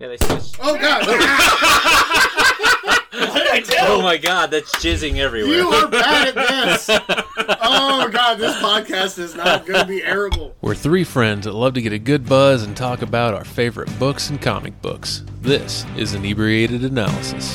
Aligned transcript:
Yeah, 0.00 0.08
they 0.08 0.16
switched. 0.16 0.56
Oh 0.60 0.78
god! 0.78 1.06
What 3.12 3.34
did 3.34 3.48
I 3.48 3.60
do? 3.60 3.74
Oh 3.80 4.00
my 4.00 4.16
god, 4.16 4.50
that's 4.50 4.74
jizzing 4.76 5.16
everywhere. 5.16 5.52
you 5.52 5.68
are 5.68 5.88
bad 5.88 6.28
at 6.28 6.34
this. 6.34 6.88
Oh 7.62 8.08
god, 8.08 8.38
this 8.38 8.56
podcast 8.56 9.18
is 9.18 9.34
not 9.34 9.66
going 9.66 9.80
to 9.80 9.86
be 9.86 10.00
airable. 10.00 10.52
We're 10.62 10.74
three 10.74 11.04
friends 11.04 11.44
that 11.44 11.52
love 11.52 11.74
to 11.74 11.82
get 11.82 11.92
a 11.92 11.98
good 11.98 12.26
buzz 12.26 12.62
and 12.62 12.74
talk 12.74 13.02
about 13.02 13.34
our 13.34 13.44
favorite 13.44 13.96
books 13.98 14.30
and 14.30 14.40
comic 14.40 14.80
books. 14.80 15.22
This 15.42 15.84
is 15.96 16.14
Inebriated 16.14 16.82
Analysis. 16.82 17.52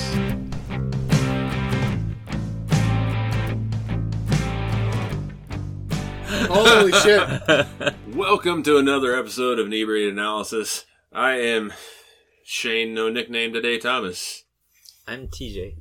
Holy 6.48 6.92
shit! 6.92 7.96
Welcome 8.14 8.62
to 8.64 8.78
another 8.78 9.18
episode 9.18 9.58
of 9.58 9.66
Inebriated 9.68 10.14
Analysis. 10.14 10.86
I 11.12 11.38
am 11.38 11.74
Shane, 12.48 12.94
no 12.94 13.10
nickname 13.10 13.54
today, 13.54 13.80
Thomas. 13.80 14.44
I'm 15.08 15.30
TJ. 15.30 15.78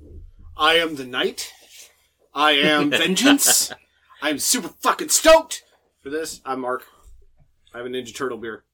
I 0.57 0.77
am 0.77 0.95
the 0.97 1.05
knight. 1.05 1.53
I 2.33 2.53
am 2.53 2.89
vengeance. 2.91 3.71
I'm 4.23 4.39
super 4.39 4.69
fucking 4.81 5.11
stoked 5.11 5.63
for 6.03 6.09
this. 6.09 6.41
I'm 6.43 6.63
Mark. 6.63 6.85
I 7.75 7.77
have 7.77 7.87
a 7.87 7.91
Ninja 7.91 8.17
Turtle 8.17 8.39
beer. 8.39 8.65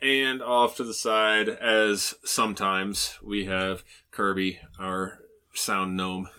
And 0.00 0.40
off 0.40 0.76
to 0.76 0.84
the 0.84 0.94
side, 0.94 1.50
as 1.50 2.14
sometimes, 2.24 3.18
we 3.22 3.44
have 3.44 3.84
Kirby, 4.10 4.60
our 4.78 5.18
sound 5.52 5.98
gnome. 5.98 6.30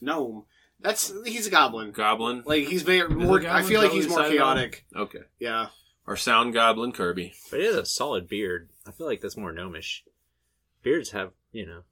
Gnome. 0.00 0.44
That's 0.78 1.12
he's 1.26 1.48
a 1.48 1.50
goblin. 1.50 1.90
Goblin. 1.90 2.44
Like 2.46 2.68
he's 2.68 2.82
very 2.82 3.08
more. 3.08 3.44
I 3.44 3.64
feel 3.64 3.82
like 3.82 3.90
he's 3.90 4.08
more 4.08 4.18
you 4.20 4.24
decided 4.24 4.38
chaotic. 4.38 4.86
Okay. 4.94 5.22
Yeah. 5.40 5.66
Our 6.06 6.14
sound 6.16 6.54
goblin, 6.54 6.92
Kirby. 6.92 7.34
But 7.50 7.58
it 7.58 7.66
is 7.66 7.74
a 7.74 7.84
solid 7.84 8.28
beard. 8.28 8.68
I 8.86 8.92
feel 8.92 9.08
like 9.08 9.20
that's 9.20 9.36
more 9.36 9.52
gnomish. 9.52 10.04
Beards 10.82 11.10
have, 11.10 11.32
you 11.52 11.66
know, 11.66 11.82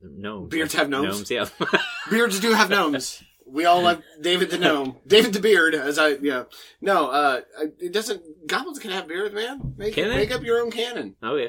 gnomes. 0.00 0.50
Beards 0.50 0.74
have 0.74 0.88
gnomes? 0.88 1.30
yeah. 1.30 1.46
Beards 2.10 2.40
do 2.40 2.52
have 2.52 2.70
gnomes. 2.70 3.22
We 3.46 3.66
all 3.66 3.82
love 3.82 4.02
David 4.20 4.50
the 4.50 4.58
gnome, 4.58 4.96
David 5.06 5.34
the 5.34 5.40
beard. 5.40 5.74
As 5.74 5.98
I 5.98 6.14
yeah, 6.22 6.44
no, 6.80 7.10
uh, 7.10 7.40
it 7.78 7.92
doesn't. 7.92 8.46
Goblins 8.46 8.78
can 8.78 8.90
have 8.90 9.06
beards, 9.06 9.34
man. 9.34 9.74
Make 9.76 9.94
Can 9.94 10.08
they? 10.08 10.16
make 10.16 10.30
up 10.34 10.42
your 10.42 10.60
own 10.62 10.70
canon. 10.70 11.14
oh 11.22 11.36
yeah. 11.36 11.48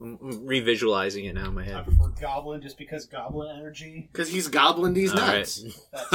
I'm 0.00 0.18
I'm 0.20 0.46
revisualizing 0.46 1.24
it 1.28 1.34
now 1.34 1.46
in 1.48 1.54
my 1.54 1.62
I 1.62 1.64
head. 1.64 1.84
prefer 1.84 2.08
Goblin 2.20 2.60
just 2.60 2.76
because 2.76 3.06
Goblin 3.06 3.56
energy. 3.56 4.08
Because 4.12 4.28
he's 4.28 4.48
goblin 4.48 4.92
these 4.94 5.12
All 5.12 5.18
right. 5.20 5.36
nuts. 5.38 5.64
That's 5.92 6.12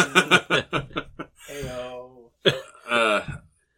Ayo. 1.49 2.09
uh, 2.89 3.21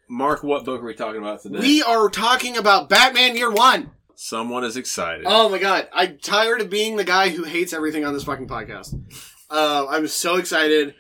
Mark, 0.09 0.43
what 0.43 0.65
book 0.65 0.81
are 0.81 0.85
we 0.85 0.93
talking 0.95 1.21
about 1.21 1.41
today? 1.41 1.59
We 1.59 1.83
are 1.83 2.09
talking 2.09 2.57
about 2.57 2.89
Batman 2.89 3.35
Year 3.37 3.51
One. 3.51 3.91
Someone 4.23 4.63
is 4.63 4.77
excited. 4.77 5.25
Oh 5.27 5.49
my 5.49 5.57
god, 5.57 5.89
I'm 5.91 6.17
tired 6.17 6.61
of 6.61 6.69
being 6.69 6.95
the 6.95 7.03
guy 7.03 7.27
who 7.27 7.43
hates 7.43 7.73
everything 7.73 8.05
on 8.05 8.13
this 8.13 8.23
fucking 8.23 8.47
podcast. 8.47 8.95
Uh, 9.49 9.85
I'm 9.89 10.07
so 10.07 10.37
excited. 10.37 10.95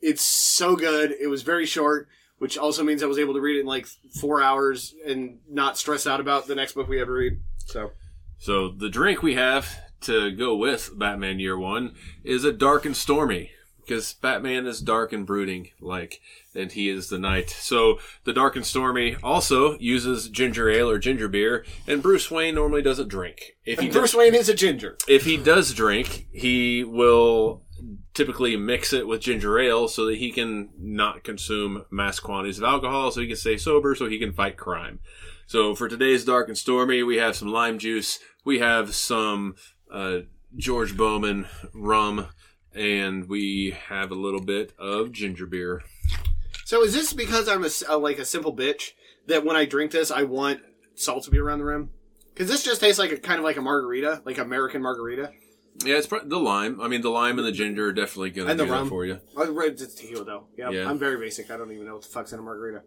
It's 0.00 0.22
so 0.22 0.74
good. 0.74 1.12
It 1.12 1.28
was 1.28 1.42
very 1.42 1.66
short, 1.66 2.08
which 2.38 2.58
also 2.58 2.82
means 2.82 3.00
I 3.00 3.06
was 3.06 3.20
able 3.20 3.34
to 3.34 3.40
read 3.40 3.58
it 3.58 3.60
in 3.60 3.66
like 3.66 3.86
four 4.20 4.42
hours 4.42 4.92
and 5.06 5.38
not 5.48 5.78
stress 5.78 6.04
out 6.04 6.18
about 6.18 6.48
the 6.48 6.56
next 6.56 6.72
book 6.72 6.88
we 6.88 7.00
ever 7.00 7.12
read. 7.12 7.34
So 7.58 7.92
So 8.38 8.70
the 8.70 8.90
drink 8.90 9.22
we 9.22 9.34
have 9.34 9.72
to 10.00 10.32
go 10.32 10.56
with 10.56 10.98
Batman 10.98 11.38
Year 11.38 11.56
One 11.56 11.94
is 12.24 12.42
a 12.42 12.52
dark 12.52 12.84
and 12.84 12.96
stormy 12.96 13.52
because 13.86 14.12
Batman 14.14 14.66
is 14.66 14.80
dark 14.80 15.12
and 15.12 15.26
brooding, 15.26 15.70
like, 15.80 16.20
and 16.54 16.72
he 16.72 16.88
is 16.88 17.08
the 17.08 17.18
night. 17.18 17.50
So 17.50 17.98
the 18.24 18.32
dark 18.32 18.56
and 18.56 18.64
stormy 18.64 19.16
also 19.22 19.78
uses 19.78 20.28
ginger 20.28 20.68
ale 20.68 20.90
or 20.90 20.98
ginger 20.98 21.28
beer, 21.28 21.64
and 21.86 22.02
Bruce 22.02 22.30
Wayne 22.30 22.54
normally 22.54 22.82
doesn't 22.82 23.08
drink. 23.08 23.56
If 23.64 23.78
he 23.78 23.86
and 23.86 23.94
does, 23.94 24.00
Bruce 24.00 24.14
Wayne 24.14 24.34
is 24.34 24.48
a 24.48 24.54
ginger. 24.54 24.96
if 25.08 25.24
he 25.24 25.36
does 25.36 25.72
drink, 25.74 26.26
he 26.32 26.84
will 26.84 27.62
typically 28.14 28.56
mix 28.56 28.92
it 28.92 29.06
with 29.06 29.20
ginger 29.20 29.58
ale 29.58 29.88
so 29.88 30.06
that 30.06 30.18
he 30.18 30.30
can 30.30 30.70
not 30.78 31.24
consume 31.24 31.84
mass 31.90 32.20
quantities 32.20 32.58
of 32.58 32.64
alcohol, 32.64 33.10
so 33.10 33.20
he 33.20 33.26
can 33.26 33.36
stay 33.36 33.56
sober, 33.56 33.94
so 33.94 34.08
he 34.08 34.18
can 34.18 34.32
fight 34.32 34.56
crime. 34.56 35.00
So 35.46 35.74
for 35.74 35.88
today's 35.88 36.24
dark 36.24 36.48
and 36.48 36.56
stormy, 36.56 37.02
we 37.02 37.16
have 37.16 37.36
some 37.36 37.48
lime 37.48 37.78
juice, 37.78 38.18
we 38.44 38.60
have 38.60 38.94
some 38.94 39.56
uh, 39.92 40.20
George 40.56 40.96
Bowman 40.96 41.46
rum, 41.74 42.28
and 42.74 43.28
we 43.28 43.76
have 43.88 44.10
a 44.10 44.14
little 44.14 44.40
bit 44.40 44.72
of 44.78 45.12
ginger 45.12 45.46
beer. 45.46 45.82
So 46.64 46.82
is 46.82 46.94
this 46.94 47.12
because 47.12 47.48
I'm 47.48 47.62
a, 47.62 47.66
s- 47.66 47.84
a- 47.88 47.98
like 47.98 48.18
a 48.18 48.24
simple 48.24 48.54
bitch 48.54 48.92
that 49.26 49.44
when 49.44 49.56
I 49.56 49.64
drink 49.64 49.90
this 49.92 50.10
I 50.10 50.22
want 50.22 50.60
salt 50.94 51.24
to 51.24 51.30
be 51.30 51.38
around 51.38 51.58
the 51.58 51.64
rim? 51.66 51.90
Because 52.32 52.48
this 52.48 52.64
just 52.64 52.80
tastes 52.80 52.98
like 52.98 53.12
a 53.12 53.16
kind 53.16 53.38
of 53.38 53.44
like 53.44 53.56
a 53.56 53.62
margarita, 53.62 54.22
like 54.24 54.38
American 54.38 54.82
margarita. 54.82 55.30
Yeah, 55.84 55.96
it's 55.96 56.06
pro- 56.06 56.24
the 56.24 56.38
lime. 56.38 56.80
I 56.80 56.88
mean, 56.88 57.00
the 57.02 57.10
lime 57.10 57.38
and 57.38 57.46
the 57.46 57.52
ginger 57.52 57.86
are 57.88 57.92
definitely 57.92 58.30
going 58.30 58.46
to 58.46 58.50
And 58.52 58.60
the 58.60 58.64
do 58.64 58.70
that 58.70 58.86
for 58.88 59.04
you. 59.04 59.20
Oh, 59.36 59.52
right, 59.52 59.70
it's 59.70 59.94
tequila 59.94 60.24
though. 60.24 60.44
Yeah, 60.56 60.70
Yeah. 60.70 60.88
I'm 60.88 60.98
very 60.98 61.16
basic. 61.18 61.50
I 61.50 61.56
don't 61.56 61.70
even 61.72 61.86
know 61.86 61.94
what 61.94 62.02
the 62.02 62.08
fuck's 62.08 62.32
in 62.32 62.38
a 62.38 62.42
margarita. 62.42 62.82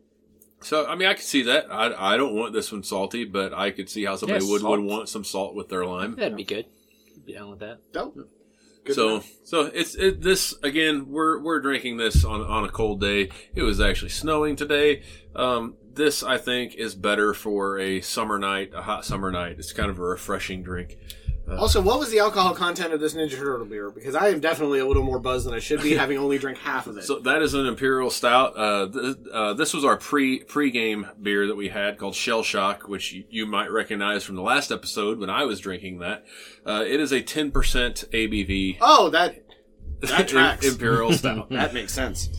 So, 0.62 0.88
I 0.88 0.96
mean, 0.96 1.08
I 1.08 1.14
could 1.14 1.24
see 1.26 1.44
that. 1.44 1.72
I, 1.72 2.14
I 2.16 2.18
don't 2.18 2.34
want 2.34 2.52
this 2.54 2.72
one 2.72 2.82
salty, 2.82 3.26
but 3.26 3.54
I 3.54 3.70
could 3.72 3.90
see 3.90 4.06
how 4.06 4.16
somebody 4.16 4.44
Yeah, 4.44 4.52
would, 4.54 4.64
would 4.64 4.80
want 4.80 5.08
some 5.08 5.24
salt 5.24 5.54
with 5.54 5.70
their 5.70 5.86
lime. 5.86 6.16
That'd 6.16 6.36
be 6.36 6.44
good. 6.46 6.66
Be 7.26 7.34
down 7.34 7.52
with 7.52 7.60
that. 7.60 7.80
Dope. 7.94 8.18
Good 8.88 8.96
so, 8.96 9.10
enough. 9.10 9.32
so 9.44 9.62
it's 9.74 9.96
it, 9.96 10.22
this 10.22 10.56
again. 10.64 11.10
We're 11.10 11.42
we're 11.42 11.60
drinking 11.60 11.98
this 11.98 12.24
on 12.24 12.42
on 12.42 12.64
a 12.64 12.70
cold 12.70 13.02
day. 13.02 13.30
It 13.54 13.64
was 13.64 13.82
actually 13.82 14.10
snowing 14.10 14.56
today. 14.56 15.04
Um, 15.36 15.76
this 15.94 16.24
I 16.24 16.38
think 16.38 16.76
is 16.76 16.96
better 16.96 17.34
for 17.34 17.78
a 17.80 18.00
summer 18.00 18.40
night, 18.40 18.72
a 18.74 18.82
hot 18.84 19.04
summer 19.04 19.30
night. 19.30 19.58
It's 19.60 19.74
kind 19.74 19.90
of 19.90 20.00
a 20.00 20.04
refreshing 20.04 20.64
drink. 20.64 20.98
Also, 21.50 21.82
what 21.82 21.98
was 21.98 22.12
the 22.12 22.20
alcohol 22.20 22.54
content 22.54 22.94
of 22.94 23.00
this 23.00 23.14
Ninja 23.14 23.38
Turtle 23.38 23.66
beer? 23.66 23.90
Because 23.90 24.16
I 24.16 24.30
am 24.30 24.40
definitely 24.42 24.80
a 24.80 24.86
little 24.86 25.04
more 25.04 25.20
buzzed 25.20 25.48
than 25.48 25.54
I 25.54 25.60
should 25.60 25.82
be, 25.82 25.94
having 25.98 26.18
only 26.18 26.38
drank 26.38 26.58
half 26.58 26.88
of 26.88 26.98
it. 26.98 27.04
So 27.06 27.20
that 27.20 27.42
is 27.42 27.54
an 27.54 27.66
imperial 27.66 28.10
stout. 28.10 28.58
Uh, 28.58 28.88
th- 28.88 29.16
uh, 29.32 29.54
this 29.54 29.74
was 29.74 29.86
our 29.86 29.96
pre 29.96 30.40
pre-game 30.40 31.08
beer 31.22 31.48
that 31.48 31.56
we 31.56 31.70
had 31.70 31.98
called 31.98 32.16
Shell 32.16 32.44
Shock, 32.44 32.88
which 32.88 33.14
you, 33.14 33.24
you 33.30 33.46
might 33.46 33.72
recognize 33.72 34.24
from 34.24 34.36
the 34.36 34.42
last 34.42 34.72
episode 34.72 35.20
when 35.20 35.30
I 35.30 35.46
was 35.46 35.60
drinking 35.60 36.00
that. 36.00 36.26
Uh, 36.66 36.84
it 36.86 37.00
is 37.00 37.14
a 37.14 37.22
ten 37.22 37.52
percent 37.52 38.04
ABV 38.12 38.78
oh, 38.82 39.10
that 39.12 39.44
that 40.02 40.28
tracks. 40.28 40.66
imperial 40.66 41.14
stout. 41.14 41.50
that 41.52 41.74
makes 41.74 41.94
sense. 41.94 42.30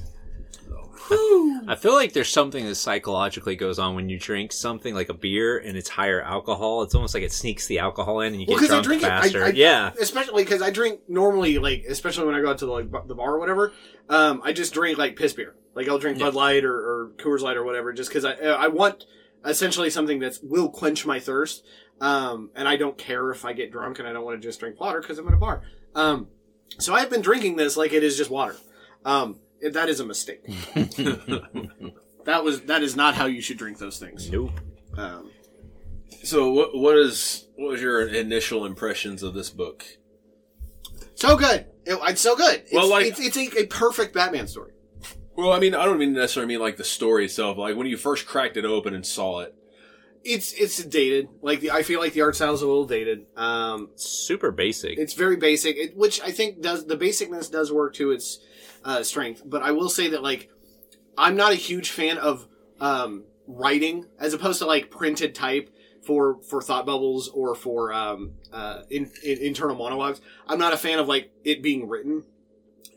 I 1.10 1.76
feel 1.78 1.92
like 1.94 2.12
there's 2.12 2.28
something 2.28 2.64
that 2.64 2.74
psychologically 2.76 3.56
goes 3.56 3.78
on 3.78 3.94
when 3.94 4.08
you 4.08 4.18
drink 4.18 4.52
something 4.52 4.94
like 4.94 5.08
a 5.08 5.14
beer 5.14 5.58
and 5.58 5.76
it's 5.76 5.88
higher 5.88 6.22
alcohol. 6.22 6.82
It's 6.82 6.94
almost 6.94 7.14
like 7.14 7.22
it 7.22 7.32
sneaks 7.32 7.66
the 7.66 7.78
alcohol 7.78 8.20
in 8.20 8.32
and 8.32 8.40
you 8.40 8.46
Well, 8.48 8.58
get 8.58 8.68
because 8.68 8.70
I 8.78 8.82
drunk 8.82 9.00
drink 9.00 9.02
faster. 9.02 9.40
it, 9.42 9.44
I, 9.44 9.48
I, 9.48 9.52
yeah. 9.52 9.90
Especially 10.00 10.44
because 10.44 10.62
I 10.62 10.70
drink 10.70 11.00
normally, 11.08 11.58
like 11.58 11.84
especially 11.88 12.26
when 12.26 12.34
I 12.34 12.40
go 12.40 12.50
out 12.50 12.58
to 12.58 12.66
the, 12.66 12.72
like 12.72 12.90
the 13.06 13.14
bar 13.14 13.34
or 13.34 13.38
whatever. 13.38 13.72
Um, 14.08 14.40
I 14.44 14.52
just 14.52 14.72
drink 14.74 14.98
like 14.98 15.16
piss 15.16 15.32
beer. 15.34 15.54
Like 15.74 15.88
I'll 15.88 15.98
drink 15.98 16.18
Bud 16.18 16.34
Light 16.34 16.64
or, 16.64 16.74
or 16.74 17.10
Coors 17.18 17.40
Light 17.40 17.56
or 17.56 17.64
whatever, 17.64 17.92
just 17.92 18.10
because 18.10 18.24
I 18.24 18.32
I 18.34 18.68
want 18.68 19.04
essentially 19.44 19.90
something 19.90 20.18
that 20.20 20.38
will 20.42 20.68
quench 20.70 21.06
my 21.06 21.20
thirst. 21.20 21.64
Um, 22.00 22.50
and 22.54 22.68
I 22.68 22.76
don't 22.76 22.96
care 22.96 23.30
if 23.30 23.44
I 23.44 23.52
get 23.52 23.72
drunk 23.72 23.98
and 23.98 24.06
I 24.08 24.12
don't 24.12 24.24
want 24.24 24.40
to 24.40 24.46
just 24.46 24.60
drink 24.60 24.80
water 24.80 25.00
because 25.00 25.18
I'm 25.18 25.28
at 25.28 25.34
a 25.34 25.36
bar. 25.36 25.62
Um, 25.94 26.28
so 26.78 26.94
I've 26.94 27.10
been 27.10 27.22
drinking 27.22 27.56
this 27.56 27.76
like 27.76 27.92
it 27.92 28.02
is 28.04 28.16
just 28.16 28.30
water. 28.30 28.56
Um, 29.04 29.38
that 29.62 29.88
is 29.88 30.00
a 30.00 30.04
mistake. 30.06 30.44
that 32.24 32.42
was 32.44 32.62
that 32.62 32.82
is 32.82 32.96
not 32.96 33.14
how 33.14 33.26
you 33.26 33.40
should 33.40 33.58
drink 33.58 33.78
those 33.78 33.98
things. 33.98 34.30
Nope. 34.30 34.50
Um, 34.96 35.30
so 36.22 36.50
what 36.50 36.76
what 36.76 36.96
is 36.96 37.48
what 37.56 37.70
was 37.72 37.82
your 37.82 38.06
initial 38.06 38.64
impressions 38.66 39.22
of 39.22 39.34
this 39.34 39.50
book? 39.50 39.84
so 41.14 41.36
good. 41.36 41.66
It, 41.84 41.98
it's 42.02 42.20
so 42.20 42.36
good. 42.36 42.60
It's, 42.60 42.72
Well, 42.72 42.88
like- 42.88 43.06
it's, 43.06 43.18
it's 43.18 43.36
a, 43.36 43.62
a 43.62 43.66
perfect 43.66 44.14
Batman 44.14 44.46
story. 44.46 44.72
Well, 45.36 45.52
I 45.52 45.58
mean, 45.58 45.74
I 45.74 45.84
don't 45.84 45.98
mean 45.98 46.12
necessarily 46.12 46.48
mean 46.48 46.60
like 46.60 46.76
the 46.76 46.84
story 46.84 47.24
itself. 47.24 47.58
Like 47.58 47.76
when 47.76 47.86
you 47.86 47.96
first 47.96 48.26
cracked 48.26 48.56
it 48.56 48.64
open 48.64 48.94
and 48.94 49.06
saw 49.06 49.40
it. 49.40 49.54
It's 50.24 50.52
it's 50.52 50.82
dated. 50.84 51.28
Like 51.42 51.60
the, 51.60 51.70
I 51.70 51.84
feel 51.84 52.00
like 52.00 52.12
the 52.12 52.22
art 52.22 52.34
style 52.34 52.52
is 52.52 52.60
a 52.60 52.66
little 52.66 52.86
dated. 52.86 53.26
Um, 53.36 53.90
Super 53.94 54.50
basic. 54.50 54.98
it's 54.98 55.14
very 55.14 55.36
basic, 55.36 55.76
it, 55.76 55.96
which 55.96 56.20
I 56.20 56.32
think 56.32 56.60
does 56.60 56.86
the 56.86 56.96
basicness 56.96 57.50
does 57.50 57.72
work 57.72 57.94
to 57.94 58.10
its 58.10 58.40
uh, 58.84 59.02
strength. 59.02 59.42
But 59.44 59.62
I 59.62 59.72
will 59.72 59.88
say 59.88 60.08
that 60.08 60.22
like 60.22 60.50
I'm 61.16 61.36
not 61.36 61.52
a 61.52 61.56
huge 61.56 61.90
fan 61.90 62.18
of 62.18 62.46
um, 62.80 63.24
writing 63.46 64.06
as 64.20 64.34
opposed 64.34 64.60
to 64.60 64.66
like 64.66 64.90
printed 64.90 65.34
type 65.34 65.70
for 66.02 66.40
for 66.42 66.62
thought 66.62 66.86
bubbles 66.86 67.28
or 67.28 67.54
for 67.54 67.92
um, 67.92 68.32
uh, 68.52 68.82
in, 68.88 69.10
in, 69.24 69.38
internal 69.38 69.76
monologues. 69.76 70.20
I'm 70.46 70.58
not 70.58 70.72
a 70.72 70.78
fan 70.78 70.98
of 70.98 71.08
like 71.08 71.32
it 71.44 71.62
being 71.62 71.88
written. 71.88 72.24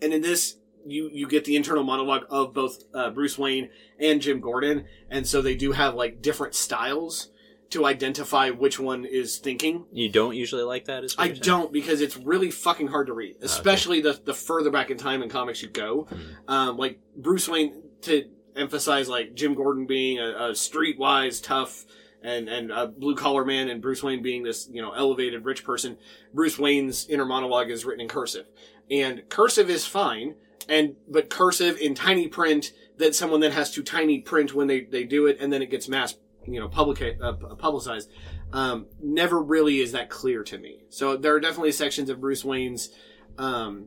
And 0.01 0.13
in 0.13 0.21
this, 0.21 0.57
you 0.85 1.09
you 1.11 1.27
get 1.27 1.45
the 1.45 1.55
internal 1.55 1.83
monologue 1.83 2.25
of 2.29 2.53
both 2.53 2.83
uh, 2.93 3.09
Bruce 3.09 3.37
Wayne 3.37 3.69
and 3.99 4.21
Jim 4.21 4.39
Gordon, 4.39 4.85
and 5.09 5.27
so 5.27 5.41
they 5.41 5.55
do 5.55 5.71
have 5.71 5.95
like 5.95 6.21
different 6.21 6.55
styles 6.55 7.30
to 7.71 7.85
identify 7.85 8.49
which 8.49 8.79
one 8.79 9.05
is 9.05 9.37
thinking. 9.37 9.85
you 9.91 10.09
don't 10.09 10.35
usually 10.35 10.63
like 10.63 10.85
that? 10.85 11.03
Is 11.03 11.15
I 11.17 11.29
don't 11.29 11.73
because 11.73 12.01
it's 12.01 12.17
really 12.17 12.51
fucking 12.51 12.87
hard 12.87 13.07
to 13.07 13.13
read, 13.13 13.37
especially 13.41 14.01
the 14.01 14.19
the 14.23 14.33
further 14.33 14.69
back 14.69 14.91
in 14.91 14.97
time 14.97 15.23
in 15.23 15.29
comics 15.29 15.61
you 15.61 15.69
go. 15.69 16.07
Um, 16.47 16.77
like 16.77 16.99
Bruce 17.15 17.47
Wayne 17.47 17.81
to 18.01 18.29
emphasize 18.55 19.07
like 19.09 19.33
Jim 19.33 19.53
Gordon 19.55 19.85
being 19.85 20.19
a, 20.19 20.29
a 20.29 20.51
streetwise, 20.51 21.41
tough, 21.41 21.85
and 22.21 22.49
and 22.49 22.71
a 22.71 22.87
blue 22.87 23.15
collar 23.15 23.45
man, 23.45 23.69
and 23.69 23.81
Bruce 23.81 24.03
Wayne 24.03 24.21
being 24.21 24.43
this 24.43 24.69
you 24.71 24.81
know 24.81 24.91
elevated 24.91 25.45
rich 25.45 25.63
person. 25.63 25.97
Bruce 26.33 26.59
Wayne's 26.59 27.07
inner 27.07 27.25
monologue 27.25 27.69
is 27.69 27.85
written 27.85 28.01
in 28.01 28.09
cursive, 28.09 28.47
and 28.89 29.27
cursive 29.29 29.69
is 29.69 29.85
fine, 29.85 30.35
and 30.67 30.95
but 31.09 31.29
cursive 31.29 31.77
in 31.77 31.95
tiny 31.95 32.27
print 32.27 32.73
that 32.97 33.15
someone 33.15 33.39
then 33.39 33.53
has 33.53 33.71
to 33.71 33.81
tiny 33.81 34.19
print 34.19 34.53
when 34.53 34.67
they 34.67 34.81
they 34.81 35.05
do 35.05 35.25
it, 35.25 35.37
and 35.39 35.53
then 35.53 35.61
it 35.61 35.71
gets 35.71 35.87
mass 35.87 36.15
you 36.47 36.59
know 36.59 36.67
publica- 36.69 37.19
uh, 37.21 37.33
publicized. 37.55 38.09
Um, 38.53 38.87
never 39.01 39.41
really 39.41 39.79
is 39.79 39.93
that 39.93 40.09
clear 40.09 40.43
to 40.43 40.57
me. 40.57 40.83
So 40.89 41.15
there 41.17 41.33
are 41.35 41.39
definitely 41.39 41.71
sections 41.71 42.09
of 42.09 42.19
Bruce 42.19 42.43
Wayne's 42.43 42.89
um, 43.37 43.85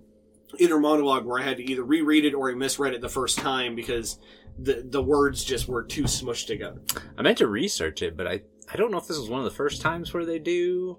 inner 0.58 0.78
monologue 0.78 1.26
where 1.26 1.38
I 1.40 1.44
had 1.44 1.58
to 1.58 1.62
either 1.70 1.82
reread 1.84 2.24
it 2.24 2.32
or 2.34 2.50
I 2.50 2.54
misread 2.54 2.94
it 2.94 3.00
the 3.02 3.08
first 3.08 3.38
time 3.38 3.74
because 3.74 4.18
the 4.58 4.84
the 4.88 5.02
words 5.02 5.44
just 5.44 5.68
were 5.68 5.82
too 5.82 6.04
smushed 6.04 6.46
together. 6.46 6.80
I 7.18 7.22
meant 7.22 7.38
to 7.38 7.46
research 7.46 8.02
it, 8.02 8.16
but 8.16 8.26
I 8.26 8.42
I 8.72 8.76
don't 8.76 8.90
know 8.90 8.98
if 8.98 9.06
this 9.06 9.18
was 9.18 9.28
one 9.28 9.40
of 9.40 9.44
the 9.44 9.50
first 9.56 9.82
times 9.82 10.14
where 10.14 10.24
they 10.24 10.38
do 10.38 10.98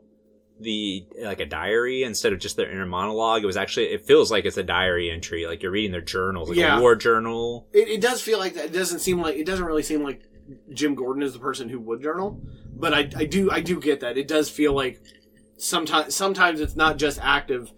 the 0.59 1.05
like 1.21 1.39
a 1.41 1.45
diary 1.45 2.03
instead 2.03 2.31
of 2.33 2.39
just 2.39 2.55
their 2.55 2.69
inner 2.71 2.85
monologue. 2.85 3.43
It 3.43 3.45
was 3.47 3.57
actually 3.57 3.87
it 3.87 4.05
feels 4.05 4.29
like 4.31 4.45
it's 4.45 4.57
a 4.57 4.63
diary 4.63 5.09
entry, 5.09 5.47
like 5.47 5.63
you're 5.63 5.71
reading 5.71 5.91
their 5.91 6.01
journals, 6.01 6.49
like 6.49 6.57
Yeah. 6.57 6.77
a 6.77 6.81
war 6.81 6.95
journal. 6.95 7.67
It, 7.73 7.87
it 7.89 8.01
does 8.01 8.21
feel 8.21 8.37
like 8.39 8.53
that. 8.53 8.65
It 8.65 8.73
doesn't 8.73 8.99
seem 8.99 9.19
like 9.21 9.35
it 9.37 9.45
doesn't 9.45 9.65
really 9.65 9.83
seem 9.83 10.03
like 10.03 10.21
Jim 10.73 10.95
Gordon 10.95 11.23
is 11.23 11.33
the 11.33 11.39
person 11.39 11.69
who 11.69 11.79
would 11.81 12.01
journal, 12.01 12.39
but 12.75 12.93
I, 12.93 13.09
I 13.15 13.25
do 13.25 13.49
I 13.51 13.61
do 13.61 13.79
get 13.79 14.01
that. 14.01 14.17
It 14.17 14.27
does 14.27 14.49
feel 14.49 14.73
like 14.73 15.01
sometimes 15.57 16.15
sometimes 16.15 16.59
it's 16.59 16.75
not 16.75 16.97
just 16.97 17.19
active 17.21 17.71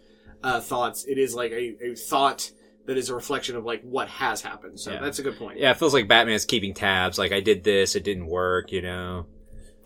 uh, 0.43 0.59
thoughts. 0.59 1.05
It 1.05 1.17
is 1.17 1.33
like 1.35 1.51
a, 1.51 1.75
a 1.91 1.95
thought 1.95 2.51
that 2.85 2.97
is 2.97 3.09
a 3.09 3.15
reflection 3.15 3.55
of 3.55 3.65
like 3.65 3.81
what 3.83 4.07
has 4.07 4.41
happened. 4.41 4.79
So 4.79 4.91
Yeah. 4.91 5.01
that's 5.01 5.19
a 5.19 5.23
good 5.23 5.37
point. 5.37 5.59
Yeah, 5.59 5.71
it 5.71 5.77
feels 5.77 5.93
like 5.93 6.07
Batman 6.07 6.35
is 6.35 6.45
keeping 6.45 6.73
tabs. 6.73 7.17
Like 7.17 7.31
I 7.31 7.39
did 7.41 7.63
this, 7.63 7.95
it 7.95 8.03
didn't 8.03 8.27
work. 8.27 8.71
You 8.71 8.81
know. 8.81 9.25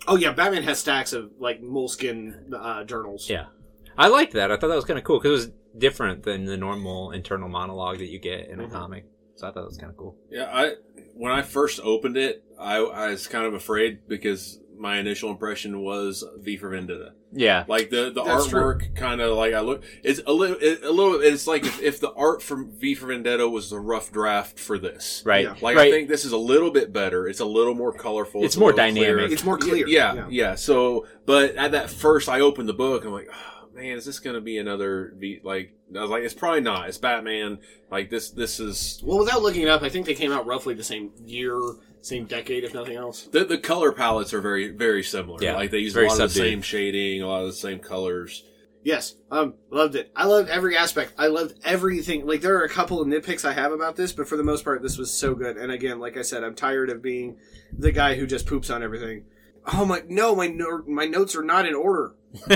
Oh 0.08 0.16
yeah, 0.16 0.32
Batman 0.34 0.64
has 0.64 0.80
stacks 0.80 1.14
of 1.14 1.32
like 1.40 1.62
Moleskine 1.62 2.52
uh, 2.54 2.84
journals. 2.84 3.30
Yeah, 3.30 3.46
I 3.98 4.08
liked 4.08 4.34
that. 4.34 4.52
I 4.52 4.58
thought 4.58 4.68
that 4.70 4.76
was 4.76 4.86
kind 4.86 4.98
of 5.00 5.06
cool 5.06 5.20
because 5.20 5.46
it 5.46 5.48
was 5.50 5.52
different 5.78 6.24
than 6.24 6.46
the 6.46 6.58
normal 6.58 7.12
internal 7.12 7.48
monologue 7.48 8.00
that 8.00 8.08
you 8.10 8.20
get 8.20 8.50
in 8.50 8.60
a 8.60 8.64
Mhm. 8.68 8.72
comic. 8.72 9.06
So 9.36 9.48
I 9.48 9.52
thought 9.52 9.62
that 9.62 9.68
was 9.68 9.78
kind 9.78 9.90
of 9.92 9.98
cool. 9.98 10.16
Yeah, 10.30 10.50
I 10.52 10.74
when 11.16 11.32
I 11.32 11.42
first 11.42 11.80
opened 11.84 12.18
it, 12.18 12.44
I, 12.62 12.78
I 12.78 13.10
was 13.10 13.28
kind 13.28 13.46
of 13.46 13.54
afraid 13.54 14.08
because 14.08 14.60
my 14.78 14.98
initial 14.98 15.30
impression 15.30 15.82
was 15.82 16.24
V 16.40 16.58
for 16.58 16.70
Vendetta. 16.70 17.14
Yeah, 17.34 17.64
Like 17.68 17.90
the 17.92 18.12
the 18.12 18.24
That's 18.24 18.48
artwork, 18.48 18.94
kind 18.96 19.22
of 19.22 19.38
like 19.38 19.54
I 19.54 19.62
look. 19.62 19.84
It's 20.04 20.20
a 20.28 20.34
little, 20.34 20.58
it, 20.60 20.84
a 20.84 20.92
little. 20.92 21.22
It's 21.22 21.48
like 21.48 21.64
if, 21.66 21.82
if 21.82 22.00
the 22.02 22.12
art 22.14 22.42
from 22.44 22.72
V 22.74 22.94
for 22.96 23.06
Vendetta 23.08 23.48
was 23.48 23.70
the 23.70 23.80
rough 23.80 24.12
draft 24.12 24.60
for 24.60 24.78
this. 24.78 25.24
right. 25.26 25.46
Yeah. 25.46 25.56
Like 25.62 25.78
right. 25.78 25.88
I 25.88 25.92
think 25.92 26.10
this 26.10 26.26
is 26.26 26.34
a 26.34 26.38
little 26.38 26.72
bit 26.72 26.92
better. 26.92 27.28
It's 27.30 27.40
a 27.40 27.46
little 27.46 27.74
more 27.74 27.94
colorful. 27.94 28.44
It's 28.44 28.58
a 28.58 28.60
more 28.60 28.74
little 28.74 28.92
clearer. 28.92 29.16
dynamic. 29.16 29.32
It's 29.32 29.46
more 29.46 29.58
clear. 29.58 29.88
Yeah, 29.88 30.14
Yeah. 30.14 30.28
yeah, 30.30 30.56
So, 30.56 31.08
but 31.26 31.56
at 31.56 31.72
that 31.72 31.90
first, 31.90 32.28
I 32.28 32.42
opened 32.42 32.68
the 32.68 32.74
book. 32.74 33.06
I'm 33.06 33.14
like, 33.14 33.30
oh, 33.32 33.68
man, 33.74 33.96
is 33.98 34.04
this 34.04 34.20
going 34.20 34.34
to 34.36 34.42
be 34.42 34.58
another? 34.58 35.14
V? 35.18 35.40
Like, 35.42 35.74
I 35.98 36.02
was 36.02 36.10
like, 36.10 36.24
it's 36.24 36.34
probably 36.34 36.62
not. 36.62 36.90
It's 36.90 36.98
Batman. 36.98 37.60
Like 37.90 38.10
this. 38.10 38.32
This 38.32 38.60
is 38.60 39.02
Well, 39.06 39.20
without 39.20 39.42
looking 39.42 39.62
it 39.62 39.70
up, 39.70 39.84
I 39.84 39.90
think 39.90 40.06
they 40.06 40.16
came 40.16 40.34
out 40.34 40.46
roughly 40.46 40.74
the 40.74 40.84
same 40.84 41.12
year, 41.26 41.58
same 42.02 42.26
decade, 42.26 42.64
if 42.64 42.74
nothing 42.74 42.98
else. 42.98 43.24
the 43.24 43.46
the 43.46 43.58
color 43.58 43.92
palettes 43.92 44.34
are 44.34 44.42
very 44.42 44.72
very 44.72 45.04
similar. 45.04 45.38
Yeah, 45.42 45.56
like 45.56 45.72
they 45.72 45.80
use 45.80 45.94
a 45.94 45.96
very 45.96 46.08
lot 46.08 46.20
of 46.20 46.34
the 46.34 46.40
same 46.40 46.62
shading, 46.62 47.22
a 47.22 47.28
lot 47.28 47.42
of 47.42 47.48
the 47.48 47.54
same 47.54 47.80
colors. 47.80 48.44
Yes, 48.84 49.16
um, 49.30 49.54
loved 49.70 49.96
it. 49.96 50.12
I 50.16 50.26
loved 50.26 50.50
every 50.50 50.76
aspect. 50.76 51.14
I 51.18 51.28
loved 51.28 51.54
everything. 51.64 52.26
Like 52.26 52.42
there 52.42 52.58
are 52.58 52.64
a 52.64 52.70
couple 52.70 53.00
of 53.00 53.08
nitpicks 53.08 53.46
I 53.46 53.54
have 53.54 53.72
about 53.72 53.96
this, 53.96 54.12
but 54.12 54.28
for 54.28 54.38
the 54.38 54.44
most 54.44 54.64
part, 54.64 54.82
this 54.82 54.98
was 54.98 55.14
so 55.14 55.36
good. 55.36 55.58
And 55.58 55.72
again, 55.72 56.00
like 56.00 56.18
I 56.18 56.24
said, 56.24 56.44
I'm 56.44 56.56
tired 56.56 56.90
of 56.90 57.02
being 57.02 57.38
the 57.78 57.92
guy 57.92 58.16
who 58.16 58.26
just 58.26 58.48
poops 58.48 58.72
on 58.72 58.82
everything. 58.82 59.26
Oh 59.72 59.86
my, 59.86 60.02
no, 60.08 60.36
my 60.36 60.48
no, 60.48 60.82
my 60.88 61.06
notes 61.06 61.36
are 61.36 61.44
not 61.44 61.68
in 61.68 61.76
order. 61.76 62.16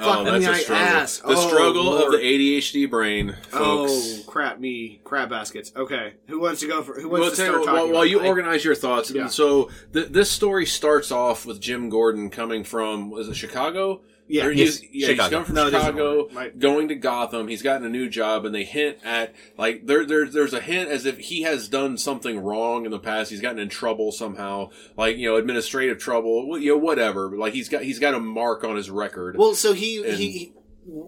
Oh, 0.00 0.02
Fuck 0.02 0.24
that's 0.26 0.44
me, 0.46 0.50
a 0.52 0.54
struggle. 0.54 0.84
ass. 0.86 1.18
The 1.18 1.28
Oh, 1.28 1.48
struggle 1.48 1.84
Lord. 1.84 2.14
of 2.14 2.20
the 2.20 2.26
ADHD 2.26 2.88
brain, 2.88 3.36
folks. 3.48 3.92
Oh 3.92 4.22
crap, 4.30 4.60
me 4.60 5.00
crab 5.02 5.28
baskets. 5.30 5.72
Okay, 5.76 6.14
who 6.28 6.38
wants 6.40 6.60
to 6.60 6.68
go 6.68 6.82
for? 6.82 7.00
Who 7.00 7.08
wants 7.08 7.20
Well, 7.22 7.30
to 7.30 7.36
start 7.36 7.48
you, 7.48 7.64
talking? 7.66 7.72
while, 7.74 7.92
while 7.92 8.04
you? 8.06 8.20
I- 8.20 8.26
organize 8.28 8.64
your 8.64 8.74
thoughts, 8.76 9.10
Yeah. 9.10 9.26
so 9.26 9.70
th- 9.92 10.08
this 10.08 10.30
story 10.30 10.66
starts 10.66 11.10
off 11.10 11.44
with 11.44 11.60
Jim 11.60 11.88
Gordon 11.88 12.30
coming 12.30 12.62
from 12.64 13.10
was 13.10 13.28
it 13.28 13.34
Chicago? 13.34 14.02
Yeah, 14.28 14.44
Or 14.44 14.52
Yes, 14.52 14.78
he's, 14.78 14.90
yeah, 14.92 15.08
he's 15.14 15.28
coming 15.28 15.44
from 15.44 15.54
No, 15.54 15.70
Chicago. 15.70 16.28
Right. 16.32 16.56
going 16.58 16.88
to 16.88 16.94
Gotham. 16.94 17.48
He's 17.48 17.62
gotten 17.62 17.86
a 17.86 17.88
new 17.88 18.08
job, 18.08 18.44
and 18.44 18.54
they 18.54 18.64
hint 18.64 18.98
at 19.04 19.34
like 19.56 19.86
there, 19.86 20.04
there, 20.04 20.26
there's 20.26 20.52
a 20.52 20.60
hint 20.60 20.90
as 20.90 21.06
if 21.06 21.18
he 21.18 21.42
has 21.42 21.68
done 21.68 21.96
something 21.98 22.38
wrong 22.38 22.84
in 22.84 22.90
the 22.90 22.98
past. 22.98 23.30
He's 23.30 23.40
gotten 23.40 23.58
in 23.58 23.68
trouble 23.68 24.12
somehow, 24.12 24.70
like 24.96 25.16
you 25.16 25.28
know, 25.28 25.36
administrative 25.36 25.98
trouble, 25.98 26.58
you 26.58 26.72
know, 26.72 26.78
whatever. 26.78 27.36
Like 27.36 27.54
he's 27.54 27.68
got 27.68 27.82
he's 27.82 27.98
got 27.98 28.14
a 28.14 28.20
mark 28.20 28.64
on 28.64 28.76
his 28.76 28.90
record. 28.90 29.36
Well, 29.36 29.54
so 29.54 29.72
he 29.72 30.04
And- 30.04 30.14
he 30.18 30.52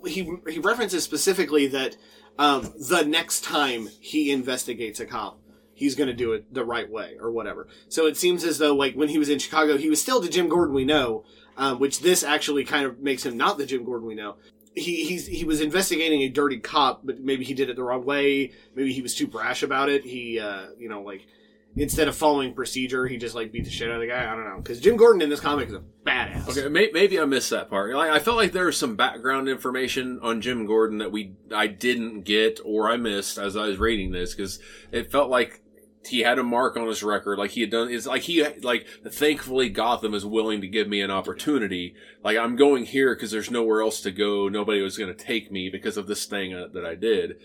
he 0.06 0.32
he 0.49 0.58
references 0.58 1.05
specifically 1.05 1.66
that 1.69 1.96
um, 2.38 2.73
the 2.88 3.02
next 3.02 3.44
time 3.44 3.88
he 4.00 4.31
investigates 4.31 4.99
a 5.00 5.06
cop, 5.06 5.40
he's 5.75 5.94
going 5.94 6.08
to 6.08 6.14
do 6.14 6.32
it 6.32 6.52
the 6.52 6.64
right 6.64 6.90
way 6.90 7.16
or 7.20 7.31
whatever. 7.31 7.69
So 7.88 8.06
it 8.06 8.16
seems 8.16 8.44
as 8.44 8.58
though 8.58 8.75
like 8.75 8.94
when 8.94 9.08
he 9.08 9.19
was 9.19 9.28
in 9.28 9.38
Chicago, 9.38 9.76
he 9.76 9.90
was 9.90 10.00
still 10.00 10.20
the 10.20 10.28
Jim 10.28 10.49
Gordon 10.49 10.75
we 10.75 10.84
know, 10.84 11.25
um, 11.61 11.79
which 11.79 12.01
this 12.01 12.25
actually 12.25 12.65
kind 12.65 12.87
of 12.87 13.01
makes 13.01 13.25
him 13.25 13.37
not 13.37 13.59
the 13.59 13.67
Jim 13.67 13.85
Gordon 13.85 14.09
we 14.09 14.15
know. 14.15 14.37
He 14.75 15.05
he's 15.05 15.27
he 15.27 15.45
was 15.45 15.61
investigating 15.61 16.23
a 16.23 16.29
dirty 16.29 16.59
cop, 16.59 17.03
but 17.05 17.21
maybe 17.21 17.45
he 17.45 17.55
did 17.55 17.69
it 17.69 17.77
the 17.77 17.83
wrong 17.83 18.05
way. 18.05 18.53
Maybe 18.75 18.93
he 18.93 19.03
was 19.03 19.15
too 19.15 19.27
brash 19.27 19.62
about 19.62 19.91
it. 19.91 20.05
He 20.05 20.41
uh, 20.41 20.69
you 20.79 20.89
know 20.89 21.03
like. 21.03 21.27
Instead 21.77 22.09
of 22.09 22.17
following 22.17 22.53
procedure, 22.53 23.07
he 23.07 23.17
just 23.17 23.37
like 23.37 23.53
beat 23.53 23.62
the 23.62 23.71
shit 23.71 23.89
out 23.89 23.95
of 23.95 24.01
the 24.01 24.09
guy. 24.09 24.29
I 24.29 24.35
don't 24.35 24.45
know 24.45 24.57
because 24.57 24.81
Jim 24.81 24.97
Gordon 24.97 25.23
in 25.23 25.31
this 25.31 25.39
comic 25.39 25.69
is 25.69 25.75
a 25.75 25.83
badass. 26.05 26.49
Okay, 26.49 26.69
may, 26.69 26.91
maybe 26.93 27.21
I 27.21 27.25
missed 27.27 27.51
that 27.51 27.71
part. 27.71 27.95
Like, 27.95 28.11
I 28.11 28.19
felt 28.19 28.37
like 28.39 28.51
there 28.51 28.67
was 28.67 28.77
some 28.77 28.97
background 28.97 29.49
information 29.49 30.19
on 30.21 30.41
Jim 30.41 30.67
Gordon 30.67 30.99
that 30.99 31.12
we 31.12 31.37
I 31.55 31.69
didn't 31.69 32.23
get 32.23 32.59
or 32.65 32.91
I 32.91 32.97
missed 32.97 33.39
as 33.39 33.57
I 33.57 33.69
was 33.69 33.79
reading 33.79 34.11
this 34.11 34.35
because 34.35 34.59
it 34.91 35.12
felt 35.12 35.31
like 35.31 35.62
he 36.06 36.20
had 36.20 36.38
a 36.38 36.43
mark 36.43 36.76
on 36.76 36.87
his 36.87 37.02
record. 37.02 37.38
Like 37.38 37.50
he 37.50 37.61
had 37.61 37.70
done. 37.70 37.91
It's 37.91 38.06
like 38.06 38.23
he 38.23 38.44
like 38.62 38.87
thankfully 39.06 39.69
Gotham 39.69 40.14
is 40.14 40.25
willing 40.25 40.61
to 40.61 40.69
give 40.69 40.88
me 40.88 41.00
an 41.00 41.11
opportunity. 41.11 41.94
Like 42.25 42.38
I'm 42.38 42.56
going 42.56 42.87
here 42.87 43.14
because 43.14 43.31
there's 43.31 43.50
nowhere 43.50 43.82
else 43.82 44.00
to 44.02 44.11
go. 44.11 44.49
Nobody 44.49 44.81
was 44.81 44.97
going 44.97 45.14
to 45.14 45.25
take 45.25 45.50
me 45.50 45.69
because 45.69 45.97
of 45.97 46.06
this 46.06 46.25
thing 46.25 46.55
uh, 46.55 46.69
that 46.73 46.87
I 46.87 46.94
did. 46.94 47.37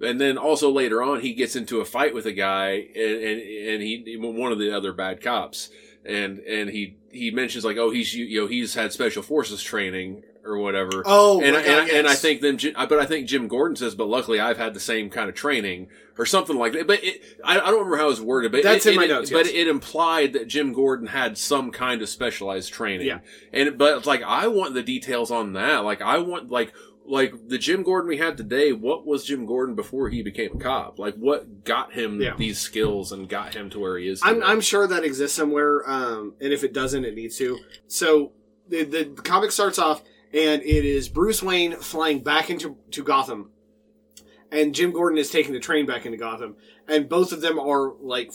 And 0.00 0.20
then 0.20 0.36
also 0.36 0.70
later 0.70 1.02
on, 1.02 1.20
he 1.20 1.32
gets 1.32 1.54
into 1.54 1.80
a 1.80 1.84
fight 1.84 2.12
with 2.12 2.26
a 2.26 2.32
guy, 2.32 2.88
and 2.94 3.22
and, 3.22 3.40
and 3.40 3.82
he 3.82 4.16
one 4.18 4.52
of 4.52 4.58
the 4.58 4.76
other 4.76 4.92
bad 4.92 5.22
cops, 5.22 5.70
and 6.04 6.40
and 6.40 6.70
he 6.70 6.96
he 7.12 7.30
mentions 7.30 7.64
like, 7.64 7.76
oh, 7.76 7.90
he's 7.90 8.14
you 8.14 8.40
know 8.40 8.46
he's 8.46 8.74
had 8.74 8.92
special 8.92 9.22
forces 9.22 9.62
training 9.62 10.22
or 10.44 10.58
whatever. 10.58 11.02
Oh, 11.06 11.40
and 11.40 11.54
God, 11.54 11.64
and, 11.66 11.80
I, 11.80 11.88
and 11.98 12.06
I 12.08 12.14
think 12.14 12.40
then, 12.40 12.58
but 12.74 12.98
I 12.98 13.06
think 13.06 13.28
Jim 13.28 13.48
Gordon 13.48 13.76
says, 13.76 13.94
but 13.94 14.08
luckily 14.08 14.40
I've 14.40 14.58
had 14.58 14.74
the 14.74 14.80
same 14.80 15.08
kind 15.10 15.28
of 15.28 15.34
training 15.34 15.88
or 16.18 16.26
something 16.26 16.56
like 16.56 16.72
that. 16.72 16.86
But 16.86 17.02
it, 17.04 17.22
I, 17.44 17.52
I 17.58 17.66
don't 17.66 17.74
remember 17.78 17.96
how 17.96 18.06
it 18.06 18.10
was 18.10 18.20
worded, 18.20 18.52
but 18.52 18.62
That's 18.62 18.86
it, 18.86 18.90
in 18.90 18.96
my 18.96 19.04
it- 19.04 19.08
notes, 19.08 19.30
But 19.30 19.46
it 19.46 19.68
implied 19.68 20.32
that 20.34 20.48
Jim 20.48 20.72
Gordon 20.72 21.06
had 21.08 21.38
some 21.38 21.70
kind 21.70 22.02
of 22.02 22.08
specialized 22.08 22.72
training. 22.72 23.06
Yeah. 23.06 23.20
And 23.52 23.78
but 23.78 23.98
it's 23.98 24.06
like 24.06 24.22
I 24.22 24.48
want 24.48 24.74
the 24.74 24.82
details 24.82 25.30
on 25.30 25.52
that. 25.54 25.78
Like 25.84 26.02
I 26.02 26.18
want 26.18 26.50
like 26.50 26.72
like 27.04 27.48
the 27.48 27.58
Jim 27.58 27.82
Gordon 27.82 28.08
we 28.08 28.18
had 28.18 28.36
today. 28.36 28.72
What 28.72 29.04
was 29.06 29.24
Jim 29.24 29.44
Gordon 29.44 29.74
before 29.74 30.08
he 30.08 30.22
became 30.22 30.52
a 30.54 30.58
cop? 30.58 30.98
Like 31.00 31.14
what 31.16 31.64
got 31.64 31.92
him 31.92 32.20
Yeah. 32.20 32.34
these 32.36 32.58
skills 32.60 33.10
and 33.10 33.28
got 33.28 33.54
him 33.54 33.70
to 33.70 33.80
where 33.80 33.98
he 33.98 34.08
is? 34.08 34.20
I'm. 34.22 34.42
I'm 34.42 34.60
sure 34.60 34.86
that 34.86 35.02
exists 35.04 35.36
somewhere, 35.36 35.82
um, 35.90 36.34
and 36.40 36.52
if 36.52 36.62
it 36.62 36.72
doesn't, 36.72 37.04
it 37.04 37.14
needs 37.16 37.36
to. 37.38 37.58
So 37.88 38.32
the, 38.68 38.84
the 38.84 39.04
comic 39.06 39.50
starts 39.50 39.78
off, 39.80 40.02
and 40.32 40.62
it 40.62 40.84
is 40.84 41.08
Bruce 41.08 41.42
Wayne 41.42 41.76
flying 41.76 42.20
back 42.20 42.50
into 42.50 42.76
to 42.92 43.02
Gotham, 43.02 43.50
and 44.50 44.74
Jim 44.74 44.92
Gordon 44.92 45.18
is 45.18 45.30
taking 45.30 45.52
the 45.52 45.60
train 45.60 45.86
back 45.86 46.06
into 46.06 46.18
Gotham, 46.18 46.56
and 46.88 47.08
both 47.08 47.32
of 47.32 47.40
them 47.40 47.58
are 47.58 47.92
like 48.00 48.32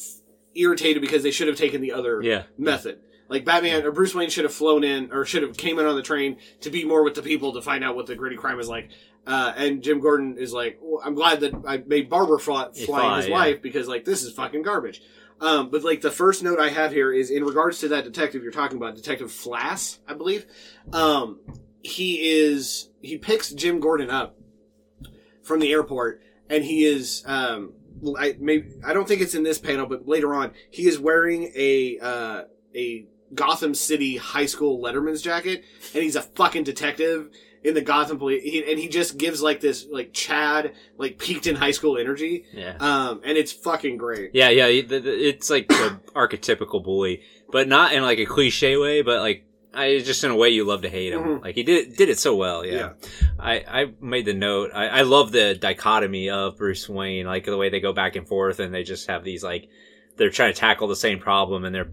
irritated 0.56 1.02
because 1.02 1.24
they 1.24 1.32
should 1.32 1.48
have 1.48 1.58
taken 1.58 1.82
the 1.82 1.94
other 1.94 2.22
Yeah. 2.22 2.44
method. 2.58 3.00
Like 3.30 3.44
Batman 3.46 3.84
or 3.84 3.92
Bruce 3.92 4.16
Wayne 4.16 4.30
should 4.30 4.46
have 4.46 4.54
flown 4.54 4.84
in 4.84 5.12
or 5.12 5.26
should 5.26 5.44
have 5.44 5.58
came 5.58 5.80
in 5.80 5.86
on 5.86 5.96
the 5.96 6.02
train 6.02 6.38
to 6.62 6.70
be 6.70 6.86
more 6.86 7.04
with 7.04 7.16
the 7.16 7.22
people 7.22 7.54
to 7.54 7.62
find 7.62 7.84
out 7.84 7.96
what 7.96 8.08
the 8.08 8.16
gritty 8.16 8.38
crime 8.38 8.60
is 8.60 8.70
like. 8.70 8.90
Uh, 9.26 9.52
and 9.58 9.84
Jim 9.84 10.00
Gordon 10.00 10.38
is 10.38 10.54
like, 10.54 10.80
well, 10.82 11.02
I'm 11.04 11.14
glad 11.14 11.42
that 11.42 11.54
I 11.68 11.78
made 11.86 12.10
Barbara 12.10 12.40
fly, 12.40 12.70
fly 12.72 13.18
his 13.18 13.28
yeah. 13.28 13.34
wife 13.34 13.62
because 13.62 13.88
like 13.88 14.06
this 14.06 14.24
is 14.24 14.32
fucking 14.34 14.62
garbage. 14.62 15.02
Um, 15.42 15.70
but 15.70 15.84
like 15.84 16.02
the 16.02 16.10
first 16.10 16.42
note 16.42 16.60
I 16.60 16.70
have 16.70 16.92
here 16.94 17.12
is 17.12 17.30
in 17.30 17.44
regards 17.44 17.80
to 17.80 17.90
that 17.90 18.06
detective 18.06 18.42
you're 18.42 18.52
talking 18.52 18.78
about, 18.78 18.96
Detective 18.96 19.28
Flass, 19.30 20.00
I 20.08 20.14
believe. 20.14 20.46
Um, 20.94 21.40
he 21.88 22.30
is 22.30 22.90
he 23.02 23.18
picks 23.18 23.52
Jim 23.52 23.80
Gordon 23.80 24.10
up 24.10 24.38
from 25.44 25.60
the 25.60 25.72
airport, 25.72 26.22
and 26.50 26.64
he 26.64 26.86
is 26.86 27.24
um, 27.26 27.74
I 28.18 28.36
maybe 28.40 28.70
I 28.86 28.94
don't 28.94 29.08
think 29.08 29.22
it's 29.22 29.36
in 29.36 29.44
this 29.44 29.58
panel, 29.60 29.86
but 29.86 30.08
later 30.08 30.34
on 30.34 30.52
he 30.70 30.88
is 30.88 31.00
wearing 31.00 31.52
a 31.56 31.98
uh, 32.02 32.42
a 32.76 33.06
Gotham 33.34 33.74
City 33.74 34.18
high 34.18 34.46
school 34.46 34.82
Letterman's 34.82 35.22
jacket, 35.22 35.64
and 35.94 36.04
he's 36.04 36.16
a 36.16 36.22
fucking 36.22 36.64
detective 36.64 37.30
in 37.64 37.74
the 37.74 37.82
Gotham 37.82 38.18
police, 38.20 38.44
he, 38.44 38.64
and 38.70 38.80
he 38.80 38.88
just 38.88 39.18
gives 39.18 39.42
like 39.42 39.60
this 39.60 39.86
like 39.92 40.14
Chad 40.14 40.74
like 40.98 41.18
peaked 41.18 41.48
in 41.48 41.56
high 41.56 41.72
school 41.72 41.98
energy, 41.98 42.46
Yeah. 42.54 42.78
um, 42.80 43.22
and 43.26 43.38
it's 43.38 43.52
fucking 43.52 43.98
great. 43.98 44.32
Yeah, 44.34 44.50
yeah. 44.50 44.68
it- 44.68 44.92
it- 44.92 45.06
It's 45.06 45.50
like 45.50 45.68
the 45.68 46.00
archetypical 46.16 46.84
bully. 46.84 47.24
but 47.52 47.68
not 47.68 47.94
in 47.94 48.04
like 48.04 48.20
a 48.20 48.26
cliche 48.26 48.78
way, 48.78 49.02
but 49.02 49.20
like 49.22 49.44
I 49.78 50.00
just 50.00 50.24
in 50.24 50.32
a 50.32 50.36
way 50.36 50.50
you 50.50 50.64
love 50.66 50.82
to 50.82 50.90
hate 50.90 51.14
him. 51.14 51.22
Mhm. 51.24 51.42
Like 51.44 51.56
he 51.56 51.64
did 51.64 51.96
did 51.96 52.10
it 52.10 52.20
so 52.20 52.36
well. 52.36 52.66
Yeah, 52.66 52.74
Yeah. 52.74 52.94
I 53.40 53.54
I 53.82 53.86
made 54.02 54.26
the 54.26 54.34
note. 54.34 54.72
I, 54.74 54.88
I 54.88 55.02
love 55.02 55.32
the 55.32 55.56
dichotomy 55.56 56.30
of 56.30 56.58
Bruce 56.58 56.90
Wayne, 56.90 57.26
like 57.26 57.46
the 57.46 57.58
way 57.58 57.70
they 57.70 57.80
go 57.80 57.94
back 57.94 58.16
and 58.16 58.28
forth, 58.28 58.60
and 58.60 58.74
they 58.74 58.84
just 58.84 59.08
have 59.08 59.24
these 59.24 59.44
like 59.44 59.70
they're 60.18 60.32
trying 60.32 60.54
to 60.54 60.60
tackle 60.60 60.88
the 60.88 60.96
same 60.96 61.20
problem, 61.20 61.64
and 61.64 61.74
they're 61.76 61.92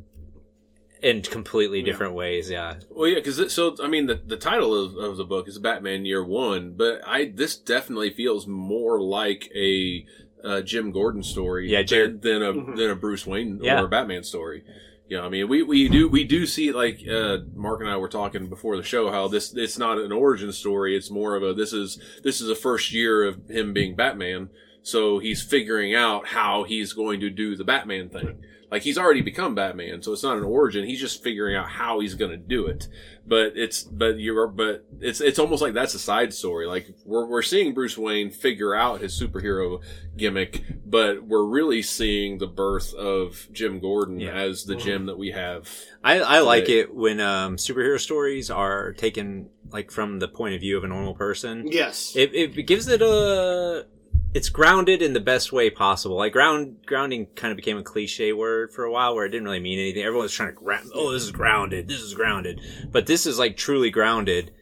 in 1.03 1.21
completely 1.21 1.81
Yeah. 1.81 1.85
different 1.85 2.15
ways. 2.15 2.49
Yeah, 2.51 2.77
Well, 2.91 3.07
yeah, 3.09 3.17
because 3.17 3.53
so 3.53 3.77
I 3.83 3.89
mean, 3.89 4.07
the 4.07 4.15
the 4.27 4.39
title 4.39 4.75
of, 4.75 4.97
of 4.97 5.17
the 5.19 5.25
book 5.25 5.47
is 5.49 5.59
Batman 5.59 6.07
Year 6.07 6.25
One, 6.25 6.73
but 6.75 7.03
I 7.07 7.27
this 7.35 7.57
definitely 7.57 8.11
feels 8.11 8.47
more 8.47 9.01
like 9.01 9.51
a 9.55 10.07
uh, 10.43 10.61
Jim 10.63 10.91
Gordon 10.93 11.23
story, 11.23 11.71
Yeah, 11.71 11.83
Jared- 11.83 12.21
than, 12.23 12.43
a 12.43 12.53
Mhm. 12.53 12.77
than 12.77 12.91
a 12.91 12.95
Bruce 12.97 13.27
Wayne 13.27 13.61
Yeah. 13.63 13.81
or 13.81 13.87
a 13.87 13.89
Batman 13.89 14.23
story. 14.25 14.63
You 15.07 15.19
know, 15.19 15.25
I 15.25 15.29
mean, 15.29 15.49
we, 15.49 15.63
we 15.63 15.89
do 15.89 16.09
we 16.09 16.25
do 16.25 16.47
see 16.47 16.73
like 16.73 17.07
uh, 17.07 17.39
Mark 17.55 17.81
and 17.81 17.91
I 17.91 17.97
were 17.99 18.09
talking 18.09 18.47
before 18.47 18.77
the 18.77 18.83
show 18.83 19.11
how 19.11 19.29
this 19.29 19.55
it's 19.55 19.77
not 19.77 19.99
an 19.99 20.13
origin 20.13 20.51
story. 20.51 20.97
It's 20.97 21.11
more 21.11 21.37
of 21.37 21.43
a 21.43 21.53
this 21.53 21.75
is 21.75 22.01
this 22.23 22.41
is 22.41 22.49
the 22.49 22.55
first 22.55 22.91
year 22.91 23.25
of 23.25 23.51
him 23.51 23.75
being 23.75 23.95
Batman, 23.97 24.49
so 24.83 25.19
he's 25.19 25.43
figuring 25.43 25.95
out 25.95 26.29
how 26.29 26.65
he's 26.65 26.95
going 26.95 27.21
to 27.21 27.29
do 27.29 27.55
the 27.55 27.65
Batman 27.65 28.09
thing. 28.09 28.43
Like 28.75 28.83
he's 28.83 28.99
already 28.99 29.21
become 29.21 29.55
Batman, 29.55 30.03
so 30.03 30.13
it's 30.13 30.25
not 30.25 30.37
an 30.37 30.43
origin. 30.43 30.85
He's 30.85 30.99
just 30.99 31.23
figuring 31.23 31.55
out 31.55 31.69
how 31.69 32.01
he's 32.01 32.15
going 32.15 32.33
to 32.33 32.37
do 32.37 32.67
it. 32.67 32.89
But 33.25 33.53
it's 33.55 33.85
but 33.85 34.19
you're 34.19 34.49
but 34.49 34.85
it's 35.01 35.21
it's 35.21 35.39
almost 35.39 35.63
like 35.63 35.75
that's 35.75 35.95
a 35.95 35.99
side 36.01 36.35
story. 36.35 36.67
Like 36.67 36.89
we're 37.05 37.25
we're 37.25 37.43
seeing 37.43 37.73
Bruce 37.73 37.97
Wayne 37.97 38.31
figure 38.31 38.75
out 38.75 39.01
his 39.01 39.13
superhero 39.19 39.81
gimmick, 40.17 40.65
but 40.85 41.23
we're 41.23 41.45
really 41.45 41.83
seeing 41.83 42.39
the 42.39 42.49
birth 42.49 42.93
of 42.95 43.47
Jim 43.53 43.79
Gordon 43.79 44.19
Yeah. 44.19 44.33
as 44.33 44.65
the 44.65 44.75
Jim 44.75 45.07
that 45.07 45.19
we 45.19 45.31
have. 45.31 45.71
I 46.03 46.19
I 46.19 46.41
like 46.41 46.63
Right. 46.65 46.71
it 46.71 46.95
when 46.95 47.21
um 47.21 47.55
superhero 47.57 48.01
stories 48.01 48.51
are 48.51 48.93
taken 48.95 49.51
like 49.71 49.93
from 49.93 50.19
the 50.19 50.27
point 50.29 50.57
of 50.57 50.61
view 50.61 50.77
of 50.77 50.83
a 50.83 50.89
normal 50.89 51.15
person. 51.15 51.69
Yes. 51.71 52.17
It 52.17 52.35
it 52.35 52.67
gives 52.67 52.89
it 52.89 53.01
a 53.03 53.87
it's 54.35 54.49
grounded 54.49 55.01
in 55.01 55.13
the 55.13 55.21
best 55.21 55.53
way 55.53 55.71
possible. 55.71 56.17
Like 56.17 56.33
ground 56.33 56.79
grounding 56.87 57.27
kind 57.37 57.53
of 57.53 57.57
became 57.57 57.79
a 57.79 57.85
cliche 57.85 58.33
word 58.33 58.73
for 58.73 58.85
a 58.85 58.91
while 58.91 59.15
where 59.15 59.25
it 59.25 59.31
didn't 59.31 59.45
really 59.45 59.61
mean 59.61 59.79
anything. 59.79 60.03
Everyone 60.03 60.25
was 60.25 60.33
trying 60.33 60.51
to 60.51 60.55
ground. 60.55 60.91
Oh, 60.93 61.13
this 61.13 61.23
is 61.23 61.31
grounded. 61.31 61.89
This 61.89 62.01
is 62.01 62.15
grounded. 62.15 62.61
But 62.91 63.07
this 63.07 63.27
is 63.27 63.39
like 63.39 63.57
truly 63.57 63.91
grounded 63.91 64.53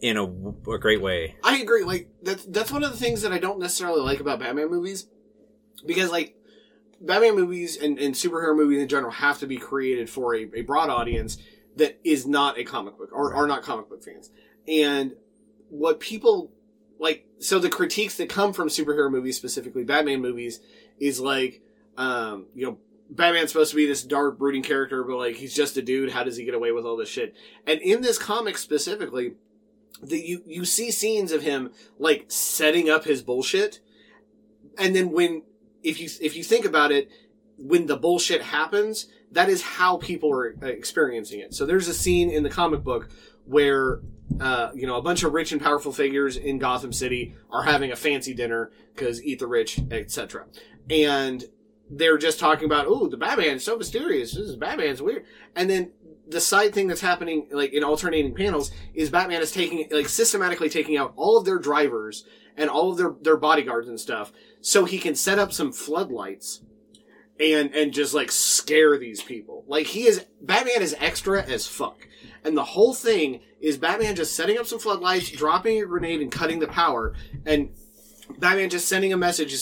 in 0.00 0.16
a, 0.16 0.24
a 0.24 0.78
great 0.78 1.02
way. 1.02 1.34
I 1.42 1.58
agree. 1.58 1.82
Like 1.82 2.08
that's 2.22 2.44
that's 2.46 2.70
one 2.70 2.84
of 2.84 2.92
the 2.92 2.96
things 2.96 3.22
that 3.22 3.32
I 3.32 3.38
don't 3.38 3.58
necessarily 3.58 4.00
like 4.00 4.20
about 4.20 4.38
Batman 4.38 4.70
movies, 4.70 5.08
because 5.84 6.10
like 6.10 6.36
Batman 7.00 7.34
movies 7.34 7.76
and, 7.76 7.98
and 7.98 8.14
superhero 8.14 8.56
movies 8.56 8.80
in 8.80 8.88
general 8.88 9.12
have 9.12 9.40
to 9.40 9.46
be 9.46 9.56
created 9.56 10.08
for 10.08 10.36
a, 10.36 10.48
a 10.54 10.62
broad 10.62 10.88
audience 10.88 11.36
that 11.76 11.98
is 12.04 12.26
not 12.26 12.58
a 12.58 12.64
comic 12.64 12.96
book 12.96 13.10
or 13.12 13.34
are 13.34 13.48
not 13.48 13.62
comic 13.62 13.88
book 13.88 14.04
fans. 14.04 14.30
And 14.68 15.16
what 15.68 15.98
people 15.98 16.52
like, 17.00 17.26
so 17.38 17.58
the 17.58 17.70
critiques 17.70 18.16
that 18.18 18.28
come 18.28 18.52
from 18.52 18.68
superhero 18.68 19.10
movies, 19.10 19.36
specifically 19.36 19.84
Batman 19.84 20.20
movies, 20.20 20.60
is 21.00 21.18
like, 21.18 21.62
um, 21.96 22.46
you 22.54 22.66
know, 22.66 22.78
Batman's 23.08 23.50
supposed 23.50 23.70
to 23.70 23.76
be 23.76 23.86
this 23.86 24.04
dark, 24.04 24.38
brooding 24.38 24.62
character, 24.62 25.02
but 25.02 25.16
like 25.16 25.36
he's 25.36 25.54
just 25.54 25.76
a 25.78 25.82
dude. 25.82 26.12
How 26.12 26.22
does 26.22 26.36
he 26.36 26.44
get 26.44 26.54
away 26.54 26.72
with 26.72 26.84
all 26.84 26.96
this 26.96 27.08
shit? 27.08 27.34
And 27.66 27.80
in 27.80 28.02
this 28.02 28.18
comic 28.18 28.58
specifically, 28.58 29.32
that 30.02 30.26
you 30.26 30.42
you 30.46 30.64
see 30.64 30.90
scenes 30.90 31.32
of 31.32 31.42
him 31.42 31.72
like 31.98 32.26
setting 32.28 32.88
up 32.88 33.04
his 33.04 33.22
bullshit, 33.22 33.80
and 34.78 34.94
then 34.94 35.10
when 35.10 35.42
if 35.82 36.00
you 36.00 36.08
if 36.20 36.36
you 36.36 36.44
think 36.44 36.64
about 36.64 36.92
it, 36.92 37.10
when 37.58 37.86
the 37.86 37.96
bullshit 37.96 38.42
happens, 38.42 39.08
that 39.32 39.48
is 39.48 39.62
how 39.62 39.96
people 39.96 40.32
are 40.32 40.54
uh, 40.62 40.66
experiencing 40.66 41.40
it. 41.40 41.54
So 41.54 41.66
there's 41.66 41.88
a 41.88 41.94
scene 41.94 42.30
in 42.30 42.42
the 42.42 42.50
comic 42.50 42.84
book 42.84 43.08
where 43.50 44.00
uh, 44.40 44.70
you 44.74 44.86
know 44.86 44.96
a 44.96 45.02
bunch 45.02 45.22
of 45.24 45.32
rich 45.32 45.52
and 45.52 45.60
powerful 45.60 45.92
figures 45.92 46.36
in 46.36 46.58
Gotham 46.58 46.92
City 46.92 47.34
are 47.50 47.64
having 47.64 47.90
a 47.90 47.96
fancy 47.96 48.32
dinner 48.32 48.70
because 48.94 49.22
eat 49.24 49.40
the 49.40 49.46
rich, 49.46 49.80
etc. 49.90 50.46
And 50.88 51.44
they're 51.90 52.18
just 52.18 52.38
talking 52.38 52.66
about, 52.66 52.86
oh, 52.86 53.08
the 53.08 53.16
Batman 53.16 53.56
is 53.56 53.64
so 53.64 53.76
mysterious. 53.76 54.32
This 54.32 54.44
is 54.44 54.56
Batman's 54.56 55.02
weird. 55.02 55.24
And 55.56 55.68
then 55.68 55.90
the 56.28 56.40
side 56.40 56.72
thing 56.72 56.86
that's 56.86 57.00
happening, 57.00 57.48
like 57.50 57.72
in 57.72 57.82
alternating 57.82 58.34
panels, 58.34 58.70
is 58.94 59.10
Batman 59.10 59.42
is 59.42 59.50
taking, 59.50 59.88
like, 59.90 60.08
systematically 60.08 60.68
taking 60.68 60.96
out 60.96 61.12
all 61.16 61.36
of 61.36 61.44
their 61.44 61.58
drivers 61.58 62.24
and 62.56 62.70
all 62.70 62.92
of 62.92 62.96
their, 62.96 63.14
their 63.20 63.36
bodyguards 63.36 63.88
and 63.88 63.98
stuff 63.98 64.32
so 64.60 64.84
he 64.84 64.98
can 64.98 65.16
set 65.16 65.38
up 65.40 65.52
some 65.52 65.72
floodlights 65.72 66.62
and, 67.40 67.74
and 67.74 67.92
just, 67.92 68.14
like, 68.14 68.30
scare 68.30 68.98
these 68.98 69.22
people. 69.22 69.64
Like, 69.66 69.86
he 69.86 70.06
is, 70.06 70.26
Batman 70.40 70.82
is 70.82 70.94
extra 70.98 71.42
as 71.42 71.66
fuck. 71.66 72.06
And 72.44 72.56
the 72.56 72.64
whole 72.64 72.94
thing 72.94 73.40
is 73.60 73.76
Batman 73.76 74.16
just 74.16 74.34
setting 74.34 74.58
up 74.58 74.66
some 74.66 74.78
floodlights, 74.78 75.30
dropping 75.30 75.82
a 75.82 75.86
grenade, 75.86 76.20
and 76.20 76.32
cutting 76.32 76.58
the 76.58 76.68
power, 76.68 77.14
and 77.44 77.70
Batman 78.38 78.70
just 78.70 78.88
sending 78.88 79.12
a 79.12 79.16
message. 79.16 79.54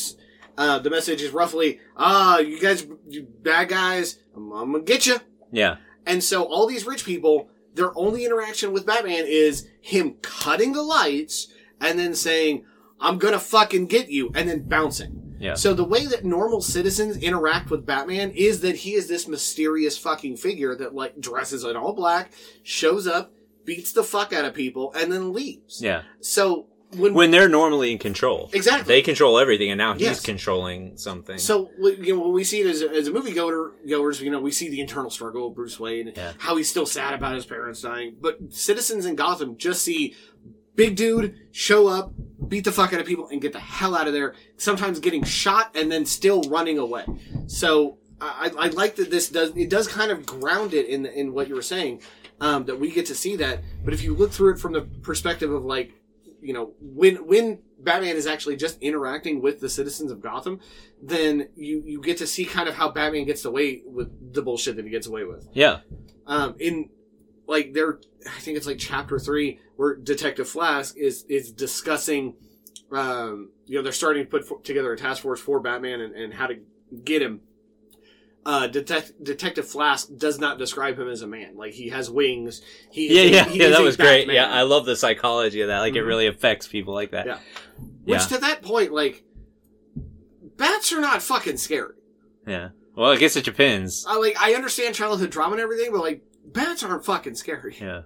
Uh, 0.57 0.79
the 0.79 0.91
message 0.91 1.23
is 1.23 1.31
roughly, 1.31 1.81
ah, 1.97 2.39
you 2.39 2.61
guys, 2.61 2.87
you 3.09 3.27
bad 3.43 3.69
guys, 3.69 4.19
I'm, 4.35 4.53
I'm 4.53 4.73
gonna 4.73 4.85
get 4.85 5.07
you. 5.07 5.19
Yeah. 5.51 5.77
And 6.07 6.23
so 6.23 6.45
all 6.45 6.67
these 6.67 6.87
rich 6.87 7.05
people, 7.05 7.49
their 7.75 7.97
only 7.97 8.25
interaction 8.25 8.73
with 8.73 8.87
Batman 8.87 9.25
is 9.27 9.69
him 9.81 10.17
cutting 10.23 10.73
the 10.73 10.83
lights 10.83 11.49
and 11.81 11.99
then 11.99 12.15
saying, 12.15 12.65
I'm 13.01 13.19
gonna 13.19 13.39
fucking 13.39 13.87
get 13.87 14.09
you, 14.09 14.31
and 14.35 14.49
then 14.49 14.69
bouncing. 14.69 15.28
Yeah. 15.39 15.55
So 15.55 15.75
the 15.75 15.85
way 15.85 16.07
that 16.07 16.25
normal 16.25 16.61
citizens 16.61 17.17
interact 17.17 17.71
with 17.71 17.87
Batman 17.87 18.31
is 18.33 18.61
that 18.63 18.77
he 18.77 18.95
is 18.95 19.09
this 19.09 19.29
mysterious 19.29 19.97
fucking 19.99 20.37
figure 20.37 20.75
that 20.77 20.95
like 20.95 21.21
dresses 21.21 21.65
in 21.65 21.77
all 21.77 21.93
black, 21.95 22.33
shows 22.63 23.07
up, 23.07 23.33
beats 23.65 23.93
the 23.93 24.03
fuck 24.03 24.33
out 24.33 24.45
of 24.45 24.55
people, 24.55 24.93
and 24.95 25.13
then 25.13 25.33
leaves. 25.33 25.81
Yeah. 25.83 26.03
So 26.21 26.67
when, 26.97 27.13
When 27.13 27.31
they're 27.31 27.51
normally 27.51 27.93
in 27.93 27.99
control. 27.99 28.49
exactly 28.55 28.95
They 28.95 29.03
control 29.03 29.39
everything 29.39 29.71
and 29.71 29.77
now 29.77 29.93
he's 29.93 30.03
Yes. 30.03 30.21
controlling 30.23 30.97
something. 30.97 31.37
So 31.39 31.71
you 31.79 32.15
know, 32.15 32.21
when 32.23 32.33
we 32.33 32.45
see 32.45 32.61
it 32.63 32.67
as 32.67 32.81
a, 32.81 32.89
as 32.91 33.09
a 33.09 33.13
movie 33.13 33.33
goer, 33.33 33.73
goers, 33.87 34.23
you 34.23 34.31
know, 34.31 34.41
we 34.41 34.51
see 34.53 34.71
the 34.71 34.81
internal 34.81 35.11
struggle 35.11 35.49
of 35.49 35.55
Bruce 35.55 35.79
Wayne, 35.79 36.13
Yeah. 36.17 36.33
how 36.39 36.57
he's 36.57 36.71
still 36.71 36.87
sad 36.87 37.13
about 37.13 37.35
his 37.35 37.45
parents 37.45 37.83
dying. 37.83 38.17
But 38.19 38.39
citizens 38.53 39.05
in 39.05 39.17
Gotham 39.17 39.59
just 39.59 39.83
see 39.83 40.15
big 40.79 40.95
dude 40.95 41.35
show 41.51 41.89
up, 41.89 42.13
beat 42.47 42.65
the 42.65 42.73
fuck 42.73 42.93
out 42.95 43.01
of 43.01 43.07
people, 43.07 43.29
and 43.29 43.43
get 43.43 43.53
the 43.53 43.59
hell 43.61 43.95
out 43.95 44.07
of 44.07 44.13
there. 44.15 44.35
Sometimes 44.57 45.01
getting 45.01 45.25
shot 45.25 45.77
and 45.77 45.91
then 45.93 46.07
still 46.07 46.41
running 46.43 46.79
away. 46.79 47.05
So 47.49 47.99
I, 48.21 48.51
I 48.57 48.69
like 48.69 48.97
that 48.97 49.11
this 49.11 49.29
does 49.29 49.51
it 49.57 49.69
does 49.69 49.89
kind 49.89 50.11
of 50.11 50.25
ground 50.25 50.73
it 50.73 50.87
in 50.87 51.05
in 51.05 51.35
what 51.35 51.49
you 51.49 51.55
were 51.55 51.63
saying. 51.63 52.01
Um, 52.41 52.67
that 52.67 52.79
we 52.79 52.93
get 52.93 53.07
to 53.07 53.17
see 53.17 53.35
that, 53.35 53.65
but 53.85 53.93
if 53.93 54.05
you 54.05 54.15
look 54.15 54.31
through 54.31 54.53
it 54.53 54.61
from 54.61 54.73
the 54.73 54.83
perspective 54.83 55.51
of 55.51 55.65
like, 55.65 55.91
you 56.41 56.55
know, 56.55 56.73
when 56.81 57.17
when 57.27 57.59
Batman 57.81 58.15
is 58.15 58.29
actually 58.29 58.55
just 58.55 58.81
interacting 58.81 59.43
with 59.43 59.59
the 59.59 59.69
citizens 59.69 60.13
of 60.13 60.21
Gotham, 60.21 60.61
then 61.03 61.49
you 61.57 61.83
you 61.85 62.01
get 62.01 62.19
to 62.19 62.29
see 62.29 62.45
kind 62.45 62.69
of 62.69 62.77
how 62.77 62.93
Batman 62.93 63.25
gets 63.25 63.45
away 63.45 63.83
with 63.85 64.33
the 64.33 64.41
bullshit 64.41 64.77
that 64.77 64.85
he 64.85 64.91
gets 64.93 65.09
away 65.09 65.25
with. 65.25 65.49
yeah. 65.53 65.81
Um, 66.29 66.55
in 66.61 66.91
like 67.49 67.73
there, 67.73 67.99
I 68.27 68.39
think 68.41 68.57
it's 68.57 68.67
like 68.67 68.79
chapter 68.79 69.19
three 69.19 69.59
where 69.77 69.97
Detective 69.97 70.47
Flass 70.47 70.95
is 70.97 71.25
is 71.29 71.51
discussing, 71.51 72.35
um, 72.93 73.51
you 73.67 73.77
know, 73.77 73.83
they're 73.83 73.93
starting 73.93 74.25
to 74.25 74.31
put 74.31 74.47
for, 74.47 74.61
together 74.61 74.93
a 74.93 74.97
task 74.97 75.23
force 75.23 75.41
for 75.41 75.59
Batman 75.59 76.01
and, 76.01 76.15
and 76.15 76.35
how 76.35 76.47
to 76.47 76.57
get 77.05 77.23
him. 77.23 77.41
Uh, 78.47 78.67
Detect- 78.67 79.23
Detective 79.23 79.67
Flass 79.67 80.07
does 80.17 80.39
not 80.39 80.59
describe 80.59 80.99
him 80.99 81.09
as 81.09 81.21
a 81.23 81.27
man. 81.27 81.57
Like 81.57 81.73
he 81.73 81.89
has 81.89 82.11
wings. 82.11 82.63
He 82.91 83.15
Yeah, 83.15 83.23
yeah, 83.23 83.45
he 83.49 83.59
yeah. 83.59 83.71
That 83.71 83.83
was 83.83 83.97
great. 83.97 84.29
Yeah, 84.31 84.49
I 84.51 84.63
love 84.63 84.87
the 84.87 84.97
psychology 84.97 85.61
of 85.63 85.69
that. 85.69 85.81
Like 85.81 85.97
it 85.97 86.03
Mhm. 86.05 86.07
really 86.07 86.27
affects 86.29 86.67
people 86.69 86.95
like 86.95 87.11
that. 87.11 87.27
Yeah. 87.27 87.39
Yeah. 88.07 88.17
Which 88.17 88.29
to 88.29 88.39
that 88.39 88.63
point, 88.63 88.93
like, 88.93 89.23
bats 90.57 90.93
are 90.93 91.01
not 91.01 91.23
fucking 91.23 91.57
scary. 91.59 91.95
Yeah. 92.47 92.71
Well, 92.95 93.11
I 93.11 93.17
guess 93.17 93.37
it 93.37 93.45
depends. 93.45 94.05
I 94.09 94.17
like 94.17 94.37
I 94.41 94.55
understand 94.55 94.95
childhood 94.95 95.31
trauma 95.31 95.53
and 95.53 95.61
everything, 95.61 95.93
but 95.93 96.01
like 96.01 96.23
bats 96.53 96.83
aren't 96.83 97.05
fucking 97.05 97.35
scary. 97.35 97.77
Yeah. 97.81 98.03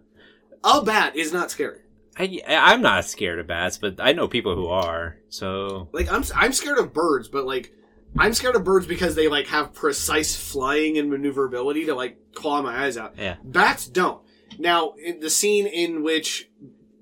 A 0.64 0.82
bat 0.82 1.16
is 1.16 1.32
not 1.32 1.50
scary. 1.50 1.80
I, 2.18 2.40
I'm 2.48 2.82
not 2.82 3.04
scared 3.06 3.38
of 3.38 3.46
bats, 3.46 3.78
but 3.78 3.96
I 3.98 4.12
know 4.12 4.28
people 4.28 4.54
who 4.54 4.66
are. 4.68 5.16
So 5.28 5.88
Like 5.92 6.12
I'm 6.12 6.22
I'm 6.36 6.52
scared 6.52 6.78
of 6.78 6.92
birds, 6.92 7.28
but 7.28 7.46
like 7.46 7.72
I'm 8.18 8.34
scared 8.34 8.54
of 8.56 8.64
birds 8.64 8.86
because 8.86 9.14
they 9.14 9.28
like 9.28 9.46
have 9.46 9.72
precise 9.72 10.36
flying 10.36 10.98
and 10.98 11.10
maneuverability 11.10 11.86
to 11.86 11.94
like 11.94 12.18
claw 12.34 12.60
my 12.60 12.84
eyes 12.84 12.96
out. 12.98 13.14
yeah, 13.18 13.36
Bats 13.42 13.86
don't. 13.86 14.20
Now, 14.58 14.92
in 15.02 15.20
the 15.20 15.30
scene 15.30 15.66
in 15.66 16.02
which 16.02 16.50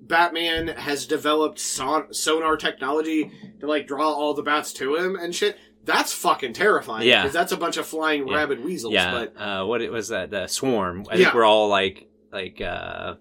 Batman 0.01 0.69
has 0.69 1.05
developed 1.05 1.59
son- 1.59 2.13
sonar 2.13 2.55
technology 2.55 3.31
to 3.59 3.67
like 3.67 3.87
draw 3.87 4.09
all 4.11 4.33
the 4.33 4.41
bats 4.43 4.71
to 4.73 4.95
him 4.95 5.17
and 5.17 5.35
shit, 5.35 5.57
that's 5.85 6.13
fucking 6.13 6.53
terrifying. 6.53 7.07
Yeah. 7.07 7.21
because 7.23 7.33
that's 7.33 7.51
a 7.51 7.57
bunch 7.57 7.77
of 7.77 7.85
flying 7.85 8.27
Yeah. 8.27 8.35
rabid 8.37 8.63
weasels. 8.63 8.93
yeah. 8.93 9.11
But 9.11 9.41
uh, 9.41 9.65
what 9.65 9.81
it 9.81 9.91
was 9.91 10.09
that 10.09 10.29
the 10.31 10.47
swarm? 10.47 11.05
I 11.09 11.15
Yeah. 11.15 11.23
think 11.25 11.35
we're 11.35 11.45
all 11.45 11.67
like 11.69 12.07
like 12.31 12.61
uh, 12.61 13.15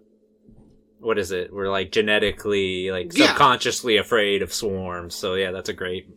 what 0.98 1.18
is 1.18 1.32
it? 1.32 1.52
We're 1.52 1.70
like 1.70 1.90
genetically 1.92 2.90
like 2.90 3.16
Yeah. 3.16 3.28
subconsciously 3.28 3.96
afraid 3.96 4.42
of 4.42 4.52
swarms. 4.52 5.14
So 5.14 5.34
yeah, 5.34 5.50
that's 5.52 5.68
a 5.68 5.72
great 5.74 6.08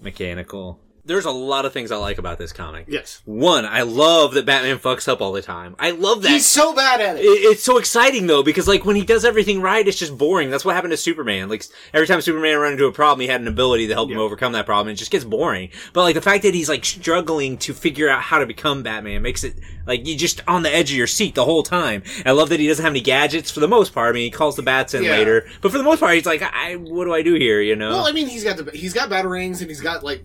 mechanical. 0.00 0.80
There's 1.04 1.24
a 1.24 1.30
lot 1.30 1.64
of 1.64 1.72
things 1.72 1.90
I 1.90 1.96
like 1.96 2.18
about 2.18 2.38
this 2.38 2.52
comic. 2.52 2.84
Yes. 2.88 3.22
One, 3.24 3.64
I 3.64 3.82
love 3.82 4.34
that 4.34 4.44
Batman 4.46 4.78
fucks 4.78 5.08
up 5.08 5.20
all 5.20 5.32
the 5.32 5.42
time. 5.42 5.74
I 5.78 5.90
love 5.92 6.22
that. 6.22 6.30
He's 6.30 6.46
so 6.46 6.74
bad 6.74 7.00
at 7.00 7.16
It- 7.16 7.22
it. 7.24 7.26
it's 7.26 7.62
so 7.62 7.78
exciting 7.78 8.26
though 8.26 8.42
because 8.42 8.68
like 8.68 8.84
when 8.84 8.96
he 8.96 9.04
does 9.04 9.24
everything 9.24 9.60
right, 9.62 9.86
it's 9.86 9.98
just 9.98 10.16
boring. 10.18 10.50
That's 10.50 10.64
what 10.64 10.74
happened 10.74 10.92
to 10.92 10.96
Superman. 10.96 11.48
Like 11.48 11.64
every 11.94 12.06
time 12.06 12.20
Superman 12.20 12.58
ran 12.58 12.72
into 12.72 12.86
a 12.86 12.92
problem, 12.92 13.20
he 13.20 13.26
had 13.28 13.40
an 13.40 13.48
ability 13.48 13.86
to 13.88 13.94
help 13.94 14.10
him 14.10 14.18
overcome 14.18 14.52
that 14.52 14.66
problem. 14.66 14.88
and 14.88 14.96
It 14.96 14.98
just 14.98 15.10
gets 15.10 15.24
boring. 15.24 15.70
But 15.92 16.02
like 16.02 16.14
the 16.14 16.20
fact 16.20 16.42
that 16.44 16.54
he's 16.54 16.68
like 16.68 16.84
struggling 16.84 17.56
to 17.58 17.72
figure 17.74 18.08
out 18.08 18.22
how 18.22 18.38
to 18.38 18.46
become 18.46 18.82
Batman 18.82 19.22
makes 19.22 19.42
it 19.42 19.54
like 19.86 20.06
you 20.06 20.16
just 20.16 20.42
on 20.46 20.62
the 20.62 20.72
edge 20.74 20.90
of 20.90 20.96
your 20.96 21.06
seat 21.06 21.34
the 21.34 21.44
whole 21.44 21.62
time. 21.62 22.02
I 22.26 22.32
love 22.32 22.50
that 22.50 22.60
he 22.60 22.68
doesn't 22.68 22.84
have 22.84 22.92
any 22.92 23.00
gadgets 23.00 23.50
for 23.50 23.60
the 23.60 23.68
most 23.68 23.92
part. 23.94 24.10
I 24.10 24.12
mean, 24.12 24.24
he 24.24 24.30
calls 24.30 24.56
the 24.56 24.62
bats 24.62 24.94
in 24.94 25.02
Yeah. 25.02 25.12
later, 25.12 25.46
but 25.62 25.72
for 25.72 25.78
the 25.78 25.84
most 25.84 26.00
part, 26.00 26.14
he's 26.14 26.26
like, 26.26 26.42
I, 26.42 26.76
what 26.76 27.06
do 27.06 27.14
I 27.14 27.22
do 27.22 27.34
here? 27.34 27.60
You 27.60 27.74
know? 27.74 27.90
Well, 27.90 28.06
I 28.06 28.12
mean, 28.12 28.28
he's 28.28 28.44
got 28.44 28.58
the 28.58 28.70
he's 28.70 28.92
got 28.92 29.08
batarangs 29.08 29.60
and 29.60 29.68
he's 29.68 29.80
got 29.80 30.04
like 30.04 30.24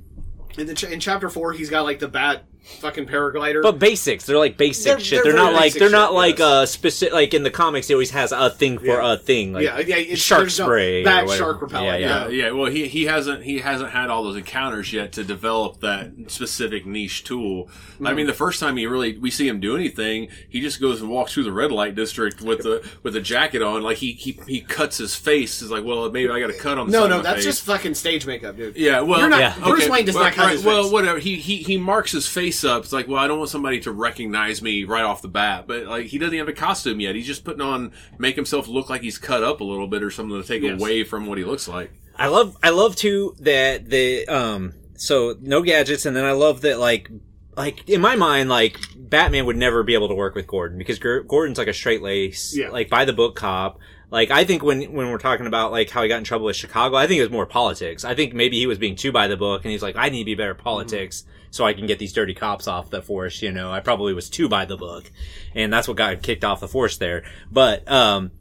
in 0.58 0.68
the 0.68 0.74
ch- 0.74 0.86
in 0.86 1.00
chapter 1.00 1.30
four 1.30 1.54
he's 1.54 1.70
got 1.70 1.84
like 1.84 2.00
the 2.00 2.08
bat 2.08 2.46
fucking 2.80 3.06
paraglider. 3.06 3.62
But 3.62 3.80
basics, 3.80 4.26
they're 4.26 4.38
like 4.38 4.58
basic 4.58 4.86
They're- 4.86 5.00
shit. 5.00 5.24
they're 5.24 5.34
They're, 5.34 5.42
not 5.42 5.54
like 5.54 5.64
basic 5.64 5.80
they're 5.80 5.90
not 5.90 6.14
like 6.14 6.40
yes. 6.40 6.48
uh 6.48 6.66
specific. 6.66 7.14
Like 7.14 7.34
in 7.34 7.44
the 7.44 7.52
comics, 7.52 7.88
he 7.88 7.94
always 7.94 8.12
has 8.12 8.32
a 8.32 8.50
thing 8.50 8.78
for 8.80 8.86
Yeah. 8.86 9.14
a 9.14 9.18
thing. 9.18 9.54
Like 9.54 9.64
yeah, 9.66 9.80
yeah, 9.80 10.16
shark 10.16 10.42
there's 10.42 10.60
no 10.60 10.66
spray, 10.66 11.04
or 11.06 11.28
shark 11.36 11.62
repellent. 11.62 11.86
Yeah, 12.02 12.08
Yeah, 12.08 12.28
yeah. 12.28 12.46
Yeah, 12.46 12.52
well, 12.52 12.72
he 12.72 12.88
he 12.88 13.06
hasn't 13.06 13.44
he 13.44 13.60
hasn't 13.60 13.92
had 13.92 14.10
all 14.10 14.24
those 14.24 14.38
encounters 14.38 14.92
yet 14.92 15.12
to 15.14 15.24
develop 15.24 15.80
that 15.82 16.12
specific 16.28 16.86
niche 16.86 17.24
tool. 17.24 17.68
I 17.68 17.72
Mm-hmm. 18.04 18.16
mean, 18.16 18.28
the 18.28 18.34
first 18.34 18.60
time 18.60 18.78
he 18.78 18.86
really 18.88 19.18
we 19.18 19.32
see 19.32 19.48
him 19.48 19.60
do 19.60 19.76
anything, 19.76 20.28
he 20.50 20.60
just 20.60 20.82
goes 20.82 21.02
and 21.02 21.10
walks 21.10 21.34
through 21.34 21.44
the 21.44 21.54
red 21.54 21.72
light 21.72 21.96
district 21.96 22.42
with 22.42 22.64
the 22.64 22.86
with 23.04 23.14
the 23.14 23.22
jacket 23.22 23.62
on, 23.62 23.82
like 23.84 23.98
he 23.98 24.12
he, 24.14 24.38
he 24.48 24.62
cuts 24.62 24.98
his 24.98 25.16
face. 25.16 25.60
He's 25.62 25.72
like, 25.72 25.84
well, 25.86 26.10
maybe 26.12 26.30
I 26.32 26.40
got 26.40 26.48
to 26.48 26.54
cut 26.58 26.78
on. 26.78 26.88
The 26.88 26.92
No, 26.94 27.02
side 27.04 27.10
no, 27.10 27.18
of 27.18 27.24
my 27.24 27.30
that's 27.30 27.36
face. 27.38 27.46
just 27.46 27.64
fucking 27.64 27.94
stage 27.94 28.26
makeup, 28.26 28.58
dude. 28.58 28.76
Yeah, 28.76 29.02
well, 29.02 29.20
You're 29.20 29.30
not- 29.30 29.40
Yeah. 29.40 29.56
Bruce 29.64 29.88
Wayne 29.90 30.06
does 30.06 30.16
well, 30.16 30.24
not 30.26 30.34
cut 30.34 30.44
right, 30.46 30.52
his 30.54 30.64
Well, 30.64 30.92
whatever. 30.92 31.20
He 31.20 31.36
he 31.38 31.58
he 31.58 31.78
marks 31.78 32.12
his 32.12 32.28
face 32.56 32.64
up. 32.64 32.84
It's 32.84 32.94
like, 32.94 33.08
well, 33.08 33.18
I 33.18 33.28
don't 33.28 33.38
want 33.40 33.50
somebody 33.50 33.80
to 33.82 33.92
recognize 33.92 34.62
me 34.62 34.84
right 34.84 35.04
off 35.04 35.22
the 35.22 35.28
bat. 35.28 35.66
But 35.68 35.86
like, 35.86 36.08
he 36.08 36.18
doesn't 36.18 36.38
have 36.38 36.48
a 36.48 36.54
costume 36.54 37.00
yet. 37.00 37.16
He's 37.16 37.28
just 37.28 37.44
putting 37.44 37.62
on 37.62 37.92
make 38.18 38.36
himself 38.36 38.68
look 38.68 38.90
like 38.90 39.02
he's 39.02 39.18
cut 39.18 39.44
up 39.44 39.62
a 39.62 39.64
little 39.64 39.88
bit 39.88 40.04
or 40.04 40.12
something 40.12 40.42
to 40.42 40.48
take 40.48 40.64
Yes. 40.64 40.80
away 40.80 41.04
from 41.04 41.26
what 41.26 41.38
he 41.38 41.44
looks 41.44 41.68
like. 41.68 41.92
I 42.18 42.28
love 42.28 42.56
I 42.64 42.70
love 42.70 42.96
too 42.96 43.36
that 43.40 43.90
the 43.90 44.26
um 44.28 44.74
so 44.96 45.36
no 45.42 45.62
gadgets 45.62 46.06
and 46.06 46.16
then 46.16 46.24
I 46.24 46.32
love 46.32 46.62
that 46.62 46.80
like 46.80 47.10
like 47.58 47.90
in 47.90 48.00
my 48.00 48.16
mind 48.16 48.48
like 48.50 48.78
Batman 48.98 49.46
would 49.48 49.58
never 49.58 49.84
be 49.84 49.94
able 49.96 50.08
to 50.08 50.16
work 50.16 50.34
with 50.34 50.48
Gordon 50.48 50.78
because 50.78 50.98
Gor- 50.98 51.24
Gordon's 51.24 51.58
like 51.58 51.68
a 51.68 51.74
straight 51.74 52.02
lace 52.02 52.56
Yeah. 52.56 52.70
like 52.70 52.90
by 52.90 53.04
the 53.04 53.12
book 53.12 53.36
cop 53.36 53.80
like 54.12 54.32
I 54.32 54.44
think 54.44 54.64
when 54.64 54.94
when 54.94 55.10
we're 55.10 55.18
talking 55.18 55.48
about 55.48 55.72
like 55.72 55.90
how 55.90 56.02
he 56.02 56.10
got 56.10 56.18
in 56.18 56.24
trouble 56.24 56.46
with 56.46 56.56
Chicago 56.56 56.96
I 56.96 57.08
think 57.08 57.20
it 57.20 57.24
was 57.24 57.32
more 57.32 57.46
politics. 57.46 58.06
I 58.06 58.16
think 58.16 58.34
maybe 58.34 58.58
he 58.58 58.68
was 58.68 58.78
being 58.78 58.96
too 58.96 59.12
by 59.12 59.28
the 59.28 59.38
book 59.38 59.64
and 59.64 59.72
he's 59.72 59.84
like 59.84 59.96
I 59.96 60.10
need 60.10 60.20
to 60.20 60.26
be 60.26 60.36
better 60.36 60.52
at 60.52 60.58
politics 60.58 61.24
so 61.52 61.66
I 61.66 61.74
can 61.74 61.88
get 61.88 62.00
these 62.00 62.14
dirty 62.14 62.34
cops 62.34 62.68
off 62.68 62.90
the 62.90 63.02
force 63.02 63.42
you 63.42 63.52
know? 63.52 63.72
I 63.72 63.80
probably 63.80 64.14
was 64.14 64.30
too 64.30 64.50
by 64.50 64.66
the 64.66 64.78
book 64.78 65.12
and 65.54 65.72
that's 65.72 65.88
what 65.88 65.98
got 65.98 66.14
him 66.14 66.20
kicked 66.20 66.44
off 66.44 66.60
the 66.60 66.68
force 66.68 66.98
there. 66.98 67.24
But 67.52 67.90
um 67.92 68.32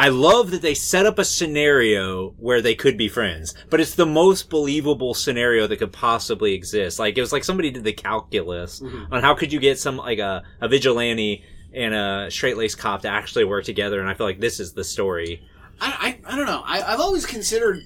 I 0.00 0.10
love 0.10 0.52
that 0.52 0.62
they 0.62 0.74
set 0.74 1.06
up 1.06 1.18
a 1.18 1.24
scenario 1.24 2.30
where 2.38 2.62
they 2.62 2.76
could 2.76 2.96
be 2.96 3.08
friends, 3.08 3.52
but 3.68 3.80
it's 3.80 3.96
the 3.96 4.06
most 4.06 4.48
believable 4.48 5.12
scenario 5.12 5.66
that 5.66 5.78
could 5.78 5.92
possibly 5.92 6.54
exist. 6.54 7.00
Like 7.00 7.18
it 7.18 7.20
was 7.20 7.32
like 7.32 7.42
somebody 7.42 7.72
did 7.72 7.82
the 7.82 7.92
calculus 7.92 8.80
on 9.10 9.22
how 9.22 9.34
could 9.34 9.52
you 9.52 9.58
get 9.58 9.76
some 9.76 9.96
like 9.96 10.20
a, 10.20 10.44
a 10.60 10.68
vigilante 10.68 11.42
and 11.78 11.94
a 11.94 12.30
straight 12.30 12.56
laced 12.56 12.76
cop 12.78 13.02
to 13.02 13.08
actually 13.08 13.44
work 13.44 13.64
together, 13.64 14.00
and 14.00 14.08
I 14.10 14.14
feel 14.14 14.26
like 14.26 14.40
this 14.40 14.58
is 14.58 14.72
the 14.72 14.82
story. 14.84 15.42
I, 15.80 16.18
I, 16.26 16.32
I 16.32 16.36
don't 16.36 16.46
know. 16.46 16.62
I, 16.66 16.82
I've 16.82 16.98
always 17.00 17.24
considered 17.24 17.84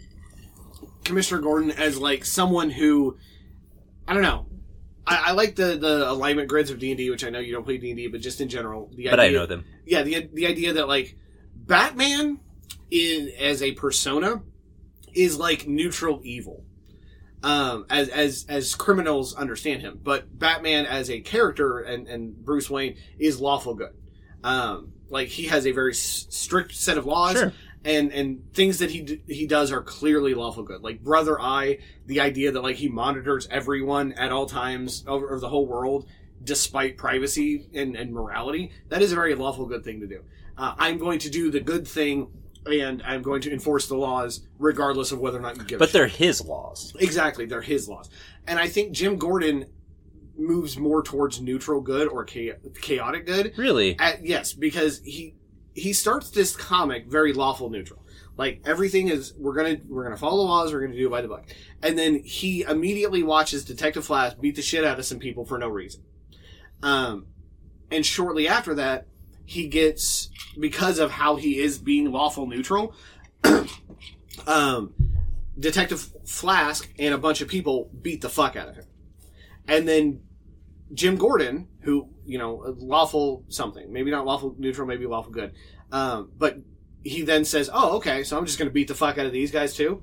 Commissioner 1.04 1.42
Gordon 1.42 1.70
as 1.72 1.99
like 1.99 2.25
someone 2.25 2.70
who, 2.70 3.18
I 4.08 4.14
don't 4.14 4.22
know. 4.22 4.46
I, 5.06 5.25
I 5.26 5.32
like 5.32 5.56
the, 5.56 5.76
the 5.76 6.11
alignment 6.11 6.49
grids 6.49 6.70
of 6.70 6.78
D 6.78 6.90
and 6.90 6.96
D, 6.96 7.11
which 7.11 7.22
I 7.25 7.28
know 7.28 7.38
you 7.38 7.52
don't 7.52 7.64
play 7.64 7.76
D 7.76 7.90
and 7.90 7.96
D, 7.99 8.06
but 8.06 8.20
just 8.22 8.40
in 8.40 8.49
general, 8.49 8.90
the 8.94 9.08
But 9.11 9.20
I 9.20 9.28
know 9.28 9.44
them. 9.46 9.64
yeah, 9.84 10.02
the 10.02 10.28
the 10.32 10.46
idea 10.46 10.72
that 10.75 10.88
like 10.88 11.16
Batman 11.54 12.40
in 12.90 13.30
as 13.38 13.62
a 13.62 13.72
persona 13.72 14.42
is 15.12 15.38
like 15.38 15.66
neutral 15.68 16.20
evil, 16.25 16.64
um, 17.42 17.87
as 17.90 18.09
as 18.09 18.46
as 18.48 18.74
criminals 18.74 19.35
understand 19.35 19.83
him, 19.83 20.00
but 20.02 20.38
Batman 20.38 20.87
as 20.87 21.11
a 21.11 21.20
character 21.20 21.81
and 21.81 22.07
and 22.07 22.37
Bruce 22.44 22.70
Wayne 22.70 22.96
is 23.18 23.40
lawful 23.40 23.74
good. 23.74 23.94
Um, 24.44 24.92
like 25.09 25.28
he 25.28 25.46
has 25.46 25.66
a 25.66 25.72
very 25.72 25.92
s- 25.92 26.26
strict 26.31 26.74
set 26.74 26.98
of 26.98 27.07
laws. 27.07 27.37
Sure. 27.38 27.52
And, 27.85 28.12
and 28.12 28.55
things 28.55 28.78
that 28.78 28.92
he 28.92 29.00
d- 29.00 29.22
he 29.26 29.44
does 29.44 29.72
are 29.72 29.83
clearly 29.83 30.35
lawful 30.35 30.62
good. 30.62 30.83
Like 30.85 31.02
Brother 31.02 31.40
Eye, 31.40 31.78
the 32.07 32.20
idea 32.20 32.52
that 32.52 32.62
like 32.62 32.76
he 32.76 32.88
monitors 32.88 33.48
everyone 33.50 34.12
at 34.12 34.31
all 34.31 34.46
times 34.46 35.05
over, 35.09 35.26
over 35.26 35.40
the 35.40 35.48
whole 35.48 35.66
world, 35.66 36.07
despite 36.44 36.96
privacy 36.96 37.68
and, 37.74 37.96
and 37.96 38.12
morality, 38.12 38.70
that 38.88 39.02
is 39.02 39.11
a 39.11 39.16
very 39.16 39.35
lawful 39.35 39.66
good 39.66 39.83
thing 39.83 39.98
to 39.98 40.07
do. 40.07 40.22
Uh, 40.57 40.74
I'm 40.78 40.96
going 40.98 41.18
to 41.20 41.31
do 41.31 41.50
the 41.50 41.59
good 41.59 41.88
thing, 41.88 42.28
and 42.66 43.03
I'm 43.05 43.22
going 43.22 43.42
to 43.42 43.53
enforce 43.53 43.88
the 43.88 43.96
laws 43.96 44.46
regardless 44.59 45.12
of 45.12 45.18
whether 45.18 45.38
or 45.38 45.42
not 45.42 45.57
you 45.57 45.64
give. 45.64 45.79
But 45.79 45.88
shit. 45.88 45.92
they're 45.92 46.07
his 46.07 46.44
laws. 46.44 46.94
exactly 46.98 47.46
they're 47.46 47.62
his 47.62 47.88
laws, 47.88 48.11
and 48.46 48.59
I 48.59 48.68
think 48.68 48.92
Jim 48.92 49.16
Gordon 49.16 49.66
moves 50.37 50.79
more 50.79 51.03
towards 51.03 51.40
neutral 51.40 51.81
good 51.81 52.09
or 52.09 52.25
chaotic 52.25 53.27
good. 53.27 53.53
Really? 53.57 53.98
At, 53.98 54.25
yes, 54.25 54.53
because 54.53 55.01
he 55.01 55.35
he 55.75 55.92
starts 55.92 56.31
this 56.31 56.55
comic 56.55 57.07
very 57.07 57.33
lawful 57.33 57.70
neutral. 57.70 58.05
Like 58.37 58.62
everything 58.64 59.09
is 59.09 59.35
we're 59.37 59.55
gonna 59.55 59.79
we're 59.88 60.05
gonna 60.05 60.16
follow 60.16 60.38
the 60.38 60.48
laws, 60.48 60.72
we're 60.72 60.81
gonna 60.81 60.96
do 60.96 61.07
it 61.07 61.11
by 61.11 61.22
the 61.22 61.29
book. 61.29 61.44
And 61.83 61.98
then 61.98 62.22
he 62.25 62.62
immediately 62.62 63.22
watches 63.22 63.64
Detective 63.64 64.05
Flash 64.05 64.35
beat 64.35 64.57
the 64.57 64.62
shit 64.62 64.85
out 64.85 64.98
of 64.98 65.05
some 65.05 65.18
people 65.18 65.44
for 65.44 65.59
no 65.59 65.68
reason. 65.68 66.03
Um 66.83 67.27
and 67.90 68.05
shortly 68.07 68.48
after 68.48 68.75
that, 68.75 69.07
he 69.44 69.68
gets 69.68 70.31
because 70.59 70.98
of 70.98 71.11
how 71.11 71.37
he 71.37 71.59
is 71.59 71.78
being 71.78 72.11
lawful 72.11 72.46
neutral, 72.46 72.94
um 74.46 74.94
Detective 75.59 76.09
Flass 76.24 76.87
and 76.98 77.14
a 77.14 77.18
bunch 77.18 77.40
of 77.40 77.48
people 77.48 77.90
beat 78.00 78.20
the 78.22 78.28
fuck 78.28 78.57
out 78.57 78.68
of 78.68 78.76
him. 78.76 78.87
And 79.68 79.87
then 79.87 80.20
Jim 80.94 81.16
Gordon, 81.16 81.68
who, 81.81 82.09
you 82.24 82.38
know, 82.38 82.74
lawful 82.78 83.44
something, 83.48 83.92
maybe 83.92 84.11
not 84.11 84.24
lawful 84.24 84.55
neutral, 84.59 84.87
maybe 84.87 85.07
lawful 85.07 85.33
good. 85.33 85.52
Um, 85.90 86.31
but 86.38 86.59
he 87.05 87.22
then 87.22 87.44
says, 87.44 87.70
oh, 87.72 87.96
okay, 87.96 88.22
so 88.24 88.38
I'm 88.38 88.46
just 88.46 88.59
going 88.59 88.68
to 88.68 88.72
beat 88.72 88.88
the 88.88 88.94
fuck 88.94 89.18
out 89.18 89.26
of 89.26 89.33
these 89.33 89.50
guys 89.50 89.74
too. 89.74 90.02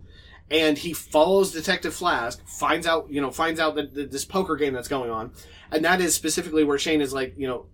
And 0.52 0.78
he 0.78 0.94
follows 0.94 1.52
Detective 1.52 1.94
Flass, 1.94 2.40
finds 2.48 2.88
out, 2.88 3.08
you 3.12 3.22
know, 3.22 3.30
finds 3.30 3.60
out 3.60 3.76
that, 3.76 3.94
that 3.94 4.12
this 4.12 4.26
poker 4.26 4.56
game 4.56 4.74
that's 4.74 4.88
going 4.88 5.12
on. 5.12 5.32
And 5.72 5.86
that 5.86 6.02
is 6.02 6.16
specifically 6.16 6.64
where 6.64 6.80
Shane 6.80 7.02
is 7.02 7.14
like, 7.14 7.36
you 7.38 7.48
know, 7.48 7.68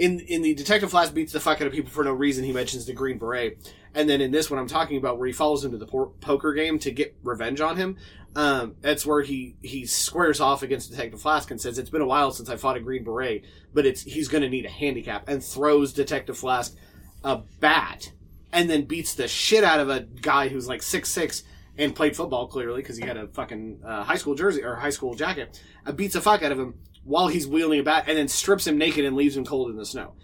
in, 0.00 0.18
in 0.20 0.40
the 0.40 0.54
Detective 0.54 0.90
Flass 0.90 1.12
beats 1.12 1.32
the 1.32 1.40
fuck 1.40 1.60
out 1.60 1.66
of 1.66 1.74
people 1.74 1.90
for 1.90 2.02
no 2.02 2.14
reason. 2.14 2.42
He 2.42 2.52
mentions 2.52 2.86
the 2.86 2.94
Green 2.94 3.18
Beret. 3.18 3.70
And 3.94 4.08
then 4.08 4.22
in 4.22 4.30
this 4.30 4.50
one 4.50 4.58
I'm 4.58 4.66
talking 4.66 4.96
about 4.96 5.18
where 5.18 5.26
he 5.26 5.32
follows 5.34 5.62
him 5.62 5.72
to 5.72 5.76
the 5.76 5.86
por- 5.86 6.12
poker 6.22 6.54
game 6.54 6.78
to 6.78 6.90
get 6.90 7.14
revenge 7.22 7.60
on 7.60 7.76
him. 7.76 7.98
Um, 8.34 8.76
that's 8.80 9.04
where 9.04 9.20
he, 9.20 9.56
he 9.60 9.84
squares 9.84 10.40
off 10.40 10.62
against 10.62 10.90
Detective 10.90 11.20
Flass 11.20 11.50
and 11.50 11.60
says, 11.60 11.78
it's 11.78 11.90
been 11.90 12.00
a 12.00 12.06
while 12.06 12.30
since 12.30 12.48
I 12.48 12.56
fought 12.56 12.78
a 12.78 12.80
Green 12.80 13.04
Beret, 13.04 13.44
but 13.74 13.84
it's, 13.84 14.02
he's 14.02 14.28
gonna 14.28 14.48
need 14.48 14.64
a 14.64 14.70
handicap 14.70 15.28
and 15.28 15.44
throws 15.44 15.92
Detective 15.92 16.38
Flass 16.38 16.74
a 17.22 17.42
bat 17.58 18.10
and 18.54 18.70
then 18.70 18.84
beats 18.84 19.14
the 19.14 19.28
shit 19.28 19.64
out 19.64 19.80
of 19.80 19.90
a 19.90 20.00
guy 20.00 20.48
who's 20.48 20.66
like 20.66 20.82
six 20.82 21.10
six 21.10 21.42
and 21.76 21.94
played 21.94 22.16
football 22.16 22.46
clearly 22.46 22.80
because 22.80 22.96
he 22.96 23.06
had 23.06 23.18
a 23.18 23.28
fucking 23.28 23.80
uh, 23.84 24.02
high 24.02 24.16
school 24.16 24.34
jersey 24.34 24.64
or 24.64 24.76
high 24.76 24.90
school 24.90 25.14
jacket. 25.14 25.60
Uh, 25.84 25.92
beats 25.92 26.14
the 26.14 26.22
fuck 26.22 26.42
out 26.42 26.52
of 26.52 26.58
him 26.58 26.74
while 27.04 27.28
he's 27.28 27.46
wielding 27.46 27.80
a 27.80 27.82
bat 27.82 28.04
and 28.06 28.16
then 28.16 28.28
strips 28.28 28.66
him 28.66 28.78
naked 28.78 29.04
and 29.04 29.16
leaves 29.16 29.36
him 29.36 29.44
cold 29.44 29.70
in 29.70 29.76
the 29.76 29.86
snow. 29.86 30.14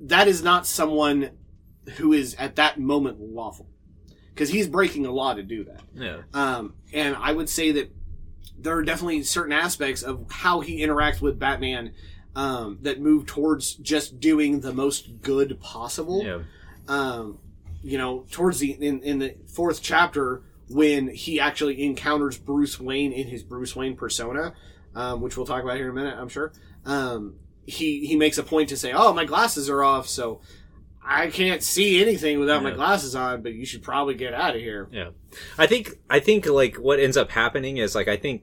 That 0.00 0.28
is 0.28 0.42
not 0.42 0.66
someone 0.66 1.30
who 1.96 2.12
is 2.12 2.34
at 2.34 2.56
that 2.56 2.78
moment 2.78 3.20
lawful 3.20 3.68
because 4.34 4.50
he's 4.50 4.68
breaking 4.68 5.06
a 5.06 5.10
law 5.10 5.34
to 5.34 5.42
do 5.42 5.64
that. 5.64 5.80
Yeah. 5.94 6.22
Um, 6.32 6.74
and 6.92 7.16
I 7.16 7.32
would 7.32 7.48
say 7.48 7.72
that 7.72 7.90
there 8.58 8.76
are 8.76 8.82
definitely 8.82 9.22
certain 9.22 9.52
aspects 9.52 10.02
of 10.02 10.26
how 10.30 10.60
he 10.60 10.80
interacts 10.80 11.20
with 11.20 11.38
Batman 11.38 11.92
um, 12.36 12.78
that 12.82 13.00
move 13.00 13.26
towards 13.26 13.74
just 13.74 14.20
doing 14.20 14.60
the 14.60 14.72
most 14.72 15.22
good 15.22 15.60
possible. 15.60 16.22
Yeah. 16.24 16.42
Um, 16.86 17.38
you 17.82 17.98
know, 17.98 18.26
towards 18.30 18.58
the 18.58 18.72
in, 18.72 19.02
in 19.02 19.18
the 19.18 19.36
fourth 19.46 19.82
chapter 19.82 20.42
when 20.68 21.08
he 21.08 21.40
actually 21.40 21.82
encounters 21.82 22.38
Bruce 22.38 22.78
Wayne 22.78 23.12
in 23.12 23.26
his 23.28 23.42
Bruce 23.42 23.74
Wayne 23.74 23.96
persona, 23.96 24.54
um, 24.94 25.20
which 25.20 25.36
we'll 25.36 25.46
talk 25.46 25.62
about 25.62 25.76
here 25.76 25.86
in 25.86 25.90
a 25.90 25.94
minute, 25.94 26.16
I'm 26.18 26.28
sure. 26.28 26.52
Um, 26.84 27.36
he 27.66 28.06
he 28.06 28.16
makes 28.16 28.38
a 28.38 28.42
point 28.42 28.70
to 28.70 28.76
say, 28.76 28.92
"Oh, 28.92 29.12
my 29.12 29.24
glasses 29.24 29.68
are 29.68 29.82
off, 29.82 30.08
so." 30.08 30.40
I 31.10 31.28
can't 31.28 31.62
see 31.62 32.02
anything 32.02 32.38
without 32.38 32.62
my 32.62 32.70
glasses 32.70 33.14
on, 33.14 33.40
but 33.40 33.54
you 33.54 33.64
should 33.64 33.82
probably 33.82 34.12
get 34.14 34.34
out 34.34 34.54
of 34.54 34.60
here. 34.60 34.90
Yeah. 34.92 35.10
I 35.56 35.66
think 35.66 35.92
I 36.10 36.20
think 36.20 36.44
like 36.46 36.76
what 36.76 37.00
ends 37.00 37.16
up 37.16 37.30
happening 37.30 37.78
is 37.78 37.94
like 37.94 38.08
I 38.08 38.18
think 38.18 38.42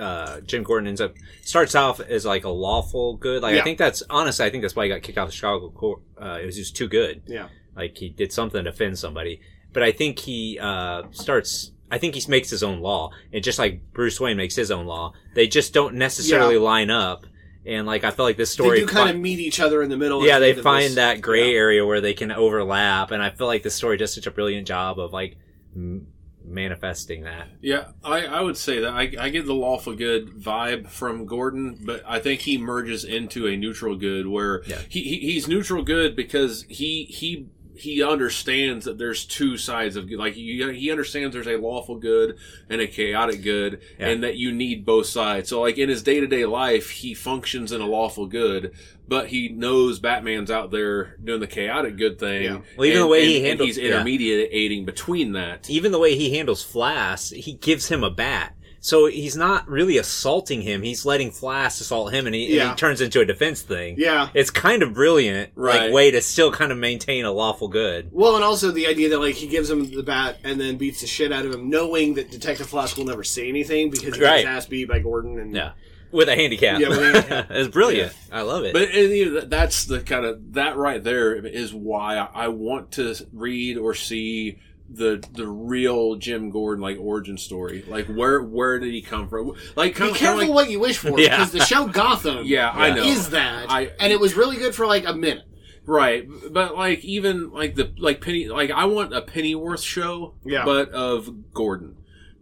uh 0.00 0.40
Jim 0.42 0.62
Gordon 0.62 0.86
ends 0.86 1.00
up 1.00 1.14
starts 1.42 1.74
off 1.74 1.98
as 1.98 2.24
like 2.24 2.44
a 2.44 2.50
lawful 2.50 3.16
good. 3.16 3.42
Like 3.42 3.56
I 3.56 3.62
think 3.62 3.78
that's 3.78 4.04
honestly 4.08 4.46
I 4.46 4.50
think 4.50 4.62
that's 4.62 4.76
why 4.76 4.84
he 4.84 4.90
got 4.90 5.02
kicked 5.02 5.18
off 5.18 5.28
the 5.28 5.34
Chicago 5.34 5.70
court. 5.70 6.02
Uh 6.16 6.38
it 6.40 6.46
was 6.46 6.54
just 6.54 6.76
too 6.76 6.86
good. 6.86 7.22
Yeah. 7.26 7.48
Like 7.74 7.96
he 7.98 8.10
did 8.10 8.32
something 8.32 8.62
to 8.62 8.70
offend 8.70 8.96
somebody. 8.96 9.40
But 9.72 9.82
I 9.82 9.90
think 9.90 10.20
he 10.20 10.56
uh 10.60 11.04
starts 11.10 11.72
I 11.94 11.98
think 11.98 12.16
he 12.16 12.22
makes 12.28 12.50
his 12.50 12.62
own 12.64 12.80
law, 12.80 13.12
and 13.32 13.44
just 13.44 13.58
like 13.58 13.92
Bruce 13.92 14.18
Wayne 14.20 14.36
makes 14.36 14.56
his 14.56 14.70
own 14.72 14.84
law, 14.86 15.12
they 15.34 15.46
just 15.46 15.72
don't 15.72 15.94
necessarily 15.94 16.54
Yeah. 16.56 16.60
line 16.60 16.90
up. 16.90 17.26
And 17.66 17.86
like 17.86 18.02
I 18.04 18.10
feel 18.10 18.24
like 18.24 18.36
this 18.36 18.50
They 18.56 18.64
story, 18.64 18.80
do 18.80 18.86
kind 18.86 19.08
fi- 19.08 19.14
of 19.14 19.20
meet 19.20 19.38
each 19.38 19.60
other 19.60 19.80
in 19.82 19.88
the 19.90 19.96
middle. 19.96 20.26
yeah, 20.26 20.38
the 20.40 20.52
they 20.52 20.60
find 20.60 20.86
this. 20.86 20.94
that 20.96 21.20
gray 21.20 21.52
Yeah. 21.52 21.58
area 21.58 21.86
where 21.86 22.00
they 22.00 22.12
can 22.12 22.32
overlap, 22.32 23.10
and 23.12 23.22
I 23.22 23.30
feel 23.30 23.46
like 23.46 23.62
this 23.62 23.74
story 23.76 23.96
does 23.96 24.12
such 24.12 24.26
a 24.26 24.30
brilliant 24.32 24.66
job 24.66 24.98
of 24.98 25.12
like 25.12 25.36
m- 25.76 26.08
manifesting 26.44 27.22
that. 27.22 27.48
Yeah, 27.62 27.84
I, 28.02 28.26
I 28.26 28.40
would 28.42 28.56
say 28.56 28.80
that 28.80 28.92
I, 28.92 29.12
I 29.18 29.28
get 29.30 29.46
the 29.46 29.54
lawful 29.54 29.94
good 29.94 30.28
vibe 30.28 30.88
from 30.90 31.24
Gordon, 31.26 31.78
but 31.84 32.02
I 32.06 32.18
think 32.18 32.40
he 32.40 32.58
merges 32.58 33.04
into 33.04 33.46
a 33.46 33.56
neutral 33.56 33.96
good 33.96 34.26
where 34.26 34.62
Yeah. 34.66 34.80
he, 34.88 35.02
he 35.02 35.18
he's 35.32 35.48
neutral 35.48 35.82
good 35.82 36.14
because 36.16 36.64
he 36.68 37.04
he 37.04 37.46
he 37.76 38.02
understands 38.02 38.84
that 38.84 38.98
there's 38.98 39.24
two 39.24 39.56
sides 39.56 39.96
of 39.96 40.08
good. 40.08 40.18
Like 40.18 40.34
he, 40.34 40.62
he 40.74 40.90
understands 40.90 41.34
there's 41.34 41.46
a 41.46 41.56
lawful 41.56 41.96
good 41.96 42.36
and 42.70 42.80
a 42.80 42.86
chaotic 42.86 43.42
good, 43.42 43.80
Yeah. 43.98 44.08
and 44.08 44.22
that 44.22 44.36
you 44.36 44.52
need 44.52 44.84
both 44.84 45.06
sides. 45.06 45.48
So 45.48 45.60
like 45.60 45.78
in 45.78 45.88
his 45.88 46.02
day 46.02 46.20
to 46.20 46.26
day 46.26 46.46
life, 46.46 46.90
he 46.90 47.14
functions 47.14 47.72
in 47.72 47.80
a 47.80 47.86
lawful 47.86 48.26
good, 48.26 48.72
but 49.08 49.26
he 49.28 49.48
knows 49.48 49.98
Batman's 49.98 50.50
out 50.50 50.70
there 50.70 51.16
doing 51.22 51.40
the 51.40 51.46
chaotic 51.46 51.96
good 51.96 52.18
thing. 52.18 52.44
Yeah. 52.44 52.58
Well, 52.76 52.86
even 52.86 52.98
and- 52.98 53.04
the 53.06 53.10
way 53.10 53.20
and- 53.22 53.28
he 53.30 53.42
handles- 53.42 53.66
he's 53.68 53.78
yeah. 53.78 53.84
intermediating 53.86 54.84
between 54.84 55.32
that. 55.32 55.68
Even 55.68 55.92
the 55.92 55.98
way 55.98 56.14
he 56.16 56.34
handles 56.36 56.62
Flash, 56.62 57.30
he 57.30 57.54
gives 57.54 57.88
him 57.88 58.04
a 58.04 58.10
bat. 58.10 58.56
So 58.84 59.06
he's 59.06 59.34
not 59.34 59.66
really 59.66 59.96
assaulting 59.96 60.60
him. 60.60 60.82
He's 60.82 61.06
letting 61.06 61.30
Flash 61.30 61.80
assault 61.80 62.12
him, 62.12 62.26
and 62.26 62.34
he, 62.34 62.58
and 62.60 62.68
he 62.68 62.76
turns 62.76 63.00
into 63.00 63.18
a 63.18 63.24
defense 63.24 63.62
thing. 63.62 63.94
Yeah. 63.96 64.28
It's 64.34 64.50
kind 64.50 64.82
of 64.82 64.92
brilliant, 64.92 65.52
Right. 65.54 65.84
like 65.84 65.92
way 65.94 66.10
to 66.10 66.20
still 66.20 66.52
kind 66.52 66.70
of 66.70 66.76
maintain 66.76 67.24
a 67.24 67.32
lawful 67.32 67.68
good. 67.68 68.10
Well, 68.12 68.34
and 68.34 68.44
also 68.44 68.70
the 68.72 68.86
idea 68.86 69.08
that 69.08 69.20
like 69.20 69.36
he 69.36 69.46
gives 69.46 69.70
him 69.70 69.90
the 69.90 70.02
bat 70.02 70.36
and 70.44 70.60
then 70.60 70.76
beats 70.76 71.00
the 71.00 71.06
shit 71.06 71.32
out 71.32 71.46
of 71.46 71.54
him, 71.54 71.70
knowing 71.70 72.12
that 72.16 72.30
Detective 72.30 72.66
Flash 72.66 72.94
will 72.94 73.06
never 73.06 73.24
say 73.24 73.48
anything 73.48 73.88
because 73.88 74.16
he 74.16 74.22
Right. 74.22 74.44
ass 74.44 74.66
beat 74.66 74.86
by 74.88 74.98
Gordon. 74.98 75.38
And 75.38 75.56
Yeah, 75.56 75.70
with 76.12 76.28
a 76.28 76.34
handicap. 76.36 76.78
Yeah, 76.78 76.88
handicap. 76.94 77.46
it's 77.52 77.68
brilliant. 77.68 78.12
I 78.30 78.42
love 78.42 78.64
it. 78.64 78.74
But 78.74 78.92
know, 78.92 79.40
that's 79.46 79.86
the 79.86 80.00
kind 80.00 80.26
of 80.26 80.52
that 80.52 80.76
right 80.76 81.02
there 81.02 81.34
is 81.34 81.72
why 81.72 82.16
I 82.18 82.48
want 82.48 82.92
to 82.92 83.14
read 83.32 83.78
or 83.78 83.94
see 83.94 84.58
the 84.96 85.22
the 85.32 85.46
real 85.46 86.16
Jim 86.16 86.50
Gordon 86.50 86.82
like 86.82 86.98
origin 87.00 87.36
story. 87.38 87.84
Like 87.88 88.06
where 88.06 88.42
where 88.42 88.78
did 88.78 88.92
he 88.92 89.02
come 89.02 89.28
from? 89.28 89.54
Like 89.76 89.98
be 89.98 90.12
careful 90.12 90.38
like 90.46 90.50
what 90.50 90.70
you 90.70 90.80
wish 90.80 90.98
for 90.98 91.10
Yeah. 91.20 91.30
because 91.36 91.52
the 91.52 91.60
show 91.64 91.86
Gotham, 91.88 92.42
yeah, 92.44 92.70
I 92.70 92.90
know 92.94 93.02
is 93.04 93.30
that, 93.30 93.70
I- 93.70 93.90
and 94.00 94.12
it 94.12 94.20
was 94.20 94.34
really 94.34 94.56
good 94.56 94.74
for 94.74 94.86
like 94.86 95.06
a 95.06 95.12
minute. 95.14 95.44
right, 95.86 96.26
but 96.50 96.74
like 96.76 97.04
even 97.04 97.50
like 97.52 97.74
the 97.74 97.92
like 97.98 98.20
Penny 98.20 98.46
like 98.48 98.70
I 98.70 98.84
want 98.86 99.14
a 99.14 99.20
Pennyworth 99.22 99.82
show, 99.82 100.34
Yeah. 100.44 100.64
but 100.64 100.90
of 100.90 101.52
Gordon. 101.52 101.96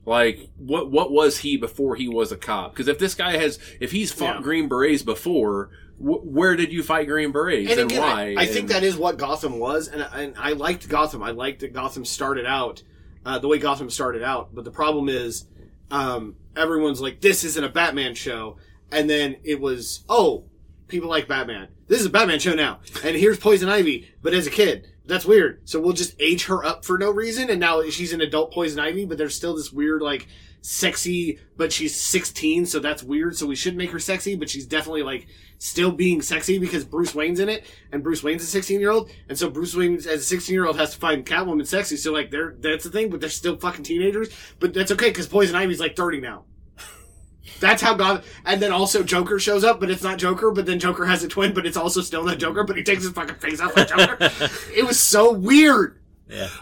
Like 0.04 0.50
what 0.58 0.90
what 0.90 1.12
was 1.12 1.38
he 1.38 1.56
before 1.56 1.94
he 1.96 2.08
was 2.08 2.32
a 2.32 2.36
cop? 2.36 2.72
Because 2.72 2.88
if 2.88 2.98
this 2.98 3.14
guy 3.14 3.36
has 3.36 3.58
if 3.80 3.92
he's 3.92 4.12
fought 4.12 4.36
Yeah. 4.36 4.42
Green 4.42 4.68
Berets 4.68 5.02
before, 5.04 5.70
wh- 5.98 6.24
where 6.26 6.56
did 6.56 6.72
you 6.72 6.82
fight 6.82 7.06
Green 7.08 7.32
Berets 7.32 7.70
and, 7.70 7.80
And 7.80 7.90
again, 7.90 8.00
why? 8.02 8.34
I, 8.36 8.42
I 8.42 8.46
think 8.46 8.60
And- 8.64 8.68
that 8.70 8.82
is 8.82 8.96
what 8.96 9.16
Gotham 9.18 9.58
was, 9.58 9.88
and, 9.88 10.02
and 10.12 10.34
I 10.38 10.52
liked 10.52 10.88
Gotham. 10.88 11.22
I 11.22 11.30
liked 11.30 11.60
that 11.60 11.72
Gotham 11.72 12.04
started 12.04 12.46
out 12.46 12.82
uh, 13.24 13.38
the 13.38 13.48
way 13.48 13.58
Gotham 13.58 13.88
started 13.90 14.22
out. 14.22 14.54
But 14.54 14.64
the 14.64 14.70
problem 14.72 15.08
is, 15.08 15.46
um, 15.90 16.36
everyone's 16.56 17.00
like, 17.00 17.20
"This 17.20 17.44
isn't 17.44 17.62
a 17.64 17.68
Batman 17.68 18.14
show," 18.14 18.56
and 18.90 19.08
then 19.08 19.36
it 19.44 19.60
was, 19.60 20.04
"Oh, 20.08 20.44
people 20.88 21.08
like 21.08 21.28
Batman. 21.28 21.68
This 21.88 22.00
is 22.00 22.06
a 22.06 22.10
Batman 22.10 22.38
show 22.40 22.54
now." 22.54 22.80
And 23.04 23.16
here's 23.16 23.38
Poison 23.38 23.68
Ivy, 23.68 24.08
but 24.22 24.34
as 24.34 24.46
a 24.46 24.50
kid. 24.50 24.88
That's 25.04 25.24
weird. 25.24 25.68
So 25.68 25.80
we'll 25.80 25.94
just 25.94 26.14
age 26.20 26.44
her 26.46 26.64
up 26.64 26.84
for 26.84 26.96
no 26.96 27.10
reason, 27.10 27.50
and 27.50 27.58
now 27.58 27.82
she's 27.90 28.12
an 28.12 28.20
adult 28.20 28.52
Poison 28.52 28.78
Ivy, 28.78 29.04
but 29.04 29.18
there's 29.18 29.34
still 29.34 29.56
this 29.56 29.72
weird 29.72 30.00
like 30.00 30.28
sexy, 30.62 31.40
but 31.56 31.72
she's 31.72 31.94
16, 31.94 32.66
so 32.66 32.78
that's 32.78 33.02
weird. 33.02 33.36
So 33.36 33.46
we 33.46 33.56
should 33.56 33.76
make 33.76 33.90
her 33.90 33.98
sexy, 33.98 34.36
but 34.36 34.48
she's 34.48 34.64
definitely 34.64 35.02
like 35.02 35.26
still 35.58 35.92
being 35.92 36.22
sexy 36.22 36.58
because 36.58 36.84
Bruce 36.84 37.14
Wayne's 37.14 37.40
in 37.40 37.48
it, 37.48 37.66
and 37.90 38.02
Bruce 38.02 38.22
Wayne's 38.22 38.42
a 38.42 38.46
16 38.46 38.80
year 38.80 38.90
old, 38.90 39.10
and 39.28 39.36
so 39.36 39.50
Bruce 39.50 39.76
Wayne 39.76 39.96
as 39.96 40.06
a 40.06 40.20
16 40.20 40.54
year 40.54 40.66
old 40.66 40.78
has 40.78 40.92
to 40.92 40.98
find 40.98 41.26
Catwoman 41.26 41.66
sexy. 41.66 41.96
So 41.96 42.12
like 42.12 42.30
they're 42.30 42.54
that's 42.58 42.84
the 42.84 42.90
thing, 42.90 43.10
but 43.10 43.20
they're 43.20 43.28
still 43.28 43.56
fucking 43.56 43.84
teenagers. 43.84 44.30
But 44.58 44.72
that's 44.72 44.92
okay 44.92 45.10
because 45.10 45.26
Poison 45.26 45.56
Ivy's 45.56 45.80
like 45.80 45.96
30 45.96 46.20
now. 46.20 46.44
That's 47.60 47.82
how 47.82 47.94
God. 47.94 48.24
And 48.44 48.62
then 48.62 48.72
also 48.72 49.02
Joker 49.02 49.38
shows 49.38 49.64
up, 49.64 49.80
but 49.80 49.90
it's 49.90 50.02
not 50.02 50.18
Joker. 50.18 50.52
But 50.52 50.66
then 50.66 50.78
Joker 50.78 51.04
has 51.06 51.22
a 51.24 51.28
twin, 51.28 51.52
but 51.52 51.66
it's 51.66 51.76
also 51.76 52.00
still 52.00 52.24
not 52.24 52.38
Joker. 52.38 52.64
But 52.64 52.76
he 52.76 52.82
takes 52.82 53.02
his 53.02 53.12
fucking 53.12 53.36
face 53.36 53.60
off 53.60 53.76
like 53.76 53.88
Joker. 53.88 54.16
it 54.74 54.86
was 54.86 54.98
so 54.98 55.32
weird. 55.32 56.01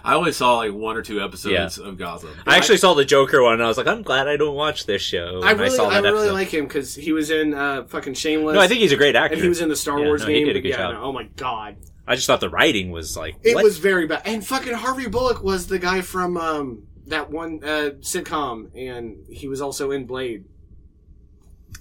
I 0.05 0.15
only 0.15 0.33
saw 0.33 0.57
like 0.57 0.73
one 0.73 0.97
or 0.97 1.03
two 1.03 1.21
episodes 1.23 1.79
of 1.79 1.97
Gotham. 1.97 2.31
I 2.47 2.57
actually 2.57 2.79
saw 2.79 2.95
the 2.95 3.05
Joker 3.05 3.43
one, 3.43 3.55
and 3.55 3.63
I 3.63 3.69
was 3.69 3.77
like, 3.79 3.87
I'm 3.87 4.03
glad 4.03 4.27
I 4.27 4.37
don't 4.37 4.57
watch 4.57 4.87
this 4.87 5.01
show. 5.03 5.41
I 5.45 5.53
And 5.53 5.61
really, 5.61 5.77
saw 5.77 5.89
I, 5.89 5.99
really 6.01 6.19
episode. 6.21 6.33
like 6.35 6.49
him 6.49 6.65
because 6.67 6.95
he 6.97 7.13
was 7.13 7.31
in 7.31 7.55
uh, 7.55 7.85
fucking 7.85 8.15
Shameless. 8.15 8.55
No, 8.55 8.61
I 8.61 8.67
think 8.67 8.81
he's 8.81 8.91
a 8.93 8.97
great 8.97 9.15
actor. 9.15 9.35
and 9.35 9.43
he 9.43 9.49
was 9.49 9.61
in 9.61 9.69
the 9.69 9.77
Star 9.77 9.99
Yeah, 10.01 10.07
Wars 10.07 10.23
no, 10.23 10.29
he 10.29 10.35
game. 10.35 10.47
did 10.47 10.57
a 10.57 10.61
good 10.61 10.69
yeah, 10.71 10.77
job. 10.79 10.95
no, 10.95 11.03
oh 11.03 11.13
my 11.13 11.25
god, 11.37 11.77
I 12.07 12.17
just 12.17 12.27
thought 12.27 12.41
the 12.41 12.49
writing 12.51 12.91
was 12.91 13.17
like, 13.17 13.37
it 13.45 13.55
what? 13.55 13.63
was 13.63 13.79
very 13.79 14.07
bad. 14.09 14.23
And 14.25 14.45
fucking 14.45 14.73
Harvey 14.75 15.07
Bullock 15.09 15.43
was 15.45 15.69
the 15.69 15.79
guy 15.79 16.01
from 16.01 16.37
um, 16.37 16.83
that 17.07 17.31
one 17.31 17.61
uh, 17.63 17.91
sitcom, 18.01 18.71
and 18.75 19.25
he 19.29 19.47
was 19.47 19.61
also 19.61 19.93
in 19.93 20.05
Blade. 20.07 20.47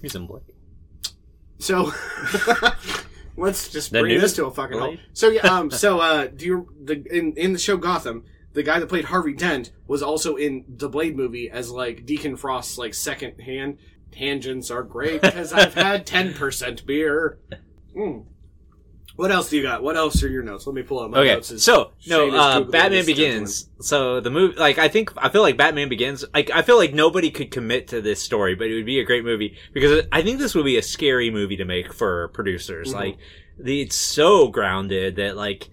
He's 0.00 0.14
in 0.14 0.26
Blade. 0.28 0.42
So 1.58 1.92
let's 3.40 3.68
just 3.68 3.90
The 3.92 4.00
bring 4.00 4.14
new 4.14 4.20
this 4.20 4.34
to 4.34 4.46
a 4.46 4.50
fucking 4.50 4.78
halt. 4.78 4.96
So 5.12 5.28
yeah, 5.28 5.42
um, 5.42 5.70
so 5.70 5.98
uh, 6.00 6.26
do 6.26 6.44
you 6.46 6.68
the 6.82 7.02
in 7.10 7.32
in 7.34 7.52
the 7.52 7.58
show 7.58 7.76
Gotham? 7.76 8.24
The 8.52 8.62
guy 8.62 8.80
that 8.80 8.88
played 8.88 9.06
Harvey 9.06 9.32
Dent 9.32 9.70
was 9.86 10.02
also 10.02 10.34
in 10.36 10.64
the 10.68 10.88
Blade 10.88 11.16
movie 11.16 11.48
as 11.48 11.70
like 11.70 12.04
Deacon 12.04 12.36
Frost's 12.36 12.78
like 12.78 12.94
second 12.94 13.40
hand. 13.40 13.78
Tangents 14.10 14.70
are 14.72 14.82
great 14.82 15.22
because 15.22 15.52
I've 15.52 15.74
had 15.74 16.06
ten 16.06 16.34
percent 16.34 16.86
beer. 16.86 17.38
Mm. 17.96 18.24
What 19.20 19.30
else 19.30 19.50
do 19.50 19.56
you 19.58 19.62
got? 19.62 19.82
What 19.82 19.96
else 19.96 20.22
are 20.24 20.28
your 20.28 20.42
notes? 20.42 20.66
Let 20.66 20.74
me 20.74 20.82
pull 20.82 21.00
up 21.00 21.10
my 21.10 21.18
Okay, 21.18 21.34
notes. 21.34 21.62
so 21.62 21.92
no, 22.06 22.30
uh, 22.34 22.60
Batman 22.60 23.04
Begins. 23.04 23.68
So 23.80 24.20
the 24.20 24.30
movie, 24.30 24.56
like 24.56 24.78
I 24.78 24.88
think, 24.88 25.12
I 25.18 25.28
feel 25.28 25.42
like 25.42 25.58
Batman 25.58 25.90
Begins. 25.90 26.24
Like 26.32 26.50
I 26.50 26.62
feel 26.62 26.78
like 26.78 26.94
nobody 26.94 27.30
could 27.30 27.50
commit 27.50 27.88
to 27.88 28.00
this 28.00 28.22
story, 28.22 28.54
but 28.54 28.68
it 28.68 28.74
would 28.74 28.86
be 28.86 28.98
a 28.98 29.04
great 29.04 29.24
movie 29.24 29.56
because 29.74 30.06
I 30.10 30.22
think 30.22 30.38
this 30.38 30.54
would 30.54 30.64
be 30.64 30.78
a 30.78 30.82
scary 30.82 31.30
movie 31.30 31.56
to 31.58 31.66
make 31.66 31.92
for 31.92 32.28
producers. 32.28 32.92
Mhm. 32.92 32.94
Like 32.94 33.18
the, 33.58 33.82
it's 33.82 33.96
so 33.96 34.48
grounded 34.48 35.16
that 35.16 35.36
like. 35.36 35.68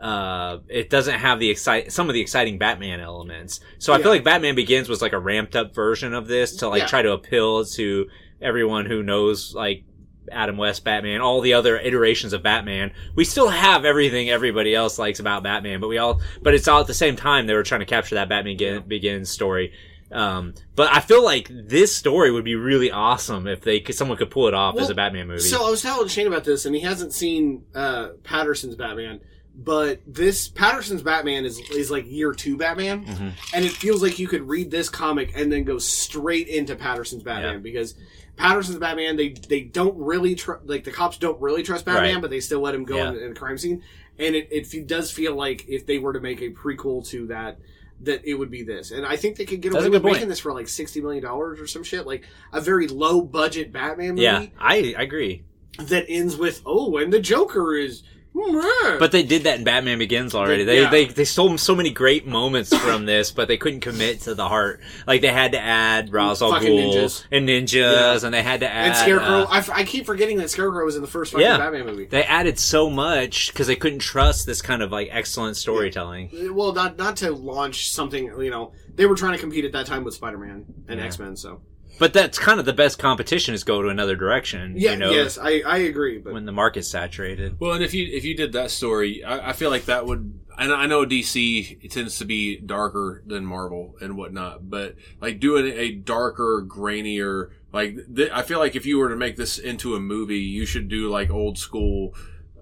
Uh, 0.00 0.60
it 0.70 0.88
doesn't 0.88 1.18
have 1.18 1.38
the 1.40 1.50
excite 1.50 1.92
some 1.92 2.08
of 2.08 2.14
the 2.14 2.22
exciting 2.22 2.56
Batman 2.56 3.00
elements. 3.00 3.60
So 3.78 3.92
I 3.92 3.98
Yeah. 3.98 4.02
feel 4.04 4.12
like 4.12 4.24
Batman 4.24 4.54
Begins 4.54 4.88
was 4.88 5.02
like 5.02 5.12
a 5.12 5.18
ramped 5.18 5.54
up 5.54 5.74
version 5.74 6.14
of 6.14 6.26
this 6.26 6.56
to 6.56 6.68
like 6.70 6.80
Yeah. 6.80 6.86
try 6.86 7.02
to 7.02 7.12
appeal 7.12 7.66
to 7.66 8.06
everyone 8.40 8.86
who 8.86 9.02
knows 9.02 9.54
like 9.54 9.84
Adam 10.30 10.56
West 10.56 10.84
Batman, 10.84 11.20
all 11.20 11.40
the 11.40 11.54
other 11.54 11.78
iterations 11.78 12.32
of 12.32 12.42
Batman. 12.42 12.92
We 13.14 13.24
still 13.24 13.48
have 13.48 13.84
everything 13.84 14.30
everybody 14.30 14.74
else 14.74 14.98
likes 14.98 15.20
about 15.20 15.42
Batman, 15.42 15.80
but 15.80 15.88
we 15.88 15.98
all, 15.98 16.20
but 16.42 16.54
it's 16.54 16.68
all 16.68 16.80
at 16.80 16.86
the 16.86 16.94
same 16.94 17.16
time 17.16 17.46
they 17.46 17.54
were 17.54 17.62
trying 17.62 17.80
to 17.80 17.86
capture 17.86 18.14
that 18.16 18.28
Batman 18.28 18.56
Begin, 18.56 18.82
Begins 18.86 19.30
story. 19.30 19.72
Um, 20.12 20.54
but 20.74 20.92
I 20.92 21.00
feel 21.00 21.24
like 21.24 21.48
this 21.50 21.94
story 21.94 22.32
would 22.32 22.44
be 22.44 22.56
really 22.56 22.90
awesome 22.90 23.46
if 23.46 23.60
they 23.60 23.80
could, 23.80 23.94
someone 23.94 24.18
could 24.18 24.30
pull 24.30 24.48
it 24.48 24.54
off 24.54 24.76
as 24.78 24.90
a 24.90 24.94
Batman 24.94 25.28
movie. 25.28 25.40
So 25.40 25.64
I 25.64 25.70
was 25.70 25.82
telling 25.82 26.08
Shane 26.08 26.26
about 26.26 26.44
this, 26.44 26.66
and 26.66 26.74
he 26.74 26.80
hasn't 26.80 27.12
seen 27.12 27.64
uh, 27.74 28.08
Patterson's 28.24 28.74
Batman. 28.74 29.20
But 29.54 30.00
this 30.06 30.48
Patterson's 30.48 31.02
Batman 31.02 31.44
is 31.44 31.58
is 31.70 31.90
like 31.90 32.10
year 32.10 32.32
two 32.32 32.56
Batman, 32.56 33.04
Mhm. 33.04 33.32
and 33.52 33.64
it 33.64 33.72
feels 33.72 34.02
like 34.02 34.18
you 34.18 34.26
could 34.28 34.48
read 34.48 34.70
this 34.70 34.88
comic 34.88 35.32
and 35.34 35.52
then 35.52 35.64
go 35.64 35.78
straight 35.78 36.48
into 36.48 36.76
Patterson's 36.76 37.22
Batman 37.22 37.54
Yeah. 37.54 37.58
because 37.60 37.94
Patterson's 38.36 38.78
Batman 38.78 39.16
they 39.16 39.34
they 39.48 39.60
don't 39.60 39.96
really 39.98 40.34
tr- 40.34 40.62
like 40.64 40.84
the 40.84 40.90
cops 40.92 41.18
don't 41.18 41.38
really 41.42 41.62
trust 41.62 41.84
Batman, 41.84 42.14
Right. 42.14 42.20
but 42.22 42.30
they 42.30 42.40
still 42.40 42.60
let 42.60 42.74
him 42.74 42.84
go 42.84 42.96
Yeah. 42.96 43.10
in, 43.10 43.16
in 43.18 43.28
the 43.34 43.38
crime 43.38 43.58
scene, 43.58 43.82
and 44.18 44.34
it, 44.34 44.48
it 44.50 44.86
does 44.86 45.10
feel 45.10 45.34
like 45.34 45.66
if 45.68 45.84
they 45.84 45.98
were 45.98 46.12
to 46.14 46.20
make 46.20 46.40
a 46.40 46.50
prequel 46.50 47.06
to 47.08 47.26
that. 47.26 47.58
That 48.04 48.22
it 48.24 48.32
would 48.32 48.50
be 48.50 48.62
this, 48.62 48.92
and 48.92 49.04
I 49.04 49.16
think 49.16 49.36
they 49.36 49.44
could 49.44 49.60
get 49.60 49.72
That's 49.72 49.84
away 49.84 49.90
with 49.90 50.00
point. 50.00 50.14
making 50.14 50.30
this 50.30 50.38
for 50.38 50.54
like 50.54 50.68
sixty 50.68 51.02
million 51.02 51.22
dollars 51.22 51.60
or 51.60 51.66
some 51.66 51.82
shit, 51.82 52.06
like 52.06 52.24
a 52.50 52.58
very 52.62 52.86
low 52.88 53.20
budget 53.20 53.72
Batman 53.74 54.10
movie 54.14 54.22
yeah, 54.22 54.46
I, 54.58 54.94
I 54.96 55.02
agree. 55.02 55.42
that 55.78 56.06
ends 56.08 56.34
with 56.38 56.62
oh, 56.64 56.96
and 56.96 57.12
the 57.12 57.20
Joker 57.20 57.76
is. 57.76 58.02
Meh." 58.34 58.98
But 58.98 59.12
they 59.12 59.22
did 59.22 59.44
that 59.44 59.58
in 59.58 59.64
Batman 59.64 59.98
Begins 59.98 60.34
already. 60.34 60.64
They- 60.64 60.76
They, 60.76 60.82
yeah. 60.82 60.90
they, 60.90 61.04
they 61.06 61.24
stole 61.24 61.56
so 61.58 61.74
many 61.74 61.90
great 61.90 62.26
moments 62.26 62.74
from 62.76 63.04
this, 63.06 63.30
but 63.32 63.48
they 63.48 63.56
couldn't 63.56 63.80
commit 63.80 64.20
to 64.22 64.34
the 64.34 64.48
heart. 64.48 64.80
Like 65.06 65.20
they 65.20 65.28
had 65.32 65.52
to 65.52 65.60
add 65.60 66.12
Ra's 66.12 66.40
al 66.42 66.52
Ghul 66.52 66.92
ninjas. 66.92 67.24
and 67.30 67.48
ninjas, 67.48 67.72
Yeah. 68.20 68.24
and 68.24 68.32
they 68.34 68.42
had 68.42 68.60
to 68.60 68.68
add 68.70 68.88
and 68.88 68.96
Scarecrow. 68.96 69.26
uh, 69.42 69.46
I, 69.50 69.58
f- 69.58 69.70
I 69.70 69.84
keep 69.84 70.06
forgetting 70.06 70.38
that 70.38 70.50
Scarecrow 70.50 70.84
was 70.84 70.96
in 70.96 71.02
the 71.02 71.08
first 71.08 71.32
fucking 71.32 71.46
Yeah. 71.46 71.58
Batman 71.58 71.86
movie. 71.86 72.04
They 72.06 72.22
added 72.22 72.58
so 72.58 72.88
much 72.88 73.52
because 73.52 73.66
they 73.66 73.76
couldn't 73.76 73.98
trust 74.00 74.46
this 74.46 74.62
kind 74.62 74.82
of 74.82 74.92
like 74.92 75.08
excellent 75.10 75.56
storytelling. 75.56 76.30
Well, 76.54 76.72
not 76.72 76.96
not 76.98 77.16
to 77.18 77.32
launch 77.32 77.90
something. 77.90 78.24
You 78.26 78.50
know, 78.50 78.72
they 78.94 79.06
were 79.06 79.16
trying 79.16 79.32
to 79.32 79.38
compete 79.38 79.64
at 79.64 79.72
that 79.72 79.86
time 79.86 80.04
with 80.04 80.14
Spider 80.14 80.38
Man 80.38 80.66
and. 80.88 81.00
X 81.00 81.18
Men. 81.18 81.36
So 81.36 81.60
But 82.00 82.14
that's 82.14 82.38
kind 82.38 82.58
of 82.58 82.64
the 82.64 82.72
best 82.72 82.98
competition 82.98 83.54
is 83.54 83.62
go 83.62 83.82
to 83.82 83.88
another 83.88 84.16
direction. 84.16 84.74
Yeah, 84.74 84.92
you 84.92 84.96
know, 84.96 85.10
yes, 85.10 85.36
I, 85.36 85.60
I 85.66 85.76
agree. 85.76 86.16
But 86.16 86.32
when 86.32 86.46
the 86.46 86.52
market's 86.52 86.88
saturated. 86.88 87.60
Well, 87.60 87.74
and 87.74 87.84
if 87.84 87.92
you 87.92 88.08
if 88.10 88.24
you 88.24 88.34
did 88.34 88.54
that 88.54 88.70
story, 88.70 89.22
I, 89.22 89.50
I 89.50 89.52
feel 89.52 89.68
like 89.68 89.84
that 89.84 90.06
would. 90.06 90.40
And 90.56 90.72
I 90.72 90.86
know 90.86 91.04
DC 91.04 91.84
it 91.84 91.90
tends 91.90 92.18
to 92.18 92.24
be 92.24 92.58
darker 92.58 93.22
than 93.26 93.44
Marvel 93.44 93.96
and 94.00 94.16
whatnot, 94.16 94.68
but 94.70 94.96
like 95.20 95.40
doing 95.40 95.66
a 95.66 95.92
darker, 95.92 96.64
grainier, 96.66 97.50
like 97.72 97.96
th- 98.14 98.30
I 98.32 98.42
feel 98.42 98.58
like 98.58 98.74
if 98.74 98.86
you 98.86 98.98
were 98.98 99.10
to 99.10 99.16
make 99.16 99.36
this 99.36 99.58
into 99.58 99.94
a 99.94 100.00
movie, 100.00 100.38
you 100.38 100.64
should 100.64 100.88
do 100.88 101.10
like 101.10 101.30
old 101.30 101.58
school. 101.58 102.14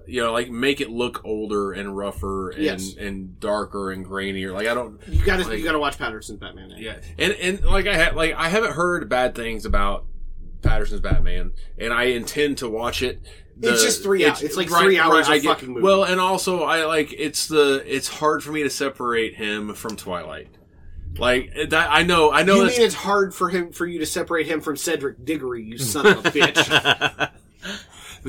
You 0.08 0.22
know, 0.22 0.32
like 0.32 0.50
make 0.50 0.80
it 0.80 0.90
look 0.90 1.20
older 1.24 1.72
and 1.72 1.96
rougher 1.96 2.50
and, 2.50 2.62
Yes. 2.62 2.94
and 2.98 3.38
darker 3.38 3.92
and 3.92 4.04
grainier. 4.06 4.52
Like 4.52 4.66
I 4.66 4.74
don't, 4.74 4.98
you 5.08 5.24
gotta 5.24 5.44
Like- 5.46 5.58
you 5.58 5.64
gotta 5.64 5.78
watch 5.78 5.98
Patterson's 5.98 6.38
Batman. 6.40 6.72
Eh? 6.72 6.76
yeah, 6.78 6.96
and 7.18 7.32
and 7.34 7.64
like 7.64 7.86
I 7.86 7.94
had 7.94 8.16
like 8.16 8.34
I 8.34 8.48
haven't 8.48 8.72
heard 8.72 9.08
bad 9.08 9.34
things 9.34 9.64
about 9.66 10.06
Patterson's 10.62 11.00
Batman, 11.00 11.52
and 11.78 11.92
I 11.92 12.04
intend 12.04 12.58
to 12.58 12.68
watch 12.68 13.02
it. 13.02 13.20
It's 13.60 13.82
just 13.82 14.02
three 14.04 14.24
hours. 14.24 14.40
It's 14.42 14.56
like 14.56 14.68
three 14.68 14.98
hours 14.98 15.26
of 15.26 15.32
I 15.34 15.38
get- 15.40 15.48
fucking 15.48 15.68
movie. 15.68 15.82
Well, 15.82 16.04
and 16.04 16.20
also 16.20 16.62
I 16.62 16.84
like 16.86 17.12
it's 17.12 17.48
the 17.48 17.82
it's 17.86 18.08
hard 18.08 18.42
for 18.42 18.52
me 18.52 18.62
to 18.62 18.70
separate 18.70 19.34
him 19.34 19.74
from 19.74 19.96
Twilight. 19.96 20.48
Like 21.18 21.52
that, 21.70 21.88
I 21.90 22.02
know, 22.04 22.30
I 22.30 22.44
know. 22.44 22.56
you 22.56 22.66
mean 22.68 22.80
it's 22.80 22.94
hard 22.94 23.34
for 23.34 23.48
him 23.48 23.72
for 23.72 23.84
you 23.86 23.98
to 23.98 24.06
separate 24.06 24.46
him 24.46 24.60
from 24.60 24.76
Cedric 24.76 25.24
Diggory, 25.24 25.64
you 25.64 25.76
son 25.78 26.06
of 26.06 26.24
a 26.24 26.30
bitch. 26.30 27.30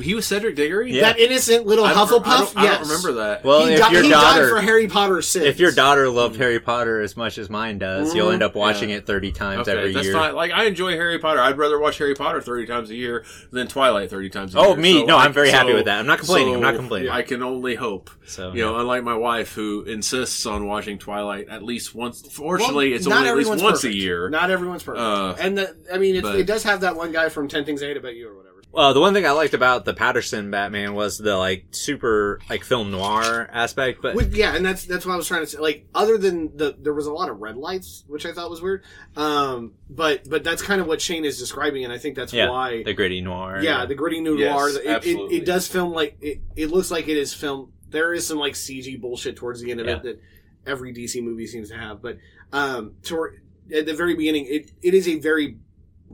he 0.00 0.14
was 0.14 0.26
Cedric 0.26 0.56
Diggory. 0.56 0.92
Yeah. 0.92 1.02
That 1.02 1.18
innocent 1.18 1.66
little 1.66 1.84
I 1.84 1.92
don't, 1.94 2.08
Hufflepuff. 2.08 2.26
I 2.26 2.38
don't, 2.38 2.56
I 2.58 2.66
don't 2.78 2.82
remember 2.82 3.12
that. 3.14 3.44
well, 3.44 3.66
he, 3.66 3.74
if 3.74 3.80
di- 3.80 3.92
your 3.92 4.02
he 4.02 4.08
daughter, 4.10 4.42
died 4.42 4.50
for 4.50 4.60
Harry 4.60 4.88
Potter's 4.88 5.28
sins. 5.28 5.44
if 5.46 5.58
your 5.60 5.70
daughter 5.72 6.08
loved 6.08 6.36
Harry 6.36 6.58
Potter 6.60 7.00
as 7.00 7.16
much 7.16 7.38
as 7.38 7.48
mine 7.48 7.78
does, 7.78 8.14
you'll 8.14 8.30
end 8.30 8.42
up 8.42 8.54
watching 8.54 8.90
Yeah. 8.90 8.96
it 8.96 9.06
thirty 9.06 9.32
times 9.32 9.68
okay, 9.68 9.78
every 9.78 9.92
that's 9.92 10.06
year. 10.06 10.14
fine. 10.14 10.34
Like 10.34 10.50
I 10.52 10.64
enjoy 10.64 10.92
Harry 10.92 11.18
Potter. 11.18 11.40
I'd 11.40 11.58
rather 11.58 11.78
watch 11.78 11.98
Harry 11.98 12.14
Potter 12.14 12.40
thirty 12.40 12.66
times 12.66 12.90
a 12.90 12.94
year 12.94 13.24
than 13.50 13.66
Twilight 13.68 14.10
thirty 14.10 14.30
times 14.30 14.54
a 14.54 14.58
Oh, 14.58 14.62
year. 14.62 14.70
Oh 14.72 14.76
me? 14.76 15.00
So 15.00 15.06
No, 15.06 15.16
I- 15.16 15.24
I'm 15.24 15.32
very 15.32 15.50
happy 15.50 15.72
with 15.72 15.84
that. 15.86 15.98
I'm 16.00 16.06
not 16.06 16.18
complaining. 16.18 16.54
I'm 16.54 16.60
not 16.60 16.74
complaining. 16.76 17.10
I 17.10 17.22
can 17.22 17.42
only 17.42 17.74
hope. 17.74 18.10
So 18.26 18.52
You 18.52 18.62
know, 18.62 18.76
unlike 18.78 19.02
my 19.04 19.14
wife 19.16 19.52
who 19.54 19.82
insists 19.82 20.46
on 20.46 20.66
watching 20.66 20.98
Twilight 20.98 21.48
at 21.48 21.62
least 21.62 21.94
once. 21.94 22.22
Fortunately, 22.32 22.90
Well, 22.90 22.96
it's 22.96 23.06
only 23.06 23.28
at 23.28 23.36
least 23.36 23.48
everyone's 23.50 23.62
once 23.62 23.84
a 23.84 23.94
year. 23.94 24.28
Not 24.30 24.50
everyone's 24.50 24.82
perfect. 24.82 25.00
Uh, 25.02 25.34
and 25.40 25.58
the, 25.58 25.76
I 25.92 25.98
mean, 25.98 26.14
it's, 26.16 26.22
but- 26.22 26.38
it 26.38 26.46
does 26.46 26.62
have 26.64 26.80
that 26.82 26.96
one 26.96 27.12
guy 27.12 27.28
from 27.28 27.48
Ten 27.48 27.64
Things 27.64 27.82
I 27.82 27.86
Hate 27.86 27.96
About 27.96 28.14
You 28.14 28.28
or 28.28 28.36
whatever. 28.36 28.49
Well, 28.72 28.94
the 28.94 29.00
one 29.00 29.14
thing 29.14 29.26
I 29.26 29.32
liked 29.32 29.52
about 29.52 29.84
the 29.84 29.92
Patterson 29.94 30.50
Batman 30.52 30.94
was 30.94 31.18
the 31.18 31.36
like 31.36 31.66
super 31.72 32.38
like 32.48 32.62
film 32.62 32.92
noir 32.92 33.48
aspect, 33.52 34.00
but 34.00 34.14
With, 34.14 34.34
yeah, 34.36 34.54
and 34.54 34.64
that's 34.64 34.84
that's 34.84 35.04
what 35.04 35.12
I 35.12 35.16
was 35.16 35.26
trying 35.26 35.40
to 35.40 35.46
say. 35.48 35.58
Like, 35.58 35.88
other 35.92 36.16
than 36.16 36.56
the, 36.56 36.76
there 36.78 36.94
was 36.94 37.06
a 37.06 37.12
lot 37.12 37.30
of 37.30 37.40
red 37.40 37.56
lights, 37.56 38.04
which 38.06 38.24
I 38.26 38.32
thought 38.32 38.48
was 38.48 38.62
weird. 38.62 38.84
Um, 39.16 39.72
but 39.88 40.28
but 40.30 40.44
that's 40.44 40.62
kind 40.62 40.80
of 40.80 40.86
what 40.86 41.00
Shane 41.00 41.24
is 41.24 41.36
describing, 41.36 41.82
and 41.82 41.92
I 41.92 41.98
think 41.98 42.14
that's 42.14 42.32
yeah, 42.32 42.48
why. 42.48 42.84
the 42.84 42.94
gritty 42.94 43.20
noir. 43.20 43.60
yeah, 43.60 43.86
the 43.86 43.96
gritty 43.96 44.20
noir. 44.20 44.38
Yes, 44.38 44.76
it, 44.76 44.84
it, 44.84 44.88
absolutely. 44.88 45.36
it 45.38 45.44
does 45.44 45.66
film 45.66 45.92
like 45.92 46.16
it. 46.20 46.40
It 46.54 46.70
looks 46.70 46.92
like 46.92 47.08
it 47.08 47.16
is 47.16 47.34
filmed. 47.34 47.72
There 47.88 48.14
is 48.14 48.24
some 48.24 48.38
like 48.38 48.54
CG 48.54 49.00
bullshit 49.00 49.34
towards 49.34 49.60
the 49.60 49.72
end 49.72 49.80
of 49.80 49.86
Yeah. 49.88 49.96
it 49.96 50.02
that 50.04 50.20
every 50.64 50.94
DC 50.94 51.20
movie 51.24 51.48
seems 51.48 51.70
to 51.70 51.76
have, 51.76 52.00
but 52.00 52.18
um, 52.52 52.92
toward 53.02 53.40
at 53.74 53.86
the 53.86 53.94
very 53.94 54.14
beginning, 54.14 54.46
it 54.46 54.70
it 54.80 54.94
is 54.94 55.08
a 55.08 55.18
very 55.18 55.56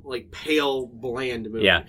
like 0.05 0.31
pale, 0.31 0.87
bland 0.87 1.51
movie. 1.51 1.65
Yeah. 1.67 1.85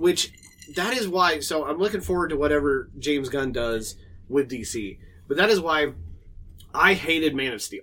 Which 0.00 0.32
that 0.74 0.96
is 0.96 1.06
why. 1.08 1.40
So 1.40 1.64
I'm 1.66 1.78
looking 1.78 2.00
forward 2.00 2.28
to 2.30 2.36
whatever 2.36 2.90
James 2.98 3.28
Gunn 3.28 3.52
does 3.52 3.96
with 4.28 4.50
DC, 4.50 4.98
but 5.28 5.36
that 5.36 5.50
is 5.50 5.60
why 5.60 5.92
I 6.74 6.94
hated 6.94 7.34
Man 7.34 7.52
of 7.52 7.62
Steel 7.62 7.82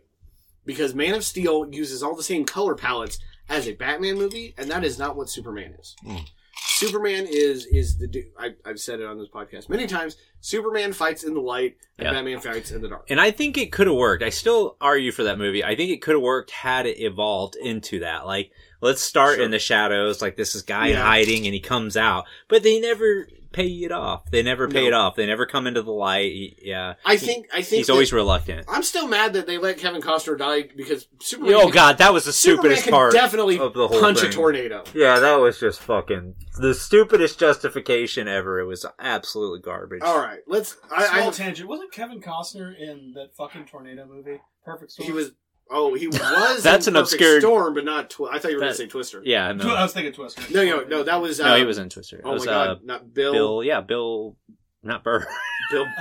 because 0.65 0.93
Man 0.93 1.13
of 1.13 1.23
Steel 1.23 1.67
uses 1.71 2.03
all 2.03 2.15
the 2.15 2.23
same 2.23 2.45
color 2.45 2.75
palettes 2.75 3.19
as 3.49 3.67
a 3.67 3.73
Batman 3.73 4.15
movie, 4.17 4.53
and 4.57 4.69
that 4.69 4.83
is 4.83 4.99
not 4.99 5.15
what 5.15 5.29
Superman 5.29 5.75
is. 5.79 5.95
Hmm. 6.03 6.17
Superman 6.59 7.25
is 7.29 7.65
is 7.65 7.97
the 7.97 8.07
du- 8.07 8.29
I, 8.37 8.49
I've 8.65 8.79
said 8.79 8.99
it 8.99 9.05
on 9.07 9.17
this 9.17 9.29
podcast 9.29 9.69
many 9.69 9.87
times. 9.87 10.15
Superman 10.41 10.93
fights 10.93 11.23
in 11.23 11.33
the 11.33 11.39
light, 11.41 11.77
and 11.97 12.05
Yeah. 12.05 12.13
Batman 12.13 12.39
fights 12.39 12.71
in 12.71 12.81
the 12.81 12.87
dark. 12.89 13.05
And 13.09 13.19
I 13.21 13.31
think 13.31 13.57
it 13.57 13.71
could 13.71 13.87
have 13.87 13.95
worked. 13.95 14.21
I 14.23 14.29
still 14.29 14.75
argue 14.81 15.11
for 15.11 15.23
that 15.23 15.37
movie. 15.39 15.63
I 15.63 15.75
think 15.75 15.91
it 15.91 16.01
could 16.01 16.13
have 16.15 16.21
worked 16.21 16.51
had 16.51 16.85
it 16.85 16.99
evolved 16.99 17.55
into 17.55 17.99
that. 18.01 18.25
Like, 18.25 18.51
let's 18.81 19.01
start 19.01 19.35
Sure. 19.35 19.45
in 19.45 19.51
the 19.51 19.59
shadows, 19.59 20.21
like 20.21 20.37
this 20.37 20.55
is 20.55 20.61
guy 20.61 20.87
Yeah. 20.87 21.03
hiding 21.03 21.45
and 21.45 21.53
he 21.53 21.59
comes 21.59 21.95
out, 21.97 22.25
but 22.47 22.63
they 22.63 22.79
never 22.79 23.27
pay 23.53 23.67
it 23.67 23.91
off. 23.91 24.29
They 24.29 24.43
never 24.43 24.67
pay 24.67 24.81
No. 24.83 24.87
it 24.87 24.93
off. 24.93 25.15
They 25.15 25.25
never 25.25 25.45
come 25.47 25.65
into 25.65 25.81
the 25.81 25.91
light. 25.91 26.31
He- 26.31 26.57
yeah. 26.61 26.95
I 27.05 27.17
think 27.17 27.47
I 27.51 27.61
think 27.63 27.77
He's 27.79 27.87
that- 27.87 27.93
always 27.93 28.13
reluctant. 28.13 28.65
I'm 28.69 28.83
still 28.83 29.07
mad 29.07 29.33
that 29.33 29.47
they 29.47 29.57
let 29.57 29.77
Kevin 29.79 30.01
Costner 30.01 30.37
die 30.37 30.69
because 30.75 31.07
Superman. 31.21 31.53
Oh 31.55 31.61
can- 31.61 31.71
god, 31.71 31.97
that 31.99 32.13
was 32.13 32.25
the 32.25 32.33
stupidest 32.33 32.83
can 32.83 32.91
part 32.91 33.13
definitely 33.13 33.57
of 33.57 33.73
the 33.73 33.87
whole 33.87 33.99
punch 33.99 34.19
thing. 34.19 34.29
a 34.29 34.33
tornado. 34.33 34.83
Yeah, 34.93 35.19
that 35.19 35.37
was 35.37 35.59
just 35.59 35.79
fucking 35.81 36.35
the 36.59 36.73
stupidest 36.75 37.39
justification 37.39 38.27
ever. 38.27 38.59
It 38.59 38.65
was 38.65 38.85
absolutely 38.99 39.59
garbage. 39.61 40.01
All 40.03 40.19
right, 40.19 40.39
let's. 40.45 40.75
I, 40.91 41.05
Small 41.19 41.29
I 41.29 41.31
tangent. 41.31 41.67
Wasn't 41.69 41.91
Kevin 41.91 42.21
Costner 42.21 42.77
in 42.77 43.13
that 43.15 43.35
fucking 43.35 43.65
tornado 43.65 44.05
movie? 44.05 44.39
Perfect 44.65 44.91
Storm. 44.91 45.07
he 45.07 45.13
was. 45.13 45.31
Oh, 45.69 45.93
he 45.95 46.07
was. 46.07 46.63
That's 46.63 46.87
in 46.87 46.95
an 46.95 47.01
Perfect 47.03 47.21
obscure- 47.21 47.39
Storm, 47.41 47.73
but 47.73 47.85
not. 47.85 48.09
Twi- 48.09 48.29
I 48.31 48.39
thought 48.39 48.49
you 48.51 48.57
were 48.57 48.61
going 48.61 48.69
That- 48.69 48.77
to 48.77 48.83
say 48.83 48.87
Twister. 48.87 49.21
Yeah, 49.25 49.49
I 49.49 49.83
was 49.83 49.93
thinking 49.93 50.13
Twister. 50.13 50.41
No, 50.53 50.63
no, 50.63 50.83
no. 50.85 51.03
That 51.03 51.21
was. 51.21 51.39
Uh, 51.39 51.47
no, 51.49 51.55
he 51.57 51.65
was 51.65 51.77
in 51.77 51.89
Twister. 51.89 52.17
It 52.17 52.21
Oh 52.25 52.37
my 52.37 52.45
god, 52.45 52.67
uh, 52.69 52.75
not 52.83 53.13
Bill. 53.13 53.33
Bill. 53.33 53.63
Yeah, 53.63 53.81
Bill. 53.81 54.35
Not 54.83 55.03
Burr. 55.03 55.27
Bill. 55.71 55.85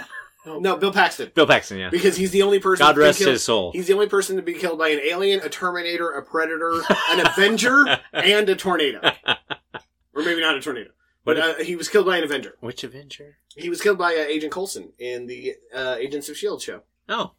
No, 0.49 0.77
Bill 0.77 0.93
Paxton. 0.93 1.33
Bill 1.35 1.45
Paxton. 1.49 1.77
Yeah. 1.77 1.91
Because 1.91 2.17
he's 2.17 2.31
the 2.31 2.43
only 2.43 2.61
person. 2.61 2.87
God 2.87 2.93
to 2.93 2.99
be 3.01 3.03
rest 3.03 3.19
killed- 3.19 3.33
his 3.33 3.43
soul. 3.43 3.73
He's 3.73 3.89
the 3.89 3.95
only 3.95 4.07
person 4.09 4.37
to 4.37 4.43
be 4.43 4.53
killed 4.55 4.79
by 4.79 4.91
an 4.91 5.01
alien, 5.01 5.41
a 5.41 5.49
Terminator, 5.49 6.09
a 6.13 6.23
Predator, 6.23 6.83
an 7.11 7.27
Avenger, 7.27 7.85
and 8.13 8.49
a 8.49 8.55
tornado. 8.55 9.01
Or 10.15 10.23
maybe 10.23 10.41
not 10.41 10.55
a 10.57 10.61
tornado, 10.61 10.91
but 11.25 11.37
uh, 11.37 11.55
he 11.57 11.75
was 11.75 11.89
killed 11.89 12.07
by 12.07 12.19
an 12.19 12.23
Avenger. 12.23 12.55
Which 12.61 12.85
Avenger? 12.85 13.39
He 13.57 13.69
was 13.69 13.81
killed 13.83 13.99
by 13.99 14.13
uh, 14.15 14.19
Agent 14.19 14.53
Coulson 14.53 14.93
in 15.01 15.27
the 15.27 15.55
uh, 15.75 15.97
Agents 15.99 16.29
of 16.29 16.37
Shield 16.37 16.63
show. 16.63 16.83
Oh, 17.09 17.33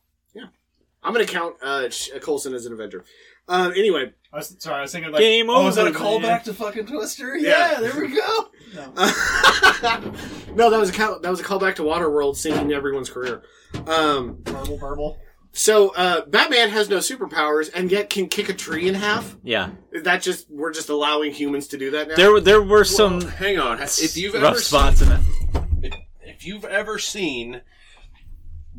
I'm 1.08 1.14
going 1.14 1.26
to 1.26 1.32
count 1.32 1.56
uh, 1.64 1.90
Sh- 1.90 2.10
Coulson 2.22 2.54
as 2.54 2.66
an 2.66 2.74
Avenger. 2.74 3.06
Um, 3.48 3.72
anyway, 3.72 4.12
I 4.34 4.36
was, 4.36 4.58
sorry, 4.60 4.80
I 4.80 4.82
was 4.82 4.92
thinking 4.92 5.10
like, 5.14 5.22
Game 5.22 5.50
oh, 5.50 5.70
is 5.70 5.76
that 5.76 5.88
a 5.88 5.90
over, 5.92 5.98
callback 6.00 6.44
to 6.44 6.54
fucking 6.54 6.86
Twister? 6.86 7.38
Yeah. 7.38 7.72
Yeah, 7.72 7.80
there 7.80 8.00
we 8.02 8.14
go. 8.14 8.50
No. 8.76 8.84
no, 10.54 10.70
that 10.70 10.78
was 10.78 10.90
a 10.90 10.94
count, 10.94 11.22
that 11.22 11.30
was 11.30 11.40
a 11.40 11.44
callback 11.44 11.76
to 11.76 11.84
Waterworld 11.84 12.36
sinking 12.36 12.74
everyone's 12.74 13.10
career. 13.10 13.42
Um, 13.88 14.40
burble, 14.44 14.78
burble. 14.78 15.18
so 15.54 15.96
uh, 15.96 16.26
Batman 16.26 16.70
has 16.72 16.90
no 16.90 16.98
superpowers 16.98 17.72
and 17.74 17.90
yet 17.90 18.10
can 18.10 18.28
kick 18.28 18.50
a 18.50 18.54
tree 18.54 18.90
in 18.90 18.94
half. 18.96 19.38
yeah. 19.42 19.70
Is 19.94 20.04
that 20.04 20.22
just 20.22 20.52
we're 20.52 20.74
just 20.74 20.90
allowing 20.90 21.32
humans 21.32 21.68
to 21.70 21.78
do 21.78 21.92
that 21.92 22.10
now? 22.10 22.16
There, 22.16 22.42
there 22.42 22.62
were 22.62 22.84
some 22.84 23.20
Well, 23.20 23.30
hang 23.30 23.58
on. 23.58 23.82
If 23.82 24.18
you've 24.18 24.34
rough 24.34 24.44
ever 24.44 24.60
spots 24.60 25.02
in 25.02 25.14
it. 25.14 25.22
Seen, 25.82 25.94
if 26.24 26.46
you've 26.46 26.66
ever 26.66 27.00
seen 27.00 27.62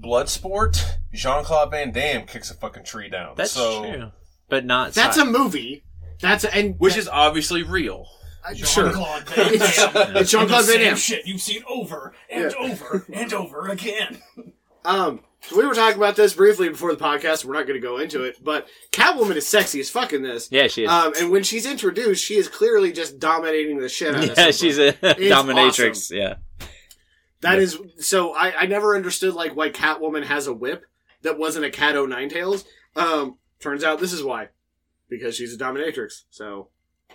Bloodsport, 0.00 0.82
Jean 1.12 1.44
Claude 1.44 1.70
Van 1.70 1.90
Damme 1.92 2.26
kicks 2.26 2.50
a 2.50 2.54
fucking 2.54 2.84
tree 2.84 3.08
down. 3.08 3.34
That's 3.36 3.52
so, 3.52 3.82
true, 3.92 4.10
but 4.48 4.64
not. 4.64 4.92
That's 4.92 5.16
sci- 5.16 5.26
a 5.26 5.30
movie. 5.30 5.84
That's 6.20 6.44
a, 6.44 6.54
and 6.54 6.78
Which 6.78 6.96
is 6.96 7.08
obviously 7.08 7.62
real. 7.62 8.06
uh. 8.48 8.54
Jean-Claude 8.54 9.28
Van 9.28 9.52
Damme. 9.52 9.54
it's 10.16 10.30
Jean 10.30 10.46
Claude 10.46 10.62
The 10.64 10.66
Van 10.66 10.76
same 10.76 10.80
Damme. 10.84 10.96
shit 10.96 11.26
you've 11.26 11.40
seen 11.40 11.62
over 11.68 12.14
and 12.30 12.54
over 12.54 13.06
and 13.12 13.32
over 13.32 13.68
again. 13.68 14.18
Um, 14.84 15.20
so 15.42 15.56
we 15.56 15.66
were 15.66 15.74
talking 15.74 15.96
about 15.98 16.16
this 16.16 16.34
briefly 16.34 16.68
before 16.68 16.92
the 16.94 17.02
podcast. 17.02 17.44
We're 17.44 17.54
not 17.54 17.66
going 17.66 17.80
to 17.80 17.86
go 17.86 17.98
into 17.98 18.24
it, 18.24 18.42
but 18.42 18.66
Catwoman 18.90 19.36
is 19.36 19.46
sexy 19.46 19.78
as 19.80 19.88
fuck 19.90 20.12
in 20.12 20.22
this. 20.22 20.48
Yeah, 20.50 20.66
she 20.66 20.84
is. 20.84 20.90
Um, 20.90 21.12
and 21.20 21.30
when 21.30 21.42
she's 21.44 21.66
introduced, 21.66 22.24
she 22.24 22.34
is 22.36 22.48
clearly 22.48 22.90
just 22.92 23.18
dominating 23.20 23.78
the 23.78 23.88
shit 23.88 24.14
out 24.14 24.22
of 24.24 24.28
yeah, 24.30 24.34
somebody. 24.34 24.52
she's 24.52 24.78
a 24.78 24.92
dominatrix. 24.94 26.10
Yeah. 26.10 26.34
That 27.40 27.58
is 27.58 27.78
so. 27.98 28.34
I, 28.34 28.52
I 28.62 28.66
never 28.66 28.96
understood 28.96 29.34
like 29.34 29.54
why 29.54 29.70
Catwoman 29.70 30.24
has 30.24 30.46
a 30.46 30.52
whip 30.52 30.84
that 31.22 31.38
wasn't 31.38 31.64
a 31.64 31.70
Cat 31.70 31.96
O 31.96 32.04
Nine 32.06 32.28
Tails. 32.28 32.64
Um, 32.96 33.38
turns 33.60 33.84
out 33.84 34.00
this 34.00 34.12
is 34.12 34.22
why, 34.24 34.48
because 35.08 35.36
she's 35.36 35.54
a 35.54 35.58
dominatrix. 35.58 36.24
So 36.30 36.68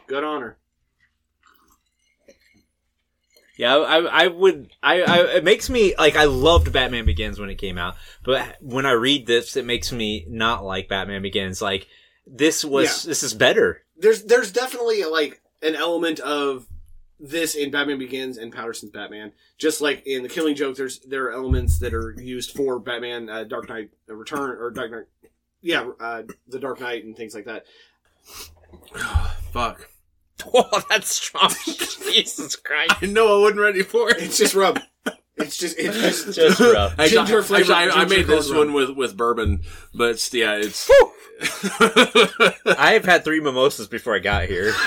good 0.07 0.23
on 0.23 0.41
her. 0.41 0.57
Yeah, 3.55 3.75
I, 3.77 4.23
I 4.23 4.27
would, 4.27 4.71
I, 4.81 5.03
I, 5.03 5.17
it 5.35 5.43
makes 5.43 5.69
me, 5.69 5.93
like, 5.95 6.15
I 6.15 6.23
loved 6.23 6.73
Batman 6.73 7.05
Begins 7.05 7.39
when 7.39 7.51
it 7.51 7.59
came 7.59 7.77
out, 7.77 7.95
but 8.23 8.57
when 8.61 8.87
I 8.87 8.93
read 8.93 9.27
this, 9.27 9.55
it 9.55 9.63
makes 9.63 9.91
me 9.91 10.25
not 10.27 10.63
like 10.65 10.89
Batman 10.89 11.21
Begins. 11.21 11.61
Like, 11.61 11.85
this 12.25 12.65
was, 12.65 13.05
Yeah. 13.05 13.09
this 13.09 13.21
is 13.21 13.35
better. 13.35 13.83
There's 13.95 14.23
there's 14.23 14.51
definitely 14.51 15.03
like 15.03 15.39
an 15.61 15.75
element 15.75 16.19
of 16.19 16.65
this 17.23 17.55
in 17.55 17.71
Batman 17.71 17.97
Begins 17.97 18.37
and 18.37 18.51
Patterson's 18.51 18.91
Batman. 18.91 19.31
Just 19.57 19.79
like 19.81 20.05
in 20.05 20.23
The 20.23 20.29
Killing 20.29 20.55
Joke, 20.55 20.75
there's 20.75 20.99
there 20.99 21.25
are 21.25 21.31
elements 21.31 21.79
that 21.79 21.93
are 21.93 22.11
used 22.19 22.51
for 22.51 22.79
Batman 22.79 23.29
uh, 23.29 23.45
Dark 23.45 23.69
Knight 23.69 23.91
Return 24.07 24.51
or 24.59 24.69
Dark 24.69 24.91
Knight, 24.91 25.05
yeah, 25.61 25.89
uh, 25.99 26.23
the 26.47 26.59
Dark 26.59 26.81
Knight 26.81 27.05
and 27.05 27.15
things 27.15 27.33
like 27.33 27.45
that. 27.45 27.65
Fuck. 29.51 29.89
Oh, 30.53 30.81
that's 30.89 31.15
strong. 31.15 31.51
Jesus 31.65 32.57
Christ. 32.57 32.95
I 33.01 33.05
know 33.05 33.37
I 33.37 33.41
wasn't 33.43 33.61
ready 33.61 33.81
for 33.81 34.09
it. 34.09 34.17
It's 34.17 34.37
just 34.37 34.55
rub. 34.55 34.77
It's 35.37 35.57
just 35.57 35.75
it's 35.79 35.97
just 36.25 36.35
Just 36.35 36.59
rough. 36.59 36.91
Actually, 36.99 37.09
Ginger 37.09 37.39
I- 37.39 37.43
flavored- 37.43 37.71
actually, 37.71 37.91
I, 37.91 38.01
I 38.01 38.05
ginger 38.05 38.17
made 38.17 38.27
this 38.27 38.51
cold 38.51 38.57
one 38.67 38.73
with 38.73 38.89
with 38.91 39.17
bourbon, 39.17 39.61
but 39.93 40.11
it's, 40.11 40.31
yeah, 40.33 40.55
it's. 40.61 40.89
I've 42.77 43.03
had 43.05 43.23
three 43.23 43.39
mimosas 43.41 43.87
before 43.87 44.15
I 44.15 44.19
got 44.19 44.45
here. 44.45 44.71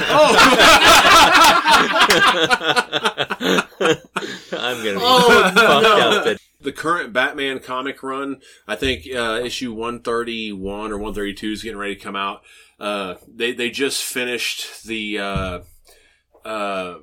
I'm 3.37 4.79
gonna 4.79 4.99
be 4.99 4.99
Oh, 5.01 5.29
fucked 5.43 5.57
no. 5.57 5.63
up. 5.63 6.25
That, 6.25 6.39
the 6.61 6.73
current 6.73 7.13
Batman 7.13 7.59
comic 7.61 8.03
run, 8.03 8.41
I 8.67 8.77
think 8.77 9.07
uh, 9.15 9.41
issue 9.45 9.73
131 9.73 10.91
or 10.93 10.97
132 10.97 11.53
is 11.53 11.63
getting 11.63 11.79
ready 11.79 11.95
to 11.97 12.01
come 12.03 12.17
out. 12.17 12.43
Uh, 12.81 13.15
they 13.29 13.53
they 13.53 13.71
just 13.71 14.03
finished 14.05 14.85
the 14.87 15.19
uh, 15.19 15.59
uh, 16.45 16.95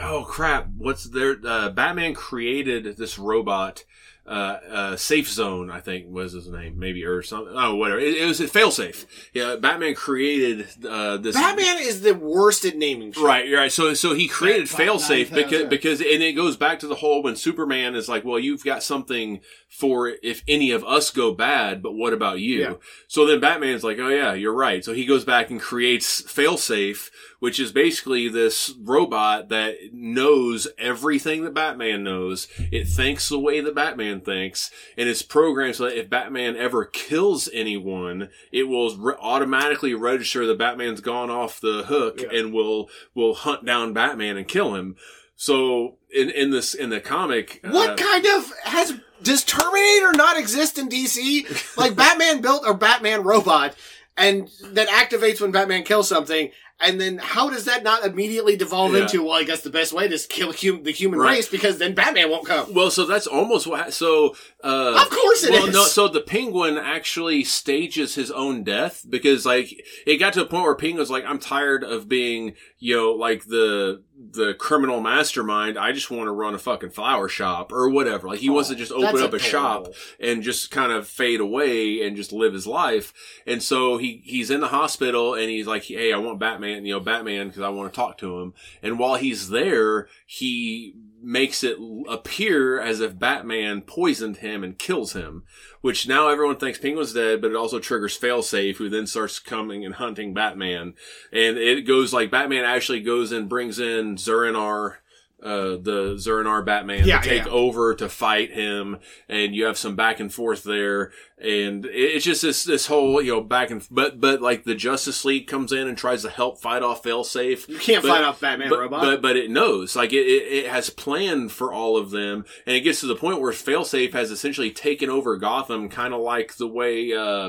oh 0.00 0.24
crap, 0.28 0.68
what's 0.76 1.04
their 1.04 1.36
uh, 1.44 1.70
Batman 1.70 2.14
created 2.14 2.96
this 2.96 3.18
robot 3.18 3.84
uh, 4.24 4.58
uh, 4.70 4.96
Safe 4.96 5.28
Zone, 5.28 5.68
I 5.68 5.80
think 5.80 6.06
was 6.08 6.32
his 6.32 6.46
name, 6.48 6.78
maybe 6.78 7.04
or 7.04 7.22
something. 7.22 7.54
Oh, 7.56 7.74
whatever. 7.74 7.98
It, 7.98 8.18
it 8.18 8.26
was 8.26 8.40
a 8.40 8.46
failsafe. 8.46 9.04
Yeah, 9.32 9.56
Batman 9.56 9.96
created 9.96 10.68
uh, 10.88 11.16
this. 11.16 11.34
Batman 11.34 11.78
is 11.80 12.02
the 12.02 12.14
worst 12.14 12.64
at 12.64 12.76
naming 12.76 13.12
shit. 13.12 13.22
Right, 13.22 13.52
right. 13.52 13.72
So, 13.72 13.94
so 13.94 14.14
he 14.14 14.28
created 14.28 14.68
Bat- 14.68 14.78
Bat 14.78 14.86
failsafe 14.86 15.32
9000. 15.32 15.34
because 15.34 15.68
because 15.68 16.00
and 16.00 16.22
it 16.22 16.34
goes 16.34 16.56
back 16.56 16.78
to 16.80 16.86
the 16.86 16.94
whole 16.94 17.22
when 17.22 17.34
Superman 17.34 17.96
is 17.96 18.08
like, 18.08 18.24
well, 18.24 18.38
you've 18.38 18.62
got 18.62 18.84
something 18.84 19.40
for 19.68 20.12
if 20.22 20.44
any 20.46 20.70
of 20.70 20.84
us 20.84 21.10
go 21.10 21.32
bad, 21.32 21.82
but 21.82 21.94
what 21.94 22.12
about 22.12 22.38
you? 22.38 22.60
Yeah. 22.60 22.74
So 23.08 23.26
then 23.26 23.40
Batman's 23.40 23.82
like, 23.82 23.98
oh 23.98 24.08
yeah, 24.08 24.34
you're 24.34 24.54
right. 24.54 24.84
So 24.84 24.92
he 24.92 25.04
goes 25.04 25.24
back 25.24 25.50
and 25.50 25.60
creates 25.60 26.22
failsafe, 26.22 27.10
which 27.42 27.58
is 27.58 27.72
basically 27.72 28.28
this 28.28 28.72
robot 28.80 29.48
that 29.48 29.74
knows 29.92 30.68
everything 30.78 31.42
that 31.42 31.52
Batman 31.52 32.04
knows. 32.04 32.46
It 32.70 32.86
thinks 32.86 33.28
the 33.28 33.36
way 33.36 33.60
that 33.60 33.74
Batman 33.74 34.20
thinks, 34.20 34.70
and 34.96 35.08
it's 35.08 35.22
programmed 35.22 35.74
so 35.74 35.86
that 35.86 35.98
if 35.98 36.08
Batman 36.08 36.54
ever 36.54 36.84
kills 36.84 37.48
anyone, 37.52 38.28
it 38.52 38.68
will 38.68 38.96
re- 38.96 39.14
automatically 39.20 39.92
register 39.92 40.46
that 40.46 40.56
Batman's 40.56 41.00
gone 41.00 41.30
off 41.30 41.60
the 41.60 41.82
hook 41.88 42.20
Yeah. 42.22 42.28
and 42.38 42.52
will 42.54 42.88
will 43.12 43.34
hunt 43.34 43.64
down 43.64 43.92
Batman 43.92 44.36
and 44.36 44.46
kill 44.46 44.76
him. 44.76 44.94
So 45.34 45.96
in 46.14 46.30
in 46.30 46.52
this 46.52 46.74
in 46.74 46.90
the 46.90 47.00
comic, 47.00 47.58
What 47.68 47.90
uh, 47.90 47.96
kind 47.96 48.24
of 48.24 48.52
has 48.62 48.94
does 49.20 49.42
Terminator 49.42 50.12
not 50.12 50.38
exist 50.38 50.78
in 50.78 50.88
DC? 50.88 51.76
Like 51.76 51.96
Batman 51.96 52.40
built 52.40 52.62
a 52.64 52.72
Batman 52.72 53.24
robot 53.24 53.74
and 54.16 54.48
that 54.72 54.88
activates 54.88 55.40
when 55.40 55.52
Batman 55.52 55.84
kills 55.84 56.08
something. 56.08 56.50
And 56.82 57.00
then 57.00 57.18
how 57.18 57.48
does 57.48 57.66
that 57.66 57.84
not 57.84 58.04
immediately 58.04 58.56
devolve 58.56 58.92
Yeah. 58.94 59.02
into, 59.02 59.22
well, 59.22 59.34
I 59.34 59.44
guess 59.44 59.60
the 59.60 59.70
best 59.70 59.92
way 59.92 60.06
is 60.06 60.26
kill 60.26 60.52
hum- 60.52 60.82
the 60.82 60.90
human 60.90 61.20
Right. 61.20 61.36
race 61.36 61.48
because 61.48 61.78
then 61.78 61.94
Batman 61.94 62.28
won't 62.30 62.46
come. 62.46 62.74
Well, 62.74 62.90
so 62.90 63.04
that's 63.04 63.26
almost 63.26 63.66
what. 63.66 63.80
ha- 63.80 63.90
So, 63.90 64.34
uh, 64.64 65.00
Of 65.00 65.10
course 65.10 65.44
it 65.44 65.52
well, 65.52 65.68
is. 65.68 65.74
no. 65.74 65.84
So 65.84 66.08
the 66.08 66.20
Penguin 66.20 66.76
actually 66.76 67.44
stages 67.44 68.14
his 68.16 68.30
own 68.30 68.64
death 68.64 69.04
because, 69.08 69.46
like, 69.46 69.84
it 70.06 70.16
got 70.16 70.32
to 70.32 70.42
a 70.42 70.46
point 70.46 70.64
where 70.64 70.74
Penguin's 70.74 71.10
like, 71.10 71.24
"I'm 71.26 71.38
tired 71.38 71.84
of 71.84 72.08
being, 72.08 72.54
you 72.78 72.96
know, 72.96 73.12
like 73.12 73.44
the 73.46 74.02
the 74.30 74.54
criminal 74.54 75.00
mastermind. 75.00 75.78
I 75.78 75.92
just 75.92 76.10
want 76.10 76.26
to 76.28 76.32
run 76.32 76.54
a 76.54 76.58
fucking 76.58 76.90
flower 76.90 77.28
shop 77.28 77.72
or 77.72 77.88
whatever. 77.88 78.28
Like, 78.28 78.38
he 78.38 78.50
wants 78.50 78.68
to 78.68 78.74
oh, 78.74 78.78
just 78.78 78.92
open 78.92 79.22
up 79.22 79.32
a 79.32 79.38
shop 79.38 79.88
and 80.20 80.42
just 80.42 80.70
kind 80.70 80.92
of 80.92 81.08
fade 81.08 81.40
away 81.40 82.06
and 82.06 82.16
just 82.16 82.32
live 82.32 82.52
his 82.52 82.66
life. 82.66 83.12
And 83.46 83.62
so 83.62 83.98
he 83.98 84.22
he's 84.24 84.50
in 84.50 84.60
the 84.60 84.68
hospital 84.68 85.34
and 85.34 85.50
he's 85.50 85.66
like, 85.66 85.84
"Hey, 85.84 86.12
I 86.12 86.18
want 86.18 86.38
Batman, 86.38 86.84
you 86.84 86.94
know, 86.94 87.00
Batman 87.00 87.48
because 87.48 87.62
I 87.62 87.68
want 87.70 87.92
to 87.92 87.96
talk 87.96 88.18
to 88.18 88.40
him." 88.40 88.54
And 88.82 88.98
while 88.98 89.16
he's 89.16 89.48
there, 89.48 90.08
he 90.26 90.94
makes 91.22 91.62
it 91.62 91.78
appear 92.08 92.80
as 92.80 93.00
if 93.00 93.18
Batman 93.18 93.82
poisoned 93.82 94.38
him 94.38 94.64
and 94.64 94.78
kills 94.78 95.12
him, 95.12 95.44
which 95.80 96.08
now 96.08 96.28
everyone 96.28 96.56
thinks 96.56 96.78
Penguin's 96.78 97.12
dead, 97.12 97.40
but 97.40 97.50
it 97.50 97.56
also 97.56 97.78
triggers 97.78 98.18
Failsafe, 98.18 98.76
who 98.76 98.88
then 98.88 99.06
starts 99.06 99.38
coming 99.38 99.84
and 99.84 99.94
hunting 99.94 100.34
Batman. 100.34 100.94
And 101.32 101.56
it 101.56 101.82
goes 101.82 102.12
like 102.12 102.30
Batman 102.30 102.64
actually 102.64 103.00
goes 103.00 103.30
and 103.30 103.48
brings 103.48 103.78
in 103.78 104.11
Zur-En-Arrh, 104.18 104.96
uh, 105.42 105.76
the 105.82 106.14
Zur-En-Arrh 106.18 106.64
Batman 106.64 107.04
Yeah, 107.04 107.20
to 107.20 107.28
take 107.28 107.46
yeah. 107.46 107.50
over 107.50 107.96
to 107.96 108.08
fight 108.08 108.52
him, 108.52 108.98
and 109.28 109.56
you 109.56 109.64
have 109.64 109.76
some 109.76 109.96
back 109.96 110.20
and 110.20 110.32
forth 110.32 110.62
there, 110.62 111.10
and 111.36 111.84
it's 111.84 112.24
just 112.24 112.42
this 112.42 112.62
this 112.62 112.86
whole 112.86 113.20
you 113.20 113.32
know 113.34 113.40
back 113.40 113.70
and 113.70 113.84
but 113.90 114.20
but 114.20 114.40
like 114.40 114.62
the 114.62 114.76
Justice 114.76 115.24
League 115.24 115.48
comes 115.48 115.72
in 115.72 115.88
and 115.88 115.98
tries 115.98 116.22
to 116.22 116.30
help 116.30 116.60
fight 116.62 116.84
off 116.84 117.02
Failsafe, 117.02 117.68
You 117.68 117.78
can't 117.78 118.02
but- 118.04 118.10
fight 118.10 118.22
off 118.24 118.40
Batman 118.40 118.68
but, 118.70 118.78
robot. 118.78 119.02
But 119.02 119.20
but 119.22 119.36
it 119.36 119.50
knows, 119.50 119.96
like 119.96 120.12
it, 120.12 120.26
it, 120.26 120.64
it 120.64 120.70
has 120.70 120.90
planned 120.90 121.50
for 121.50 121.72
all 121.72 121.96
of 121.96 122.10
them, 122.12 122.44
and 122.64 122.76
it 122.76 122.82
gets 122.82 123.00
to 123.00 123.06
the 123.06 123.16
point 123.16 123.40
where 123.40 123.50
Failsafe 123.52 124.12
has 124.12 124.30
essentially 124.30 124.70
taken 124.70 125.10
over 125.10 125.36
Gotham, 125.36 125.88
kind 125.88 126.14
of 126.14 126.20
like 126.20 126.54
the 126.56 126.68
way 126.68 127.12
uh, 127.12 127.48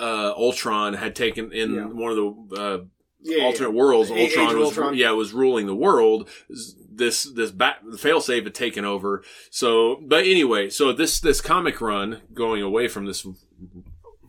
uh, 0.00 0.32
Ultron 0.36 0.94
had 0.94 1.14
taken 1.14 1.52
in 1.52 1.74
Yeah. 1.74 1.84
one 1.84 2.10
of 2.10 2.16
the 2.16 2.56
uh, 2.60 2.78
yeah, 3.24 3.38
yeah, 3.38 3.44
alternate 3.44 3.72
worlds. 3.72 4.10
A- 4.10 4.14
Age 4.14 4.36
Ultron 4.36 4.58
was 4.58 4.66
Ultron. 4.68 4.94
yeah 4.96 5.10
was 5.12 5.32
ruling 5.32 5.66
the 5.66 5.74
world. 5.74 6.28
This 6.96 7.24
this 7.24 7.50
bat 7.50 7.78
Failsafe 7.94 8.44
had 8.44 8.54
taken 8.54 8.84
over. 8.84 9.24
So, 9.50 10.00
but 10.06 10.24
anyway, 10.24 10.70
so 10.70 10.92
this 10.92 11.18
this 11.18 11.40
comic 11.40 11.80
run 11.80 12.20
going 12.32 12.62
away 12.62 12.86
from 12.86 13.06
this 13.06 13.26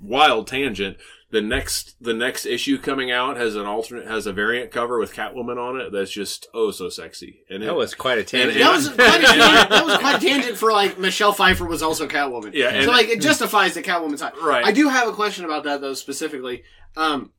wild 0.02 0.48
tangent. 0.48 0.98
The 1.32 1.42
next 1.42 1.96
the 2.00 2.14
next 2.14 2.46
issue 2.46 2.78
coming 2.78 3.12
out 3.12 3.36
has 3.36 3.56
an 3.56 3.66
alternate 3.66 4.08
has 4.08 4.26
a 4.26 4.32
variant 4.32 4.72
cover 4.72 5.00
with 5.00 5.14
Catwoman 5.14 5.58
on 5.58 5.82
it 5.82 5.92
that's 5.92 6.12
just 6.12 6.48
oh 6.54 6.72
so 6.72 6.88
sexy 6.88 7.42
and 7.50 7.62
it, 7.62 7.66
that 7.66 7.76
was 7.76 7.94
quite 7.94 8.20
a 8.20 8.24
tangent. 8.24 8.58
That 8.60 8.72
was 8.72 8.88
quite 8.90 9.22
a 9.22 9.24
tangent, 9.26 9.70
that 9.70 9.86
was 9.86 9.98
quite 9.98 10.18
a 10.24 10.26
tangent 10.26 10.58
for 10.58 10.72
like 10.72 10.98
Michelle 11.00 11.34
Pfeiffer 11.34 11.66
was 11.66 11.82
also 11.82 12.08
Catwoman. 12.08 12.52
Yeah, 12.54 12.70
and- 12.70 12.86
so 12.86 12.92
like 12.92 13.10
it 13.10 13.20
justifies 13.22 13.74
the 13.74 13.82
Catwoman 13.82 14.18
side. 14.18 14.34
Right. 14.42 14.66
I 14.66 14.72
do 14.72 14.88
have 14.88 15.10
a 15.10 15.14
question 15.14 15.44
about 15.46 15.64
that 15.66 15.82
though 15.82 15.96
specifically. 15.96 16.64
Um, 16.96 17.32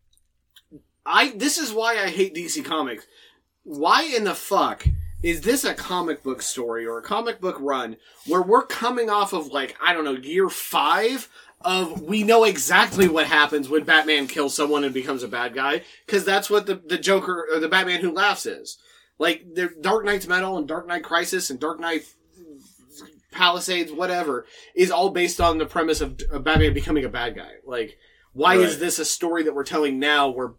I 1.06 1.30
this 1.30 1.58
is 1.58 1.72
why 1.72 2.02
I 2.02 2.08
hate 2.08 2.34
DC 2.34 2.64
Comics. 2.64 3.06
Why 3.62 4.02
in 4.04 4.24
the 4.24 4.34
fuck 4.34 4.86
is 5.22 5.40
this 5.40 5.64
a 5.64 5.74
comic 5.74 6.22
book 6.22 6.42
story 6.42 6.86
or 6.86 6.98
a 6.98 7.02
comic 7.02 7.40
book 7.40 7.56
run 7.60 7.96
where 8.26 8.42
we're 8.42 8.66
coming 8.66 9.08
off 9.08 9.32
of 9.32 9.48
like 9.48 9.76
I 9.82 9.92
don't 9.92 10.04
know 10.04 10.12
year 10.12 10.48
five 10.48 11.28
of 11.62 12.02
we 12.02 12.22
know 12.22 12.44
exactly 12.44 13.08
what 13.08 13.26
happens 13.26 13.68
when 13.68 13.84
Batman 13.84 14.26
kills 14.26 14.54
someone 14.54 14.84
and 14.84 14.92
becomes 14.92 15.22
a 15.22 15.28
bad 15.28 15.54
guy 15.54 15.82
because 16.04 16.24
that's 16.24 16.50
what 16.50 16.66
the 16.66 16.76
the 16.76 16.98
Joker 16.98 17.48
or 17.52 17.60
the 17.60 17.68
Batman 17.68 18.00
Who 18.00 18.12
Laughs 18.12 18.46
is. 18.46 18.78
Like 19.18 19.54
the 19.54 19.70
Dark 19.80 20.04
Nights 20.04 20.28
Metal 20.28 20.58
and 20.58 20.68
Dark 20.68 20.86
Knight 20.86 21.02
Crisis 21.02 21.48
and 21.48 21.58
Dark 21.58 21.80
Knight 21.80 22.02
Palisades, 23.32 23.92
whatever, 23.92 24.46
is 24.74 24.90
all 24.90 25.10
based 25.10 25.40
on 25.40 25.58
the 25.58 25.66
premise 25.66 26.00
of, 26.00 26.20
of 26.30 26.44
Batman 26.44 26.74
becoming 26.74 27.04
a 27.04 27.08
bad 27.08 27.36
guy. 27.36 27.52
Like, 27.64 27.98
why 28.32 28.56
is 28.56 28.78
this 28.78 28.98
a 28.98 29.04
story 29.04 29.42
that 29.44 29.54
we're 29.54 29.64
telling 29.64 29.98
now 29.98 30.28
where 30.28 30.52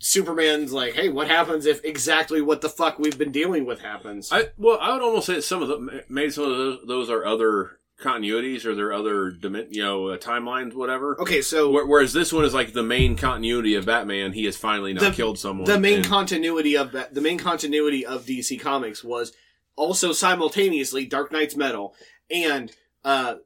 Superman's 0.00 0.72
like, 0.72 0.94
hey, 0.94 1.08
what 1.08 1.28
happens 1.28 1.66
if 1.66 1.84
exactly 1.84 2.40
what 2.40 2.60
the 2.60 2.68
fuck 2.68 2.98
we've 2.98 3.18
been 3.18 3.32
dealing 3.32 3.64
with 3.66 3.80
happens? 3.80 4.30
I 4.32 4.48
well 4.56 4.78
I 4.80 4.92
would 4.92 5.02
almost 5.02 5.26
say 5.26 5.34
that 5.34 5.42
some 5.42 5.62
of 5.62 5.68
the 5.68 6.04
maybe 6.08 6.30
some 6.30 6.44
of 6.44 6.56
those, 6.56 6.78
those 6.86 7.10
are 7.10 7.24
other 7.24 7.78
continuities 8.00 8.64
or 8.64 8.74
they're 8.74 8.92
other 8.92 9.30
dimen- 9.30 9.68
you 9.70 9.82
know 9.82 10.08
uh, 10.08 10.18
timelines 10.18 10.74
whatever. 10.74 11.18
okay, 11.20 11.40
so 11.40 11.70
Where- 11.70 11.86
Whereas 11.86 12.12
this 12.12 12.32
one 12.32 12.44
is 12.44 12.52
like 12.52 12.72
the 12.72 12.82
main 12.82 13.16
continuity 13.16 13.74
of 13.76 13.86
Batman. 13.86 14.32
He 14.32 14.44
has 14.46 14.56
finally 14.56 14.92
not 14.92 15.02
The- 15.04 15.10
killed 15.12 15.38
someone. 15.38 15.64
the 15.66 15.78
main 15.78 15.98
and- 15.98 16.06
continuity 16.06 16.76
of 16.76 16.92
that, 16.92 17.14
the 17.14 17.20
main 17.20 17.38
continuity 17.38 18.04
of 18.04 18.26
DC 18.26 18.58
Comics 18.60 19.04
was 19.04 19.32
also 19.76 20.12
simultaneously 20.12 21.06
Dark 21.06 21.30
Nights 21.32 21.54
Metal 21.56 21.94
and 22.30 22.72
uh, 23.04 23.36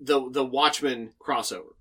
the 0.00 0.28
the 0.30 0.44
Watchmen 0.44 1.12
crossover 1.20 1.73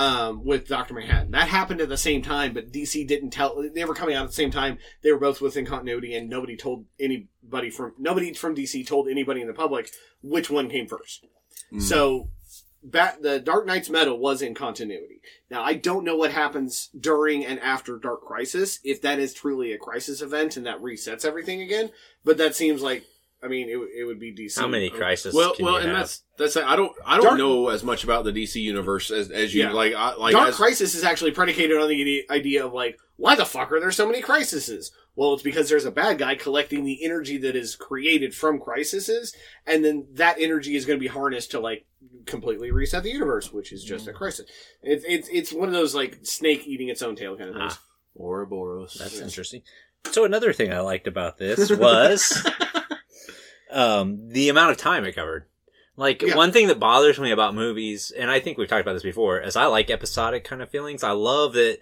um, 0.00 0.44
with 0.44 0.66
Doctor 0.66 0.94
Manhattan. 0.94 1.32
That 1.32 1.48
happened 1.48 1.82
at 1.82 1.90
the 1.90 1.98
same 1.98 2.22
time, 2.22 2.54
but 2.54 2.72
DC 2.72 3.06
didn't 3.06 3.30
tell. 3.30 3.62
They 3.74 3.84
were 3.84 3.94
coming 3.94 4.14
out 4.14 4.22
at 4.24 4.28
the 4.28 4.34
same 4.34 4.50
time. 4.50 4.78
They 5.02 5.12
were 5.12 5.18
both 5.18 5.42
within 5.42 5.66
continuity, 5.66 6.14
and 6.14 6.30
nobody 6.30 6.56
told 6.56 6.86
anybody 6.98 7.68
from 7.68 7.92
nobody 7.98 8.32
from 8.32 8.56
DC 8.56 8.86
told 8.86 9.08
anybody 9.08 9.42
in 9.42 9.46
the 9.46 9.52
public 9.52 9.90
which 10.22 10.48
one 10.48 10.70
came 10.70 10.88
first. 10.88 11.26
Mm. 11.72 11.82
So. 11.82 12.30
Bat, 12.82 13.20
the 13.20 13.38
Dark 13.38 13.66
Nights 13.66 13.90
Metal 13.90 14.18
was 14.18 14.40
in 14.40 14.54
continuity. 14.54 15.20
Now, 15.50 15.62
I 15.62 15.74
don't 15.74 16.02
know 16.02 16.16
what 16.16 16.32
happens 16.32 16.88
during 16.98 17.44
and 17.44 17.60
after 17.60 17.98
Dark 17.98 18.22
Crisis, 18.22 18.80
if 18.82 19.02
that 19.02 19.18
is 19.18 19.34
truly 19.34 19.74
a 19.74 19.76
crisis 19.76 20.22
event 20.22 20.56
and 20.56 20.64
that 20.64 20.80
resets 20.80 21.26
everything 21.26 21.60
again, 21.60 21.90
but 22.24 22.38
that 22.38 22.56
seems 22.56 22.80
like, 22.80 23.04
I 23.42 23.48
mean, 23.48 23.68
it, 23.70 23.76
would- 23.76 23.88
it 23.90 24.04
would 24.04 24.20
be 24.20 24.34
DC. 24.34 24.58
How 24.58 24.68
many 24.68 24.90
crises? 24.90 25.32
well, 25.34 25.54
can 25.54 25.64
well, 25.64 25.74
you 25.74 25.80
and 25.80 25.88
have? 25.90 25.98
that's 25.98 26.22
that's 26.36 26.56
I 26.56 26.76
don't 26.76 26.92
I 27.06 27.16
don't 27.16 27.24
Dark- 27.24 27.38
know 27.38 27.68
as 27.68 27.82
much 27.82 28.04
about 28.04 28.24
the 28.24 28.32
DC 28.32 28.60
universe 28.60 29.10
as, 29.10 29.30
as 29.30 29.54
you 29.54 29.62
Yeah. 29.62 29.72
like. 29.72 29.94
I, 29.94 30.14
like 30.16 30.32
Dark 30.32 30.50
as, 30.50 30.56
Crisis 30.56 30.94
is 30.94 31.04
actually 31.04 31.30
predicated 31.30 31.78
on 31.78 31.88
the 31.88 32.24
idea 32.30 32.66
of 32.66 32.72
like, 32.74 32.98
why 33.16 33.36
the 33.36 33.46
fuck 33.46 33.72
are 33.72 33.80
there 33.80 33.90
so 33.90 34.06
many 34.06 34.20
crises? 34.20 34.92
Well, 35.16 35.34
it's 35.34 35.42
because 35.42 35.68
there's 35.68 35.84
a 35.84 35.90
bad 35.90 36.18
guy 36.18 36.34
collecting 36.34 36.84
the 36.84 37.04
energy 37.04 37.36
that 37.38 37.56
is 37.56 37.76
created 37.76 38.34
from 38.34 38.58
crises, 38.60 39.34
and 39.66 39.84
then 39.84 40.06
that 40.14 40.36
energy 40.38 40.76
is 40.76 40.86
going 40.86 40.98
to 40.98 41.00
be 41.02 41.08
harnessed 41.08 41.50
to 41.50 41.60
like 41.60 41.84
completely 42.26 42.70
reset 42.70 43.02
the 43.02 43.10
universe, 43.10 43.52
which 43.52 43.72
is 43.72 43.82
just 43.84 44.06
a 44.06 44.12
crisis. 44.12 44.48
It's 44.82 45.04
it's 45.08 45.28
it's 45.30 45.52
one 45.52 45.68
of 45.68 45.74
those 45.74 45.94
like 45.94 46.18
snake 46.22 46.66
eating 46.66 46.88
its 46.88 47.02
own 47.02 47.16
tail 47.16 47.36
kind 47.36 47.50
of 47.50 47.56
things. 47.56 47.72
Ah. 47.76 47.82
Ouroboros. 48.16 48.94
That's 48.98 49.18
interesting. 49.18 49.62
So 50.10 50.24
another 50.24 50.52
thing 50.52 50.72
I 50.72 50.80
liked 50.80 51.06
about 51.06 51.38
this 51.38 51.70
was 51.76 52.46
um, 53.72 54.28
the 54.28 54.48
amount 54.48 54.70
of 54.72 54.76
time 54.76 55.04
it 55.04 55.12
covered. 55.14 55.46
Like 55.96 56.22
Yeah. 56.22 56.36
one 56.36 56.52
thing 56.52 56.68
that 56.68 56.78
bothers 56.80 57.18
me 57.18 57.30
about 57.30 57.54
movies, 57.54 58.10
and 58.10 58.30
I 58.30 58.40
think 58.40 58.56
we've 58.56 58.68
talked 58.68 58.80
about 58.82 58.94
this 58.94 59.02
before, 59.02 59.40
is 59.40 59.56
I 59.56 59.66
like 59.66 59.90
episodic 59.90 60.44
kind 60.44 60.62
of 60.62 60.70
feelings. 60.70 61.02
I 61.02 61.10
love 61.12 61.52
that 61.54 61.78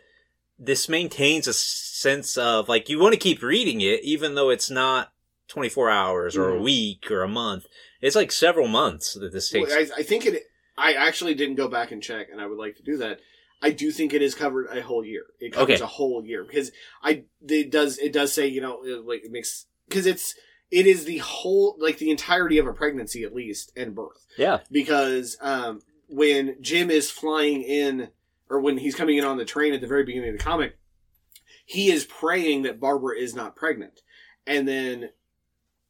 this 0.58 0.88
maintains 0.88 1.46
a 1.46 1.52
sense 1.52 2.36
of 2.36 2.68
like 2.68 2.88
you 2.88 2.98
want 2.98 3.12
to 3.14 3.18
keep 3.20 3.42
reading 3.42 3.80
it, 3.80 4.02
even 4.02 4.34
though 4.34 4.50
it's 4.50 4.70
not 4.70 5.12
24 5.48 5.88
hours 5.88 6.36
or 6.36 6.50
a 6.50 6.58
Mhm. 6.58 6.62
week 6.62 7.10
or 7.10 7.22
a 7.22 7.28
month. 7.28 7.66
It's 8.00 8.16
like 8.16 8.32
several 8.32 8.66
months 8.68 9.14
that 9.14 9.32
this 9.32 9.50
takes. 9.50 9.70
Well, 9.70 9.78
I, 9.96 10.00
I 10.00 10.02
think 10.02 10.26
it. 10.26 10.42
I 10.76 10.92
actually 10.94 11.34
didn't 11.34 11.56
go 11.56 11.68
back 11.68 11.90
and 11.92 12.02
check, 12.02 12.28
and 12.30 12.40
I 12.40 12.46
would 12.46 12.58
like 12.58 12.76
to 12.76 12.82
do 12.82 12.96
that. 12.98 13.20
I 13.60 13.70
do 13.70 13.90
think 13.90 14.14
it 14.14 14.22
is 14.22 14.34
covered 14.36 14.66
a 14.70 14.82
whole 14.82 15.04
year. 15.04 15.26
It 15.40 15.52
covers 15.52 15.76
Okay. 15.76 15.82
a 15.82 15.86
whole 15.86 16.24
year 16.24 16.44
because 16.44 16.70
I 17.02 17.24
it 17.48 17.70
does 17.70 17.98
it 17.98 18.12
does 18.12 18.32
say 18.32 18.46
you 18.46 18.60
know 18.60 18.82
it, 18.84 19.04
like 19.04 19.24
it 19.24 19.32
makes 19.32 19.66
because 19.88 20.06
it's 20.06 20.34
it 20.70 20.86
is 20.86 21.04
the 21.04 21.18
whole 21.18 21.76
like 21.78 21.98
the 21.98 22.10
entirety 22.10 22.58
of 22.58 22.66
a 22.66 22.72
pregnancy 22.72 23.22
at 23.22 23.34
least 23.34 23.72
and 23.76 23.94
birth 23.94 24.26
yeah. 24.36 24.58
because 24.70 25.36
um 25.40 25.80
when 26.08 26.56
Jim 26.62 26.90
is 26.90 27.10
flying 27.10 27.62
in 27.62 28.08
or 28.48 28.60
when 28.60 28.78
he's 28.78 28.94
coming 28.94 29.18
in 29.18 29.24
on 29.24 29.36
the 29.36 29.44
train 29.44 29.74
at 29.74 29.80
the 29.80 29.86
very 29.86 30.04
beginning 30.04 30.30
of 30.30 30.38
the 30.38 30.44
comic, 30.44 30.78
he 31.66 31.90
is 31.90 32.06
praying 32.06 32.62
that 32.62 32.80
Barbara 32.80 33.16
is 33.18 33.34
not 33.34 33.54
pregnant, 33.56 34.00
and 34.46 34.66
then 34.66 35.10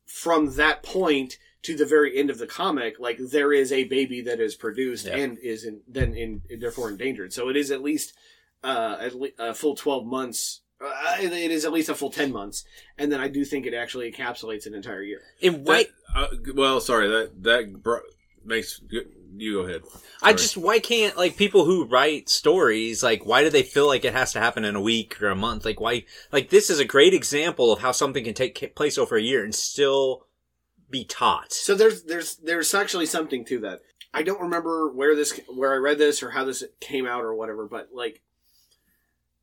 from 0.06 0.56
that 0.56 0.82
point 0.82 1.38
to 1.62 1.76
the 1.76 1.86
very 1.86 2.16
end 2.18 2.30
of 2.30 2.38
the 2.38 2.46
comic, 2.48 2.98
like 2.98 3.18
there 3.18 3.52
is 3.52 3.70
a 3.70 3.84
baby 3.84 4.20
that 4.22 4.40
is 4.40 4.54
produced 4.56 5.06
Yeah. 5.06 5.16
and 5.18 5.38
is 5.38 5.64
in, 5.64 5.82
then 5.86 6.14
in 6.14 6.42
therefore 6.58 6.88
endangered. 6.90 7.32
So 7.32 7.48
it 7.48 7.56
is 7.56 7.70
at 7.70 7.82
least 7.82 8.14
uh, 8.64 8.96
at 9.00 9.14
le- 9.14 9.28
a 9.38 9.54
full 9.54 9.76
twelve 9.76 10.04
months. 10.04 10.62
Uh, 10.80 11.16
it 11.20 11.32
it 11.32 11.50
is 11.50 11.64
at 11.64 11.72
least 11.72 11.88
a 11.88 11.94
full 11.94 12.10
ten 12.10 12.32
months, 12.32 12.64
and 12.96 13.10
then 13.10 13.20
I 13.20 13.28
do 13.28 13.44
think 13.44 13.66
it 13.66 13.74
actually 13.74 14.10
encapsulates 14.12 14.66
an 14.66 14.74
entire 14.74 15.02
year. 15.02 15.22
And 15.42 15.66
why, 15.66 15.86
That, 16.14 16.22
uh, 16.22 16.52
well, 16.54 16.80
sorry 16.80 17.08
that 17.08 17.42
that 17.42 17.82
br- 17.82 17.98
makes 18.44 18.80
you 19.36 19.54
go 19.54 19.68
ahead. 19.68 19.82
I 20.22 20.32
just 20.32 20.56
why 20.56 20.78
can't 20.78 21.16
like 21.16 21.36
people 21.36 21.64
who 21.64 21.84
write 21.84 22.28
stories 22.28 23.02
like 23.02 23.26
why 23.26 23.42
do 23.42 23.50
they 23.50 23.62
feel 23.62 23.86
like 23.86 24.04
it 24.04 24.12
has 24.12 24.32
to 24.32 24.40
happen 24.40 24.64
in 24.64 24.76
a 24.76 24.80
week 24.80 25.20
or 25.20 25.28
a 25.28 25.36
month? 25.36 25.64
Like 25.64 25.80
why 25.80 26.04
like 26.32 26.50
this 26.50 26.70
is 26.70 26.78
a 26.78 26.84
great 26.84 27.14
example 27.14 27.72
of 27.72 27.80
how 27.80 27.92
something 27.92 28.24
can 28.24 28.34
take 28.34 28.74
place 28.74 28.98
over 28.98 29.16
a 29.16 29.22
year 29.22 29.44
and 29.44 29.54
still 29.54 30.26
be 30.90 31.04
taught. 31.04 31.52
So 31.52 31.74
there's 31.74 32.04
there's 32.04 32.36
there's 32.36 32.74
actually 32.74 33.06
something 33.06 33.44
to 33.46 33.60
that. 33.60 33.80
I 34.14 34.22
don't 34.22 34.40
remember 34.40 34.90
where 34.90 35.14
this 35.14 35.38
where 35.54 35.72
I 35.72 35.76
read 35.76 35.98
this 35.98 36.22
or 36.22 36.30
how 36.30 36.44
this 36.44 36.64
came 36.80 37.06
out 37.06 37.22
or 37.22 37.34
whatever, 37.34 37.66
but 37.66 37.90
like 37.92 38.22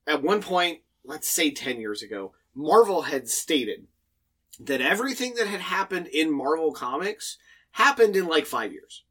at 0.08 0.24
one 0.24 0.42
point, 0.42 0.80
let's 1.06 1.30
say 1.30 1.52
10 1.52 1.80
years 1.80 2.02
ago, 2.02 2.34
Marvel 2.54 3.04
had 3.04 3.30
stated 3.30 3.88
that 4.60 4.82
everything 4.82 5.36
that 5.36 5.48
had 5.48 5.62
happened 5.62 6.08
in 6.08 6.32
Marvel 6.32 6.72
comics 6.72 7.38
happened 7.72 8.16
in 8.16 8.28
like 8.28 8.46
5 8.46 8.72
years 8.72 9.04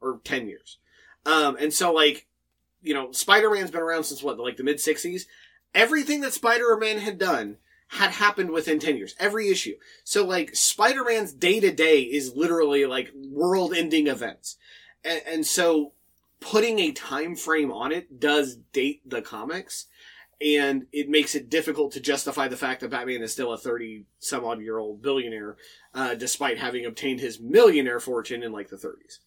or 0.00 0.20
10 0.24 0.48
years. 0.48 0.78
Um 1.26 1.56
and 1.60 1.72
so 1.72 1.92
like 1.92 2.26
you 2.82 2.94
know, 2.94 3.12
Spider-Man's 3.12 3.70
been 3.70 3.80
around 3.80 4.04
since 4.04 4.22
what, 4.22 4.38
like 4.38 4.56
the 4.56 4.64
mid 4.64 4.78
60s. 4.78 5.22
Everything 5.74 6.20
that 6.20 6.32
Spider-Man 6.32 6.98
had 6.98 7.18
done 7.18 7.58
had 7.88 8.10
happened 8.10 8.50
within 8.50 8.78
10 8.78 8.96
years. 8.96 9.14
Every 9.18 9.48
issue. 9.48 9.74
So 10.04 10.26
like 10.26 10.56
Spider-Man's 10.56 11.32
day 11.32 11.60
to 11.60 11.70
day 11.70 12.02
is 12.02 12.34
literally 12.34 12.84
like 12.84 13.12
world 13.14 13.72
ending 13.74 14.08
events. 14.08 14.56
And, 15.04 15.22
and 15.26 15.46
so 15.46 15.92
putting 16.40 16.80
a 16.80 16.92
time 16.92 17.36
frame 17.36 17.70
on 17.70 17.92
it 17.92 18.18
does 18.18 18.56
date 18.72 19.08
the 19.08 19.22
comics 19.22 19.86
and 20.42 20.86
it 20.92 21.08
makes 21.08 21.34
it 21.34 21.50
difficult 21.50 21.92
to 21.92 22.00
justify 22.00 22.48
the 22.48 22.56
fact 22.56 22.80
that 22.80 22.90
Batman 22.90 23.22
is 23.22 23.32
still 23.32 23.52
a 23.52 23.58
30 23.58 24.04
some 24.18 24.44
odd 24.44 24.60
year 24.60 24.78
old 24.78 25.02
billionaire, 25.02 25.56
uh, 25.94 26.14
despite 26.14 26.58
having 26.58 26.84
obtained 26.84 27.20
his 27.20 27.40
millionaire 27.40 28.00
fortune 28.00 28.42
in 28.42 28.52
like 28.52 28.68
the 28.68 28.76
30s. 28.76 29.18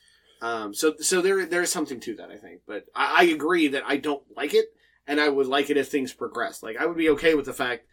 Um, 0.41 0.73
so, 0.73 0.95
so 0.99 1.21
there, 1.21 1.45
there's 1.45 1.71
something 1.71 1.99
to 2.01 2.15
that, 2.15 2.29
I 2.29 2.37
think, 2.37 2.61
but 2.67 2.85
I, 2.95 3.15
I 3.19 3.23
agree 3.25 3.69
that 3.69 3.83
I 3.85 3.97
don't 3.97 4.23
like 4.35 4.53
it 4.53 4.65
and 5.07 5.19
I 5.19 5.29
would 5.29 5.47
like 5.47 5.69
it 5.69 5.77
if 5.77 5.89
things 5.89 6.13
progressed. 6.13 6.63
Like 6.63 6.77
I 6.77 6.85
would 6.85 6.97
be 6.97 7.09
okay 7.09 7.35
with 7.35 7.45
the 7.45 7.53
fact 7.53 7.85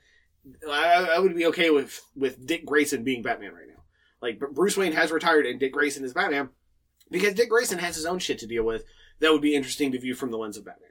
I, 0.68 1.08
I 1.14 1.18
would 1.18 1.36
be 1.36 1.46
okay 1.46 1.70
with 1.70 2.00
with 2.16 2.44
Dick 2.46 2.66
Grayson 2.66 3.04
being 3.04 3.22
Batman 3.22 3.52
right 3.52 3.68
now. 3.68 3.82
Like 4.20 4.38
Bruce 4.38 4.76
Wayne 4.76 4.92
has 4.92 5.10
retired 5.10 5.46
and 5.46 5.60
Dick 5.60 5.72
Grayson 5.72 6.04
is 6.04 6.12
Batman 6.12 6.50
because 7.10 7.34
Dick 7.34 7.50
Grayson 7.50 7.78
has 7.78 7.96
his 7.96 8.06
own 8.06 8.18
shit 8.18 8.38
to 8.40 8.46
deal 8.46 8.64
with. 8.64 8.84
That 9.20 9.32
would 9.32 9.42
be 9.42 9.54
interesting 9.54 9.92
to 9.92 10.00
view 10.00 10.14
from 10.14 10.30
the 10.30 10.38
lens 10.38 10.56
of 10.56 10.64
Batman. 10.64 10.90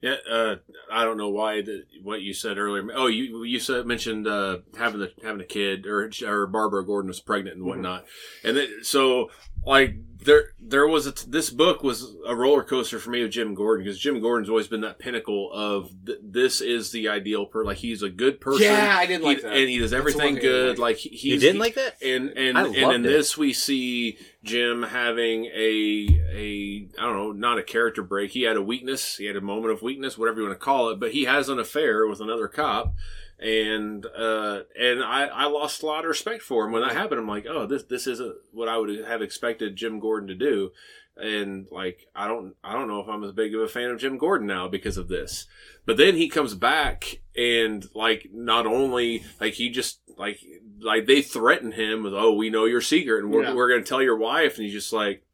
Yeah, 0.00 0.14
uh, 0.30 0.56
I 0.92 1.04
don't 1.04 1.16
know 1.16 1.30
why 1.30 1.60
the, 1.62 1.82
what 2.04 2.22
you 2.22 2.32
said 2.32 2.56
earlier. 2.56 2.86
Oh, 2.94 3.08
you 3.08 3.42
you 3.42 3.58
said 3.58 3.84
mentioned 3.84 4.28
uh, 4.28 4.58
having 4.78 5.00
the 5.00 5.10
having 5.24 5.40
a 5.40 5.44
kid 5.44 5.86
or 5.86 6.08
or 6.24 6.46
Barbara 6.46 6.84
Gordon 6.86 7.08
was 7.08 7.18
pregnant 7.20 7.56
and 7.56 7.66
whatnot, 7.66 8.04
and 8.44 8.56
then, 8.56 8.68
so 8.82 9.30
like 9.66 9.96
there 10.20 10.50
there 10.60 10.86
was 10.86 11.08
a 11.08 11.28
this 11.28 11.50
book 11.50 11.82
was 11.82 12.14
a 12.28 12.34
roller 12.36 12.62
coaster 12.62 13.00
for 13.00 13.10
me 13.10 13.22
with 13.22 13.32
Jim 13.32 13.54
Gordon 13.54 13.84
because 13.84 13.98
Jim 13.98 14.20
Gordon's 14.20 14.48
always 14.48 14.68
been 14.68 14.82
that 14.82 15.00
pinnacle 15.00 15.50
of 15.52 15.90
th- 16.06 16.18
this 16.22 16.60
is 16.60 16.92
the 16.92 17.08
ideal 17.08 17.44
per 17.46 17.64
like 17.64 17.78
he's 17.78 18.02
a 18.02 18.08
good 18.08 18.40
person. 18.40 18.62
Yeah, 18.62 18.96
I 18.96 19.04
didn't 19.06 19.22
He- 19.22 19.26
like 19.28 19.42
that. 19.42 19.52
and 19.56 19.68
he 19.68 19.78
does 19.78 19.92
everything 19.92 20.20
one 20.20 20.28
thing 20.34 20.38
I 20.38 20.40
didn't 20.42 20.64
good. 20.66 20.78
like. 20.78 20.88
Like 20.88 20.96
he, 20.98 21.30
you 21.32 21.40
didn't 21.40 21.54
he- 21.56 21.60
like 21.60 21.74
that? 21.74 22.00
and 22.02 22.30
and 22.38 22.56
and 22.56 22.92
in 22.94 23.04
it. 23.04 23.08
this 23.08 23.36
we 23.36 23.52
see 23.52 24.16
Jim 24.44 24.84
having 24.84 25.46
a 25.46 26.22
a 26.32 26.88
I 26.98 27.02
don't 27.02 27.16
know, 27.16 27.32
not 27.32 27.58
a 27.58 27.62
character 27.62 28.02
break. 28.02 28.30
He 28.30 28.42
had 28.42 28.56
a 28.56 28.62
weakness. 28.62 29.16
He 29.16 29.26
had 29.26 29.36
a 29.36 29.40
moment 29.40 29.72
of 29.72 29.82
weakness, 29.82 30.16
whatever 30.16 30.40
you 30.40 30.46
want 30.46 30.58
to 30.58 30.64
call 30.64 30.90
it. 30.90 31.00
But 31.00 31.12
he 31.12 31.24
has 31.24 31.48
an 31.48 31.58
affair 31.58 32.06
with 32.06 32.20
another 32.20 32.46
cop, 32.46 32.94
and 33.40 34.06
uh, 34.06 34.60
and 34.78 35.02
I, 35.02 35.26
I 35.26 35.44
lost 35.46 35.82
a 35.82 35.86
lot 35.86 36.04
of 36.04 36.08
respect 36.08 36.42
for 36.42 36.64
him 36.64 36.72
when 36.72 36.82
that 36.82 36.92
happened. 36.96 37.20
I'm 37.20 37.28
like, 37.28 37.46
oh, 37.48 37.66
this 37.66 37.82
this 37.84 38.06
isn't 38.06 38.36
what 38.52 38.68
I 38.68 38.78
would 38.78 39.04
have 39.06 39.22
expected 39.22 39.76
Jim 39.76 39.98
Gordon 39.98 40.28
to 40.28 40.34
do. 40.34 40.70
And 41.16 41.66
like, 41.72 42.06
I 42.14 42.28
don't 42.28 42.54
I 42.62 42.74
don't 42.74 42.86
know 42.86 43.00
if 43.00 43.08
I'm 43.08 43.24
as 43.24 43.32
big 43.32 43.54
of 43.56 43.60
a 43.60 43.68
fan 43.68 43.90
of 43.90 43.98
Jim 43.98 44.18
Gordon 44.18 44.46
now 44.46 44.68
because 44.68 44.96
of 44.96 45.08
this. 45.08 45.46
But 45.84 45.96
then 45.96 46.14
he 46.14 46.28
comes 46.28 46.54
back 46.54 47.22
and 47.36 47.84
like 47.92 48.28
not 48.32 48.66
only 48.66 49.24
like 49.40 49.54
he 49.54 49.68
just 49.68 50.00
like 50.16 50.38
like 50.80 51.06
they 51.06 51.22
threaten 51.22 51.72
him 51.72 52.02
with 52.02 52.14
oh 52.14 52.32
we 52.32 52.50
know 52.50 52.64
your 52.64 52.80
secret 52.80 53.22
and 53.24 53.32
we're, 53.32 53.42
Yeah. 53.44 53.54
we're 53.54 53.68
gonna 53.68 53.82
tell 53.82 54.02
your 54.02 54.16
wife 54.16 54.56
and 54.56 54.64
he's 54.64 54.72
just 54.74 54.92
like 54.92 55.24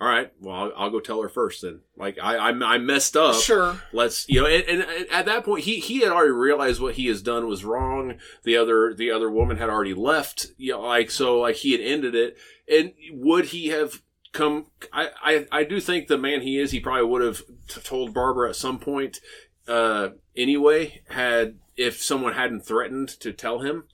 all 0.00 0.08
right 0.08 0.32
well 0.40 0.54
I'll, 0.56 0.72
I'll 0.76 0.90
go 0.90 0.98
tell 1.00 1.22
her 1.22 1.28
first 1.28 1.62
then. 1.62 1.80
Like 1.96 2.18
I 2.20 2.36
I, 2.36 2.74
I 2.74 2.78
messed 2.78 3.16
up. 3.16 3.36
Sure. 3.36 3.80
let's 3.92 4.28
you 4.28 4.40
know 4.40 4.46
and, 4.48 4.64
and 4.82 5.08
at 5.10 5.26
that 5.26 5.44
point 5.44 5.64
he 5.64 5.78
he 5.78 6.00
had 6.00 6.10
already 6.12 6.32
realized 6.32 6.80
what 6.80 6.94
he 6.94 7.06
has 7.06 7.22
done 7.22 7.46
was 7.46 7.64
wrong. 7.64 8.14
The 8.42 8.56
other 8.56 8.92
the 8.94 9.10
other 9.10 9.30
woman 9.30 9.58
had 9.58 9.70
already 9.70 9.94
left 9.94 10.46
you 10.58 10.72
know 10.72 10.80
like 10.80 11.10
so 11.10 11.38
like 11.40 11.56
he 11.56 11.72
had 11.72 11.80
ended 11.80 12.14
it. 12.14 12.36
And 12.68 12.92
would 13.12 13.46
he 13.46 13.68
have 13.68 14.02
come 14.32 14.66
i 14.94 15.10
i, 15.22 15.46
I 15.52 15.64
do 15.64 15.78
think 15.78 16.08
the 16.08 16.16
man 16.16 16.40
he 16.40 16.58
is 16.58 16.70
he 16.70 16.80
probably 16.80 17.04
would 17.04 17.20
have 17.20 17.42
t- 17.68 17.82
told 17.82 18.14
barbara 18.14 18.48
at 18.48 18.56
some 18.56 18.78
point 18.78 19.20
uh 19.68 20.08
anyway 20.34 21.02
had 21.10 21.58
if 21.76 22.02
someone 22.02 22.32
hadn't 22.32 22.64
threatened 22.64 23.10
to 23.20 23.34
tell 23.34 23.58
him 23.58 23.84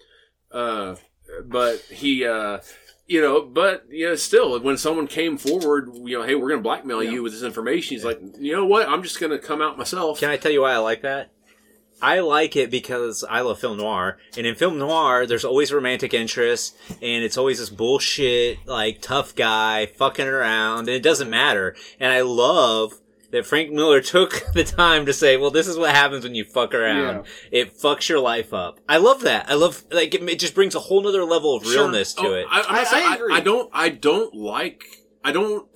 uh 0.52 0.96
but 1.44 1.80
he 1.90 2.24
uh 2.24 2.58
you 3.06 3.22
know, 3.22 3.40
but 3.40 3.86
yeah, 3.88 4.14
still, 4.16 4.60
when 4.60 4.76
someone 4.76 5.06
came 5.06 5.38
forward, 5.38 5.88
you 6.04 6.18
know, 6.18 6.24
hey, 6.24 6.34
we're 6.34 6.48
going 6.48 6.58
to 6.60 6.62
blackmail 6.62 7.02
Yeah. 7.02 7.10
you 7.12 7.22
with 7.22 7.32
this 7.32 7.42
information, 7.42 7.96
he's 7.96 8.04
like, 8.04 8.20
you 8.38 8.54
know 8.54 8.66
what? 8.66 8.86
I'm 8.86 9.02
just 9.02 9.18
going 9.18 9.32
to 9.32 9.38
come 9.38 9.62
out 9.62 9.78
myself. 9.78 10.20
Can 10.20 10.28
I 10.28 10.36
tell 10.36 10.52
you 10.52 10.60
why 10.60 10.74
I 10.74 10.76
like 10.76 11.00
that? 11.00 11.32
I 12.02 12.20
like 12.20 12.54
it 12.54 12.70
because 12.70 13.24
I 13.28 13.40
love 13.40 13.58
film 13.58 13.78
noir, 13.78 14.18
and 14.36 14.46
in 14.46 14.54
film 14.54 14.78
noir, 14.78 15.26
there's 15.26 15.44
always 15.44 15.72
romantic 15.72 16.12
interest, 16.14 16.76
and 17.02 17.24
it's 17.24 17.38
always 17.38 17.58
this 17.58 17.70
bullshit, 17.70 18.58
like, 18.66 19.00
tough 19.00 19.34
guy 19.34 19.86
fucking 19.86 20.28
around, 20.28 20.80
and 20.80 20.90
it 20.90 21.02
doesn't 21.02 21.30
matter. 21.30 21.74
And 21.98 22.12
I 22.12 22.20
love 22.20 22.92
that 23.30 23.44
Frank 23.46 23.70
Miller 23.70 24.00
took 24.00 24.42
the 24.54 24.64
time 24.64 25.04
to 25.06 25.12
say, 25.12 25.36
well, 25.36 25.50
this 25.50 25.66
is 25.66 25.76
what 25.76 25.90
happens 25.94 26.24
when 26.24 26.34
you 26.34 26.44
fuck 26.44 26.74
around. 26.74 27.26
It 27.50 27.76
fucks 27.78 28.08
your 28.08 28.20
life 28.20 28.54
up. 28.54 28.80
I 28.88 28.96
love 28.96 29.20
that. 29.22 29.50
I 29.50 29.54
love, 29.54 29.84
like, 29.90 30.14
it, 30.14 30.22
it 30.28 30.38
just 30.38 30.54
brings 30.54 30.74
a 30.74 30.80
whole 30.80 31.02
nother 31.02 31.24
level 31.24 31.54
of 31.56 31.64
Sure. 31.64 31.74
realness 31.84 32.14
to 32.14 32.22
Oh, 32.26 32.32
it. 32.34 32.46
I, 32.50 32.60
I'm 32.62 32.74
not 32.74 32.80
I- 32.80 32.84
saying- 32.84 33.06
I 33.06 33.10
I, 33.10 33.14
agree. 33.16 33.34
I 33.34 33.40
don't. 33.40 33.70
I 33.72 33.88
don't 33.90 34.34
like. 34.34 34.84
I 35.24 35.32
don't. 35.32 35.66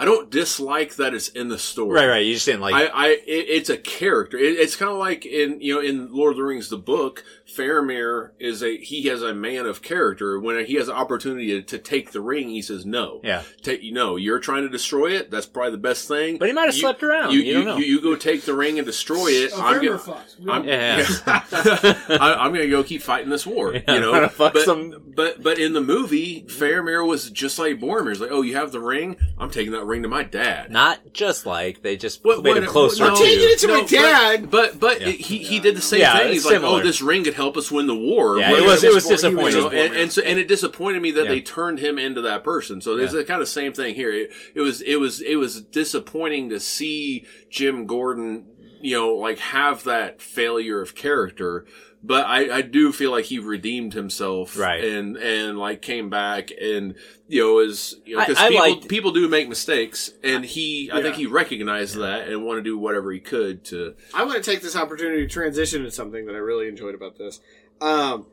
I 0.00 0.06
don't 0.06 0.30
dislike 0.30 0.96
that 0.96 1.12
it's 1.14 1.28
in 1.28 1.48
the 1.48 1.58
story. 1.58 1.94
right, 2.00 2.06
right. 2.08 2.24
You 2.24 2.32
just 2.34 2.46
didn't 2.46 2.62
like 2.62 2.74
I, 2.74 2.86
I, 2.86 3.06
it, 3.08 3.20
it's 3.26 3.68
a 3.68 3.76
character. 3.76 4.38
It, 4.38 4.58
it's 4.58 4.74
kind 4.74 4.90
of 4.90 4.96
like 4.98 5.26
in, 5.26 5.60
you 5.60 5.74
know, 5.74 5.80
in 5.80 6.10
Lord 6.12 6.32
of 6.32 6.36
the 6.38 6.42
Rings, 6.44 6.70
the 6.70 6.78
book, 6.78 7.22
Faramir 7.46 8.30
is 8.38 8.62
a, 8.62 8.76
he 8.78 9.02
has 9.08 9.22
a 9.22 9.34
man 9.34 9.66
of 9.66 9.82
character. 9.82 10.40
When 10.40 10.64
he 10.64 10.74
has 10.76 10.88
an 10.88 10.94
opportunity 10.94 11.48
to, 11.48 11.62
to 11.62 11.78
take 11.78 12.12
the 12.12 12.20
ring, 12.20 12.48
he 12.48 12.62
says 12.62 12.86
no. 12.86 13.20
Yeah. 13.22 13.42
Take, 13.62 13.82
no, 13.92 14.16
you're 14.16 14.38
trying 14.38 14.62
to 14.62 14.68
destroy 14.70 15.12
it. 15.12 15.30
That's 15.30 15.46
probably 15.46 15.72
the 15.72 15.78
best 15.78 16.08
thing. 16.08 16.38
But 16.38 16.48
he 16.48 16.54
might 16.54 16.66
have 16.66 16.74
You- 16.74 16.80
slept 16.80 17.02
around. 17.02 17.32
You, 17.34 17.40
You 17.40 17.52
don't 17.54 17.64
know. 17.66 17.76
You, 17.76 17.84
you 17.84 18.00
go 18.00 18.16
take 18.16 18.42
the 18.42 18.54
ring 18.54 18.78
and 18.78 18.86
destroy 18.86 19.28
it. 19.28 19.50
Oh, 19.54 19.60
I'm 19.60 19.80
Faramir 19.80 20.04
gonna, 20.06 20.20
fucks. 20.20 20.38
I'm, 20.40 20.46
don't- 20.46 20.66
Yeah. 20.66 21.04
I, 22.20 22.34
I'm 22.40 22.52
gonna 22.52 22.68
go 22.68 22.82
keep 22.82 23.02
fighting 23.02 23.30
this 23.30 23.46
war. 23.46 23.74
Yeah, 23.74 23.94
you 23.94 24.00
know, 24.00 24.14
I'm 24.14 24.28
fuck 24.30 24.54
but, 24.54 24.64
some- 24.64 25.02
but 25.14 25.42
but 25.42 25.58
in 25.58 25.72
the 25.72 25.80
movie, 25.80 26.42
Faramir 26.44 27.06
was 27.06 27.30
just 27.30 27.58
like 27.58 27.78
Boromir. 27.80 28.10
He's 28.10 28.20
like, 28.20 28.30
oh, 28.32 28.42
you 28.42 28.56
have 28.56 28.72
the 28.72 28.80
ring. 28.80 29.16
I'm 29.38 29.50
taking 29.50 29.72
that 29.72 29.84
ring 29.90 30.02
to 30.04 30.08
my 30.08 30.22
dad. 30.22 30.70
Not 30.70 31.12
just 31.12 31.44
like 31.44 31.82
they 31.82 31.96
just 31.96 32.24
What- 32.24 32.42
made 32.42 32.50
what- 32.54 32.58
him 32.62 32.66
closer 32.66 33.04
no, 33.04 33.14
to. 33.14 33.22
Taking 33.22 33.50
it 33.50 33.58
to 33.58 33.68
my 33.68 33.82
dad. 33.82 34.50
But 34.50 34.80
but, 34.80 35.00
Yeah. 35.00 35.08
he 35.08 35.38
he 35.38 35.58
did 35.60 35.76
the 35.76 35.80
same 35.82 36.00
Yeah, 36.00 36.16
thing. 36.18 36.26
it's 36.28 36.44
He's 36.44 36.46
like, 36.46 36.62
oh, 36.62 36.80
this 36.80 37.02
ring 37.02 37.24
could 37.24 37.34
help 37.34 37.56
us 37.56 37.70
win 37.70 37.86
the 37.86 37.94
war. 37.94 38.38
Yeah, 38.38 38.50
What 38.50 38.60
it 38.60 38.64
is 38.64 38.70
was 38.70 38.84
it 38.84 38.94
was 38.94 39.04
He 39.06 39.12
was 39.12 39.22
you 39.22 39.30
disappointing. 39.30 39.60
know, 39.60 39.68
and, 39.70 39.94
and 39.96 40.12
so 40.12 40.22
and 40.22 40.38
it 40.38 40.48
disappointed 40.48 41.02
me 41.02 41.10
that 41.12 41.24
Yeah. 41.24 41.30
they 41.30 41.40
turned 41.40 41.78
him 41.80 41.98
into 41.98 42.20
that 42.22 42.44
person. 42.44 42.80
So 42.80 42.96
it's 42.96 43.12
Yeah. 43.12 43.18
the 43.20 43.24
kind 43.24 43.42
of 43.42 43.48
same 43.48 43.72
thing 43.72 43.94
here. 43.94 44.12
It, 44.12 44.30
it 44.54 44.60
was 44.60 44.80
it 44.82 44.96
was 44.96 45.20
it 45.20 45.36
was 45.36 45.60
disappointing 45.60 46.48
to 46.50 46.60
see 46.60 47.24
Jim 47.50 47.86
Gordon, 47.86 48.46
you 48.80 48.96
know, 48.96 49.14
like 49.14 49.38
have 49.38 49.84
that 49.84 50.22
failure 50.22 50.80
of 50.80 50.94
character. 50.94 51.66
But 52.02 52.24
I, 52.26 52.56
I 52.56 52.62
do 52.62 52.92
feel 52.92 53.10
like 53.10 53.26
he 53.26 53.38
redeemed 53.38 53.92
himself, 53.92 54.58
Right. 54.58 54.82
And 54.82 55.18
and 55.18 55.58
like 55.58 55.82
came 55.82 56.08
back 56.08 56.50
and 56.50 56.94
you 57.28 57.42
know 57.42 57.58
is 57.58 57.94
you 58.06 58.16
know 58.16 58.24
because 58.24 58.38
people 58.38 58.58
liked- 58.58 58.88
people 58.88 59.12
do 59.12 59.28
make 59.28 59.50
mistakes 59.50 60.10
and 60.24 60.42
he 60.44 60.90
I 60.90 61.02
think 61.02 61.16
he 61.16 61.26
recognized 61.26 61.96
that 61.98 62.28
and 62.28 62.42
wanted 62.44 62.60
to 62.64 62.70
do 62.70 62.78
whatever 62.78 63.12
he 63.12 63.20
could 63.20 63.64
to 63.66 63.94
I 64.14 64.24
want 64.24 64.42
to 64.42 64.50
take 64.50 64.62
this 64.62 64.76
opportunity 64.76 65.20
to 65.22 65.28
transition 65.28 65.82
to 65.82 65.90
something 65.90 66.24
that 66.24 66.34
I 66.34 66.38
really 66.38 66.68
enjoyed 66.68 66.94
about 66.94 67.18
this. 67.18 67.40
Um, 67.82 68.26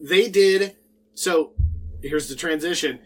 they 0.00 0.28
did 0.28 0.76
so. 1.14 1.52
Here's 2.02 2.28
the 2.28 2.36
transition. 2.36 3.00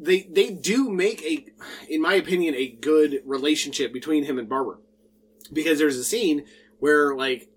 They 0.00 0.22
they 0.22 0.50
do 0.50 0.88
make 0.88 1.20
a, 1.22 1.46
in 1.88 2.00
my 2.00 2.14
opinion, 2.14 2.54
a 2.54 2.68
good 2.68 3.22
relationship 3.26 3.92
between 3.92 4.24
him 4.24 4.38
and 4.38 4.48
Barbara, 4.48 4.76
because 5.52 5.78
there's 5.78 5.96
a 5.96 6.04
scene 6.04 6.44
where 6.78 7.14
like 7.14 7.48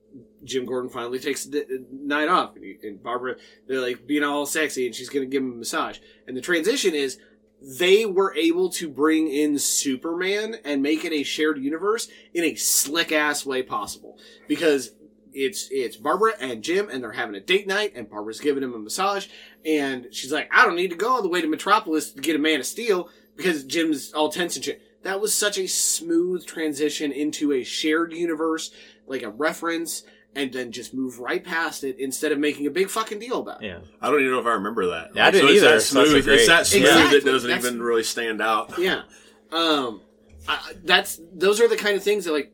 Jim 0.46 0.66
Gordon 0.66 0.89
finally 0.89 1.20
takes 1.20 1.48
night 1.91 2.30
off, 2.30 2.56
and, 2.56 2.64
he, 2.64 2.78
and 2.84 3.02
Barbara 3.02 3.36
they're 3.68 3.82
like 3.82 4.08
being 4.08 4.24
all 4.24 4.46
sexy, 4.46 4.86
and 4.86 4.96
she's 4.96 5.10
gonna 5.10 5.26
give 5.26 5.43
him 5.43 5.54
a 5.54 5.56
massage, 5.56 6.00
and 6.28 6.36
the 6.36 6.41
transition 6.41 6.93
is 6.93 7.20
they 7.62 8.06
were 8.06 8.36
able 8.36 8.70
to 8.70 8.89
bring 8.89 9.28
in 9.28 9.58
Superman 9.58 10.56
and 10.64 10.82
make 10.82 11.04
it 11.04 11.14
a 11.14 11.24
shared 11.24 11.58
universe 11.58 12.08
in 12.34 12.43
a 12.43 12.56
slick 12.56 13.12
ass 13.12 13.46
way 13.46 13.64
possible 13.64 14.18
because 14.48 14.91
it's 15.34 15.68
it's 15.72 15.98
Barbara 15.98 16.34
and 16.39 16.64
Jim 16.64 16.89
and 16.89 17.04
they're 17.04 17.12
having 17.12 17.36
a 17.36 17.39
date 17.39 17.68
night 17.68 17.93
and 17.96 18.10
Barbara's 18.10 18.39
giving 18.39 18.64
him 18.64 18.74
a 18.74 18.80
massage 18.80 19.28
and 19.66 20.08
she's 20.12 20.32
like 20.32 20.50
I 20.54 20.66
don't 20.66 20.76
need 20.76 20.91
to 20.91 20.96
go 20.96 21.10
all 21.10 21.22
the 21.22 21.30
way 21.30 21.41
to 21.41 21.48
Metropolis 21.48 22.12
to 22.12 22.22
get 22.22 22.36
a 22.36 22.39
Man 22.39 22.60
of 22.60 22.66
Steel 22.66 23.10
because 23.36 23.64
Jim's 23.64 24.14
all 24.14 24.30
tense 24.30 24.56
and 24.56 24.64
shit. 24.64 24.82
That 25.04 25.22
was 25.22 25.34
such 25.34 25.58
a 25.58 25.68
smooth 25.68 26.46
transition 26.46 27.12
into 27.12 27.52
a 27.54 27.64
shared 27.64 28.12
universe, 28.12 28.72
like 29.06 29.22
a 29.22 29.30
reference, 29.30 30.04
and 30.36 30.52
then 30.52 30.72
just 30.72 30.94
move 30.94 31.20
right 31.20 31.44
past 31.44 31.84
it 31.84 31.98
instead 32.00 32.32
of 32.32 32.40
making 32.40 32.68
a 32.68 32.70
big 32.70 32.90
fucking 32.90 33.20
deal 33.20 33.40
about 33.40 33.64
it. 33.64 33.68
Yeah. 33.68 33.80
I 34.02 34.10
don't 34.12 34.20
even 34.20 34.32
know 34.34 34.40
if 34.40 34.46
I 34.46 34.52
remember 34.54 34.88
that. 34.88 35.12
Yeah, 35.16 35.28
I 35.28 35.32
didn't 35.32 35.50
it's 35.50 35.58
either, 35.64 35.74
That 35.76 35.82
so 35.82 36.00
that's 36.00 36.10
smooth. 36.12 36.26
great. 36.26 36.40
It's 36.40 36.48
that 36.48 36.68
smooth. 36.68 36.84
Exactly. 36.84 37.18
It 37.20 37.26
doesn't 37.26 37.50
That's- 37.50 37.66
even 37.66 37.82
really 37.82 38.04
stand 38.04 38.42
out. 38.42 38.78
Yeah. 38.78 39.04
Um, 39.52 40.02
I, 40.48 40.74
that's 40.84 41.20
those 41.34 41.60
are 41.62 41.68
the 41.68 41.78
kind 41.78 41.96
of 41.96 42.04
things 42.04 42.26
that 42.26 42.34
like. 42.34 42.52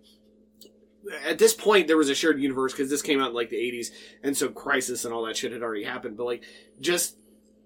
At 1.28 1.40
this 1.40 1.54
point, 1.54 1.88
there 1.88 1.98
was 1.98 2.10
a 2.10 2.16
shared 2.16 2.40
universe 2.40 2.72
because 2.72 2.90
this 2.90 3.02
came 3.02 3.20
out 3.20 3.30
in 3.30 3.34
like 3.34 3.50
the 3.50 3.58
'80s, 3.58 3.88
and 4.24 4.38
so 4.38 4.50
Crisis 4.50 5.04
and 5.04 5.14
all 5.14 5.26
that 5.26 5.36
shit 5.36 5.52
had 5.52 5.62
already 5.64 5.84
happened. 5.84 6.16
But 6.16 6.26
like, 6.26 6.44
just 6.80 7.18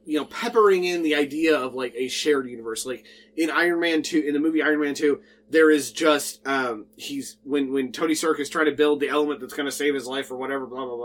you 0.05 0.17
know, 0.19 0.25
peppering 0.25 0.83
in 0.83 1.01
the 1.03 1.15
idea 1.15 1.57
of 1.57 1.73
like 1.73 1.93
a 1.95 2.07
shared 2.07 2.47
universe, 2.47 2.85
like 2.85 3.05
in 3.35 3.49
Iron 3.49 3.79
Man 3.79 4.01
two, 4.03 4.19
in 4.19 4.33
the 4.33 4.39
movie 4.39 4.61
Iron 4.61 4.79
Man 4.79 4.93
two, 4.93 5.21
there 5.49 5.69
is 5.71 5.91
just 5.91 6.45
um, 6.47 6.85
he's 6.95 7.37
when 7.43 7.71
when 7.73 7.91
Tony 7.91 8.15
Stark 8.15 8.39
is 8.39 8.49
trying 8.49 8.65
to 8.67 8.71
build 8.71 8.99
the 8.99 9.09
element 9.09 9.39
that's 9.39 9.53
going 9.53 9.65
to 9.65 9.71
save 9.71 9.93
his 9.95 10.05
life 10.07 10.29
or 10.31 10.37
whatever, 10.37 10.65
blah 10.65 10.85
blah 10.85 10.95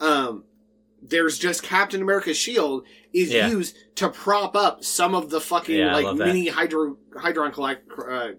blah. 0.00 0.06
Um, 0.06 0.44
there's 1.02 1.38
just 1.38 1.62
Captain 1.62 2.02
America's 2.02 2.36
shield 2.36 2.84
is 3.12 3.30
Yeah. 3.32 3.48
used 3.50 3.76
to 3.96 4.08
prop 4.08 4.56
up 4.56 4.82
some 4.82 5.14
of 5.14 5.30
the 5.30 5.40
fucking 5.40 5.76
Yeah, 5.76 5.94
like 5.96 6.16
mini 6.16 6.48
hydro 6.48 6.96
hydron 7.12 7.52
collide, 7.52 7.78
uh, 7.96 8.30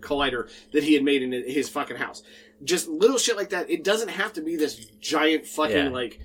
collider 0.00 0.48
that 0.72 0.84
he 0.84 0.94
had 0.94 1.02
made 1.04 1.22
in 1.22 1.32
his 1.32 1.68
fucking 1.68 1.96
house. 1.96 2.22
Just 2.64 2.88
little 2.88 3.18
shit 3.18 3.36
like 3.36 3.50
that. 3.50 3.68
It 3.70 3.84
doesn't 3.84 4.08
have 4.08 4.32
to 4.34 4.40
be 4.40 4.56
this 4.56 4.76
giant 5.00 5.46
fucking 5.46 5.76
Yeah. 5.76 5.88
like 5.90 6.18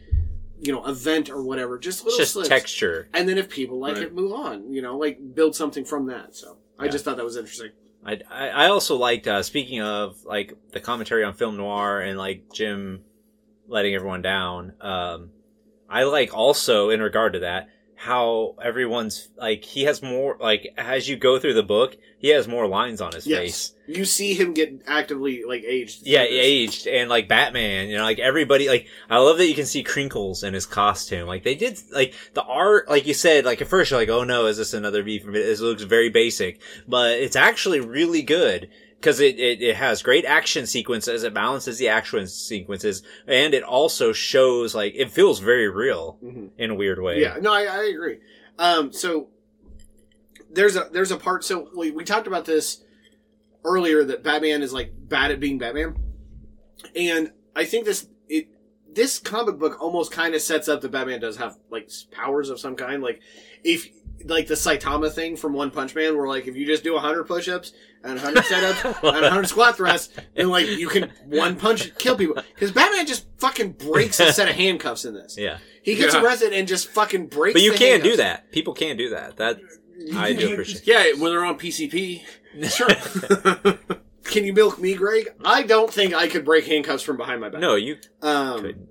you 0.66 0.72
know 0.74 0.86
event 0.86 1.30
or 1.30 1.43
whatever. 1.43 1.78
Just 1.78 1.99
It's 1.99 2.05
little 2.05 2.18
just 2.20 2.34
slips. 2.34 2.49
texture. 2.49 3.09
And 3.14 3.28
then 3.28 3.38
if 3.38 3.49
people 3.49 3.80
like 3.80 3.95
Right. 3.95 4.03
it, 4.05 4.14
move 4.14 4.32
on. 4.34 4.72
You 4.74 4.82
know, 4.82 4.97
like 4.97 5.20
build 5.36 5.55
something 5.55 5.86
from 5.86 6.07
that. 6.07 6.36
So 6.36 6.57
I 6.80 6.88
just 6.88 7.05
thought 7.05 7.18
that 7.18 7.26
was 7.26 7.38
interesting. 7.38 7.72
I, 8.05 8.20
I 8.30 8.47
I 8.49 8.68
also 8.70 8.95
liked 8.97 9.28
uh, 9.28 9.43
speaking 9.43 9.82
of 9.82 10.24
like 10.26 10.53
the 10.72 10.80
commentary 10.80 11.24
on 11.24 11.34
film 11.34 11.57
noir 11.57 12.01
and 12.01 12.18
like 12.18 12.51
Jim 12.53 13.03
letting 13.68 13.95
everyone 13.95 14.22
down. 14.22 14.74
Um, 14.82 15.30
I 15.89 16.03
like 16.03 16.34
also 16.34 16.89
in 16.89 17.01
regard 17.01 17.34
to 17.34 17.39
that 17.39 17.70
how 17.96 18.56
everyone's 18.62 19.30
like 19.38 19.64
he 19.64 19.84
has 19.84 20.02
more 20.02 20.38
like 20.39 20.74
as 20.78 21.08
you 21.08 21.16
go 21.16 21.39
through 21.39 21.54
the 21.54 21.64
book 21.64 21.98
he 22.24 22.30
has 22.30 22.48
more 22.48 22.66
lines 22.70 23.02
on 23.02 23.12
his 23.12 23.26
face. 23.26 23.74
Yes, 23.86 23.98
you 23.98 24.06
see 24.06 24.34
him 24.34 24.54
get 24.54 24.82
actively 24.88 25.44
like 25.46 25.66
aged. 25.66 26.08
Yeah, 26.08 26.22
aged 26.22 26.88
and 26.88 27.10
like 27.10 27.28
Batman, 27.28 27.89
you 27.89 27.98
know, 27.98 28.04
like 28.04 28.18
everybody, 28.18 28.70
like 28.70 28.88
I 29.10 29.18
love 29.18 29.38
that 29.39 29.48
you 29.50 29.54
can 29.54 29.66
see 29.66 29.84
crinkles 29.84 30.41
in 30.41 30.54
his 30.54 30.66
costume. 30.66 31.28
Like 31.28 31.44
they 31.44 31.56
did, 31.56 31.78
like 31.91 32.14
the 32.34 32.44
art, 32.44 32.89
like 32.89 33.06
you 33.08 33.14
said, 33.14 33.44
like 33.44 33.62
at 33.62 33.68
first 33.68 33.91
you're 33.91 34.00
like, 34.00 34.08
oh 34.08 34.24
no, 34.24 34.46
is 34.46 34.56
this 34.56 34.74
another 34.74 35.04
V 35.04 35.20
from 35.20 35.36
it? 35.36 35.44
This 35.44 35.60
looks 35.60 35.84
very 35.84 36.08
basic, 36.08 36.62
but 36.88 37.20
it's 37.20 37.36
actually 37.36 37.82
really 37.82 38.22
good 38.22 38.70
because 39.04 39.20
it, 39.20 39.38
it 39.38 39.62
it 39.62 39.76
has 39.76 40.01
great 40.01 40.24
action 40.24 40.66
sequences. 40.66 41.24
It 41.24 41.34
balances 41.34 41.78
the 41.78 41.89
action 41.89 42.26
sequences, 42.26 43.04
and 43.28 43.54
it 43.54 43.62
also 43.62 44.14
shows 44.14 44.74
like 44.74 44.93
it 44.95 45.12
feels 45.12 45.39
very 45.39 45.70
real 45.70 46.18
Mhm. 46.24 46.51
in 46.58 46.70
a 46.72 46.76
weird 46.76 47.01
way. 47.01 47.20
Yeah, 47.20 47.38
no, 47.41 47.51
I, 47.51 47.64
I 47.64 47.84
agree. 47.93 48.20
Um, 48.58 48.93
so 48.93 49.28
there's 50.49 50.78
a 50.78 50.88
there's 50.93 51.12
a 51.12 51.18
part. 51.18 51.43
So 51.43 51.68
we, 51.76 51.91
we 51.91 52.06
talked 52.06 52.28
about 52.28 52.45
this 52.45 52.82
earlier 53.66 54.04
that 54.06 54.24
Batman 54.24 54.62
is 54.62 54.72
like 54.72 54.93
bad 54.95 55.32
at 55.32 55.39
being 55.41 55.58
Batman, 55.58 55.95
and 56.95 57.32
I 57.56 57.66
think 57.66 57.84
this 57.86 58.08
it 58.30 58.47
this 58.93 59.20
comic 59.20 59.60
book 59.60 59.82
almost 59.82 60.14
kind 60.14 60.34
of 60.34 60.41
sets 60.41 60.70
up 60.70 60.80
that 60.82 60.91
Batman 60.91 61.20
does 61.20 61.36
have 61.38 61.58
like 61.70 61.89
powers 62.12 62.49
of 62.49 62.58
some 62.60 62.78
kind. 62.78 63.04
Like 63.04 63.20
if 63.66 63.89
like 64.26 64.47
the 64.47 64.53
Saitama 64.55 65.11
thing 65.11 65.36
from 65.36 65.53
One 65.53 65.71
Punch 65.71 65.95
Man, 65.95 66.17
where 66.17 66.28
like 66.28 66.47
if 66.47 66.55
you 66.55 66.65
just 66.65 66.84
do 66.84 66.97
hundred 66.97 67.26
push-ups 67.26 67.74
and 68.03 68.19
hundred 68.19 68.43
setups 68.43 69.03
and 69.15 69.26
hundred 69.26 69.47
squat 69.47 69.78
thrusts, 69.78 70.13
then 70.36 70.49
like 70.49 70.67
you 70.67 70.88
can 70.88 71.11
one 71.26 71.55
punch 71.55 71.95
kill 71.97 72.15
people. 72.17 72.36
Because 72.53 72.71
Batman 72.71 73.05
just 73.05 73.26
fucking 73.38 73.74
breaks 73.74 74.19
a 74.19 74.32
set 74.34 74.49
of 74.49 74.55
handcuffs 74.55 75.05
in 75.05 75.13
this. 75.13 75.38
yeah. 75.38 75.57
He 75.84 75.95
gets 75.95 76.13
Yeah. 76.13 76.24
arrested 76.24 76.53
and 76.53 76.67
just 76.67 76.88
fucking 76.89 77.28
breaks. 77.28 77.53
But 77.53 77.61
you 77.61 77.71
the 77.74 77.78
can 77.78 78.01
do 78.01 78.15
that. 78.17 78.51
People 78.51 78.74
can 78.74 78.95
do 78.97 79.09
that. 79.09 79.38
That 79.38 79.59
I 80.15 80.34
do 80.34 80.53
appreciate. 80.53 80.88
Yeah, 80.88 81.03
when 81.21 81.32
they're 81.32 81.43
on 81.45 81.57
PCP. 81.59 82.21
Sure. 82.69 82.88
Can 84.24 84.45
you 84.45 84.53
milk 84.53 84.80
me, 84.80 84.93
Greg? 84.95 85.34
I 85.43 85.63
don't 85.63 85.91
think 85.91 86.13
I 86.13 86.28
could 86.30 86.45
break 86.45 86.65
handcuffs 86.65 87.03
from 87.03 87.17
behind 87.17 87.41
my 87.41 87.49
back. 87.49 87.59
No, 87.59 87.76
you 87.76 87.97
um, 88.21 88.61
could. 88.61 88.88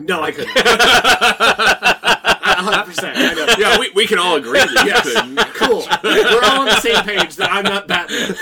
no, 0.00 0.20
I 0.22 0.32
couldn't. 0.32 0.54
hundred 2.64 2.84
percent. 2.84 3.16
I 3.16 3.34
know. 3.34 3.46
yeah, 3.58 3.78
we, 3.78 3.90
we 3.94 4.06
can 4.06 4.18
all 4.18 4.36
agree 4.36 4.58
that 4.58 4.84
Yes. 4.86 5.52
Cool. 5.54 5.84
We're 6.02 6.44
all 6.44 6.60
on 6.60 6.66
the 6.66 6.80
same 6.80 7.02
page 7.04 7.36
that 7.36 7.50
I'm 7.52 7.64
not 7.64 7.88
Batman. 7.88 8.34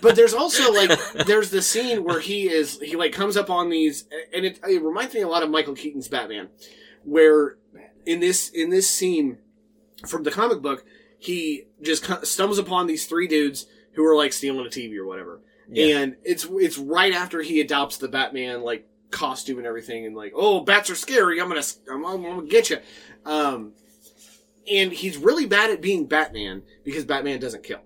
but 0.00 0.16
there's 0.16 0.34
also 0.34 0.72
like 0.72 0.90
there's 1.26 1.50
the 1.50 1.62
scene 1.62 2.04
where 2.04 2.20
he 2.20 2.48
is 2.48 2.78
he 2.80 2.96
like 2.96 3.12
comes 3.12 3.36
up 3.36 3.50
on 3.50 3.68
these 3.70 4.04
and 4.34 4.44
it, 4.44 4.58
it 4.68 4.82
reminds 4.82 5.14
me 5.14 5.20
a 5.20 5.28
lot 5.28 5.42
of 5.42 5.50
Michael 5.50 5.74
Keaton's 5.74 6.08
Batman, 6.08 6.48
where 7.04 7.56
in 8.06 8.20
this 8.20 8.48
in 8.48 8.70
this 8.70 8.88
scene 8.88 9.38
from 10.06 10.22
the 10.24 10.30
comic 10.30 10.60
book 10.62 10.84
he 11.18 11.64
just 11.80 12.04
stumbles 12.26 12.58
upon 12.58 12.86
these 12.86 13.06
three 13.06 13.28
dudes 13.28 13.66
who 13.94 14.04
are 14.04 14.16
like 14.16 14.32
stealing 14.32 14.66
a 14.66 14.68
TV 14.70 14.96
or 14.96 15.06
whatever, 15.06 15.40
Yeah. 15.70 15.98
and 15.98 16.16
it's 16.24 16.46
it's 16.50 16.78
right 16.78 17.12
after 17.12 17.42
he 17.42 17.60
adopts 17.60 17.98
the 17.98 18.08
Batman 18.08 18.62
like 18.62 18.88
costume 19.12 19.58
and 19.58 19.66
everything, 19.66 20.06
and 20.06 20.16
like 20.16 20.32
oh 20.34 20.60
bats 20.60 20.90
are 20.90 20.94
scary, 20.94 21.40
I'm 21.40 21.48
gonna 21.48 21.62
I'm, 21.90 22.04
I'm 22.04 22.22
gonna 22.22 22.46
get 22.46 22.70
you. 22.70 22.78
Um, 23.24 23.72
and 24.70 24.92
he's 24.92 25.16
really 25.16 25.46
bad 25.46 25.70
at 25.70 25.80
being 25.80 26.06
Batman 26.06 26.62
because 26.84 27.04
Batman 27.04 27.40
doesn't 27.40 27.62
kill. 27.62 27.80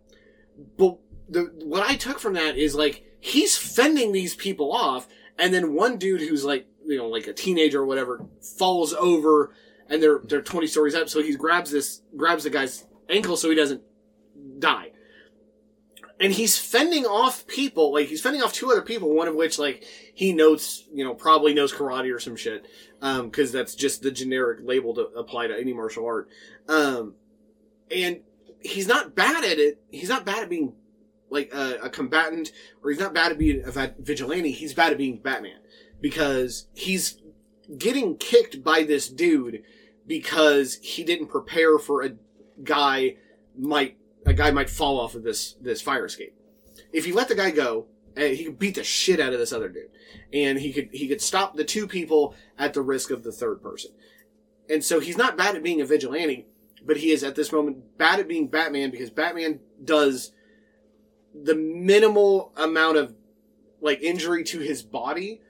But 0.77 0.99
the 1.29 1.53
what 1.65 1.89
I 1.89 1.97
took 1.97 2.19
from 2.19 2.35
that 2.35 2.57
is 2.57 2.75
like 2.75 3.05
he's 3.21 3.57
fending 3.57 4.13
these 4.13 4.35
people 4.35 4.73
off, 4.73 5.09
and 5.39 5.53
then 5.53 5.75
one 5.75 5.99
dude 5.99 6.21
who's 6.21 6.45
like 6.45 6.67
you 6.85 6.97
know 6.97 7.09
like 7.09 7.27
a 7.27 7.33
teenager 7.33 7.83
or 7.83 7.87
whatever 7.87 8.25
falls 8.59 8.93
over, 8.95 9.53
and 9.89 10.03
they're 10.03 10.21
they're 10.25 10.43
twenty 10.43 10.67
stories 10.67 10.95
up, 10.95 11.09
so 11.09 11.23
he 11.23 11.35
grabs 11.35 11.71
this 11.71 12.03
grabs 12.17 12.45
the 12.45 12.51
guy's 12.51 12.87
ankle 13.09 13.37
so 13.37 13.51
he 13.51 13.57
doesn't 13.57 13.83
die. 14.59 14.91
And 16.19 16.33
he's 16.33 16.59
fending 16.59 17.05
off 17.05 17.47
people, 17.47 17.93
like 17.93 18.07
he's 18.07 18.23
fending 18.23 18.43
off 18.43 18.53
two 18.53 18.71
other 18.71 18.81
people, 18.81 19.15
one 19.15 19.29
of 19.29 19.35
which 19.35 19.59
like 19.59 19.85
he 20.15 20.33
notes, 20.33 20.85
you 20.93 21.05
know, 21.05 21.15
probably 21.15 21.53
knows 21.53 21.75
karate 21.75 22.15
or 22.15 22.19
some 22.19 22.37
shit, 22.37 22.67
um, 23.03 23.29
because 23.29 23.53
that's 23.53 23.75
just 23.75 24.01
the 24.01 24.11
generic 24.11 24.61
label 24.63 24.95
to 24.95 25.03
apply 25.09 25.47
to 25.47 25.59
any 25.59 25.75
martial 25.75 26.07
art. 26.07 26.29
Um, 26.69 27.15
and 27.95 28.21
he's 28.61 28.89
not 28.89 29.15
bad 29.15 29.45
at 29.45 29.59
it. 29.59 29.81
He's 29.91 30.09
not 30.09 30.25
bad 30.25 30.43
at 30.43 30.49
being 30.49 30.73
like 31.29 31.53
a, 31.53 31.79
a 31.83 31.91
combatant, 31.91 32.53
or 32.83 32.91
he's 32.91 33.01
not 33.01 33.15
bad 33.15 33.33
at 33.33 33.39
being 33.39 33.63
a 33.65 33.95
vigilante. 33.99 34.53
He's 34.53 34.75
bad 34.75 34.93
at 34.93 34.99
being 34.99 35.19
Batman 35.19 35.59
because 36.01 36.67
he's 36.75 37.21
getting 37.79 38.17
kicked 38.17 38.63
by 38.63 38.85
this 38.85 39.09
dude 39.09 39.63
because 40.07 40.77
he 40.77 41.03
didn't 41.05 41.27
prepare 41.27 41.79
for 41.79 42.03
a 42.03 42.13
guy 42.63 43.17
might 43.59 43.97
a 44.27 44.35
guy 44.35 44.51
might 44.51 44.69
fall 44.69 45.01
off 45.01 45.15
of 45.15 45.23
this 45.23 45.55
this 45.61 45.81
fire 45.81 46.05
escape. 46.05 46.35
If 46.93 47.07
you 47.07 47.15
let 47.15 47.29
the 47.29 47.35
guy 47.35 47.51
go, 47.51 47.87
eh, 48.17 48.35
he 48.35 48.45
could 48.45 48.59
beat 48.59 48.75
the 48.75 48.85
shit 48.85 49.21
out 49.21 49.33
of 49.33 49.39
this 49.39 49.53
other 49.53 49.69
dude, 49.69 49.91
and 50.33 50.59
he 50.59 50.73
could 50.73 50.89
he 50.93 51.09
could 51.09 51.23
stop 51.23 51.57
the 51.57 51.65
two 51.65 51.87
people 51.87 52.35
at 52.59 52.75
the 52.75 52.83
risk 52.83 53.11
of 53.11 53.23
the 53.23 53.33
third 53.33 53.63
person. 53.63 53.93
And 54.69 54.85
so 54.85 54.99
he's 54.99 55.17
not 55.17 55.37
bad 55.37 55.55
at 55.55 55.63
being 55.63 55.81
a 55.81 55.87
vigilante, 55.87 56.47
but 56.85 56.97
he 56.99 57.13
is 57.13 57.23
at 57.23 57.37
this 57.37 57.53
moment 57.53 57.97
bad 57.97 58.19
at 58.19 58.29
being 58.29 58.49
Batman 58.49 58.91
because 58.91 59.11
Batman 59.11 59.61
does 59.83 60.33
the 61.35 61.55
minimal 61.55 62.53
amount 62.57 62.97
of 62.97 63.15
like 63.81 64.03
injury 64.03 64.43
to 64.43 64.59
his 64.59 64.83
body 64.83 65.41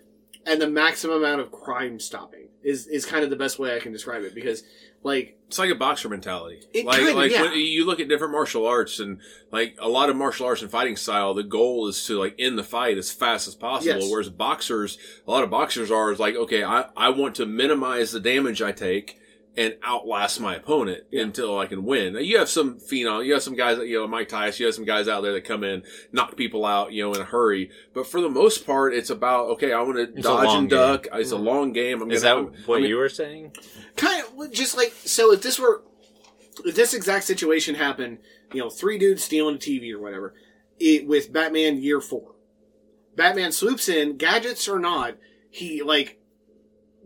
and 0.45 0.61
the 0.61 0.68
maximum 0.68 1.18
amount 1.18 1.41
of 1.41 1.51
crime 1.51 1.99
stopping 1.99 2.49
is 2.62 2.87
is 2.89 3.07
kind 3.07 3.24
of 3.24 3.31
the 3.31 3.37
best 3.37 3.59
way 3.59 3.74
I 3.74 3.81
can 3.81 3.93
describe 3.93 4.22
it 4.24 4.35
because 4.35 4.64
like 5.07 5.38
It's 5.46 5.59
like 5.59 5.70
a 5.70 5.74
boxer 5.76 6.09
mentality. 6.09 6.61
It 6.74 6.84
like 6.84 6.98
kinda, 6.98 7.14
like 7.14 7.30
yeah. 7.30 7.42
when 7.42 7.54
you 7.54 7.86
look 7.86 8.00
at 8.00 8.09
different 8.09 8.32
martial 8.32 8.66
arts 8.66 8.98
and 8.98 9.20
like 9.52 9.76
a 9.78 9.88
lot 9.88 10.11
of 10.11 10.16
martial 10.16 10.46
arts 10.46 10.61
and 10.61 10.70
fighting 10.70 10.96
style, 10.96 11.32
the 11.32 11.44
goal 11.44 11.86
is 11.86 12.04
to 12.07 12.18
like 12.18 12.34
end 12.38 12.59
the 12.59 12.64
fight 12.64 12.98
as 12.98 13.11
fast 13.11 13.46
as 13.48 13.54
possible. 13.54 14.00
Yes. 14.00 14.11
Whereas 14.11 14.28
boxers, 14.28 14.98
a 15.26 15.30
lot 15.30 15.44
of 15.44 15.50
boxers 15.50 15.90
are 15.90 16.11
is 16.11 16.18
like, 16.18 16.34
okay, 16.34 16.64
I, 16.64 16.86
I 16.96 17.11
want 17.11 17.36
to 17.36 17.46
minimize 17.46 18.11
the 18.11 18.20
damage 18.20 18.61
I 18.61 18.72
take 18.72 19.20
and 19.57 19.74
outlast 19.84 20.40
my 20.40 20.57
opponent 20.57 21.04
Yeah. 21.11 21.22
until 21.22 21.59
I 21.59 21.66
can 21.66 21.84
win. 21.84 22.14
Now, 22.14 22.20
you 22.20 22.38
have 22.38 22.48
some 22.48 22.78
phenom, 22.78 23.24
you 23.24 23.32
have 23.32 23.42
some 23.42 23.54
guys 23.54 23.78
you 23.78 23.98
know, 23.98 24.07
Mike 24.07 24.28
Tyson, 24.28 24.62
you 24.62 24.66
have 24.66 24.74
some 24.74 24.84
guys 24.84 25.09
out 25.09 25.22
there 25.22 25.32
that 25.32 25.44
come 25.44 25.64
in, 25.64 25.82
knock 26.12 26.36
people 26.36 26.66
out, 26.66 26.92
you 26.92 27.02
know, 27.02 27.14
in 27.14 27.20
a 27.20 27.24
hurry. 27.24 27.70
But 27.94 28.07
for 28.07 28.20
the 28.20 28.28
most 28.28 28.66
part, 28.66 28.92
it's 28.94 29.11
about, 29.11 29.46
okay, 29.50 29.72
I 29.72 29.80
want 29.80 29.96
to 29.96 30.07
dodge 30.20 30.46
long 30.46 30.59
and 30.59 30.70
game. 30.70 30.78
duck. 30.78 31.07
It's 31.14 31.32
a 31.32 31.34
mm-hmm. 31.36 31.44
long 31.44 31.72
game. 31.72 32.02
I'm 32.02 32.11
Is 32.11 32.22
gonna, 32.22 32.42
that 32.42 32.52
I'm- 32.54 32.64
what 32.66 32.76
I 32.76 32.80
mean, 32.80 32.90
you 32.90 32.96
were 32.96 33.09
saying? 33.09 33.52
kind 33.96 34.22
of 34.22 34.52
just 34.52 34.76
like 34.76 34.92
so 35.04 35.32
if 35.32 35.42
this 35.42 35.59
were 35.59 35.82
if 36.64 36.74
this 36.74 36.94
exact 36.94 37.24
situation 37.24 37.74
happened 37.74 38.18
you 38.52 38.61
know 38.61 38.70
three 38.70 38.98
dudes 38.98 39.24
stealing 39.24 39.57
a 39.57 39.59
tv 39.59 39.92
or 39.92 39.98
whatever 40.00 40.34
it, 40.78 41.07
with 41.07 41.32
batman 41.32 41.82
year 41.82 42.00
four 42.00 42.34
batman 43.16 43.52
swoops 43.52 43.88
in 43.88 44.16
gadgets 44.16 44.68
or 44.68 44.78
not 44.78 45.16
he 45.50 45.82
like 45.82 46.20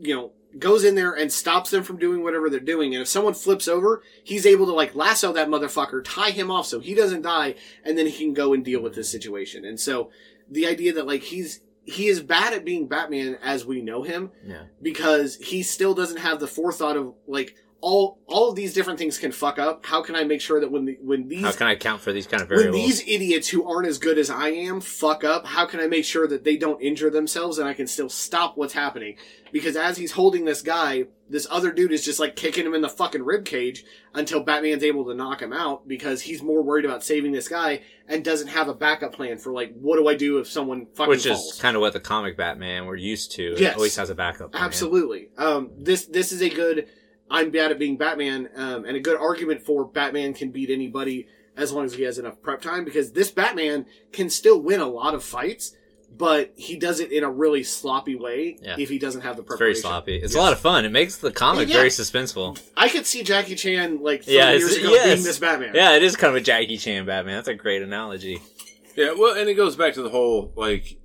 you 0.00 0.14
know 0.14 0.32
goes 0.58 0.84
in 0.84 0.94
there 0.96 1.12
and 1.12 1.32
stops 1.32 1.70
them 1.70 1.82
from 1.82 1.96
doing 1.98 2.22
whatever 2.22 2.50
they're 2.50 2.58
doing 2.60 2.94
and 2.94 3.02
if 3.02 3.08
someone 3.08 3.34
flips 3.34 3.68
over 3.68 4.02
he's 4.24 4.44
able 4.44 4.66
to 4.66 4.72
like 4.72 4.94
lasso 4.96 5.32
that 5.32 5.48
motherfucker 5.48 6.02
tie 6.04 6.30
him 6.30 6.50
off 6.50 6.66
so 6.66 6.80
he 6.80 6.94
doesn't 6.94 7.22
die 7.22 7.54
and 7.84 7.96
then 7.96 8.06
he 8.06 8.24
can 8.24 8.34
go 8.34 8.52
and 8.52 8.64
deal 8.64 8.82
with 8.82 8.94
this 8.94 9.08
situation 9.10 9.64
and 9.64 9.78
so 9.78 10.10
the 10.50 10.66
idea 10.66 10.92
that 10.92 11.06
like 11.06 11.22
he's 11.22 11.60
he 11.84 12.08
is 12.08 12.20
bad 12.20 12.52
at 12.52 12.64
being 12.64 12.88
batman 12.88 13.38
as 13.42 13.64
we 13.64 13.80
know 13.80 14.02
him 14.02 14.30
Yeah. 14.44 14.64
because 14.82 15.36
he 15.36 15.62
still 15.62 15.94
doesn't 15.94 16.18
have 16.18 16.40
the 16.40 16.48
forethought 16.48 16.96
of 16.96 17.14
like 17.28 17.54
all 17.80 18.18
all 18.26 18.50
of 18.50 18.56
these 18.56 18.74
different 18.74 18.98
things 18.98 19.18
can 19.18 19.32
fuck 19.32 19.58
up. 19.58 19.84
How 19.84 20.02
can 20.02 20.14
I 20.14 20.24
make 20.24 20.40
sure 20.40 20.60
that 20.60 20.70
when 20.70 20.84
the, 20.84 20.98
when 21.00 21.28
these 21.28 21.42
How 21.42 21.52
can 21.52 21.66
I 21.66 21.72
account 21.72 22.00
for 22.00 22.12
these 22.12 22.26
kind 22.26 22.42
of 22.42 22.50
when 22.50 22.70
these 22.70 23.00
idiots 23.06 23.48
who 23.48 23.68
aren't 23.68 23.88
as 23.88 23.98
good 23.98 24.18
as 24.18 24.30
I 24.30 24.48
am 24.48 24.80
fuck 24.80 25.24
up, 25.24 25.46
how 25.46 25.66
can 25.66 25.80
I 25.80 25.86
make 25.86 26.04
sure 26.04 26.26
that 26.28 26.44
they 26.44 26.56
don't 26.56 26.80
injure 26.80 27.10
themselves 27.10 27.58
and 27.58 27.68
I 27.68 27.74
can 27.74 27.86
still 27.86 28.08
stop 28.08 28.56
what's 28.56 28.74
happening? 28.74 29.16
Because 29.52 29.74
as 29.76 29.96
he's 29.96 30.12
holding 30.12 30.44
this 30.44 30.62
guy, 30.62 31.06
this 31.28 31.46
other 31.50 31.72
dude 31.72 31.92
is 31.92 32.04
just 32.04 32.20
like 32.20 32.36
kicking 32.36 32.64
him 32.64 32.74
in 32.74 32.82
the 32.82 32.88
fucking 32.88 33.22
rib 33.22 33.44
cage 33.44 33.84
until 34.14 34.42
Batman's 34.42 34.84
able 34.84 35.04
to 35.06 35.14
knock 35.14 35.42
him 35.42 35.52
out 35.52 35.88
because 35.88 36.22
he's 36.22 36.42
more 36.42 36.62
worried 36.62 36.84
about 36.84 37.02
saving 37.02 37.32
this 37.32 37.48
guy 37.48 37.80
and 38.06 38.24
doesn't 38.24 38.48
have 38.48 38.68
a 38.68 38.74
backup 38.74 39.12
plan 39.12 39.38
for 39.38 39.52
like 39.52 39.72
what 39.74 39.96
do 39.96 40.06
I 40.08 40.14
do 40.14 40.38
if 40.38 40.48
someone 40.48 40.86
fucking 40.94 41.10
Which 41.10 41.26
falls? 41.26 41.54
is 41.54 41.60
kind 41.60 41.76
of 41.76 41.80
what 41.80 41.92
the 41.92 42.00
comic 42.00 42.36
Batman 42.36 42.86
we're 42.86 42.96
used 42.96 43.32
to. 43.32 43.54
Yes. 43.58 43.72
It 43.72 43.76
always 43.76 43.96
has 43.96 44.10
a 44.10 44.14
backup. 44.14 44.52
plan. 44.52 44.62
Absolutely. 44.64 45.28
Um, 45.36 45.70
this 45.78 46.06
this 46.06 46.30
is 46.30 46.42
a 46.42 46.48
good. 46.48 46.88
I'm 47.30 47.50
bad 47.50 47.70
at 47.70 47.78
being 47.78 47.96
Batman, 47.96 48.48
um, 48.56 48.84
and 48.84 48.96
a 48.96 49.00
good 49.00 49.16
argument 49.18 49.62
for 49.62 49.84
Batman 49.84 50.34
can 50.34 50.50
beat 50.50 50.70
anybody 50.70 51.28
as 51.56 51.72
long 51.72 51.84
as 51.84 51.94
he 51.94 52.02
has 52.02 52.18
enough 52.18 52.40
prep 52.42 52.60
time. 52.60 52.84
Because 52.84 53.12
this 53.12 53.30
Batman 53.30 53.86
can 54.12 54.30
still 54.30 54.60
win 54.60 54.80
a 54.80 54.88
lot 54.88 55.14
of 55.14 55.22
fights, 55.22 55.76
but 56.16 56.52
he 56.56 56.76
does 56.76 56.98
it 57.00 57.12
in 57.12 57.22
a 57.22 57.30
really 57.30 57.62
sloppy 57.62 58.16
way 58.16 58.56
Yeah. 58.60 58.74
if 58.78 58.88
he 58.88 58.98
doesn't 58.98 59.20
have 59.20 59.36
the 59.36 59.42
It's 59.44 59.58
very 59.58 59.74
sloppy. 59.76 60.16
It's 60.16 60.32
Yes. 60.32 60.34
a 60.34 60.38
lot 60.38 60.52
of 60.52 60.58
fun. 60.58 60.84
It 60.84 60.90
makes 60.90 61.16
the 61.18 61.30
comic 61.30 61.68
Yeah. 61.68 61.76
very 61.76 61.88
suspenseful. 61.90 62.60
I 62.76 62.88
could 62.88 63.06
see 63.06 63.22
Jackie 63.22 63.54
Chan 63.54 64.00
like 64.02 64.24
30 64.24 64.36
Yeah, 64.36 64.52
years 64.54 64.76
ago 64.76 64.90
yes. 64.90 65.14
being 65.14 65.22
this 65.24 65.38
Batman. 65.38 65.72
Yeah, 65.74 65.94
it 65.96 66.02
is 66.02 66.16
kind 66.16 66.30
of 66.34 66.42
a 66.42 66.44
Jackie 66.44 66.78
Chan 66.78 67.06
Batman. 67.06 67.36
That's 67.36 67.48
a 67.48 67.54
great 67.54 67.82
analogy. 67.82 68.40
Yeah, 68.96 69.12
well, 69.12 69.36
and 69.38 69.48
it 69.48 69.54
goes 69.54 69.76
back 69.76 69.94
to 69.94 70.02
the 70.02 70.10
whole 70.10 70.52
like, 70.56 70.96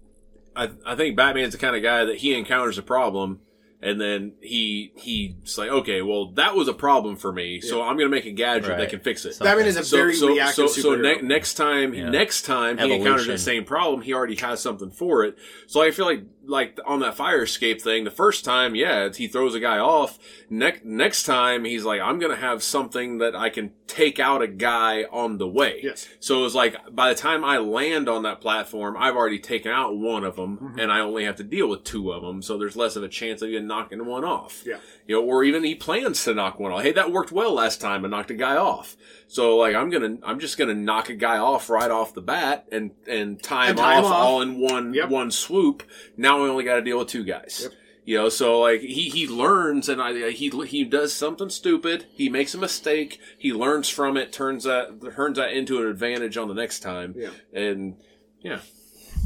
I 0.56 0.70
I 0.86 0.96
think 0.96 1.16
Batman's 1.16 1.52
the 1.54 1.60
kind 1.60 1.76
of 1.76 1.84
guy 1.84 2.06
that 2.06 2.18
he 2.18 2.34
encounters 2.34 2.78
a 2.80 2.82
problem, 2.82 3.42
and 3.82 4.00
then 4.00 4.34
he 4.42 4.92
he's 4.96 5.58
like, 5.58 5.70
okay, 5.70 6.02
well, 6.02 6.32
that 6.34 6.56
was 6.56 6.68
a 6.68 6.74
problem 6.74 7.16
for 7.16 7.32
me, 7.32 7.62
so 7.62 7.82
I'm 7.82 7.98
gonna 7.98 8.10
make 8.10 8.26
a 8.26 8.32
gadget 8.32 8.70
Right. 8.70 8.78
that 8.80 8.90
can 8.90 9.00
fix 9.02 9.26
it. 9.26 9.36
So- 9.36 9.46
Batman 9.46 9.68
is 9.68 9.76
a 9.78 9.84
So 9.84 9.98
very 9.98 10.16
so 10.16 10.28
reactive 10.30 10.70
so, 10.70 10.82
so 10.82 10.90
superhero. 10.96 11.22
ne- 11.22 11.28
next 11.28 11.54
time 11.56 11.94
Yeah. 11.94 12.10
next 12.10 12.44
time 12.44 12.78
he 12.78 12.86
encounters 12.86 13.06
Evolution. 13.24 13.32
the 13.34 13.38
same 13.38 13.64
problem, 13.66 14.02
he 14.02 14.14
already 14.14 14.36
has 14.36 14.60
something 14.62 14.90
for 14.92 15.24
it. 15.24 15.38
So 15.68 15.82
I 15.82 15.92
feel 15.92 16.06
like 16.06 16.24
like 16.48 16.80
on 16.86 17.00
that 17.02 17.16
fire 17.16 17.44
escape 17.44 17.82
thing, 17.82 18.04
the 18.04 18.12
first 18.12 18.46
time, 18.46 18.76
yeah, 18.76 19.10
he 19.14 19.28
throws 19.28 19.56
a 19.56 19.60
guy 19.60 19.78
off. 19.80 20.20
Next 20.50 20.84
next 20.86 21.24
time, 21.24 21.64
he's 21.66 21.84
like, 21.84 22.02
I'm 22.02 22.20
gonna 22.20 22.36
have 22.36 22.62
something 22.64 23.18
that 23.20 23.36
I 23.36 23.50
can 23.50 23.72
take 23.88 24.20
out 24.20 24.42
a 24.42 24.48
guy 24.48 25.04
on 25.12 25.38
the 25.38 25.48
way. 25.48 25.80
Yes. 25.84 26.08
So 26.20 26.46
it's 26.46 26.56
like 26.56 26.76
by 26.94 27.10
the 27.10 27.16
time 27.20 27.44
I 27.44 27.58
land 27.60 28.10
on 28.10 28.24
that 28.24 28.42
platform, 28.42 28.96
I've 28.98 29.16
already 29.16 29.40
taken 29.40 29.72
out 29.72 29.96
one 29.98 30.24
of 30.24 30.36
them, 30.36 30.58
Mm-hmm. 30.58 30.80
and 30.80 30.92
I 30.92 31.00
only 31.02 31.26
have 31.26 31.36
to 31.38 31.44
deal 31.44 31.68
with 31.70 31.84
two 31.84 32.12
of 32.12 32.22
them. 32.24 32.42
So 32.42 32.58
there's 32.58 32.76
less 32.76 32.96
of 32.96 33.04
a 33.04 33.08
chance 33.10 33.42
of 33.42 33.50
even 33.50 33.68
knocking 33.68 34.06
one 34.06 34.24
off. 34.24 34.64
Yeah. 34.66 34.78
You 35.08 35.16
know, 35.16 35.24
or 35.24 35.44
even 35.44 35.64
he 35.64 35.76
plans 35.76 36.24
to 36.26 36.34
knock 36.34 36.60
one 36.60 36.72
off. 36.72 36.82
Hey, 36.84 36.92
that 36.94 37.12
worked 37.12 37.32
well 37.32 37.54
last 37.54 37.82
time. 37.82 38.06
I 38.06 38.08
knocked 38.08 38.32
a 38.32 38.36
guy 38.36 38.56
off. 38.56 38.96
So 39.28 39.58
like 39.58 39.76
I'm 39.76 39.90
gonna, 39.90 40.18
I'm 40.24 40.40
just 40.40 40.58
gonna 40.58 40.74
knock 40.76 41.10
a 41.10 41.16
guy 41.16 41.38
off 41.38 41.70
right 41.70 41.90
off 41.92 42.14
the 42.14 42.22
bat 42.22 42.68
and 42.72 42.92
and 43.08 43.42
tie 43.42 43.66
him, 43.66 43.70
And 43.72 43.78
tie 43.80 44.00
him 44.00 44.06
off, 44.06 44.12
off. 44.12 44.18
all 44.26 44.42
in 44.42 44.60
one 44.60 44.94
Yep. 44.94 45.10
one 45.10 45.32
swoop. 45.32 45.84
Now 46.18 46.35
we 46.44 46.50
only 46.50 46.64
got 46.64 46.76
to 46.76 46.82
deal 46.82 47.00
with 47.00 47.08
two 47.08 47.24
guys. 47.24 47.62
Yep. 47.64 47.72
You 48.08 48.18
know, 48.18 48.30
so 48.30 48.60
like 48.60 48.82
he 48.82 49.10
he 49.10 49.28
learns 49.28 49.90
and 49.90 50.00
I 50.02 50.30
he 50.30 50.50
he 50.68 50.84
does 50.84 51.12
something 51.12 51.50
stupid. 51.50 52.06
He 52.14 52.30
makes 52.30 52.54
a 52.54 52.58
mistake. 52.60 53.20
He 53.38 53.52
learns 53.52 53.90
from 53.90 54.16
it. 54.16 54.32
Turns 54.32 54.66
that 54.66 55.02
turns 55.16 55.38
that 55.38 55.54
into 55.54 55.82
an 55.82 55.88
advantage 55.88 56.38
on 56.38 56.48
the 56.48 56.54
next 56.54 56.82
time. 56.82 57.16
Yeah. 57.18 57.30
And 57.52 57.96
yeah, 58.42 58.60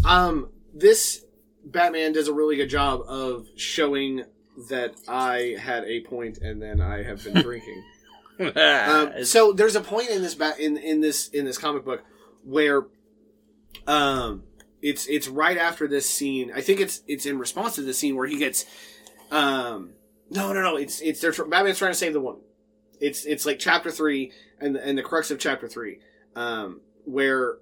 Um, 0.05 0.49
this 0.73 1.25
Batman 1.65 2.13
does 2.13 2.29
a 2.29 2.33
really 2.33 2.55
good 2.55 2.69
job 2.69 3.01
of 3.05 3.47
showing 3.57 4.23
that 4.69 4.95
I 5.09 5.57
had 5.59 5.83
a 5.83 5.99
point 6.01 6.37
and 6.37 6.61
then 6.61 6.79
I 6.79 7.03
have 7.03 7.21
been 7.23 7.33
drinking. 7.43 7.83
Um, 8.39 9.25
so 9.25 9.51
there's 9.51 9.75
a 9.75 9.81
point 9.81 10.09
in 10.09 10.21
this 10.21 10.35
ba- 10.35 10.55
in 10.57 10.77
in 10.77 11.01
this 11.01 11.27
in 11.27 11.43
this 11.43 11.57
comic 11.57 11.83
book 11.83 12.01
where 12.45 12.87
um 13.85 14.43
it's 14.81 15.07
it's 15.07 15.27
right 15.27 15.57
after 15.57 15.87
this 15.87 16.09
scene. 16.09 16.51
I 16.53 16.61
think 16.61 16.79
it's 16.79 17.01
it's 17.07 17.25
in 17.25 17.39
response 17.39 17.75
to 17.75 17.81
the 17.81 17.93
scene 17.93 18.15
where 18.15 18.27
he 18.27 18.37
gets 18.37 18.65
um 19.31 19.91
no 20.29 20.53
no 20.53 20.61
no 20.61 20.75
it's 20.77 21.01
it's 21.01 21.21
they're 21.21 21.31
Batman's 21.45 21.77
trying 21.77 21.91
to 21.91 21.97
save 21.97 22.13
the 22.13 22.21
woman. 22.21 22.41
It's 22.99 23.25
it's 23.25 23.45
like 23.45 23.59
chapter 23.59 23.91
three 23.91 24.31
and 24.59 24.75
the, 24.75 24.85
and 24.85 24.97
the 24.97 25.03
crux 25.03 25.31
of 25.31 25.39
chapter 25.39 25.67
three 25.67 25.99
um 26.35 26.81
where 27.05 27.57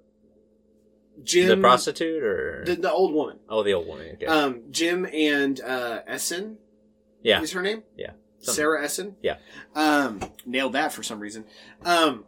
Jim 1.22 1.48
the 1.48 1.56
prostitute 1.56 2.22
or 2.22 2.64
the, 2.64 2.76
the 2.76 2.92
old 2.92 3.12
woman 3.12 3.38
oh 3.48 3.62
the 3.62 3.74
old 3.74 3.86
woman. 3.86 4.10
Okay. 4.14 4.26
um 4.26 4.62
Jim 4.70 5.06
and 5.12 5.60
uh 5.60 6.02
Essen 6.06 6.58
yeah. 7.22 7.40
is 7.40 7.52
her 7.52 7.62
name 7.62 7.82
Yeah. 7.96 8.12
Sarah 8.40 8.84
Essen. 8.84 9.16
Yeah. 9.22 9.36
Um, 9.74 10.20
nailed 10.46 10.72
that 10.74 10.92
for 10.92 11.02
some 11.02 11.20
reason. 11.20 11.44
Um, 11.84 12.24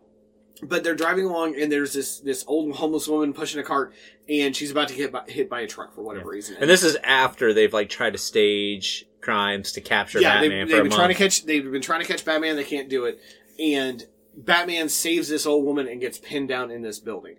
but 0.62 0.84
they're 0.84 0.94
driving 0.94 1.24
along 1.24 1.58
and 1.60 1.70
there's 1.72 1.92
this 1.92 2.18
this 2.20 2.44
old 2.46 2.74
homeless 2.76 3.08
woman 3.08 3.32
pushing 3.32 3.60
a 3.60 3.64
cart 3.64 3.92
and 4.28 4.54
she's 4.54 4.70
about 4.70 4.88
to 4.88 4.94
get 4.94 5.10
by, 5.12 5.22
hit 5.26 5.48
by 5.48 5.60
a 5.60 5.66
truck 5.66 5.94
for 5.94 6.02
whatever 6.02 6.28
reason. 6.30 6.56
And 6.60 6.68
this 6.68 6.82
is 6.82 6.96
after 7.02 7.52
they've 7.54 7.72
like 7.72 7.88
tried 7.88 8.12
to 8.12 8.18
stage 8.18 9.06
crimes 9.20 9.72
to 9.72 9.80
capture 9.80 10.20
yeah, 10.20 10.40
they've, 10.40 10.50
Batman 10.50 10.68
they've 10.68 10.76
a 10.78 10.82
been 10.82 10.88
month. 10.90 10.98
trying 10.98 11.08
to 11.08 11.14
catch 11.14 11.44
they've 11.44 11.70
been 11.70 11.82
trying 11.82 12.00
to 12.00 12.06
catch 12.06 12.24
Batman. 12.24 12.56
They 12.56 12.64
can't 12.64 12.88
do 12.88 13.04
it, 13.06 13.18
and 13.58 14.04
Batman 14.36 14.88
saves 14.88 15.28
this 15.28 15.46
old 15.46 15.64
woman 15.64 15.88
and 15.88 16.00
gets 16.00 16.18
pinned 16.18 16.48
down 16.48 16.70
in 16.70 16.82
this 16.82 16.98
building. 17.00 17.36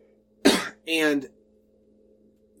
and 0.88 1.28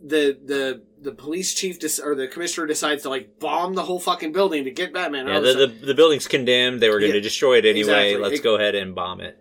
the 0.02 0.38
the 0.44 0.82
the 1.00 1.12
police 1.12 1.54
chief 1.54 1.78
dis- 1.78 2.00
or 2.00 2.14
the 2.14 2.26
commissioner 2.26 2.66
decides 2.66 3.02
to 3.02 3.08
like 3.08 3.38
bomb 3.38 3.74
the 3.74 3.82
whole 3.82 4.00
fucking 4.00 4.32
building 4.32 4.64
to 4.64 4.70
get 4.70 4.92
Batman. 4.92 5.26
yeah, 5.26 5.36
out 5.36 5.42
the, 5.42 5.54
the 5.54 5.86
the 5.86 5.94
building's 5.94 6.26
condemned. 6.28 6.80
They 6.80 6.88
were 6.90 6.98
going 7.00 7.12
to 7.12 7.18
Yeah, 7.18 7.22
destroy 7.22 7.58
it 7.58 7.64
anyway. 7.64 8.10
exactly. 8.10 8.16
Let's 8.16 8.40
It- 8.40 8.42
go 8.42 8.56
ahead 8.56 8.74
and 8.74 8.94
bomb 8.94 9.20
it. 9.20 9.38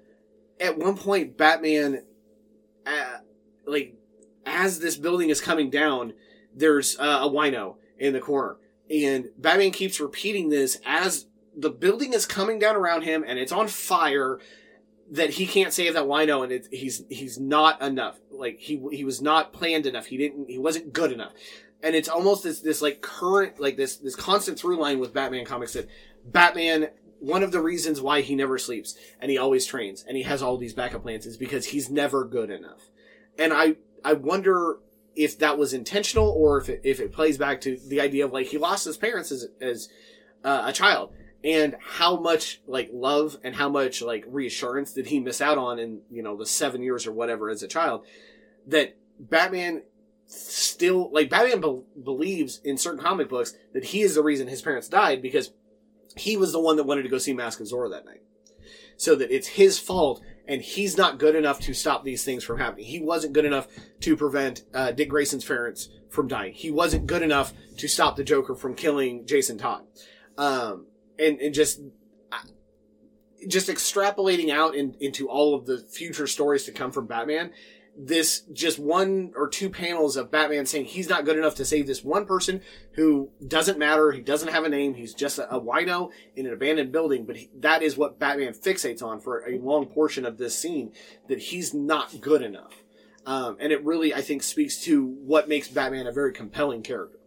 At 0.60 0.78
one 0.78 0.98
point 0.98 1.38
batman 1.38 2.04
uh, 2.86 3.18
like 3.66 3.96
as 4.46 4.80
this 4.80 4.98
building 4.98 5.30
is 5.30 5.42
coming 5.42 5.70
down 5.70 6.14
there's 6.56 6.98
uh, 7.00 7.20
a 7.24 7.30
wino 7.30 7.76
in 7.98 8.14
the 8.14 8.20
corner. 8.20 8.58
And 8.90 9.30
batman 9.38 9.72
keeps 9.72 10.00
repeating 10.00 10.50
this 10.50 10.80
as 10.86 11.28
the 11.56 11.70
building 11.70 12.14
is 12.14 12.26
coming 12.26 12.60
down 12.60 12.76
around 12.76 13.04
him 13.04 13.24
and 13.26 13.38
it's 13.38 13.52
on 13.52 13.68
fire 13.68 14.40
that 15.12 15.32
he 15.32 15.46
can't 15.46 15.74
save 15.74 15.94
that 15.94 16.06
wino 16.06 16.44
and 16.44 16.52
it, 16.52 16.68
he's 16.72 17.04
he's 17.10 17.40
not 17.40 17.82
enough. 17.82 18.20
Like 18.32 18.60
he 18.60 18.82
he 18.92 19.04
was 19.04 19.22
not 19.22 19.54
planned 19.54 19.86
enough. 19.86 20.08
He 20.08 20.18
didn't 20.18 20.50
he 20.50 20.58
wasn't 20.58 20.94
good 20.94 21.12
enough. 21.12 21.34
And 21.82 21.96
it's 21.96 22.10
almost 22.10 22.44
this 22.44 22.62
this 22.62 22.82
like 22.82 23.02
current 23.02 23.60
like 23.60 23.78
this 23.78 23.98
this 23.98 24.16
constant 24.16 24.58
through 24.58 24.80
line 24.80 25.00
with 25.00 25.14
batman 25.14 25.46
comics 25.46 25.74
that 25.74 25.88
batman 26.26 26.90
one 27.20 27.44
of 27.44 27.52
the 27.52 27.62
reasons 27.62 28.02
why 28.02 28.22
he 28.22 28.36
never 28.36 28.58
sleeps 28.58 28.96
and 29.20 29.30
he 29.30 29.38
always 29.38 29.66
trains 29.66 30.04
and 30.08 30.18
he 30.18 30.24
has 30.24 30.42
all 30.42 30.58
these 30.58 30.74
backup 30.74 31.04
plans 31.04 31.26
is 31.26 31.38
because 31.38 31.68
he's 31.68 31.90
never 31.90 32.24
good 32.24 32.50
enough. 32.50 32.90
And 33.38 33.54
I 33.54 33.76
I 34.04 34.14
wonder 34.14 34.80
if 35.16 35.38
that 35.40 35.58
was 35.58 35.74
intentional 35.74 36.30
or 36.30 36.60
if 36.60 36.70
it, 36.70 36.82
if 36.84 37.00
it 37.00 37.12
plays 37.12 37.38
back 37.38 37.62
to 37.62 37.78
the 37.88 38.00
idea 38.00 38.26
of 38.26 38.32
like 38.32 38.48
he 38.48 38.58
lost 38.58 38.86
his 38.86 38.98
parents 38.98 39.32
as 39.32 39.48
as 39.62 39.90
uh, 40.44 40.64
a 40.66 40.74
child 40.74 41.12
and 41.44 41.76
how 41.80 42.20
much 42.20 42.62
like 42.68 42.90
love 42.94 43.38
and 43.44 43.56
how 43.56 43.70
much 43.70 44.02
like 44.02 44.26
reassurance 44.28 44.94
did 44.94 45.08
he 45.08 45.20
miss 45.20 45.42
out 45.42 45.58
on 45.58 45.80
in 45.80 46.02
you 46.10 46.22
know 46.22 46.36
the 46.36 46.46
seven 46.46 46.82
years 46.82 47.08
or 47.08 47.12
whatever 47.12 47.50
as 47.50 47.64
a 47.64 47.68
child 47.68 48.06
that 48.68 48.98
Batman 49.20 49.84
still 50.26 51.12
like 51.12 51.30
Batman 51.30 51.62
be- 51.62 51.84
believes 52.04 52.60
in 52.64 52.78
certain 52.78 53.02
comic 53.02 53.30
books 53.30 53.54
that 53.74 53.86
he 53.86 54.02
is 54.02 54.16
the 54.16 54.24
reason 54.24 54.48
his 54.48 54.62
parents 54.62 54.88
died 54.88 55.22
because 55.22 55.52
he 56.20 56.38
was 56.38 56.52
the 56.52 56.60
one 56.60 56.78
that 56.78 56.84
wanted 56.84 57.04
to 57.04 57.10
go 57.10 57.18
see 57.18 57.34
Mask 57.34 57.60
of 57.60 57.68
Zorro 57.68 57.90
that 57.92 58.06
night. 58.06 58.22
So 58.98 59.16
that 59.16 59.32
it's 59.32 59.48
his 59.48 59.80
fault 59.80 60.22
and 60.48 60.62
he's 60.62 60.98
not 60.98 61.20
good 61.20 61.36
enough 61.36 61.60
to 61.62 61.74
stop 61.74 62.04
these 62.04 62.24
things 62.24 62.44
from 62.44 62.60
happening. 62.60 62.86
He 62.86 63.00
wasn't 63.00 63.34
good 63.34 63.46
enough 63.46 63.68
to 64.02 64.18
prevent 64.18 64.64
uh, 64.74 64.92
Dick 64.92 65.10
Grayson's 65.10 65.46
parents 65.46 65.90
from 66.10 66.28
dying. 66.28 66.54
He 66.54 66.72
wasn't 66.72 67.06
good 67.06 67.22
enough 67.22 67.54
to 67.78 67.88
stop 67.88 68.16
the 68.16 68.24
Joker 68.24 68.56
from 68.56 68.76
killing 68.76 69.26
Jason 69.26 69.58
Todd. 69.58 69.84
Um, 70.38 70.88
and, 71.18 71.40
and 71.40 71.54
just 71.54 71.82
just 73.48 73.70
extrapolating 73.70 74.50
out 74.50 74.76
in, 74.76 74.96
into 75.00 75.30
all 75.30 75.56
of 75.56 75.66
the 75.66 75.78
future 75.78 76.28
stories 76.28 76.66
to 76.66 76.72
come 76.72 76.92
from 76.92 77.08
Batman, 77.08 77.52
this 78.02 78.44
just 78.54 78.80
one 78.80 79.34
or 79.36 79.50
two 79.50 79.70
panels 79.70 80.16
of 80.16 80.32
Batman 80.32 80.66
saying 80.66 80.86
he's 80.86 81.10
not 81.10 81.26
good 81.26 81.38
enough 81.38 81.56
to 81.56 81.66
save 81.66 81.86
this 81.86 82.02
one 82.02 82.26
person 82.26 82.62
who 82.94 83.30
doesn't 83.46 83.78
matter. 83.78 84.14
He 84.14 84.22
doesn't 84.22 84.54
have 84.54 84.64
a 84.64 84.70
name. 84.70 84.94
He's 84.94 85.14
just 85.14 85.38
a, 85.38 85.54
a 85.54 85.60
wino 85.60 86.10
in 86.34 86.46
an 86.46 86.54
abandoned 86.54 86.94
building. 86.94 87.26
But 87.26 87.36
he, 87.36 87.50
that 87.60 87.84
is 87.84 87.98
what 87.98 88.18
Batman 88.18 88.54
fixates 88.54 89.04
on 89.04 89.20
for 89.20 89.46
a 89.46 89.60
long 89.60 89.86
portion 89.86 90.26
of 90.26 90.38
this 90.38 90.58
scene 90.58 90.94
that 91.28 91.40
he's 91.40 91.74
not 91.74 92.22
good 92.22 92.42
enough. 92.42 92.84
Um, 93.26 93.58
and 93.60 93.74
it 93.74 93.84
really, 93.84 94.14
I 94.14 94.22
think, 94.22 94.44
speaks 94.44 94.78
to 94.86 95.06
what 95.06 95.50
makes 95.50 95.68
Batman 95.68 96.08
a 96.08 96.12
very 96.14 96.32
compelling 96.32 96.82
character. 96.82 97.20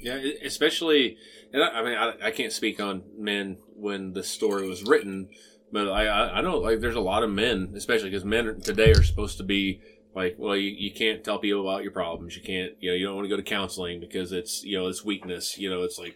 Yeah, 0.00 0.18
e- 0.18 0.38
especially, 0.44 1.16
and 1.52 1.62
I, 1.62 1.68
I 1.68 1.82
mean, 1.82 1.94
I, 1.94 2.28
I 2.28 2.30
can't 2.30 2.52
speak 2.52 2.80
on 2.80 3.02
men 3.18 3.58
when 3.74 4.12
the 4.12 4.22
story 4.22 4.68
was 4.68 4.84
written, 4.84 5.28
but 5.74 5.88
I, 5.88 6.38
I, 6.38 6.40
know 6.40 6.58
like 6.58 6.78
there's 6.78 6.94
a 6.94 7.00
lot 7.00 7.24
of 7.24 7.30
men, 7.30 7.72
especially 7.76 8.08
because 8.08 8.24
men 8.24 8.60
today 8.60 8.92
are 8.92 9.02
supposed 9.02 9.38
to 9.38 9.42
be 9.42 9.80
like, 10.14 10.36
well, 10.38 10.54
you, 10.54 10.70
you 10.70 10.94
can't 10.94 11.24
tell 11.24 11.40
people 11.40 11.68
about 11.68 11.82
your 11.82 11.90
problems. 11.90 12.36
You 12.36 12.42
can't, 12.42 12.74
you 12.78 12.90
know, 12.90 12.96
you 12.96 13.04
don't 13.04 13.16
want 13.16 13.24
to 13.24 13.28
go 13.28 13.36
to 13.36 13.42
counseling 13.42 13.98
because 13.98 14.30
it's, 14.30 14.62
you 14.62 14.78
know, 14.78 14.86
it's 14.86 15.04
weakness. 15.04 15.58
You 15.58 15.68
know, 15.68 15.82
it's 15.82 15.98
like, 15.98 16.14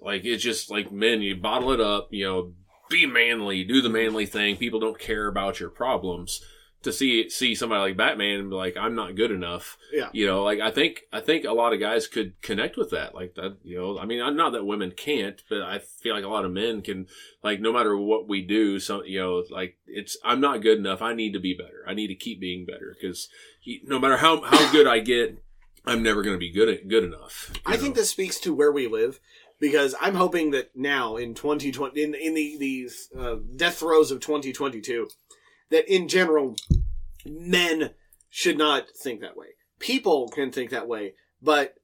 like 0.00 0.24
it's 0.24 0.44
just 0.44 0.70
like 0.70 0.92
men, 0.92 1.22
you 1.22 1.34
bottle 1.34 1.72
it 1.72 1.80
up. 1.80 2.06
You 2.12 2.24
know, 2.24 2.52
be 2.88 3.04
manly, 3.04 3.64
do 3.64 3.82
the 3.82 3.88
manly 3.88 4.26
thing. 4.26 4.56
People 4.56 4.78
don't 4.78 5.00
care 5.00 5.26
about 5.26 5.58
your 5.58 5.70
problems. 5.70 6.40
To 6.84 6.92
see 6.92 7.28
see 7.28 7.54
somebody 7.54 7.80
like 7.80 7.96
Batman 7.96 8.40
and 8.40 8.50
be 8.50 8.56
like, 8.56 8.76
I'm 8.76 8.94
not 8.94 9.14
good 9.14 9.30
enough. 9.30 9.76
Yeah. 9.92 10.08
you 10.12 10.24
know 10.24 10.44
like 10.44 10.60
i 10.60 10.70
think 10.70 11.02
i 11.12 11.20
think 11.20 11.44
a 11.44 11.52
lot 11.52 11.72
of 11.72 11.80
guys 11.80 12.06
could 12.06 12.40
connect 12.42 12.76
with 12.76 12.90
that. 12.90 13.14
Like 13.14 13.34
that 13.34 13.56
you 13.64 13.76
know 13.76 13.98
i 13.98 14.04
mean 14.06 14.36
not 14.36 14.52
that 14.52 14.64
women 14.64 14.92
can't 14.92 15.42
but 15.48 15.62
i 15.62 15.80
feel 15.80 16.14
like 16.14 16.24
a 16.24 16.28
lot 16.28 16.44
of 16.44 16.52
men 16.52 16.80
can 16.80 17.08
like 17.42 17.60
no 17.60 17.72
matter 17.72 17.96
what 17.96 18.28
we 18.28 18.40
do 18.40 18.78
so 18.78 19.02
you 19.02 19.18
know 19.20 19.42
like 19.50 19.76
it's 19.86 20.16
i'm 20.24 20.40
not 20.40 20.62
good 20.62 20.78
enough. 20.78 21.02
I 21.02 21.12
need 21.12 21.32
to 21.32 21.40
be 21.40 21.54
better. 21.54 21.84
I 21.88 21.94
need 21.94 22.06
to 22.08 22.14
keep 22.14 22.40
being 22.40 22.64
better. 22.64 22.94
Because 22.98 23.28
no 23.84 23.98
matter 23.98 24.18
how 24.18 24.42
how 24.42 24.70
good 24.70 24.86
i 24.86 25.00
get 25.00 25.42
i'm 25.84 26.02
never 26.02 26.22
going 26.22 26.34
to 26.36 26.38
be 26.38 26.52
good 26.52 26.88
good 26.88 27.04
enough 27.04 27.52
I 27.66 27.76
think 27.76 27.94
this 27.94 28.10
speaks 28.10 28.38
to 28.40 28.54
where 28.54 28.72
we 28.72 28.86
live 28.86 29.20
because 29.58 29.94
I'm 30.00 30.14
hoping 30.14 30.52
that 30.52 30.74
now 30.74 31.16
in 31.16 31.34
2020, 31.34 32.02
in, 32.02 32.14
in 32.14 32.34
the, 32.34 32.56
the 32.58 32.90
uh, 33.18 33.36
death 33.56 33.76
throes 33.76 34.10
of 34.10 34.20
2022, 34.20 35.08
that 35.70 35.92
in 35.92 36.08
general, 36.08 36.56
men 37.24 37.90
should 38.28 38.58
not 38.58 38.90
think 38.90 39.20
that 39.20 39.36
way. 39.36 39.48
People 39.78 40.28
can 40.28 40.52
think 40.52 40.70
that 40.70 40.88
way, 40.88 41.14
but 41.40 41.76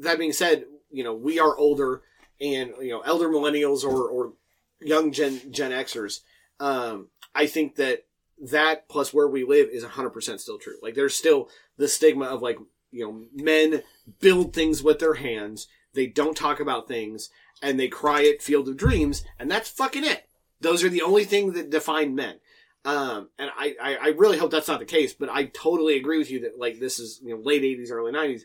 that 0.00 0.18
being 0.18 0.32
said, 0.32 0.64
you 0.90 1.04
know, 1.04 1.14
we 1.14 1.38
are 1.38 1.56
older 1.56 2.02
and, 2.40 2.72
you 2.80 2.90
know, 2.90 3.00
elder 3.00 3.28
millennials 3.28 3.84
or, 3.84 4.08
or 4.08 4.32
young 4.80 5.12
Gen, 5.12 5.52
Gen 5.52 5.70
Xers. 5.70 6.20
Um, 6.60 7.08
I 7.34 7.46
think 7.46 7.76
that 7.76 8.04
that 8.40 8.88
plus 8.88 9.14
where 9.14 9.28
we 9.28 9.44
live 9.44 9.68
is 9.68 9.84
100% 9.84 10.40
still 10.40 10.58
true. 10.58 10.76
Like 10.82 10.94
there's 10.94 11.14
still 11.14 11.48
the 11.76 11.88
stigma 11.88 12.26
of 12.26 12.42
like, 12.42 12.58
you 12.90 13.04
know, 13.04 13.24
men 13.34 13.82
build 14.20 14.52
things 14.52 14.82
with 14.82 14.98
their 14.98 15.14
hands. 15.14 15.66
They 15.94 16.06
don't 16.06 16.36
talk 16.36 16.60
about 16.60 16.88
things 16.88 17.30
and 17.62 17.78
they 17.78 17.88
cry 17.88 18.24
at 18.26 18.42
Field 18.42 18.68
of 18.68 18.76
Dreams 18.76 19.24
and 19.38 19.50
that's 19.50 19.70
fucking 19.70 20.04
it. 20.04 20.28
Those 20.60 20.82
are 20.82 20.88
the 20.88 21.02
only 21.02 21.24
things 21.24 21.54
that 21.54 21.70
define 21.70 22.14
men. 22.14 22.36
Um, 22.84 23.30
and 23.38 23.50
I, 23.56 23.74
I, 23.82 23.96
I 23.96 24.08
really 24.08 24.36
hope 24.36 24.50
that's 24.50 24.68
not 24.68 24.78
the 24.78 24.84
case, 24.84 25.14
but 25.14 25.30
I 25.30 25.44
totally 25.44 25.96
agree 25.96 26.18
with 26.18 26.30
you 26.30 26.40
that 26.40 26.58
like 26.58 26.78
this 26.78 26.98
is, 26.98 27.18
you 27.22 27.34
know, 27.34 27.40
late 27.42 27.64
eighties, 27.64 27.90
early 27.90 28.12
nineties. 28.12 28.44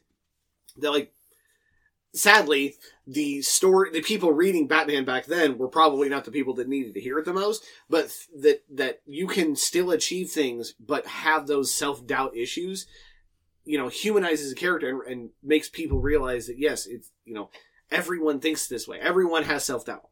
That 0.77 0.91
like, 0.91 1.11
sadly, 2.13 2.75
the 3.05 3.41
story, 3.41 3.91
the 3.91 4.01
people 4.01 4.31
reading 4.31 4.65
Batman 4.65 5.03
back 5.03 5.25
then 5.25 5.57
were 5.57 5.67
probably 5.67 6.07
not 6.07 6.23
the 6.23 6.31
people 6.31 6.53
that 6.53 6.69
needed 6.69 6.93
to 6.93 7.01
hear 7.01 7.19
it 7.19 7.25
the 7.25 7.33
most, 7.33 7.65
but 7.89 8.15
th- 8.41 8.61
that, 8.69 8.77
that 8.77 9.01
you 9.05 9.27
can 9.27 9.57
still 9.57 9.91
achieve 9.91 10.29
things, 10.29 10.73
but 10.79 11.05
have 11.05 11.45
those 11.45 11.73
self-doubt 11.73 12.35
issues, 12.35 12.87
you 13.65 13.77
know, 13.77 13.89
humanizes 13.89 14.53
a 14.53 14.55
character 14.55 14.89
and, 14.89 15.11
and 15.11 15.29
makes 15.43 15.67
people 15.67 15.99
realize 15.99 16.47
that 16.47 16.57
yes, 16.57 16.85
it's, 16.85 17.11
you 17.25 17.33
know, 17.33 17.49
everyone 17.91 18.39
thinks 18.39 18.67
this 18.67 18.87
way. 18.87 18.99
Everyone 18.99 19.43
has 19.43 19.65
self-doubt. 19.65 20.07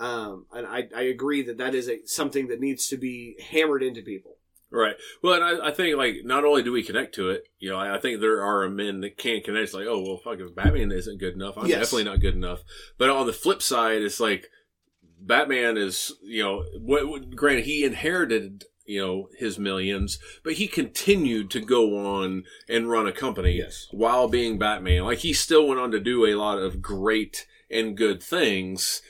Um, 0.00 0.46
and 0.52 0.66
I, 0.66 0.88
I 0.96 1.02
agree 1.02 1.42
that 1.42 1.58
that 1.58 1.74
is 1.74 1.88
a, 1.88 1.98
something 2.06 2.48
that 2.48 2.58
needs 2.60 2.88
to 2.88 2.96
be 2.96 3.36
hammered 3.52 3.82
into 3.82 4.00
people. 4.02 4.36
Right. 4.72 4.94
Well, 5.22 5.34
and 5.34 5.44
I, 5.62 5.68
I 5.68 5.70
think 5.72 5.96
like 5.96 6.18
not 6.24 6.44
only 6.44 6.62
do 6.62 6.72
we 6.72 6.82
connect 6.82 7.14
to 7.16 7.30
it, 7.30 7.42
you 7.58 7.68
know, 7.70 7.76
I, 7.76 7.96
I 7.96 7.98
think 8.00 8.20
there 8.20 8.42
are 8.42 8.68
men 8.68 9.00
that 9.00 9.18
can't 9.18 9.44
connect. 9.44 9.64
It's 9.64 9.74
like, 9.74 9.86
oh 9.88 10.00
well, 10.00 10.16
fuck, 10.16 10.38
if 10.38 10.54
Batman 10.54 10.92
isn't 10.92 11.18
good 11.18 11.34
enough, 11.34 11.58
I'm 11.58 11.66
Yes. 11.66 11.80
definitely 11.80 12.04
not 12.04 12.20
good 12.20 12.34
enough. 12.34 12.60
But 12.96 13.10
on 13.10 13.26
the 13.26 13.32
flip 13.32 13.62
side, 13.62 14.00
it's 14.02 14.20
like 14.20 14.46
Batman 15.20 15.76
is, 15.76 16.12
you 16.22 16.42
know, 16.42 16.64
what, 16.78 17.06
what, 17.08 17.34
granted 17.36 17.64
he 17.64 17.84
inherited, 17.84 18.64
you 18.86 19.00
know, 19.04 19.28
his 19.36 19.58
millions, 19.58 20.18
but 20.44 20.54
he 20.54 20.66
continued 20.68 21.50
to 21.50 21.60
go 21.60 21.98
on 21.98 22.44
and 22.68 22.88
run 22.88 23.06
a 23.06 23.12
company 23.12 23.58
Yes. 23.58 23.86
while 23.90 24.28
being 24.28 24.56
Batman. 24.58 25.04
Like 25.04 25.18
he 25.18 25.32
still 25.32 25.66
went 25.66 25.80
on 25.80 25.90
to 25.90 26.00
do 26.00 26.24
a 26.26 26.34
lot 26.36 26.58
of 26.58 26.80
great 26.80 27.46
and 27.70 27.96
good 27.96 28.22
things. 28.22 29.02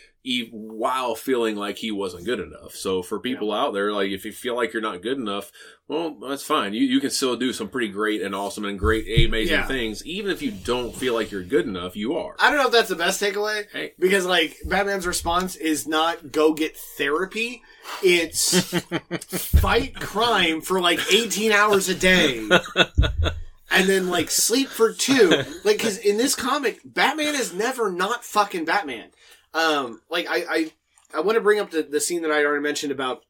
While 0.53 1.15
feeling 1.15 1.57
like 1.57 1.79
he 1.79 1.91
wasn't 1.91 2.27
good 2.27 2.41
enough. 2.41 2.75
So 2.75 3.03
for 3.03 3.19
people 3.19 3.53
out 3.53 3.73
there, 3.73 3.91
like 3.93 4.11
if 4.11 4.25
you 4.27 4.33
feel 4.33 4.55
like 4.55 4.73
you're 4.75 4.83
not 4.83 5.01
good 5.01 5.17
enough, 5.17 5.51
well, 5.89 6.15
that's 6.29 6.43
fine. 6.43 6.75
You 6.75 6.83
you 6.83 7.01
can 7.01 7.09
still 7.11 7.37
do 7.37 7.53
some 7.55 7.69
pretty 7.69 7.89
great 7.89 8.21
and 8.21 8.35
awesome 8.35 8.65
and 8.67 8.79
great 8.79 9.07
amazing 9.27 9.55
Yeah. 9.61 9.67
things, 9.67 10.05
even 10.05 10.31
if 10.31 10.43
you 10.43 10.51
don't 10.51 10.95
feel 10.95 11.15
like 11.15 11.31
you're 11.31 11.43
good 11.43 11.65
enough. 11.67 11.97
You 11.97 12.17
are. 12.19 12.37
I 12.39 12.51
don't 12.51 12.59
know 12.59 12.67
if 12.67 12.73
that's 12.73 12.91
the 12.91 12.97
best 12.97 13.21
takeaway 13.23 13.65
Hey. 13.73 13.95
because 13.99 14.27
like 14.27 14.57
Batman's 14.67 15.07
response 15.07 15.57
is 15.57 15.89
not 15.89 16.31
go 16.33 16.53
get 16.53 16.77
therapy. 16.77 17.63
It's 18.03 18.61
fight 19.61 19.95
crime 19.95 20.61
for 20.61 20.81
like 20.83 21.01
18 21.13 21.51
hours 21.51 21.89
a 21.89 21.95
day. 21.95 22.47
And 23.73 23.89
then 23.89 24.11
like 24.11 24.31
sleep 24.33 24.69
for 24.69 24.93
two. 24.93 25.31
Like 25.65 25.79
cause 25.79 25.97
in 25.97 26.17
this 26.17 26.35
comic, 26.35 26.81
Batman 26.85 27.35
is 27.37 27.55
never 27.55 27.91
not 27.91 28.25
fucking 28.25 28.65
Batman. 28.65 29.11
Um, 29.55 30.01
like 30.11 30.27
I, 30.29 30.45
I, 30.49 30.73
I 31.15 31.21
want 31.21 31.37
to 31.37 31.41
bring 31.41 31.59
up 31.61 31.71
the, 31.71 31.83
the 31.83 32.01
scene 32.01 32.23
that 32.23 32.31
I 32.31 32.45
already 32.45 32.63
mentioned 32.63 32.93
about 32.93 33.25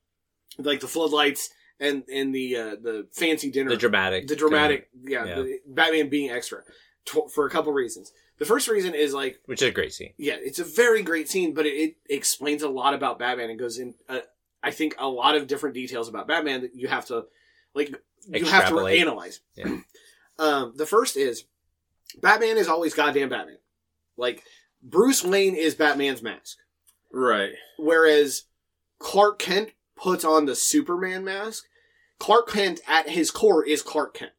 like 0.59 0.81
the 0.81 0.89
floodlights 0.89 1.51
and, 1.79 2.03
and 2.13 2.35
the, 2.35 2.57
uh, 2.57 2.71
the 2.81 3.07
fancy 3.13 3.51
dinner 3.51 3.71
The 3.71 3.77
dramatic. 3.77 4.29
the 4.29 4.37
dramatic, 4.37 4.89
yeah, 5.03 5.25
Yeah. 5.25 5.35
The, 5.37 5.59
Batman 5.67 6.09
being 6.11 6.31
extra 6.31 6.63
tw- 7.07 7.31
for 7.33 7.47
a 7.47 7.51
couple 7.51 7.73
reasons. 7.73 8.13
The 8.39 8.45
first 8.45 8.69
reason 8.69 8.95
is 8.95 9.15
like, 9.15 9.39
Which 9.47 9.63
is 9.63 9.69
a 9.69 9.73
great 9.73 9.93
scene. 9.95 10.13
yeah, 10.19 10.37
it's 10.39 10.59
a 10.59 10.65
very 10.65 11.03
great 11.03 11.29
scene, 11.29 11.55
but 11.55 11.67
it, 11.67 11.71
it 11.79 11.97
explains 12.09 12.63
a 12.63 12.69
lot 12.69 12.93
about 12.95 13.19
Batman 13.19 13.51
and 13.51 13.59
goes 13.59 13.79
in, 13.79 13.95
uh, 14.09 14.21
I 14.63 14.71
think, 14.71 14.95
a 14.99 15.09
lot 15.09 15.37
of 15.37 15.47
different 15.47 15.75
details 15.75 16.09
about 16.09 16.27
Batman 16.29 16.63
that 16.63 16.75
you 16.75 16.89
have 16.89 17.07
to, 17.07 17.25
like, 17.75 17.95
you 18.29 18.45
have 18.45 18.69
to 18.69 18.79
analyze. 18.87 19.41
Yeah. 19.57 19.77
um, 20.39 20.73
the 20.77 20.87
first 20.87 21.17
is 21.17 21.45
Batman 22.21 22.59
is 22.59 22.69
always 22.69 22.93
goddamn 22.95 23.29
Batman. 23.31 23.59
Like, 24.17 24.43
Bruce 24.83 25.23
Wayne 25.25 25.55
is 25.55 25.75
Batman's 25.75 26.23
mask, 26.23 26.59
Right. 27.13 27.53
whereas 27.79 28.45
Clark 28.99 29.39
Kent 29.39 29.71
puts 29.97 30.25
on 30.25 30.47
the 30.47 30.55
Superman 30.57 31.25
mask. 31.25 31.65
Clark 32.19 32.49
Kent, 32.51 32.81
at 32.87 33.09
his 33.09 33.31
core, 33.31 33.65
is 33.65 33.83
Clark 33.83 34.15
Kent. 34.15 34.33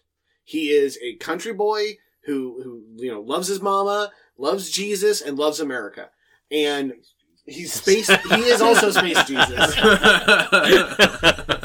He 0.43 0.69
is 0.69 0.97
a 1.01 1.15
country 1.15 1.53
boy 1.53 1.97
who, 2.25 2.61
who 2.63 2.83
you 3.03 3.11
know, 3.11 3.21
loves 3.21 3.47
his 3.47 3.61
mama, 3.61 4.11
loves 4.37 4.69
Jesus, 4.69 5.21
and 5.21 5.37
loves 5.37 5.59
America. 5.59 6.09
And 6.51 6.93
he's 7.45 7.73
space. 7.73 8.07
he 8.07 8.41
is 8.43 8.61
also 8.61 8.91
space 8.91 9.23
Jesus. 9.23 9.75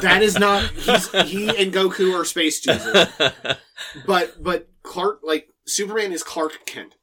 That 0.01 0.19
is 0.21 0.39
not. 0.39 0.63
He's 0.71 1.11
he 1.29 1.49
and 1.49 1.73
Goku 1.73 2.13
are 2.19 2.25
space 2.25 2.59
Jesus. 2.61 3.09
But 4.07 4.41
but 4.43 4.69
Clark, 4.83 5.19
like 5.23 5.49
Superman, 5.65 6.11
is 6.11 6.23
Clark 6.23 6.65
Kent, 6.65 6.95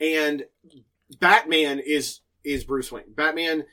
and 0.00 0.44
Batman 1.14 1.80
is 1.80 2.20
is 2.44 2.64
Bruce 2.64 2.92
Wayne. 2.92 3.12
Batman 3.14 3.64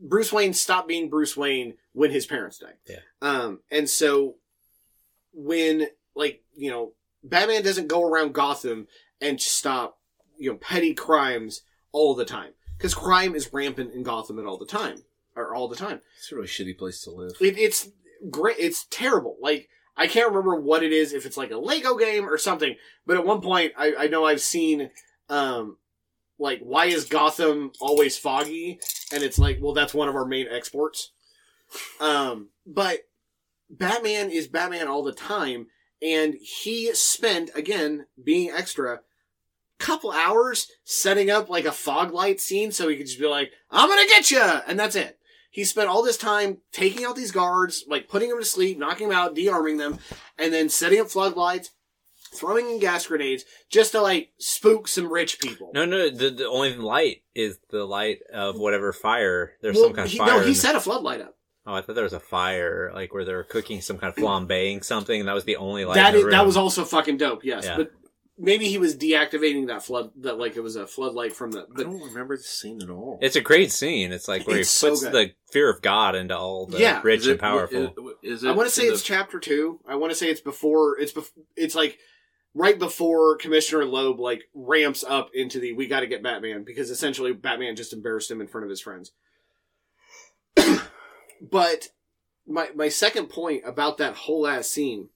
Bruce 0.00 0.32
Wayne 0.32 0.52
stopped 0.52 0.88
being 0.88 1.08
Bruce 1.08 1.36
Wayne 1.36 1.74
when 1.92 2.10
his 2.10 2.26
parents 2.26 2.58
died. 2.58 2.74
Yeah. 2.88 3.00
Um, 3.22 3.60
and 3.70 3.88
so 3.88 4.36
when 5.32 5.86
like 6.14 6.42
you 6.54 6.70
know 6.70 6.92
Batman 7.22 7.62
doesn't 7.62 7.88
go 7.88 8.02
around 8.02 8.34
Gotham 8.34 8.86
and 9.20 9.40
stop 9.40 9.98
you 10.38 10.50
know 10.50 10.56
petty 10.56 10.94
crimes 10.94 11.62
all 11.92 12.14
the 12.14 12.24
time 12.24 12.52
because 12.76 12.94
crime 12.94 13.34
is 13.34 13.52
rampant 13.52 13.94
in 13.94 14.02
Gotham 14.02 14.38
at 14.38 14.44
all 14.44 14.58
the 14.58 14.66
time 14.66 15.02
or 15.34 15.54
all 15.54 15.68
the 15.68 15.76
time. 15.76 16.00
It's 16.18 16.32
a 16.32 16.36
really 16.36 16.48
shitty 16.48 16.76
place 16.76 17.02
to 17.02 17.10
live. 17.10 17.32
It, 17.40 17.58
it's 17.58 17.88
great. 18.30 18.56
It's 18.58 18.86
terrible. 18.90 19.36
Like 19.40 19.68
I 19.96 20.06
can't 20.06 20.28
remember 20.28 20.56
what 20.56 20.82
it 20.82 20.92
is. 20.92 21.12
If 21.12 21.24
it's 21.24 21.36
like 21.36 21.50
a 21.50 21.58
Lego 21.58 21.96
game 21.96 22.28
or 22.28 22.38
something. 22.38 22.76
But 23.06 23.16
at 23.16 23.26
one 23.26 23.40
point, 23.40 23.72
I, 23.76 23.94
I 23.98 24.06
know 24.08 24.26
I've 24.26 24.42
seen, 24.42 24.90
um, 25.28 25.78
like 26.38 26.60
why 26.60 26.86
is 26.86 27.04
Gotham 27.04 27.72
always 27.80 28.18
foggy? 28.18 28.80
And 29.12 29.22
it's 29.22 29.38
like, 29.38 29.58
well, 29.60 29.72
that's 29.72 29.94
one 29.94 30.08
of 30.08 30.16
our 30.16 30.26
main 30.26 30.46
exports. 30.50 31.12
Um, 32.00 32.48
but 32.66 33.00
Batman 33.70 34.30
is 34.30 34.46
Batman 34.46 34.88
all 34.88 35.02
the 35.02 35.12
time, 35.12 35.66
and 36.02 36.34
he 36.34 36.92
spent 36.94 37.50
again 37.54 38.06
being 38.22 38.50
extra. 38.50 39.00
Couple 39.78 40.10
hours 40.10 40.68
setting 40.84 41.30
up 41.30 41.50
like 41.50 41.66
a 41.66 41.72
fog 41.72 42.12
light 42.12 42.40
scene 42.40 42.72
so 42.72 42.88
he 42.88 42.96
could 42.96 43.06
just 43.06 43.20
be 43.20 43.26
like, 43.26 43.52
I'm 43.70 43.88
gonna 43.88 44.06
get 44.08 44.30
you! 44.30 44.42
And 44.66 44.78
that's 44.78 44.96
it. 44.96 45.18
He 45.50 45.64
spent 45.64 45.88
all 45.88 46.02
this 46.02 46.16
time 46.18 46.58
taking 46.72 47.04
out 47.04 47.16
these 47.16 47.30
guards, 47.30 47.84
like 47.88 48.08
putting 48.08 48.28
them 48.28 48.38
to 48.38 48.44
sleep, 48.44 48.78
knocking 48.78 49.08
them 49.08 49.16
out, 49.16 49.34
de-arming 49.34 49.78
them, 49.78 49.98
and 50.38 50.52
then 50.52 50.68
setting 50.68 51.00
up 51.00 51.08
floodlights, 51.08 51.70
throwing 52.36 52.70
in 52.70 52.78
gas 52.78 53.06
grenades, 53.06 53.44
just 53.70 53.92
to 53.92 54.00
like 54.00 54.30
spook 54.38 54.88
some 54.88 55.12
rich 55.12 55.38
people. 55.40 55.70
No, 55.74 55.84
no. 55.84 56.10
The, 56.10 56.30
the 56.30 56.48
only 56.48 56.76
light 56.76 57.22
is 57.34 57.58
the 57.70 57.84
light 57.84 58.18
of 58.32 58.58
whatever 58.58 58.92
fire. 58.92 59.52
There's 59.62 59.76
Well, 59.76 59.86
some 59.86 59.94
kind 59.94 60.06
of 60.06 60.12
he, 60.12 60.18
fire. 60.18 60.28
no, 60.28 60.40
he 60.40 60.54
set 60.54 60.74
a 60.74 60.80
floodlight 60.80 61.20
up. 61.20 61.36
Oh, 61.66 61.74
I 61.74 61.80
thought 61.82 61.94
there 61.96 62.04
was 62.04 62.12
a 62.12 62.20
fire, 62.20 62.92
like 62.94 63.12
where 63.12 63.24
they 63.24 63.34
were 63.34 63.42
cooking 63.42 63.80
some 63.80 63.98
kind 63.98 64.16
of 64.16 64.22
flambeing 64.22 64.84
something, 64.84 65.18
and 65.18 65.28
that 65.28 65.34
was 65.34 65.44
the 65.44 65.56
only 65.56 65.84
light. 65.84 65.94
That 65.96 66.14
in 66.14 66.20
is, 66.20 66.24
the 66.26 66.30
that 66.30 66.46
was 66.46 66.56
also 66.56 66.84
fucking 66.84 67.16
dope. 67.16 67.42
Yes, 67.44 67.64
Yeah. 67.64 67.76
but 67.78 67.90
maybe 68.38 68.68
he 68.68 68.78
was 68.78 68.94
deactivating 68.96 69.66
that 69.66 69.82
flood. 69.82 70.12
That 70.20 70.38
like 70.38 70.56
it 70.56 70.60
was 70.60 70.76
a 70.76 70.86
floodlight 70.86 71.32
from 71.34 71.50
the. 71.50 71.66
I 71.76 71.82
don't 71.82 72.00
remember 72.02 72.36
the 72.36 72.42
scene 72.44 72.80
at 72.82 72.88
all. 72.88 73.18
It's 73.20 73.34
a 73.34 73.40
great 73.40 73.72
scene. 73.72 74.12
It's 74.12 74.28
like 74.28 74.46
where 74.46 74.58
It's 74.60 74.80
he 74.80 74.88
puts 74.88 75.02
good. 75.02 75.12
the 75.12 75.30
fear 75.50 75.68
of 75.68 75.82
God 75.82 76.14
into 76.14 76.38
all 76.38 76.66
the 76.66 76.78
Yeah. 76.78 77.00
rich 77.02 77.22
Is 77.22 77.26
it- 77.26 77.30
and 77.32 77.40
powerful. 77.40 77.92
Is 78.22 78.44
it? 78.44 78.48
I 78.48 78.52
want 78.52 78.68
to 78.68 78.74
say 78.74 78.86
in 78.86 78.92
it's 78.92 79.02
chapter 79.02 79.40
two. 79.40 79.80
I 79.88 79.96
want 79.96 80.12
to 80.12 80.16
say 80.16 80.30
it's 80.30 80.40
before. 80.40 80.96
It's 81.00 81.12
bef- 81.12 81.32
It's 81.56 81.74
like 81.74 81.98
right 82.56 82.78
before 82.78 83.36
Commissioner 83.36 83.84
Loeb 83.84 84.18
like 84.18 84.44
ramps 84.54 85.04
up 85.06 85.28
into 85.34 85.60
the 85.60 85.74
we 85.74 85.86
got 85.86 86.00
to 86.00 86.06
get 86.06 86.22
Batman 86.22 86.64
because 86.64 86.90
essentially 86.90 87.34
Batman 87.34 87.76
just 87.76 87.92
embarrassed 87.92 88.30
him 88.30 88.40
in 88.40 88.48
front 88.48 88.64
of 88.64 88.70
his 88.70 88.80
friends. 88.80 89.12
but 91.40 91.88
my 92.46 92.70
my 92.74 92.88
second 92.88 93.26
point 93.26 93.62
about 93.66 93.98
that 93.98 94.14
whole 94.14 94.46
ass 94.46 94.68
scene 94.68 95.10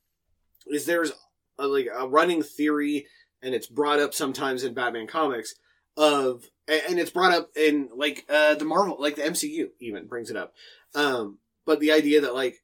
is 0.66 0.84
there's 0.84 1.12
a, 1.59 1.66
like 1.66 1.88
a 1.93 2.07
running 2.07 2.43
theory 2.43 3.07
and 3.43 3.55
it's 3.55 3.66
brought 3.66 4.01
up 4.01 4.12
sometimes 4.12 4.62
in 4.62 4.74
Batman 4.74 5.07
comics 5.07 5.55
of 5.97 6.45
and 6.68 6.99
it's 6.99 7.11
brought 7.11 7.32
up 7.32 7.49
in 7.57 7.88
like 7.97 8.26
uh 8.28 8.55
the 8.55 8.66
Marvel 8.66 8.99
like 9.01 9.16
the 9.16 9.22
MCU 9.22 9.68
even 9.80 10.07
brings 10.07 10.30
it 10.30 10.36
up. 10.36 10.53
Um 10.95 11.38
but 11.64 11.80
the 11.80 11.93
idea 11.93 12.20
that 12.20 12.34
like 12.34 12.57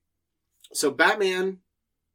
so 0.75 0.91
Batman 0.91 1.61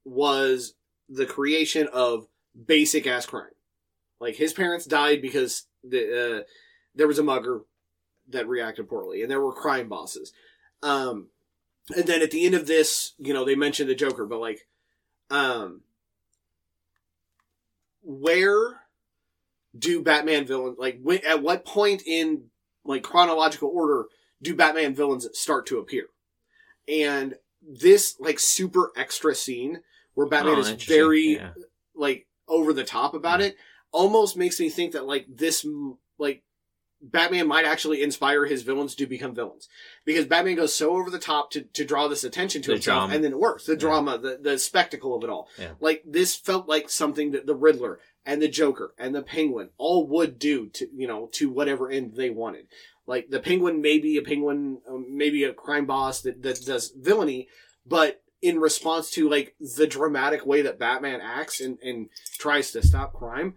was 0.05 0.75
the 1.09 1.25
creation 1.25 1.87
of 1.91 2.27
basic 2.65 3.07
ass 3.07 3.25
crime. 3.25 3.51
Like 4.19 4.35
his 4.35 4.53
parents 4.53 4.85
died 4.85 5.21
because 5.21 5.65
the 5.83 6.39
uh, 6.39 6.43
there 6.95 7.07
was 7.07 7.19
a 7.19 7.23
mugger 7.23 7.61
that 8.29 8.47
reacted 8.47 8.87
poorly, 8.87 9.21
and 9.21 9.31
there 9.31 9.41
were 9.41 9.53
crime 9.53 9.89
bosses. 9.89 10.31
Um, 10.83 11.27
and 11.95 12.05
then 12.05 12.21
at 12.21 12.31
the 12.31 12.45
end 12.45 12.55
of 12.55 12.67
this, 12.67 13.13
you 13.17 13.33
know, 13.33 13.43
they 13.43 13.55
mentioned 13.55 13.89
the 13.89 13.95
Joker, 13.95 14.25
but 14.25 14.39
like, 14.39 14.67
um, 15.29 15.81
where 18.03 18.81
do 19.77 20.01
Batman 20.01 20.45
villains 20.45 20.77
like 20.77 20.99
when, 21.01 21.25
at 21.25 21.41
what 21.41 21.65
point 21.65 22.03
in 22.05 22.45
like 22.83 23.03
chronological 23.03 23.71
order 23.73 24.05
do 24.41 24.55
Batman 24.55 24.93
villains 24.93 25.27
start 25.33 25.65
to 25.67 25.79
appear? 25.79 26.05
And 26.87 27.35
this 27.61 28.15
like 28.19 28.39
super 28.39 28.91
extra 28.95 29.35
scene 29.35 29.81
where 30.13 30.27
Batman 30.27 30.57
Oh, 30.57 30.59
is 30.59 30.71
very 30.71 31.35
Yeah. 31.35 31.51
like 31.95 32.27
over 32.51 32.73
the 32.73 32.83
top 32.83 33.13
about 33.15 33.41
it 33.41 33.55
almost 33.91 34.37
makes 34.37 34.59
me 34.59 34.69
think 34.69 34.91
that 34.93 35.05
like 35.07 35.25
this 35.27 35.65
like 36.19 36.43
Batman 37.03 37.47
might 37.47 37.65
actually 37.65 38.03
inspire 38.03 38.45
his 38.45 38.61
villains 38.61 38.93
to 38.95 39.07
become 39.07 39.33
villains 39.33 39.67
because 40.05 40.25
Batman 40.27 40.55
goes 40.55 40.75
so 40.75 40.91
over 40.95 41.09
the 41.09 41.17
top 41.17 41.49
to, 41.51 41.61
to 41.61 41.83
draw 41.83 42.07
this 42.07 42.23
attention 42.23 42.61
to 42.61 42.67
The 42.67 42.73
himself 42.75 42.99
drama. 42.99 43.15
and 43.15 43.23
then 43.23 43.31
it 43.31 43.39
works 43.39 43.65
the 43.65 43.73
Yeah. 43.73 43.79
drama 43.79 44.17
the, 44.19 44.37
the 44.39 44.59
spectacle 44.59 45.15
of 45.15 45.23
it 45.23 45.29
all 45.31 45.47
Yeah. 45.57 45.71
like 45.79 46.03
this 46.05 46.35
felt 46.35 46.67
like 46.67 46.89
something 46.91 47.31
that 47.31 47.47
the 47.47 47.55
Riddler 47.55 47.99
and 48.23 48.39
the 48.39 48.47
Joker 48.47 48.93
and 48.99 49.15
the 49.15 49.23
Penguin 49.23 49.69
all 49.79 50.05
would 50.07 50.37
do 50.37 50.67
to 50.69 50.87
you 50.95 51.07
know 51.07 51.27
to 51.33 51.49
whatever 51.49 51.89
end 51.89 52.13
they 52.13 52.29
wanted 52.29 52.67
like 53.07 53.31
the 53.31 53.39
Penguin 53.39 53.81
may 53.81 53.97
be 53.97 54.17
a 54.17 54.21
Penguin 54.21 54.77
um, 54.87 55.07
maybe 55.09 55.43
a 55.43 55.53
crime 55.53 55.87
boss 55.87 56.21
that, 56.21 56.43
that 56.43 56.63
does 56.63 56.93
villainy 56.95 57.47
but 57.83 58.20
in 58.41 58.59
response 58.59 59.11
to 59.11 59.29
like 59.29 59.55
the 59.77 59.87
dramatic 59.87 60.45
way 60.45 60.61
that 60.63 60.79
Batman 60.79 61.21
acts 61.21 61.61
and, 61.61 61.77
and 61.83 62.09
tries 62.39 62.71
to 62.71 62.81
stop 62.85 63.13
crime, 63.13 63.55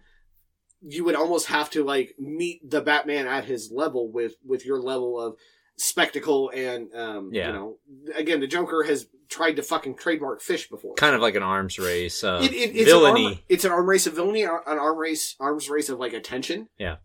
you 0.81 1.03
would 1.03 1.15
almost 1.15 1.47
have 1.47 1.69
to 1.71 1.83
like 1.83 2.15
meet 2.19 2.69
the 2.69 2.81
Batman 2.81 3.27
at 3.27 3.45
his 3.45 3.71
level 3.71 4.11
with 4.11 4.35
with 4.45 4.65
your 4.65 4.79
level 4.79 5.19
of 5.19 5.35
spectacle 5.77 6.49
and 6.55 6.93
um 6.95 7.31
Yeah. 7.33 7.47
you 7.47 7.53
know 7.53 7.77
again 8.15 8.39
the 8.39 8.47
Joker 8.47 8.83
has 8.83 9.07
tried 9.27 9.55
to 9.57 9.63
fucking 9.63 9.95
trademark 9.95 10.41
fish 10.41 10.69
before. 10.69 10.93
kind 10.95 11.15
of 11.15 11.21
like 11.21 11.35
an 11.35 11.43
arms 11.43 11.77
race 11.79 12.23
of 12.23 12.43
It, 12.43 12.53
it, 12.53 12.75
it's 12.75 12.85
villainy. 12.89 13.25
An 13.25 13.31
arm, 13.33 13.39
it's 13.49 13.65
an 13.65 13.71
arm 13.71 13.89
race 13.89 14.07
of 14.07 14.13
villainy, 14.13 14.43
an 14.43 14.49
arm 14.67 14.97
race, 14.97 15.35
arms 15.39 15.69
race 15.69 15.89
of 15.89 15.99
like 15.99 16.13
attention. 16.13 16.69
Yeah. 16.77 16.97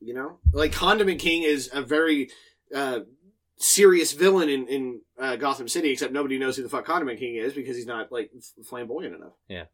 You 0.00 0.12
know, 0.14 0.38
like 0.52 0.72
Condiment 0.72 1.20
King 1.20 1.44
is 1.44 1.70
a 1.72 1.80
very 1.80 2.28
uh, 2.74 3.00
serious 3.56 4.12
villain 4.12 4.48
in 4.48 4.66
in 4.68 5.00
uh, 5.18 5.36
Gotham 5.36 5.68
City, 5.68 5.90
except 5.90 6.12
nobody 6.12 6.38
knows 6.38 6.56
who 6.56 6.62
the 6.62 6.68
fuck 6.68 6.84
Condiment 6.84 7.18
King 7.18 7.36
is 7.36 7.52
because 7.54 7.76
he's 7.76 7.86
not 7.86 8.10
like 8.12 8.30
flamboyant 8.64 9.14
enough. 9.14 9.32
Yeah. 9.48 9.64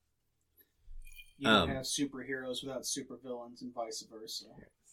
You 1.38 1.46
don't 1.48 1.56
Um, 1.56 1.68
have 1.70 1.84
superheroes 1.84 2.62
without 2.62 2.82
supervillains 2.82 3.62
and 3.62 3.72
vice 3.74 4.04
versa. 4.12 4.44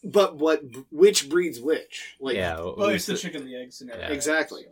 But 0.03 0.37
what, 0.37 0.61
which 0.91 1.27
breeds 1.27 1.59
which? 1.59 2.15
Like, 2.21 2.35
yeah, 2.37 2.59
Well, 2.61 2.89
it's 2.89 3.05
the 3.07 3.17
chicken 3.17 3.41
and 3.41 3.49
the 3.49 3.55
egg 3.57 3.73
scenario. 3.73 4.01
Yeah. 4.03 4.13
Exactly. 4.13 4.65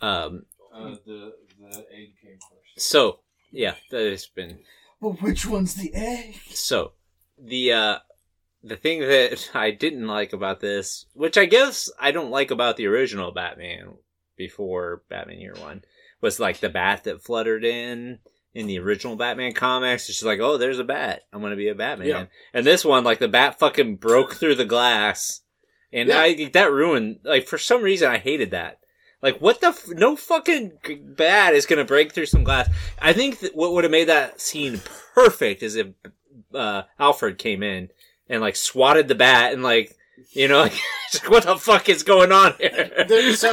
um, 0.00 0.44
Uh, 0.72 0.96
the 1.06 1.34
the 1.60 1.86
egg 1.92 2.14
came 2.20 2.38
first. 2.38 2.80
so 2.88 3.20
yeah, 3.52 3.74
that 3.90 4.10
has 4.10 4.26
been 4.26 4.58
But 5.00 5.20
which 5.22 5.46
one's 5.46 5.74
the 5.74 5.92
egg? 5.94 6.34
So 6.48 6.94
the 7.38 7.72
uh 7.72 7.98
the 8.62 8.76
thing 8.76 9.00
that 9.00 9.50
I 9.54 9.70
didn't 9.70 10.06
like 10.06 10.32
about 10.32 10.60
this, 10.60 11.06
which 11.14 11.36
I 11.38 11.46
guess 11.46 11.90
I 12.00 12.10
don't 12.12 12.30
like 12.30 12.50
about 12.50 12.76
the 12.76 12.86
original 12.86 13.32
Batman 13.32 13.94
before 14.36 15.02
Batman 15.08 15.40
Year 15.40 15.54
One, 15.58 15.82
was 16.20 16.40
like 16.40 16.60
the 16.60 16.68
bat 16.68 17.04
that 17.04 17.22
fluttered 17.22 17.64
in 17.64 18.18
in 18.54 18.66
the 18.66 18.78
original 18.78 19.16
Batman 19.16 19.52
comics. 19.52 20.08
It's 20.08 20.18
just 20.18 20.24
like, 20.26 20.40
oh, 20.40 20.58
there's 20.58 20.78
a 20.78 20.84
bat. 20.84 21.22
I'm 21.32 21.40
gonna 21.40 21.56
be 21.56 21.68
a 21.68 21.74
Batman. 21.74 22.08
Yeah. 22.08 22.24
And 22.52 22.66
this 22.66 22.84
one, 22.84 23.04
like 23.04 23.18
the 23.18 23.28
bat 23.28 23.58
fucking 23.58 23.96
broke 23.96 24.34
through 24.34 24.56
the 24.56 24.64
glass, 24.64 25.40
and 25.92 26.08
Yeah. 26.08 26.20
I 26.20 26.50
that 26.52 26.72
ruined. 26.72 27.20
Like 27.24 27.46
for 27.46 27.58
some 27.58 27.82
reason, 27.82 28.10
I 28.10 28.18
hated 28.18 28.50
that. 28.52 28.78
Like 29.22 29.38
what 29.38 29.60
the 29.60 29.68
f- 29.68 29.88
no 29.88 30.16
fucking 30.16 30.72
bat 31.16 31.54
is 31.54 31.66
gonna 31.66 31.84
break 31.84 32.12
through 32.12 32.26
some 32.26 32.44
glass. 32.44 32.68
I 33.00 33.12
think 33.12 33.38
what 33.54 33.72
would 33.72 33.84
have 33.84 33.90
made 33.90 34.08
that 34.08 34.40
scene 34.40 34.80
perfect 35.14 35.62
is 35.62 35.76
if 35.76 35.88
uh, 36.54 36.82
Alfred 36.98 37.38
came 37.38 37.62
in 37.62 37.88
and 38.28 38.40
like 38.40 38.56
swatted 38.56 39.08
the 39.08 39.14
bat 39.14 39.52
and 39.52 39.62
like 39.62 39.96
you 40.32 40.48
know 40.48 40.60
like, 40.62 40.74
what 41.28 41.44
the 41.44 41.56
fuck 41.56 41.88
is 41.88 42.02
going 42.02 42.32
on 42.32 42.54
here? 42.58 43.04
There- 43.08 43.32
so- 43.34 43.50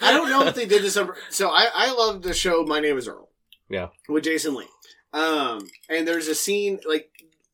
I 0.00 0.12
don't 0.12 0.28
know 0.30 0.46
if 0.46 0.54
they 0.54 0.66
did 0.66 0.82
this. 0.82 0.96
Over, 0.96 1.16
so 1.30 1.48
I 1.48 1.68
I 1.74 1.92
love 1.92 2.22
the 2.22 2.34
show. 2.34 2.64
My 2.64 2.80
name 2.80 2.98
is 2.98 3.08
Earl. 3.08 3.28
Yeah. 3.70 3.88
With 4.08 4.24
Jason 4.24 4.54
Lee. 4.54 4.66
Um, 5.12 5.66
and 5.88 6.06
there's 6.06 6.28
a 6.28 6.34
scene 6.34 6.80
like 6.86 7.10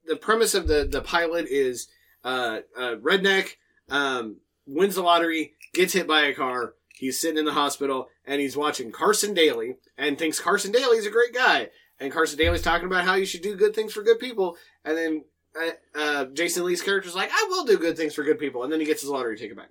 the 0.07 0.17
premise 0.17 0.55
of 0.55 0.67
the 0.67 0.85
the 0.91 1.01
pilot 1.03 1.47
is 1.49 1.89
uh, 2.25 2.61
uh 2.77 2.97
redneck 2.97 3.51
um 3.89 4.37
wins 4.67 4.95
the 4.97 5.03
lottery, 5.03 5.55
gets 5.75 5.93
hit 5.93 6.07
by 6.09 6.23
a 6.23 6.35
car. 6.35 6.75
He's 6.97 7.19
sitting 7.21 7.39
in 7.39 7.45
the 7.45 7.53
hospital 7.53 8.09
and 8.27 8.41
he's 8.41 8.57
watching 8.57 8.93
Carson 8.93 9.33
Daly 9.33 9.77
and 9.97 10.19
thinks 10.19 10.39
Carson 10.41 10.73
Daly's 10.73 11.07
a 11.07 11.11
great 11.11 11.33
guy. 11.35 11.69
And 11.99 12.13
Carson 12.13 12.39
Daly's 12.39 12.63
talking 12.63 12.87
about 12.87 13.05
how 13.05 13.15
you 13.15 13.27
should 13.27 13.43
do 13.43 13.57
good 13.57 13.75
things 13.75 13.93
for 13.93 14.03
good 14.03 14.19
people. 14.19 14.57
And 14.85 14.97
then 14.97 15.25
uh, 15.95 16.25
Jason 16.27 16.65
Lee's 16.65 16.83
character's 16.83 17.15
like, 17.15 17.31
I 17.33 17.47
will 17.51 17.65
do 17.65 17.79
good 17.79 17.97
things 17.97 18.15
for 18.15 18.23
good 18.23 18.39
people. 18.39 18.63
And 18.63 18.73
then 18.73 18.81
he 18.81 18.87
gets 18.87 19.03
his 19.03 19.11
lottery 19.11 19.37
ticket 19.37 19.57
back. 19.57 19.71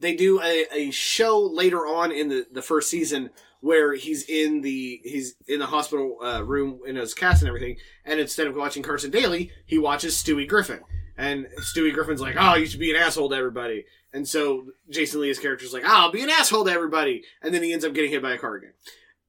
They 0.00 0.14
do 0.14 0.40
a, 0.40 0.66
a 0.72 0.90
show 0.90 1.40
later 1.40 1.86
on 1.86 2.12
in 2.12 2.28
the, 2.28 2.46
the 2.52 2.62
first 2.62 2.88
season 2.88 3.30
where 3.60 3.94
he's 3.94 4.28
in 4.28 4.60
the 4.60 5.00
he's 5.02 5.34
in 5.48 5.58
the 5.58 5.66
hospital 5.66 6.18
uh, 6.22 6.44
room 6.44 6.80
in 6.86 6.96
his 6.96 7.14
cast 7.14 7.42
and 7.42 7.48
everything. 7.48 7.76
And 8.04 8.20
instead 8.20 8.46
of 8.46 8.54
watching 8.54 8.82
Carson 8.82 9.10
Daly, 9.10 9.50
he 9.66 9.78
watches 9.78 10.14
Stewie 10.14 10.48
Griffin. 10.48 10.80
And 11.16 11.46
Stewie 11.58 11.92
Griffin's 11.92 12.20
like, 12.20 12.36
"Oh, 12.38 12.54
you 12.54 12.66
should 12.66 12.78
be 12.78 12.90
an 12.90 12.96
asshole 12.96 13.30
to 13.30 13.36
everybody." 13.36 13.86
And 14.12 14.26
so 14.26 14.66
Jason 14.88 15.20
Lee's 15.20 15.40
character's 15.40 15.72
like, 15.72 15.82
"Oh, 15.84 15.88
"I'll 15.90 16.12
be 16.12 16.22
an 16.22 16.30
asshole 16.30 16.64
to 16.64 16.70
everybody," 16.70 17.24
and 17.42 17.52
then 17.52 17.64
he 17.64 17.72
ends 17.72 17.84
up 17.84 17.92
getting 17.92 18.12
hit 18.12 18.22
by 18.22 18.34
a 18.34 18.38
car 18.38 18.54
again. 18.54 18.74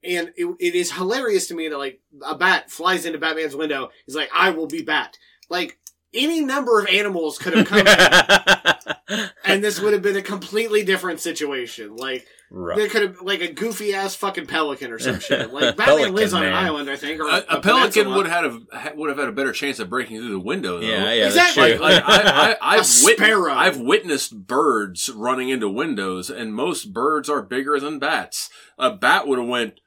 And 0.03 0.31
it, 0.37 0.55
it 0.59 0.75
is 0.75 0.91
hilarious 0.93 1.47
to 1.47 1.55
me 1.55 1.67
that 1.67 1.77
like 1.77 1.99
a 2.23 2.35
bat 2.35 2.69
flies 2.69 3.05
into 3.05 3.17
Batman's 3.17 3.55
window. 3.55 3.89
He's 4.05 4.15
like, 4.15 4.29
"I 4.33 4.51
will 4.51 4.67
be 4.67 4.83
Bat." 4.83 5.17
Like 5.49 5.77
any 6.13 6.41
number 6.41 6.79
of 6.79 6.87
animals 6.87 7.37
could 7.37 7.53
have 7.53 7.67
come, 7.67 7.79
in, 7.85 9.29
and 9.45 9.63
this 9.63 9.79
would 9.79 9.93
have 9.93 10.01
been 10.01 10.15
a 10.17 10.21
completely 10.21 10.83
different 10.83 11.19
situation. 11.19 11.95
Like 11.95 12.25
Right. 12.51 12.75
there 12.77 12.87
could 12.89 13.03
have 13.03 13.21
like 13.21 13.41
a 13.41 13.51
goofy 13.53 13.93
ass 13.93 14.15
fucking 14.15 14.47
pelican 14.47 14.91
or 14.91 14.97
some 14.97 15.19
shit. 15.19 15.53
Like 15.53 15.61
Batman 15.77 15.85
Pelican, 15.97 16.15
lives 16.15 16.33
on 16.33 16.43
an 16.43 16.51
island, 16.53 16.89
I 16.89 16.95
think, 16.95 17.21
or 17.21 17.27
A, 17.29 17.35
a 17.47 17.61
pelican 17.61 17.91
peninsula. 18.05 18.17
would 18.17 18.25
have 18.25 18.43
had 18.73 18.91
a, 18.93 18.95
would 18.95 19.09
have 19.09 19.19
had 19.19 19.27
a 19.27 19.31
better 19.31 19.51
chance 19.51 19.77
of 19.77 19.87
breaking 19.87 20.17
through 20.17 20.31
the 20.31 20.39
window. 20.39 20.79
Though. 20.79 20.87
Yeah, 20.87 21.13
yeah, 21.13 21.27
Exactly. 21.27 21.77
Like, 21.77 22.01
like 22.01 22.03
I, 22.03 22.53
I, 22.53 22.57
I've, 22.79 22.81
A 22.81 23.05
wit- 23.05 23.19
I've 23.21 23.79
witnessed 23.79 24.47
birds 24.47 25.11
running 25.15 25.49
into 25.49 25.69
windows, 25.69 26.31
and 26.31 26.55
most 26.55 26.91
birds 26.91 27.29
are 27.29 27.43
bigger 27.43 27.79
than 27.79 27.99
bats. 27.99 28.49
A 28.79 28.89
bat 28.95 29.27
would 29.27 29.37
have 29.37 29.47
went 29.47 29.79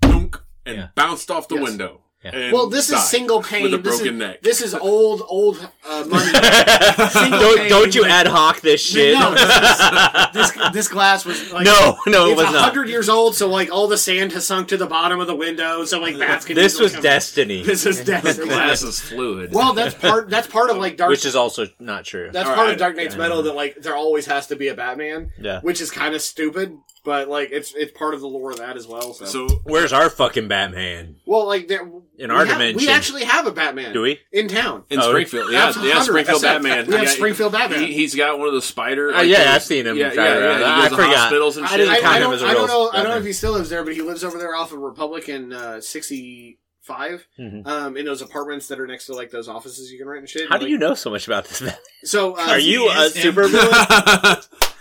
dunk 0.00 0.40
and 0.64 0.76
Yeah. 0.76 0.88
bounced 0.94 1.32
off 1.32 1.48
the 1.48 1.56
Yes. 1.56 1.64
window. 1.64 2.03
Yeah. 2.24 2.52
Well, 2.52 2.68
this 2.68 2.90
is 2.90 3.02
single 3.08 3.42
pane. 3.42 3.64
with 3.64 3.74
a 3.74 3.78
this 3.78 3.96
broken 3.98 4.14
is, 4.14 4.18
neck. 4.18 4.40
This 4.42 4.62
is 4.62 4.74
old, 4.74 5.22
old 5.28 5.56
uh, 5.86 6.04
money. 6.08 6.32
Don't, 6.32 7.58
pane, 7.58 7.68
don't 7.70 7.94
you 7.94 8.04
ad 8.06 8.26
hoc 8.26 8.60
this 8.60 8.80
shit. 8.80 9.14
No, 9.18 9.34
this, 10.32 10.52
this 10.72 10.88
glass 10.88 11.24
was 11.24 11.52
like 11.52 11.64
no, 11.66 11.98
no, 12.06 12.26
it 12.28 12.32
it's 12.32 12.36
was 12.40 12.48
a 12.48 12.52
not. 12.52 12.64
hundred 12.64 12.88
years 12.88 13.08
old, 13.08 13.34
so 13.34 13.48
like 13.48 13.70
all 13.70 13.86
the 13.88 13.98
sand 13.98 14.32
has 14.32 14.46
sunk 14.46 14.68
to 14.68 14.76
the 14.76 14.86
bottom 14.86 15.20
of 15.20 15.26
the 15.26 15.34
window, 15.36 15.84
so 15.84 16.00
like 16.00 16.18
bats 16.18 16.44
can. 16.44 16.56
This 16.56 16.78
was 16.80 16.92
come- 16.92 17.02
destiny, 17.02 17.62
This 17.62 17.84
is 17.86 17.98
the 17.98 18.04
destiny. 18.04 18.48
glass 18.48 18.82
is 18.82 19.00
fluid. 19.00 19.52
Well, 19.52 19.72
that's 19.74 19.94
part. 19.94 20.30
That's 20.30 20.46
part 20.46 20.70
of 20.70 20.76
like 20.78 20.96
Dark. 20.96 21.10
which 21.10 21.26
is 21.26 21.36
also 21.36 21.66
not 21.78 22.04
true. 22.04 22.30
that's 22.32 22.48
All 22.48 22.54
part 22.54 22.66
right. 22.68 22.72
of 22.72 22.78
Dark 22.78 22.96
Nights 22.96 23.16
metal 23.16 23.42
that 23.42 23.54
like 23.54 23.76
there 23.82 23.94
always 23.96 24.26
has 24.26 24.46
to 24.48 24.56
be 24.56 24.68
a 24.68 24.74
Batman, 24.74 25.32
Yeah. 25.38 25.60
which 25.60 25.80
is 25.80 25.90
kind 25.90 26.14
of 26.14 26.22
stupid, 26.22 26.76
but 27.04 27.28
like 27.28 27.50
it's 27.52 27.74
it's 27.74 27.92
part 27.92 28.14
of 28.14 28.20
the 28.20 28.26
lore 28.26 28.50
of 28.50 28.58
that 28.58 28.76
as 28.76 28.86
well. 28.86 29.12
So, 29.14 29.24
so 29.26 29.48
Where's 29.64 29.92
our 29.92 30.08
fucking 30.10 30.48
Batman? 30.48 31.16
well, 31.26 31.46
like 31.46 31.68
there, 31.68 31.82
In 31.82 32.02
we 32.18 32.24
our 32.26 32.38
have- 32.46 32.48
dimension. 32.48 32.76
we 32.78 32.88
actually 32.88 33.24
have 33.24 33.46
a 33.46 33.52
Batman. 33.52 33.92
Do 33.92 34.02
we? 34.02 34.20
in 34.32 34.48
town? 34.48 34.84
in 34.90 35.00
Oh, 35.00 35.10
Springfield, 35.10 35.52
yeah, 35.52 35.66
yeah, 35.82 35.94
100%. 36.00 36.02
Springfield 36.04 36.42
Batman. 36.42 36.86
We 36.86 36.94
have 36.94 37.04
yeah, 37.04 37.08
Springfield 37.10 37.52
Batman. 37.52 37.80
He, 37.80 37.92
he's 37.94 38.14
got 38.14 38.38
one 38.38 38.48
of 38.48 38.54
the 38.54 38.62
spider. 38.62 39.12
Uh, 39.14 39.22
yeah, 39.22 39.38
those- 39.38 39.46
I've 39.48 39.62
seen 39.62 39.86
him 39.86 39.96
Yeah, 39.96 40.14
drive 40.14 40.16
yeah, 40.16 40.36
around. 40.48 40.60
yeah. 40.60 40.66
I 40.66 40.74
He 40.76 40.80
goes 40.82 40.90
to 40.90 40.96
forgot. 41.04 41.16
hospitals 41.16 41.56
and 41.58 41.66
I 41.66 41.68
shit. 41.68 41.78
didn't 41.78 41.92
I, 41.94 42.00
count 42.00 42.06
I 42.06 42.16
him 42.16 42.22
don't, 42.24 42.34
as 42.34 42.42
a 42.42 42.46
I 42.46 42.54
don't 42.54 42.66
real 42.66 42.66
know. 42.66 42.88
I 42.90 42.92
don't 42.92 42.92
know 42.92 43.02
Batman. 43.10 43.18
if 43.18 43.24
he 43.26 43.32
still 43.32 43.52
lives 43.52 43.68
there, 43.70 43.84
but 43.84 43.94
he 43.94 44.02
lives 44.02 44.24
over 44.24 44.38
there 44.38 44.54
off 44.54 44.72
of 44.72 44.78
Republican 44.78 45.52
uh, 45.52 45.80
sixty 45.80 46.58
five, 46.82 47.26
Mhm. 47.40 47.66
um, 47.66 47.96
in 47.96 48.04
those 48.04 48.20
apartments 48.20 48.68
that 48.68 48.78
are 48.78 48.86
next 48.86 49.06
to 49.06 49.14
like 49.14 49.30
those 49.30 49.48
offices 49.48 49.90
you 49.90 49.98
can 49.98 50.06
rent 50.06 50.20
and 50.20 50.28
shit. 50.28 50.48
How 50.50 50.56
do 50.58 50.64
Like- 50.64 50.70
you 50.70 50.76
know 50.78 50.94
so 50.94 51.08
much 51.10 51.26
about 51.26 51.44
this? 51.46 51.60
Batman? 51.60 51.78
So, 52.04 52.34
uh, 52.36 52.40
Are 52.50 52.58
you 52.58 52.88
a 52.90 53.04
is 53.04 53.14
super 53.14 53.48
villain? 53.48 53.72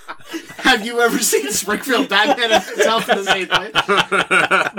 have 0.58 0.86
you 0.86 1.00
ever 1.02 1.20
seen 1.20 1.52
Springfield 1.52 2.10
Batman 2.10 2.50
himself 2.62 3.08
in 3.10 3.18
the 3.18 3.24
same 3.24 3.48
place? 3.48 3.72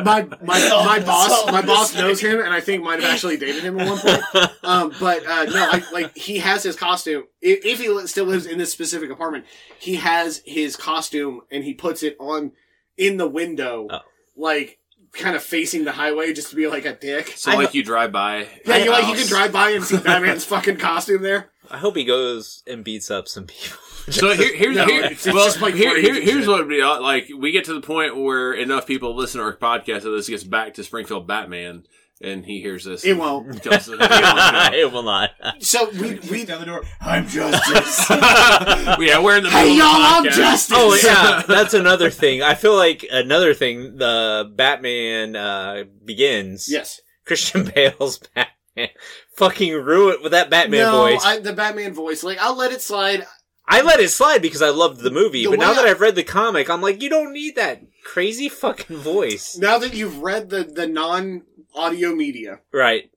My 0.04 0.26
my 0.42 0.68
my 0.84 1.00
boss 1.06 1.46
my 1.50 1.62
boss 1.62 1.94
knows 1.94 2.20
him, 2.20 2.40
and 2.40 2.52
I 2.52 2.60
think 2.60 2.82
might 2.82 3.00
have 3.00 3.12
actually 3.12 3.36
dated 3.36 3.62
him 3.62 3.78
at 3.78 3.88
one 3.88 3.98
point. 3.98 4.22
Um, 4.62 4.92
but 5.00 5.26
uh, 5.26 5.44
no, 5.44 5.68
I, 5.72 5.82
like 5.92 6.16
he 6.16 6.38
has 6.38 6.62
his 6.62 6.76
costume. 6.76 7.24
If, 7.40 7.64
if 7.64 7.80
he 7.80 8.06
still 8.06 8.24
lives 8.26 8.46
in 8.46 8.58
this 8.58 8.72
specific 8.72 9.10
apartment, 9.10 9.44
he 9.78 9.96
has 9.96 10.42
his 10.44 10.76
costume, 10.76 11.42
and 11.50 11.64
he 11.64 11.74
puts 11.74 12.02
it 12.02 12.16
on 12.18 12.52
in 12.96 13.16
the 13.16 13.26
window, 13.28 13.88
Oh. 13.90 14.00
like 14.36 14.78
kind 15.12 15.36
of 15.36 15.42
facing 15.42 15.84
the 15.84 15.92
highway, 15.92 16.32
just 16.32 16.50
to 16.50 16.56
be 16.56 16.66
like 16.66 16.84
a 16.86 16.92
dick. 16.94 17.32
so 17.36 17.54
like 17.54 17.74
you 17.74 17.82
drive 17.84 18.10
by. 18.12 18.48
Yeah, 18.66 18.76
you 18.78 18.90
like 18.90 19.06
you 19.08 19.14
can 19.14 19.26
drive 19.28 19.52
by 19.52 19.70
and 19.70 19.84
see 19.84 19.96
Batman's 20.04 20.44
fucking 20.44 20.76
costume 20.78 21.22
there. 21.22 21.50
I 21.70 21.78
hope 21.78 21.96
he 21.96 22.04
goes 22.04 22.62
and 22.66 22.84
beats 22.84 23.10
up 23.10 23.26
some 23.28 23.46
people. 23.46 23.78
So 24.10 24.34
here, 24.34 24.54
here's 24.54 24.76
No, 24.76 24.84
here, 24.86 25.00
it's- 25.04 25.26
it's 25.26 25.34
well, 25.34 25.52
like 25.60 25.74
here, 25.74 25.98
here, 26.00 26.20
here's 26.20 26.46
what 26.46 26.58
would 26.60 26.68
be 26.68 26.82
uh, 26.82 27.00
like. 27.00 27.28
We 27.36 27.52
get 27.52 27.64
to 27.66 27.74
the 27.74 27.80
point 27.80 28.16
where 28.16 28.52
enough 28.52 28.86
people 28.86 29.14
listen 29.16 29.40
to 29.40 29.44
our 29.46 29.56
podcast 29.56 30.02
that 30.02 30.10
this 30.10 30.28
gets 30.28 30.44
back 30.44 30.74
to 30.74 30.84
Springfield 30.84 31.26
Batman, 31.26 31.84
and 32.20 32.44
he 32.44 32.60
hears 32.60 32.84
this. 32.84 33.04
It 33.04 33.16
won't. 33.16 33.46
and 33.48 33.62
tells 33.62 33.88
us- 33.88 33.96
yeah, 33.98 34.72
it 34.72 34.92
will 34.92 35.02
not. 35.02 35.30
So 35.60 35.88
we 35.90 36.18
we 36.30 36.44
down 36.44 36.60
the 36.60 36.66
door. 36.66 36.82
I'm 37.00 37.26
justice. 37.26 38.06
Yeah, 39.00 39.20
we're 39.22 39.36
in 39.38 39.44
the 39.44 39.50
hey 39.50 39.76
y'all, 39.76 39.86
of 39.86 40.24
I'm 40.26 40.30
justice. 40.30 40.76
Oh 40.78 40.94
yeah, 41.02 41.42
that's 41.46 41.74
another 41.74 42.10
thing. 42.10 42.42
I 42.42 42.54
feel 42.54 42.76
like 42.76 43.04
another 43.10 43.54
thing. 43.54 43.96
The 43.96 44.50
Batman 44.54 45.34
uh, 45.36 45.84
begins. 46.04 46.68
yes. 46.70 47.00
Christian 47.24 47.64
Bale's 47.74 48.18
Batman 48.18 48.90
fucking 49.36 49.72
ruined 49.72 50.22
with 50.22 50.32
that 50.32 50.50
Batman 50.50 50.80
no, 50.82 50.92
voice. 51.06 51.24
I, 51.24 51.34
I, 51.36 51.38
the 51.40 51.54
Batman 51.54 51.94
voice. 51.94 52.22
Like 52.22 52.38
I'll 52.38 52.56
let 52.56 52.70
it 52.72 52.82
slide. 52.82 53.26
Let 53.68 54.00
it 54.00 54.10
slide 54.10 54.42
because 54.42 54.62
I 54.62 54.68
loved 54.70 55.00
the 55.00 55.10
movie, 55.10 55.44
The 55.44 55.50
but 55.50 55.58
now 55.58 55.70
way 55.70 55.76
that 55.76 55.86
I- 55.86 55.90
I've 55.90 56.00
read 56.00 56.14
the 56.16 56.22
comic, 56.22 56.68
I'm 56.70 56.80
like, 56.82 57.02
you 57.02 57.08
don't 57.08 57.32
need 57.32 57.56
that 57.56 57.82
crazy 58.02 58.48
fucking 58.48 58.96
voice. 58.98 59.56
Now 59.56 59.78
that 59.78 59.94
you've 59.94 60.18
read 60.18 60.50
the 60.50 60.64
the 60.64 60.86
non 60.86 61.42
audio 61.74 62.14
media, 62.14 62.60
Right. 62.72 63.10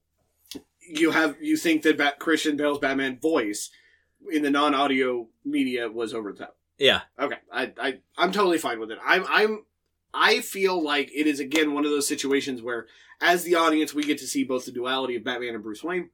you 0.79 1.11
have 1.11 1.35
you 1.41 1.57
think 1.57 1.81
that 1.83 1.97
Bat- 1.97 2.19
Christian 2.19 2.55
Bale's 2.57 2.79
Batman 2.79 3.19
voice 3.19 3.69
in 4.31 4.41
the 4.43 4.49
non 4.49 4.73
audio 4.73 5.27
media 5.45 5.89
was 5.89 6.13
over 6.13 6.31
the 6.31 6.39
top. 6.39 6.57
Yeah. 6.77 7.01
Okay, 7.19 7.37
I 7.51 7.73
I 7.79 7.99
I'm 8.17 8.31
totally 8.31 8.57
fine 8.57 8.79
with 8.79 8.91
it. 8.91 8.99
I'm 9.05 9.25
I'm 9.27 9.65
I 10.13 10.39
feel 10.39 10.81
like 10.81 11.11
it 11.13 11.27
is 11.27 11.39
again 11.39 11.73
one 11.73 11.83
of 11.85 11.91
those 11.91 12.07
situations 12.07 12.61
where, 12.61 12.87
as 13.19 13.43
the 13.43 13.55
audience, 13.55 13.93
we 13.93 14.03
get 14.03 14.17
to 14.19 14.27
see 14.27 14.43
both 14.43 14.65
the 14.65 14.71
duality 14.71 15.15
of 15.17 15.23
Batman 15.23 15.53
and 15.55 15.63
Bruce 15.63 15.83
Wayne, 15.83 16.09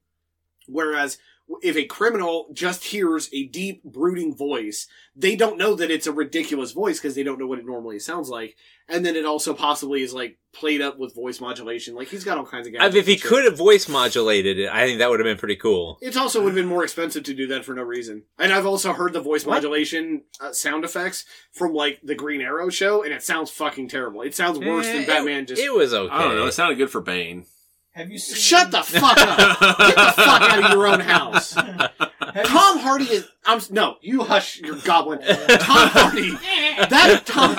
whereas 0.68 1.18
if 1.62 1.76
a 1.76 1.86
criminal 1.86 2.48
just 2.54 2.86
hears 2.86 3.30
a 3.34 3.46
deep 3.48 3.84
brooding 3.84 4.36
voice, 4.36 4.88
they 5.16 5.36
don't 5.36 5.58
know 5.58 5.76
that 5.76 5.92
it's 5.92 6.08
a 6.08 6.12
ridiculous 6.12 6.72
voice 6.72 7.00
because 7.00 7.16
they 7.16 7.24
don't 7.24 7.40
know 7.40 7.48
what 7.48 7.60
it 7.60 7.66
normally 7.66 8.00
sounds 8.00 8.30
like, 8.30 8.56
and 8.88 9.06
then 9.06 9.16
it 9.16 9.26
also 9.26 9.54
possibly 9.54 10.02
is 10.02 10.14
like 10.14 10.38
played 10.54 10.82
up 10.82 10.98
with 10.98 11.14
voice 11.16 11.42
modulation. 11.42 11.96
Like 11.96 12.08
he's 12.08 12.24
got 12.24 12.38
all 12.38 12.46
kinds 12.46 12.68
of 12.68 12.74
I 12.74 12.78
gadgets 12.78 12.96
if 12.96 13.08
he 13.08 13.14
and 13.14 13.22
could 13.22 13.44
have 13.46 13.58
voice 13.58 13.88
modulated 13.90 14.58
it, 14.60 14.70
I 14.70 14.86
think 14.86 15.00
that 15.00 15.10
would 15.10 15.20
have 15.20 15.26
been 15.26 15.38
pretty 15.38 15.56
cool. 15.58 15.98
It 16.02 16.16
also 16.18 16.40
would 16.42 16.50
have 16.50 16.56
been 16.56 16.66
more 16.66 16.84
expensive 16.84 17.24
to 17.24 17.34
do 17.34 17.48
that 17.48 17.66
for 17.66 17.74
no 17.74 17.84
reason. 17.84 18.24
And 18.40 18.54
I've 18.54 18.66
also 18.66 18.94
heard 18.94 19.14
the 19.14 19.20
voice 19.22 19.46
What? 19.46 19.56
modulation 19.56 20.24
uh, 20.40 20.54
sound 20.54 20.86
effects 20.86 21.26
from 21.52 21.74
like 21.74 22.00
the 22.04 22.16
Green 22.16 22.42
Arrow 22.42 22.70
show, 22.70 23.04
and 23.04 23.14
it 23.14 23.22
sounds 23.24 23.52
fucking 23.52 23.90
terrible. 23.90 24.22
It 24.22 24.34
sounds 24.34 24.60
worse 24.60 24.86
Eh, 24.88 24.94
than 24.94 25.06
Batman 25.06 25.44
It, 25.44 25.48
just. 25.50 25.62
it 25.62 25.74
was 25.74 25.94
okay. 25.94 26.14
I 26.14 26.24
don't 26.24 26.36
know. 26.38 26.46
It 26.46 26.54
sounded 26.54 26.78
good 26.78 26.90
for 26.90 27.02
Bane. 27.02 27.46
Have 27.94 28.10
you 28.10 28.18
seen? 28.18 28.38
Shut 28.38 28.72
the 28.72 28.82
fuck 28.82 29.18
up! 29.18 29.60
Get 29.60 29.96
the 29.96 30.14
fuck 30.16 30.42
out 30.42 30.64
of 30.66 30.72
your 30.72 30.88
own 30.88 31.00
house. 31.00 31.54
Tom 31.54 32.80
Hardy 32.80 33.06
is. 33.06 33.28
I'm 33.46 33.60
no. 33.70 33.98
You 34.02 34.24
hush 34.24 34.60
your 34.60 34.78
goblin. 34.78 35.20
Tom 35.22 35.90
Hardy. 35.90 36.32
That 36.90 37.22
Tom. 37.26 37.56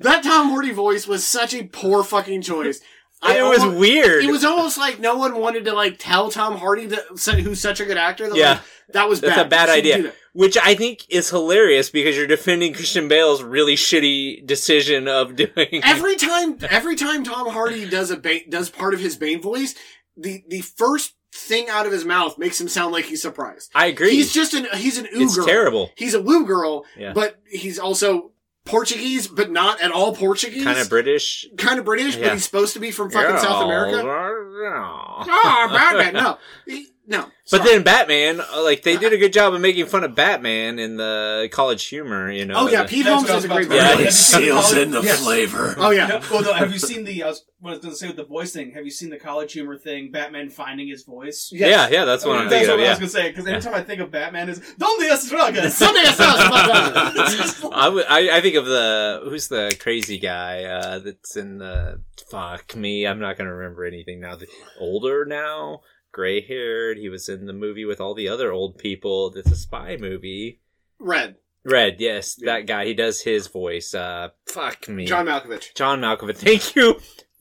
that 0.00 0.22
Tom 0.22 0.50
Hardy 0.50 0.70
voice 0.72 1.06
was 1.06 1.26
such 1.26 1.54
a 1.54 1.64
poor 1.64 2.02
fucking 2.04 2.42
choice. 2.42 2.80
I 3.24 3.38
it 3.38 3.42
was 3.42 3.60
almo- 3.60 3.78
weird. 3.78 4.24
It 4.24 4.30
was 4.30 4.44
almost 4.44 4.78
like 4.78 4.98
no 5.00 5.16
one 5.16 5.36
wanted 5.38 5.64
to 5.66 5.72
like 5.74 5.96
tell 5.98 6.30
Tom 6.30 6.58
Hardy 6.58 6.86
that 6.86 7.04
who's 7.40 7.60
such 7.60 7.80
a 7.80 7.84
good 7.84 7.96
actor. 7.96 8.28
That, 8.28 8.36
Yeah. 8.36 8.50
like, 8.52 8.60
that 8.92 9.08
was 9.08 9.20
bad. 9.20 9.30
That's 9.30 9.36
bad. 9.38 9.46
a 9.46 9.48
bad 9.48 9.68
You 9.68 9.74
shouldn't 9.92 10.06
idea. 10.06 10.12
Which 10.34 10.56
I 10.56 10.74
think 10.74 11.04
is 11.10 11.28
hilarious 11.28 11.90
because 11.90 12.16
you're 12.16 12.26
defending 12.26 12.72
Christian 12.72 13.06
Bale's 13.06 13.42
really 13.42 13.74
shitty 13.76 14.46
decision 14.46 15.06
of 15.06 15.36
doing. 15.36 15.80
Every 15.84 16.16
time, 16.16 16.56
every 16.70 16.96
time 16.96 17.22
Tom 17.22 17.48
Hardy 17.50 17.88
does 17.88 18.10
a 18.10 18.16
Bane, 18.16 18.48
does 18.48 18.70
part 18.70 18.94
of 18.94 19.00
his 19.00 19.16
Bane 19.16 19.42
voice, 19.42 19.74
the 20.16 20.42
the 20.48 20.62
first 20.62 21.14
thing 21.34 21.68
out 21.68 21.84
of 21.86 21.92
his 21.92 22.04
mouth 22.06 22.38
makes 22.38 22.58
him 22.60 22.68
sound 22.68 22.92
like 22.92 23.04
he's 23.06 23.20
surprised. 23.20 23.70
I 23.74 23.86
agree. 23.86 24.12
He's 24.12 24.32
just 24.32 24.54
an 24.54 24.66
he's 24.74 24.96
an 24.98 25.06
ooh 25.14 25.22
it's 25.24 25.36
girl. 25.36 25.46
terrible. 25.46 25.90
He's 25.96 26.14
a 26.14 26.22
woo 26.22 26.46
girl, 26.46 26.84
Yeah. 26.96 27.12
but 27.12 27.38
he's 27.46 27.78
also 27.78 28.32
Portuguese, 28.64 29.26
but 29.28 29.50
not 29.50 29.80
at 29.82 29.90
all 29.92 30.14
Portuguese. 30.14 30.64
Kind 30.64 30.78
of 30.78 30.88
British. 30.88 31.46
kind 31.58 31.78
of 31.78 31.84
British, 31.84 32.16
Yeah. 32.16 32.24
but 32.28 32.32
he's 32.34 32.44
supposed 32.44 32.72
to 32.74 32.80
be 32.80 32.90
from 32.90 33.10
fucking 33.10 33.38
South 33.38 33.64
America. 33.64 33.96
Yeah. 33.96 35.24
Oh, 35.28 35.68
Batman! 35.72 36.14
No, 36.14 36.20
ah, 36.30 36.38
He- 36.66 36.86
no. 37.06 37.26
But 37.50 37.58
Sorry. 37.58 37.70
then 37.70 37.82
Batman, 37.82 38.40
uh, 38.40 38.62
like 38.62 38.82
they 38.84 38.96
did 38.96 39.12
a 39.12 39.18
good 39.18 39.32
job 39.32 39.52
of 39.52 39.60
making 39.60 39.86
fun 39.86 40.04
of 40.04 40.14
Batman 40.14 40.78
in 40.78 40.96
the 40.96 41.48
college 41.50 41.84
humor. 41.86 42.30
You 42.30 42.44
know. 42.44 42.54
oh 42.56 42.68
yeah, 42.68 42.84
Pete 42.86 43.04
Holmes 43.06 43.28
what 43.28 43.38
is 43.38 43.44
a 43.44 43.48
great. 43.48 43.68
Batman. 43.68 43.76
Yeah, 43.78 43.88
Have 43.88 43.98
he 43.98 44.10
seen 44.10 44.40
Seals 44.42 44.72
in 44.74 44.90
the 44.92 45.00
Yes. 45.02 45.22
flavor. 45.24 45.74
Oh 45.76 45.90
yeah. 45.90 46.22
well, 46.30 46.42
no, 46.42 46.52
have 46.52 46.72
you 46.72 46.78
seen 46.78 47.04
the? 47.04 47.24
I 47.24 47.28
was, 47.28 47.44
I 47.64 47.70
was 47.70 47.78
going 47.80 47.92
to 47.92 47.96
say 47.98 48.06
with 48.06 48.16
the 48.16 48.24
voice 48.24 48.52
thing. 48.52 48.72
Have 48.72 48.84
you 48.84 48.90
seen 48.90 49.10
the 49.10 49.18
college 49.18 49.52
humor 49.52 49.76
thing? 49.76 50.10
Batman 50.12 50.50
finding 50.50 50.88
his 50.88 51.02
voice. 51.04 51.50
Yes. 51.52 51.68
yeah, 51.90 51.98
yeah, 52.00 52.04
that's 52.04 52.24
what 52.24 52.38
I'm 52.38 52.48
That's 52.48 52.66
thinking 52.66 52.70
what 52.70 52.80
of. 52.80 52.86
I 52.86 52.90
was 52.90 52.98
going 52.98 53.08
to 53.08 53.12
say. 53.12 53.28
Because 53.30 53.46
every 53.46 53.60
time 53.60 53.74
I 53.74 53.82
think 53.82 54.00
of 54.00 54.10
Batman, 54.12 54.48
is 54.48 54.60
"Donde 54.78 55.02
estragas?" 55.10 55.70
Sunday 55.72 56.00
is 56.00 56.18
us, 56.20 57.64
I, 57.72 57.88
would- 57.88 58.06
I, 58.08 58.36
I 58.38 58.40
think 58.40 58.56
of 58.56 58.66
the 58.66 59.22
who's 59.24 59.48
the 59.48 59.76
crazy 59.80 60.18
guy 60.18 60.64
uh, 60.64 60.98
that's 61.00 61.36
in 61.36 61.58
the 61.58 62.00
fuck 62.30 62.74
me. 62.76 63.06
I'm 63.06 63.18
not 63.20 63.36
gonna 63.36 63.54
remember 63.54 63.84
anything 63.84 64.20
now. 64.20 64.36
The, 64.36 64.46
older 64.78 65.24
now, 65.24 65.80
gray 66.12 66.40
haired. 66.46 66.98
He 66.98 67.08
was 67.08 67.28
in 67.28 67.46
the 67.46 67.52
movie 67.52 67.84
with 67.84 68.00
all 68.00 68.14
the 68.14 68.28
other 68.28 68.52
old 68.52 68.78
people. 68.78 69.32
It's 69.34 69.50
a 69.50 69.56
spy 69.56 69.96
movie. 69.98 70.60
Red. 70.98 71.36
Red, 71.64 71.96
yes, 72.00 72.36
Yeah. 72.40 72.52
that 72.54 72.66
guy. 72.66 72.84
He 72.86 72.94
does 72.94 73.22
his 73.22 73.46
voice. 73.46 73.94
Uh, 73.94 74.30
fuck 74.46 74.88
me, 74.88 75.06
John 75.06 75.26
Malkovich. 75.26 75.74
John 75.74 76.00
Malkovich. 76.00 76.36
Thank 76.38 76.74
you. 76.76 77.00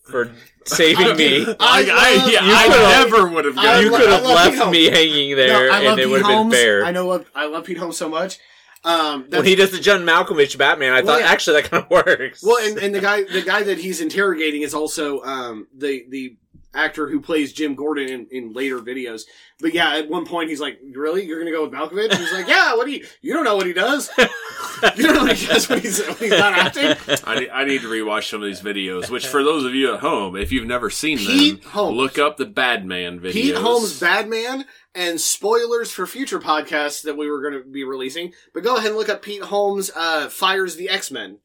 for 0.10 0.32
saving 0.66 1.16
me. 1.18 1.46
I 1.46 1.56
I, 1.60 1.80
I, 1.80 2.30
yeah, 2.32 2.46
You 2.46 2.54
I 2.54 2.68
never 3.04 3.28
would 3.28 3.46
have 3.46 3.56
gotten 3.56 3.84
you 3.86 3.92
could 3.92 4.10
have 4.10 4.24
left 4.24 4.72
me 4.72 4.86
hanging 4.90 5.36
there, 5.36 5.68
No, 5.70 5.74
I 5.76 5.80
love 5.84 5.92
and 5.94 6.00
it 6.00 6.04
Pete 6.04 6.12
would 6.12 6.22
have 6.22 6.28
been 6.28 6.36
Holmes. 6.38 6.54
fair. 6.56 6.86
I 6.86 6.92
know 6.92 7.06
what 7.06 7.26
I 7.36 7.48
love 7.48 7.66
Pete 7.66 7.78
Holmes 7.78 7.98
so 7.98 8.10
much. 8.10 8.38
Um, 8.84 9.26
when 9.30 9.46
he 9.46 9.54
does 9.56 9.72
the 9.72 9.80
John 9.80 10.02
Malkovich 10.02 10.58
Batman, 10.58 10.92
I 10.94 11.02
Well, 11.02 11.06
thought 11.16 11.22
yeah. 11.22 11.32
actually 11.32 11.62
that 11.62 11.70
kind 11.70 11.84
of 11.84 11.90
works. 12.08 12.44
Well, 12.44 12.58
and, 12.68 12.78
and 12.80 12.94
the 12.96 13.00
guy 13.00 13.24
the 13.24 13.44
guy 13.44 13.62
that 13.64 13.78
he's 13.78 14.02
interrogating 14.02 14.64
is 14.64 14.74
also 14.74 15.22
um, 15.22 15.68
the 15.76 16.04
the 16.10 16.36
actor 16.74 17.10
who 17.10 17.20
plays 17.20 17.54
Jim 17.54 17.76
Gordon 17.76 18.10
in, 18.10 18.28
in 18.32 18.54
later 18.54 18.80
videos. 18.80 19.24
But 19.60 19.74
yeah, 19.74 19.96
at 19.96 20.10
one 20.10 20.26
point 20.26 20.50
he's 20.50 20.60
like, 20.60 20.80
"Really? 20.96 21.26
You're 21.26 21.40
gonna 21.40 21.52
go 21.52 21.64
with 21.64 21.72
Malkovich?" 21.72 22.16
He's 22.18 22.34
like, 22.34 22.48
"Yeah. 22.48 22.76
What 22.76 22.86
do 22.86 22.92
you? 22.92 23.06
You 23.22 23.34
don't 23.34 23.44
know 23.44 23.56
what 23.56 23.68
he 23.68 23.74
does. 23.74 24.10
you 24.18 25.04
don't 25.04 25.16
know 25.16 25.24
what 25.24 25.38
he 25.38 25.46
does 25.46 25.70
when 25.70 25.80
he's 25.80 26.06
when 26.06 26.18
he's 26.18 26.32
not 26.32 26.54
acting." 26.54 27.20
I 27.26 27.40
need, 27.40 27.50
I 27.50 27.66
need 27.66 27.82
to 27.82 27.88
rewatch 27.88 28.30
some 28.30 28.42
of 28.42 28.48
these 28.48 28.62
videos. 28.62 29.10
Which, 29.10 29.28
for 29.28 29.44
those 29.44 29.66
of 29.66 29.76
you 29.76 29.94
at 29.94 30.00
home, 30.00 30.36
if 30.36 30.52
you've 30.52 30.68
never 30.68 30.90
seen 30.90 31.18
Pete 31.18 31.62
them, 31.62 31.72
Holmes. 31.72 31.98
look 31.98 32.18
up 32.18 32.38
the 32.38 32.46
Bad 32.46 32.86
Man 32.86 33.20
videos. 33.20 33.34
Pete 33.34 33.56
Holmes 33.56 34.00
Badman 34.00 34.66
and 34.96 35.22
spoilers 35.22 35.92
for 35.92 36.06
future 36.06 36.40
podcasts 36.40 37.04
that 37.04 37.18
we 37.18 37.30
were 37.30 37.42
going 37.42 37.54
to 37.54 37.70
be 37.70 37.84
releasing. 37.84 38.34
But 38.54 38.64
go 38.64 38.76
ahead 38.76 38.90
and 38.90 38.98
look 38.98 39.10
up 39.10 39.22
Pete 39.22 39.44
Holmes 39.44 39.92
uh, 39.96 40.28
fires 40.30 40.76
the 40.76 40.90
X 40.90 41.12
Men. 41.12 41.38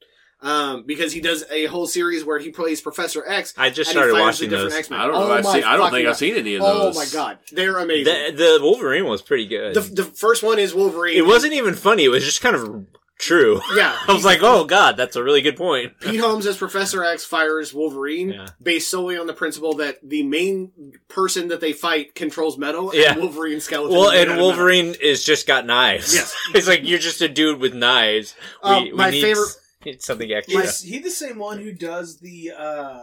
Um, 0.42 0.84
because 0.84 1.12
he 1.14 1.20
does 1.20 1.44
a 1.50 1.64
whole 1.66 1.86
series 1.86 2.24
where 2.24 2.38
he 2.38 2.50
plays 2.50 2.80
Professor 2.82 3.26
X. 3.26 3.54
I 3.56 3.70
just 3.70 3.90
started 3.90 4.12
watching 4.12 4.50
those. 4.50 4.74
X-Men. 4.74 5.00
I 5.00 5.06
don't 5.06 5.14
know. 5.14 5.22
Oh 5.22 5.32
I've 5.32 5.46
seen, 5.46 5.64
I 5.64 5.76
don't 5.76 5.90
think 5.90 6.04
God. 6.04 6.10
I've 6.10 6.16
seen 6.18 6.34
any 6.34 6.54
of 6.56 6.62
those. 6.62 6.96
Oh 6.96 6.98
my 6.98 7.06
god, 7.10 7.38
they're 7.52 7.78
amazing. 7.78 8.36
The, 8.36 8.58
the 8.58 8.58
Wolverine 8.62 9.06
was 9.06 9.22
pretty 9.22 9.46
good. 9.46 9.74
The, 9.74 9.80
the 9.80 10.04
first 10.04 10.42
one 10.42 10.58
is 10.58 10.74
Wolverine. 10.74 11.16
it 11.16 11.26
wasn't 11.26 11.54
even 11.54 11.74
funny. 11.74 12.04
It 12.04 12.08
was 12.10 12.22
just 12.24 12.42
kind 12.42 12.54
of 12.54 12.84
true. 13.18 13.62
Yeah, 13.74 13.96
I 14.08 14.12
was 14.12 14.26
like, 14.26 14.40
oh 14.42 14.66
god, 14.66 14.98
that's 14.98 15.16
a 15.16 15.24
really 15.24 15.40
good 15.40 15.56
point. 15.56 15.98
Pete 16.00 16.20
Holmes 16.20 16.44
as 16.46 16.58
Professor 16.58 17.02
X 17.02 17.24
fires 17.24 17.72
Wolverine 17.72 18.28
Yeah. 18.28 18.46
based 18.62 18.90
solely 18.90 19.16
on 19.16 19.26
the 19.26 19.32
principle 19.32 19.72
that 19.76 19.96
the 20.06 20.22
main 20.22 20.92
person 21.08 21.48
that 21.48 21.60
they 21.62 21.72
fight 21.72 22.14
controls 22.14 22.58
metal, 22.58 22.90
Yeah. 22.94 23.12
and 23.12 23.22
Wolverine 23.22 23.60
skeleton. 23.60 23.96
Well, 23.96 24.10
and 24.10 24.18
out 24.18 24.22
of 24.24 24.28
metal. 24.34 24.46
Wolverine 24.48 24.94
is 25.00 25.24
just 25.24 25.46
got 25.46 25.64
knives. 25.64 26.14
Yes. 26.14 26.36
it's 26.54 26.68
like 26.68 26.80
you're 26.84 26.98
just 26.98 27.22
a 27.22 27.28
dude 27.28 27.58
with 27.58 27.72
knives. 27.72 28.34
Um, 28.62 28.94
my 28.94 29.08
need, 29.08 29.22
favorite- 29.22 29.56
need 29.86 30.02
something 30.10 30.30
extra. 30.32 30.60
Is 30.62 30.82
he 30.82 30.98
the 30.98 31.10
same 31.10 31.38
one 31.38 31.58
who 31.58 31.72
does 31.72 32.18
the 32.20 32.52
uh 32.56 33.02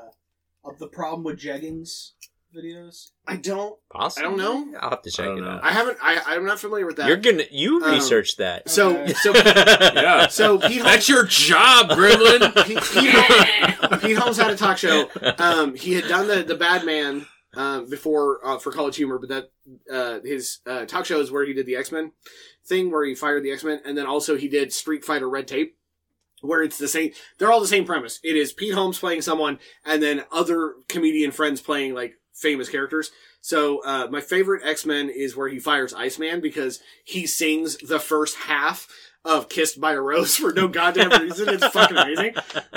of 0.63 0.77
the 0.79 0.87
problem 0.87 1.23
with 1.23 1.39
jeggings 1.39 2.11
videos? 2.55 3.09
I 3.27 3.35
don't. 3.37 3.77
Possibly. 3.91 4.27
I 4.27 4.29
don't 4.29 4.37
know. 4.71 4.77
I'll 4.79 4.91
have 4.91 5.01
to 5.03 5.11
check 5.11 5.25
I 5.25 5.29
don't 5.29 5.37
it 5.39 5.41
know. 5.41 5.49
out. 5.51 5.63
I 5.63 5.71
haven't. 5.71 5.97
I, 6.01 6.21
I'm 6.27 6.45
not 6.45 6.59
familiar 6.59 6.85
with 6.85 6.97
that. 6.97 7.07
You're 7.07 7.17
gonna 7.17 7.45
you 7.51 7.83
Um, 7.83 7.91
researched 7.93 8.37
that. 8.37 8.69
so 8.69 8.97
Okay. 8.97 9.13
so 9.13 9.33
Yeah. 9.35 10.27
so 10.27 10.57
Pete 10.59 10.81
Holmes. 10.81 10.83
That's 10.83 11.09
your 11.09 11.25
job, 11.25 11.89
Gremlin. 11.89 12.53
Pete, 12.65 12.77
Pete, 12.81 13.09
Holmes, 13.13 14.01
Pete 14.03 14.17
Holmes 14.17 14.37
had 14.37 14.51
a 14.51 14.55
talk 14.57 14.77
show. 14.77 15.09
Um, 15.39 15.75
he 15.75 15.93
had 15.93 16.07
done 16.07 16.27
the 16.27 16.43
the 16.43 16.55
Bad 16.55 16.85
Man 16.85 17.25
um, 17.55 17.89
before 17.89 18.45
uh, 18.45 18.57
for 18.59 18.71
College 18.71 18.97
Humor, 18.97 19.19
but 19.19 19.29
that 19.29 19.51
uh, 19.91 20.19
his 20.23 20.59
uh, 20.67 20.85
talk 20.85 21.05
show 21.05 21.19
is 21.19 21.31
where 21.31 21.45
he 21.45 21.53
did 21.53 21.65
the 21.65 21.75
X 21.75 21.91
Men 21.91 22.11
thing, 22.65 22.91
where 22.91 23.03
he 23.05 23.15
fired 23.15 23.43
the 23.43 23.51
X 23.51 23.63
Men, 23.63 23.79
and 23.85 23.97
then 23.97 24.05
also 24.05 24.37
he 24.37 24.47
did 24.47 24.71
Street 24.73 25.03
Fighter 25.05 25.29
Red 25.29 25.47
Tape, 25.47 25.75
where 26.43 26.61
it's 26.61 26.77
the 26.77 26.87
same. 26.87 27.11
They're 27.37 27.51
all 27.51 27.61
the 27.61 27.67
same 27.67 27.85
premise. 27.85 28.19
It 28.23 28.35
is 28.35 28.53
Pete 28.53 28.73
Holmes 28.73 28.99
playing 28.99 29.21
someone, 29.21 29.59
and 29.85 30.03
then 30.03 30.23
other 30.31 30.75
comedian 30.87 31.31
friends 31.31 31.61
playing 31.61 31.93
like 31.93 32.15
famous 32.33 32.69
characters. 32.69 33.11
So 33.41 33.83
uh, 33.83 34.07
my 34.09 34.21
favorite 34.21 34.63
X 34.65 34.85
Men 34.85 35.09
is 35.09 35.35
where 35.35 35.49
he 35.49 35.59
fires 35.59 35.93
Iceman 35.93 36.41
because 36.41 36.79
he 37.03 37.25
sings 37.25 37.77
the 37.77 37.99
first 37.99 38.35
half 38.37 38.87
of 39.25 39.49
"Kissed 39.49 39.79
by 39.81 39.93
a 39.93 40.01
Rose" 40.01 40.35
for 40.37 40.51
no 40.53 40.67
goddamn 40.67 41.09
reason. 41.21 41.49
It's 41.49 41.67
fucking 41.67 41.97
amazing. 41.97 42.35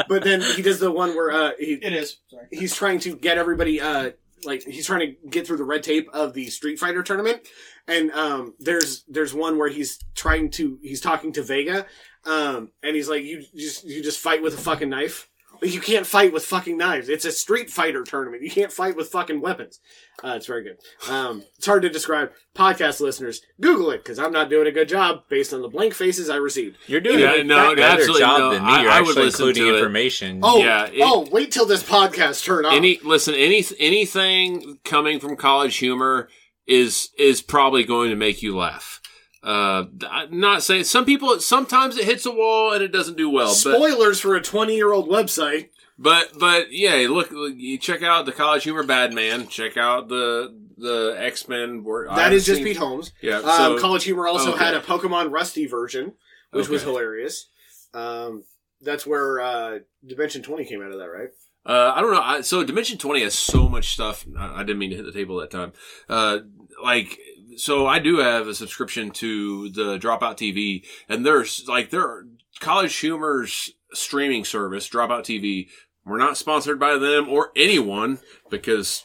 But 0.09 0.25
then 0.25 0.41
he 0.41 0.63
does 0.63 0.81
the 0.81 0.91
one 0.91 1.15
where 1.15 1.31
uh, 1.31 1.53
he 1.59 1.75
It 1.75 1.93
is. 1.93 2.17
Sorry. 2.29 2.47
he's 2.51 2.75
trying 2.75 3.01
to 3.01 3.17
get 3.17 3.39
everybody 3.39 3.81
uh 3.81 4.11
like 4.45 4.63
he's 4.65 4.87
trying 4.87 5.01
to 5.01 5.29
get 5.29 5.47
through 5.47 5.57
the 5.57 5.65
red 5.65 5.83
tape 5.83 6.09
of 6.13 6.35
the 6.35 6.47
Street 6.51 6.79
Fighter 6.79 7.03
tournament, 7.03 7.41
and 7.89 8.11
um 8.13 8.55
there's 8.61 9.05
there's 9.09 9.33
one 9.35 9.59
where 9.59 9.69
he's 9.69 9.99
trying 10.15 10.51
to 10.53 10.79
he's 10.83 11.01
talking 11.01 11.33
to 11.33 11.43
Vega, 11.43 11.87
um 12.27 12.71
and 12.83 12.97
he's 12.97 13.09
like 13.09 13.23
you 13.23 13.43
just 13.57 13.85
you 13.85 14.03
just 14.03 14.19
fight 14.21 14.43
with 14.43 14.55
a 14.55 14.59
fucking 14.59 14.89
knife. 14.91 15.29
You 15.63 15.81
can't 15.81 16.07
fight 16.07 16.35
with 16.35 16.45
fucking 16.45 16.77
knives. 16.77 17.09
It's 17.09 17.25
a 17.25 17.33
Street 17.33 17.71
Fighter 17.71 18.05
tournament. 18.05 18.43
You 18.43 18.51
can't 18.51 18.71
fight 18.71 18.95
with 18.95 19.09
fucking 19.09 19.41
weapons. 19.41 19.81
Uh, 20.23 20.35
it's 20.37 20.45
very 20.45 20.63
good. 20.63 20.77
Um, 21.11 21.45
it's 21.57 21.65
hard 21.65 21.81
to 21.81 21.89
describe. 21.89 22.31
Podcast 22.55 23.01
listeners, 23.01 23.41
Google 23.59 23.91
it 23.93 24.05
because 24.05 24.19
I'm 24.19 24.33
not 24.33 24.51
doing 24.51 24.67
a 24.67 24.71
good 24.71 24.87
job 24.91 25.23
based 25.31 25.55
on 25.55 25.63
the 25.63 25.69
blank 25.69 25.95
faces 25.95 26.29
I 26.29 26.37
received. 26.37 26.77
You're 26.87 27.01
doing 27.01 27.21
Yeah, 27.21 27.37
a 27.37 27.45
no, 27.45 27.75
better 27.75 27.81
absolutely 28.01 28.21
job 28.21 28.39
no. 28.39 28.51
than 28.53 28.65
me. 28.67 28.69
I- 28.71 28.83
You're 28.83 28.91
I 28.91 29.01
would 29.01 29.09
actually 29.09 29.25
listen 29.25 29.49
including 29.49 29.63
to 29.63 29.69
it. 29.71 29.79
information. 29.79 30.41
Oh, 30.43 30.59
Yeah, 30.59 30.87
it- 30.89 31.01
oh, 31.03 31.27
wait 31.33 31.53
till 31.53 31.65
this 31.65 31.83
podcast 31.83 32.45
turn 32.45 32.67
off. 32.67 32.75
Any 32.75 33.01
listen, 33.03 33.35
any 33.35 33.65
anything 33.79 34.79
coming 34.85 35.21
from 35.21 35.37
College 35.37 35.77
Humor 35.79 36.29
is 36.67 37.11
is 37.19 37.41
probably 37.41 37.85
going 37.85 38.11
to 38.11 38.17
make 38.17 38.43
you 38.43 38.55
laugh. 38.57 39.01
Uh, 39.47 39.85
I'm 40.11 40.41
not 40.41 40.65
saying 40.65 40.85
some 40.85 41.05
people 41.05 41.39
sometimes 41.39 41.97
it 41.97 42.05
hits 42.05 42.27
a 42.27 42.33
wall 42.33 42.73
and 42.73 42.83
it 42.83 42.91
doesn't 42.93 43.17
do 43.17 43.31
well, 43.31 43.49
but 43.49 43.77
Spoilers 43.77 44.19
for 44.21 44.35
a 44.35 44.43
20 44.43 44.75
year 44.75 44.93
old 44.93 45.09
website. 45.09 45.69
but 45.97 46.37
but 46.39 46.73
yeah, 46.73 47.07
look, 47.09 47.31
you 47.31 47.79
check 47.79 48.03
out 48.03 48.27
the 48.27 48.33
College 48.33 48.65
Humor 48.65 48.83
Bad 48.83 49.13
Man, 49.13 49.47
check 49.47 49.77
out 49.77 50.09
the 50.09 50.53
the 50.77 51.15
X 51.17 51.49
Men. 51.49 51.85
That 52.09 52.33
is 52.33 52.45
just 52.45 52.63
Pete 52.63 52.77
Holmes. 52.77 53.13
Yeah, 53.23 53.39
Um, 53.39 53.79
College 53.79 54.05
Humor 54.05 54.27
also 54.27 54.53
okay. 54.55 54.65
had 54.65 54.75
a 54.75 54.81
Pokemon 54.81 55.31
Rusty 55.31 55.67
version, 55.67 56.15
which 56.51 56.69
was 56.69 56.83
hilarious. 56.83 57.49
Um, 57.95 58.43
that's 58.83 59.07
where 59.07 59.41
uh, 59.41 59.79
Dimension 60.05 60.43
20 60.43 60.65
came 60.65 60.83
out 60.83 60.91
of 60.93 60.99
that, 60.99 61.07
right? 61.07 61.29
Uh, 61.65 61.93
I 61.97 62.01
don't 62.01 62.13
know. 62.13 62.21
I, 62.21 62.41
so 62.43 62.63
Dimension 62.63 62.99
20 62.99 63.23
has 63.23 63.35
so 63.35 63.69
much 63.69 63.93
stuff. 63.93 64.27
I, 64.39 64.57
I 64.61 64.63
didn't 64.65 64.79
mean 64.79 64.91
to 64.91 64.97
hit 64.97 65.05
the 65.07 65.13
table 65.13 65.39
that 65.39 65.51
time. 65.51 65.73
Uh, 66.09 66.41
like, 66.83 67.19
so 67.57 67.87
I 67.87 67.99
do 67.99 68.19
have 68.19 68.47
a 68.49 68.55
subscription 68.55 69.11
to 69.13 69.69
the 69.71 69.99
Dropout 69.99 70.37
TV 70.37 70.85
and 71.09 71.25
there's 71.27 71.65
like, 71.69 71.91
there 71.91 72.03
are 72.03 72.27
College 72.61 72.95
Humor's 72.97 73.71
streaming 73.93 74.45
service, 74.45 74.89
Dropout 74.89 75.21
TV. 75.23 75.69
We're 76.05 76.19
not 76.19 76.37
sponsored 76.37 76.79
by 76.79 76.97
them 76.99 77.29
or 77.29 77.51
anyone 77.57 78.19
because, 78.51 79.05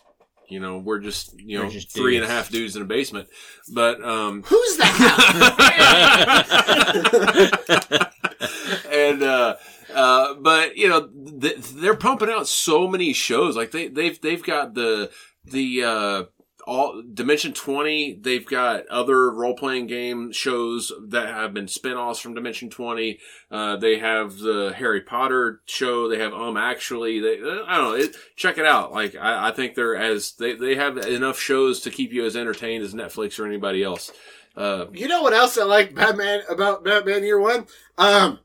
you 0.50 0.60
know, 0.60 0.78
we're 0.78 1.00
just, 1.00 1.34
you 1.40 1.58
know, 1.58 1.66
We're 1.66 1.72
just 1.72 1.92
three 1.92 2.16
and 2.16 2.24
a 2.24 2.28
dudes. 2.28 2.38
half 2.38 2.50
dudes 2.50 2.76
in 2.76 2.82
a 2.82 2.86
basement. 2.86 3.28
But, 3.74 4.04
um, 4.04 4.44
Who's 4.44 4.78
that? 4.78 4.92
and 8.92 9.24
uh 9.24 9.56
uh 9.94 10.34
but 10.36 10.76
you 10.78 10.88
know 10.90 11.08
th- 11.40 11.58
they're 11.58 11.96
pumping 11.96 12.30
out 12.30 12.48
so 12.48 12.88
many 12.88 13.14
shows 13.14 13.56
like 13.56 13.72
they 13.72 13.88
they've 13.88 14.20
they've 14.22 14.44
got 14.44 14.74
the 14.74 15.10
the 15.46 15.84
uh 15.84 16.24
all 16.68 17.02
dimension 17.14 17.54
20 17.54 18.20
they've 18.22 18.46
got 18.46 18.88
other 18.88 19.32
role-playing 19.32 19.88
game 19.88 20.32
shows 20.32 20.92
that 21.08 21.28
have 21.28 21.54
been 21.54 21.68
spin-offs 21.68 22.20
from 22.20 22.34
dimension 22.34 22.70
20 22.70 23.20
uh 23.52 23.78
they 23.78 23.98
have 23.98 24.38
the 24.40 24.74
harry 24.76 25.02
potter 25.02 25.62
show 25.66 26.08
they 26.08 26.20
have 26.20 26.34
um 26.34 26.58
actually 26.58 27.20
they 27.20 27.38
i 27.68 27.78
don't 27.78 27.84
know 27.84 27.94
it, 27.94 28.16
check 28.36 28.58
it 28.58 28.66
out. 28.66 28.92
Like 28.92 29.16
I, 29.16 29.50
I 29.50 29.52
think 29.52 29.76
they're 29.76 29.96
as 29.96 30.34
they, 30.34 30.54
they 30.54 30.76
have 30.76 30.98
enough 30.98 31.40
shows 31.40 31.82
to 31.82 31.92
keep 31.92 32.12
you 32.12 32.26
as 32.26 32.36
entertained 32.36 32.84
as 32.84 32.94
netflix 32.94 33.40
or 33.40 33.46
anybody 33.46 33.84
else. 33.84 34.12
Uh 34.56 34.86
you 34.92 35.08
know 35.08 35.22
what 35.22 35.34
else 35.34 35.58
I 35.58 35.64
like 35.64 35.96
Batman 35.96 36.42
about 36.50 36.84
Batman 36.84 37.24
Year 37.24 37.40
One? 37.40 37.66
Um, 37.98 38.40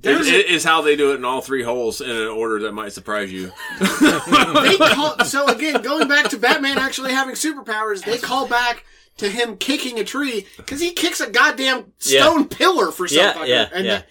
it, 0.00 0.02
there's 0.02 0.28
a- 0.28 0.38
it 0.40 0.46
is 0.46 0.64
how 0.64 0.82
they 0.82 0.96
do 0.96 1.12
it 1.12 1.16
in 1.16 1.24
all 1.24 1.40
three 1.40 1.62
holes 1.62 2.00
in 2.00 2.10
an 2.10 2.28
order 2.28 2.60
that 2.60 2.72
might 2.72 2.92
surprise 2.92 3.32
you. 3.32 3.52
they 3.80 4.76
call 4.78 5.18
so 5.24 5.46
again 5.48 5.82
going 5.82 6.08
back 6.08 6.28
to 6.30 6.38
Batman 6.38 6.78
actually 6.78 7.12
having 7.12 7.34
superpowers. 7.34 8.04
They 8.04 8.18
call 8.18 8.48
back 8.48 8.84
to 9.18 9.28
him 9.28 9.56
kicking 9.56 9.98
a 9.98 10.04
tree 10.04 10.46
because 10.56 10.80
he 10.80 10.92
kicks 10.92 11.20
a 11.20 11.30
goddamn 11.30 11.92
Yeah. 12.00 12.22
stone 12.22 12.48
pillar 12.48 12.90
for 12.90 13.06
some 13.06 13.18
Yeah, 13.18 13.32
fucking. 13.34 13.48
yeah, 13.50 13.68
and 13.72 13.84
yeah. 13.86 14.02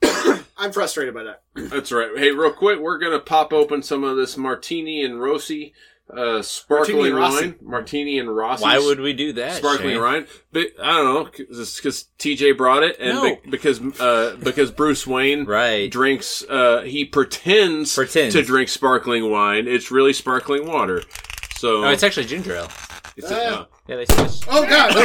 I'm 0.56 0.72
frustrated 0.72 1.14
by 1.14 1.24
that. 1.24 1.42
That's 1.54 1.92
right. 1.92 2.10
Hey, 2.16 2.30
real 2.30 2.52
quick, 2.52 2.78
we're 2.80 2.98
gonna 2.98 3.20
pop 3.20 3.52
open 3.52 3.82
some 3.82 4.04
of 4.04 4.16
this 4.16 4.36
martini 4.36 5.04
and 5.04 5.20
Rossi 5.20 5.74
uh, 6.16 6.42
sparkling 6.42 7.12
Martini 7.14 7.46
wine. 7.48 7.54
Martini 7.62 8.18
and 8.18 8.34
Rossi. 8.34 8.62
Why 8.62 8.78
would 8.78 9.00
we 9.00 9.12
do 9.12 9.32
that? 9.34 9.56
sparkling 9.56 9.90
Shane? 9.94 10.00
wine? 10.00 10.26
But 10.52 10.68
I 10.82 10.86
don't 10.92 11.04
know, 11.04 11.24
because 11.36 12.06
TJ 12.18 12.56
brought 12.56 12.82
it, 12.82 12.96
and 12.98 13.14
No. 13.14 13.36
be- 13.36 13.50
because 13.50 13.80
uh, 14.00 14.36
because 14.42 14.70
Bruce 14.70 15.06
Wayne 15.06 15.44
Right. 15.46 15.90
drinks. 15.90 16.42
Uh, 16.48 16.82
he 16.82 17.04
pretends 17.04 17.94
Pretends. 17.94 18.34
to 18.34 18.42
drink 18.42 18.68
sparkling 18.68 19.30
wine. 19.30 19.66
It's 19.68 19.90
really 19.90 20.12
sparkling 20.12 20.66
water. 20.66 21.02
So 21.56 21.84
Oh, 21.84 21.88
it's 21.90 22.02
actually 22.02 22.26
ginger 22.26 22.54
ale. 22.54 22.68
it's, 23.16 23.30
Uh, 23.30 23.34
uh, 23.34 23.64
Yeah, 23.88 23.96
they 23.96 24.04
switched. 24.06 24.44
Oh 24.48 24.66
god, 24.68 24.92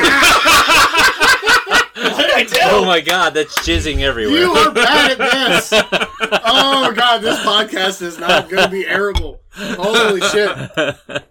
Oh 2.66 2.84
my 2.86 3.00
god, 3.02 3.34
that's 3.34 3.58
jizzing 3.60 4.00
everywhere. 4.02 4.38
you 4.42 4.52
are 4.52 4.72
bad 4.74 5.12
at 5.12 5.18
this. 5.18 5.72
Oh 6.46 6.92
god, 6.94 7.20
this 7.22 7.40
podcast 7.40 8.02
is 8.02 8.18
not 8.20 8.50
going 8.50 8.64
to 8.64 8.70
be 8.70 8.84
airable. 8.84 9.40
Holy 9.54 10.20
shit, 10.22 11.24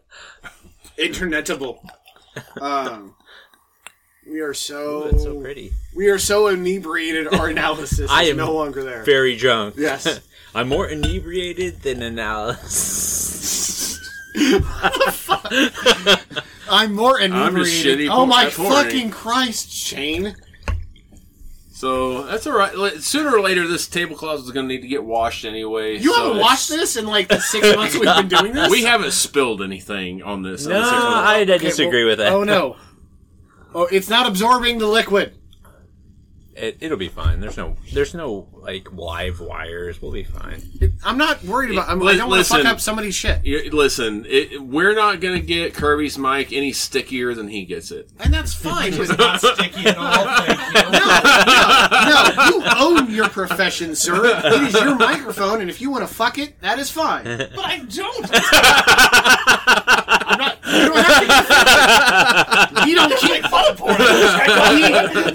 internetable. 0.96 1.84
Um, 2.60 3.14
We 4.30 4.40
are 4.40 4.50
Ooh, 4.50 4.54
so, 4.54 5.10
that's 5.10 5.24
so 5.24 5.40
pretty. 5.40 5.72
we 5.94 6.08
are 6.08 6.18
so 6.18 6.46
inebriated. 6.48 7.28
Our 7.34 7.48
analysis 7.48 8.10
I 8.10 8.22
is 8.24 8.30
am 8.30 8.36
no 8.38 8.52
longer 8.54 8.82
there. 8.84 9.02
Very 9.04 9.36
drunk. 9.36 9.74
Yes. 9.76 10.20
I'm 10.54 10.68
more 10.68 10.86
inebriated 10.88 11.82
than 11.82 12.02
analysis. 12.02 13.61
I'm 16.68 16.94
more 16.94 17.18
just 17.18 17.24
inebriated. 17.24 17.98
shitty 18.00 18.08
oh 18.10 18.26
my 18.26 18.48
fucking 18.50 19.10
Christ, 19.10 19.70
Shane! 19.70 20.34
So 21.72 22.22
that's 22.22 22.46
all 22.46 22.56
right. 22.56 22.72
Sooner 23.02 23.36
or 23.36 23.40
later, 23.40 23.66
this 23.66 23.88
tablecloth 23.88 24.40
is 24.40 24.50
going 24.52 24.68
to 24.68 24.74
need 24.74 24.82
to 24.82 24.88
get 24.88 25.04
washed 25.04 25.44
anyway. 25.44 25.94
You 25.98 26.14
so 26.14 26.22
haven't 26.22 26.38
watched 26.40 26.68
this 26.68 26.96
in 26.96 27.06
like 27.06 27.26
the 27.28 27.40
six 27.40 27.74
months 27.76 27.94
we've 27.94 28.04
been 28.04 28.28
doing 28.28 28.52
this. 28.52 28.70
We 28.70 28.84
haven't 28.84 29.10
spilled 29.12 29.62
anything 29.62 30.22
on 30.22 30.42
this. 30.42 30.64
no, 30.66 30.78
the 30.80 30.84
six. 30.84 30.96
I, 30.96 31.38
I 31.38 31.40
Okay, 31.42 31.58
disagree 31.58 32.04
well- 32.04 32.12
with 32.12 32.18
that. 32.20 32.32
Oh 32.32 32.44
no! 32.44 32.76
Oh, 33.74 33.88
it's 33.90 34.08
not 34.08 34.26
absorbing 34.26 34.78
the 34.78 34.86
liquid. 34.86 35.36
It, 36.54 36.76
it'll 36.80 36.98
be 36.98 37.08
fine. 37.08 37.40
There's 37.40 37.56
no, 37.56 37.76
there's 37.94 38.12
no 38.14 38.46
like 38.52 38.92
live 38.92 39.40
wires. 39.40 40.02
We'll 40.02 40.12
be 40.12 40.24
fine. 40.24 40.62
It- 40.80 40.92
I'm 41.02 41.16
not 41.16 41.42
worried 41.44 41.70
about. 41.70 41.88
I'm, 41.88 42.02
I 42.06 42.14
don't 42.16 42.28
want 42.28 42.42
to 42.42 42.48
fuck 42.48 42.58
listen. 42.58 42.70
up 42.70 42.80
somebody's 42.80 43.14
shit, 43.14 43.44
You- 43.44 43.70
listen, 43.70 44.26
it, 44.28 44.60
we're 44.62 44.94
not 44.94 45.20
going 45.20 45.40
to 45.40 45.46
get 45.46 45.72
Kirby's 45.74 46.18
mic 46.18 46.52
any 46.52 46.72
stickier 46.72 47.32
than 47.34 47.48
he 47.48 47.64
gets 47.64 47.90
it. 47.90 48.10
and 48.20 48.32
that's 48.34 48.52
fine. 48.54 48.92
It's 49.02 49.16
not 49.16 49.40
sticky 49.40 49.86
at 49.88 49.96
all. 49.96 50.26
Thank 50.44 50.60
you. 50.74 50.82
no, 50.92 52.36
no, 52.36 52.46
you 52.48 52.62
own 53.00 53.10
your 53.10 53.28
profession, 53.30 53.94
sir. 53.96 54.14
It 54.44 54.62
is 54.68 54.74
your 54.74 54.94
microphone, 54.96 55.60
and 55.62 55.70
if 55.70 55.80
you 55.80 55.90
want 55.90 56.06
to 56.06 56.14
fuck 56.14 56.38
it, 56.38 56.60
that 56.60 56.78
is 56.78 56.90
fine. 56.90 57.24
But 57.24 57.58
I 57.58 57.78
don't. 57.78 58.30
I'm 60.22 60.38
not. 60.38 60.58
You 60.66 60.86
don't 60.88 60.96
have 61.04 62.46
to. 62.46 62.61
We 62.86 62.94
don't 62.94 63.16
kink. 63.18 63.44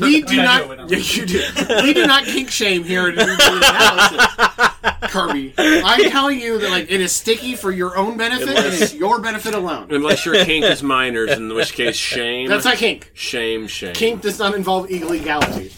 We, 0.01 0.07
we 0.07 0.21
do 0.21 0.39
I 0.39 0.43
not. 0.43 0.67
know, 0.67 0.83
I. 0.83 0.87
Yeah, 0.87 0.97
you 0.97 1.25
do. 1.25 1.43
We 1.83 1.93
do 1.93 2.05
not 2.07 2.23
kink 2.25 2.49
shame 2.49 2.83
here 2.83 3.07
at 3.07 3.13
Inebriated 3.17 3.63
Analysis. 3.69 5.11
Kirby, 5.11 5.53
I'm 5.57 6.09
telling 6.09 6.39
you 6.39 6.59
that 6.59 6.69
like 6.69 6.91
it 6.91 6.99
is 7.01 7.11
sticky 7.11 7.55
for 7.55 7.71
your 7.71 7.97
own 7.97 8.17
benefit 8.17 8.49
and 8.49 8.73
it's 8.73 8.93
your 8.93 9.19
benefit 9.21 9.53
alone. 9.53 9.87
Unless 9.91 10.25
your 10.25 10.43
kink 10.45 10.65
is 10.65 10.83
minors, 10.83 11.31
in 11.31 11.53
which 11.53 11.73
case, 11.73 11.95
shame. 11.95 12.49
That's 12.49 12.65
not 12.65 12.77
kink. 12.77 13.11
shame, 13.13 13.67
shame. 13.67 13.93
Kink 13.93 14.21
does 14.21 14.39
not 14.39 14.53
involve 14.55 14.89
illegality. 14.89 15.69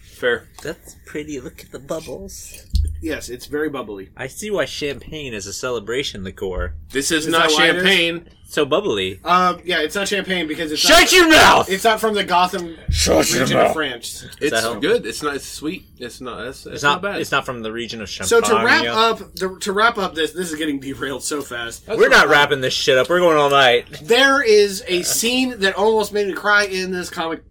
Fair. 0.00 0.46
That's 0.62 0.96
pretty. 1.14 1.38
Look 1.38 1.60
at 1.60 1.70
the 1.70 1.78
bubbles. 1.78 2.66
Yes, 3.00 3.28
it's 3.28 3.46
very 3.46 3.70
bubbly. 3.70 4.10
I 4.16 4.26
see 4.26 4.50
why 4.50 4.64
champagne 4.64 5.32
is 5.32 5.46
a 5.46 5.52
celebration 5.52 6.24
liqueur. 6.24 6.74
This 6.90 7.12
is, 7.12 7.26
Is 7.26 7.30
not 7.32 7.50
that 7.50 7.54
why 7.54 7.66
it 7.68 7.76
is? 7.76 7.82
champagne. 7.84 8.28
So 8.46 8.64
bubbly. 8.64 9.20
Um, 9.24 9.60
yeah, 9.64 9.78
it's 9.82 9.94
not 9.94 10.08
champagne 10.08 10.48
because 10.48 10.72
it's 10.72 10.80
Shut 10.82 11.02
not, 11.02 11.12
your 11.12 11.28
mouth. 11.28 11.70
it's 11.70 11.84
not 11.84 12.00
from 12.00 12.14
the 12.14 12.24
Gotham 12.24 12.76
region 12.88 13.56
of 13.56 13.72
France. 13.72 14.26
It's 14.40 14.60
help? 14.60 14.80
good. 14.80 15.06
It's 15.06 15.22
not 15.22 15.36
it's 15.36 15.46
sweet. 15.46 15.86
It's 15.98 16.20
not. 16.20 16.48
It's, 16.48 16.66
it's, 16.66 16.74
It's 16.74 16.82
not, 16.82 17.00
not. 17.00 17.02
bad. 17.02 17.20
It's 17.20 17.30
not 17.30 17.46
from 17.46 17.62
the 17.62 17.70
region 17.70 18.00
of 18.02 18.08
Champagne. 18.08 18.28
So 18.28 18.40
to 18.40 18.64
wrap 18.64 18.84
up, 18.84 19.34
to, 19.36 19.56
to 19.60 19.72
wrap 19.72 19.96
up 19.98 20.16
this, 20.16 20.32
this 20.32 20.50
is 20.50 20.58
getting 20.58 20.80
derailed 20.80 21.22
so 21.22 21.42
fast. 21.42 21.86
we're 21.86 22.08
not 22.08 22.26
wrapping 22.26 22.60
this 22.60 22.74
shit 22.74 22.98
up. 22.98 23.08
We're 23.08 23.20
going 23.20 23.36
all 23.36 23.50
night. 23.50 23.86
There 24.02 24.42
is 24.42 24.82
a 24.88 25.02
scene 25.02 25.60
that 25.60 25.76
almost 25.76 26.12
made 26.12 26.26
me 26.26 26.32
cry 26.32 26.64
in 26.64 26.90
this 26.90 27.08
comic. 27.08 27.44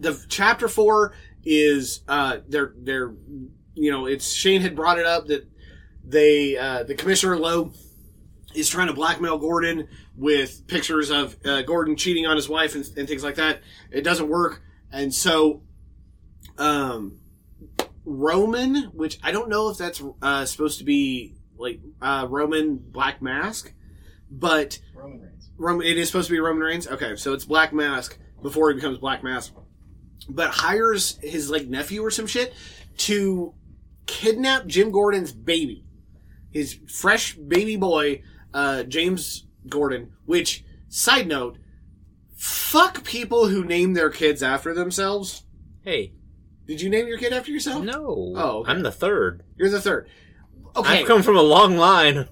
The 0.00 0.18
chapter 0.30 0.66
four 0.66 1.12
is 1.46 2.00
uh, 2.08 2.38
they're 2.48 2.74
they're 2.76 3.14
you 3.74 3.90
know 3.90 4.06
it's 4.06 4.32
Shane 4.32 4.60
had 4.60 4.74
brought 4.74 4.98
it 4.98 5.06
up 5.06 5.28
that 5.28 5.48
they 6.04 6.58
uh, 6.58 6.82
the 6.82 6.94
commissioner 6.94 7.38
Loeb 7.38 7.74
is 8.54 8.68
trying 8.68 8.88
to 8.88 8.92
blackmail 8.92 9.38
Gordon 9.38 9.88
with 10.16 10.66
pictures 10.66 11.10
of 11.10 11.36
uh, 11.44 11.62
Gordon 11.62 11.96
cheating 11.96 12.26
on 12.26 12.36
his 12.36 12.48
wife 12.48 12.74
and, 12.74 12.84
and 12.96 13.06
things 13.06 13.22
like 13.22 13.36
that. 13.36 13.60
It 13.90 14.02
doesn't 14.02 14.28
work, 14.28 14.62
and 14.90 15.14
so 15.14 15.62
um, 16.58 17.20
Roman, 18.04 18.76
which 18.92 19.18
I 19.22 19.30
don't 19.30 19.48
know 19.48 19.68
if 19.70 19.78
that's 19.78 20.02
uh, 20.20 20.44
supposed 20.46 20.78
to 20.78 20.84
be 20.84 21.36
like 21.56 21.80
uh, 22.02 22.26
Roman 22.28 22.76
Black 22.76 23.22
Mask, 23.22 23.72
but 24.30 24.80
Roman 24.94 25.20
Reigns. 25.20 25.50
Roman, 25.56 25.86
it 25.86 25.96
is 25.96 26.08
supposed 26.08 26.26
to 26.26 26.32
be 26.32 26.40
Roman 26.40 26.62
Reigns. 26.62 26.88
Okay, 26.88 27.14
so 27.14 27.34
it's 27.34 27.44
Black 27.44 27.72
Mask 27.72 28.18
before 28.42 28.70
he 28.70 28.74
becomes 28.74 28.98
Black 28.98 29.22
Mask, 29.22 29.54
but 30.28 30.50
hires 30.50 31.18
his 31.22 31.50
like 31.50 31.66
nephew 31.68 32.02
or 32.04 32.10
some 32.10 32.26
shit 32.26 32.52
to 32.98 33.54
kidnap 34.06 34.66
Jim 34.66 34.90
Gordon's 34.90 35.32
baby, 35.32 35.84
his 36.50 36.78
fresh 36.88 37.34
baby 37.34 37.76
boy, 37.76 38.22
uh, 38.54 38.82
James 38.84 39.46
Gordon. 39.68 40.12
Which 40.24 40.64
side 40.88 41.26
note, 41.26 41.58
fuck 42.36 43.04
people 43.04 43.48
who 43.48 43.64
name 43.64 43.94
their 43.94 44.10
kids 44.10 44.42
after 44.42 44.74
themselves. 44.74 45.44
Hey, 45.82 46.12
Did 46.66 46.80
you 46.80 46.90
name 46.90 47.06
your 47.06 47.18
kid 47.18 47.32
after 47.32 47.50
yourself? 47.52 47.84
no. 47.84 48.32
Oh, 48.36 48.58
okay. 48.60 48.72
I'm 48.72 48.82
the 48.82 48.90
third. 48.92 49.42
You're 49.56 49.70
the 49.70 49.80
third. 49.80 50.08
Okay, 50.74 51.00
I've 51.00 51.06
come 51.06 51.22
from 51.22 51.36
a 51.36 51.42
long 51.42 51.76
line. 51.78 52.28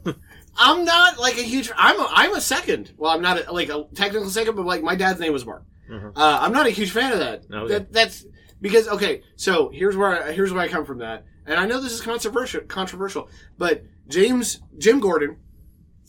I'm 0.56 0.84
not 0.84 1.18
like 1.18 1.38
a 1.38 1.42
huge. 1.42 1.70
I'm 1.76 1.98
a, 1.98 2.08
I'm 2.10 2.34
a 2.34 2.40
second. 2.40 2.92
Well, 2.96 3.10
I'm 3.10 3.22
not 3.22 3.46
a, 3.46 3.52
like 3.52 3.70
a 3.70 3.86
technical 3.94 4.28
second, 4.28 4.54
but 4.56 4.66
like 4.66 4.82
my 4.82 4.94
dad's 4.96 5.18
name 5.20 5.32
was 5.32 5.46
Mark. 5.46 5.64
Mhm. 5.90 6.12
Uh, 6.16 6.38
I'm 6.42 6.52
not 6.52 6.66
a 6.66 6.70
huge 6.70 6.90
fan 6.90 7.12
of 7.12 7.18
that. 7.18 7.44
Okay. 7.52 7.72
that. 7.74 7.92
That's 7.92 8.24
because 8.60 8.88
okay. 8.88 9.22
So 9.36 9.68
here's 9.70 9.96
where 9.96 10.24
I, 10.24 10.32
here's 10.32 10.52
where 10.52 10.62
I 10.62 10.68
come 10.68 10.84
from. 10.84 10.98
That, 10.98 11.24
and 11.46 11.58
I 11.58 11.66
know 11.66 11.80
this 11.80 11.92
is 11.92 12.00
controversial. 12.00 12.62
Controversial, 12.62 13.28
but 13.58 13.84
James 14.08 14.60
Jim 14.78 15.00
Gordon 15.00 15.36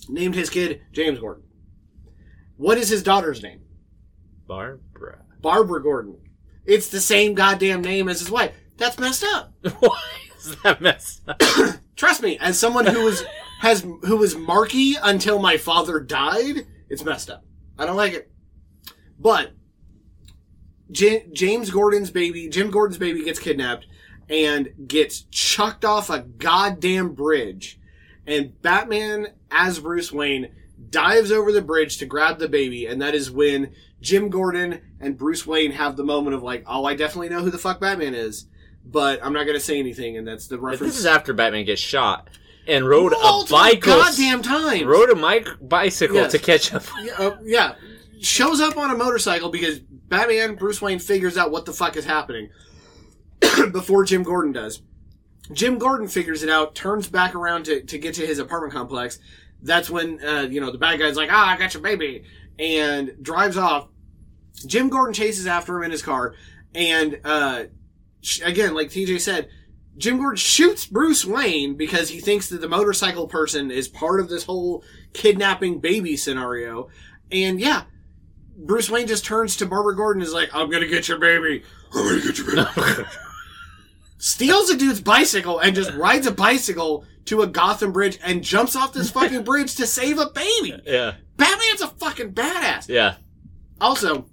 named 0.07 0.35
his 0.35 0.49
kid 0.49 0.81
James 0.91 1.19
Gordon. 1.19 1.43
What 2.57 2.77
is 2.77 2.89
his 2.89 3.03
daughter's 3.03 3.43
name? 3.43 3.61
Barbara. 4.47 5.23
Barbara 5.41 5.81
Gordon. 5.83 6.17
It's 6.65 6.89
the 6.89 7.01
same 7.01 7.33
goddamn 7.33 7.81
name 7.81 8.07
as 8.09 8.19
his 8.19 8.31
wife. 8.31 8.53
That's 8.77 8.97
messed 8.99 9.23
up. 9.33 9.53
Why 9.79 9.99
is 10.37 10.55
that 10.63 10.81
messed 10.81 11.21
up? 11.27 11.41
Trust 11.95 12.21
me, 12.21 12.37
as 12.39 12.57
someone 12.59 12.85
who 12.85 13.03
was 13.03 13.23
has 13.61 13.81
who 14.03 14.17
was 14.17 14.35
Marky 14.35 14.95
until 15.01 15.39
my 15.39 15.57
father 15.57 15.99
died, 15.99 16.65
it's 16.89 17.03
messed 17.03 17.29
up. 17.29 17.43
I 17.77 17.85
don't 17.85 17.95
like 17.97 18.13
it. 18.13 18.31
But 19.19 19.51
J- 20.91 21.25
James 21.33 21.69
Gordon's 21.69 22.11
baby, 22.11 22.47
Jim 22.49 22.69
Gordon's 22.71 22.97
baby 22.97 23.23
gets 23.23 23.39
kidnapped 23.39 23.87
and 24.29 24.69
gets 24.87 25.21
chucked 25.31 25.85
off 25.85 26.09
a 26.09 26.19
goddamn 26.19 27.13
bridge. 27.13 27.79
And 28.27 28.59
Batman, 28.61 29.27
as 29.51 29.79
Bruce 29.79 30.11
Wayne, 30.11 30.51
dives 30.89 31.31
over 31.31 31.51
the 31.51 31.61
bridge 31.61 31.97
to 31.99 32.05
grab 32.05 32.39
the 32.39 32.49
baby, 32.49 32.85
and 32.87 33.01
that 33.01 33.13
is 33.15 33.29
when 33.31 33.71
Jim 34.01 34.29
Gordon 34.29 34.81
and 34.99 35.17
Bruce 35.17 35.45
Wayne 35.45 35.71
have 35.71 35.95
the 35.95 36.03
moment 36.03 36.35
of 36.35 36.43
like, 36.43 36.63
oh, 36.67 36.85
I 36.85 36.95
definitely 36.95 37.29
know 37.29 37.41
who 37.41 37.51
the 37.51 37.57
fuck 37.57 37.79
Batman 37.79 38.13
is, 38.15 38.47
but 38.85 39.19
I'm 39.23 39.33
not 39.33 39.45
gonna 39.45 39.59
say 39.59 39.79
anything, 39.79 40.17
and 40.17 40.27
that's 40.27 40.47
the 40.47 40.57
reference. 40.59 40.93
this 40.93 40.99
is 40.99 41.05
after 41.05 41.33
Batman 41.33 41.65
gets 41.65 41.81
shot 41.81 42.29
and 42.67 42.87
rode 42.87 43.13
a 43.13 43.17
Multiple 43.19 43.57
bike. 43.57 43.81
goddamn 43.81 44.41
time! 44.41 44.87
Rode 44.87 45.11
a 45.11 45.15
mic- 45.15 45.47
bicycle 45.61 46.15
Yes. 46.17 46.31
to 46.31 46.39
catch 46.39 46.73
up. 46.73 46.83
yeah, 47.03 47.13
uh, 47.17 47.37
yeah, 47.43 47.75
shows 48.21 48.59
up 48.59 48.75
on 48.77 48.89
a 48.91 48.97
motorcycle 48.97 49.49
because 49.49 49.81
Batman 50.15 50.55
Bruce 50.55 50.81
Wayne 50.81 50.99
figures 50.99 51.37
out 51.37 51.51
what 51.51 51.65
the 51.65 51.73
fuck 51.73 51.97
is 51.97 52.05
happening 52.05 52.49
before 53.73 54.05
Jim 54.05 54.23
Gordon 54.23 54.53
does. 54.53 54.81
Jim 55.51 55.77
Gordon 55.77 56.07
figures 56.07 56.41
it 56.41 56.49
out, 56.49 56.73
turns 56.73 57.09
back 57.09 57.35
around 57.35 57.65
to, 57.65 57.81
to 57.83 57.97
get 57.97 58.13
to 58.15 58.25
his 58.25 58.39
apartment 58.39 58.71
complex. 58.71 59.19
That's 59.61 59.89
when 59.89 60.25
uh, 60.25 60.47
you 60.49 60.61
know 60.61 60.71
the 60.71 60.77
bad 60.77 60.99
guy's 60.99 61.17
like, 61.17 61.29
"Ah, 61.33 61.49
I 61.49 61.57
got 61.57 61.73
your 61.73 61.83
baby," 61.83 62.23
and 62.57 63.11
drives 63.21 63.57
off. 63.57 63.89
Jim 64.65 64.87
Gordon 64.87 65.13
chases 65.13 65.47
after 65.47 65.75
him 65.75 65.83
in 65.83 65.91
his 65.91 66.01
car, 66.01 66.33
and 66.73 67.19
uh, 67.25 67.65
sh- 68.21 68.39
again, 68.41 68.73
like 68.73 68.87
TJ 68.91 69.19
said, 69.19 69.49
Jim 69.97 70.17
Gordon 70.17 70.37
shoots 70.37 70.85
Bruce 70.85 71.25
Wayne 71.25 71.75
because 71.75 72.07
he 72.07 72.21
thinks 72.21 72.47
that 72.49 72.61
the 72.61 72.69
motorcycle 72.69 73.27
person 73.27 73.69
is 73.69 73.89
part 73.89 74.21
of 74.21 74.29
this 74.29 74.45
whole 74.45 74.81
kidnapping 75.11 75.79
baby 75.79 76.15
scenario. 76.15 76.87
And 77.31 77.59
yeah, 77.59 77.83
Bruce 78.55 78.89
Wayne 78.89 79.07
just 79.07 79.25
turns 79.25 79.57
to 79.57 79.65
Barbara 79.65 79.95
Gordon 79.95 80.21
and 80.21 80.27
is 80.27 80.33
like, 80.33 80.49
I'm 80.53 80.69
gonna 80.69 80.87
get 80.87 81.07
your 81.07 81.19
baby. 81.19 81.63
I'm 81.93 82.07
gonna 82.07 82.21
get 82.21 82.37
your 82.37 82.55
baby. 82.55 83.09
Steals 84.17 84.69
a 84.69 84.77
dude's 84.77 85.01
bicycle 85.01 85.59
and 85.59 85.75
just 85.75 85.93
rides 85.93 86.25
a 86.25 86.31
bicycle 86.31 87.05
to 87.25 87.41
a 87.41 87.47
Gotham 87.47 87.91
bridge 87.91 88.17
and 88.23 88.43
jumps 88.43 88.75
off 88.75 88.93
this 88.93 89.11
fucking 89.11 89.43
bridge 89.45 89.75
to 89.75 89.85
save 89.85 90.19
a 90.19 90.29
baby. 90.29 90.81
Yeah. 90.85 91.15
Batman's 91.37 91.81
a 91.81 91.87
fucking 91.87 92.33
badass. 92.33 92.87
Yeah. 92.87 93.15
Also, 93.81 94.25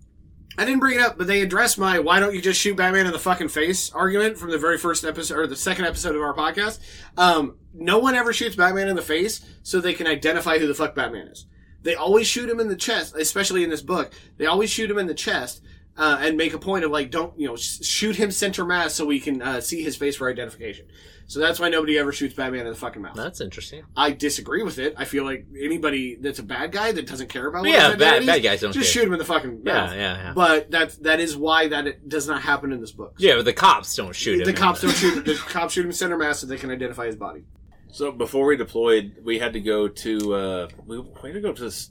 I 0.57 0.65
didn't 0.65 0.81
bring 0.81 0.99
it 0.99 1.03
up, 1.03 1.19
but 1.19 1.27
they 1.27 1.41
addressed 1.41 1.79
my 1.79 1.99
"Why 1.99 2.21
don't 2.21 2.35
you 2.35 2.41
just 2.41 2.61
shoot 2.61 2.77
Batman 2.77 3.07
in 3.07 3.13
the 3.13 3.19
fucking 3.19 3.49
face?" 3.49 3.91
argument 3.91 4.39
from 4.39 4.51
the 4.51 4.59
very 4.59 4.79
first 4.79 5.05
episode 5.05 5.39
or 5.39 5.47
the 5.47 5.57
second 5.57 5.87
episode 5.87 6.15
of 6.15 6.23
our 6.23 6.35
podcast. 6.35 6.79
Um, 7.17 7.57
no 7.75 7.99
one 7.99 8.15
ever 8.15 8.33
shoots 8.33 8.55
Batman 8.55 8.89
in 8.89 8.97
the 8.97 9.03
face 9.03 9.45
so 9.63 9.81
they 9.81 9.95
can 9.95 10.07
identify 10.07 10.59
who 10.59 10.67
the 10.67 10.75
fuck 10.75 10.95
Batman 10.95 11.29
is. 11.29 11.47
They 11.83 11.95
always 11.95 12.27
shoot 12.27 12.49
him 12.49 12.61
in 12.61 12.69
the 12.69 12.77
chest, 12.77 13.15
especially 13.17 13.65
in 13.65 13.71
this 13.71 13.83
book. 13.83 14.13
They 14.39 14.47
always 14.47 14.71
shoot 14.71 14.91
him 14.91 14.99
in 14.99 15.07
the 15.07 15.15
chest 15.15 15.63
uh, 15.97 16.19
and 16.21 16.37
make 16.37 16.55
a 16.55 16.59
point 16.59 16.85
of 16.85 16.91
like, 16.91 17.11
don't 17.11 17.39
you 17.39 17.49
know, 17.49 17.57
sh- 17.57 17.83
shoot 17.85 18.17
him 18.17 18.31
center 18.31 18.65
mass 18.65 18.95
so 18.95 19.05
we 19.05 19.21
can 19.21 19.43
uh, 19.43 19.61
see 19.61 19.83
his 19.83 19.97
face 19.97 20.17
for 20.17 20.31
identification. 20.31 20.87
So 21.29 21.41
that's 21.41 21.59
why 21.59 21.71
nobody 21.71 21.97
ever 21.99 22.13
shoots 22.13 22.35
Batman 22.35 22.67
in 22.67 22.73
the 22.73 22.79
fucking 22.79 23.01
mouth. 23.01 23.15
That's 23.17 23.41
interesting. 23.41 23.85
I 23.97 24.11
disagree 24.11 24.63
with 24.63 24.79
it. 24.79 24.95
I 24.99 25.07
feel 25.07 25.25
like 25.25 25.47
anybody 25.59 26.17
that's 26.17 26.41
a 26.41 26.43
bad 26.43 26.73
guy 26.73 26.93
that 26.93 27.07
doesn't 27.07 27.29
care 27.31 27.47
about 27.47 27.65
Yeah, 27.67 27.95
bad 27.95 28.27
bad 28.27 28.43
guys 28.43 28.61
don't 28.61 28.73
just 28.73 28.93
care. 28.93 29.01
shoot 29.03 29.07
him 29.07 29.13
in 29.15 29.19
the 29.19 29.25
fucking 29.25 29.63
Yeah, 29.65 29.73
mouth. 29.73 29.95
yeah, 29.95 30.17
yeah. 30.17 30.33
But 30.35 30.71
that 30.73 31.03
that 31.05 31.21
is 31.21 31.35
why 31.37 31.69
that 31.69 31.87
it 31.87 32.09
does 32.09 32.29
not 32.29 32.43
happen 32.43 32.71
in 32.73 32.81
this 32.81 32.93
book. 32.93 33.15
Yeah, 33.19 33.37
but 33.37 33.47
the 33.47 33.53
cops 33.55 33.95
don't 33.97 34.15
shoot 34.15 34.41
him. 34.41 34.45
the 34.47 34.53
cops 34.53 34.83
don't 34.83 34.91
shoot. 34.95 35.25
The 35.25 35.35
cops 35.35 35.73
shoot 35.75 35.87
him 35.87 35.93
center 35.93 36.19
mass 36.19 36.41
so 36.41 36.47
they 36.47 36.59
can 36.59 36.71
identify 36.71 37.07
his 37.07 37.17
body. 37.17 37.45
So 37.93 38.11
before 38.11 38.47
we 38.47 38.57
deployed, 38.57 39.19
we 39.23 39.39
had 39.39 39.53
to 39.53 39.61
go 39.61 39.87
to 39.87 40.35
uh, 40.35 40.69
we, 40.87 40.99
we 40.99 41.29
had 41.29 41.35
to 41.35 41.41
go 41.43 41.53
to 41.53 41.63
this 41.63 41.91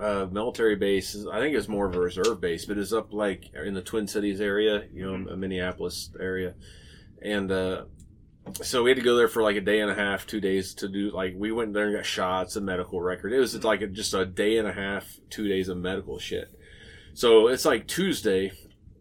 uh, 0.00 0.28
military 0.30 0.76
base. 0.76 1.26
I 1.30 1.40
think 1.40 1.56
it's 1.56 1.66
more 1.66 1.86
of 1.86 1.96
a 1.96 1.98
reserve 1.98 2.40
base, 2.40 2.66
but 2.66 2.78
it's 2.78 2.92
up 2.92 3.12
like 3.12 3.52
in 3.52 3.74
the 3.74 3.82
Twin 3.82 4.06
Cities 4.06 4.40
area, 4.40 4.84
you 4.92 5.04
know, 5.04 5.28
a 5.28 5.36
Minneapolis 5.36 6.10
area, 6.20 6.54
and 7.20 7.50
uh, 7.50 7.82
so 8.62 8.84
we 8.84 8.90
had 8.90 8.96
to 8.96 9.02
go 9.04 9.16
there 9.16 9.26
for 9.26 9.42
like 9.42 9.56
a 9.56 9.60
day 9.60 9.80
and 9.80 9.90
a 9.90 9.94
half, 9.96 10.24
two 10.24 10.40
days 10.40 10.72
to 10.74 10.88
do 10.88 11.10
like 11.10 11.34
we 11.36 11.50
went 11.50 11.72
there 11.74 11.86
and 11.86 11.96
got 11.96 12.06
shots, 12.06 12.54
a 12.54 12.60
medical 12.60 13.00
record. 13.00 13.32
It 13.32 13.40
was 13.40 13.64
like 13.64 13.80
a, 13.80 13.88
just 13.88 14.14
a 14.14 14.24
day 14.24 14.58
and 14.58 14.68
a 14.68 14.72
half, 14.72 15.18
two 15.30 15.48
days 15.48 15.68
of 15.68 15.78
medical 15.78 16.20
shit. 16.20 16.48
So 17.14 17.48
it's 17.48 17.64
like 17.64 17.88
Tuesday. 17.88 18.52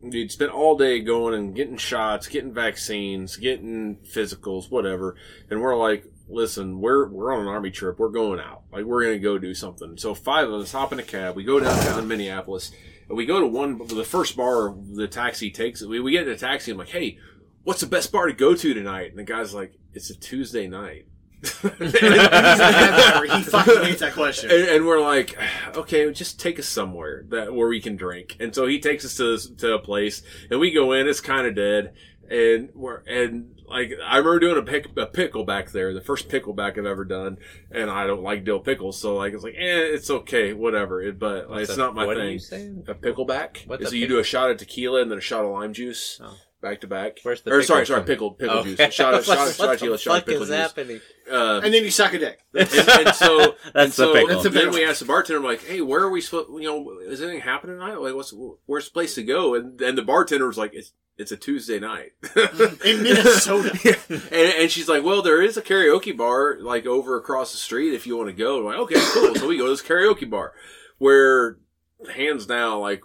You'd 0.02 0.32
spent 0.32 0.52
all 0.52 0.78
day 0.78 1.00
going 1.00 1.34
and 1.34 1.56
getting 1.56 1.78
shots, 1.78 2.28
getting 2.28 2.54
vaccines, 2.54 3.38
getting 3.38 3.98
physicals, 3.98 4.70
whatever. 4.70 5.16
And 5.50 5.62
we're 5.62 5.78
like, 5.78 6.06
listen, 6.28 6.80
we're 6.80 7.08
we're 7.08 7.34
on 7.34 7.42
an 7.42 7.48
army 7.48 7.72
trip. 7.72 8.00
We're 8.00 8.10
going 8.10 8.40
out. 8.40 8.64
Like 8.72 8.86
we're 8.86 9.04
gonna 9.04 9.20
go 9.20 9.38
do 9.38 9.54
something. 9.54 9.98
So 9.98 10.14
five 10.14 10.50
of 10.50 10.62
us 10.62 10.72
hop 10.72 10.94
in 10.94 11.00
a 11.00 11.04
cab. 11.04 11.36
We 11.36 11.44
go 11.44 11.60
downtown 11.60 12.08
Minneapolis, 12.08 12.72
and 13.08 13.18
we 13.18 13.26
go 13.26 13.40
to 13.40 13.48
one 13.48 13.80
the 13.88 14.04
first 14.04 14.36
bar. 14.36 14.76
The 14.92 15.08
taxi 15.08 15.52
takes 15.52 15.82
we 15.82 16.00
we 16.00 16.12
get 16.12 16.28
in 16.28 16.34
a 16.34 16.38
taxi. 16.38 16.72
I'm 16.72 16.78
like, 16.78 16.90
hey, 16.90 17.18
what's 17.64 17.82
the 17.82 17.88
best 17.88 18.12
bar 18.12 18.28
to 18.28 18.34
go 18.34 18.56
to 18.56 18.74
tonight? 18.74 19.10
And 19.10 19.20
the 19.20 19.24
guy's 19.24 19.54
like, 19.54 19.74
it's 19.94 20.10
a 20.10 20.16
Tuesday 20.16 20.68
night. 20.68 21.08
he 21.44 21.50
fucking 21.50 21.82
hates 23.84 24.00
that 24.00 24.14
question. 24.14 24.50
And, 24.50 24.64
and 24.64 24.86
we're 24.86 25.02
like, 25.02 25.38
okay, 25.76 26.10
just 26.14 26.40
take 26.40 26.58
us 26.58 26.68
somewhere 26.68 27.26
that 27.30 27.54
where 27.54 27.68
we 27.68 27.82
can 27.82 27.98
drink. 27.98 28.38
And 28.40 28.56
so 28.56 28.66
he 28.66 28.80
takes 28.80 29.04
us 29.04 29.18
to 29.18 29.32
this, 29.32 29.50
to 29.50 29.74
a 29.74 29.80
place, 29.80 30.22
and 30.50 30.62
we 30.62 30.72
go 30.72 30.94
in. 30.94 31.06
It's 31.06 31.20
kind 31.20 31.46
of 31.46 31.54
dead, 31.54 31.96
and 32.30 32.70
we're 32.74 33.00
and 33.00 33.53
like 33.74 33.92
I 34.06 34.18
remember 34.18 34.40
doing 34.40 34.58
a 34.58 34.62
pick 34.62 34.88
a 34.98 35.06
pickle 35.06 35.44
back 35.44 35.72
there, 35.72 35.94
the 35.94 36.02
first 36.02 36.30
pickleback 36.30 36.78
I've 36.78 36.86
ever 36.86 37.04
done, 37.06 37.38
and 37.72 37.90
I 37.90 38.08
don't 38.08 38.24
like 38.24 38.46
dill 38.46 38.60
pickles, 38.60 39.00
so 39.00 39.16
like 39.18 39.34
it's 39.34 39.44
like, 39.44 39.56
eh, 39.56 39.80
it's 39.94 40.10
okay, 40.10 40.54
whatever. 40.54 41.02
It, 41.02 41.20
but 41.20 41.50
like, 41.50 41.64
it's 41.64 41.72
a- 41.74 41.78
not 41.78 41.96
my 41.96 42.06
what 42.06 42.18
are 42.18 42.22
thing. 42.22 42.34
you 42.34 42.40
saying? 42.40 42.86
A 42.88 42.94
pickleback 42.94 43.68
What 43.68 43.82
is 43.82 43.90
the 43.92 43.98
you 43.98 44.04
pick- 44.06 44.10
do 44.10 44.20
a 44.20 44.24
shot 44.24 44.50
of 44.52 44.58
tequila 44.58 45.02
and 45.02 45.12
then 45.12 45.18
a 45.18 45.22
shot 45.22 45.44
of 45.44 45.52
lime 45.52 45.74
juice. 45.74 46.20
Oh. 46.24 46.38
Back 46.64 46.80
to 46.82 46.88
back. 46.88 47.18
Where's 47.24 47.42
the 47.42 47.52
or 47.52 47.62
sorry, 47.62 47.82
pickle 47.82 47.86
sorry, 47.86 48.00
from? 48.00 48.08
pickled 48.08 48.40
pickle 48.40 48.58
Okay. 48.60 48.76
juice. 48.76 48.94
Shot 48.94 49.14
of, 49.14 49.26
shot 49.26 49.38
of, 49.38 49.46
What 49.48 49.48
shot 49.48 49.50
of 49.50 49.58
the 49.58 49.76
tequila, 49.76 49.98
shot 50.00 50.12
of 50.12 50.18
fuck 50.20 50.26
pickle 50.28 50.42
is 50.44 50.48
juice. 50.48 50.58
happening? 50.58 51.02
Uh, 51.30 51.62
and 51.62 51.74
then 51.74 51.84
you 51.84 51.92
suck 51.92 52.14
a 52.14 52.20
dick. 52.20 52.40
and, 52.54 52.70
and 53.08 53.16
so, 53.16 53.38
That's 53.38 53.76
and 53.76 53.90
the 53.90 53.92
so 53.92 54.14
pickle. 54.14 54.28
That's 54.30 54.44
the 54.44 54.50
then 54.50 54.72
we 54.72 54.86
asked 54.86 55.02
the 55.02 55.06
bartender, 55.06 55.42
like, 55.42 55.62
"Hey, 55.66 55.82
where 55.82 56.00
are 56.02 56.10
we 56.10 56.22
supposed? 56.22 56.50
You 56.52 56.64
know, 56.64 57.00
is 57.02 57.22
anything 57.22 57.42
happening 57.42 57.76
tonight? 57.80 58.00
Like, 58.00 58.16
what's 58.16 58.34
where's 58.66 58.86
the 58.86 58.92
place 58.92 59.14
to 59.16 59.24
go?" 59.24 59.56
And 59.56 59.80
and 59.82 59.98
the 59.98 60.04
bartender 60.04 60.48
was 60.48 60.58
like, 60.58 60.72
"It's 60.74 60.94
it's 61.18 61.32
a 61.34 61.38
Tuesday 61.38 61.80
night 61.80 62.14
In 62.86 63.04
Minnesota. 63.04 63.72
and, 64.32 64.54
and 64.62 64.72
she's 64.72 64.88
like, 64.88 65.04
"Well, 65.04 65.22
there 65.22 65.42
is 65.42 65.58
a 65.58 65.62
karaoke 65.62 66.16
bar 66.16 66.58
like 66.62 66.86
over 66.86 67.18
across 67.18 67.52
the 67.52 67.58
street 67.58 67.94
if 67.94 68.08
you 68.08 68.16
want 68.16 68.30
to 68.30 68.34
go." 68.34 68.60
I'm 68.60 68.66
like, 68.66 68.78
"Okay, 68.78 68.96
cool." 69.14 69.36
so 69.36 69.48
we 69.50 69.58
go 69.58 69.66
to 69.66 69.72
this 69.72 69.82
karaoke 69.84 70.30
bar, 70.30 70.54
where 70.98 71.58
hands 72.16 72.46
down, 72.46 72.80
like 72.80 73.02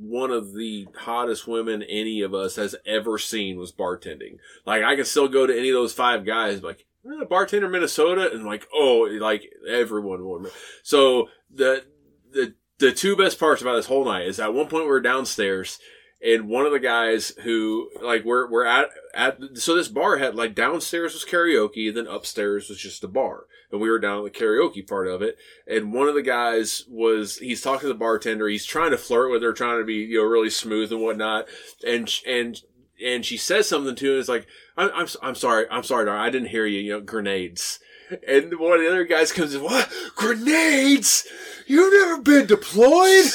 one 0.00 0.30
of 0.30 0.54
the 0.54 0.88
hottest 0.96 1.46
women 1.46 1.82
any 1.82 2.22
of 2.22 2.34
us 2.34 2.56
has 2.56 2.74
ever 2.86 3.18
seen 3.18 3.58
was 3.58 3.72
bartending. 3.72 4.38
Like 4.64 4.82
I 4.82 4.96
can 4.96 5.04
still 5.04 5.28
go 5.28 5.46
to 5.46 5.56
any 5.56 5.68
of 5.68 5.74
those 5.74 5.92
five 5.92 6.24
guys, 6.24 6.62
like 6.62 6.86
eh, 7.06 7.24
bartender 7.28 7.68
Minnesota, 7.68 8.30
and 8.32 8.44
like 8.44 8.66
oh, 8.74 9.08
like 9.20 9.44
everyone 9.68 10.24
would. 10.26 10.50
So 10.82 11.28
the 11.52 11.84
the 12.32 12.54
the 12.78 12.92
two 12.92 13.16
best 13.16 13.38
parts 13.38 13.60
about 13.60 13.76
this 13.76 13.86
whole 13.86 14.04
night 14.04 14.26
is 14.26 14.40
at 14.40 14.54
one 14.54 14.68
point 14.68 14.84
we 14.84 14.90
were 14.90 15.00
downstairs 15.00 15.78
and 16.22 16.48
one 16.48 16.66
of 16.66 16.72
the 16.72 16.80
guys 16.80 17.32
who 17.42 17.90
like 18.02 18.24
we're 18.24 18.50
we're 18.50 18.64
at 18.64 18.90
at 19.14 19.38
so 19.54 19.74
this 19.74 19.88
bar 19.88 20.18
had 20.18 20.34
like 20.34 20.54
downstairs 20.54 21.14
was 21.14 21.24
karaoke 21.24 21.88
and 21.88 21.96
then 21.96 22.06
upstairs 22.06 22.68
was 22.68 22.78
just 22.78 23.04
a 23.04 23.08
bar 23.08 23.46
and 23.72 23.80
we 23.80 23.88
were 23.88 23.98
down 23.98 24.24
at 24.24 24.32
the 24.32 24.38
karaoke 24.38 24.86
part 24.86 25.08
of 25.08 25.22
it 25.22 25.36
and 25.66 25.92
one 25.92 26.08
of 26.08 26.14
the 26.14 26.22
guys 26.22 26.84
was 26.88 27.38
he's 27.38 27.62
talking 27.62 27.82
to 27.82 27.88
the 27.88 27.94
bartender 27.94 28.48
he's 28.48 28.66
trying 28.66 28.90
to 28.90 28.98
flirt 28.98 29.30
with 29.30 29.42
her 29.42 29.52
trying 29.52 29.78
to 29.78 29.84
be 29.84 29.94
you 29.94 30.18
know 30.18 30.24
really 30.24 30.50
smooth 30.50 30.92
and 30.92 31.02
whatnot 31.02 31.46
and 31.86 32.10
and 32.26 32.62
and 33.04 33.24
she 33.24 33.36
says 33.36 33.66
something 33.66 33.94
to 33.94 34.12
him 34.12 34.20
it's 34.20 34.28
like 34.28 34.46
I'm, 34.76 34.90
I'm 34.94 35.08
I'm 35.22 35.34
sorry 35.34 35.66
I'm 35.70 35.84
sorry 35.84 36.08
I 36.08 36.30
didn't 36.30 36.48
hear 36.48 36.66
you 36.66 36.80
you 36.80 36.92
know 36.92 37.00
grenades 37.00 37.80
and 38.26 38.58
one 38.58 38.74
of 38.74 38.80
the 38.80 38.88
other 38.88 39.04
guys 39.04 39.32
comes 39.32 39.54
in, 39.54 39.62
what? 39.62 39.90
Grenades? 40.16 41.26
You've 41.66 41.92
never 41.92 42.22
been 42.22 42.46
deployed? 42.46 43.26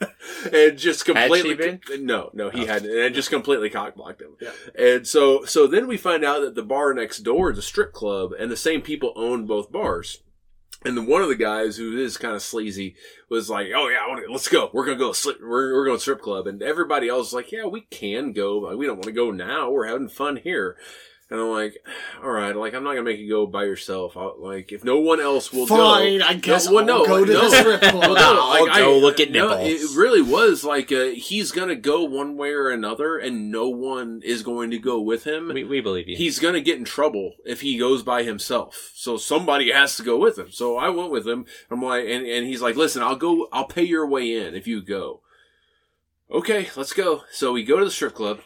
and 0.52 0.78
just 0.78 1.04
completely, 1.04 1.54
been? 1.54 1.80
no, 2.06 2.30
no, 2.32 2.50
he 2.50 2.62
oh. 2.62 2.66
hadn't, 2.66 2.90
and 2.90 3.14
just 3.14 3.30
completely 3.30 3.70
cockblocked 3.70 4.20
him. 4.20 4.36
Yeah. 4.40 4.50
And 4.78 5.06
so, 5.06 5.44
so 5.44 5.66
then 5.66 5.86
we 5.86 5.96
find 5.96 6.24
out 6.24 6.40
that 6.42 6.54
the 6.54 6.62
bar 6.62 6.94
next 6.94 7.18
door 7.18 7.50
is 7.50 7.58
a 7.58 7.62
strip 7.62 7.92
club, 7.92 8.32
and 8.38 8.50
the 8.50 8.56
same 8.56 8.82
people 8.82 9.12
own 9.16 9.46
both 9.46 9.72
bars. 9.72 10.22
And 10.82 10.96
then 10.96 11.06
one 11.06 11.20
of 11.20 11.28
the 11.28 11.36
guys 11.36 11.76
who 11.76 11.98
is 11.98 12.16
kind 12.16 12.34
of 12.34 12.40
sleazy 12.40 12.94
was 13.28 13.50
like, 13.50 13.66
"Oh 13.74 13.88
yeah, 13.88 14.08
wanna, 14.08 14.22
let's 14.30 14.48
go. 14.48 14.70
We're 14.72 14.86
gonna 14.86 14.96
go. 14.96 15.12
Slip, 15.12 15.38
we're 15.42 15.74
we're 15.74 15.84
going 15.84 15.98
to 15.98 16.00
strip 16.00 16.22
club." 16.22 16.46
And 16.46 16.62
everybody 16.62 17.06
else 17.06 17.28
is 17.28 17.34
like, 17.34 17.52
"Yeah, 17.52 17.66
we 17.66 17.82
can 17.82 18.32
go. 18.32 18.62
but 18.62 18.78
we 18.78 18.86
don't 18.86 18.96
want 18.96 19.04
to 19.04 19.12
go 19.12 19.30
now. 19.30 19.70
We're 19.70 19.88
having 19.88 20.08
fun 20.08 20.36
here." 20.36 20.78
And 21.30 21.38
I'm 21.40 21.48
like, 21.50 21.76
"All 22.24 22.30
right, 22.30 22.56
like 22.56 22.74
I'm 22.74 22.82
not 22.82 22.90
gonna 22.90 23.04
make 23.04 23.20
you 23.20 23.28
go 23.28 23.46
by 23.46 23.62
yourself. 23.64 24.16
I'll, 24.16 24.34
like 24.38 24.72
if 24.72 24.82
no 24.82 24.98
one 24.98 25.20
else 25.20 25.52
will 25.52 25.66
go, 25.66 25.76
Fine, 25.76 26.22
I 26.22 26.34
guess 26.34 26.68
well, 26.68 26.78
I'll 26.80 26.84
no, 26.86 27.06
go 27.06 27.24
to 27.24 27.32
no. 27.32 27.48
the 27.48 27.56
strip 27.56 27.80
club. 27.92 27.94
Well, 27.94 28.14
no, 28.14 28.40
I'll 28.42 28.66
go 28.66 28.96
I- 28.96 29.00
look 29.00 29.20
at 29.20 29.30
nipples. 29.30 29.52
no, 29.52 29.64
it 29.64 29.96
really 29.96 30.22
was 30.22 30.64
like 30.64 30.90
uh, 30.90 31.04
he's 31.14 31.52
gonna 31.52 31.76
go 31.76 32.02
one 32.02 32.36
way 32.36 32.50
or 32.50 32.68
another, 32.68 33.16
and 33.16 33.52
no 33.52 33.68
one 33.68 34.20
is 34.24 34.42
going 34.42 34.70
to 34.72 34.78
go 34.78 35.00
with 35.00 35.22
him 35.24 35.48
We, 35.54 35.62
we 35.62 35.80
believe 35.80 36.08
you. 36.08 36.16
he's 36.16 36.40
going 36.40 36.54
to 36.54 36.60
get 36.60 36.78
in 36.78 36.84
trouble 36.84 37.34
if 37.46 37.60
he 37.60 37.78
goes 37.78 38.02
by 38.02 38.24
himself. 38.24 38.90
So 38.94 39.16
somebody 39.16 39.70
has 39.70 39.96
to 39.96 40.02
go 40.02 40.16
with 40.18 40.36
him. 40.38 40.50
So 40.50 40.76
I 40.76 40.88
went 40.88 41.10
with 41.12 41.26
him. 41.28 41.46
I'm 41.70 41.80
like, 41.82 42.04
and, 42.06 42.26
and 42.26 42.46
he's 42.46 42.60
like, 42.60 42.74
listen, 42.76 43.02
I'll 43.02 43.16
go, 43.16 43.46
I'll 43.52 43.66
pay 43.66 43.84
your 43.84 44.06
way 44.06 44.34
in 44.36 44.54
if 44.54 44.66
you 44.66 44.82
go. 44.82 45.20
Okay, 46.30 46.68
let's 46.76 46.92
go. 46.92 47.22
So 47.32 47.52
we 47.52 47.64
go 47.64 47.78
to 47.78 47.84
the 47.84 47.90
strip 47.90 48.14
club 48.14 48.40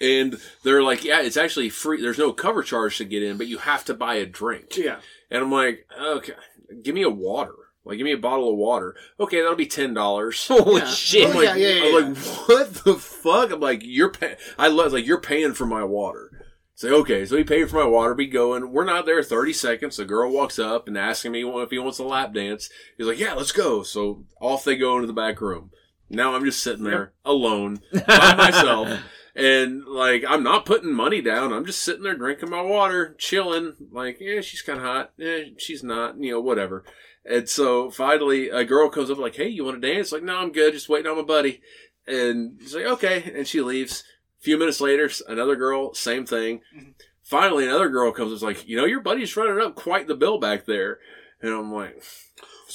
and 0.00 0.38
they're 0.62 0.82
like, 0.82 1.04
yeah, 1.04 1.20
it's 1.22 1.36
actually 1.36 1.68
free. 1.70 2.00
There's 2.00 2.18
no 2.18 2.32
cover 2.32 2.62
charge 2.62 2.98
to 2.98 3.04
get 3.04 3.22
in, 3.22 3.36
but 3.38 3.46
you 3.46 3.58
have 3.58 3.84
to 3.86 3.94
buy 3.94 4.14
a 4.14 4.26
drink. 4.26 4.76
yeah. 4.76 5.00
And 5.30 5.42
I'm 5.42 5.50
like, 5.52 5.86
okay, 6.00 6.34
give 6.82 6.94
me 6.94 7.02
a 7.02 7.10
water. 7.10 7.54
Like, 7.84 7.98
give 7.98 8.04
me 8.06 8.12
a 8.12 8.18
bottle 8.18 8.50
of 8.50 8.56
water. 8.56 8.96
Okay, 9.20 9.40
that'll 9.42 9.56
be 9.56 9.66
ten 9.66 9.92
dollars. 9.92 10.46
Holy 10.48 10.80
Yeah. 10.80 10.88
shit! 10.88 11.26
Oh, 11.26 11.30
I'm 11.30 11.36
Oh, 11.36 11.40
like, 11.40 11.58
yeah, 11.58 11.68
yeah, 11.68 11.82
I'm 11.82 11.92
yeah. 11.92 12.08
like, 12.08 12.16
what 12.48 12.74
the 12.84 12.94
fuck? 12.94 13.50
I'm 13.52 13.60
like, 13.60 13.80
you're 13.84 14.10
paying. 14.10 14.36
I 14.58 14.68
love 14.68 14.92
like 14.92 15.06
you're 15.06 15.20
paying 15.20 15.52
for 15.52 15.66
my 15.66 15.84
water. 15.84 16.30
Say 16.76 16.90
okay, 16.90 17.24
so 17.26 17.36
he 17.36 17.44
paid 17.44 17.68
for 17.70 17.76
my 17.76 17.86
water. 17.86 18.14
Be 18.14 18.26
going. 18.26 18.72
We're 18.72 18.84
not 18.84 19.04
there 19.06 19.22
thirty 19.22 19.52
seconds. 19.52 19.96
The 19.98 20.04
girl 20.06 20.30
walks 20.32 20.58
up 20.58 20.88
and 20.88 20.96
asking 20.96 21.32
me 21.32 21.42
if 21.46 21.70
he 21.70 21.78
wants 21.78 21.98
a 21.98 22.04
lap 22.04 22.32
dance. 22.32 22.70
He's 22.96 23.06
like, 23.06 23.18
yeah, 23.18 23.34
let's 23.34 23.52
go. 23.52 23.82
So 23.82 24.24
off 24.40 24.64
they 24.64 24.76
go 24.76 24.94
into 24.96 25.06
the 25.06 25.12
back 25.12 25.40
room. 25.42 25.70
Now 26.08 26.34
I'm 26.34 26.44
just 26.44 26.62
sitting 26.62 26.84
there 26.84 27.12
alone 27.24 27.80
by 28.06 28.34
myself. 28.34 28.88
And 29.36 29.84
like 29.84 30.24
I'm 30.28 30.42
not 30.42 30.66
putting 30.66 30.92
money 30.92 31.20
down. 31.20 31.52
I'm 31.52 31.66
just 31.66 31.82
sitting 31.82 32.04
there 32.04 32.16
drinking 32.16 32.50
my 32.50 32.62
water, 32.62 33.16
chilling. 33.18 33.74
Like, 33.90 34.18
yeah, 34.20 34.40
she's 34.40 34.62
kind 34.62 34.78
of 34.78 34.84
hot. 34.84 35.12
Yeah, 35.16 35.38
she's 35.58 35.82
not. 35.82 36.18
You 36.18 36.32
know, 36.32 36.40
whatever. 36.40 36.84
And 37.24 37.48
so 37.48 37.90
finally, 37.90 38.48
a 38.50 38.64
girl 38.64 38.88
comes 38.88 39.10
up 39.10 39.18
like, 39.18 39.34
"Hey, 39.34 39.48
you 39.48 39.64
want 39.64 39.80
to 39.80 39.94
dance?" 39.94 40.12
Like, 40.12 40.22
no, 40.22 40.36
I'm 40.36 40.52
good. 40.52 40.72
Just 40.72 40.88
waiting 40.88 41.10
on 41.10 41.16
my 41.16 41.22
buddy. 41.22 41.62
And 42.06 42.58
she's 42.60 42.74
like, 42.74 42.84
"Okay," 42.84 43.32
and 43.34 43.46
she 43.46 43.60
leaves. 43.60 44.04
A 44.40 44.44
few 44.44 44.58
minutes 44.58 44.80
later, 44.80 45.10
another 45.26 45.56
girl, 45.56 45.94
same 45.94 46.26
thing. 46.26 46.60
Mm-hmm. 46.76 46.90
Finally, 47.22 47.64
another 47.64 47.88
girl 47.88 48.12
comes 48.12 48.32
up, 48.34 48.42
like, 48.42 48.68
"You 48.68 48.76
know, 48.76 48.84
your 48.84 49.00
buddy's 49.00 49.36
running 49.36 49.58
up 49.58 49.74
quite 49.74 50.06
the 50.06 50.14
bill 50.14 50.38
back 50.38 50.66
there." 50.66 50.98
And 51.40 51.52
I'm 51.52 51.72
like, 51.72 52.02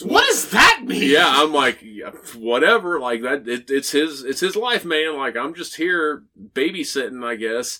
What 0.01 0.25
does 0.27 0.49
that 0.51 0.83
mean? 0.85 1.09
yeah, 1.09 1.27
I'm 1.27 1.53
like, 1.53 1.79
yeah, 1.81 2.11
whatever. 2.37 2.99
Like 2.99 3.21
that, 3.21 3.47
it, 3.47 3.69
it's 3.69 3.91
his, 3.91 4.23
it's 4.23 4.39
his 4.39 4.55
life, 4.55 4.85
man. 4.85 5.17
Like 5.17 5.35
I'm 5.35 5.53
just 5.53 5.75
here 5.75 6.23
babysitting, 6.53 7.25
I 7.25 7.35
guess. 7.35 7.79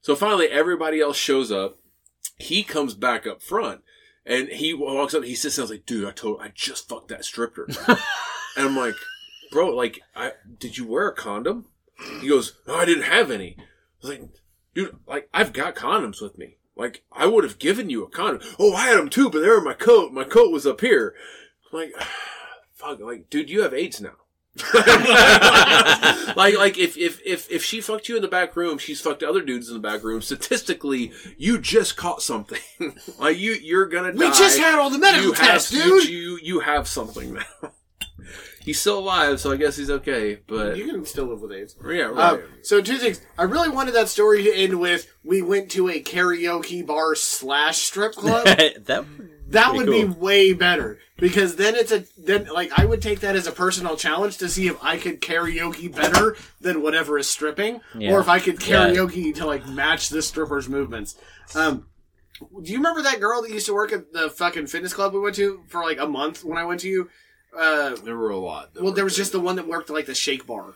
So 0.00 0.16
finally, 0.16 0.48
everybody 0.48 1.00
else 1.00 1.16
shows 1.16 1.52
up. 1.52 1.78
He 2.38 2.62
comes 2.62 2.94
back 2.94 3.26
up 3.26 3.42
front, 3.42 3.82
and 4.24 4.48
he 4.48 4.72
walks 4.72 5.14
up. 5.14 5.24
He 5.24 5.34
sits 5.34 5.56
down. 5.56 5.68
Like, 5.68 5.84
"Dude, 5.84 6.08
I 6.08 6.12
told, 6.12 6.40
I 6.40 6.52
just 6.54 6.88
fucked 6.88 7.08
that 7.08 7.24
stripper." 7.24 7.68
and 7.88 7.98
I'm 8.56 8.76
like, 8.76 8.94
"Bro, 9.52 9.76
like, 9.76 10.00
I 10.16 10.32
did 10.58 10.78
you 10.78 10.86
wear 10.86 11.08
a 11.08 11.14
condom?" 11.14 11.66
He 12.20 12.28
goes, 12.28 12.54
"No, 12.66 12.76
I 12.76 12.86
didn't 12.86 13.04
have 13.04 13.30
any." 13.30 13.56
I 13.58 13.62
was 14.00 14.10
like, 14.10 14.28
"Dude, 14.74 14.96
like, 15.06 15.28
I've 15.34 15.52
got 15.52 15.74
condoms 15.76 16.22
with 16.22 16.38
me." 16.38 16.56
Like 16.80 17.04
I 17.12 17.26
would 17.26 17.44
have 17.44 17.58
given 17.58 17.90
you 17.90 18.02
a 18.04 18.08
condom. 18.08 18.40
Oh, 18.58 18.72
I 18.72 18.86
had 18.86 18.96
them 18.96 19.10
too, 19.10 19.28
but 19.28 19.40
they 19.40 19.48
were 19.48 19.58
in 19.58 19.64
my 19.64 19.74
coat. 19.74 20.12
My 20.12 20.24
coat 20.24 20.50
was 20.50 20.66
up 20.66 20.80
here. 20.80 21.14
I'm 21.72 21.78
like, 21.78 21.94
fuck, 22.74 23.00
like, 23.00 23.30
dude, 23.30 23.50
you 23.50 23.62
have 23.62 23.74
AIDS 23.74 24.00
now. 24.00 24.12
like 24.74 26.56
like 26.56 26.76
if, 26.76 26.96
if 26.98 27.20
if 27.24 27.50
if 27.50 27.64
she 27.64 27.80
fucked 27.80 28.08
you 28.08 28.16
in 28.16 28.22
the 28.22 28.28
back 28.28 28.56
room, 28.56 28.78
she's 28.78 29.00
fucked 29.00 29.22
other 29.22 29.42
dudes 29.42 29.68
in 29.68 29.74
the 29.74 29.80
back 29.80 30.02
room. 30.02 30.20
Statistically, 30.20 31.12
you 31.38 31.56
just 31.58 31.96
caught 31.96 32.20
something. 32.20 32.58
like 33.18 33.38
you 33.38 33.52
you're 33.52 33.86
gonna 33.86 34.10
We 34.12 34.26
die. 34.26 34.36
just 34.36 34.58
had 34.58 34.78
all 34.78 34.90
the 34.90 34.98
medical 34.98 35.28
you 35.28 35.34
tests, 35.34 35.72
have, 35.72 35.84
dude. 35.84 36.08
You, 36.08 36.16
you 36.16 36.38
you 36.42 36.60
have 36.60 36.88
something 36.88 37.34
now. 37.34 37.44
he's 38.64 38.80
still 38.80 38.98
alive, 38.98 39.40
so 39.40 39.52
I 39.52 39.56
guess 39.56 39.76
he's 39.76 39.90
okay. 39.90 40.40
But 40.48 40.76
you 40.76 40.86
can 40.90 41.04
still 41.06 41.26
live 41.26 41.40
with 41.40 41.52
AIDS. 41.52 41.76
yeah, 41.84 42.02
right. 42.02 42.32
Um, 42.32 42.42
so 42.62 42.80
two 42.82 42.98
things. 42.98 43.20
I 43.38 43.44
really 43.44 43.68
wanted 43.68 43.92
that 43.94 44.08
story 44.08 44.42
to 44.42 44.52
end 44.54 44.80
with 44.80 45.06
we 45.22 45.42
went 45.42 45.70
to 45.72 45.88
a 45.88 46.02
karaoke 46.02 46.84
bar 46.84 47.14
slash 47.14 47.78
strip 47.78 48.14
club. 48.14 48.44
that 48.46 49.04
that 49.50 49.74
would 49.74 49.86
be 49.86 50.04
way 50.04 50.52
better 50.52 50.98
because 51.18 51.56
then 51.56 51.74
it's 51.76 51.92
a 51.92 52.04
then 52.18 52.46
like 52.46 52.70
I 52.78 52.84
would 52.84 53.02
take 53.02 53.20
that 53.20 53.36
as 53.36 53.46
a 53.46 53.52
personal 53.52 53.96
challenge 53.96 54.38
to 54.38 54.48
see 54.48 54.66
if 54.68 54.76
I 54.82 54.96
could 54.96 55.20
karaoke 55.20 55.94
better 55.94 56.36
than 56.60 56.82
whatever 56.82 57.18
is 57.18 57.28
stripping, 57.28 57.80
Yeah. 57.94 58.12
or 58.12 58.20
if 58.20 58.28
I 58.28 58.38
could 58.38 58.66
Yeah. 58.66 58.86
karaoke 58.88 59.34
to 59.36 59.46
like 59.46 59.68
match 59.68 60.08
the 60.08 60.22
stripper's 60.22 60.68
movements. 60.68 61.16
Um, 61.54 61.86
do 62.62 62.70
you 62.72 62.78
remember 62.78 63.02
that 63.02 63.20
girl 63.20 63.42
that 63.42 63.50
used 63.50 63.66
to 63.66 63.74
work 63.74 63.92
at 63.92 64.12
the 64.12 64.30
fucking 64.30 64.66
fitness 64.68 64.94
club 64.94 65.12
we 65.12 65.20
went 65.20 65.36
to 65.36 65.62
for 65.68 65.82
like 65.84 65.98
a 66.00 66.06
month 66.06 66.42
when 66.44 66.56
I 66.58 66.64
went 66.64 66.80
to 66.80 66.88
you? 66.88 67.10
Uh, 67.56 67.96
there 68.04 68.16
were 68.16 68.30
a 68.30 68.36
lot. 68.38 68.70
well, 68.80 68.92
there 68.92 69.04
was 69.04 69.14
there. 69.16 69.22
just 69.22 69.32
the 69.32 69.40
one 69.40 69.56
that 69.56 69.66
worked 69.66 69.90
at 69.90 69.94
like 69.94 70.06
the 70.06 70.14
shake 70.14 70.46
bar. 70.46 70.74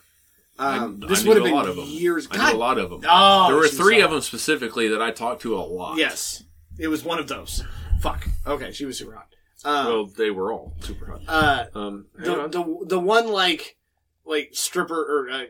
Um, 0.59 1.01
I 1.03 1.07
this 1.09 1.23
knew 1.23 1.31
would 1.31 1.37
have 1.39 1.45
a 1.47 1.49
been 1.49 1.55
lot 1.55 1.69
of 1.69 1.77
them. 1.77 1.87
years. 1.87 2.29
I 2.31 2.51
knew 2.53 2.57
a 2.57 2.59
lot 2.59 2.79
of 2.79 2.91
them. 2.91 3.03
Oh, 3.09 3.47
there 3.49 3.57
were 3.57 3.67
three 3.69 4.01
of 4.01 4.11
them 4.11 4.21
specifically 4.21 4.89
that 4.89 5.01
I 5.03 5.11
talked 5.11 5.43
to 5.43 5.57
a 5.57 5.59
lot. 5.63 5.97
Yes, 5.99 6.43
it 6.79 6.89
was 6.89 7.03
one 7.05 7.19
of 7.19 7.27
those. 7.29 7.65
Fuck. 8.05 8.29
Okay, 8.47 8.71
she 8.73 8.85
was 8.85 8.99
super 8.99 9.15
hot. 9.15 9.29
Um, 9.65 9.87
Well, 9.87 10.07
they 10.07 10.31
were 10.31 10.53
all 10.53 10.75
super 10.81 11.07
hot. 11.07 11.23
uh, 11.27 11.65
Um, 11.79 12.07
the, 12.15 12.39
on. 12.41 12.51
the 12.51 12.85
the 12.87 13.01
one 13.01 13.29
like 13.29 13.77
like 14.27 14.51
stripper 14.53 14.95
or 15.03 15.31
uh, 15.31 15.45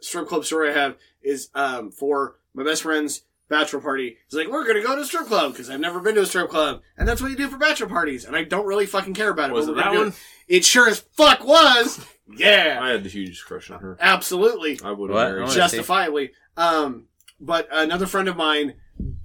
strip 0.00 0.28
club 0.28 0.44
story 0.44 0.70
I 0.70 0.72
have 0.74 0.96
is 1.22 1.48
um 1.54 1.90
for 1.90 2.36
my 2.54 2.62
best 2.62 2.82
friend's 2.82 3.22
bachelor 3.48 3.80
party. 3.80 4.16
He's 4.28 4.38
like, 4.38 4.48
we're 4.48 4.64
gonna 4.66 4.82
go 4.82 4.94
to 4.94 5.02
a 5.02 5.04
strip 5.04 5.26
club 5.26 5.52
because 5.52 5.68
I've 5.70 5.80
never 5.80 5.98
been 6.00 6.14
to 6.14 6.20
a 6.22 6.26
strip 6.26 6.50
club, 6.50 6.82
and 6.96 7.08
that's 7.08 7.20
what 7.20 7.30
you 7.32 7.36
do 7.36 7.48
for 7.48 7.56
bachelor 7.58 7.88
parties. 7.88 8.24
And 8.24 8.36
I 8.36 8.44
don't 8.44 8.66
really 8.66 8.86
fucking 8.86 9.14
care 9.14 9.30
about 9.30 9.50
it. 9.50 9.54
was 9.54 9.66
it 9.68 9.74
that 9.76 9.92
one? 9.92 10.08
It. 10.08 10.14
It 10.58 10.64
sure 10.64 10.88
as 10.88 11.00
fuck 11.00 11.44
was. 11.44 12.04
Yeah, 12.30 12.78
I 12.82 12.90
had 12.90 13.04
the 13.04 13.08
huge 13.08 13.42
crush 13.46 13.70
on 13.70 13.80
her. 13.80 13.96
absolutely, 13.98 14.78
I 14.84 14.90
would 14.92 15.08
have 15.08 15.16
married. 15.18 15.48
Her. 15.48 15.54
justifiably. 15.54 16.32
Um, 16.58 17.04
but 17.40 17.66
another 17.72 18.06
friend 18.06 18.28
of 18.28 18.36
mine 18.36 18.74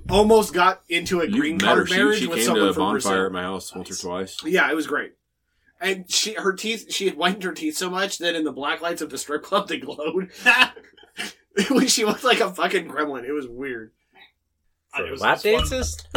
almost 0.10 0.53
got 0.53 0.81
into 0.89 1.22
a 1.22 1.26
You 1.27 1.38
green 1.39 1.57
met 1.57 1.69
her. 1.69 1.76
card 1.76 1.89
She, 1.89 1.95
marriage 1.95 2.19
she 2.19 2.27
with 2.27 2.38
came 2.38 2.45
someone 2.45 2.64
to 2.65 2.69
a 2.69 2.73
from 2.73 2.81
bonfire 2.84 3.01
Brazil. 3.14 3.26
at 3.26 3.31
my 3.31 3.41
house 3.43 3.76
once 3.76 3.91
or 3.91 3.95
twice. 4.01 4.38
Yeah, 4.45 4.69
it 4.69 4.76
was 4.76 4.88
great. 4.88 5.14
And 5.81 6.10
she, 6.10 6.34
her 6.35 6.53
teeth, 6.53 6.93
she 6.93 7.05
had 7.05 7.15
whitened 7.15 7.43
her 7.43 7.51
teeth 7.53 7.76
so 7.77 7.89
much 7.89 8.18
that 8.19 8.35
in 8.35 8.43
the 8.45 8.51
black 8.53 8.81
lights 8.81 9.01
of 9.01 9.10
the 9.10 9.18
strip 9.18 9.43
club, 9.43 9.68
they 9.68 9.80
glowed. 9.80 10.30
when 11.69 11.88
she 11.88 12.05
looked 12.05 12.23
like 12.23 12.39
a 12.39 12.53
fucking 12.53 12.88
gremlin, 12.88 13.26
it 13.26 13.31
was 13.34 13.47
weird. 13.47 13.91
It 14.97 15.11
was- 15.11 15.22
lap 15.22 15.39
it 15.43 15.51
dances. 15.57 15.97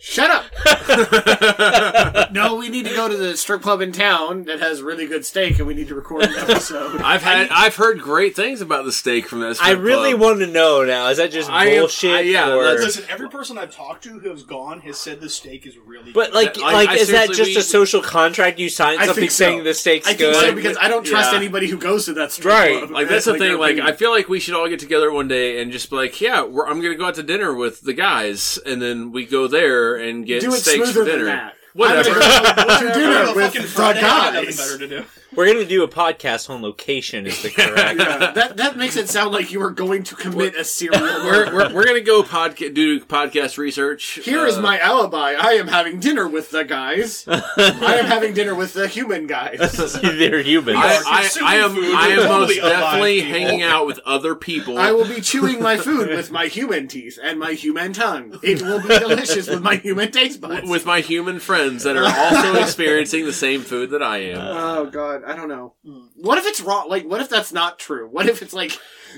Shut 0.00 0.30
up! 0.30 0.44
No, 2.30 2.56
we 2.56 2.68
need 2.68 2.84
to 2.84 2.94
go 2.94 3.08
to 3.08 3.16
the 3.16 3.36
strip 3.36 3.62
club 3.62 3.80
in 3.80 3.90
town 3.90 4.44
that 4.44 4.60
has 4.60 4.82
really 4.82 5.06
good 5.06 5.24
steak, 5.24 5.58
and 5.58 5.66
we 5.66 5.72
need 5.74 5.88
to 5.88 5.94
record 5.94 6.24
an 6.24 6.34
episode. 6.36 7.00
I've 7.02 7.22
had 7.22 7.48
I've 7.50 7.74
heard 7.76 8.00
great 8.00 8.36
things 8.36 8.60
about 8.60 8.84
the 8.84 8.92
steak 8.92 9.26
from 9.26 9.40
that. 9.40 9.56
I 9.62 9.72
really 9.72 10.10
club. 10.10 10.20
want 10.20 10.38
to 10.40 10.46
know 10.46 10.84
now. 10.84 11.08
Is 11.08 11.16
that 11.16 11.30
just 11.32 11.50
I 11.50 11.66
am- 11.68 11.80
bullshit? 11.80 12.10
I- 12.12 12.20
yeah, 12.20 12.52
or... 12.54 12.62
that's- 12.64 12.84
Listen, 12.84 13.04
every 13.08 13.28
person 13.30 13.56
I've 13.58 13.74
talked 13.74 14.04
to 14.04 14.18
who 14.18 14.28
has 14.30 14.42
gone 14.42 14.80
has 14.82 14.98
said 14.98 15.20
the 15.20 15.28
steak 15.30 15.66
is 15.66 15.76
really 15.78 16.12
But 16.12 16.26
good. 16.32 16.34
like, 16.34 16.54
That- 16.54 16.60
like, 16.62 16.74
like, 16.74 16.88
I 16.90 16.94
is 16.96 17.08
that 17.08 17.28
seriously- 17.34 17.44
just 17.54 17.56
we- 17.56 17.60
a 17.60 17.62
social 17.62 18.02
contract 18.02 18.58
you 18.58 18.68
sign 18.68 18.98
I 18.98 19.06
something 19.06 19.22
think 19.22 19.30
so. 19.32 19.44
saying 19.44 19.64
the 19.64 19.74
steak's 19.74 20.06
I 20.06 20.10
think 20.10 20.18
good? 20.20 20.34
so 20.36 20.54
because 20.54 20.76
I 20.76 20.88
don't 20.88 21.04
trust 21.04 21.32
Yeah. 21.32 21.38
anybody 21.38 21.68
who 21.68 21.78
goes 21.78 22.04
to 22.06 22.12
that 22.14 22.30
strip 22.32 22.52
Right. 22.54 22.78
club. 22.78 22.90
Like 22.90 23.08
that's 23.08 23.24
the 23.24 23.32
their 23.32 23.40
thing. 23.52 23.58
Like 23.58 23.72
opinion. 23.72 23.86
I 23.94 23.96
feel 23.96 24.10
like 24.10 24.28
we 24.28 24.38
should 24.38 24.54
all 24.54 24.68
get 24.68 24.80
together 24.80 25.10
one 25.10 25.28
day 25.28 25.60
and 25.62 25.72
just 25.72 25.88
be 25.90 25.96
like, 25.96 26.20
yeah, 26.20 26.44
we're, 26.44 26.66
I'm 26.66 26.80
going 26.80 26.92
to 26.92 26.98
go 26.98 27.06
out 27.06 27.14
to 27.16 27.22
dinner 27.22 27.54
with 27.54 27.80
the 27.82 27.94
guys, 27.94 28.58
and 28.66 28.80
then 28.82 29.12
we 29.12 29.24
go 29.24 29.46
there 29.48 29.87
and 29.96 30.26
get 30.26 30.40
do 30.40 30.48
it 30.48 30.60
steaks 30.60 30.90
smoother 30.90 31.04
for 31.04 31.10
dinner. 31.10 31.24
than 31.24 31.36
that. 31.36 31.54
Whatever. 31.74 32.10
I'm 32.20 32.66
gonna 32.66 32.80
go 32.80 32.92
to 32.92 32.98
dinner 32.98 33.34
with 33.34 33.52
the 33.54 33.62
Friday. 33.62 33.98
I 33.98 34.02
got 34.02 34.34
nothing 34.34 34.56
better 34.56 34.78
to 34.78 34.88
do. 34.88 35.04
We're 35.38 35.46
gonna 35.52 35.64
do 35.66 35.84
a 35.84 35.88
podcast 35.88 36.50
on 36.50 36.62
location. 36.62 37.24
Is 37.28 37.40
the 37.42 37.50
correct? 37.50 38.00
Yeah, 38.08 38.32
that 38.32 38.56
that 38.56 38.76
makes 38.76 38.96
it 38.96 39.08
sound 39.08 39.32
like 39.32 39.52
you 39.52 39.62
are 39.62 39.70
going 39.70 40.02
to 40.02 40.16
commit 40.16 40.56
a 40.56 40.64
serial 40.64 41.00
we're 41.00 41.46
we're, 41.54 41.72
we're 41.74 41.84
going 41.84 41.94
to 41.94 42.00
go 42.00 42.24
podca- 42.24 42.74
do 42.74 42.98
podcast 43.00 43.56
research. 43.56 44.18
Here 44.24 44.44
is 44.46 44.58
Uh, 44.58 44.62
my 44.62 44.80
alibi. 44.80 45.34
I 45.38 45.52
am 45.52 45.68
having 45.68 46.00
dinner 46.00 46.26
with 46.26 46.50
the 46.50 46.64
guys. 46.64 47.24
I 47.28 47.96
am 48.00 48.06
having 48.06 48.34
dinner 48.34 48.56
with 48.56 48.72
the 48.72 48.88
human 48.88 49.28
guys. 49.28 49.58
They're 50.02 50.42
human. 50.42 50.74
I, 50.74 51.00
I, 51.06 51.30
I 51.44 51.54
am 51.58 51.76
I 51.96 52.08
am 52.08 52.28
most 52.28 52.56
definitely 52.56 53.20
hanging 53.20 53.62
out 53.62 53.86
with 53.86 54.00
other 54.04 54.34
people. 54.34 54.76
I 54.86 54.90
will 54.90 55.06
be 55.06 55.20
chewing 55.20 55.62
my 55.62 55.76
food 55.76 56.08
with 56.08 56.32
my 56.32 56.46
human 56.46 56.88
teeth 56.88 57.16
and 57.22 57.38
my 57.38 57.52
human 57.52 57.92
tongue. 57.92 58.40
It 58.42 58.60
will 58.60 58.80
be 58.82 58.88
delicious 58.88 59.46
with 59.48 59.62
my 59.62 59.76
human 59.76 60.10
taste 60.10 60.40
buds. 60.40 60.68
with 60.68 60.84
my 60.84 60.98
human 61.00 61.38
friends 61.38 61.84
that 61.84 61.96
are 61.96 62.04
also 62.04 62.60
experiencing 62.60 63.24
the 63.24 63.32
same 63.32 63.60
food 63.60 63.90
that 63.90 64.02
I 64.02 64.18
am. 64.18 64.38
Oh 64.40 64.86
god, 64.86 65.22
I 65.28 65.36
don't 65.36 65.48
know. 65.48 65.74
Hmm. 65.84 66.06
What 66.16 66.38
if 66.38 66.46
it's 66.46 66.60
wrong? 66.60 66.88
Like, 66.88 67.04
what 67.04 67.20
if 67.20 67.28
that's 67.28 67.52
not 67.52 67.78
true? 67.78 68.08
What 68.08 68.26
if 68.26 68.40
it's 68.42 68.54
like, 68.54 68.72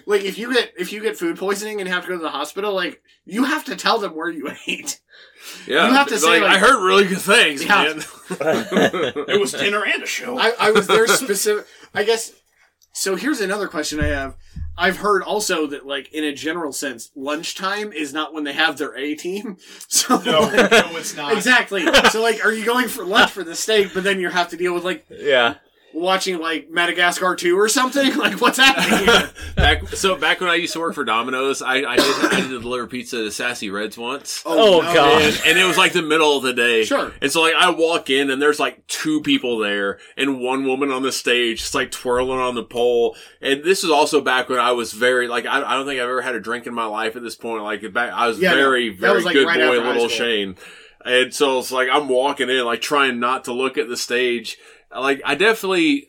like 0.07 0.23
if 0.23 0.39
you 0.39 0.53
get 0.53 0.73
if 0.79 0.93
you 0.93 1.01
get 1.01 1.17
food 1.17 1.39
poisoning 1.39 1.81
and 1.81 1.89
have 1.89 2.03
to 2.03 2.09
go 2.09 2.17
to 2.17 2.23
the 2.23 2.31
hospital, 2.31 2.75
like 2.75 3.01
you 3.25 3.45
have 3.45 3.65
to 3.67 3.77
tell 3.77 3.99
them 3.99 4.15
where 4.17 4.29
you 4.31 4.51
ate. 4.67 5.01
Yeah, 5.67 5.87
You 5.89 5.95
have 5.95 6.09
to 6.09 6.19
say, 6.19 6.41
like- 6.41 6.51
I 6.51 6.59
heard 6.59 6.85
really 6.85 7.07
good 7.07 7.21
things, 7.21 7.65
Yeah. 7.65 7.83
man. 7.85 8.03
It 9.29 9.41
was 9.41 9.53
dinner 9.53 9.85
and 9.85 10.03
a 10.03 10.07
show. 10.07 10.39
I, 10.39 10.53
I 10.59 10.71
was 10.73 10.87
there 10.87 11.07
specific. 11.07 11.67
I 11.95 12.05
guess. 12.05 12.33
So 12.93 13.15
here's 13.17 13.41
another 13.41 13.69
question 13.69 14.01
I 14.01 14.09
have. 14.09 14.37
I've 14.77 14.97
heard 14.99 15.23
also 15.23 15.67
that, 15.69 15.87
like 15.87 16.13
in 16.13 16.25
a 16.25 16.33
general 16.35 16.73
sense, 16.73 17.11
lunchtime 17.15 17.93
is 17.93 18.13
not 18.13 18.33
when 18.35 18.45
they 18.45 18.53
have 18.53 18.79
their 18.79 18.97
A 18.97 19.15
team. 19.15 19.57
So 19.89 20.17
no, 20.19 20.51
no, 20.51 20.97
it's 20.97 21.17
not. 21.17 21.33
exactly. 21.33 21.85
So 22.11 22.23
like, 22.23 22.45
are 22.45 22.53
you 22.53 22.65
going 22.65 22.89
for 22.89 23.05
lunch 23.05 23.31
for 23.31 23.45
the 23.45 23.55
steak, 23.55 23.93
but 23.95 24.03
then 24.05 24.21
you 24.21 24.29
have 24.29 24.49
to 24.51 24.57
deal 24.57 24.75
with 24.75 24.85
like 24.85 25.07
yeah. 25.11 25.55
Watching 25.93 26.39
like 26.39 26.71
Madagascar 26.71 27.35
two 27.37 27.59
or 27.59 27.69
something? 27.69 28.11
Like, 28.21 28.41
what's 28.41 28.59
happening? 28.59 29.07
Here? 29.07 29.31
back 29.57 29.89
so 29.89 30.15
back 30.15 30.41
when 30.41 30.51
I 30.51 30.57
used 30.57 30.75
to 30.75 30.81
work 30.81 30.95
for 30.95 31.05
Domino's, 31.05 31.63
I, 31.63 31.77
I 31.77 31.97
did 31.97 32.25
I 32.25 32.41
did 32.41 32.61
deliver 32.61 32.87
pizza 32.87 33.17
to 33.17 33.31
Sassy 33.31 33.71
Reds 33.71 33.97
once. 33.97 34.43
Oh, 34.45 34.79
oh, 34.79 34.83
no. 34.83 34.95
God. 34.95 35.23
And, 35.23 35.41
and 35.47 35.59
it 35.59 35.65
was 35.65 35.79
like 35.79 35.93
the 35.93 36.03
middle 36.03 36.37
of 36.37 36.43
the 36.43 36.53
day. 36.53 36.85
Sure. 36.85 37.13
And 37.23 37.33
so 37.33 37.41
like 37.43 37.55
I 37.55 37.71
walk 37.71 38.11
in 38.11 38.31
and 38.31 38.43
there's 38.43 38.61
like 38.61 38.87
two 38.89 39.23
people 39.23 39.59
there 39.59 39.99
and 40.17 40.41
one 40.41 40.67
woman 40.67 40.91
on 40.91 41.03
the 41.03 41.13
stage 41.13 41.61
just 41.61 41.75
like 41.75 41.91
twirling 41.91 42.39
on 42.39 42.55
the 42.55 42.65
pole. 42.65 43.17
And 43.41 43.65
this 43.65 43.85
is 43.85 43.91
also 43.91 44.21
back 44.21 44.49
when 44.49 44.59
I 44.59 44.73
was 44.73 44.93
very 44.93 45.29
like 45.29 45.47
I, 45.47 45.63
I 45.63 45.75
don't 45.75 45.87
think 45.87 46.01
I've 46.01 46.09
ever 46.09 46.23
had 46.23 46.35
a 46.35 46.41
drink 46.41 46.67
in 46.67 46.75
my 46.75 46.87
life 46.87 47.17
at 47.17 47.23
this 47.23 47.37
point. 47.37 47.63
Like 47.63 47.91
back 47.93 48.13
I 48.13 48.27
was 48.27 48.39
Yeah, 48.39 48.55
very, 48.55 48.91
That 48.91 49.01
very 49.01 49.15
was, 49.17 49.25
like, 49.25 49.35
good 49.35 49.47
right 49.47 49.59
boy 49.59 49.79
little. 49.79 50.09
Shane. 50.09 50.57
And 51.05 51.33
so 51.33 51.59
it's 51.61 51.73
like 51.73 51.89
I'm 51.91 52.09
walking 52.09 52.51
in, 52.51 52.65
like 52.65 52.83
trying 52.83 53.21
not 53.21 53.45
to 53.45 53.53
look 53.53 53.79
at 53.79 53.89
the 53.89 53.97
stage. 53.97 54.59
Like 54.95 55.21
I 55.25 55.35
definitely 55.35 56.09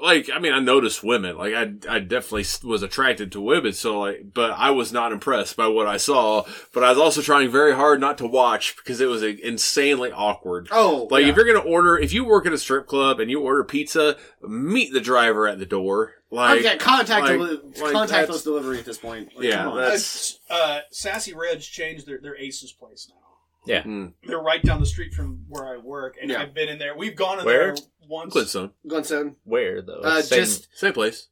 like 0.00 0.28
I 0.34 0.38
mean 0.40 0.52
I 0.52 0.58
noticed 0.58 1.04
women 1.04 1.36
like 1.36 1.54
I 1.54 1.72
I 1.88 1.98
definitely 2.00 2.44
was 2.68 2.82
attracted 2.82 3.30
to 3.32 3.40
women 3.40 3.72
so 3.72 4.00
like 4.00 4.32
but 4.34 4.50
I 4.50 4.70
was 4.72 4.92
not 4.92 5.12
impressed 5.12 5.56
by 5.56 5.68
what 5.68 5.86
I 5.86 5.96
saw 5.96 6.44
but 6.74 6.82
I 6.82 6.88
was 6.88 6.98
also 6.98 7.22
trying 7.22 7.50
very 7.50 7.72
hard 7.74 8.00
not 8.00 8.18
to 8.18 8.26
watch 8.26 8.74
because 8.76 9.00
it 9.00 9.06
was 9.06 9.22
insanely 9.22 10.10
awkward. 10.10 10.68
Oh, 10.72 11.06
Like 11.10 11.22
yeah. 11.24 11.30
if 11.30 11.36
you're 11.36 11.44
gonna 11.44 11.60
order, 11.60 11.96
if 11.98 12.12
you 12.12 12.24
work 12.24 12.46
at 12.46 12.52
a 12.52 12.58
strip 12.58 12.86
club 12.88 13.20
and 13.20 13.30
you 13.30 13.40
order 13.40 13.62
pizza, 13.62 14.16
meet 14.42 14.92
the 14.92 15.00
driver 15.00 15.46
at 15.46 15.58
the 15.60 15.66
door. 15.66 16.14
Like, 16.32 16.60
okay, 16.64 16.78
contact 16.78 17.26
like- 17.26 17.32
deli- 17.38 17.56
like 17.56 17.94
contactless 17.94 18.08
that's- 18.08 18.42
delivery 18.42 18.78
at 18.78 18.84
this 18.86 18.96
point. 18.98 19.28
Like, 19.36 19.44
Yeah, 19.44 19.70
that's- 19.76 20.38
uh, 20.50 20.80
Sassy 20.90 21.34
Reds 21.34 21.66
changed 21.66 22.06
their, 22.08 22.18
their 22.22 22.36
Aces 22.38 22.72
place 22.72 23.06
now. 23.10 23.20
Yeah. 23.66 23.82
Mm. 23.82 24.14
They're 24.26 24.40
right 24.40 24.62
down 24.62 24.80
the 24.80 24.86
street 24.86 25.12
from 25.14 25.44
where 25.48 25.66
I 25.66 25.76
work, 25.76 26.16
and 26.20 26.30
Yeah. 26.30 26.40
I've 26.42 26.54
been 26.54 26.68
in 26.70 26.78
there. 26.78 26.96
We've 26.96 27.14
gone 27.14 27.38
in 27.38 27.44
Where? 27.44 27.74
there 27.74 27.84
once. 28.08 28.34
Glintstone, 28.34 28.70
Glintstone. 28.86 29.36
Where 29.44 29.82
though? 29.82 30.00
Uh, 30.00 30.22
Same- 30.22 30.40
just 30.40 30.68
same 30.78 30.92
place. 30.92 31.28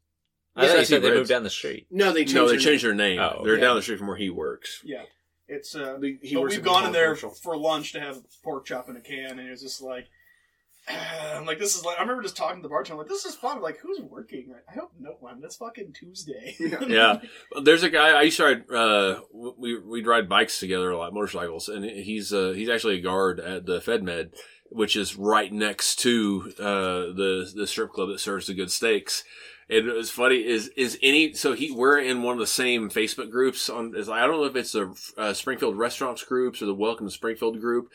I 0.57 0.67
thought 0.67 0.79
you 0.81 0.85
said 0.85 1.03
they 1.03 1.11
moved 1.11 1.29
down 1.29 1.45
the 1.45 1.51
street. 1.51 1.87
no, 1.91 2.13
they 2.13 2.21
changed. 2.21 2.35
No, 2.35 2.45
they 2.47 2.53
their- 2.53 2.61
changed 2.61 2.85
their 2.85 2.95
name. 2.95 3.21
Oh, 3.21 3.43
They're 3.45 3.55
yeah. 3.57 3.61
down 3.61 3.77
the 3.77 3.83
street 3.83 3.99
from 3.99 4.09
where 4.09 4.17
he 4.17 4.31
works. 4.31 4.81
Yeah, 4.85 5.05
it's 5.49 5.75
uh, 5.75 5.99
He- 6.01 6.19
he 6.23 6.35
but 6.35 6.43
works 6.43 6.53
we've 6.55 6.61
at 6.61 6.65
gone 6.67 6.87
in 6.87 6.93
there 6.93 7.07
commercial. 7.15 7.31
for 7.31 7.57
lunch 7.57 7.93
to 7.93 8.01
have 8.01 8.19
pork 8.43 8.67
chop 8.67 8.89
in 8.89 8.97
a 8.97 9.01
can, 9.01 9.39
and 9.39 9.41
it 9.41 9.51
was 9.51 9.63
just 9.63 9.81
like. 9.81 10.07
I'm 10.89 11.45
like, 11.47 11.59
this 11.59 11.77
is 11.77 11.85
like. 11.85 11.99
I 11.99 12.01
remember 12.03 12.23
just 12.23 12.37
talking 12.37 12.57
to 12.57 12.63
the 12.63 12.69
bartender. 12.69 12.95
I'm 12.95 12.99
like, 12.99 13.09
this 13.09 13.25
is 13.27 13.35
fun. 13.37 13.59
I'm 13.59 13.63
like, 13.63 13.79
who's 13.81 14.01
working? 14.01 14.53
I 14.69 14.73
hope 14.75 14.91
no 14.99 15.11
one. 15.21 15.41
That's 15.41 15.57
fucking 15.57 15.93
Tuesday. 15.93 16.57
Yeah. 16.59 17.21
There's 17.63 17.83
a 17.83 17.91
guy 17.91 18.11
I 18.19 18.23
used 18.23 18.39
to 18.39 18.45
ride. 18.45 18.71
Uh, 18.75 19.21
we 19.33 19.79
we'd 19.79 20.07
ride 20.07 20.29
bikes 20.29 20.59
together 20.59 20.91
a 20.91 20.97
lot, 20.99 21.13
motorcycles, 21.15 21.69
and 21.69 21.85
he's 21.85 22.33
uh, 22.33 22.53
he's 22.57 22.69
actually 22.71 22.99
a 22.99 23.03
guard 23.03 23.39
at 23.41 23.67
the 23.67 23.79
FedMed, 23.81 24.31
which 24.71 24.97
is 24.97 25.17
right 25.17 25.53
next 25.53 25.97
to 25.97 26.53
uh, 26.59 27.13
the 27.13 27.53
the 27.55 27.67
strip 27.67 27.93
club 27.93 28.09
that 28.09 28.21
serves 28.21 28.47
the 28.47 28.55
good 28.55 28.71
steaks. 28.71 29.25
And 29.69 29.89
it 29.89 29.95
was 29.95 30.11
funny 30.11 30.45
is 30.45 30.69
is 30.77 30.99
any 31.03 31.33
so 31.35 31.53
he 31.53 31.71
we're 31.71 31.99
in 31.99 32.23
one 32.23 32.35
of 32.35 32.41
the 32.41 32.47
same 32.47 32.91
Facebook 32.91 33.31
groups 33.31 33.69
on. 33.69 33.95
Is 33.95 34.09
I 34.09 34.27
don't 34.27 34.41
know 34.41 34.45
if 34.45 34.57
it's 34.57 34.73
the 34.73 34.95
uh, 35.17 35.33
Springfield 35.33 35.77
restaurants 35.77 36.25
groups 36.25 36.63
or 36.63 36.67
the 36.67 36.75
Welcome 36.75 37.07
to 37.07 37.13
Springfield 37.13 37.61
group, 37.61 37.89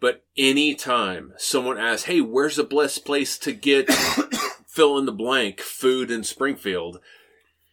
but 0.00 0.24
anytime 0.36 1.32
someone 1.38 1.78
asks, 1.78 2.04
"Hey, 2.04 2.20
where's 2.20 2.56
the 2.56 2.64
best 2.64 3.04
place 3.04 3.38
to 3.38 3.52
get 3.52 3.90
fill 4.66 4.98
in 4.98 5.06
the 5.06 5.12
blank 5.12 5.60
food 5.60 6.10
in 6.10 6.22
Springfield, 6.22 7.00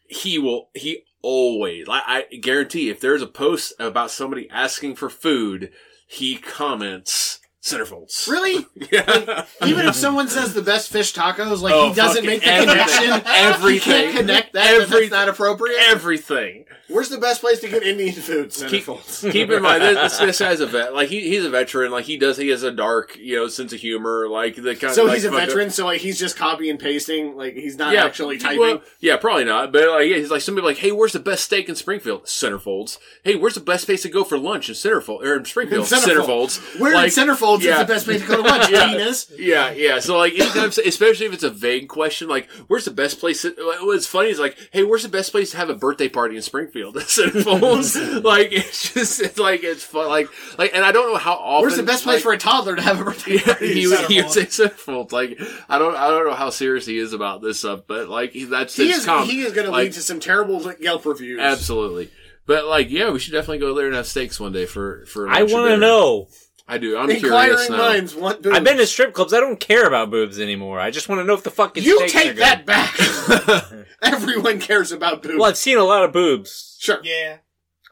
he 0.07 0.39
will 0.39 0.69
he 0.73 1.03
always 1.21 1.85
I, 1.89 2.25
I 2.31 2.35
guarantee 2.37 2.89
if 2.89 3.01
there's 3.01 3.21
a 3.21 3.27
post 3.27 3.73
about 3.77 4.11
somebody 4.11 4.49
asking 4.49 4.95
for 4.95 5.09
food, 5.09 5.71
he 6.07 6.37
comments 6.37 7.28
centerfolds. 7.61 8.27
Really? 8.27 8.65
Yeah. 8.91 9.45
Even 9.65 9.85
if 9.87 9.95
someone 9.95 10.29
says 10.29 10.53
the 10.55 10.61
best 10.63 10.89
fish 10.91 11.13
tacos, 11.13 11.61
like 11.61 11.73
Oh, 11.73 11.89
he 11.89 11.93
doesn't 11.95 12.25
make 12.25 12.41
the 12.41 12.47
everything. 12.47 12.75
connection. 13.11 13.21
Everything. 13.27 13.69
He 13.73 13.79
can't 13.79 14.17
connect 14.17 14.53
that. 14.53 14.73
Every- 14.81 14.99
that's 15.01 15.11
not 15.11 15.29
appropriate. 15.29 15.77
Everything. 15.89 16.65
Where's 16.87 17.09
the 17.09 17.19
best 17.19 17.41
place 17.41 17.59
to 17.59 17.67
get 17.69 17.83
Indian 17.83 18.13
food? 18.15 18.49
Keep, 18.51 18.85
Centerfolds. 18.85 19.31
keep 19.31 19.51
in 19.51 19.61
mind 19.61 19.83
this, 19.83 20.17
this 20.17 20.39
guy's 20.39 20.59
a 20.59 20.65
vet. 20.65 20.95
Like 20.95 21.09
he, 21.09 21.21
he's 21.29 21.45
a 21.45 21.49
veteran. 21.51 21.91
Like 21.91 22.05
he 22.05 22.17
does. 22.17 22.35
He 22.37 22.47
has 22.49 22.63
a 22.63 22.71
dark, 22.71 23.15
you 23.15 23.35
know, 23.35 23.47
sense 23.47 23.73
of 23.73 23.79
humor. 23.79 24.27
Like 24.27 24.55
the 24.55 24.75
kind. 24.75 24.95
So 24.95 25.03
like, 25.05 25.13
he's 25.15 25.25
a 25.25 25.29
veteran. 25.29 25.69
So 25.69 25.85
like 25.85 26.01
he's 26.01 26.17
just 26.17 26.35
copy 26.35 26.67
and 26.71 26.79
pasting. 26.79 27.37
Like 27.37 27.53
he's 27.53 27.77
not 27.77 27.93
actually 27.95 28.39
typing. 28.39 28.59
Well, 28.59 28.81
yeah, 29.01 29.17
probably 29.17 29.43
not. 29.45 29.71
But 29.71 29.87
like, 29.87 30.07
yeah, 30.07 30.15
he's 30.17 30.31
like 30.31 30.41
somebody 30.41 30.65
like, 30.65 30.77
"Hey, 30.77 30.91
where's 30.91 31.13
the 31.13 31.19
best 31.19 31.43
steak 31.43 31.69
in 31.69 31.75
Springfield?" 31.75 32.23
Centerfolds. 32.25 32.97
Hey, 33.23 33.35
where's 33.35 33.53
the 33.53 33.59
best 33.59 33.85
place 33.85 34.01
to 34.01 34.09
go 34.09 34.23
for 34.23 34.39
lunch 34.39 34.67
in 34.67 34.73
Centerfold 34.73 35.21
or 35.21 35.35
in 35.35 35.45
Springfield? 35.45 35.81
In 35.91 35.99
Centerfold. 35.99 36.25
Centerfolds. 36.49 36.79
Where 36.79 36.93
like, 36.95 37.15
in 37.15 37.23
Centerfolds 37.57 37.63
yeah. 37.63 37.73
is 37.73 37.79
the 37.79 37.93
best 37.93 38.05
place 38.05 38.21
to 38.21 38.27
go 38.27 38.35
to 38.37 38.41
lunch? 38.41 38.69
Yeah. 38.69 38.87
Penis. 38.87 39.31
Yeah, 39.37 39.71
yeah. 39.71 39.99
So 39.99 40.17
like, 40.17 40.33
anytime, 40.33 40.69
especially 40.85 41.25
if 41.25 41.33
it's 41.33 41.43
a 41.43 41.49
vague 41.49 41.87
question, 41.87 42.27
like, 42.27 42.49
"Where's 42.67 42.85
the 42.85 42.91
best 42.91 43.19
place?" 43.19 43.41
To, 43.41 43.53
what's 43.81 44.05
funny 44.05 44.29
is 44.29 44.39
like, 44.39 44.57
"Hey, 44.71 44.83
where's 44.83 45.03
the 45.03 45.09
best 45.09 45.31
place 45.31 45.51
to 45.51 45.57
have 45.57 45.69
a 45.69 45.75
birthday 45.75 46.09
party 46.09 46.35
in 46.35 46.41
Springfield?" 46.41 46.95
Centerfolds. 46.97 48.23
like, 48.23 48.51
it's 48.51 48.93
just, 48.93 49.21
it's 49.21 49.39
like, 49.39 49.63
it's 49.63 49.83
fun. 49.83 50.07
Like, 50.09 50.29
like, 50.57 50.71
and 50.73 50.83
I 50.85 50.91
don't 50.91 51.11
know 51.11 51.17
how 51.19 51.33
often. 51.33 51.63
Where's 51.63 51.77
the 51.77 51.83
best 51.83 52.03
place 52.03 52.17
like, 52.17 52.23
for 52.23 52.33
a 52.33 52.37
toddler 52.37 52.75
to 52.75 52.81
have 52.81 53.01
a 53.01 53.03
birthday 53.05 53.35
Yeah, 53.35 53.43
party? 53.43 53.73
he, 53.73 53.87
would, 53.87 53.99
he 54.05 54.21
would 54.21 54.31
say 54.31 54.45
centerfold. 54.45 55.11
Like 55.11 55.39
I 55.67 55.79
don't, 55.79 55.95
I 55.95 56.09
don't 56.09 56.27
know 56.27 56.35
how 56.35 56.49
serious 56.49 56.85
he 56.85 56.97
is 56.97 57.13
about 57.13 57.41
this 57.41 57.59
stuff, 57.59 57.81
but 57.87 58.09
like 58.09 58.33
that's 58.49 58.75
he 58.75 58.87
his 58.87 58.99
is. 58.99 59.05
com- 59.05 59.25
he 59.27 59.41
is 59.41 59.53
going 59.53 59.65
to 59.65 59.71
like, 59.71 59.85
lead 59.85 59.93
to 59.93 60.01
some 60.01 60.19
terrible 60.19 60.71
Yelp 60.79 61.05
reviews. 61.05 61.39
Absolutely, 61.39 62.09
but 62.45 62.65
like, 62.65 62.89
yeah, 62.89 63.09
we 63.11 63.19
should 63.19 63.31
definitely 63.33 63.59
go 63.59 63.73
there 63.73 63.87
and 63.87 63.95
have 63.95 64.07
steaks 64.07 64.39
one 64.39 64.51
day 64.51 64.65
for 64.65 65.05
for. 65.05 65.29
I 65.29 65.43
want 65.43 65.69
to 65.71 65.77
know. 65.77 66.27
I 66.71 66.77
do. 66.77 66.97
I'm 66.97 67.09
curious 67.09 67.69
now. 67.69 67.77
minds 67.77 68.13
want 68.15 68.43
boobs. 68.43 68.55
I've 68.55 68.63
been 68.63 68.77
to 68.77 68.85
strip 68.85 69.13
clubs. 69.13 69.33
I 69.33 69.39
don't 69.39 69.59
care 69.59 69.87
about 69.87 70.11
boobs 70.11 70.39
anymore. 70.39 70.79
I 70.79 70.91
just 70.91 71.09
want 71.09 71.19
to 71.19 71.25
know 71.25 71.33
if 71.33 71.43
the 71.43 71.49
fucking 71.51 71.83
You 71.83 71.97
steaks 71.97 72.15
are 72.15 72.19
take 72.19 72.35
good. 72.35 72.43
that 72.43 72.65
back. 72.65 73.87
Everyone 74.03 74.59
cares 74.59 74.91
about 74.91 75.23
boobs. 75.23 75.35
Well, 75.39 75.49
I've 75.49 75.57
seen 75.57 75.77
a 75.77 75.83
lot 75.83 76.03
of 76.05 76.11
boobs. 76.13 76.77
Sure. 76.79 76.99
Yeah. 77.03 77.37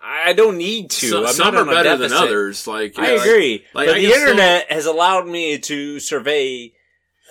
I 0.01 0.33
don't 0.33 0.57
need 0.57 0.91
to. 0.91 1.07
So- 1.07 1.25
I'm 1.25 1.33
some 1.33 1.53
not 1.53 1.55
are 1.55 1.61
on 1.63 1.69
a 1.69 1.71
better 1.71 1.89
than 1.97 2.09
deficit. 2.11 2.17
others. 2.23 2.67
Like 2.67 2.99
I 2.99 3.15
yeah, 3.15 3.21
agree, 3.21 3.65
like, 3.73 3.87
but 3.87 3.95
I 3.95 3.99
the 3.99 4.07
guess 4.07 4.13
so- 4.15 4.21
internet 4.21 4.71
has 4.71 4.85
allowed 4.85 5.27
me 5.27 5.57
to 5.57 5.99
survey 5.99 6.73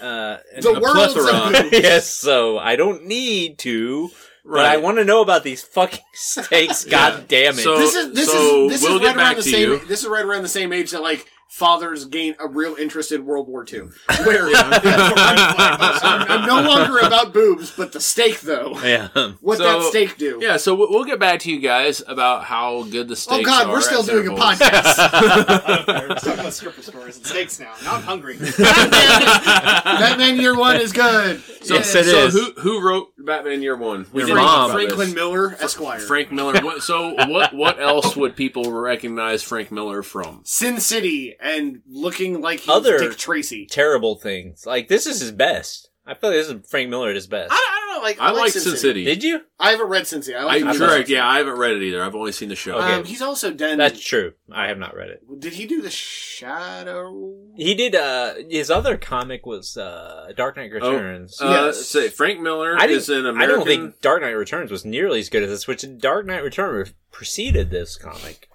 uh, 0.00 0.38
The 0.60 0.72
a 0.72 0.80
plethora. 0.80 1.32
of 1.32 1.52
boobs. 1.70 1.72
yes, 1.72 2.08
so 2.10 2.58
I 2.58 2.76
don't 2.76 3.04
need 3.06 3.58
to. 3.60 4.08
But 4.44 4.52
Right. 4.52 4.66
I 4.74 4.76
want 4.76 4.98
to 4.98 5.04
know 5.04 5.22
about 5.22 5.42
these 5.42 5.62
fucking 5.62 6.04
steaks. 6.14 6.84
God 6.84 7.26
damn 7.28 7.54
it! 7.54 7.62
So- 7.62 7.78
This 7.78 7.94
is 7.94 8.12
this 8.14 8.30
So, 8.30 8.66
is 8.66 8.72
this 8.72 8.82
we'll 8.82 8.96
is 8.96 9.00
get 9.00 9.06
right 9.08 9.16
back 9.16 9.26
around 9.26 9.36
the 9.36 9.42
to 9.42 9.50
same. 9.50 9.70
you. 9.70 9.78
This 9.86 10.02
is 10.02 10.08
right 10.08 10.24
around 10.24 10.42
the 10.42 10.48
same 10.48 10.72
age 10.72 10.90
that 10.90 11.02
like 11.02 11.26
fathers 11.48 12.04
gain 12.04 12.34
a 12.38 12.46
real 12.48 12.74
interest 12.74 13.12
in 13.12 13.24
World 13.24 13.48
War 13.48 13.64
II. 13.70 13.80
Where 14.24 14.48
I'm, 14.54 14.80
I'm 16.28 16.46
no 16.46 16.60
longer 16.68 16.98
about 16.98 17.32
boobs, 17.32 17.70
but 17.70 17.92
the 17.92 18.00
steak 18.00 18.40
though. 18.40 18.78
yeah. 18.82 19.08
What 19.40 19.58
So- 19.58 19.64
that 19.64 19.82
steak 19.90 20.16
do? 20.18 20.38
Yeah, 20.42 20.56
so 20.58 20.74
we'll 20.74 20.90
we'll 20.90 21.04
get 21.04 21.18
back 21.18 21.40
to 21.40 21.50
you 21.52 21.60
guys 21.60 22.02
about 22.06 22.44
how 22.44 22.82
good 22.84 23.08
the 23.08 23.16
steak. 23.16 23.40
oh 23.40 23.44
God, 23.44 23.66
are 23.68 23.72
we're 23.72 23.80
still 23.80 24.00
at 24.00 24.06
doing 24.06 24.28
a 24.28 24.30
podcast. 24.32 25.86
We're 26.08 26.14
talking 26.16 26.32
about 26.40 26.52
stripper 26.52 26.82
stories 26.82 27.16
and 27.16 27.26
steaks 27.26 27.58
now. 27.60 27.72
Now 27.84 27.94
I'm 27.96 28.02
hungry. 28.02 28.36
Batman, 28.38 29.84
Batman 29.84 30.36
Year 30.40 30.56
One 30.56 30.76
is 30.76 30.92
good. 30.92 31.42
So, 31.62 31.74
Yes, 31.76 31.94
it 31.94 32.04
so 32.06 32.26
is. 32.26 32.34
who 32.34 32.52
who 32.60 32.80
wrote 32.86 33.08
Batman 33.18 33.62
Year 33.62 33.76
One? 33.76 34.06
We 34.12 34.20
Your 34.22 34.28
never 34.36 34.40
mom. 34.40 34.70
Franklin. 34.72 35.14
Miller, 35.14 35.56
Esquire. 35.60 36.00
Frank 36.00 36.30
Miller. 36.32 36.80
So 36.80 37.14
what 37.28 37.54
what 37.54 37.80
else 37.80 38.14
would 38.16 38.36
people 38.36 38.70
recognize 38.70 39.42
Frank 39.42 39.70
Miller 39.72 40.02
from? 40.02 40.40
Sin 40.44 40.80
City 40.80 41.35
and 41.40 41.82
looking 41.88 42.40
like 42.40 42.60
he's 42.60 42.68
Other- 42.68 42.98
Dick 42.98 43.16
Tracy. 43.16 43.66
Terrible 43.66 44.16
things. 44.16 44.64
Like 44.66 44.88
this 44.88 45.06
is 45.06 45.20
his 45.20 45.32
best. 45.32 45.90
I 46.08 46.14
feel 46.14 46.30
like 46.30 46.38
this 46.38 46.48
is 46.48 46.70
Frank 46.70 46.88
Miller 46.88 47.08
at 47.08 47.16
his 47.16 47.26
best. 47.26 47.50
I, 47.52 47.56
I 47.56 47.80
don't 47.80 47.96
know. 47.96 48.02
Like 48.06 48.20
I, 48.20 48.30
like 48.30 48.36
like 48.42 48.52
Sin 48.52 48.76
City. 48.76 49.04
Did 49.04 49.24
you? 49.24 49.40
I 49.58 49.72
haven't 49.72 49.88
read 49.88 50.06
Sin 50.06 50.22
City. 50.22 50.36
I 50.36 50.42
I, 50.42 50.44
like 50.44 50.60
the 50.60 50.66
correct. 50.78 50.80
books. 51.00 51.10
Yeah, 51.10 51.26
I 51.28 51.38
haven't 51.38 51.56
read 51.58 51.72
it 51.72 51.82
either. 51.82 52.00
I've 52.04 52.14
only 52.14 52.30
seen 52.30 52.48
the 52.48 52.54
show. 52.54 52.76
Okay. 52.76 52.92
Um, 52.94 53.04
he's 53.04 53.22
also 53.22 53.50
done. 53.52 53.76
That's 53.78 54.00
true. 54.00 54.34
I 54.52 54.68
have 54.68 54.78
not 54.78 54.94
read 54.94 55.08
it. 55.10 55.40
Did 55.40 55.54
he 55.54 55.66
do 55.66 55.82
the 55.82 55.90
Shadow? 55.90 57.34
He 57.56 57.74
did. 57.74 57.94
uh 57.96 58.34
His 58.48 58.70
other 58.70 58.96
comic 58.96 59.46
was 59.46 59.76
uh 59.76 60.30
Dark 60.36 60.56
Knight 60.56 60.70
Returns. 60.72 61.40
Uh, 61.40 61.46
Yes. 61.66 61.86
say 61.86 62.08
Frank 62.08 62.40
Miller 62.40 62.76
I 62.78 62.86
is 62.86 63.06
didn't. 63.06 63.36
I 63.36 63.46
don't 63.46 63.66
think 63.66 64.00
Dark 64.00 64.22
Knight 64.22 64.30
Returns 64.30 64.70
was 64.70 64.84
nearly 64.84 65.18
as 65.20 65.28
good 65.28 65.42
as 65.42 65.50
this. 65.50 65.66
Which 65.66 65.84
Dark 65.98 66.26
Knight 66.26 66.44
Returns 66.44 66.92
preceded 67.10 67.70
this 67.70 67.96
comic. 67.96 68.48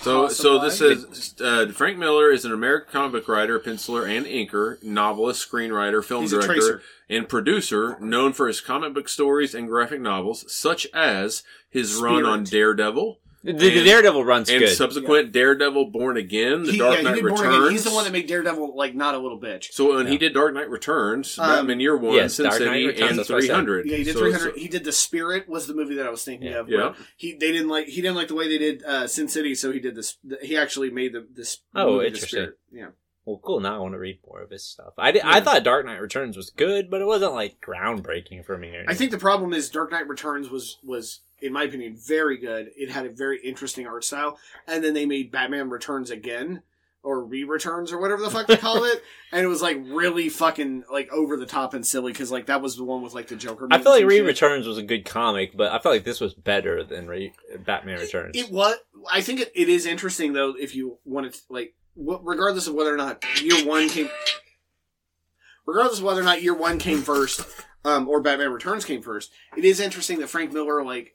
So, 0.00 0.28
so 0.28 0.60
this 0.60 0.80
is 0.80 1.34
uh, 1.40 1.66
Frank 1.72 1.98
Miller 1.98 2.30
is 2.30 2.44
an 2.44 2.52
American 2.52 2.92
comic 2.92 3.12
book 3.12 3.28
writer, 3.28 3.58
penciler, 3.58 4.08
and 4.08 4.24
inker, 4.26 4.80
novelist, 4.82 5.50
screenwriter, 5.50 6.04
film 6.04 6.22
He's 6.22 6.32
a 6.32 6.36
director, 6.36 6.54
tracer. 6.54 6.82
and 7.10 7.28
producer, 7.28 7.98
known 7.98 8.32
for 8.32 8.46
his 8.46 8.60
comic 8.60 8.94
book 8.94 9.08
stories 9.08 9.54
and 9.56 9.66
graphic 9.68 10.00
novels, 10.00 10.50
such 10.52 10.86
as 10.94 11.42
his 11.68 11.96
run 11.96 12.24
on 12.24 12.44
Daredevil 12.44 13.18
The, 13.44 13.52
the 13.52 13.84
Daredevil 13.84 14.24
run's 14.24 14.50
and 14.50 14.58
good. 14.58 14.74
subsequent 14.76 15.30
Daredevil 15.32 15.90
Born 15.90 16.16
Again, 16.16 16.64
The 16.64 16.72
He, 16.72 16.78
Dark 16.78 16.96
yeah, 16.96 17.02
Knight 17.02 17.14
he 17.16 17.20
did 17.22 17.28
Born 17.28 17.40
Returns. 17.40 17.56
Again. 17.58 17.70
He's 17.72 17.84
the 17.84 17.90
one 17.92 18.04
that 18.04 18.12
made 18.12 18.26
Daredevil 18.26 18.76
like 18.76 18.94
not 18.96 19.14
a 19.14 19.18
little 19.18 19.40
bitch. 19.40 19.72
So 19.72 19.94
when 19.96 20.06
he 20.08 20.18
did 20.18 20.34
Dark 20.34 20.54
Knight 20.54 20.68
Returns, 20.68 21.38
Um, 21.38 21.46
Batman 21.48 21.80
Year 21.80 21.96
One, 21.96 22.14
yes, 22.14 22.34
Sin 22.34 22.44
Dark 22.44 22.60
Knight 22.60 22.66
City, 22.66 22.86
Returns, 22.88 23.10
and 23.10 23.18
that's 23.18 23.28
what 23.28 23.36
I 23.36 23.40
said. 23.40 23.46
Three 23.46 23.54
Hundred. 23.54 23.86
Yeah, 23.86 23.96
he 23.96 24.04
did 24.04 24.14
so, 24.14 24.20
300. 24.20 24.54
so- 24.54 24.60
he 24.60 24.68
did 24.68 24.84
the 24.84 24.92
Spirit 24.92 25.48
was 25.48 25.66
the 25.68 25.74
movie 25.74 25.94
that 25.94 26.06
I 26.06 26.10
was 26.10 26.24
thinking 26.24 26.48
Yeah. 26.48 26.58
of. 26.58 26.68
Yeah. 26.68 26.94
He 27.16 27.32
they 27.34 27.52
didn't 27.52 27.68
like 27.68 27.86
he 27.86 28.00
didn't 28.02 28.16
like 28.16 28.28
the 28.28 28.34
way 28.34 28.48
they 28.48 28.58
did 28.58 28.82
uh, 28.84 29.06
Sin 29.06 29.28
City, 29.28 29.54
so 29.54 29.70
he 29.72 29.78
did 29.80 29.94
this. 29.94 30.18
He 30.42 30.56
actually 30.56 30.90
made 30.90 31.12
the 31.12 31.26
this. 31.32 31.58
Oh, 31.74 31.86
movie, 31.92 31.98
The 32.00 32.06
interesting. 32.06 32.28
Spirit. 32.28 32.58
Yeah. 32.72 32.86
Well, 33.28 33.40
cool. 33.44 33.60
Now 33.60 33.76
I 33.76 33.78
want 33.78 33.92
to 33.92 33.98
read 33.98 34.20
more 34.26 34.40
of 34.40 34.48
his 34.48 34.64
stuff. 34.64 34.94
I, 34.96 35.12
did, 35.12 35.22
I 35.22 35.42
thought 35.42 35.62
Dark 35.62 35.84
Knight 35.84 36.00
Returns 36.00 36.34
was 36.34 36.48
good, 36.48 36.90
but 36.90 37.02
it 37.02 37.06
wasn't 37.06 37.34
like 37.34 37.60
groundbreaking 37.60 38.42
for 38.46 38.56
me. 38.56 38.74
I 38.88 38.94
think 38.94 39.10
the 39.10 39.18
problem 39.18 39.52
is 39.52 39.68
Dark 39.68 39.92
Knight 39.92 40.08
Returns 40.08 40.48
was 40.48 40.78
was 40.82 41.20
in 41.42 41.52
my 41.52 41.64
opinion 41.64 41.94
very 41.94 42.38
good. 42.38 42.70
It 42.74 42.90
had 42.90 43.04
a 43.04 43.10
very 43.10 43.38
interesting 43.44 43.86
art 43.86 44.04
style, 44.04 44.38
and 44.66 44.82
then 44.82 44.94
they 44.94 45.04
made 45.04 45.30
Batman 45.30 45.68
Returns 45.68 46.10
again 46.10 46.62
or 47.02 47.22
re-returns 47.22 47.92
or 47.92 48.00
whatever 48.00 48.22
the 48.22 48.30
fuck 48.30 48.46
they 48.46 48.56
call 48.56 48.84
it, 48.84 49.02
and 49.32 49.44
it 49.44 49.46
was 49.46 49.60
like 49.60 49.76
really 49.84 50.30
fucking 50.30 50.84
like 50.90 51.12
over 51.12 51.36
the 51.36 51.46
top 51.46 51.74
and 51.74 51.86
silly 51.86 52.12
because 52.12 52.30
like 52.32 52.46
that 52.46 52.62
was 52.62 52.76
the 52.76 52.84
one 52.84 53.02
with 53.02 53.12
like 53.12 53.28
the 53.28 53.36
Joker. 53.36 53.68
I 53.70 53.78
feel 53.78 53.92
like 53.92 54.06
Re 54.06 54.20
and 54.20 54.26
shit. 54.26 54.42
Returns 54.42 54.66
was 54.66 54.78
a 54.78 54.82
good 54.82 55.04
comic, 55.04 55.54
but 55.54 55.70
I 55.70 55.78
feel 55.80 55.92
like 55.92 56.04
this 56.04 56.18
was 56.18 56.32
better 56.32 56.82
than 56.82 57.06
Re- 57.06 57.34
Batman 57.58 58.00
Returns. 58.00 58.36
It 58.38 58.50
was. 58.50 58.76
I 59.12 59.20
think 59.20 59.40
it, 59.40 59.52
it 59.54 59.68
is 59.68 59.84
interesting 59.84 60.32
though. 60.32 60.54
If 60.58 60.74
you 60.74 60.98
want 61.04 61.32
to 61.32 61.40
like, 61.50 61.74
regardless 61.98 62.66
of 62.66 62.74
whether 62.74 62.94
or 62.94 62.96
not 62.96 63.22
year 63.42 63.66
one 63.66 63.88
came, 63.88 64.08
regardless 65.66 65.98
of 65.98 66.04
whether 66.04 66.20
or 66.20 66.24
not 66.24 66.42
year 66.42 66.54
one 66.54 66.78
came 66.78 67.02
first, 67.02 67.40
um, 67.84 68.08
or 68.08 68.20
Batman 68.20 68.52
Returns 68.52 68.84
came 68.84 69.02
first, 69.02 69.30
it 69.56 69.64
is 69.64 69.80
interesting 69.80 70.18
that 70.20 70.28
Frank 70.28 70.52
Miller 70.52 70.82
like. 70.84 71.14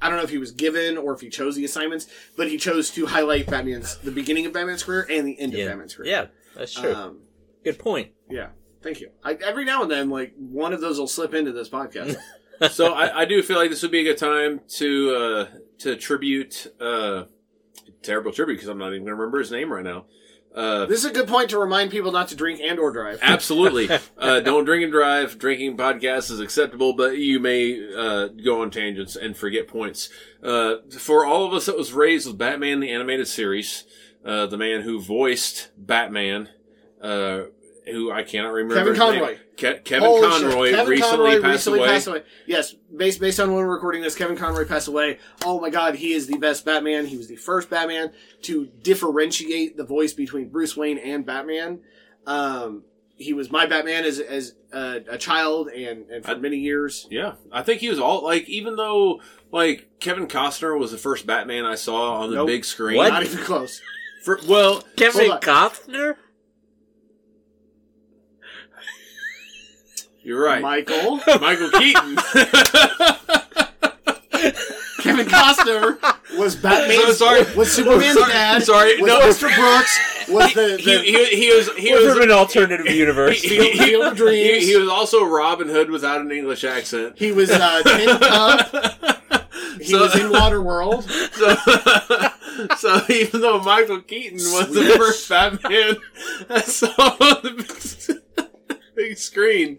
I 0.00 0.08
don't 0.08 0.16
know 0.16 0.22
if 0.22 0.30
he 0.30 0.38
was 0.38 0.52
given 0.52 0.96
or 0.96 1.12
if 1.12 1.20
he 1.20 1.28
chose 1.28 1.56
the 1.56 1.64
assignments, 1.64 2.06
but 2.36 2.48
he 2.48 2.56
chose 2.56 2.88
to 2.90 3.06
highlight 3.06 3.48
Batman's 3.48 3.96
the 3.96 4.12
beginning 4.12 4.46
of 4.46 4.52
Batman's 4.52 4.84
career 4.84 5.04
and 5.10 5.26
the 5.26 5.36
end 5.40 5.52
yeah. 5.52 5.64
of 5.64 5.70
Batman's 5.70 5.94
career. 5.94 6.08
yeah, 6.08 6.26
that's 6.56 6.72
true. 6.72 6.94
Um, 6.94 7.22
good 7.64 7.80
point. 7.80 8.12
yeah. 8.30 8.50
Thank 8.80 9.00
you. 9.00 9.10
I, 9.24 9.34
every 9.34 9.64
now 9.64 9.82
and 9.82 9.90
then, 9.90 10.08
like 10.08 10.34
one 10.36 10.72
of 10.72 10.80
those 10.80 10.98
will 10.98 11.08
slip 11.08 11.34
into 11.34 11.52
this 11.52 11.68
podcast. 11.68 12.16
so 12.70 12.92
I, 12.92 13.22
I 13.22 13.24
do 13.24 13.42
feel 13.42 13.56
like 13.56 13.70
this 13.70 13.82
would 13.82 13.90
be 13.90 14.00
a 14.00 14.04
good 14.04 14.18
time 14.18 14.60
to 14.76 15.14
uh, 15.14 15.46
to 15.78 15.96
tribute 15.96 16.68
uh, 16.80 17.24
terrible 18.08 18.32
tribute 18.32 18.56
because 18.56 18.68
I'm 18.68 18.78
not 18.78 18.88
even 18.88 19.04
going 19.04 19.06
to 19.06 19.14
remember 19.14 19.38
his 19.38 19.50
name 19.50 19.72
right 19.72 19.84
now. 19.84 20.06
Uh, 20.54 20.86
this 20.86 21.04
is 21.04 21.10
a 21.10 21.12
good 21.12 21.28
point 21.28 21.50
to 21.50 21.58
remind 21.58 21.90
people 21.90 22.10
not 22.10 22.28
to 22.28 22.34
drink 22.34 22.60
and 22.60 22.78
or 22.78 22.90
drive. 22.90 23.18
absolutely, 23.22 23.88
uh, 24.18 24.40
don't 24.40 24.64
drink 24.64 24.82
and 24.82 24.92
drive. 24.92 25.38
Drinking 25.38 25.76
podcasts 25.76 26.30
is 26.30 26.40
acceptable, 26.40 26.94
but 26.94 27.18
you 27.18 27.38
may 27.38 27.94
uh, 27.94 28.28
go 28.28 28.62
on 28.62 28.70
tangents 28.70 29.14
and 29.14 29.36
forget 29.36 29.68
points. 29.68 30.08
Uh, 30.42 30.76
for 30.98 31.24
all 31.26 31.46
of 31.46 31.52
us 31.52 31.66
that 31.66 31.76
was 31.76 31.92
raised 31.92 32.26
with 32.26 32.38
Batman 32.38 32.80
the 32.80 32.90
animated 32.90 33.28
series, 33.28 33.84
uh, 34.24 34.46
the 34.46 34.56
man 34.56 34.82
who 34.82 35.00
voiced 35.00 35.68
Batman. 35.76 36.48
Who 37.90 38.10
I 38.12 38.22
cannot 38.22 38.52
remember. 38.52 38.94
Kevin. 38.94 38.96
Conroy. 38.96 39.36
Ke- 39.56 39.84
Kevin 39.84 40.08
Holy. 40.08 40.28
Conroy 40.28 40.70
Kevin 40.70 40.88
recently, 40.88 41.00
Conroy 41.00 41.40
passed, 41.40 41.44
recently 41.52 41.78
away. 41.80 41.88
passed 41.88 42.06
away. 42.06 42.22
Yes, 42.46 42.74
based 42.96 43.20
based 43.20 43.40
on 43.40 43.48
when 43.52 43.58
we're 43.64 43.72
recording 43.74 44.02
this, 44.02 44.14
Kevin 44.14 44.36
Conroy 44.36 44.64
passed 44.66 44.88
away. 44.88 45.18
Oh 45.44 45.60
my 45.60 45.70
God, 45.70 45.94
he 45.96 46.12
is 46.12 46.26
the 46.26 46.38
best 46.38 46.64
Batman. 46.64 47.06
He 47.06 47.16
was 47.16 47.28
the 47.28 47.36
first 47.36 47.70
Batman 47.70 48.12
to 48.42 48.66
differentiate 48.82 49.76
the 49.76 49.84
voice 49.84 50.12
between 50.12 50.48
Bruce 50.48 50.76
Wayne 50.76 50.98
and 50.98 51.24
Batman. 51.26 51.80
Um, 52.26 52.84
he 53.16 53.32
was 53.32 53.50
my 53.50 53.66
Batman 53.66 54.04
as 54.04 54.20
as 54.20 54.54
a, 54.72 55.00
a 55.10 55.18
child 55.18 55.68
and 55.68 56.08
and 56.10 56.24
for 56.24 56.32
I- 56.32 56.34
many 56.36 56.58
years. 56.58 57.06
Yeah, 57.10 57.32
I 57.50 57.62
think 57.62 57.80
he 57.80 57.88
was 57.88 57.98
all 57.98 58.22
like, 58.22 58.48
even 58.48 58.76
though 58.76 59.20
like 59.50 59.88
Kevin 59.98 60.28
Costner 60.28 60.78
was 60.78 60.92
the 60.92 60.98
first 60.98 61.26
Batman 61.26 61.64
I 61.64 61.74
saw 61.74 62.20
on 62.20 62.30
the 62.30 62.36
Nope. 62.36 62.46
big 62.48 62.64
screen. 62.64 62.96
What? 62.98 63.08
Not 63.12 63.24
even 63.24 63.38
close. 63.38 63.80
For, 64.24 64.38
well, 64.46 64.82
Kevin. 64.96 65.30
Costner? 65.40 66.16
You're 70.28 70.44
right. 70.44 70.60
Michael, 70.60 71.16
Michael 71.40 71.70
Keaton. 71.70 72.16
Kevin 75.00 75.26
Costner 75.26 75.98
was 76.38 76.54
Batman. 76.54 77.00
So 77.00 77.12
sorry. 77.12 77.54
Was 77.56 77.72
Superman's 77.72 78.18
Sorry. 78.18 78.30
dad? 78.32 78.62
Sorry. 78.62 79.00
Was 79.00 79.06
No. 79.08 79.20
Mr. 79.48 79.54
Brooks? 79.56 79.98
Was 80.28 80.52
the, 80.52 80.76
he, 80.76 80.84
the 80.96 80.98
he, 81.02 81.24
he 81.48 81.56
was 81.56 81.74
he 81.76 81.92
We're 81.92 82.04
was 82.04 82.14
from 82.14 82.22
an 82.24 82.30
alternative 82.30 82.86
universe. 82.86 83.40
he, 83.40 83.48
Field- 83.48 83.78
Field 83.88 84.04
of 84.04 84.16
Dreams. 84.18 84.64
He, 84.64 84.72
he 84.72 84.76
was 84.76 84.90
also 84.90 85.24
Robin 85.24 85.66
Hood 85.68 85.88
without 85.88 86.20
an 86.20 86.30
English 86.30 86.62
accent. 86.64 87.14
he 87.16 87.32
was 87.32 87.50
uh, 87.50 87.82
Tin 87.84 88.18
Cup. 88.20 88.70
He 89.80 89.84
So- 89.84 90.00
was 90.02 90.14
in 90.14 90.30
Waterworld. 90.30 91.04
So, 92.76 92.76
so 92.76 93.00
even 93.14 93.40
though 93.40 93.60
Michael 93.62 94.02
Keaton 94.02 94.36
was 94.52 94.74
the 94.74 94.92
first 94.98 95.26
Batman 95.28 95.96
I 96.50 96.60
saw 96.60 96.88
on 96.88 97.56
the 97.56 98.47
big 98.98 99.16
screen, 99.16 99.78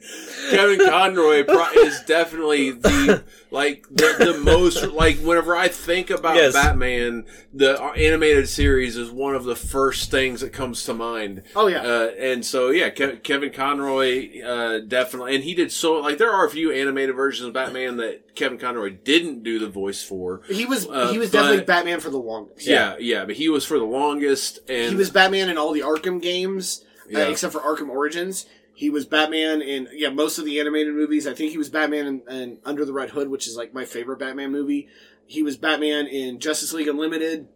Kevin 0.49 0.79
Conroy 0.87 1.43
pro- 1.43 1.69
is 1.83 2.01
definitely 2.07 2.71
the 2.71 3.23
like 3.51 3.85
the, 3.91 4.15
the 4.17 4.39
most 4.43 4.83
like 4.93 5.17
whenever 5.17 5.55
I 5.55 5.67
think 5.67 6.09
about 6.09 6.35
Yes. 6.37 6.53
Batman, 6.53 7.25
the 7.53 7.79
animated 7.81 8.47
series 8.47 8.95
is 8.95 9.11
one 9.11 9.35
of 9.35 9.43
the 9.43 9.55
first 9.55 10.09
things 10.09 10.41
that 10.41 10.53
comes 10.53 10.83
to 10.85 10.93
mind. 10.93 11.43
Oh 11.55 11.67
yeah. 11.67 11.81
Uh, 11.81 12.11
and 12.17 12.45
so 12.45 12.69
yeah, 12.69 12.89
Ke- 12.89 13.21
Kevin 13.23 13.51
Conroy 13.51 14.41
uh, 14.41 14.79
definitely, 14.79 15.35
and 15.35 15.43
he 15.43 15.53
did 15.53 15.71
so 15.71 15.95
like 15.99 16.17
there 16.17 16.31
are 16.31 16.45
a 16.45 16.49
few 16.49 16.71
animated 16.71 17.15
versions 17.15 17.47
of 17.47 17.53
Batman 17.53 17.97
that 17.97 18.35
Kevin 18.35 18.57
Conroy 18.57 18.91
didn't 18.91 19.43
do 19.43 19.59
the 19.59 19.67
voice 19.67 20.01
for. 20.01 20.41
he 20.47 20.65
was 20.65 20.87
uh, 20.87 21.11
he 21.11 21.17
was 21.17 21.29
but- 21.29 21.39
definitely 21.39 21.65
Batman 21.65 21.99
for 21.99 22.09
the 22.09 22.17
longest. 22.17 22.65
Yeah, 22.65 22.95
yeah, 22.99 23.25
but 23.25 23.35
he 23.35 23.49
was 23.49 23.65
for 23.65 23.77
the 23.77 23.85
longest, 23.85 24.59
and 24.69 24.91
He 24.91 24.95
was 24.95 25.09
Batman 25.09 25.49
in 25.49 25.57
all 25.57 25.73
the 25.73 25.81
Arkham 25.81 26.21
games, 26.21 26.85
Yeah. 27.09 27.25
uh, 27.25 27.29
except 27.31 27.51
for 27.53 27.59
Arkham 27.59 27.89
Origins. 27.89 28.45
He 28.79 28.89
was 28.89 29.05
Batman 29.05 29.61
in 29.61 29.89
yeah 29.91 30.09
most 30.09 30.39
of 30.39 30.45
the 30.45 30.57
animated 30.57 30.93
movies. 30.93 31.27
I 31.27 31.33
think 31.33 31.51
he 31.51 31.57
was 31.57 31.69
Batman 31.69 32.07
in, 32.07 32.33
in 32.33 32.57
Under 32.63 32.85
the 32.85 32.93
Red 32.93 33.09
Hood, 33.09 33.27
which 33.27 33.45
is 33.45 33.57
like 33.57 33.73
my 33.73 33.83
favorite 33.83 34.19
Batman 34.19 34.53
movie. 34.53 34.87
He 35.25 35.43
was 35.43 35.57
Batman 35.57 36.07
in 36.07 36.39
Justice 36.39 36.71
League 36.71 36.87
Unlimited, 36.87 37.49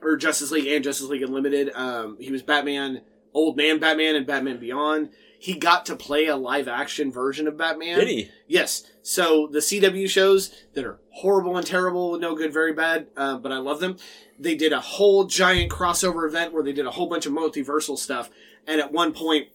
or 0.00 0.16
Justice 0.16 0.52
League 0.52 0.68
and 0.68 0.84
Justice 0.84 1.08
League 1.08 1.24
Unlimited. 1.24 1.72
Um, 1.74 2.16
he 2.20 2.30
was 2.30 2.44
Batman, 2.44 3.00
Old 3.34 3.56
Man 3.56 3.80
Batman, 3.80 4.14
and 4.14 4.24
Batman 4.24 4.60
Beyond. 4.60 5.08
He 5.40 5.54
got 5.54 5.84
to 5.86 5.96
play 5.96 6.26
a 6.26 6.36
live 6.36 6.68
action 6.68 7.10
version 7.10 7.48
of 7.48 7.56
Batman. 7.56 7.98
Did 7.98 8.06
he? 8.06 8.30
Yes. 8.46 8.88
So 9.02 9.48
the 9.50 9.58
CW 9.58 10.08
shows 10.08 10.54
that 10.74 10.84
are 10.84 11.00
horrible 11.10 11.56
and 11.56 11.66
terrible, 11.66 12.20
no 12.20 12.36
good, 12.36 12.52
very 12.52 12.72
bad, 12.72 13.08
uh, 13.16 13.36
but 13.38 13.50
I 13.50 13.58
love 13.58 13.80
them. 13.80 13.96
They 14.38 14.54
did 14.54 14.72
a 14.72 14.80
whole 14.80 15.24
giant 15.24 15.72
crossover 15.72 16.24
event 16.28 16.52
where 16.52 16.62
they 16.62 16.72
did 16.72 16.86
a 16.86 16.92
whole 16.92 17.08
bunch 17.08 17.26
of 17.26 17.32
multiversal 17.32 17.98
stuff, 17.98 18.30
and 18.64 18.80
at 18.80 18.92
one 18.92 19.12
point, 19.12 19.48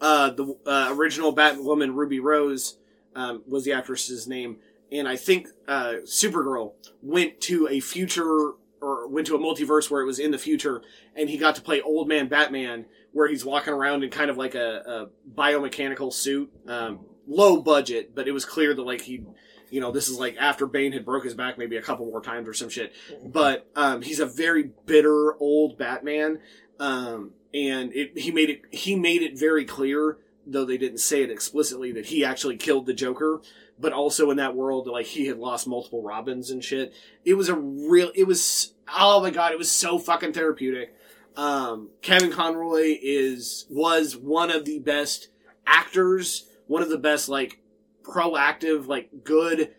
uh, 0.00 0.30
the 0.30 0.56
uh, 0.66 0.88
original 0.92 1.34
Batwoman 1.34 1.94
Ruby 1.94 2.20
Rose 2.20 2.76
um, 3.14 3.42
was 3.46 3.64
the 3.64 3.72
actress's 3.72 4.26
name, 4.26 4.58
and 4.92 5.08
I 5.08 5.16
think 5.16 5.48
uh, 5.66 5.94
Supergirl 6.04 6.72
went 7.02 7.40
to 7.42 7.68
a 7.68 7.80
future 7.80 8.52
or 8.80 9.08
went 9.08 9.26
to 9.26 9.34
a 9.34 9.38
multiverse 9.38 9.90
where 9.90 10.02
it 10.02 10.04
was 10.04 10.18
in 10.18 10.30
the 10.30 10.38
future, 10.38 10.82
and 11.14 11.30
he 11.30 11.38
got 11.38 11.54
to 11.56 11.62
play 11.62 11.80
Old 11.80 12.08
Man 12.08 12.28
Batman, 12.28 12.84
where 13.12 13.28
he's 13.28 13.44
walking 13.44 13.72
around 13.72 14.04
in 14.04 14.10
kind 14.10 14.30
of 14.30 14.36
like 14.36 14.54
a, 14.54 15.08
a 15.26 15.30
biomechanical 15.34 16.12
suit, 16.12 16.52
um, 16.68 17.00
low 17.26 17.60
budget, 17.60 18.14
but 18.14 18.28
it 18.28 18.32
was 18.32 18.44
clear 18.44 18.74
that 18.74 18.82
like 18.82 19.00
he, 19.00 19.24
you 19.70 19.80
know, 19.80 19.90
this 19.90 20.08
is 20.08 20.18
like 20.18 20.36
after 20.38 20.66
Bane 20.66 20.92
had 20.92 21.04
broke 21.04 21.24
his 21.24 21.34
back 21.34 21.56
maybe 21.58 21.76
a 21.76 21.82
couple 21.82 22.06
more 22.06 22.20
times 22.20 22.46
or 22.46 22.54
some 22.54 22.68
shit, 22.68 22.92
but 23.24 23.66
um, 23.74 24.02
he's 24.02 24.20
a 24.20 24.26
very 24.26 24.70
bitter 24.84 25.34
old 25.40 25.78
Batman, 25.78 26.40
um, 26.78 27.30
and 27.56 27.94
it, 27.94 28.18
he 28.18 28.30
made 28.30 28.50
it 28.50 28.62
he 28.70 28.94
made 28.94 29.22
it 29.22 29.38
very 29.38 29.64
clear 29.64 30.18
though 30.46 30.64
they 30.64 30.78
didn't 30.78 30.98
say 30.98 31.22
it 31.22 31.30
explicitly 31.30 31.90
that 31.92 32.06
he 32.06 32.24
actually 32.24 32.56
killed 32.56 32.86
the 32.86 32.94
Joker, 32.94 33.40
but 33.80 33.92
also 33.92 34.30
in 34.30 34.36
that 34.36 34.54
world 34.54 34.86
like 34.86 35.06
he 35.06 35.26
had 35.26 35.38
lost 35.38 35.66
multiple 35.66 36.02
Robins 36.02 36.50
and 36.50 36.62
shit. 36.62 36.94
It 37.24 37.34
was 37.34 37.48
a 37.48 37.56
real 37.56 38.12
it 38.14 38.24
was 38.24 38.74
oh 38.94 39.22
my 39.22 39.30
god, 39.30 39.52
it 39.52 39.58
was 39.58 39.70
so 39.70 39.98
fucking 39.98 40.34
therapeutic. 40.34 40.94
Um, 41.36 41.90
Kevin 42.02 42.30
Conroy 42.30 42.96
is 43.02 43.66
was 43.70 44.16
one 44.16 44.50
of 44.50 44.64
the 44.64 44.78
best 44.78 45.28
actors, 45.66 46.46
one 46.66 46.82
of 46.82 46.90
the 46.90 46.98
best 46.98 47.28
like 47.28 47.60
proactive, 48.02 48.86
like 48.86 49.24
good 49.24 49.72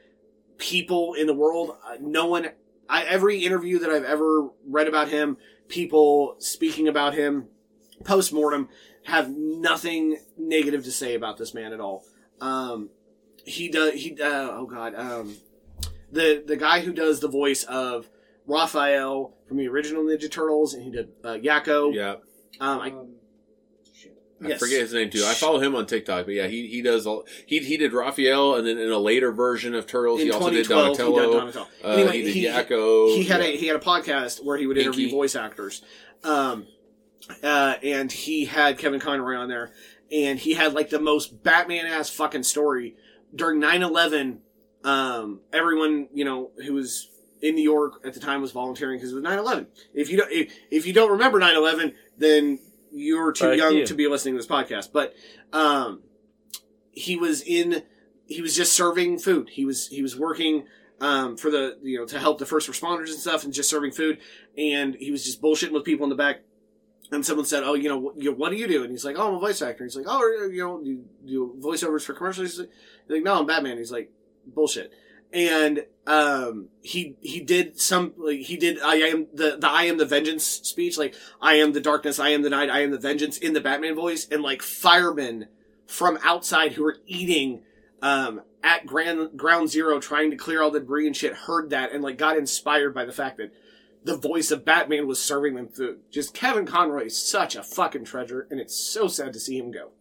people 0.57 1.13
in 1.13 1.27
the 1.27 1.33
world. 1.33 1.77
Uh, 1.85 1.97
no 2.01 2.25
one, 2.25 2.49
I, 2.89 3.03
every 3.03 3.45
interview 3.45 3.79
that 3.79 3.89
I've 3.89 4.03
ever 4.03 4.49
read 4.67 4.87
about 4.87 5.09
him, 5.09 5.37
people 5.67 6.35
speaking 6.39 6.87
about 6.87 7.13
him 7.13 7.47
post 8.03 8.31
mortem 8.33 8.69
have 9.03 9.29
nothing 9.29 10.17
negative 10.37 10.83
to 10.83 10.91
say 10.91 11.15
about 11.15 11.37
this 11.37 11.53
man 11.53 11.73
at 11.73 11.79
all. 11.79 12.03
Um, 12.41 12.89
he 13.45 13.69
does. 13.69 13.93
He 13.93 14.11
uh, 14.21 14.49
oh 14.51 14.65
god. 14.65 14.93
Um, 14.95 15.37
the 16.11 16.43
the 16.45 16.57
guy 16.57 16.81
who 16.81 16.93
does 16.93 17.19
the 17.19 17.27
voice 17.29 17.63
of 17.63 18.09
Raphael 18.45 19.33
from 19.47 19.57
the 19.57 19.67
original 19.67 20.03
Ninja 20.03 20.29
Turtles, 20.31 20.73
and 20.73 20.83
he 20.83 20.91
did 20.91 21.09
uh, 21.23 21.33
Yakko. 21.33 21.93
yeah, 21.93 22.15
Um, 22.59 22.79
I, 22.79 22.89
Um, 22.91 23.15
shit. 23.93 24.17
I 24.43 24.49
Yes. 24.49 24.59
forget 24.59 24.81
his 24.81 24.93
name 24.93 25.09
too. 25.09 25.23
I 25.25 25.33
follow 25.33 25.59
him 25.59 25.75
on 25.75 25.85
TikTok, 25.85 26.25
but 26.25 26.33
yeah, 26.35 26.47
he 26.47 26.67
he 26.67 26.81
does 26.81 27.07
all 27.07 27.25
he 27.45 27.59
he 27.59 27.77
did 27.77 27.93
Raphael, 27.93 28.55
and 28.55 28.67
then 28.67 28.77
in 28.77 28.91
a 28.91 28.97
later 28.99 29.31
version 29.31 29.73
of 29.73 29.87
Turtles, 29.87 30.19
in 30.21 30.27
he 30.27 30.31
also 30.31 30.49
did 30.49 30.65
2012, 30.65 30.97
he 30.97 31.03
Donatello. 31.03 31.39
Donatello. 31.39 31.67
Uh, 31.83 31.87
Anyway, 31.87 32.11
he 32.17 32.23
did 32.23 32.33
he- 32.35 32.45
Yakko. 32.45 33.15
he 33.15 33.23
had 33.23 33.41
yeah. 33.41 33.47
a 33.47 33.57
he 33.57 33.67
had 33.67 33.75
a 33.75 33.79
podcast 33.79 34.43
where 34.43 34.57
he 34.57 34.67
would 34.67 34.77
interview 34.77 35.05
Pinky. 35.05 35.15
voice 35.15 35.35
actors, 35.35 35.81
um, 36.23 36.67
uh, 37.43 37.75
and 37.83 38.11
he 38.11 38.45
had 38.45 38.77
Kevin 38.77 38.99
Conroy 38.99 39.35
on 39.35 39.49
there, 39.49 39.71
and 40.11 40.39
he 40.39 40.53
had 40.53 40.73
like 40.73 40.89
the 40.89 40.99
most 40.99 41.43
Batman 41.43 41.85
ass 41.85 42.09
fucking 42.09 42.43
story 42.43 42.95
during 43.35 43.61
9-11, 43.61 44.39
Um, 44.83 45.41
everyone 45.51 46.07
you 46.13 46.23
know 46.25 46.51
who 46.65 46.73
was 46.73 47.09
in 47.41 47.55
New 47.55 47.63
York 47.63 48.01
at 48.05 48.13
the 48.13 48.19
time 48.19 48.41
was 48.41 48.51
volunteering 48.51 48.97
because 48.97 49.11
it 49.11 49.15
was 49.15 49.23
9-11. 49.23 49.67
If 49.93 50.09
you 50.09 50.17
don't 50.17 50.31
if, 50.31 50.53
if 50.71 50.85
you 50.87 50.93
don't 50.93 51.11
remember 51.11 51.39
9-11, 51.39 51.93
then 52.17 52.59
you're 52.91 53.31
too 53.31 53.49
Fuck 53.49 53.57
young 53.57 53.75
you. 53.77 53.85
to 53.85 53.93
be 53.93 54.07
listening 54.07 54.33
to 54.35 54.37
this 54.39 54.47
podcast. 54.47 54.91
But 54.91 55.13
um, 55.53 56.01
he 56.91 57.15
was 57.17 57.41
in 57.41 57.83
he 58.27 58.41
was 58.41 58.55
just 58.55 58.73
serving 58.73 59.19
food. 59.19 59.49
He 59.49 59.65
was 59.65 59.87
he 59.87 60.01
was 60.01 60.17
working 60.17 60.65
um, 60.99 61.37
for 61.37 61.51
the 61.51 61.77
you 61.83 61.99
know 61.99 62.05
to 62.05 62.19
help 62.19 62.39
the 62.39 62.45
first 62.45 62.69
responders 62.69 63.09
and 63.09 63.19
stuff, 63.19 63.43
and 63.43 63.53
just 63.53 63.69
serving 63.69 63.91
food. 63.91 64.19
And 64.57 64.95
he 64.95 65.11
was 65.11 65.23
just 65.23 65.41
bullshitting 65.41 65.71
with 65.71 65.83
people 65.83 66.05
in 66.05 66.09
the 66.09 66.15
back. 66.15 66.41
And 67.11 67.25
someone 67.25 67.45
said, 67.45 67.63
"Oh, 67.63 67.73
you 67.73 67.87
know, 67.87 67.97
what, 67.97 68.21
you 68.21 68.33
what 68.33 68.51
do 68.51 68.57
you 68.57 68.67
do?" 68.67 68.83
And 68.83 68.91
he's 68.91 69.05
like, 69.05 69.17
"Oh, 69.17 69.29
I'm 69.29 69.35
a 69.35 69.39
voice 69.39 69.61
actor." 69.61 69.83
He's 69.83 69.95
like, 69.95 70.07
"Oh, 70.07 70.21
you 70.51 70.63
know, 70.63 70.81
you 70.81 71.05
do 71.25 71.55
voiceovers 71.59 72.03
for 72.03 72.13
commercials?" 72.13 72.51
He's 72.51 72.59
like, 72.59 72.69
like, 73.07 73.23
"No, 73.23 73.39
I'm 73.39 73.45
Batman." 73.45 73.77
He's 73.77 73.91
like, 73.91 74.11
"Bullshit." 74.45 74.91
And 75.31 75.85
um, 76.05 76.69
he 76.81 77.15
he 77.21 77.41
did 77.41 77.79
some 77.79 78.13
like 78.17 78.39
he 78.39 78.57
did 78.57 78.79
I 78.81 78.95
am 78.95 79.27
the 79.33 79.57
the 79.57 79.69
I 79.69 79.83
am 79.83 79.97
the 79.97 80.05
vengeance 80.05 80.45
speech 80.45 80.97
like 80.97 81.15
I 81.41 81.55
am 81.55 81.73
the 81.73 81.81
darkness, 81.81 82.19
I 82.19 82.29
am 82.29 82.43
the 82.43 82.49
night, 82.49 82.69
I 82.69 82.81
am 82.81 82.91
the 82.91 82.97
vengeance 82.97 83.37
in 83.37 83.53
the 83.53 83.61
Batman 83.61 83.95
voice, 83.95 84.27
and 84.29 84.41
like 84.41 84.61
firemen 84.61 85.47
from 85.85 86.17
outside 86.23 86.73
who 86.73 86.83
were 86.83 86.97
eating 87.05 87.63
um, 88.01 88.41
at 88.63 88.85
Grand 88.85 89.37
Ground 89.37 89.69
Zero 89.69 89.99
trying 89.99 90.31
to 90.31 90.37
clear 90.37 90.61
all 90.61 90.71
the 90.71 90.79
debris 90.79 91.07
and 91.07 91.15
shit 91.15 91.33
heard 91.33 91.71
that 91.71 91.91
and 91.91 92.03
like 92.03 92.17
got 92.17 92.37
inspired 92.37 92.93
by 92.93 93.05
the 93.05 93.13
fact 93.13 93.37
that 93.37 93.51
the 94.07 94.17
voice 94.17 94.51
of 94.51 94.63
Batman 94.65 95.05
was 95.05 95.21
serving 95.21 95.55
them 95.55 95.67
food. 95.67 95.99
Just 96.09 96.33
Kevin 96.33 96.65
Conroy 96.65 97.05
is 97.07 97.21
such 97.21 97.55
a 97.55 97.61
fucking 97.61 98.05
treasure, 98.05 98.47
and 98.49 98.59
it's 98.59 98.75
so 98.75 99.07
sad 99.07 99.33
to 99.33 99.39
see 99.39 99.57
him 99.59 99.69
go. 99.71 99.91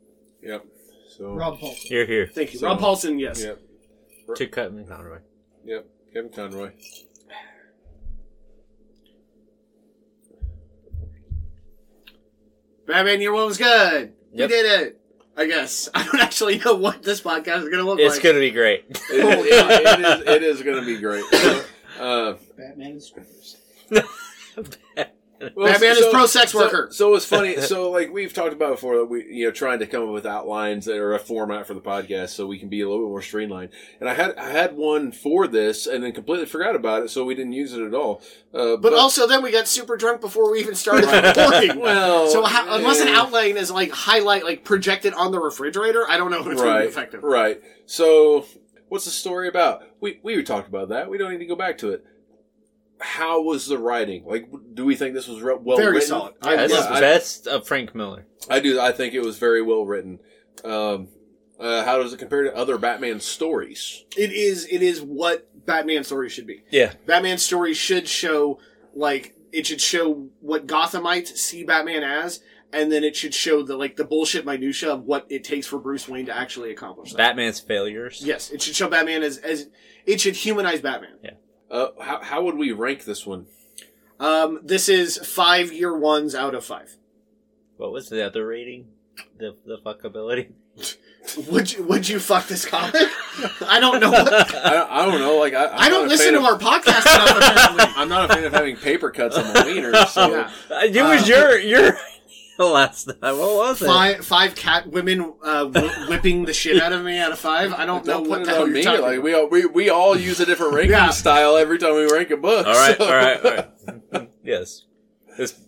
Yep. 0.42 0.64
So. 1.16 1.34
Rob 1.34 1.58
Paulsen. 1.58 1.74
Here, 1.74 2.06
here. 2.06 2.30
Thank 2.32 2.52
you, 2.54 2.60
So- 2.60 2.68
Rob 2.68 2.78
Paulsen. 2.80 3.20
Yes, 3.20 3.42
Yep. 3.42 3.60
To 4.36 4.46
Kevin 4.46 4.84
Conroy. 4.86 5.18
Yep. 5.64 5.86
Kevin 6.12 6.30
Conroy. 6.30 6.70
Batman 12.86 13.20
Year 13.20 13.32
One 13.32 13.46
was 13.46 13.58
good. 13.58 14.12
Yep. 14.32 14.48
We 14.50 14.56
did 14.56 14.80
it. 14.80 15.00
I 15.36 15.46
guess 15.46 15.88
I 15.94 16.04
don't 16.04 16.20
actually 16.20 16.58
know 16.58 16.74
what 16.74 17.02
this 17.02 17.20
podcast 17.20 17.58
is 17.64 17.68
going 17.68 17.78
to 17.78 17.82
look 17.84 17.98
It's 18.00 18.14
like. 18.16 18.16
It's 18.16 18.24
gonna 18.24 18.38
be 18.40 18.50
great. 18.50 18.84
It, 18.88 18.98
it- 19.10 19.98
it 19.98 20.00
is. 20.00 20.26
It 20.28 20.42
is 20.42 20.62
going 20.62 20.80
to 20.80 20.86
be 20.86 20.98
great. 21.00 21.24
Uh, 21.98 22.34
Batman 22.58 22.90
and 22.90 23.02
strippers. 23.02 23.56
well, 25.54 25.72
Batman 25.72 25.96
is 25.98 26.06
pro 26.10 26.26
sex 26.26 26.52
so- 26.52 26.58
worker. 26.60 26.88
So, 26.90 27.14
it's 27.14 27.26
funny. 27.26 27.56
So 27.66 27.90
like 27.90 28.12
we've 28.12 28.32
talked 28.32 28.52
about 28.52 28.72
before, 28.72 28.96
that 28.98 29.06
we 29.06 29.24
you 29.26 29.46
know 29.46 29.50
trying 29.50 29.80
to 29.80 29.86
come 29.86 30.04
up 30.04 30.08
with 30.10 30.24
outlines 30.24 30.86
that 30.86 30.96
are 30.96 31.14
a 31.14 31.18
format 31.18 31.66
for 31.66 31.74
the 31.74 31.80
podcast, 31.80 32.30
so 32.30 32.46
we 32.46 32.58
can 32.58 32.68
be 32.68 32.80
a 32.80 32.88
little 32.88 33.04
bit 33.04 33.10
more 33.10 33.22
streamlined. 33.22 33.70
And 34.00 34.08
I 34.08 34.14
had 34.14 34.36
I 34.36 34.50
had 34.50 34.76
one 34.76 35.12
for 35.12 35.46
this, 35.46 35.86
and 35.86 36.02
then 36.02 36.12
completely 36.12 36.46
forgot 36.46 36.74
about 36.76 37.02
it, 37.02 37.10
so 37.10 37.24
we 37.24 37.34
didn't 37.34 37.52
use 37.52 37.72
it 37.72 37.82
at 37.82 37.94
all. 37.94 38.22
Uh, 38.54 38.76
But 38.76 38.94
also, 38.94 39.26
then 39.26 39.42
we 39.42 39.50
got 39.50 39.66
super 39.68 39.96
drunk 39.96 40.20
before 40.20 40.50
we 40.50 40.60
even 40.60 40.74
started 40.74 41.06
recording. 41.06 41.80
well, 41.80 42.28
so 42.28 42.42
how, 42.44 42.74
unless 42.74 43.00
an 43.00 43.08
outline 43.08 43.56
is 43.56 43.70
like 43.70 43.90
highlight, 43.90 44.44
like 44.44 44.64
projected 44.64 45.12
on 45.14 45.32
the 45.32 45.40
refrigerator, 45.40 46.08
I 46.08 46.16
don't 46.16 46.30
know 46.30 46.40
if 46.40 46.46
it's 46.46 46.62
right, 46.62 46.86
effective. 46.86 47.22
right. 47.22 47.60
So 47.86 48.46
what's 48.88 49.04
the 49.04 49.10
story 49.10 49.48
about? 49.48 49.82
We 50.00 50.20
we 50.22 50.42
talked 50.42 50.68
about 50.68 50.88
that. 50.90 51.10
We 51.10 51.18
don't 51.18 51.30
need 51.32 51.38
to 51.38 51.46
go 51.46 51.56
back 51.56 51.78
to 51.78 51.90
it. 51.92 52.04
How 53.00 53.42
was 53.42 53.66
the 53.66 53.78
writing? 53.78 54.24
Like, 54.24 54.48
do 54.74 54.84
we 54.84 54.96
think 54.96 55.14
this 55.14 55.28
was 55.28 55.42
re- 55.42 55.56
well 55.60 55.76
Very 55.76 55.94
written? 55.94 56.08
solid. 56.08 56.34
Yeah, 56.44 56.56
this 56.66 56.72
yeah, 56.72 56.78
is 56.80 56.86
I- 56.86 57.00
best 57.00 57.46
of 57.46 57.66
Frank 57.66 57.94
Miller. 57.94 58.26
I 58.48 58.60
do. 58.60 58.80
I 58.80 58.92
think 58.92 59.12
it 59.14 59.20
was 59.20 59.38
very 59.38 59.62
well 59.62 59.84
written. 59.84 60.20
Um, 60.64 61.08
Uh, 61.58 61.82
how 61.84 61.96
does 62.02 62.12
it 62.12 62.18
compare 62.18 62.42
to 62.42 62.54
other 62.54 62.76
Batman 62.76 63.18
stories? 63.18 64.04
It 64.14 64.30
is 64.30 64.66
it 64.70 64.82
is 64.82 65.00
what 65.00 65.48
Batman 65.64 66.04
stories 66.04 66.32
should 66.32 66.46
be. 66.46 66.62
Yeah. 66.70 66.92
Batman 67.06 67.38
stories 67.38 67.78
should 67.78 68.06
show 68.06 68.58
like 68.94 69.34
it 69.52 69.66
should 69.66 69.80
show 69.80 70.28
what 70.40 70.66
Gothamites 70.66 71.28
see 71.38 71.64
Batman 71.64 72.02
as, 72.02 72.40
and 72.74 72.92
then 72.92 73.02
it 73.04 73.16
should 73.16 73.32
show 73.32 73.62
the 73.62 73.74
like 73.74 73.96
the 73.96 74.04
bullshit 74.04 74.44
minutia 74.44 74.92
of 74.92 75.04
what 75.04 75.24
it 75.30 75.44
takes 75.44 75.66
for 75.66 75.78
Bruce 75.78 76.06
Wayne 76.06 76.26
to 76.26 76.36
actually 76.36 76.70
accomplish 76.72 77.12
that. 77.12 77.16
Batman's 77.18 77.58
failures. 77.60 78.20
Yes, 78.22 78.50
it 78.50 78.60
should 78.60 78.76
show 78.76 78.88
Batman 78.90 79.22
as 79.22 79.38
as 79.38 79.68
it 80.04 80.20
should 80.20 80.36
humanize 80.36 80.82
Batman. 80.82 81.16
Uh, 81.70 81.88
how, 82.00 82.22
how 82.22 82.42
would 82.44 82.56
we 82.56 82.72
rank 82.72 83.04
this 83.04 83.26
one? 83.26 83.46
Um, 84.20 84.60
this 84.62 84.88
is 84.88 85.18
five 85.18 85.72
year 85.72 85.96
ones 85.96 86.34
out 86.34 86.54
of 86.54 86.64
five. 86.64 86.96
What 87.76 87.92
was 87.92 88.08
the 88.08 88.24
other 88.24 88.46
rating? 88.46 88.88
The 89.38 89.56
the 89.66 89.78
fuckability. 89.84 90.52
Would 91.50 91.72
you 91.72 91.82
would 91.82 92.08
you 92.08 92.20
fuck 92.20 92.46
this 92.46 92.64
comic? 92.64 92.94
I 93.66 93.80
don't 93.80 93.98
know. 93.98 94.12
What, 94.12 94.32
I, 94.54 95.02
I 95.02 95.06
don't 95.06 95.18
know. 95.20 95.38
Like 95.38 95.54
I, 95.54 95.66
I'm 95.66 95.72
I 95.80 95.88
don't 95.88 96.06
listen 96.08 96.34
to 96.34 96.38
of- 96.38 96.44
our 96.44 96.56
podcast 96.56 97.04
enough. 97.04 97.36
Apparently. 97.36 97.84
I'm 97.96 98.08
not 98.08 98.30
a 98.30 98.34
fan 98.34 98.44
of 98.44 98.52
having 98.52 98.76
paper 98.76 99.10
cuts 99.10 99.36
on 99.36 99.52
my 99.52 99.64
wiener. 99.66 99.92
So 100.06 100.30
Yeah. 100.30 100.50
Uh, 100.70 100.80
It 100.84 101.02
was 101.02 101.22
Uh, 101.24 101.26
your 101.26 101.58
your 101.58 101.98
last 102.72 103.04
time. 103.04 103.16
What 103.20 103.38
was 103.56 103.82
it? 103.82 103.86
Five 103.86 104.24
five 104.24 104.54
cat 104.54 104.86
women 104.88 105.34
uh, 105.42 105.66
whipping 106.08 106.44
the 106.44 106.52
shit 106.54 106.80
out 106.82 106.92
of 106.92 107.02
me 107.04 107.18
out 107.18 107.32
of 107.32 107.38
five. 107.38 107.72
I 107.72 107.84
don't, 107.86 108.04
don't 108.04 108.22
know 108.24 108.28
put 108.28 108.28
what 108.30 108.40
it 108.42 108.44
the 108.46 108.50
hell 108.52 108.62
on 108.62 108.68
you're 108.68 108.74
me. 108.76 108.82
talking 108.82 109.00
Like 109.02 109.12
about. 109.14 109.24
we 109.24 109.34
all 109.34 109.48
we, 109.48 109.66
we 109.66 109.90
all 109.90 110.16
use 110.18 110.40
a 110.40 110.46
different 110.46 110.72
ranking 110.74 110.92
Yeah. 110.92 111.10
style 111.10 111.56
every 111.56 111.78
time 111.78 111.94
we 111.94 112.10
rank 112.10 112.30
a 112.30 112.36
book. 112.36 112.66
All 112.66 112.72
right, 112.74 112.96
so- 112.96 113.04
all 113.04 113.12
right, 113.14 113.44
all 113.44 113.52
right. 114.20 114.30
yes. 114.44 114.84
This 115.36 115.58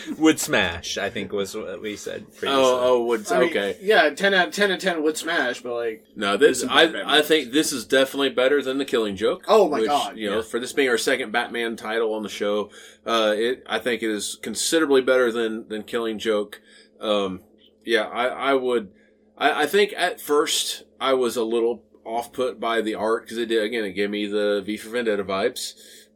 would 0.18 0.38
smash. 0.38 0.98
I 0.98 1.10
think 1.10 1.32
was 1.32 1.54
what 1.54 1.80
we 1.80 1.96
said 1.96 2.26
previously. 2.36 2.48
Oh, 2.50 2.80
oh, 2.82 3.04
would 3.04 3.30
I 3.30 3.40
mean, 3.40 3.50
okay. 3.50 3.76
yeah, 3.80 4.10
ten 4.10 4.34
out 4.34 4.52
ten 4.52 4.70
out 4.70 4.76
of 4.76 4.80
ten 4.80 5.02
would 5.02 5.16
smash, 5.16 5.60
but 5.60 5.74
like, 5.74 6.04
No, 6.16 6.36
this 6.36 6.60
This 6.60 6.70
I 6.70 7.18
I 7.18 7.22
think 7.22 7.52
this 7.52 7.72
is 7.72 7.84
definitely 7.84 8.30
better 8.30 8.62
than 8.62 8.78
the 8.78 8.84
Killing 8.84 9.16
Joke. 9.16 9.44
Oh 9.48 9.68
my 9.68 9.80
which, 9.80 9.88
God, 9.88 10.16
You 10.16 10.30
know, 10.30 10.42
for 10.42 10.58
this 10.58 10.72
being 10.72 10.88
our 10.88 10.98
second 10.98 11.32
Batman 11.32 11.76
title 11.76 12.14
on 12.14 12.22
the 12.22 12.28
show, 12.28 12.70
uh, 13.06 13.34
it 13.36 13.64
I 13.68 13.78
think 13.78 14.02
it 14.02 14.10
is 14.10 14.38
considerably 14.42 15.00
better 15.00 15.30
than 15.32 15.68
than 15.68 15.82
Killing 15.82 16.18
Joke. 16.18 16.60
Um, 17.00 17.40
yeah, 17.84 18.04
I 18.04 18.26
I 18.26 18.54
would. 18.54 18.90
I, 19.36 19.62
I 19.62 19.66
think 19.66 19.92
at 19.96 20.20
first 20.20 20.84
I 21.00 21.14
was 21.14 21.36
a 21.36 21.44
little 21.44 21.84
off 22.04 22.32
put 22.32 22.58
by 22.58 22.80
the 22.80 22.94
art 22.94 23.24
because 23.24 23.38
it 23.38 23.46
did 23.46 23.62
again 23.62 23.84
it 23.84 23.92
gave 23.92 24.10
me 24.10 24.26
the 24.26 24.62
V 24.64 24.76
for 24.76 24.90
Vendetta 24.90 25.24
vibes, 25.24 25.74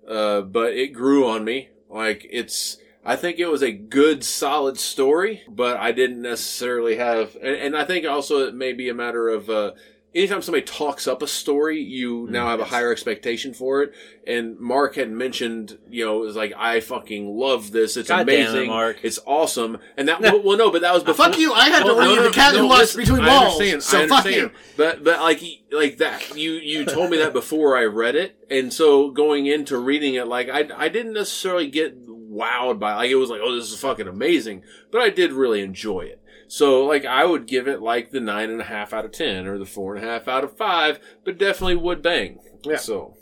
uh, 0.08 0.40
but 0.42 0.72
it 0.72 0.88
grew 0.88 1.26
on 1.26 1.44
me. 1.44 1.70
Like 1.88 2.26
it's. 2.30 2.78
I 3.06 3.16
think 3.16 3.38
it 3.38 3.46
was 3.46 3.62
a 3.62 3.72
good, 3.72 4.24
solid 4.24 4.78
story, 4.78 5.42
but 5.48 5.76
I 5.76 5.92
didn't 5.92 6.22
necessarily 6.22 6.96
have, 6.96 7.36
and, 7.36 7.54
and 7.54 7.76
I 7.76 7.84
think 7.84 8.04
also 8.06 8.46
it 8.48 8.54
may 8.54 8.72
be 8.72 8.88
a 8.88 8.94
matter 8.94 9.28
of, 9.28 9.48
uh, 9.48 9.72
anytime 10.14 10.40
somebody 10.42 10.64
talks 10.64 11.06
up 11.06 11.22
a 11.22 11.26
story, 11.28 11.78
you 11.80 12.26
now 12.30 12.48
have 12.48 12.58
a 12.58 12.64
higher 12.64 12.90
expectation 12.90 13.52
for 13.54 13.82
it. 13.82 13.92
And 14.26 14.58
Mark 14.58 14.94
had 14.96 15.10
mentioned, 15.10 15.78
you 15.90 16.04
know, 16.04 16.22
it 16.22 16.26
was 16.26 16.36
like, 16.36 16.52
I 16.56 16.80
fucking 16.80 17.28
love 17.36 17.70
this. 17.70 17.96
It's 17.96 18.08
God 18.08 18.26
damn 18.26 18.40
it, 18.40 18.48
amazing. 18.48 18.68
Mark. 18.68 18.98
It's 19.02 19.20
awesome. 19.26 19.78
And 19.96 20.08
that, 20.08 20.20
well, 20.22 20.42
well, 20.42 20.56
no, 20.56 20.70
but 20.72 20.80
that 20.80 20.94
was 20.94 21.04
before. 21.04 21.26
fuck 21.26 21.38
you! 21.38 21.52
I 21.52 21.68
had 21.68 21.84
to 21.84 21.90
Oh, 21.90 21.98
read 21.98 22.04
no, 22.06 22.14
no, 22.16 22.22
the 22.24 22.30
cat 22.30 22.54
no, 22.54 22.62
who 22.62 22.68
listen, 22.68 23.00
between 23.02 23.20
I 23.20 23.28
walls. 23.28 23.60
understand, 23.60 23.82
so 23.82 24.02
I 24.04 24.08
fuck 24.08 24.24
you. 24.26 24.50
But 24.76 25.04
but 25.04 25.20
like 25.20 25.42
like 25.70 25.98
that, 25.98 26.34
you 26.36 26.52
you 26.52 26.86
told 26.86 27.10
me 27.10 27.18
that 27.18 27.32
before 27.32 27.76
I 27.76 27.84
read 27.84 28.16
it, 28.16 28.36
and 28.50 28.72
so 28.72 29.10
going 29.10 29.46
into 29.46 29.78
reading 29.78 30.14
it, 30.14 30.26
like 30.26 30.48
I 30.48 30.68
I 30.76 30.88
didn't 30.88 31.12
necessarily 31.12 31.68
get 31.68 31.94
wowed 32.36 32.78
by 32.78 32.94
like 32.94 33.10
it 33.10 33.16
was 33.16 33.30
like 33.30 33.40
oh 33.42 33.54
this 33.54 33.72
is 33.72 33.78
fucking 33.80 34.08
amazing, 34.08 34.62
but 34.90 35.00
I 35.00 35.10
did 35.10 35.32
really 35.32 35.62
enjoy 35.62 36.00
it. 36.02 36.20
So 36.48 36.84
like 36.84 37.04
I 37.04 37.24
would 37.24 37.46
give 37.46 37.66
it 37.66 37.82
like 37.82 38.10
the 38.10 38.20
nine 38.20 38.50
and 38.50 38.60
a 38.60 38.64
half 38.64 38.92
out 38.92 39.04
of 39.04 39.12
ten 39.12 39.46
or 39.46 39.58
the 39.58 39.66
four 39.66 39.94
and 39.96 40.04
a 40.04 40.08
half 40.08 40.28
out 40.28 40.44
of 40.44 40.56
five, 40.56 41.00
but 41.24 41.38
definitely 41.38 41.76
would 41.76 42.02
bang. 42.02 42.38
Yeah. 42.64 42.76
So 42.76 43.14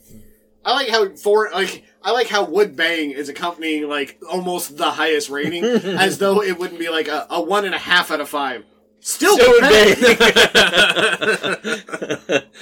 I 0.65 0.73
like 0.75 0.89
how 0.89 1.15
for 1.17 1.51
like 1.53 1.85
I 2.03 2.13
like 2.13 2.29
how 2.29 2.45
Would 2.45 2.77
Bang 2.77 3.11
is 3.11 3.29
accompanying 3.29 3.89
like 3.89 4.19
almost 4.31 4.77
the 4.77 4.91
highest 4.91 5.29
rating, 5.31 5.65
as 5.85 6.19
though 6.19 6.43
it 6.43 6.59
wouldn't 6.59 6.81
be 6.81 6.89
like 6.89 7.09
a, 7.09 7.27
a 7.31 7.43
one 7.43 7.65
and 7.65 7.75
a 7.75 7.79
half 7.79 8.11
out 8.11 8.21
of 8.21 8.29
five. 8.29 8.65
Still, 9.07 9.35
Still 9.37 9.51
Wood 9.51 9.63
would 9.65 9.71
Bang. 9.71 9.97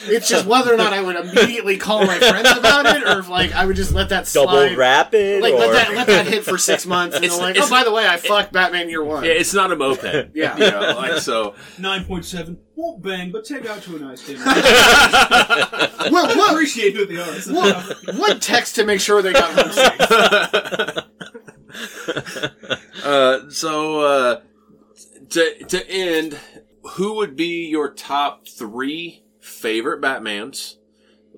It's 0.07 0.29
just 0.29 0.45
whether 0.45 0.75
or 0.75 0.77
not 0.77 0.93
I 0.93 1.01
would 1.01 1.15
immediately 1.15 1.77
call 1.77 2.05
my 2.05 2.19
friends 2.19 2.51
about 2.59 2.85
it, 2.87 3.05
or 3.05 3.21
if 3.21 3.29
like 3.29 3.53
I 3.53 3.65
would 3.65 3.77
just 3.77 3.93
let 3.93 4.09
that 4.09 4.29
Double 4.35 4.51
slide. 4.51 4.77
rapid, 4.77 5.41
Like 5.41 5.55
or 5.55 5.59
let 5.61 5.73
that 5.73 5.95
let 5.95 6.07
that 6.09 6.27
hit 6.27 6.43
for 6.45 6.59
six 6.59 6.85
months, 6.85 7.15
and 7.15 7.25
It's- 7.25 7.39
then 7.39 7.47
like, 7.47 7.55
it's- 7.57 7.69
oh 7.69 7.71
by 7.71 7.85
the 7.85 7.93
way, 7.93 8.09
I 8.09 8.17
fucked 8.17 8.53
Batman 8.53 8.89
Year 8.91 9.05
One. 9.05 9.23
yeah, 9.23 9.31
it's 9.31 9.55
not 9.55 9.71
a 9.71 9.77
moped. 9.77 10.31
Yeah. 10.35 10.57
you 10.57 10.69
know, 10.69 10.95
like 10.97 11.19
so. 11.21 11.55
9.7. 11.79 12.57
Won't 12.75 13.03
bang, 13.05 13.31
but 13.31 13.45
take 13.45 13.65
out 13.67 13.81
to 13.83 13.95
a 13.95 13.99
nice 14.01 14.27
dinner. 14.27 14.43
Well, 16.11 16.37
what, 16.37 16.51
Appreciate 16.51 16.97
who 16.97 17.07
they 17.07 17.19
are. 17.21 17.37
It's 17.37 17.47
what, 17.47 18.17
what 18.17 18.43
text 18.43 18.75
to 18.75 18.85
make 18.85 18.99
sure 19.01 19.23
they 19.23 19.33
got 19.33 19.53
home 19.53 19.71
safe? 19.71 20.01
uh, 23.05 23.49
so 23.51 24.01
uh, 24.01 24.41
to 25.33 25.65
to 25.65 25.91
end, 25.91 26.39
who 26.93 27.15
would 27.17 27.37
be 27.37 27.67
your 27.69 27.93
top 27.93 28.47
three 28.49 29.25
favorite 29.41 30.01
Batmans? 30.01 30.77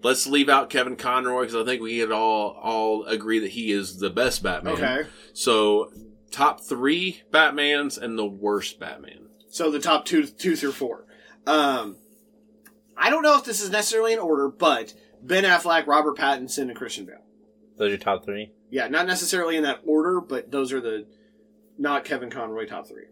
Let's 0.03 0.27
leave 0.27 0.49
out 0.49 0.69
Kevin 0.71 0.97
Conroy 0.97 1.43
because 1.43 1.55
I 1.57 1.65
think 1.65 1.81
we 1.83 1.99
could 2.01 2.13
all 2.13 2.51
all 2.61 3.05
agree 3.05 3.39
that 3.39 3.51
he 3.53 3.73
is 3.73 3.99
the 3.99 4.11
best 4.11 4.43
Batman. 4.43 4.75
Okay, 4.75 5.07
So 5.33 5.91
top 6.31 6.61
three 6.61 7.23
Batmans 7.31 7.97
and 8.01 8.19
the 8.19 8.27
worst 8.27 8.79
Batman. 8.79 9.29
so 9.49 9.71
the 9.71 9.79
top 9.79 10.05
two 10.05 10.27
two 10.27 10.57
through 10.57 10.73
four. 10.73 11.07
Um, 11.47 11.97
I 12.97 13.11
don't 13.11 13.23
know 13.23 13.37
if 13.39 13.45
this 13.45 13.61
is 13.63 13.71
necessarily 13.71 14.13
in 14.13 14.19
order, 14.19 14.49
but 14.49 14.95
Ben 15.23 15.45
Affleck, 15.45 15.87
Robert 15.87 16.17
Pattinson, 16.19 16.63
and 16.69 16.77
Christian 16.77 17.07
Bale. 17.07 17.25
those 17.79 17.87
are 17.87 17.91
your 17.91 17.99
top 17.99 18.25
three. 18.25 18.53
Yeah, 18.71 18.89
not 18.89 19.07
necessarily 19.07 19.57
in 19.57 19.63
that 19.63 19.81
order, 19.87 20.21
but 20.21 20.51
those 20.51 20.73
are 20.73 20.81
the 20.81 21.07
not 21.79 22.05
Kevin 22.05 22.31
Conroy 22.31 22.67
top 22.67 22.87
three. 22.89 23.05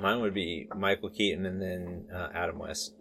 Mine 0.00 0.20
would 0.20 0.34
be 0.34 0.68
Michael 0.76 1.10
Keaton 1.10 1.46
and 1.46 1.60
then 1.60 2.06
uh, 2.14 2.28
Adam 2.34 2.58
West. 2.58 2.94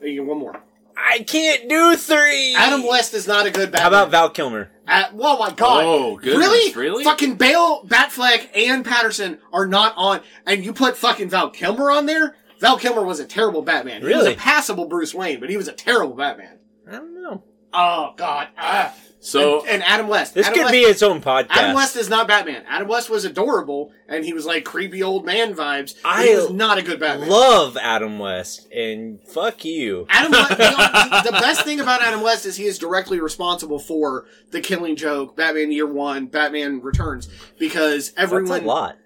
You 0.00 0.14
get 0.14 0.24
one 0.26 0.38
more. 0.38 0.62
I 0.96 1.20
can't 1.20 1.68
do 1.68 1.94
three. 1.96 2.54
Adam 2.54 2.86
West 2.86 3.12
is 3.12 3.26
not 3.26 3.46
a 3.46 3.50
good 3.50 3.70
Batman. 3.70 3.82
How 3.82 3.88
about 3.88 4.10
Val 4.10 4.30
Kilmer? 4.30 4.70
At, 4.86 5.10
oh 5.18 5.38
my 5.38 5.50
god! 5.50 5.84
Oh, 5.84 6.16
goodness, 6.16 6.38
really? 6.38 6.72
really? 6.74 7.04
Fucking 7.04 7.34
Bale, 7.34 7.82
Batfleck, 7.84 8.48
and 8.56 8.84
Patterson 8.84 9.38
are 9.52 9.66
not 9.66 9.92
on, 9.96 10.20
and 10.46 10.64
you 10.64 10.72
put 10.72 10.96
fucking 10.96 11.28
Val 11.28 11.50
Kilmer 11.50 11.90
on 11.90 12.06
there. 12.06 12.36
Val 12.60 12.78
Kilmer 12.78 13.02
was 13.02 13.20
a 13.20 13.26
terrible 13.26 13.60
Batman. 13.62 14.00
He 14.00 14.06
was 14.06 14.16
Really? 14.16 14.32
a 14.34 14.36
passable 14.36 14.86
Bruce 14.86 15.12
Wayne, 15.12 15.40
but 15.40 15.50
he 15.50 15.56
was 15.58 15.68
a 15.68 15.72
terrible 15.72 16.14
Batman. 16.14 16.58
I 16.88 16.92
don't 16.92 17.14
know. 17.22 17.44
Oh 17.74 18.14
god! 18.16 18.48
Ah. 18.56 18.94
So 19.26 19.62
and, 19.62 19.68
and 19.68 19.82
Adam 19.82 20.06
West. 20.06 20.34
This 20.34 20.46
Adam 20.46 20.54
could 20.54 20.64
West, 20.66 20.72
be 20.72 20.80
its 20.82 21.02
own 21.02 21.20
podcast. 21.20 21.50
Adam 21.50 21.74
West 21.74 21.96
is 21.96 22.08
not 22.08 22.28
Batman. 22.28 22.62
Adam 22.68 22.86
West 22.86 23.10
was 23.10 23.24
adorable, 23.24 23.90
and 24.08 24.24
he 24.24 24.32
was 24.32 24.46
like 24.46 24.64
creepy 24.64 25.02
old 25.02 25.26
man 25.26 25.52
vibes. 25.52 25.96
I 26.04 26.28
he 26.28 26.34
was 26.36 26.50
not 26.50 26.78
a 26.78 26.82
good 26.82 27.00
Batman. 27.00 27.28
I 27.28 27.32
love 27.32 27.76
Adam 27.76 28.20
West, 28.20 28.70
and 28.72 29.20
fuck 29.20 29.64
you. 29.64 30.06
Adam 30.10 30.30
West, 30.30 30.50
the, 30.58 31.22
the 31.24 31.32
best 31.32 31.64
thing 31.64 31.80
about 31.80 32.02
Adam 32.02 32.20
West 32.20 32.46
is 32.46 32.54
he 32.54 32.66
is 32.66 32.78
directly 32.78 33.18
responsible 33.18 33.80
for 33.80 34.26
the 34.52 34.60
Killing 34.60 34.94
Joke, 34.94 35.36
Batman 35.36 35.72
Year 35.72 35.86
One, 35.86 36.26
Batman 36.26 36.80
Returns, 36.80 37.28
because 37.58 38.12
That's 38.12 38.32
everyone 38.32 38.62
a 38.62 38.64
lot. 38.64 38.96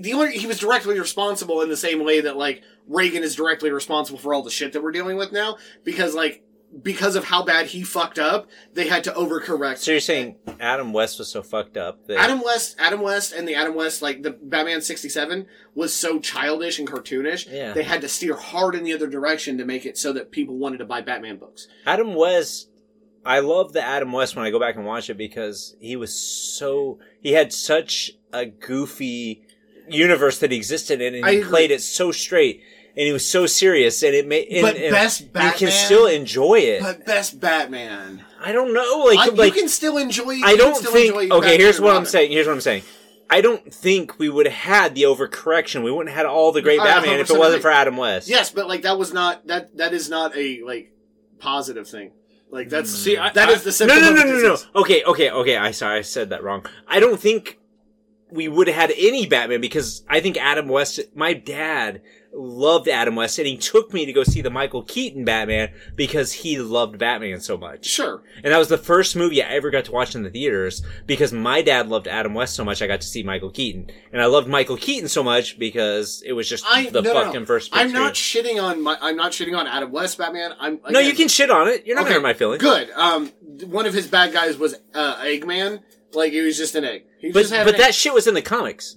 the 0.00 0.12
only 0.12 0.36
he 0.36 0.46
was 0.46 0.58
directly 0.58 1.00
responsible 1.00 1.62
in 1.62 1.70
the 1.70 1.76
same 1.78 2.04
way 2.04 2.20
that 2.20 2.36
like 2.36 2.62
Reagan 2.86 3.22
is 3.22 3.34
directly 3.34 3.70
responsible 3.70 4.18
for 4.18 4.34
all 4.34 4.42
the 4.42 4.50
shit 4.50 4.74
that 4.74 4.82
we're 4.82 4.92
dealing 4.92 5.16
with 5.16 5.32
now 5.32 5.56
because 5.84 6.14
like 6.14 6.44
because 6.80 7.16
of 7.16 7.24
how 7.24 7.44
bad 7.44 7.66
he 7.66 7.82
fucked 7.82 8.18
up, 8.18 8.48
they 8.72 8.88
had 8.88 9.04
to 9.04 9.12
overcorrect. 9.12 9.78
So 9.78 9.90
you're 9.90 10.00
saying 10.00 10.36
Adam 10.58 10.92
West 10.92 11.18
was 11.18 11.28
so 11.30 11.42
fucked 11.42 11.76
up 11.76 12.06
that 12.06 12.18
Adam 12.18 12.40
West, 12.42 12.76
Adam 12.78 13.00
West, 13.02 13.32
and 13.32 13.46
the 13.46 13.54
Adam 13.54 13.74
West, 13.74 14.00
like 14.00 14.22
the 14.22 14.30
Batman 14.30 14.80
'67, 14.80 15.46
was 15.74 15.92
so 15.92 16.18
childish 16.18 16.78
and 16.78 16.88
cartoonish. 16.88 17.50
Yeah. 17.50 17.72
They 17.72 17.82
had 17.82 18.00
to 18.00 18.08
steer 18.08 18.36
hard 18.36 18.74
in 18.74 18.84
the 18.84 18.92
other 18.94 19.06
direction 19.06 19.58
to 19.58 19.64
make 19.64 19.84
it 19.84 19.98
so 19.98 20.12
that 20.14 20.30
people 20.30 20.56
wanted 20.56 20.78
to 20.78 20.84
buy 20.86 21.02
Batman 21.02 21.36
books. 21.36 21.68
Adam 21.84 22.14
West, 22.14 22.70
I 23.24 23.40
love 23.40 23.72
the 23.72 23.82
Adam 23.82 24.12
West 24.12 24.34
when 24.34 24.44
I 24.44 24.50
go 24.50 24.58
back 24.58 24.76
and 24.76 24.86
watch 24.86 25.10
it 25.10 25.18
because 25.18 25.76
he 25.80 25.96
was 25.96 26.14
so 26.18 26.98
he 27.20 27.32
had 27.32 27.52
such 27.52 28.12
a 28.32 28.46
goofy 28.46 29.44
universe 29.88 30.38
that 30.38 30.50
he 30.50 30.56
existed 30.56 31.00
in, 31.00 31.14
and 31.14 31.24
I 31.24 31.32
he 31.32 31.36
agree. 31.38 31.50
played 31.50 31.70
it 31.70 31.82
so 31.82 32.12
straight, 32.12 32.62
and 32.96 33.08
it 33.08 33.12
was 33.12 33.28
so 33.28 33.46
serious, 33.46 34.02
and 34.02 34.14
it 34.14 34.26
made. 34.26 34.48
And, 34.48 34.62
But 34.62 34.76
and 34.76 34.92
best 34.92 35.20
you 35.22 35.52
can 35.66 35.70
still 35.70 36.06
enjoy 36.06 36.56
it. 36.60 36.82
But 36.82 37.06
best 37.06 37.40
Batman, 37.40 38.24
I 38.40 38.52
don't 38.52 38.74
know, 38.74 39.04
like 39.06 39.18
I, 39.18 39.26
like 39.34 39.54
you 39.54 39.60
can 39.60 39.68
still 39.68 39.98
enjoy. 39.98 40.40
I 40.44 40.56
don't 40.56 40.76
think. 40.76 41.14
Okay, 41.14 41.28
Batman 41.30 41.60
here's 41.60 41.80
what 41.80 41.96
I'm 41.96 42.04
saying. 42.04 42.32
Here's 42.32 42.46
what 42.46 42.54
I'm 42.54 42.60
saying. 42.60 42.82
I 43.30 43.40
don't 43.40 43.72
think 43.72 44.18
we 44.18 44.28
would 44.28 44.44
have 44.44 44.54
had 44.54 44.94
the 44.94 45.04
overcorrection. 45.04 45.82
We 45.82 45.90
wouldn't 45.90 46.10
have 46.14 46.18
had 46.18 46.26
all 46.26 46.52
the 46.52 46.60
great 46.60 46.80
I 46.80 46.84
Batman 46.84 47.18
if 47.18 47.30
it 47.30 47.38
wasn't 47.38 47.62
for 47.62 47.70
Adam 47.70 47.96
West. 47.96 48.28
Yes, 48.28 48.50
but 48.50 48.68
like 48.68 48.82
that 48.82 48.98
was 48.98 49.12
not 49.14 49.46
that. 49.46 49.76
That 49.78 49.94
is 49.94 50.10
not 50.10 50.36
a 50.36 50.62
like 50.62 50.92
positive 51.38 51.88
thing. 51.88 52.12
Like 52.50 52.68
that's 52.68 52.90
See, 52.90 53.16
mm. 53.16 53.22
I- 53.22 53.30
that 53.32 53.48
I- 53.48 53.52
is 53.52 53.62
the 53.62 53.68
No, 53.70 53.72
symptom 53.72 54.00
no, 54.00 54.10
of 54.10 54.16
no, 54.16 54.32
no, 54.32 54.54
no. 54.74 54.80
Okay, 54.82 55.02
okay, 55.04 55.30
okay. 55.30 55.56
I 55.56 55.70
sorry, 55.70 55.98
I 55.98 56.02
said 56.02 56.28
that 56.30 56.42
wrong. 56.42 56.66
I 56.86 57.00
don't 57.00 57.18
think 57.18 57.58
we 58.32 58.48
would 58.48 58.66
have 58.66 58.76
had 58.76 58.92
any 58.96 59.26
Batman 59.26 59.60
because 59.60 60.04
I 60.08 60.20
think 60.20 60.36
Adam 60.38 60.68
West, 60.68 61.00
my 61.14 61.34
dad 61.34 62.02
loved 62.34 62.88
Adam 62.88 63.14
West 63.14 63.38
and 63.38 63.46
he 63.46 63.56
took 63.56 63.92
me 63.92 64.06
to 64.06 64.12
go 64.12 64.24
see 64.24 64.40
the 64.40 64.50
Michael 64.50 64.82
Keaton 64.82 65.24
Batman 65.24 65.70
because 65.94 66.32
he 66.32 66.58
loved 66.58 66.98
Batman 66.98 67.40
so 67.40 67.58
much. 67.58 67.84
Sure. 67.84 68.22
And 68.42 68.52
that 68.52 68.58
was 68.58 68.68
the 68.68 68.78
first 68.78 69.14
movie 69.16 69.42
I 69.42 69.48
ever 69.48 69.70
got 69.70 69.84
to 69.86 69.92
watch 69.92 70.14
in 70.14 70.22
the 70.22 70.30
theaters 70.30 70.82
because 71.06 71.32
my 71.32 71.60
dad 71.60 71.88
loved 71.88 72.08
Adam 72.08 72.32
West 72.32 72.54
so 72.54 72.64
much 72.64 72.80
I 72.80 72.86
got 72.86 73.02
to 73.02 73.06
see 73.06 73.22
Michael 73.22 73.50
Keaton. 73.50 73.90
And 74.12 74.22
I 74.22 74.26
loved 74.26 74.48
Michael 74.48 74.76
Keaton 74.76 75.08
so 75.08 75.22
much 75.22 75.58
because 75.58 76.22
it 76.24 76.32
was 76.32 76.48
just 76.48 76.64
I 76.66 76.88
the 76.88 77.02
no, 77.02 77.12
fucking 77.12 77.40
no. 77.40 77.46
first 77.46 77.70
I'm 77.72 77.92
not 77.92 78.14
shitting 78.14 78.62
on 78.62 78.82
my. 78.82 78.96
I'm 79.00 79.16
not 79.16 79.32
shitting 79.32 79.56
on 79.56 79.66
Adam 79.66 79.92
West 79.92 80.16
Batman. 80.16 80.52
I'm 80.58 80.80
No, 80.88 81.00
you 81.00 81.12
can 81.12 81.28
shit 81.28 81.50
on 81.50 81.68
it. 81.68 81.86
You're 81.86 81.96
not 81.96 82.06
Okay, 82.06 82.18
my 82.18 82.32
feelings. 82.32 82.62
Good. 82.62 82.90
Um, 82.92 83.28
one 83.64 83.86
of 83.86 83.92
his 83.92 84.06
bad 84.06 84.32
guys 84.32 84.56
was 84.56 84.74
uh, 84.94 85.16
Eggman. 85.16 85.82
Like 86.14 86.32
he 86.32 86.40
was 86.40 86.56
just 86.56 86.74
an 86.74 86.84
egg. 86.84 87.04
He 87.18 87.32
But, 87.32 87.40
just 87.42 87.52
had 87.52 87.64
but 87.64 87.74
an 87.74 87.80
that 87.80 87.94
shit 87.94 88.12
was 88.14 88.26
in 88.26 88.34
the 88.34 88.42
comics. 88.42 88.96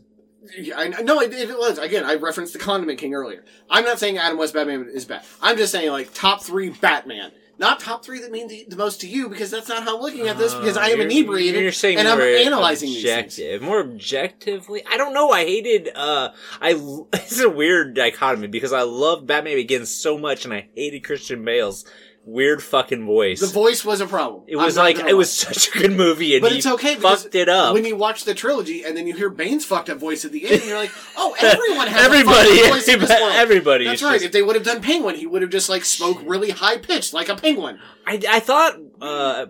egg. 0.58 0.72
I 0.76 0.88
no, 1.02 1.22
it, 1.22 1.34
it 1.34 1.50
was 1.58 1.78
again. 1.78 2.04
I 2.06 2.16
referenced 2.16 2.54
the 2.54 2.60
Condiment 2.60 3.00
King 3.00 3.14
earlier. 3.14 3.44
I'm 3.70 3.84
not 3.86 4.00
saying 4.00 4.18
Adam 4.18 4.38
West 4.38 4.54
Batman 4.54 4.88
is 4.94 5.06
bad. 5.06 5.24
I'm 5.42 5.58
just 5.58 5.72
saying 5.72 5.92
like 5.92 6.14
top 6.14 6.44
three 6.44 6.70
Batman. 6.70 7.32
Not 7.58 7.80
top 7.80 8.04
three 8.04 8.20
that 8.20 8.32
mean 8.34 8.50
the, 8.50 8.66
the 8.68 8.76
most 8.76 9.00
to 9.00 9.08
you 9.08 9.30
because 9.30 9.50
that's 9.50 9.70
not 9.70 9.84
how 9.84 9.96
I'm 9.96 10.02
looking 10.02 10.28
at 10.28 10.38
this 10.38 10.54
because 10.54 10.76
I 10.76 10.90
am 10.90 11.00
You're- 11.00 11.06
inebriated 11.20 11.62
You're 11.64 11.72
saying 11.72 11.98
and 12.00 12.06
I'm 12.06 12.18
more 12.18 12.28
analyzing 12.28 12.90
these 12.90 13.02
things. 13.02 13.40
objective, 13.40 13.62
more 13.62 13.80
objectively. 13.80 14.84
I 14.86 14.98
don't 14.98 15.14
know. 15.14 15.32
I 15.32 15.46
hated. 15.46 15.90
uh 15.96 16.32
I. 16.62 16.74
It's 17.14 17.40
a 17.40 17.50
weird 17.50 17.94
dichotomy 17.96 18.48
because 18.48 18.74
I 18.74 18.82
loved 18.82 19.26
Batman 19.26 19.56
Begins 19.56 19.90
so 19.90 20.18
much, 20.18 20.44
and 20.46 20.54
I 20.54 20.68
hated 20.76 21.06
Christian 21.06 21.44
Bale's 21.46 21.86
weird 22.26 22.62
fucking 22.64 23.06
voice. 23.06 23.40
The 23.40 23.48
voice 23.48 23.86
was 23.86 24.02
a 24.02 24.08
problem. 24.08 24.44
it 24.48 24.56
was 24.56 24.76
like 24.76 24.98
it 24.98 25.14
was 25.14 25.32
such 25.32 25.70
a 25.70 25.80
good 25.80 25.92
movie, 25.92 26.34
and 26.36 26.42
But 26.42 26.52
he 26.52 26.58
it's 26.58 26.68
okay 26.68 26.96
fucked 26.96 27.36
it 27.36 27.48
up. 27.48 27.74
when 27.74 27.86
you 27.86 27.96
watch 27.96 28.24
the 28.26 28.34
trilogy 28.34 28.84
and 28.84 28.98
then 28.98 29.06
you 29.08 29.16
hear 29.16 29.30
Bane's 29.30 29.64
fucked 29.64 29.90
up 29.90 29.98
voice 30.00 30.26
at 30.26 30.32
the 30.32 30.44
end, 30.46 30.56
and 30.56 30.64
you're 30.66 30.78
like, 30.78 30.92
oh, 31.18 31.36
everyone 31.40 31.88
has 31.88 32.06
Everybody- 32.06 32.62
a 32.62 32.68
voice 32.70 32.88
world. 32.88 33.10
everybody 33.36 33.86
That's 33.86 34.02
right. 34.04 34.14
just- 34.14 34.26
If 34.26 34.32
they 34.32 34.42
would 34.42 34.56
have 34.56 34.66
done 34.66 34.82
Penguin, 34.82 35.16
he 35.16 35.28
would 35.28 35.42
have 35.44 35.52
just 35.52 35.70
like 35.70 35.86
spoke 35.86 36.20
really 36.26 36.50
high 36.52 36.78
pitched 36.78 37.14
like 37.14 37.30
a 37.30 37.36
penguin. 37.36 37.80
I, 38.08 38.22
I 38.30 38.40
thought 38.40 38.78
uh, 39.02 39.46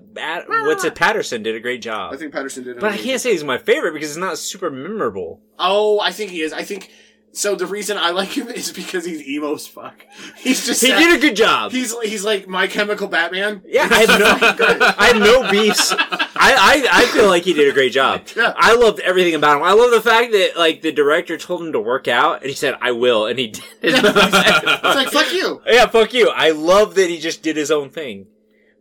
what's 0.47 0.83
it? 0.85 0.95
Patterson 0.95 1.43
did 1.43 1.55
a 1.55 1.59
great 1.59 1.81
job, 1.81 2.13
I 2.13 2.17
think 2.17 2.33
Patterson 2.33 2.63
did. 2.63 2.77
A 2.77 2.79
But 2.81 2.91
I 2.93 2.97
can't 2.97 3.19
say 3.21 3.31
he's 3.31 3.43
my 3.43 3.57
favorite 3.57 3.93
because 3.93 4.09
it's 4.09 4.17
not 4.17 4.37
super 4.37 4.69
memorable. 4.71 5.41
Oh, 5.59 5.99
I 5.99 6.11
think 6.11 6.31
he 6.31 6.41
is. 6.41 6.51
I 6.53 6.63
think 6.63 6.91
so. 7.35 7.55
The 7.55 7.65
reason 7.67 7.97
I 7.97 8.11
like 8.11 8.29
him 8.37 8.47
is 8.47 8.71
because 8.71 9.05
he's 9.05 9.27
emo 9.27 9.53
as 9.55 9.67
fuck. 9.67 10.05
He's 10.37 10.65
just 10.65 10.81
He 10.81 10.87
did 10.87 11.17
a 11.17 11.19
good 11.21 11.35
job. 11.35 11.71
He's 11.71 11.97
he's 12.01 12.23
like 12.25 12.47
my 12.47 12.67
Chemical 12.67 13.07
Batman. 13.07 13.61
Yeah, 13.65 13.87
I 13.89 14.05
have 14.05 14.19
no, 14.19 14.37
I 14.97 15.05
have 15.07 15.17
no 15.17 15.51
beefs. 15.51 15.91
I, 15.91 16.27
I, 16.37 16.87
I 16.91 17.05
feel 17.07 17.27
like 17.27 17.43
he 17.43 17.53
did 17.53 17.67
a 17.69 17.73
great 17.73 17.91
job. 17.91 18.21
Yeah. 18.35 18.53
I 18.55 18.75
loved 18.75 18.99
everything 18.99 19.35
about 19.35 19.57
him. 19.57 19.63
I 19.63 19.73
love 19.73 19.91
the 19.91 20.01
fact 20.01 20.31
that 20.33 20.51
like 20.57 20.81
the 20.81 20.91
director 20.91 21.37
told 21.37 21.61
him 21.61 21.71
to 21.73 21.79
work 21.79 22.07
out, 22.07 22.41
and 22.41 22.49
he 22.49 22.55
said, 22.55 22.75
"I 22.81 22.91
will," 22.91 23.25
and 23.25 23.37
he 23.39 23.47
did. 23.49 23.63
Yeah. 23.81 24.01
It's 24.03 24.83
like 24.83 25.09
fuck 25.09 25.33
you. 25.33 25.61
yeah, 25.65 25.87
fuck 25.87 26.13
you. 26.13 26.29
I 26.29 26.51
love 26.51 26.95
that 26.95 27.09
he 27.09 27.19
just 27.19 27.41
did 27.41 27.57
his 27.57 27.71
own 27.71 27.89
thing. 27.89 28.27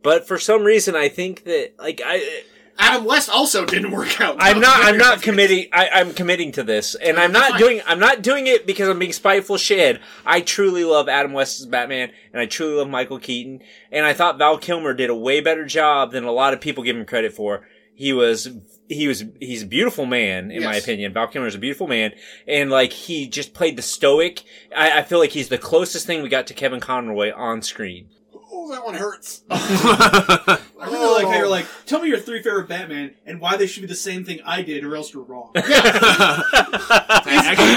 But 0.03 0.29
for 0.29 0.39
some 0.39 0.65
reason, 0.65 0.95
I 0.95 1.09
think 1.09 1.45
that 1.45 1.75
like 1.79 2.01
I, 2.05 2.43
Adam 2.79 3.05
West 3.05 3.31
also 3.31 3.65
didn't 3.65 3.93
work 3.93 4.21
out. 4.21 4.37
I'm 4.41 4.61
not, 4.61 4.85
I'm 4.85 4.99
not 4.99 5.23
committing. 5.23 5.69
I, 5.73 5.89
I'm 5.95 6.13
committing 6.13 6.53
to 6.53 6.63
this, 6.63 6.95
and 6.95 7.19
I'm 7.19 7.33
not 7.33 7.51
Fine. 7.53 7.61
doing. 7.61 7.81
I'm 7.87 8.01
not 8.01 8.23
doing 8.23 8.47
it 8.47 8.67
because 8.67 8.89
I'm 8.89 8.99
being 8.99 9.13
spiteful 9.13 9.57
shit. 9.57 10.01
I 10.27 10.41
truly 10.41 10.85
love 10.85 11.09
Adam 11.09 11.33
West's 11.33 11.65
Batman, 11.67 12.11
and 12.33 12.41
I 12.41 12.47
truly 12.47 12.75
love 12.75 12.89
Michael 12.89 13.19
Keaton, 13.21 13.61
and 13.93 14.05
I 14.05 14.13
thought 14.13 14.39
Val 14.39 14.59
Kilmer 14.59 14.93
did 14.93 15.11
a 15.11 15.15
way 15.15 15.41
better 15.41 15.65
job 15.65 16.13
than 16.13 16.25
a 16.25 16.33
lot 16.33 16.53
of 16.53 16.61
people 16.61 16.83
give 16.83 16.97
him 16.97 17.07
credit 17.07 17.33
for. 17.33 17.67
He 17.97 18.13
was, 18.13 18.49
he 18.89 19.07
was, 19.07 19.23
he's 19.39 19.63
a 19.63 19.67
beautiful 19.67 20.05
man, 20.05 20.51
in 20.51 20.65
my 20.65 20.75
opinion. 20.75 21.13
Val 21.13 21.29
Kilmer 21.29 21.47
is 21.47 21.55
a 21.55 21.61
beautiful 21.61 21.87
man, 21.87 22.13
and 22.49 22.71
like 22.71 22.93
he 22.93 23.29
just 23.29 23.55
played 23.55 23.77
the 23.77 23.83
stoic. 23.83 24.43
I, 24.77 24.99
I 24.99 25.03
feel 25.03 25.21
like 25.21 25.31
he's 25.31 25.49
the 25.49 25.59
closest 25.59 26.07
thing 26.07 26.23
we 26.23 26.29
got 26.29 26.49
to 26.49 26.55
Kevin 26.55 26.81
Conroy 26.81 27.33
on 27.33 27.63
screen. 27.63 28.09
Oh, 28.57 28.71
that 28.71 28.85
one 28.85 28.95
hurts. 28.95 29.43
I 29.51 30.61
really 30.79 30.97
oh. 30.97 31.13
like 31.17 31.25
how 31.27 31.33
Oh. 31.33 31.39
you're 31.39 31.49
like, 31.49 31.67
tell 31.87 32.01
me 32.01 32.09
your 32.09 32.19
three 32.21 32.41
favorite 32.41 32.69
Batman 32.69 33.15
and 33.27 33.41
why 33.41 33.57
they 33.57 33.67
should 33.67 33.81
be 33.81 33.89
the 33.89 33.97
same 33.97 34.25
thing 34.25 34.39
I 34.45 34.63
did, 34.63 34.85
or 34.85 34.95
else 34.95 35.13
you're 35.13 35.25
wrong. 35.25 35.51
Actually, 35.57 35.75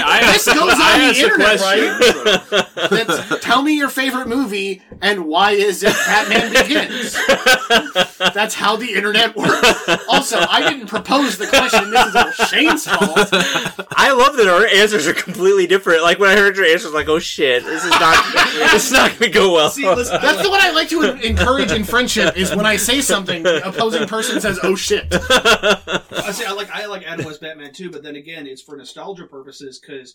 I 0.00 0.20
This 0.32 0.46
asked, 0.46 0.56
goes 0.56 0.74
on 0.74 0.80
I 0.80 0.98
the 0.98 1.04
asked 1.04 1.18
internet, 1.20 1.58
question. 1.58 3.06
That's, 3.06 3.44
tell 3.44 3.62
me 3.62 3.76
your 3.76 3.88
favorite 3.88 4.28
movie 4.28 4.82
and 5.00 5.26
why 5.26 5.50
is 5.52 5.82
it 5.82 5.94
Batman 6.06 6.52
Begins? 6.52 7.16
That's 8.18 8.54
how 8.54 8.76
the 8.76 8.94
internet 8.94 9.34
works. 9.36 9.88
Also, 10.08 10.38
I 10.38 10.68
didn't 10.68 10.88
propose 10.88 11.38
the 11.38 11.46
question. 11.46 11.90
This 11.90 12.06
is 12.06 12.16
all 12.16 12.30
Shane's 12.46 12.86
fault. 12.86 13.28
I 13.96 14.12
love 14.12 14.36
that 14.36 14.48
our 14.48 14.66
answers 14.66 15.06
are 15.06 15.14
completely 15.14 15.66
different. 15.66 16.02
Like 16.02 16.18
when 16.18 16.30
I 16.30 16.36
heard 16.36 16.56
your 16.56 16.66
answers, 16.66 16.86
I 16.86 16.88
was 16.88 16.94
like, 16.94 17.08
oh 17.08 17.18
shit, 17.18 17.64
this 17.64 17.84
is 17.84 17.90
not, 17.90 18.34
this 18.72 18.86
is 18.86 18.92
not 18.92 19.18
gonna 19.18 19.30
go 19.30 19.52
well. 19.52 19.70
See, 19.70 19.86
listen, 19.88 20.18
That's 20.20 20.42
the 20.42 20.50
one 20.50 20.60
I 20.60 20.70
like 20.70 20.88
to 20.90 21.02
encourage 21.26 21.72
in 21.72 21.84
friendship. 21.84 22.36
Is 22.36 22.54
when 22.54 22.66
I 22.66 22.76
say 22.76 23.00
something, 23.00 23.42
the 23.42 23.66
opposing 23.66 24.06
person 24.06 24.40
says, 24.40 24.58
"Oh 24.62 24.74
shit." 24.74 25.06
I 25.10 26.32
say 26.32 26.44
I 26.46 26.52
like 26.52 26.70
I 26.70 26.86
like 26.86 27.04
Adam 27.04 27.26
West 27.26 27.40
Batman 27.40 27.72
too, 27.72 27.90
but 27.90 28.02
then 28.02 28.16
again, 28.16 28.46
it's 28.46 28.62
for 28.62 28.76
nostalgia 28.76 29.26
purposes 29.26 29.78
because 29.78 30.14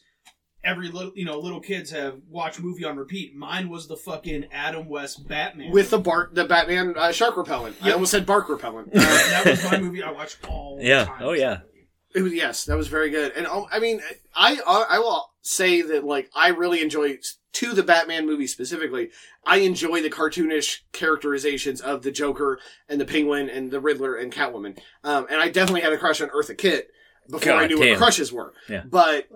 every 0.64 0.90
little 0.90 1.12
you 1.16 1.26
know 1.26 1.40
little 1.40 1.60
kids 1.60 1.92
have 1.92 2.16
watched 2.30 2.60
movie 2.60 2.86
on 2.86 2.98
repeat. 2.98 3.36
Mine 3.36 3.70
was 3.70 3.88
the 3.88 3.98
fucking 3.98 4.46
Adam 4.52 4.88
West 4.88 5.28
Batman 5.28 5.72
With 5.72 5.90
the 5.90 6.00
bark, 6.00 6.34
the 6.36 6.46
Batman 6.46 6.94
uh, 6.98 7.12
shark 7.12 7.38
repellent. 7.38 7.76
I 7.82 7.92
almost 7.92 8.12
said 8.12 8.26
bark 8.26 8.50
repellent. 8.50 8.90
Uh, 8.96 9.00
that 9.00 9.44
was 9.46 9.64
my 9.72 9.78
movie 9.80 10.02
I 10.04 10.12
watched 10.12 10.38
all. 10.48 10.78
the 10.78 10.86
Yeah. 10.86 11.06
time. 11.06 11.18
Oh 11.22 11.34
yeah. 11.34 11.60
It 12.16 12.22
was, 12.22 12.32
yes, 12.34 12.66
that 12.66 12.78
was 12.78 12.88
very 12.90 13.10
good. 13.10 13.32
And 13.36 13.48
um, 13.48 13.66
I 13.72 13.80
mean, 13.80 14.00
I 14.36 14.60
I 14.68 15.00
will 15.00 15.32
say 15.42 15.82
that 15.82 16.04
like 16.04 16.30
I 16.36 16.50
really 16.50 16.82
enjoy 16.82 17.18
to 17.54 17.74
the 17.74 17.84
Batman 17.84 18.26
movie 18.26 18.48
specifically. 18.48 19.10
I 19.46 19.58
enjoy 19.58 20.02
the 20.02 20.10
cartoonish 20.10 20.80
characterizations 20.92 21.82
of 21.82 22.02
the 22.04 22.12
Joker 22.12 22.60
and 22.88 23.02
the 23.02 23.06
Penguin 23.06 23.50
and 23.50 23.70
the 23.72 23.80
Riddler 23.80 24.16
and 24.16 24.32
Catwoman. 24.32 24.78
Um, 25.04 25.28
and 25.30 25.42
I 25.42 25.50
definitely 25.50 25.82
had 25.82 25.92
a 25.94 25.98
crush 25.98 26.22
on 26.22 26.30
Eartha 26.30 26.58
Kitt 26.58 26.88
before 27.30 27.54
I 27.54 27.62
God 27.68 27.70
knew 27.70 27.80
what 27.80 27.98
crushes 27.98 28.32
were. 28.32 28.54
Yeah. 28.70 28.84
But 28.90 29.28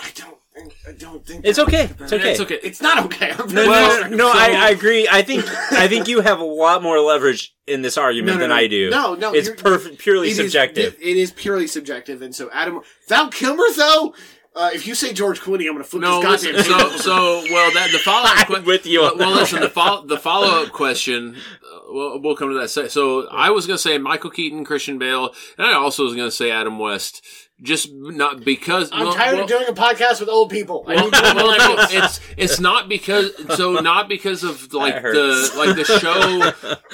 I 0.00 0.10
don't 0.14 0.38
think 0.54 0.74
I 0.88 0.92
don't 0.92 1.26
think 1.26 1.44
It's 1.44 1.58
okay. 1.58 1.90
It's 2.00 2.12
okay. 2.12 2.30
It's 2.32 2.40
okay. 2.40 2.58
It's 2.62 2.80
not 2.80 3.04
okay. 3.06 3.30
I'm 3.38 3.52
No, 3.52 3.64
very 3.70 4.10
no, 4.10 4.16
no, 4.16 4.28
I, 4.32 4.52
I 4.52 4.70
agree. 4.70 5.08
I 5.10 5.22
think 5.22 5.44
I 5.72 5.88
think 5.88 6.08
you 6.08 6.20
have 6.20 6.38
a 6.40 6.44
lot 6.44 6.82
more 6.82 6.98
leverage 7.00 7.54
in 7.66 7.82
this 7.82 7.96
argument 7.98 8.28
No, 8.28 8.34
no, 8.34 8.40
than 8.40 8.50
no. 8.50 8.56
I 8.56 8.66
do. 8.66 8.90
No, 8.90 9.14
no, 9.14 9.34
it's 9.34 9.48
you're- 9.48 9.60
perfect, 9.60 9.98
purely 9.98 10.28
It 10.28 10.32
is- 10.32 10.36
subjective. 10.38 10.94
it- 10.94 11.02
it 11.02 11.16
is 11.16 11.32
purely 11.32 11.66
subjective, 11.66 12.22
and 12.22 12.34
so 12.34 12.48
Adam 12.52 12.80
Val 13.08 13.28
Kilmer 13.30 13.64
though. 13.76 14.14
Uh, 14.56 14.70
if 14.74 14.88
you 14.88 14.94
say 14.96 15.12
George 15.12 15.38
Clooney, 15.40 15.66
I'm 15.68 15.74
going 15.74 15.78
to 15.78 15.84
flip 15.84 16.02
No, 16.02 16.20
this 16.20 16.42
listen, 16.42 16.52
goddamn 16.56 16.64
so 16.64 16.78
table. 16.88 16.98
so 16.98 17.14
well 17.52 17.70
that 17.74 17.90
the 17.92 17.98
follow 17.98 18.26
up 18.28 18.50
I'm 18.50 18.64
with 18.64 18.86
you 18.86 19.02
on 19.02 19.16
well, 19.16 19.30
that 19.30 19.36
listen, 19.36 19.60
the 19.60 19.68
follow 19.68 20.04
the 20.04 20.16
follow 20.18 20.62
up 20.64 20.72
question. 20.72 21.36
Uh, 21.62 21.78
we'll, 21.90 22.20
we'll 22.20 22.34
come 22.34 22.48
to 22.48 22.58
that. 22.58 22.68
se- 22.70 22.88
So 22.88 23.28
I 23.28 23.50
was 23.50 23.66
going 23.68 23.76
to 23.76 23.82
say 23.82 23.98
Michael 23.98 24.30
Keaton, 24.30 24.64
Christian 24.64 24.98
Bale, 24.98 25.32
and 25.58 25.66
I 25.66 25.74
also 25.74 26.02
was 26.02 26.14
going 26.16 26.26
to 26.26 26.34
say 26.34 26.50
Adam 26.50 26.76
West. 26.80 27.22
Just 27.60 27.92
not 27.92 28.44
because 28.44 28.88
I'm 28.92 29.06
well- 29.06 29.14
tired 29.14 29.34
well- 29.34 29.42
of 29.42 29.48
doing 29.48 29.66
a 29.68 29.72
podcast 29.72 30.20
with 30.20 30.28
old 30.28 30.48
people. 30.48 30.84
I 30.86 30.94
well, 30.94 31.04
need 31.06 31.14
to 31.14 31.22
well, 31.34 31.58
no, 31.58 31.86
it's 31.90 32.20
it's 32.36 32.60
not 32.60 32.88
because 32.88 33.32
so 33.56 33.74
not 33.80 34.08
because 34.08 34.44
of 34.44 34.72
like 34.72 35.02
the 35.02 35.52
like 35.56 35.74
the 35.74 35.84
show 35.84 36.38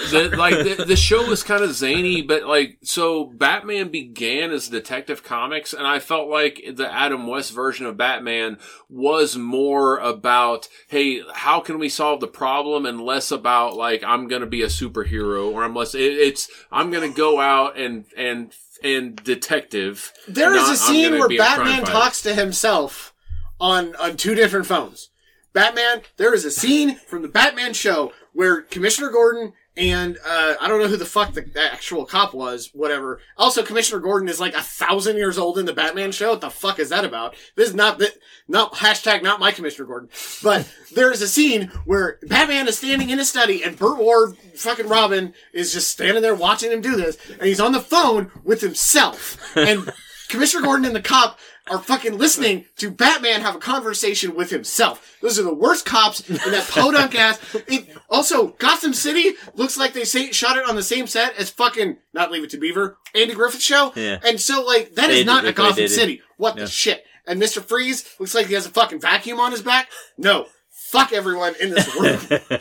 the 0.10 0.34
like 0.36 0.54
the, 0.54 0.84
the 0.86 0.96
show 0.96 1.26
was 1.28 1.42
kind 1.42 1.62
of 1.62 1.74
zany 1.74 2.22
but 2.22 2.44
like 2.44 2.78
so 2.82 3.24
Batman 3.26 3.90
began 3.90 4.52
as 4.52 4.68
Detective 4.68 5.22
Comics 5.22 5.74
and 5.74 5.86
I 5.86 5.98
felt 5.98 6.30
like 6.30 6.62
the 6.74 6.90
Adam 6.90 7.26
West 7.26 7.52
version 7.52 7.84
of 7.84 7.98
Batman 7.98 8.56
was 8.88 9.36
more 9.36 9.98
about 9.98 10.68
hey 10.88 11.20
how 11.34 11.60
can 11.60 11.78
we 11.78 11.90
solve 11.90 12.20
the 12.20 12.26
problem 12.26 12.86
and 12.86 13.02
less 13.02 13.30
about 13.30 13.76
like 13.76 14.02
I'm 14.02 14.28
gonna 14.28 14.46
be 14.46 14.62
a 14.62 14.68
superhero 14.68 15.52
or 15.52 15.62
I'm 15.62 15.74
less 15.74 15.94
it, 15.94 16.00
it's 16.00 16.48
I'm 16.72 16.90
gonna 16.90 17.10
go 17.12 17.38
out 17.38 17.76
and 17.76 18.06
and 18.16 18.50
and 18.82 19.16
detective 19.22 20.12
There 20.26 20.54
is 20.54 20.68
a 20.68 20.76
scene 20.76 21.12
where 21.12 21.28
be 21.28 21.36
a 21.36 21.38
crime 21.38 21.58
Batman 21.58 21.80
fighter. 21.80 21.92
talks 21.92 22.22
to 22.22 22.34
himself 22.34 23.14
on 23.60 23.94
on 23.96 24.16
two 24.16 24.34
different 24.34 24.66
phones. 24.66 25.10
Batman, 25.52 26.02
there 26.16 26.34
is 26.34 26.44
a 26.44 26.50
scene 26.50 26.96
from 26.96 27.22
the 27.22 27.28
Batman 27.28 27.74
show 27.74 28.12
where 28.32 28.62
Commissioner 28.62 29.10
Gordon 29.10 29.52
and 29.76 30.18
uh, 30.24 30.54
I 30.60 30.68
don't 30.68 30.80
know 30.80 30.88
who 30.88 30.96
the 30.96 31.04
fuck 31.04 31.32
the 31.32 31.48
actual 31.56 32.04
cop 32.04 32.32
was, 32.32 32.70
whatever. 32.72 33.20
Also, 33.36 33.64
Commissioner 33.64 34.00
Gordon 34.00 34.28
is 34.28 34.38
like 34.38 34.54
a 34.54 34.62
thousand 34.62 35.16
years 35.16 35.36
old 35.36 35.58
in 35.58 35.66
the 35.66 35.72
Batman 35.72 36.12
show. 36.12 36.30
What 36.30 36.40
the 36.40 36.50
fuck 36.50 36.78
is 36.78 36.90
that 36.90 37.04
about? 37.04 37.34
This 37.56 37.70
is 37.70 37.74
not 37.74 37.98
the 37.98 38.12
not 38.46 38.74
hashtag 38.74 39.22
not 39.22 39.40
my 39.40 39.50
Commissioner 39.50 39.86
Gordon. 39.86 40.10
But 40.42 40.72
there 40.94 41.10
is 41.10 41.22
a 41.22 41.28
scene 41.28 41.72
where 41.84 42.18
Batman 42.22 42.68
is 42.68 42.78
standing 42.78 43.10
in 43.10 43.18
his 43.18 43.28
study 43.28 43.64
and 43.64 43.76
Burt 43.76 43.98
Ward, 43.98 44.36
fucking 44.54 44.88
Robin, 44.88 45.34
is 45.52 45.72
just 45.72 45.90
standing 45.90 46.22
there 46.22 46.36
watching 46.36 46.70
him 46.70 46.80
do 46.80 46.94
this, 46.94 47.18
and 47.30 47.42
he's 47.42 47.60
on 47.60 47.72
the 47.72 47.80
phone 47.80 48.30
with 48.44 48.60
himself 48.60 49.56
and. 49.56 49.92
Commissioner 50.26 50.62
Gordon 50.62 50.86
and 50.86 50.96
the 50.96 51.02
cop 51.02 51.38
are 51.70 51.78
fucking 51.78 52.18
listening 52.18 52.66
to 52.76 52.90
Batman 52.90 53.40
have 53.40 53.56
a 53.56 53.58
conversation 53.58 54.34
with 54.34 54.50
himself. 54.50 55.16
Those 55.22 55.38
are 55.38 55.42
the 55.42 55.54
worst 55.54 55.86
cops 55.86 56.28
in 56.28 56.36
that 56.36 56.68
podunk 56.68 57.14
ass. 57.18 57.40
It, 57.68 57.88
also, 58.10 58.48
Gotham 58.48 58.92
City 58.92 59.32
looks 59.54 59.78
like 59.78 59.94
they 59.94 60.04
say, 60.04 60.30
shot 60.32 60.56
it 60.58 60.68
on 60.68 60.76
the 60.76 60.82
same 60.82 61.06
set 61.06 61.34
as 61.36 61.48
fucking 61.50 61.96
not 62.12 62.30
Leave 62.30 62.44
It 62.44 62.50
to 62.50 62.58
Beaver, 62.58 62.98
Andy 63.14 63.34
Griffith 63.34 63.62
show. 63.62 63.92
Yeah. 63.96 64.18
And 64.24 64.38
so, 64.40 64.62
like, 64.62 64.94
that 64.96 65.08
is 65.10 65.20
They- 65.20 65.24
not 65.24 65.46
a 65.46 65.52
Gotham. 65.52 65.88
City. 65.88 66.20
What 66.36 66.56
the 66.56 66.66
shit? 66.66 67.04
And 67.26 67.40
Mr. 67.40 67.62
Freeze 67.64 68.04
looks 68.20 68.34
like 68.34 68.48
he 68.48 68.54
has 68.54 68.66
a 68.66 68.70
fucking 68.70 69.00
vacuum 69.00 69.40
on 69.40 69.52
his 69.52 69.62
back. 69.62 69.88
No. 70.18 70.46
Fuck 70.70 71.12
everyone 71.12 71.54
in 71.60 71.70
this 71.70 71.94
room. 71.96 72.20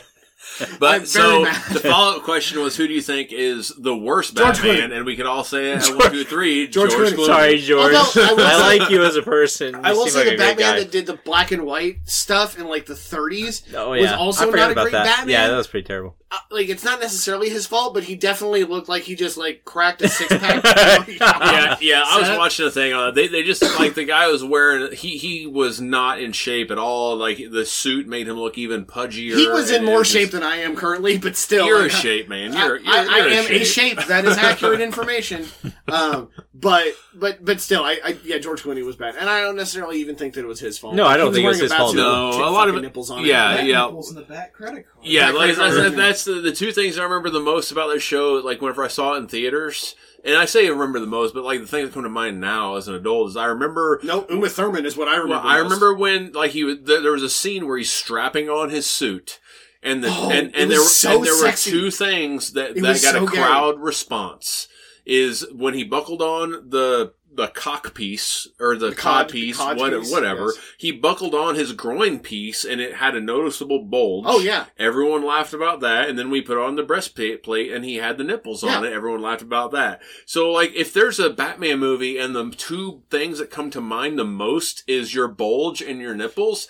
But 0.78 0.94
I'm 0.94 1.06
so 1.06 1.42
mad. 1.42 1.72
the 1.72 1.80
follow 1.80 2.16
up 2.18 2.22
question 2.22 2.60
was, 2.60 2.76
who 2.76 2.86
do 2.86 2.94
you 2.94 3.00
think 3.02 3.32
is 3.32 3.72
the 3.78 3.96
worst 3.96 4.36
George 4.36 4.56
Batman? 4.62 4.90
Clooney. 4.90 4.96
And 4.96 5.06
we 5.06 5.16
could 5.16 5.26
all 5.26 5.44
say 5.44 5.72
it 5.72 5.88
at 5.88 5.96
one, 5.96 6.10
two, 6.12 6.24
three. 6.24 6.66
George 6.68 6.90
George, 6.90 7.10
Clooney. 7.10 7.16
Clooney. 7.16 7.26
Sorry, 7.26 7.58
George. 7.58 7.94
Although, 7.94 8.42
I 8.44 8.46
I 8.46 8.52
say- 8.76 8.78
like 8.78 8.90
you 8.90 9.04
as 9.04 9.16
a 9.16 9.22
person. 9.22 9.74
I 9.74 9.92
will 9.92 10.06
say 10.06 10.20
like 10.20 10.28
the 10.30 10.36
Batman 10.36 10.56
guy. 10.74 10.78
that 10.80 10.90
did 10.90 11.06
the 11.06 11.14
black 11.14 11.50
and 11.50 11.64
white 11.64 11.98
stuff 12.04 12.58
in 12.58 12.66
like 12.66 12.86
the 12.86 12.94
30s 12.94 13.74
Oh 13.74 13.90
was 13.90 14.12
also 14.12 14.50
not 14.50 14.70
a 14.70 14.74
great 14.74 14.92
that. 14.92 15.04
Batman. 15.04 15.28
Yeah, 15.28 15.48
that 15.48 15.56
was 15.56 15.66
pretty 15.66 15.86
terrible. 15.86 16.16
Uh, 16.34 16.38
like 16.50 16.68
it's 16.68 16.84
not 16.84 17.00
necessarily 17.00 17.48
his 17.48 17.66
fault, 17.66 17.94
but 17.94 18.04
he 18.04 18.14
definitely 18.14 18.64
looked 18.64 18.88
like 18.88 19.02
he 19.04 19.14
just 19.14 19.36
like 19.36 19.64
cracked 19.64 20.02
a 20.02 20.08
six 20.08 20.28
pack. 20.36 20.64
yeah, 21.08 21.76
yeah. 21.80 22.02
I 22.04 22.20
was 22.20 22.38
watching 22.38 22.64
the 22.64 22.70
thing 22.70 22.92
on 22.92 23.08
it. 23.08 23.14
They 23.14 23.28
they 23.28 23.42
just 23.42 23.62
like 23.78 23.94
the 23.94 24.04
guy 24.04 24.28
was 24.28 24.42
wearing 24.44 24.92
he 24.92 25.16
he 25.16 25.46
was 25.46 25.80
not 25.80 26.20
in 26.20 26.32
shape 26.32 26.70
at 26.70 26.78
all. 26.78 27.16
Like 27.16 27.38
the 27.50 27.64
suit 27.64 28.06
made 28.06 28.28
him 28.28 28.36
look 28.36 28.58
even 28.58 28.84
pudgier. 28.84 29.36
He 29.36 29.48
was 29.48 29.70
in 29.70 29.84
more 29.84 30.02
it 30.02 30.06
shape 30.06 30.30
just- 30.30 30.32
than 30.32 30.42
I 30.42 30.56
am 30.56 30.76
currently, 30.76 31.18
but 31.18 31.36
still, 31.36 31.66
You're 31.66 31.82
like, 31.82 31.92
a 31.92 31.94
shape 31.94 32.28
man. 32.28 32.54
I, 32.54 32.64
You're, 32.64 32.78
you're, 32.78 32.94
I, 32.94 32.98
I 32.98 33.16
you're 33.18 33.28
am 33.28 33.44
a 33.44 33.60
a 33.60 33.64
shape. 33.64 33.98
shape. 33.98 34.06
That 34.08 34.24
is 34.24 34.36
accurate 34.36 34.80
information. 34.82 35.46
Um, 35.88 36.30
but 36.54 36.94
but 37.14 37.44
but 37.44 37.60
still, 37.60 37.82
I, 37.84 37.98
I 38.04 38.18
yeah, 38.24 38.38
George 38.38 38.62
Clooney 38.62 38.84
was 38.84 38.96
bad, 38.96 39.16
and 39.16 39.28
I 39.28 39.40
don't 39.40 39.56
necessarily 39.56 40.00
even 40.00 40.16
think 40.16 40.34
that 40.34 40.40
it 40.40 40.46
was 40.46 40.60
his 40.60 40.78
fault. 40.78 40.94
No, 40.94 41.06
I 41.06 41.16
don't 41.16 41.28
He 41.28 41.34
think 41.34 41.44
it 41.44 41.48
was 41.48 41.60
his 41.60 41.72
fault. 41.74 41.94
No, 41.94 42.30
a 42.30 42.50
lot 42.50 42.68
of 42.68 42.74
fucking 42.74 42.82
nipples 42.82 43.10
on 43.10 43.24
yeah, 43.24 43.52
it. 43.52 43.56
Back 43.58 43.66
yeah. 43.66 43.84
nipples 43.86 44.10
in 44.10 44.16
the 44.16 44.22
back 44.22 44.52
credit 44.52 44.86
card. 44.86 45.06
Yeah, 45.06 45.26
Back 45.26 45.34
like, 45.34 45.54
credit 45.54 45.56
that's, 45.74 45.76
card. 45.76 45.94
That's 46.24 46.42
the, 46.42 46.50
the 46.50 46.52
two 46.56 46.72
things 46.72 46.98
I 46.98 47.02
remember 47.04 47.30
the 47.30 47.40
most 47.40 47.70
about 47.72 47.88
that 47.92 48.00
show. 48.00 48.34
Like 48.34 48.60
whenever 48.60 48.84
I 48.84 48.88
saw 48.88 49.14
it 49.14 49.18
in 49.18 49.28
theaters, 49.28 49.94
and 50.24 50.36
I 50.36 50.44
say 50.46 50.66
I 50.66 50.70
remember 50.70 51.00
the 51.00 51.06
most, 51.06 51.34
but 51.34 51.44
like 51.44 51.60
the 51.60 51.66
thing 51.66 51.84
that 51.84 51.92
come 51.94 52.02
to 52.04 52.08
mind 52.08 52.40
now 52.40 52.76
as 52.76 52.88
an 52.88 52.94
adult 52.94 53.30
is 53.30 53.36
I 53.36 53.46
remember. 53.46 54.00
No, 54.02 54.26
Uma 54.30 54.48
Thurman 54.48 54.86
is 54.86 54.96
what 54.96 55.08
I 55.08 55.16
remember. 55.16 55.34
Well, 55.36 55.46
I 55.46 55.56
most. 55.56 55.64
remember 55.64 55.94
when 55.94 56.32
like 56.32 56.52
he 56.52 56.64
was 56.64 56.78
there, 56.84 57.12
was 57.12 57.22
a 57.22 57.28
scene 57.30 57.66
where 57.66 57.76
he's 57.78 57.92
strapping 57.92 58.48
on 58.48 58.70
his 58.70 58.86
suit. 58.86 59.40
And 59.82 60.02
the 60.02 60.08
Oh, 60.10 60.30
and, 60.30 60.54
and 60.56 60.70
there 60.70 60.78
were 60.80 60.84
so 60.86 61.16
and 61.16 61.24
there 61.26 61.34
sexy. 61.34 61.72
were 61.72 61.78
two 61.78 61.90
things 61.90 62.52
that 62.54 62.70
It 62.70 62.74
that 62.82 63.02
got 63.02 63.14
so 63.14 63.24
a 63.24 63.30
gay. 63.30 63.36
crowd 63.36 63.78
response 63.80 64.66
is 65.04 65.46
when 65.52 65.74
he 65.74 65.84
buckled 65.84 66.22
on 66.22 66.70
the 66.70 67.12
the 67.36 67.48
cock 67.48 67.94
piece 67.94 68.48
or 68.60 68.76
the, 68.76 68.90
The 68.90 68.94
cod, 68.96 69.26
cod- 69.26 69.30
piece, 69.30 69.56
cod 69.56 69.76
what- 69.78 69.92
piece, 69.92 70.10
whatever. 70.12 70.44
yes. 70.54 70.58
He 70.78 70.92
buckled 70.92 71.34
on 71.34 71.54
his 71.54 71.72
groin 71.72 72.20
piece 72.20 72.64
and 72.64 72.80
it 72.80 72.94
had 72.96 73.14
a 73.16 73.20
noticeable 73.20 73.82
bulge. 73.84 74.24
Oh 74.28 74.40
yeah, 74.40 74.66
Everyone 74.78 75.24
laughed 75.24 75.52
about 75.52 75.80
that, 75.80 76.08
and 76.08 76.18
then 76.18 76.30
we 76.30 76.40
put 76.40 76.58
on 76.58 76.76
the 76.76 76.82
breastplate, 76.82 77.42
plate, 77.42 77.72
and 77.72 77.84
he 77.84 77.96
had 77.96 78.18
the 78.18 78.24
nipples 78.24 78.62
on 78.62 78.84
it. 78.84 78.92
Everyone 78.92 79.22
laughed 79.22 79.42
about 79.42 79.72
that. 79.72 80.00
So, 80.26 80.50
like, 80.50 80.72
if 80.74 80.92
there's 80.92 81.18
a 81.18 81.30
Batman 81.30 81.78
movie 81.78 82.18
and 82.18 82.34
the 82.34 82.50
two 82.50 83.02
things 83.10 83.38
that 83.38 83.50
come 83.50 83.70
to 83.70 83.80
mind 83.80 84.18
the 84.18 84.24
most 84.24 84.82
is 84.86 85.14
your 85.14 85.28
bulge 85.28 85.80
and 85.82 86.00
your 86.00 86.14
nipples, 86.14 86.68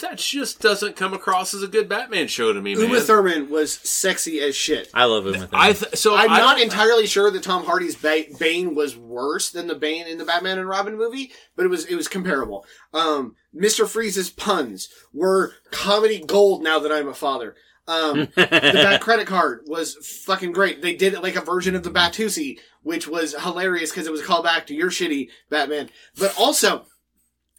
that 0.00 0.16
just 0.16 0.60
doesn't 0.60 0.96
come 0.96 1.12
across 1.12 1.52
as 1.52 1.62
a 1.62 1.68
good 1.68 1.88
Batman 1.88 2.26
show 2.26 2.52
to 2.54 2.60
me, 2.60 2.74
man. 2.74 2.84
Uma 2.88 3.00
Thurman 3.00 3.50
was 3.50 3.72
sexy 3.74 4.40
as 4.40 4.56
shit. 4.56 4.88
I 4.94 5.04
love 5.04 5.26
him. 5.26 5.46
I 5.52 5.74
th- 5.74 5.94
so 5.96 6.16
I'm 6.16 6.30
I 6.30 6.38
not 6.38 6.56
don't- 6.56 6.64
entirely 6.64 7.06
sure 7.06 7.30
that 7.30 7.42
Tom 7.42 7.64
Hardy's 7.66 7.94
ba- 7.94 8.24
Bane 8.38 8.74
was 8.74 8.96
worse 8.96 9.50
than 9.50 9.66
the 9.66 9.74
Bane 9.74 10.06
in 10.06 10.16
the 10.16 10.24
Batman 10.24 10.58
and 10.58 10.68
Robin 10.68 10.96
movie, 10.96 11.32
but 11.54 11.66
it 11.66 11.68
was 11.68 11.84
it 11.84 11.96
was 11.96 12.08
comparable. 12.08 12.64
Um, 12.94 13.36
Mr. 13.54 13.86
Freeze's 13.86 14.30
puns 14.30 14.88
were 15.12 15.52
comedy 15.70 16.18
gold. 16.26 16.62
Now 16.62 16.78
that 16.78 16.90
I'm 16.92 17.08
a 17.08 17.14
father, 17.14 17.54
um, 17.86 18.28
the 18.36 18.46
Bat 18.50 19.02
credit 19.02 19.26
card 19.26 19.64
was 19.66 19.94
fucking 20.24 20.52
great. 20.52 20.80
They 20.80 20.94
did 20.96 21.12
it 21.12 21.22
like 21.22 21.36
a 21.36 21.40
version 21.42 21.74
of 21.74 21.82
the 21.82 21.90
Batusi, 21.90 22.58
which 22.82 23.06
was 23.06 23.34
hilarious 23.34 23.90
because 23.90 24.06
it 24.06 24.12
was 24.12 24.22
a 24.22 24.24
callback 24.24 24.64
to 24.68 24.74
your 24.74 24.88
shitty 24.90 25.28
Batman. 25.50 25.90
But 26.18 26.34
also, 26.38 26.86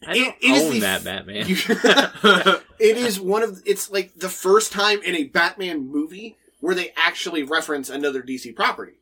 I 0.08 0.14
don't 0.14 0.28
it- 0.28 0.36
it 0.42 0.62
own 0.62 0.74
the- 0.74 0.80
that 0.80 1.04
Batman. 1.04 1.46
it 2.80 2.98
is 2.98 3.20
one 3.20 3.44
of 3.44 3.62
it's 3.66 3.90
like 3.92 4.14
the 4.16 4.30
first 4.30 4.72
time 4.72 5.02
in 5.04 5.16
a 5.16 5.26
Batman 5.26 5.88
movie 5.88 6.38
where 6.60 6.76
they 6.76 6.94
actually 6.96 7.44
reference 7.44 7.90
another 7.90 8.22
DC 8.22 8.56
property. 8.56 8.94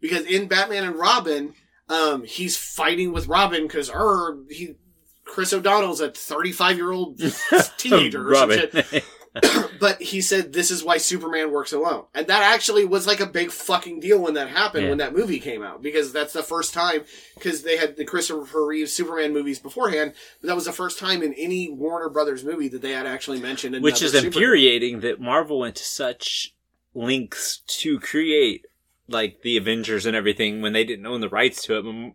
Because 0.00 0.24
in 0.24 0.48
Batman 0.48 0.84
and 0.84 0.96
Robin, 0.96 1.54
um, 1.88 2.24
he's 2.24 2.56
fighting 2.56 3.12
with 3.12 3.26
Robin 3.26 3.62
because 3.64 3.90
er 3.94 4.38
he 4.48 4.76
Chris 5.24 5.52
O'Donnell's 5.52 6.00
a 6.00 6.10
35 6.10 6.76
year 6.76 6.90
old 6.90 7.20
teenager 7.76 8.30
or 8.30 8.34
some 8.34 8.50
shit. 8.50 9.04
But 9.80 10.02
he 10.02 10.20
said 10.20 10.52
this 10.52 10.70
is 10.70 10.84
why 10.84 10.98
Superman 10.98 11.50
works 11.52 11.72
alone. 11.72 12.04
And 12.14 12.26
that 12.26 12.42
actually 12.42 12.84
was 12.84 13.06
like 13.06 13.20
a 13.20 13.26
big 13.26 13.50
fucking 13.50 14.00
deal 14.00 14.20
when 14.20 14.34
that 14.34 14.48
happened, 14.50 14.84
Yeah. 14.84 14.88
when 14.90 14.98
that 14.98 15.14
movie 15.14 15.40
came 15.40 15.62
out. 15.62 15.80
Because 15.82 16.12
that's 16.12 16.34
the 16.34 16.42
first 16.42 16.74
time, 16.74 17.04
because 17.34 17.62
they 17.62 17.78
had 17.78 17.96
the 17.96 18.04
Christopher 18.04 18.66
Reeve 18.66 18.90
Superman 18.90 19.32
movies 19.32 19.58
beforehand, 19.58 20.12
but 20.40 20.48
that 20.48 20.54
was 20.56 20.66
the 20.66 20.72
first 20.72 20.98
time 20.98 21.22
in 21.22 21.32
any 21.34 21.70
Warner 21.70 22.10
Brothers 22.10 22.44
movie 22.44 22.68
that 22.68 22.82
they 22.82 22.92
had 22.92 23.06
actually 23.06 23.40
mentioned 23.40 23.82
Which 23.82 24.02
is 24.02 24.12
Superman. 24.12 24.26
infuriating 24.26 25.00
that 25.00 25.20
Marvel 25.20 25.60
went 25.60 25.76
to 25.76 25.84
such 25.84 26.52
lengths 26.92 27.62
to 27.66 27.98
create 28.00 28.66
like 29.08 29.42
the 29.42 29.56
Avengers 29.56 30.06
and 30.06 30.14
everything 30.14 30.60
when 30.60 30.72
they 30.72 30.84
didn't 30.84 31.06
own 31.06 31.20
the 31.20 31.28
rights 31.28 31.62
to 31.64 31.76
it. 31.78 32.14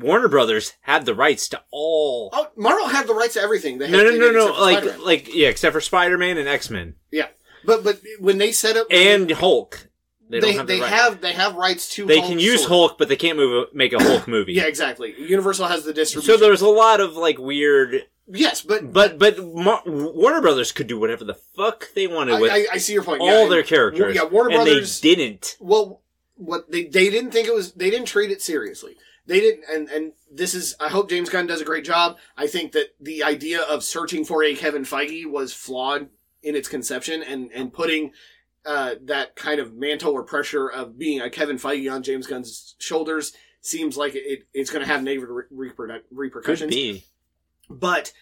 Warner 0.00 0.28
Brothers 0.28 0.72
had 0.82 1.06
the 1.06 1.14
rights 1.14 1.48
to 1.50 1.62
all. 1.70 2.30
Oh, 2.32 2.48
Marvel 2.56 2.88
had 2.88 3.06
the 3.06 3.14
rights 3.14 3.34
to 3.34 3.40
everything. 3.40 3.78
They 3.78 3.86
had, 3.88 3.92
no, 3.96 4.02
no, 4.04 4.10
they 4.12 4.18
no, 4.18 4.32
no. 4.32 4.60
Like, 4.60 4.78
Spider-Man. 4.78 5.04
like 5.04 5.34
yeah, 5.34 5.48
except 5.48 5.72
for 5.72 5.80
Spider 5.80 6.18
Man 6.18 6.38
and 6.38 6.48
X 6.48 6.70
Men 6.70 6.94
yeah. 7.10 7.26
But, 7.64 7.84
but 7.84 8.00
when 8.18 8.38
they 8.38 8.52
set 8.52 8.76
up, 8.76 8.86
and 8.90 9.30
Hulk. 9.30 9.88
They, 10.30 10.38
they, 10.38 10.52
don't 10.52 10.58
have 10.58 10.66
they 10.68 10.76
the 10.76 10.82
right. 10.82 10.92
have, 10.92 11.20
they 11.20 11.32
have 11.32 11.56
rights 11.56 11.92
to 11.96 12.06
They 12.06 12.18
Hulk 12.20 12.30
can 12.30 12.38
use. 12.38 12.64
Hulk, 12.64 12.96
but 12.98 13.08
they 13.08 13.16
can't 13.16 13.36
move 13.36 13.66
a, 13.72 13.76
make 13.76 13.92
a 13.92 14.02
Hulk 14.02 14.28
movie. 14.28 14.52
Yeah, 14.52 14.66
exactly. 14.66 15.12
Universal 15.18 15.66
has 15.66 15.84
the 15.84 15.92
distribution. 15.92 16.38
So 16.38 16.40
there's 16.40 16.60
a 16.60 16.68
lot 16.68 17.00
of 17.00 17.16
like 17.16 17.36
weird, 17.38 18.06
yes, 18.28 18.62
but, 18.62 18.92
but 18.92 19.18
but 19.18 19.44
Mar- 19.44 19.82
Warner 19.84 20.40
Brothers 20.40 20.70
could 20.70 20.86
do 20.86 21.00
whatever 21.00 21.24
the 21.24 21.34
fuck 21.34 21.92
they 21.94 22.06
wanted 22.06 22.40
with 22.40 22.52
I, 22.52 22.64
I 22.72 22.78
see 22.78 22.92
your 22.92 23.02
point. 23.02 23.20
all 23.20 23.42
yeah, 23.42 23.48
their 23.48 23.58
and- 23.58 23.68
characters. 23.68 24.14
Yeah, 24.14 24.24
Warner 24.24 24.50
and 24.50 24.64
Brothers. 24.64 25.00
they 25.00 25.14
didn't. 25.16 25.56
well 25.60 26.00
what 26.36 26.70
they 26.70 26.84
they 26.84 27.10
didn't 27.10 27.32
think 27.32 27.46
it 27.48 27.54
was 27.54 27.72
they 27.72 27.90
didn't 27.90 28.06
treat 28.06 28.30
it 28.30 28.40
seriously 28.40 28.96
they 29.30 29.40
didn't 29.40 29.64
and 29.72 29.88
and 29.88 30.12
this 30.30 30.54
is 30.54 30.74
i 30.80 30.88
hope 30.88 31.08
james 31.08 31.30
gunn 31.30 31.46
does 31.46 31.60
a 31.60 31.64
great 31.64 31.84
job 31.84 32.18
i 32.36 32.46
think 32.46 32.72
that 32.72 32.88
the 33.00 33.22
idea 33.22 33.60
of 33.62 33.84
searching 33.84 34.24
for 34.24 34.42
a 34.42 34.54
kevin 34.54 34.82
feige 34.82 35.24
was 35.24 35.52
flawed 35.52 36.08
in 36.42 36.56
its 36.56 36.68
conception 36.68 37.22
and 37.22 37.50
and 37.52 37.72
putting 37.72 38.10
uh 38.66 38.94
that 39.02 39.36
kind 39.36 39.60
of 39.60 39.72
mantle 39.74 40.12
or 40.12 40.24
pressure 40.24 40.66
of 40.68 40.98
being 40.98 41.20
a 41.20 41.30
kevin 41.30 41.56
feige 41.56 41.90
on 41.90 42.02
james 42.02 42.26
gunn's 42.26 42.74
shoulders 42.78 43.32
seems 43.60 43.96
like 43.96 44.14
it, 44.14 44.48
it's 44.52 44.70
going 44.70 44.84
to 44.84 44.90
have 44.90 45.02
negative 45.02 45.28
re- 45.28 45.68
repercu- 45.70 45.88
Could 45.88 46.02
repercussions 46.10 46.74
be. 46.74 47.04
but 47.68 48.12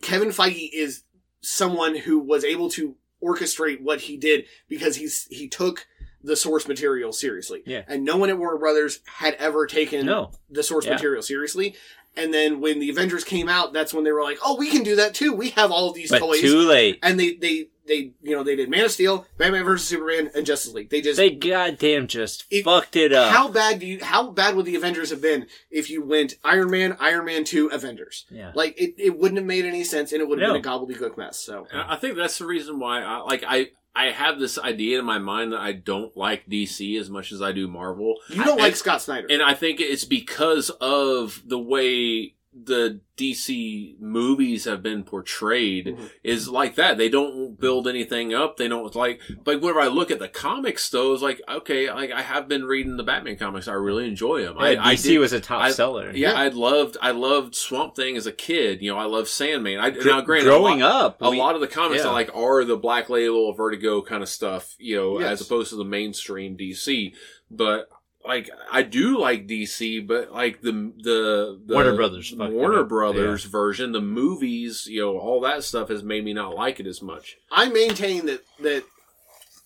Kevin 0.00 0.30
Feige 0.30 0.70
is 0.72 1.02
someone 1.42 1.94
who 1.96 2.18
was 2.18 2.44
able 2.44 2.70
to 2.70 2.96
orchestrate 3.22 3.80
what 3.82 4.00
he 4.02 4.16
did 4.16 4.46
because 4.68 4.96
he's 4.96 5.26
he 5.30 5.48
took 5.48 5.86
the 6.24 6.36
source 6.36 6.66
material 6.66 7.12
seriously. 7.12 7.62
Yeah. 7.66 7.82
And 7.86 8.04
no 8.04 8.16
one 8.16 8.30
at 8.30 8.38
Warner 8.38 8.58
Brothers 8.58 9.00
had 9.06 9.34
ever 9.34 9.66
taken 9.66 10.06
No. 10.06 10.32
the 10.50 10.62
source 10.62 10.86
Yeah. 10.86 10.92
material 10.94 11.22
seriously. 11.22 11.76
And 12.16 12.32
then 12.32 12.60
when 12.60 12.78
the 12.78 12.90
Avengers 12.90 13.24
came 13.24 13.48
out, 13.48 13.72
that's 13.72 13.92
when 13.92 14.04
they 14.04 14.12
were 14.12 14.22
like, 14.22 14.38
"Oh, 14.44 14.56
we 14.56 14.70
can 14.70 14.84
do 14.84 14.96
that 14.96 15.14
too. 15.14 15.32
We 15.32 15.50
have 15.50 15.70
all 15.72 15.88
of 15.88 15.94
these 15.96 16.10
But 16.10 16.20
toys." 16.20 16.40
too 16.40 16.60
late. 16.60 16.98
and 17.02 17.18
they 17.18 17.34
they 17.34 17.68
they 17.86 18.12
you 18.22 18.34
know 18.36 18.44
they 18.44 18.54
did 18.54 18.70
Man 18.70 18.84
of 18.84 18.92
Steel, 18.92 19.26
Batman 19.36 19.64
vs 19.64 19.86
Superman, 19.88 20.30
and 20.34 20.46
Justice 20.46 20.72
League. 20.72 20.90
They 20.90 21.00
just 21.00 21.16
They 21.16 21.30
goddamn 21.30 22.06
just 22.06 22.44
It- 22.50 22.64
fucked 22.64 22.94
it 22.96 23.12
up. 23.12 23.32
how 23.32 23.48
bad 23.48 23.80
do 23.80 23.86
you 23.86 23.98
how 24.02 24.30
bad 24.30 24.54
would 24.54 24.64
the 24.64 24.76
Avengers 24.76 25.10
have 25.10 25.20
been 25.20 25.48
if 25.72 25.90
you 25.90 26.02
went 26.04 26.34
Iron 26.44 26.70
Man, 26.70 26.96
Iron 27.00 27.24
Man 27.24 27.42
two, 27.44 27.66
Avengers? 27.72 28.26
yeah. 28.30 28.52
Like 28.54 28.80
it, 28.80 28.94
it 28.96 29.18
wouldn't 29.18 29.38
have 29.38 29.46
made 29.46 29.64
any 29.64 29.82
sense, 29.82 30.12
and 30.12 30.22
it 30.22 30.28
would 30.28 30.38
have 30.40 30.48
No. 30.48 30.54
been 30.54 30.64
a 30.64 30.68
gobbledygook 30.68 31.18
mess. 31.18 31.40
So 31.40 31.66
I 31.72 31.96
think 31.96 32.16
that's 32.16 32.38
the 32.38 32.46
reason 32.46 32.78
why 32.78 33.02
I 33.02 33.18
like 33.22 33.42
I 33.44 33.70
I 33.96 34.06
have 34.10 34.40
this 34.40 34.58
idea 34.58 34.98
in 34.98 35.04
my 35.04 35.18
mind 35.18 35.52
that 35.52 35.60
I 35.60 35.72
don't 35.72 36.16
like 36.16 36.48
DC 36.48 36.98
as 36.98 37.08
much 37.08 37.30
as 37.30 37.40
I 37.40 37.52
do 37.52 37.68
Marvel. 37.68 38.16
you 38.28 38.42
don't 38.44 38.58
I- 38.58 38.62
like 38.62 38.66
and, 38.72 38.76
Scott 38.76 39.02
Snyder. 39.02 39.26
and 39.30 39.42
I 39.42 39.54
think 39.54 39.80
it's 39.80 40.04
because 40.04 40.70
of 40.80 41.42
the 41.46 41.58
way 41.58 42.33
the 42.56 43.00
DC 43.16 43.96
movies 44.00 44.64
have 44.64 44.80
been 44.82 45.02
portrayed 45.02 45.86
Mhm. 45.86 46.10
is 46.22 46.48
like 46.48 46.76
that. 46.76 46.98
They 46.98 47.08
don't 47.08 47.58
build 47.58 47.88
anything 47.88 48.32
up. 48.32 48.56
They 48.56 48.68
don't 48.68 48.94
like 48.94 49.20
like 49.44 49.60
whenever 49.60 49.80
I 49.80 49.88
look 49.88 50.10
at 50.12 50.20
the 50.20 50.28
comics 50.28 50.88
though, 50.88 51.12
it's 51.12 51.22
like 51.22 51.40
okay, 51.48 51.90
like 51.92 52.12
I 52.12 52.22
have 52.22 52.46
been 52.48 52.64
reading 52.64 52.96
the 52.96 53.02
Batman 53.02 53.36
comics. 53.36 53.66
I 53.66 53.72
really 53.72 54.06
enjoy 54.06 54.42
them. 54.44 54.56
Yeah, 54.58 54.64
I, 54.64 54.90
I 54.90 54.94
DC 54.94 55.02
did- 55.14 55.18
was 55.18 55.32
a 55.32 55.40
top 55.40 55.62
I- 55.62 55.70
seller. 55.72 56.12
yeah, 56.14 56.30
Yeah. 56.32 56.38
I 56.38 56.48
loved 56.48 56.96
I 57.02 57.10
loved 57.10 57.54
Swamp 57.56 57.96
Thing 57.96 58.16
as 58.16 58.26
a 58.26 58.32
kid. 58.32 58.80
You 58.82 58.92
know, 58.92 58.98
I 58.98 59.04
loved 59.06 59.28
Sandman. 59.28 59.78
I 59.80 59.90
Gr- 59.90 60.08
now 60.08 60.20
granted 60.20 60.44
growing 60.46 60.82
a 60.82 60.86
lot, 60.86 61.04
up, 61.04 61.22
a 61.22 61.30
we- 61.30 61.38
lot 61.38 61.54
of 61.56 61.60
the 61.60 61.66
comics 61.68 62.04
yeah. 62.04 62.10
I 62.10 62.12
like 62.12 62.30
are 62.36 62.64
the 62.64 62.76
Black 62.76 63.08
Label, 63.10 63.52
Vertigo 63.52 64.00
kind 64.02 64.22
of 64.22 64.28
stuff. 64.28 64.76
You 64.78 64.96
know, 64.96 65.20
Yes. 65.20 65.40
as 65.40 65.46
opposed 65.46 65.70
to 65.70 65.76
the 65.76 65.84
mainstream 65.84 66.56
DC. 66.56 67.14
But 67.50 67.88
like 68.24 68.50
I 68.72 68.82
do 68.82 69.18
like 69.18 69.46
DC, 69.46 70.06
but 70.06 70.32
like 70.32 70.62
the 70.62 70.72
the, 70.72 71.60
the 71.66 71.74
Warner 71.74 71.94
Brothers 71.94 72.34
Warner 72.36 72.80
up. 72.80 72.88
Brothers 72.88 73.44
version, 73.44 73.92
the 73.92 74.00
movies, 74.00 74.86
you 74.86 75.02
know, 75.02 75.18
all 75.18 75.40
that 75.42 75.62
stuff 75.64 75.88
has 75.88 76.02
made 76.02 76.24
me 76.24 76.32
not 76.32 76.54
like 76.54 76.80
it 76.80 76.86
as 76.86 77.02
much. 77.02 77.36
I 77.50 77.68
maintain 77.68 78.26
that 78.26 78.44
that 78.60 78.84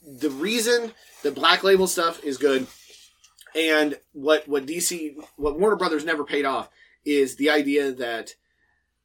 the 0.05 0.31
reason 0.31 0.93
the 1.23 1.31
Black 1.31 1.63
Label 1.63 1.87
stuff 1.87 2.23
is 2.25 2.37
good, 2.37 2.67
and 3.55 3.99
what 4.13 4.49
what 4.49 4.67
DC 4.67 5.15
what 5.37 5.59
Warner 5.59 5.77
Brothers 5.77 6.05
never 6.05 6.25
paid 6.25 6.45
off 6.45 6.69
is 7.05 7.37
the 7.37 7.51
idea 7.51 7.93
that 7.93 8.35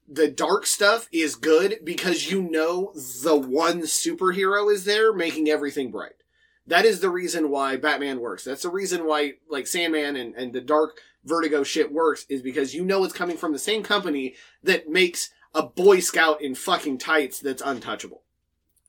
the 0.08 0.30
dark 0.30 0.66
stuff 0.66 1.08
is 1.12 1.36
good 1.36 1.80
because 1.84 2.30
you 2.30 2.42
know 2.42 2.92
the 2.94 3.36
one 3.36 3.82
superhero 3.82 4.72
is 4.74 4.86
there 4.86 5.14
making 5.14 5.48
everything 5.48 5.92
bright. 5.92 6.23
That 6.68 6.86
is 6.86 7.00
the 7.00 7.10
reason 7.10 7.50
why 7.50 7.76
Batman 7.76 8.20
works. 8.20 8.44
That's 8.44 8.64
the 8.64 8.70
reason 8.70 9.06
why 9.06 9.34
like 9.50 9.68
Sandman 9.68 10.16
and, 10.16 10.34
and 10.36 10.54
the 10.54 10.62
dark 10.62 11.00
Vertigo 11.26 11.64
shit 11.64 11.92
works 11.92 12.26
is 12.30 12.42
because 12.42 12.74
you 12.74 12.84
know 12.84 13.04
it's 13.04 13.14
coming 13.14 13.38
from 13.38 13.54
the 13.54 13.60
same 13.60 13.84
company 13.84 14.36
that 14.64 14.90
makes 14.90 15.30
a 15.54 15.64
Boy 15.64 16.00
Scout 16.00 16.42
in 16.42 16.56
fucking 16.56 16.98
tights 16.98 17.40
that's 17.40 17.62
untouchable. 17.62 18.24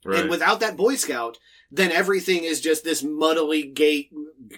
And 0.05 0.29
without 0.29 0.61
that 0.61 0.77
Boy 0.77 0.97
Scout, 0.97 1.39
then 1.71 1.91
everything 1.91 2.45
is 2.45 2.61
just 2.61 2.85
this 2.85 3.03
muddly 3.03 3.73
gay 3.73 4.11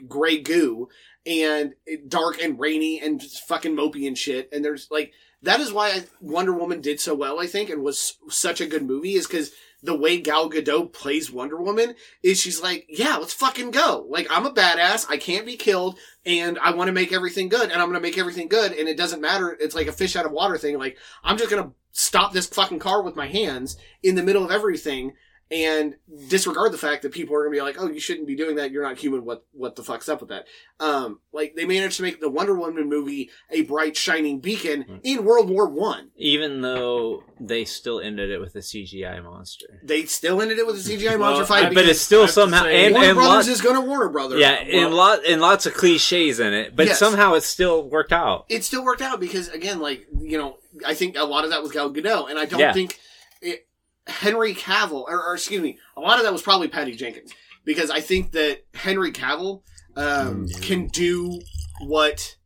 gray 0.09 0.39
goo 0.39 0.89
and 1.25 1.75
dark 2.09 2.43
and 2.43 2.59
rainy 2.59 3.01
and 3.01 3.21
just 3.21 3.47
fucking 3.47 3.77
mopey 3.77 4.07
and 4.07 4.19
shit. 4.19 4.49
And 4.53 4.65
there's 4.65 4.89
like 4.91 5.13
that 5.43 5.61
is 5.61 5.73
why 5.73 6.05
Wonder 6.21 6.53
Woman 6.53 6.81
did 6.81 7.01
so 7.01 7.15
well, 7.15 7.41
I 7.41 7.47
think, 7.47 7.71
and 7.71 7.83
was 7.83 8.17
such 8.29 8.61
a 8.61 8.67
good 8.67 8.83
movie 8.83 9.15
is 9.15 9.27
because 9.27 9.53
the 9.87 9.97
way 9.97 10.21
Gal 10.21 10.51
Gadot 10.51 10.93
plays 10.93 11.31
Wonder 11.31 11.57
Woman 11.57 11.95
is 12.23 12.41
she's 12.41 12.61
like, 12.61 12.87
yeah, 12.89 13.17
let's 13.17 13.33
fucking 13.33 13.71
go. 13.71 14.07
Like 14.09 14.27
I'm 14.31 14.45
a 14.45 14.53
badass, 14.53 15.07
I 15.09 15.17
can't 15.17 15.47
be 15.47 15.57
killed, 15.57 15.99
and 16.25 16.59
I 16.59 16.73
want 16.73 16.89
to 16.89 16.93
make 16.93 17.13
everything 17.13 17.49
good, 17.49 17.71
and 17.71 17.81
I'm 17.81 17.89
gonna 17.89 18.01
make 18.01 18.19
everything 18.19 18.49
good, 18.49 18.73
and 18.73 18.89
it 18.89 18.97
doesn't 18.97 19.23
matter. 19.23 19.57
It's 19.59 19.75
like 19.75 19.87
a 19.87 19.93
fish 19.93 20.17
out 20.17 20.27
of 20.27 20.33
water 20.33 20.59
thing. 20.59 20.79
Like 20.79 20.99
I'm 21.25 21.39
just 21.39 21.51
gonna 21.51 21.73
stop 21.93 22.33
this 22.33 22.47
fucking 22.47 22.81
car 22.81 23.03
with 23.03 23.17
my 23.17 23.27
hands 23.27 23.77
in 24.03 24.17
the 24.17 24.23
middle 24.23 24.45
of 24.45 24.51
everything 24.51 25.15
and 25.51 25.95
disregard 26.29 26.73
the 26.73 26.79
fact 26.79 27.03
that 27.03 27.13
people 27.13 27.37
are 27.37 27.45
gonna 27.45 27.55
be 27.55 27.63
like, 27.63 27.77
"Oh, 27.81 27.89
you 27.89 28.01
shouldn't 28.01 28.27
be 28.27 28.35
doing 28.35 28.57
that. 28.57 28.73
You're 28.73 28.83
not 28.83 28.99
human. 28.99 29.25
What 29.25 29.45
what 29.53 29.77
the 29.77 29.85
fuck's 29.85 30.09
up 30.09 30.21
with 30.21 30.31
that?" 30.31 30.47
Um, 30.81 31.21
like 31.33 31.55
they 31.55 31.65
managed 31.65 31.97
to 31.99 32.03
make 32.03 32.21
the 32.21 32.29
Wonder 32.29 32.55
Woman 32.55 32.89
movie 32.89 33.31
a 33.51 33.63
bright, 33.63 33.97
shining 33.97 34.41
beacon 34.41 35.01
in 35.05 35.25
World 35.25 35.49
War 35.49 35.69
One. 35.69 36.11
Even 36.17 36.63
though 36.63 37.23
they 37.39 37.65
still 37.65 38.01
ended 38.01 38.31
it 38.31 38.41
with 38.41 38.57
a 38.57 38.63
CGI 38.63 39.21
monster. 39.23 39.81
They 39.85 40.05
still 40.07 40.43
ended 40.43 40.59
it 40.59 40.67
with 40.67 40.77
a 40.77 40.81
CGI 40.81 41.11
Well, 41.17 41.31
monster 41.31 41.47
fight, 41.47 41.63
but 41.65 41.71
because 41.71 41.89
it's 41.91 42.01
still 42.01 42.21
I 42.21 42.23
have 42.23 42.31
to 42.31 42.35
somehow 42.35 42.63
say- 42.65 42.85
and, 42.87 42.95
Warner 42.95 43.09
and 43.11 43.17
Brothers 43.17 43.35
lots, 43.35 43.49
is 43.49 43.61
gonna 43.61 43.81
Warner 43.83 44.09
Brothers. 44.09 44.41
yeah, 44.41 44.53
and 44.55 44.87
Well, 44.89 44.97
lot 44.97 45.21
and 45.27 45.41
lots 45.41 45.67
of 45.67 45.75
cliches 45.75 46.41
in 46.41 46.53
it, 46.55 46.75
but 46.75 46.87
Yes. 46.87 46.99
somehow 46.99 47.35
it 47.35 47.43
still 47.43 47.83
worked 47.89 48.13
out. 48.13 48.47
it 48.49 48.65
still 48.65 48.85
worked 48.85 49.03
out 49.03 49.21
because 49.21 49.49
again, 49.49 49.79
like 49.81 50.07
you 50.21 50.39
know, 50.39 50.59
I 50.85 50.95
think 50.95 51.17
a 51.17 51.25
lot 51.25 51.45
of 51.45 51.51
that 51.51 51.63
was 51.63 51.71
Gal 51.73 51.91
Gadot, 51.91 52.31
and 52.31 52.39
I 52.39 52.45
don't 52.47 52.59
Yeah. 52.61 52.73
think 52.73 52.93
it, 52.93 52.99
Henry 54.07 54.55
Cavill, 54.55 55.05
or, 55.09 55.23
or 55.29 55.35
excuse 55.35 55.61
me, 55.61 55.79
a 55.97 56.01
lot 56.01 56.19
of 56.19 56.25
that 56.25 56.33
was 56.33 56.43
probably 56.43 56.69
Patty 56.69 56.95
Jenkins 56.95 57.33
because 57.65 57.91
I 57.91 58.01
think 58.01 58.33
that 58.33 58.65
Henry 58.75 59.13
Cavill 59.13 59.63
um, 59.97 60.49
can 60.49 60.87
do 60.87 61.41
what 61.81 62.37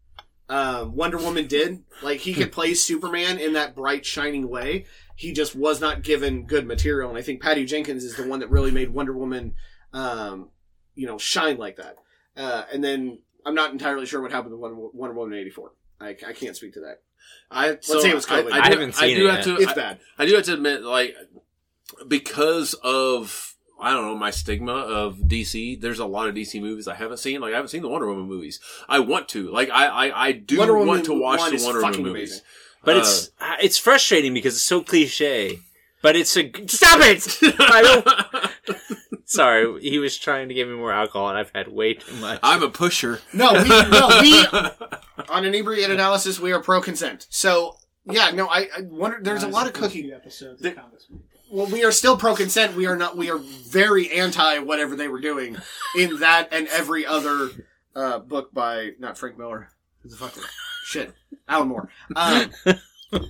um, 0.49 0.95
Wonder 0.95 1.19
Woman 1.19 1.47
did. 1.47 1.85
Like 2.03 2.21
he 2.21 2.35
could 2.35 2.51
play 2.53 2.75
Superman 2.75 3.39
in 3.39 3.53
that 3.55 3.77
bright, 3.77 4.05
shining 4.05 4.49
way. 4.49 4.87
He 5.15 5.33
just 5.33 5.55
was 5.55 5.81
not 5.81 6.03
given 6.03 6.47
good 6.47 6.67
material, 6.67 7.11
and 7.11 7.19
I 7.19 7.23
think 7.23 7.43
Patty 7.43 7.67
Jenkins 7.67 8.05
is 8.05 8.17
the 8.17 8.27
one 8.27 8.41
that 8.41 8.51
really 8.51 8.71
made 8.71 8.91
Wonder 8.91 9.13
Woman, 9.13 9.55
um, 9.93 10.49
you 10.95 11.07
know, 11.07 11.19
shine 11.19 11.59
like 11.59 11.77
that. 11.77 11.97
Uh, 12.37 12.63
and 12.73 12.83
then 12.83 13.19
I'm 13.45 13.55
not 13.55 13.71
entirely 13.71 14.07
sure 14.07 14.23
what 14.23 14.33
happened 14.33 14.53
to 14.53 14.57
Wonder, 14.57 14.77
Wonder 14.95 15.15
Woman 15.15 15.39
'84. 15.39 15.73
I, 16.01 16.09
I 16.27 16.33
can't 16.33 16.57
speak 16.57 16.73
to 16.75 16.81
that. 16.81 17.03
I 17.51 17.77
say 17.81 18.11
it 18.11 18.15
was 18.15 18.27
I, 18.27 18.43
COVID. 18.43 18.53
I, 18.53 18.61
I 18.61 18.69
do, 18.69 18.79
haven't 18.79 18.97
I 18.97 19.07
seen 19.07 19.17
do 19.17 19.29
it 19.29 19.35
have 19.35 19.45
to. 19.45 19.57
It's 19.57 19.73
I, 19.73 19.75
bad. 19.75 20.01
I 20.19 20.27
do 20.27 20.35
have 20.35 20.45
to 20.45 20.55
admit, 20.55 20.83
like, 20.83 21.15
because 22.09 22.75
of 22.83 23.55
I 23.81 23.93
don't 23.93 24.05
know 24.07 24.17
my 24.17 24.31
stigma 24.31 24.73
of 24.75 25.17
DC. 25.19 25.81
There's 25.81 25.99
a 25.99 26.05
lot 26.07 26.29
of 26.29 26.35
DC 26.35 26.61
movies 26.61 26.87
I 26.89 26.95
haven't 26.95 27.19
seen. 27.19 27.41
Like 27.41 27.53
I 27.53 27.57
haven't 27.57 27.69
seen 27.71 27.83
the 27.83 27.89
Wonder 27.89 28.09
Woman 28.09 28.27
movies. 28.29 28.61
I 28.89 29.01
want 29.01 29.29
to. 29.31 29.51
Like 29.51 29.71
I 29.71 29.87
I, 30.09 30.27
I 30.29 30.33
do 30.33 30.59
Wonder 30.59 30.75
Woman 30.75 30.89
want 30.89 31.05
to 31.07 31.19
watch 31.21 31.51
the 31.51 31.65
Wonder 31.65 31.81
Woman 31.81 32.03
movies. 32.03 32.31
amazing. 32.31 32.45
But 32.85 32.97
Uh, 32.97 33.01
it's 33.01 33.31
it's 33.63 33.79
frustrating 33.79 34.35
because 34.35 34.55
it's 34.55 34.63
so 34.65 34.83
cliche. 34.83 35.61
But 36.03 36.17
it's 36.17 36.35
a 36.37 36.51
stop 36.67 36.99
it. 37.03 37.27
I 37.61 37.83
don't. 37.83 38.87
Sorry, 39.27 39.81
he 39.83 39.99
was 39.99 40.17
trying 40.19 40.49
to 40.49 40.55
give 40.55 40.67
me 40.67 40.75
more 40.75 40.93
alcohol, 40.93 41.29
and 41.29 41.39
I've 41.39 41.53
had 41.55 41.69
way 41.69 41.95
too 41.95 42.15
much. 42.17 42.41
I'm 42.43 42.63
a 42.63 42.71
pusher. 42.71 43.21
No, 43.33 43.53
we, 43.53 43.69
no, 43.69 44.09
we 44.23 44.47
on 45.29 45.45
inebriate 45.45 45.91
analysis 45.91 46.41
we 46.41 46.53
are 46.53 46.61
pro 46.61 46.81
consent. 46.81 47.27
So 47.31 47.77
yeah, 48.07 48.31
no, 48.31 48.49
I, 48.49 48.69
I 48.77 48.81
wonder. 48.83 49.21
There's 49.23 49.43
a 49.43 49.49
lot 49.49 49.67
of 49.67 49.73
cookie. 49.75 50.11
episodes. 50.13 50.63
The- 50.63 50.75
that 51.51 51.59
count 51.59 51.59
as 51.59 51.59
me. 51.59 51.59
Well, 51.59 51.67
we 51.67 51.85
are 51.85 51.93
still 51.93 52.17
pro 52.17 52.35
consent. 52.35 52.77
We 52.77 52.87
are 52.87 52.97
not. 52.97 53.17
We 53.17 53.31
are 53.31 53.39
very 53.39 54.11
anti 54.11 54.59
whatever 54.59 54.97
they 54.97 55.09
were 55.09 55.21
doing 55.21 55.57
in 55.99 56.21
that 56.21 56.49
and 56.53 56.69
every 56.69 57.07
other 57.07 57.51
uh, 57.95 58.19
book 58.19 58.53
by 58.53 58.91
not 58.99 59.19
Frank 59.19 59.39
Miller. 59.39 59.71
Who's 60.03 60.13
the 60.13 60.19
fuck? 60.19 60.37
Shit, 60.85 61.13
Alan 61.49 61.69
Moore. 61.69 61.89
Um, 62.17 62.51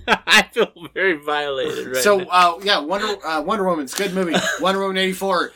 I 0.07 0.49
feel 0.51 0.71
very 0.93 1.17
violated 1.17 1.87
right 1.87 1.97
so 1.97 2.19
now. 2.19 2.27
uh, 2.29 2.59
yeah, 2.63 2.79
Wonder 2.79 3.25
uh, 3.25 3.41
Wonder 3.41 3.65
Woman's 3.65 3.93
good 3.93 4.13
movie. 4.13 4.35
Wonder 4.59 4.81
Woman 4.81 4.97
eighty 4.97 5.13
four. 5.13 5.51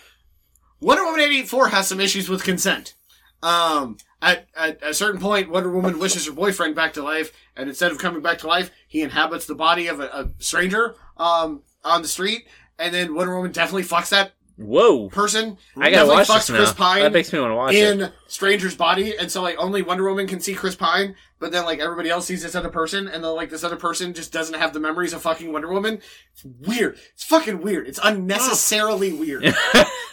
Wonder 0.82 1.06
Woman 1.06 1.22
eighty 1.22 1.44
four 1.44 1.70
has 1.70 1.88
some 1.88 2.00
issues 2.00 2.30
with 2.30 2.44
consent. 2.44 2.96
Um, 3.44 3.98
at, 4.22 4.48
at 4.56 4.82
a 4.82 4.94
certain 4.94 5.22
point, 5.22 5.52
Wonder 5.52 5.70
Woman 5.70 6.00
wishes 6.00 6.26
her 6.26 6.32
boyfriend 6.32 6.76
back 6.76 6.94
to 6.94 7.04
life, 7.04 7.32
and 7.56 7.70
instead 7.70 7.92
of 7.92 8.00
coming 8.00 8.22
back 8.24 8.40
to 8.40 8.48
life, 8.48 8.72
he 8.88 9.02
inhabits 9.02 9.46
the 9.46 9.56
body 9.56 9.88
of 9.88 10.00
a, 10.00 10.06
a 10.06 10.30
stranger 10.40 10.96
um, 11.18 11.62
on 11.86 12.02
the 12.02 12.08
street. 12.08 12.48
And 12.78 12.94
then 12.94 13.16
Wonder 13.16 13.36
Woman 13.36 13.52
definitely 13.54 13.84
fucks 13.84 14.10
that 14.10 14.34
Whoa! 14.58 15.10
person. 15.10 15.58
I 15.78 15.92
gotta 15.92 15.92
definitely 15.92 16.16
watch 16.16 16.28
fucks 16.28 16.48
this 16.48 16.50
Chris 16.58 16.70
now. 16.72 16.76
Pine 16.76 17.02
That 17.04 17.12
makes 17.14 17.32
me 17.32 17.40
want 17.40 17.52
to 17.52 17.56
watch 17.56 17.74
it. 17.74 18.00
in 18.02 18.12
Stranger's 18.28 18.76
body, 18.76 19.18
and 19.18 19.30
so 19.32 19.42
like 19.42 19.58
only 19.58 19.82
Wonder 19.82 20.08
Woman 20.10 20.28
can 20.28 20.40
see 20.40 20.54
Chris 20.54 20.76
Pine, 20.76 21.16
but 21.40 21.52
then 21.52 21.66
like 21.66 21.80
everybody 21.80 22.10
else 22.10 22.26
sees 22.26 22.42
this 22.42 22.56
other 22.56 22.70
person, 22.70 23.08
and 23.10 23.22
then 23.24 23.36
like 23.36 23.50
this 23.50 23.64
other 23.66 23.76
person 23.76 24.14
just 24.14 24.32
doesn't 24.32 24.58
have 24.58 24.74
the 24.74 24.80
memories 24.80 25.12
of 25.14 25.22
fucking 25.22 25.52
Wonder 25.52 25.70
Woman. 25.72 26.00
It's 26.34 26.46
weird. 26.68 26.98
It's 27.14 27.24
fucking 27.26 27.62
weird. 27.62 27.88
It's 27.88 28.00
unnecessarily 28.04 29.14
weird. 29.14 29.54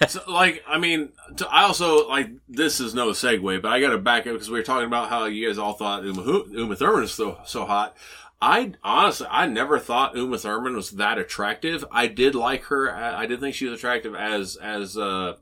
So, 0.09 0.21
like, 0.27 0.65
I 0.67 0.79
mean, 0.79 1.11
to, 1.37 1.47
I 1.47 1.63
also 1.63 2.09
like 2.09 2.29
this 2.49 2.81
is 2.81 2.93
no 2.93 3.11
segue, 3.11 3.63
but 3.63 3.71
I 3.71 3.81
got 3.81 3.91
to 3.91 3.99
back 3.99 4.27
up 4.27 4.33
because 4.33 4.51
we 4.51 4.59
were 4.59 4.65
talking 4.65 4.89
about 4.89 5.09
how 5.09 5.27
you 5.27 5.47
guys 5.47 5.59
all 5.59 5.75
thought 5.75 6.03
Uma, 6.03 6.23
Hu- 6.23 6.49
Uma 6.51 6.75
Thurman 6.75 7.05
is 7.05 7.13
so 7.13 7.39
so 7.47 7.65
hot. 7.65 7.97
I 8.45 8.73
honestly, 8.83 9.29
I 9.31 9.47
never 9.47 9.79
thought 9.79 10.17
Uma 10.17 10.37
Thurman 10.37 10.75
was 10.75 10.91
that 10.93 11.17
attractive. 11.17 11.85
I 11.93 12.09
did 12.09 12.35
like 12.35 12.65
her. 12.65 12.91
I, 12.93 13.23
I 13.23 13.27
did 13.27 13.39
think 13.39 13.55
she 13.55 13.67
was 13.67 13.79
attractive 13.79 14.17
as 14.17 14.57
as 14.57 14.97
uh 14.99 15.37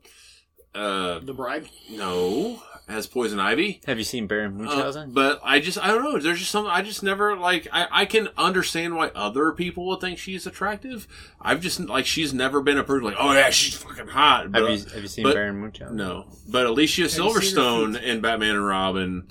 uh 0.75 1.19
the 1.21 1.33
Bride. 1.35 1.69
no 1.91 2.63
as 2.89 3.07
Poison 3.07 3.39
Ivy. 3.39 3.81
Have 3.87 3.99
you 3.99 4.05
seen 4.05 4.27
Baron 4.27 4.55
Uh, 4.61 4.65
Munchausen? 4.65 5.13
but 5.13 5.41
I 5.45 5.61
just 5.61 5.79
I 5.79 5.87
don't 5.89 6.03
know. 6.03 6.19
There's 6.19 6.41
just 6.41 6.51
something 6.51 6.71
I 6.73 6.83
just 6.83 7.03
never 7.03 7.37
like. 7.37 7.69
I 7.73 7.87
I 7.91 8.05
can 8.05 8.29
understand 8.37 8.97
why 8.97 9.09
other 9.15 9.53
people 9.53 9.87
would 9.89 10.01
think 10.01 10.19
she's 10.19 10.47
attractive. 10.47 11.07
I've 11.41 11.61
just 11.61 11.81
like 11.81 12.05
she's 12.05 12.35
never 12.35 12.61
been 12.61 12.79
a 12.79 12.85
person 12.85 13.05
like 13.05 13.17
oh 13.19 13.33
yeah 13.33 13.51
she's 13.51 13.77
fucking 13.77 14.09
hot. 14.09 14.55
have 14.55 14.69
you 14.69 14.85
have 14.93 15.03
you 15.03 15.09
seen 15.09 15.23
but- 15.25 15.35
Baron 15.35 15.61
Munchausen? 15.61 15.97
no, 15.97 16.27
but 16.49 16.67
Alicia 16.67 17.03
you 17.03 17.09
Silverstone 17.09 18.01
in 18.03 18.21
Batman 18.21 18.57
and 18.57 18.67
Robin. 18.67 19.27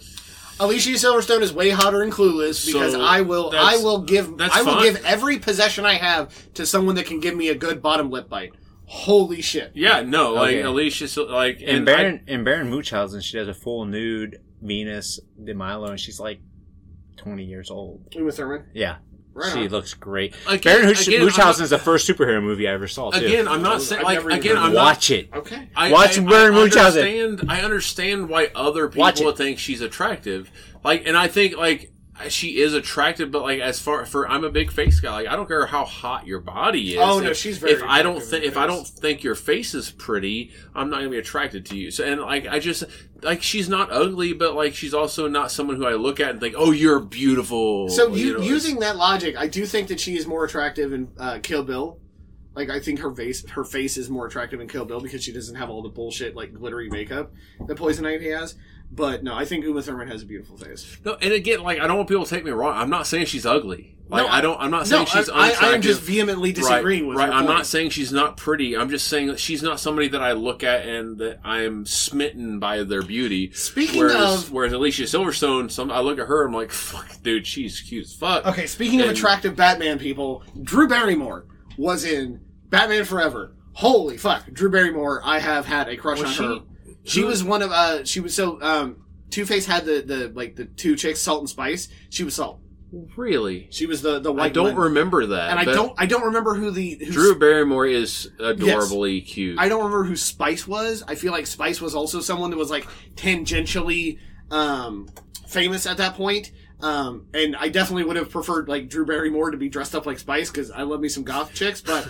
Alicia 0.60 0.90
Silverstone 0.92 1.42
is 1.42 1.54
way 1.54 1.70
hotter 1.70 2.02
and 2.02 2.12
clueless 2.12 2.66
because 2.66 2.94
So, 2.94 3.02
I 3.02 3.22
will 3.22 3.52
I 3.56 3.78
will 3.78 4.00
give 4.00 4.34
I 4.42 4.62
will 4.62 4.74
fine. 4.74 4.84
give 4.84 5.06
every 5.06 5.40
possession 5.40 5.86
I 5.86 5.94
have 5.94 6.34
to 6.56 6.66
someone 6.66 6.96
that 6.96 7.06
can 7.06 7.20
give 7.20 7.36
me 7.36 7.50
a 7.50 7.56
good 7.56 7.82
bottom 7.82 8.10
lip 8.12 8.28
bite. 8.30 8.52
Holy 8.86 9.42
shit. 9.42 9.72
Yeah, 9.76 10.02
no, 10.02 10.34
like 10.34 10.56
Okay. 10.56 10.62
Alicia, 10.64 11.24
like 11.24 11.62
In 11.62 11.78
and 11.78 11.86
Baron 11.86 12.22
in 12.28 12.44
Baron 12.44 12.70
Munchausen, 12.72 13.22
she 13.22 13.38
does 13.38 13.48
a 13.48 13.54
full 13.54 13.86
nude 13.86 14.40
Venus 14.62 15.20
de 15.42 15.54
Milo, 15.54 15.86
and 15.92 16.00
she's 16.00 16.20
like 16.20 16.40
twenty 17.16 17.46
years 17.46 17.70
old. 17.70 18.08
Uma 18.16 18.32
Thurman. 18.32 18.66
Yeah, 18.74 18.98
Right 19.40 19.52
she 19.54 19.60
on. 19.60 19.68
looks 19.70 19.94
great. 19.94 20.36
I, 20.48 20.56
again, 20.56 20.82
Baron 20.82 21.20
Munchausen 21.22 21.64
is 21.64 21.70
the 21.70 21.78
first 21.90 22.08
superhero 22.08 22.42
movie 22.44 22.68
I 22.68 22.74
ever 22.74 22.88
saw. 22.88 23.12
Too. 23.12 23.26
again, 23.26 23.48
I'm 23.48 23.62
not 23.62 23.82
saying 23.82 24.04
like 24.04 24.24
again, 24.26 24.58
I'm 24.58 24.68
of 24.70 24.74
not. 24.74 24.84
watch 24.86 25.12
it. 25.12 25.30
Okay. 25.34 25.70
I, 25.76 25.92
Watch 25.92 26.18
I, 26.18 26.22
Baron 26.24 26.54
I 26.54 26.58
Munchausen. 26.58 27.02
understand. 27.06 27.52
I 27.52 27.62
understand 27.62 28.30
why 28.30 28.52
other 28.56 28.90
people 28.90 29.32
think 29.32 29.60
she's 29.60 29.82
attractive. 29.82 30.52
Like, 30.84 31.06
and 31.06 31.18
I 31.18 31.28
think 31.28 31.58
like 31.58 31.92
she 32.28 32.60
is 32.60 32.74
attractive, 32.74 33.32
but 33.32 33.42
like 33.42 33.62
as 33.62 33.80
far 33.80 34.06
for 34.06 34.28
I'm 34.30 34.44
a 34.44 34.50
big 34.50 34.72
face 34.72 35.00
guy. 35.00 35.12
Like, 35.12 35.28
I 35.28 35.36
don't 35.36 35.48
care 35.48 35.66
how 35.66 35.86
hot 35.86 36.28
your 36.28 36.40
body 36.42 36.96
is. 36.96 37.00
Oh, 37.00 37.20
no, 37.20 37.30
If- 37.30 37.38
she's 37.38 37.58
very 37.58 37.74
If 37.74 37.84
I 37.84 38.02
don't 38.02 38.22
think 38.22 38.44
in 38.44 38.50
if 38.50 38.58
I 38.58 38.68
don't 38.68 38.86
think 38.86 39.24
your 39.24 39.36
face 39.36 39.74
is 39.74 39.92
pretty, 39.92 40.52
I'm 40.76 40.90
not 40.90 40.98
gonna 40.98 41.10
be 41.10 41.18
attracted 41.18 41.66
to 41.68 41.78
you. 41.78 41.92
So 41.92 42.04
and 42.04 42.20
like 42.22 42.46
I 42.48 42.60
just 42.60 42.84
like 43.22 43.42
she's 43.42 43.70
not 43.70 43.90
ugly, 43.92 44.34
but 44.34 44.54
like 44.56 44.76
she's 44.76 44.94
also 44.94 45.28
not 45.28 45.52
someone 45.52 45.78
who 45.78 45.86
I 45.86 45.94
look 45.94 46.20
at 46.20 46.32
and 46.32 46.40
think, 46.40 46.56
oh, 46.58 46.72
you're 46.72 47.00
beautiful. 47.00 47.88
So 47.90 48.14
you, 48.14 48.34
know, 48.34 48.44
using 48.44 48.80
that 48.80 48.98
logic, 48.98 49.38
I 49.38 49.48
do 49.48 49.66
think 49.66 49.88
that 49.88 50.00
she 50.00 50.18
is 50.18 50.28
more 50.28 50.44
attractive 50.44 50.92
in 50.94 51.10
uh, 51.18 51.40
Kill 51.42 51.64
Bill 51.64 52.00
Like 52.56 52.70
I 52.70 52.80
think 52.80 53.00
her 53.00 53.14
face 53.14 53.48
her 53.50 53.64
face 53.64 53.96
is 53.98 54.10
more 54.10 54.26
attractive 54.26 54.60
in 54.60 54.68
Kill 54.68 54.84
Bill 54.86 55.00
because 55.00 55.24
she 55.24 55.32
doesn't 55.32 55.56
have 55.56 55.70
all 55.70 55.82
the 55.82 55.90
bullshit 55.90 56.36
like 56.36 56.54
glittery 56.54 56.90
makeup 56.90 57.32
that 57.68 57.76
Poison 57.76 58.06
Ivy 58.06 58.32
has. 58.32 58.56
But 58.92 59.24
no, 59.24 59.36
I 59.36 59.46
think 59.46 59.66
Uma 59.66 59.82
Thurman 59.82 60.08
has 60.08 60.24
a 60.24 60.26
beautiful 60.26 60.58
face. 60.58 60.98
No, 61.06 61.14
and 61.16 61.32
again, 61.32 61.62
like 61.62 61.80
I 61.80 61.88
don't 61.88 61.98
want 61.98 62.10
people 62.10 62.26
to 62.26 62.30
take 62.30 62.44
me 62.44 62.52
wrong. 62.52 62.76
I'm 62.76 62.90
not 62.90 63.06
saying 63.08 63.28
she's 63.28 63.46
ugly. 63.46 63.96
Like 64.10 64.26
No, 64.26 64.30
I 64.32 64.42
don't. 64.42 64.60
I'm 64.60 64.72
not 64.72 64.88
saying 64.88 65.04
No, 65.04 65.06
she's 65.06 65.30
I, 65.30 65.52
I, 65.52 65.76
am 65.76 65.82
just 65.84 66.02
vehemently 66.02 66.52
disagreeing 66.52 67.04
right, 67.04 67.10
with 67.10 67.18
right. 67.18 67.30
I'm 67.30 67.46
point. 67.46 67.58
not 67.58 67.66
saying 67.68 67.92
she's 67.92 68.12
not 68.12 68.38
pretty. 68.38 68.76
I'm 68.76 68.90
just 68.90 69.08
saying 69.08 69.28
that 69.28 69.40
she's 69.40 69.62
not 69.62 69.80
somebody 69.80 70.08
that 70.08 70.22
I 70.22 70.32
look 70.32 70.64
at 70.64 70.88
and 70.88 71.20
that 71.20 71.40
I 71.44 71.62
am 71.62 71.86
smitten 71.86 72.58
by 72.58 72.82
their 72.82 73.04
beauty. 73.04 73.52
Speaking 73.52 74.00
whereas, 74.00 74.46
of 74.46 74.52
whereas 74.52 74.74
Alicia 74.74 75.04
Silverstone, 75.04 75.70
some 75.70 75.92
I 75.92 76.00
look 76.00 76.18
at 76.18 76.26
her, 76.26 76.48
I'm 76.48 76.54
like, 76.54 76.72
fuck, 76.72 77.22
dude, 77.22 77.46
she's 77.46 77.80
cute 77.82 78.06
as 78.06 78.14
fuck. 78.14 78.48
okay, 78.48 78.66
speaking 78.66 79.02
of 79.02 79.10
attractive 79.10 79.56
Batman 79.56 80.00
people, 80.00 80.44
Drew 80.64 80.88
Barrymore 80.88 81.46
was 81.78 82.04
in 82.04 82.42
Batman 82.70 83.06
Forever. 83.06 83.56
Holy 83.74 84.18
fuck, 84.18 84.52
Drew 84.52 84.72
Barrymore! 84.72 85.22
I 85.24 85.38
have 85.40 85.68
had 85.68 85.88
a 85.88 85.96
crush 85.96 86.20
on 86.20 86.32
she- 86.32 86.44
her. 86.44 86.60
She 87.04 87.24
was 87.24 87.44
one 87.44 87.62
of 87.62 87.72
uh 87.72 88.04
she 88.06 88.20
was 88.20 88.36
so 88.36 88.62
um 88.62 89.06
Two 89.30 89.46
Face 89.46 89.66
had 89.66 89.86
the 89.86 90.02
the 90.02 90.32
like 90.34 90.56
the 90.56 90.66
two 90.66 90.96
chicks 90.96 91.20
Salt 91.22 91.40
and 91.42 91.50
Spice. 91.50 91.88
She 92.10 92.24
was 92.24 92.36
Salt. 92.36 92.60
Really, 93.16 93.68
She 93.70 93.86
was 93.86 94.02
the 94.02 94.20
the 94.20 94.32
white. 94.32 94.46
I 94.46 94.50
don't 94.50 94.74
one. 94.74 94.84
remember 94.86 95.28
that. 95.28 95.52
and 95.52 95.60
I 95.60 95.66
but 95.66 95.76
don't 95.76 95.94
I 96.00 96.08
don't 96.08 96.24
remember 96.24 96.56
who 96.56 96.72
the 96.72 96.96
who 96.96 97.12
Drew 97.12 97.38
Barrymore 97.38 97.86
is 97.86 98.32
adorably 98.40 99.22
cute. 99.22 99.60
I 99.60 99.70
don't 99.70 99.84
remember 99.84 100.06
who 100.06 100.16
Spice 100.16 100.68
was. 100.68 101.04
I 101.08 101.14
feel 101.14 101.32
like 101.32 101.46
Spice 101.46 101.80
was 101.82 101.94
also 101.94 102.20
someone 102.20 102.50
that 102.50 102.58
was 102.58 102.72
like 102.72 102.88
tangentially 103.16 104.18
um, 104.52 105.08
famous 105.48 105.86
at 105.86 105.98
that 105.98 106.16
point. 106.16 106.52
Um, 106.82 107.28
and 107.34 107.56
I 107.56 107.70
definitely 107.70 108.06
would 108.06 108.16
have 108.16 108.30
preferred 108.32 108.68
like 108.70 108.90
Drew 108.90 109.06
Barrymore 109.06 109.52
to 109.52 109.58
be 109.58 109.70
dressed 109.70 109.94
up 109.94 110.06
like 110.06 110.18
Spice 110.18 110.50
because 110.50 110.72
I 110.72 110.82
love 110.84 111.00
me 111.00 111.10
some 111.10 111.24
goth 111.24 111.54
chicks. 111.54 111.82
But 111.82 112.08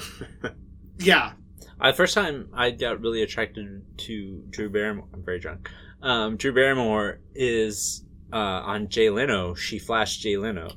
yeah, 1.00 1.34
Uh, 1.80 1.92
the 1.92 1.98
first 1.98 2.14
time 2.14 2.50
I 2.54 2.72
got 2.72 3.02
really 3.02 3.22
attracted 3.22 3.84
to 3.98 4.44
Drew 4.50 4.70
Barrymore, 4.70 5.08
I'm 5.14 5.24
very 5.24 5.40
drunk. 5.40 5.70
Um, 6.02 6.38
Drew 6.38 6.54
Barrymore 6.54 7.20
is 7.36 8.04
uh, 8.34 8.36
on 8.38 8.90
Jay 8.90 9.10
Leno. 9.10 9.54
She 9.56 9.80
flashed 9.80 10.22
Jay 10.22 10.38
Leno. 10.38 10.72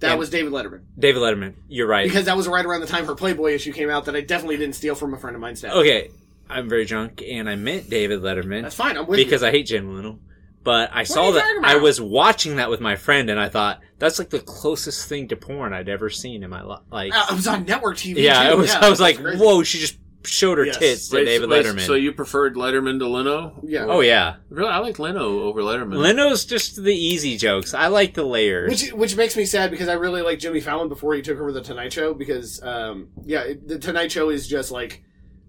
that 0.00 0.10
And- 0.12 0.18
was 0.18 0.30
David 0.30 0.52
Letterman 0.52 0.82
David 0.98 1.20
Letterman. 1.22 1.54
You're 1.68 1.86
right. 1.86 2.06
because 2.06 2.24
that 2.26 2.36
was 2.36 2.48
right 2.48 2.64
around 2.64 2.80
the 2.80 2.86
time 2.86 3.06
her 3.06 3.14
Playboy 3.14 3.52
issue 3.52 3.72
came 3.72 3.90
out 3.90 4.06
that 4.06 4.16
I 4.16 4.20
definitely 4.22 4.56
didn't 4.56 4.74
steal 4.76 4.94
from 4.94 5.14
a 5.14 5.18
friend 5.18 5.34
of 5.36 5.40
mine's 5.42 5.60
dad. 5.62 5.72
okay, 5.72 6.10
I'm 6.48 6.68
very 6.68 6.84
drunk, 6.84 7.22
and 7.26 7.48
I 7.50 7.56
meant 7.56 7.90
David 7.90 8.20
Letterman 8.22 8.62
That's 8.62 8.74
fine. 8.74 8.96
I'm 8.96 9.06
with 9.06 9.16
because 9.16 9.42
you. 9.42 9.48
I 9.48 9.50
hate 9.50 9.66
Jay 9.66 9.80
Leno. 9.80 10.18
But 10.62 10.90
I 10.92 11.02
are 11.02 11.04
saw 11.04 11.30
that 11.30 11.60
I 11.62 11.76
was 11.76 12.00
watching 12.00 12.56
that 12.56 12.70
with 12.70 12.80
my 12.80 12.96
friend, 12.96 13.30
and 13.30 13.38
I 13.38 13.48
thought 13.48 13.80
that's 14.00 14.18
like 14.18 14.30
the 14.30 14.40
closest 14.40 15.08
thing 15.08 15.28
to 15.28 15.36
porn 15.36 15.72
I'd 15.72 15.88
ever 15.88 16.10
seen 16.10 16.42
in 16.42 16.50
my 16.50 16.62
life. 16.62 16.80
Like, 16.90 17.12
Uh, 17.14 17.26
it 17.30 17.36
was 17.36 17.46
on 17.46 17.64
network 17.66 17.96
TV. 17.96 18.16
yeah, 18.16 18.42
too. 18.42 18.48
I 18.50 18.54
was. 18.54 18.68
Yeah, 18.70 18.80
I 18.82 18.90
was 18.90 19.00
like, 19.00 19.18
whoa! 19.18 19.62
She 19.62 19.78
just 19.78 19.96
showed 20.26 20.58
her 20.58 20.66
Yes. 20.66 20.78
tits 20.78 21.08
to 21.08 21.16
Wait, 21.16 21.24
David 21.26 21.48
wait, 21.50 21.64
Letterman. 21.64 21.80
So 21.86 21.94
you 21.94 22.12
preferred 22.12 22.54
Letterman 22.56 22.98
to 23.00 23.08
Leno? 23.08 23.60
Yeah. 23.64 23.86
oh 23.86 24.00
yeah, 24.00 24.36
Really, 24.50 24.70
I 24.70 24.78
like 24.78 24.98
Leno 24.98 25.40
over 25.42 25.60
Letterman. 25.62 25.96
Leno's 25.96 26.44
just 26.44 26.82
the 26.82 26.94
easy 26.94 27.36
jokes. 27.36 27.74
I 27.74 27.86
like 27.88 28.14
the 28.14 28.24
layers. 28.24 28.70
Which 28.70 28.92
which 28.92 29.16
makes 29.16 29.36
me 29.36 29.44
sad 29.44 29.70
because 29.70 29.88
I 29.88 29.94
really 29.94 30.22
like 30.22 30.38
Jimmy 30.38 30.60
Fallon 30.60 30.88
before 30.88 31.14
he 31.14 31.22
took 31.22 31.38
over 31.38 31.52
the 31.52 31.62
Tonight 31.62 31.92
Show 31.92 32.14
because 32.14 32.62
um 32.62 33.08
yeah 33.24 33.40
it- 33.42 33.66
the 33.68 33.78
Tonight 33.78 34.12
Show 34.12 34.30
is 34.30 34.46
just 34.48 34.70
like 34.70 35.02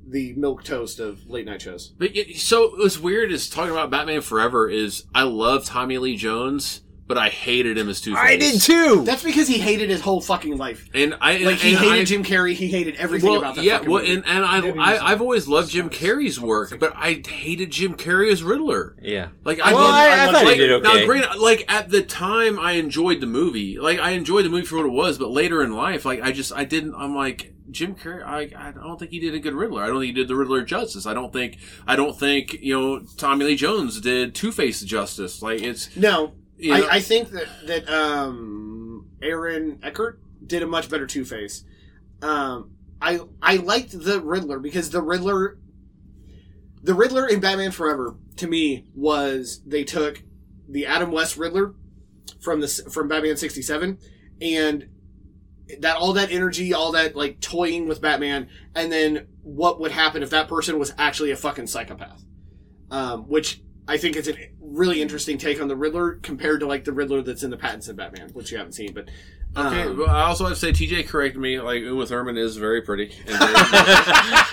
the 0.09 0.33
milk 0.35 0.63
toast 0.63 1.01
of 1.01 1.27
late 1.29 1.45
night 1.45 1.61
shows. 1.61 1.93
But 1.97 2.11
y- 2.15 2.31
so 2.35 2.69
what's 2.77 2.97
weird 2.97 3.29
is 3.31 3.49
talking 3.49 3.71
about 3.71 3.89
Batman 3.91 4.21
Forever 4.21 4.69
is 4.69 5.03
I 5.13 5.23
love 5.23 5.65
Tommy 5.65 5.97
Lee 5.97 6.15
Jones, 6.15 6.81
but 7.07 7.17
I 7.17 7.29
hated 7.29 7.77
him 7.77 7.87
as 7.89 8.01
Two 8.01 8.13
Face. 8.13 8.21
I 8.23 8.35
did 8.37 8.61
too. 8.61 9.03
That's 9.05 9.23
because 9.23 9.47
he 9.47 9.57
hated 9.57 9.89
his 9.89 10.01
whole 10.01 10.19
fucking 10.21 10.57
life. 10.57 10.89
and 10.93 11.15
I 11.21 11.37
Like 11.37 11.57
he 11.57 11.69
and 11.73 11.79
hated 11.79 12.01
I, 12.01 12.03
Jim 12.03 12.23
Carrey, 12.23 12.53
he 12.53 12.67
hated 12.67 12.95
everything 12.97 13.29
Well, 13.29 13.39
about 13.39 13.55
that. 13.55 13.63
yeah, 13.63 13.79
well, 13.79 14.01
movie. 14.01 14.13
and, 14.13 14.25
and 14.27 14.43
I, 14.45 14.59
I 14.77 15.11
I've 15.11 15.21
always 15.21 15.47
loved 15.47 15.71
Jim 15.71 15.89
Carrey's 15.89 16.39
work, 16.39 16.77
but 16.79 16.93
I 16.95 17.21
hated 17.27 17.71
Jim 17.71 17.95
Carrey 17.95 18.31
as 18.31 18.43
Riddler. 18.43 18.95
yeah. 19.01 19.29
Like 19.43 19.59
I, 19.61 19.73
Well, 19.73 19.83
loved- 19.83 19.93
I- 19.95 20.09
I 20.09 20.25
loved- 20.25 20.31
thought 20.33 20.41
he 20.43 20.47
like, 20.49 20.57
did 20.57 20.71
okay. 20.71 20.99
Now, 20.99 21.05
granted, 21.05 21.39
like 21.39 21.65
at 21.71 21.89
the 21.89 22.01
time, 22.03 22.59
I 22.59 22.73
enjoyed 22.73 23.21
the 23.21 23.27
movie. 23.27 23.79
Like 23.79 23.99
I 23.99 24.11
enjoyed 24.11 24.45
the 24.45 24.49
movie 24.49 24.65
for 24.65 24.75
what 24.77 24.85
it 24.85 24.91
was, 24.91 25.17
but 25.17 25.29
later 25.31 25.63
in 25.63 25.73
life, 25.73 26.03
like 26.05 26.21
I 26.21 26.31
just 26.31 26.51
I 26.53 26.65
didn't. 26.65 26.93
I'm 26.95 27.15
like 27.15 27.53
Jim 27.71 27.95
Carrey. 27.95 28.23
I 28.25 28.49
I 28.67 28.71
don't 28.71 28.97
think 28.99 29.11
he 29.11 29.19
did 29.19 29.33
a 29.33 29.39
good 29.39 29.53
Riddler. 29.53 29.83
I 29.83 29.87
don't 29.87 29.95
think 29.99 30.07
he 30.07 30.11
did 30.13 30.27
the 30.27 30.35
Riddler 30.35 30.61
justice. 30.63 31.05
I 31.05 31.13
don't 31.13 31.31
think 31.33 31.57
I 31.87 31.95
don't 31.95 32.17
think 32.19 32.53
you 32.61 32.73
know 32.77 32.99
Tommy 33.17 33.45
Lee 33.45 33.55
Jones 33.55 33.99
did 34.01 34.35
Two 34.35 34.51
Face 34.51 34.81
justice. 34.81 35.41
Like 35.41 35.61
it's 35.61 35.95
no, 35.95 36.33
you 36.57 36.71
know, 36.71 36.87
I, 36.87 36.95
I 36.95 36.99
think 36.99 37.29
that 37.31 37.47
that 37.65 37.89
um 37.89 39.07
Aaron 39.21 39.79
Eckhart 39.83 40.19
did 40.45 40.63
a 40.63 40.67
much 40.67 40.89
better 40.89 41.07
Two 41.07 41.25
Face. 41.25 41.63
Um, 42.21 42.71
I 43.01 43.19
I 43.41 43.57
liked 43.57 43.91
the 43.91 44.19
Riddler 44.19 44.59
because 44.59 44.89
the 44.89 45.01
Riddler, 45.01 45.57
the 46.81 46.93
Riddler 46.93 47.27
in 47.27 47.39
Batman 47.39 47.71
Forever 47.71 48.15
to 48.37 48.47
me 48.47 48.85
was 48.95 49.61
they 49.65 49.83
took 49.83 50.23
the 50.67 50.85
Adam 50.85 51.11
West 51.11 51.37
Riddler 51.37 51.73
from 52.39 52.61
the 52.61 52.67
from 52.67 53.07
Batman 53.07 53.37
sixty 53.37 53.61
seven 53.61 53.97
and 54.41 54.89
that 55.79 55.97
all 55.97 56.13
that 56.13 56.31
energy, 56.31 56.73
all 56.73 56.93
that 56.93 57.15
like 57.15 57.39
toying 57.41 57.87
with 57.87 58.01
Batman, 58.01 58.47
and 58.73 58.91
then 58.91 59.27
what 59.43 59.79
would 59.79 59.91
happen 59.91 60.23
if 60.23 60.29
that 60.29 60.47
person 60.47 60.79
was 60.79 60.93
actually 60.97 61.31
a 61.31 61.35
fucking 61.35 61.67
psychopath, 61.67 62.23
um, 62.89 63.27
which 63.27 63.61
I 63.87 63.97
think 63.97 64.15
it's 64.15 64.27
a 64.27 64.35
really 64.59 65.01
interesting 65.01 65.37
take 65.37 65.61
on 65.61 65.67
the 65.67 65.75
Riddler 65.75 66.15
compared 66.15 66.59
to 66.59 66.67
like 66.67 66.83
the 66.83 66.91
Riddler 66.91 67.21
that's 67.21 67.43
in 67.43 67.51
the 67.51 67.57
Pattinson 67.57 67.95
Batman, 67.95 68.29
which 68.33 68.51
you 68.51 68.57
haven't 68.57 68.73
seen, 68.73 68.93
but 68.93 69.09
okay. 69.55 69.83
um, 69.83 69.97
well, 69.97 70.09
I 70.09 70.23
also 70.23 70.45
have 70.45 70.57
to 70.57 70.59
say 70.59 70.71
TJ 70.71 71.07
corrected 71.07 71.41
me. 71.41 71.59
Like 71.59 71.81
Uma 71.81 72.05
Thurman 72.05 72.37
is 72.37 72.57
very 72.57 72.81
pretty. 72.81 73.15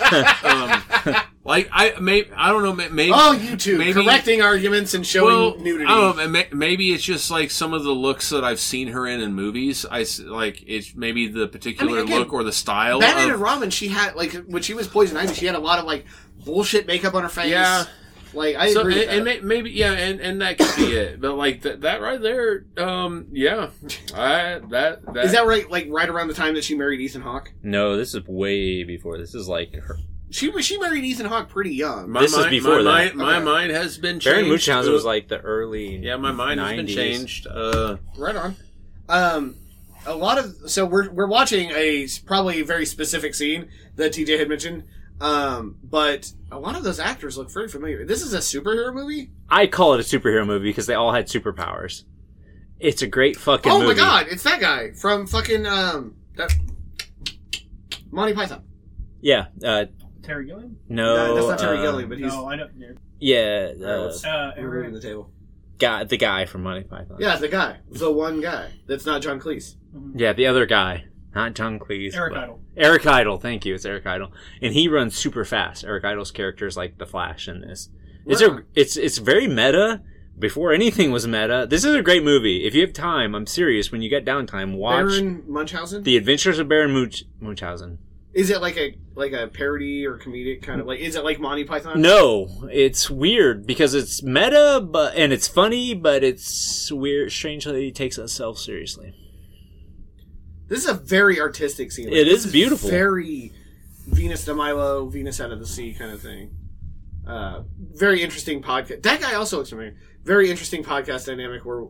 And 0.06 0.26
um, 0.44 1.16
like 1.44 1.68
I 1.72 1.98
may 2.00 2.24
I 2.36 2.50
don't 2.50 2.62
know 2.62 2.72
maybe 2.72 3.12
oh, 3.14 3.32
you 3.32 3.56
too 3.56 3.78
maybe- 3.78 4.04
correcting 4.04 4.42
arguments 4.42 4.94
and 4.94 5.06
showing 5.06 5.34
well, 5.34 5.58
nudity. 5.58 5.90
I 5.90 5.94
don't 5.94 6.32
know. 6.32 6.44
Maybe 6.52 6.92
it's 6.92 7.02
just 7.02 7.30
like 7.30 7.50
some 7.50 7.72
of 7.74 7.84
the 7.84 7.92
looks 7.92 8.30
that 8.30 8.44
I've 8.44 8.60
seen 8.60 8.88
her 8.88 9.06
in 9.06 9.20
in 9.20 9.34
movies. 9.34 9.84
I 9.90 10.06
like 10.24 10.62
it's 10.66 10.94
maybe 10.94 11.28
the 11.28 11.48
particular 11.48 11.98
again, 12.00 12.18
look 12.18 12.32
or 12.32 12.44
the 12.44 12.52
style. 12.52 13.00
Batman 13.00 13.26
of, 13.26 13.34
and 13.34 13.42
Robin, 13.42 13.70
she 13.70 13.88
had 13.88 14.14
like 14.14 14.32
when 14.46 14.62
she 14.62 14.74
was 14.74 14.88
Poison 14.88 15.16
Ivy, 15.16 15.34
she 15.34 15.46
had 15.46 15.54
a 15.54 15.60
lot 15.60 15.78
of 15.78 15.84
like 15.84 16.06
bullshit 16.44 16.86
makeup 16.86 17.14
on 17.14 17.22
her 17.22 17.28
face. 17.28 17.50
Yeah. 17.50 17.84
Like 18.34 18.56
I 18.56 18.72
so, 18.72 18.80
agree. 18.80 19.04
and, 19.06 19.24
with 19.24 19.24
that. 19.26 19.38
and 19.40 19.48
maybe 19.48 19.70
yeah, 19.70 19.92
and, 19.92 20.20
and 20.20 20.40
that 20.40 20.58
could 20.58 20.76
be 20.76 20.92
it. 20.96 21.20
But 21.20 21.34
like 21.34 21.62
th- 21.62 21.80
that 21.80 22.00
right 22.00 22.20
there, 22.20 22.64
um, 22.76 23.26
yeah, 23.32 23.70
I 24.14 24.60
that 24.70 25.04
that 25.14 25.24
Is 25.24 25.32
that 25.32 25.46
right? 25.46 25.68
Like 25.70 25.86
right 25.90 26.08
around 26.08 26.28
the 26.28 26.34
time 26.34 26.54
that 26.54 26.64
she 26.64 26.74
married 26.76 27.00
Ethan 27.00 27.22
Hawke. 27.22 27.52
No, 27.62 27.96
this 27.96 28.14
is 28.14 28.26
way 28.26 28.84
before. 28.84 29.18
This 29.18 29.34
is 29.34 29.48
like 29.48 29.74
her. 29.74 29.98
She 30.30 30.48
was 30.48 30.64
she 30.64 30.78
married 30.78 31.04
Ethan 31.04 31.26
Hawke 31.26 31.48
pretty 31.48 31.74
young. 31.74 32.10
my 32.10 32.20
this 32.22 32.36
is 32.36 32.46
before 32.46 32.82
my, 32.82 33.04
that. 33.04 33.14
Mind, 33.14 33.16
my 33.16 33.36
Okay. 33.36 33.44
mind 33.44 33.70
has 33.72 33.98
been 33.98 34.18
changed. 34.18 34.24
Barry 34.24 34.48
Munchausen 34.48 34.92
was 34.92 35.04
like 35.04 35.28
the 35.28 35.38
early. 35.40 35.96
yeah, 35.98 36.16
my 36.16 36.32
mind 36.32 36.58
has 36.60 36.74
been 36.76 36.86
changed. 36.88 37.46
Uh, 37.46 37.98
Right 38.18 38.34
on. 38.34 38.56
Um, 39.08 39.56
a 40.06 40.14
lot 40.14 40.38
of 40.38 40.56
so 40.70 40.84
we're 40.84 41.10
we're 41.10 41.26
watching 41.28 41.70
a 41.70 42.06
probably 42.26 42.62
very 42.62 42.84
specific 42.86 43.34
scene 43.34 43.68
that 43.96 44.12
TJ 44.12 44.38
had 44.38 44.48
mentioned. 44.48 44.84
Um, 45.20 45.76
but 45.82 46.32
a 46.50 46.58
lot 46.58 46.76
of 46.76 46.82
those 46.82 46.98
actors 46.98 47.38
look 47.38 47.50
very 47.52 47.68
familiar. 47.68 48.04
This 48.04 48.22
is 48.22 48.34
a 48.34 48.38
superhero 48.38 48.92
movie. 48.92 49.30
I 49.48 49.66
call 49.66 49.94
it 49.94 50.00
a 50.00 50.02
superhero 50.18 50.46
movie 50.46 50.68
because 50.70 50.86
they 50.86 50.94
all 50.94 51.12
had 51.12 51.26
superpowers. 51.28 52.04
It's 52.80 53.00
a 53.02 53.06
great 53.06 53.36
fucking 53.36 53.70
oh 53.70 53.78
movie. 53.80 53.94
my 53.94 53.98
god, 53.98 54.26
it's 54.28 54.42
that 54.42 54.60
guy 54.60 54.90
from 54.92 55.26
fucking 55.26 55.64
um 55.66 56.16
that 56.36 56.52
Monty 58.10 58.34
Python. 58.34 58.62
Yeah. 59.20 59.46
Uh, 59.64 59.86
Terry 60.22 60.46
Gilliam? 60.46 60.76
no. 60.88 61.16
No, 61.16 61.34
that's 61.34 61.46
not 61.48 61.58
Terry 61.58 61.78
uh, 61.78 61.82
Gilliam, 61.82 62.08
but 62.08 62.18
he's 62.18 62.32
No, 62.32 62.46
I 62.46 62.56
don't. 62.56 62.70
Yeah. 63.18 63.70
Alright, 63.80 63.82
Uh, 63.82 64.04
let's- 64.06 64.24
Uh, 64.24 64.52
we're 64.58 64.70
moving 64.74 64.92
the 64.92 65.00
table. 65.00 65.30
guy, 65.78 66.04
the 66.04 66.16
guy 66.16 66.44
from 66.46 66.62
Monty 66.62 66.84
Python. 66.84 67.16
Yeah, 67.20 67.36
the 67.36 67.48
guy, 67.48 67.78
the 67.90 68.10
one 68.12 68.40
guy 68.40 68.70
that's 68.86 69.06
not 69.06 69.22
John 69.22 69.40
Cleese. 69.40 69.76
Yeah, 70.14 70.32
the 70.32 70.46
other 70.46 70.66
guy, 70.66 71.04
not 71.34 71.54
John 71.54 71.78
Cleese. 71.78 72.14
Eric 72.14 72.34
but- 72.34 72.42
Idle. 72.44 72.60
Eric 72.76 73.06
Idle. 73.06 73.38
Thank 73.38 73.64
you. 73.64 73.74
It's 73.74 73.84
Eric 73.84 74.06
Idle, 74.06 74.32
and 74.60 74.74
he 74.74 74.88
runs 74.88 75.16
super 75.16 75.44
fast. 75.44 75.84
Eric 75.84 76.04
Idle's 76.04 76.30
character 76.30 76.66
is 76.66 76.76
like 76.76 76.98
the 76.98 77.06
Flash 77.06 77.48
in 77.48 77.60
this. 77.60 77.88
It's 78.26 78.42
Right 78.42 78.60
a. 78.60 78.64
It's 78.74 78.96
it's 78.96 79.18
very 79.18 79.46
meta. 79.48 80.02
Before 80.36 80.72
anything 80.72 81.12
was 81.12 81.28
meta, 81.28 81.64
this 81.70 81.84
is 81.84 81.94
a 81.94 82.02
great 82.02 82.24
movie. 82.24 82.64
If 82.66 82.74
you 82.74 82.80
have 82.80 82.92
time, 82.92 83.36
I'm 83.36 83.46
serious. 83.46 83.92
When 83.92 84.02
you 84.02 84.10
get 84.10 84.24
downtime, 84.24 84.74
watch 84.76 85.06
Baron 85.06 85.44
Munchausen. 85.46 86.02
The 86.02 86.16
Adventures 86.16 86.58
of 86.58 86.66
Baron 86.68 86.92
Munch- 86.92 87.22
Munchausen. 87.38 87.98
is 88.32 88.50
it 88.50 88.60
like 88.60 88.76
a 88.76 88.98
like 89.14 89.30
a 89.30 89.46
parody 89.46 90.04
or 90.04 90.18
comedic 90.18 90.60
kind 90.62 90.80
of 90.80 90.88
like? 90.88 90.98
Is 90.98 91.14
it 91.14 91.22
like 91.22 91.38
Monty 91.38 91.62
Python? 91.62 92.02
No, 92.02 92.68
it's 92.72 93.08
weird 93.08 93.64
because 93.64 93.94
it's 93.94 94.24
meta, 94.24 94.84
but 94.84 95.14
and 95.14 95.32
it's 95.32 95.46
funny, 95.46 95.94
but 95.94 96.24
it's 96.24 96.90
weird. 96.90 97.30
Strangely, 97.30 97.86
it 97.88 97.94
takes 97.94 98.18
itself 98.18 98.58
seriously. 98.58 99.14
This 100.68 100.80
is 100.80 100.88
a 100.88 100.94
very 100.94 101.40
artistic 101.40 101.92
scene. 101.92 102.08
It 102.08 102.28
is 102.28 102.42
this 102.42 102.46
is 102.46 102.52
beautiful. 102.52 102.88
Very 102.90 103.52
Venus 104.06 104.44
de 104.44 104.54
Milo, 104.54 105.06
Venus 105.06 105.40
out 105.40 105.50
of 105.50 105.58
the 105.58 105.66
sea 105.66 105.94
kind 105.94 106.10
of 106.10 106.20
thing. 106.20 106.50
Uh, 107.26 107.62
very 107.78 108.22
interesting 108.22 108.62
podcast. 108.62 109.02
That 109.02 109.20
guy 109.20 109.34
also 109.34 109.58
looks 109.58 109.70
familiar. 109.70 109.96
Very 110.24 110.50
interesting 110.50 110.84
podcast 110.84 111.26
dynamic 111.26 111.64
where 111.64 111.86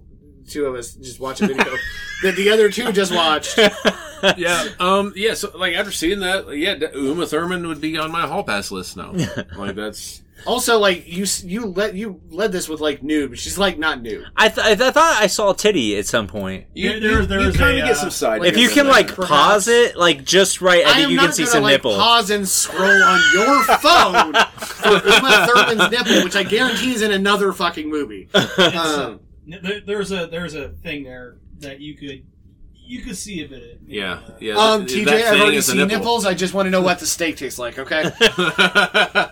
two 0.49 0.67
of 0.67 0.75
us 0.75 0.95
just 0.95 1.21
watch 1.21 1.41
a 1.41 1.47
video 1.47 1.65
that 2.23 2.37
the 2.37 2.51
other 2.51 2.71
two 2.71 2.93
just 2.93 3.13
watched, 3.15 3.59
yeah, 4.37 4.69
um, 4.81 5.13
yeah. 5.17 5.35
So, 5.35 5.51
like 5.57 5.75
after 5.75 5.93
seeing 5.93 6.21
that, 6.21 6.57
yeah, 6.57 6.75
Uma 6.95 7.27
Thurman 7.27 7.67
would 7.69 7.81
be 7.81 7.99
on 7.99 8.11
my 8.13 8.27
hall 8.27 8.43
pass 8.45 8.71
list 8.71 8.97
now. 8.97 9.13
like 9.57 9.75
that's 9.77 10.23
Also, 10.47 10.79
like 10.79 11.07
you, 11.07 11.25
you 11.45 11.67
let 11.67 11.95
you 11.95 12.21
led 12.31 12.53
this 12.53 12.69
with 12.69 12.81
like 12.81 13.01
noob. 13.03 13.37
She's 13.37 13.57
like 13.59 13.79
not 13.79 14.01
noob. 14.03 14.25
I, 14.37 14.49
th- 14.49 14.81
I 14.81 14.91
thought 14.91 15.17
I 15.23 15.27
saw 15.29 15.51
a 15.53 15.57
titty 15.57 15.97
at 15.99 16.07
some 16.07 16.27
point. 16.27 16.67
you, 16.75 17.01
There- 17.01 17.21
you, 17.21 17.27
there's 17.27 17.57
kind 17.57 17.79
of 17.79 17.85
get 17.85 17.93
uh, 17.97 18.01
some 18.01 18.11
side. 18.11 18.41
like 18.41 18.53
If 18.53 18.59
you 18.59 18.69
can 18.69 18.87
like 18.89 19.09
Perhaps. 19.09 19.29
pause 19.31 19.69
it, 19.69 19.97
like 19.97 20.25
just 20.25 20.61
right, 20.61 20.85
I 20.87 20.91
I 20.91 20.95
think 20.95 21.11
you 21.13 21.19
can 21.19 21.33
see 21.33 21.47
some 21.47 21.63
like, 21.63 21.73
nipple. 21.73 21.95
Pause 21.95 22.31
and 22.31 22.49
scroll 22.49 23.03
on 23.03 23.21
your 23.33 23.63
phone 23.79 24.35
for 24.59 25.09
Uma 25.09 25.47
Thurman's 25.47 25.91
nipple, 25.91 26.25
which 26.25 26.37
I 26.37 26.43
guarantee 26.43 26.93
is 26.95 27.03
in 27.03 27.13
another 27.13 27.53
fucking 27.53 27.89
movie. 27.89 28.29
Um, 28.59 29.21
There's 29.47 30.11
a 30.11 30.27
there's 30.27 30.55
a 30.55 30.71
thing 30.71 31.05
there 31.05 31.37
that 31.61 31.79
you 31.81 31.95
could 31.97 32.25
you 32.87 33.01
could 33.03 33.17
see 33.17 33.43
a 33.45 33.49
bit 33.49 33.63
of. 33.63 33.89
yeah, 33.89 34.21
yeah. 34.41 34.55
um, 34.57 34.87
th- 34.87 35.07
TJ, 35.07 35.13
I've 35.25 35.41
already 35.41 35.61
seen 35.61 35.77
nipple. 35.79 35.99
nipples. 35.99 36.27
I 36.27 36.35
just 36.35 36.55
want 36.55 36.67
to 36.67 36.71
know 36.71 36.83
what 36.83 36.99
the 36.99 37.07
steak 37.07 37.37
tastes 37.37 37.59
like. 37.59 37.79
Okay. 37.79 38.11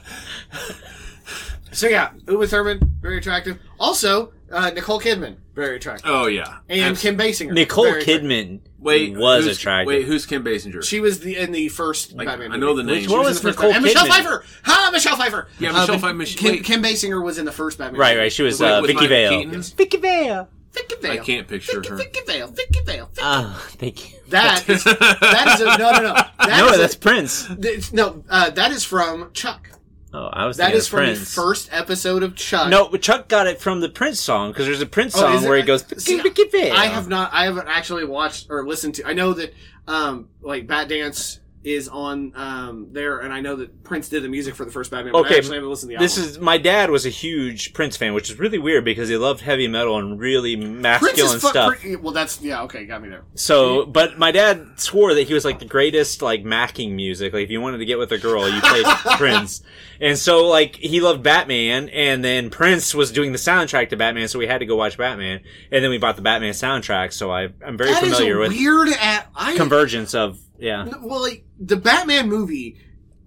So 1.75 1.89
yeah, 1.89 2.11
Uma 2.29 2.47
Thurman, 2.47 2.81
very 3.01 3.17
attractive. 3.17 3.59
Also, 3.81 4.35
uh, 4.51 4.69
Nicole 4.75 5.01
Kidman, 5.01 5.37
very 5.55 5.77
attractive, 5.77 6.05
oh 6.11 6.27
yeah, 6.27 6.59
and 6.69 6.81
Abs- 6.83 7.01
Kim 7.01 7.17
Basinger. 7.17 7.55
Nicole. 7.55 7.87
Kidman 7.87 8.61
Wait, 8.79 9.17
was 9.17 9.45
who's- 9.45 9.57
attractive. 9.57 9.87
Wait, 9.87 10.05
who's 10.05 10.27
Kim 10.27 10.45
Basinger? 10.45 10.85
She 10.85 11.01
was 11.01 11.21
the 11.21 11.39
in 11.39 11.51
the 11.51 11.71
first 11.71 12.13
Like, 12.13 12.27
Batman. 12.29 12.53
I 12.53 12.57
know 12.59 12.75
movie. 12.75 12.83
the 12.87 12.93
name. 12.93 13.03
She 13.05 13.09
What 13.09 13.21
in 13.21 13.25
was 13.25 13.41
the 13.41 13.49
first 13.49 13.59
Nicole 13.59 13.73
Batman. 13.73 13.77
And 13.77 13.85
Michelle 14.05 14.07
Pfeiffer. 14.07 14.45
Ha, 14.65 14.91
Michelle 14.93 15.17
Pfeiffer. 15.17 15.49
Yeah, 15.59 15.71
Uh, 15.71 15.73
Michelle 15.81 15.99
but 15.99 16.15
Pfeiffer- 16.27 16.39
Kim. 16.39 16.63
Kim 16.63 16.83
Basinger 16.83 17.25
was 17.25 17.39
in 17.39 17.47
the 17.47 17.53
first 17.53 17.79
Batman. 17.79 17.99
right, 17.99 18.11
movie. 18.11 18.21
right. 18.25 18.33
She 18.33 18.43
was 18.43 18.61
uh, 18.61 18.81
with 18.83 18.89
Vicky 18.91 18.95
Michael 19.09 19.09
Vale. 19.09 19.31
Keaton? 19.45 19.63
Vicky 19.63 19.97
Vale. 19.97 20.49
Vicky 20.73 20.95
Vale. 21.01 21.13
I 21.13 21.17
can't 21.19 21.47
picture 21.49 21.81
Vicky, 21.81 21.89
her. 21.91 21.97
Vicky 21.97 22.21
Vale. 22.27 22.47
Vicky 22.49 22.81
Vale. 22.87 23.07
Vicky- 23.07 23.21
Ah, 23.23 23.67
thank 23.73 24.13
you. 24.13 24.19
That 24.33 24.67
is 24.69 24.85
that 24.85 25.51
is 25.55 25.61
a 25.61 25.67
no 25.79 25.91
no 25.93 26.01
no. 26.01 26.15
That 26.39 26.59
no, 26.59 26.69
is 26.69 26.75
a- 26.77 26.79
that's 26.79 26.95
Prince. 26.95 27.51
It's- 27.51 27.93
no, 27.93 28.25
uh, 28.31 28.49
that 28.51 28.71
is 28.73 28.83
from 28.85 29.31
Chuck. 29.35 29.69
Oh, 30.15 30.27
I 30.33 30.47
was 30.47 30.57
That 30.59 30.65
thinking 30.67 30.79
is 30.79 30.85
of 30.87 30.91
from 30.91 30.99
Prince. 31.01 31.19
the 31.21 31.27
first 31.41 31.69
episode 31.73 32.23
of 32.23 32.35
Chuck. 32.37 32.69
No, 32.69 32.89
but 32.89 33.01
Chuck 33.03 33.29
got 33.29 33.47
it 33.47 33.61
from 33.61 33.81
the 33.81 33.89
Prince 33.89 34.21
song 34.21 34.51
because 34.51 34.67
there's 34.67 34.81
a 34.83 34.87
Prince 34.87 35.15
Oh, 35.17 35.21
song 35.21 35.35
is 35.37 35.45
it? 35.45 35.49
where 35.49 35.57
he 35.59 35.63
goes. 35.63 35.85
See, 36.03 36.21
Vicky 36.21 36.45
Vale. 36.49 36.75
I 36.75 36.87
have 36.87 37.09
not. 37.09 37.33
I 37.33 37.45
haven't 37.45 37.69
actually 37.69 38.05
watched 38.05 38.49
or 38.51 38.67
listened 38.67 38.95
to. 38.97 39.07
I 39.07 39.13
know 39.15 39.33
that 39.35 39.53
um 39.89 40.29
like 40.41 40.67
Bat 40.67 40.89
Dance 40.89 41.41
is 41.65 41.89
on 41.89 42.33
um 42.35 42.89
there, 42.93 43.19
and 43.21 43.33
I 43.33 43.41
know 43.41 43.57
that 43.57 43.85
Prince 43.85 44.09
did 44.09 44.23
the 44.25 44.29
music 44.29 44.55
for 44.55 44.65
the 44.65 44.71
first 44.73 44.91
Batman. 44.91 45.13
but 45.13 45.19
I 45.19 45.21
Okay, 45.27 45.37
actually 45.39 45.57
haven't 45.57 45.71
listened 45.71 45.91
to 45.93 45.97
the 45.97 46.03
This 46.03 46.19
album. 46.19 46.31
is 46.31 46.39
my 46.41 46.59
dad 46.59 46.91
was 46.91 47.07
a 47.07 47.09
huge 47.11 47.73
Prince 47.73 47.97
fan, 47.97 48.15
which 48.15 48.31
is 48.31 48.39
really 48.39 48.59
weird 48.59 48.85
because 48.85 49.09
he 49.09 49.17
loved 49.17 49.41
heavy 49.43 49.69
metal 49.69 49.97
and 49.99 50.19
really 50.19 50.57
Prince 50.57 50.83
masculine 50.83 51.41
fu- 51.41 51.49
stuff. 51.49 51.79
Prin- 51.81 52.03
well, 52.03 52.13
that's 52.13 52.41
yeah. 52.41 52.63
Okay, 52.63 52.85
got 52.87 53.01
me 53.03 53.09
there. 53.11 53.25
So, 53.35 53.87
but 53.87 54.19
my 54.19 54.33
dad 54.33 54.67
swore 54.81 55.15
that 55.15 55.29
he 55.29 55.35
was 55.35 55.45
like 55.45 55.59
the 55.61 55.65
greatest 55.65 56.21
like 56.23 56.43
macking 56.45 56.93
music. 56.93 57.33
Like 57.33 57.45
if 57.45 57.51
you 57.51 57.61
wanted 57.61 57.79
to 57.79 57.85
get 57.85 57.99
with 57.99 58.11
a 58.13 58.19
girl, 58.19 58.49
you 58.49 58.61
played 58.61 58.85
Prince. 59.17 59.63
And 60.01 60.19
so 60.19 60.47
like 60.49 60.75
he 60.77 61.01
loved 61.01 61.23
Batman 61.23 61.89
and 61.91 62.25
then 62.25 62.51
Prince 62.51 62.93
was 62.93 63.13
doing 63.13 63.31
the 63.31 63.39
soundtrack 63.39 63.91
to 63.91 63.97
Batman, 63.97 64.27
so 64.27 64.39
we 64.39 64.49
had 64.49 64.59
to 64.59 64.67
go 64.67 64.75
watch 64.75 64.99
Batman. 64.99 65.41
And 65.71 65.85
then 65.85 65.91
we 65.91 65.99
bought 65.99 66.17
the 66.17 66.23
Batman 66.23 66.55
soundtrack, 66.55 67.13
so 67.13 67.31
I 67.31 67.51
I'm 67.65 67.77
very 67.77 67.93
That 67.93 68.03
familiar 68.03 68.39
a 68.39 68.41
with 68.41 68.53
weird. 68.53 68.89
At 69.01 69.29
I 69.37 69.57
convergence 69.57 70.13
of 70.15 70.39
yeah. 70.63 70.89
well, 71.03 71.21
like 71.21 71.45
the 71.59 71.77
Batman 71.77 72.29
movie 72.29 72.79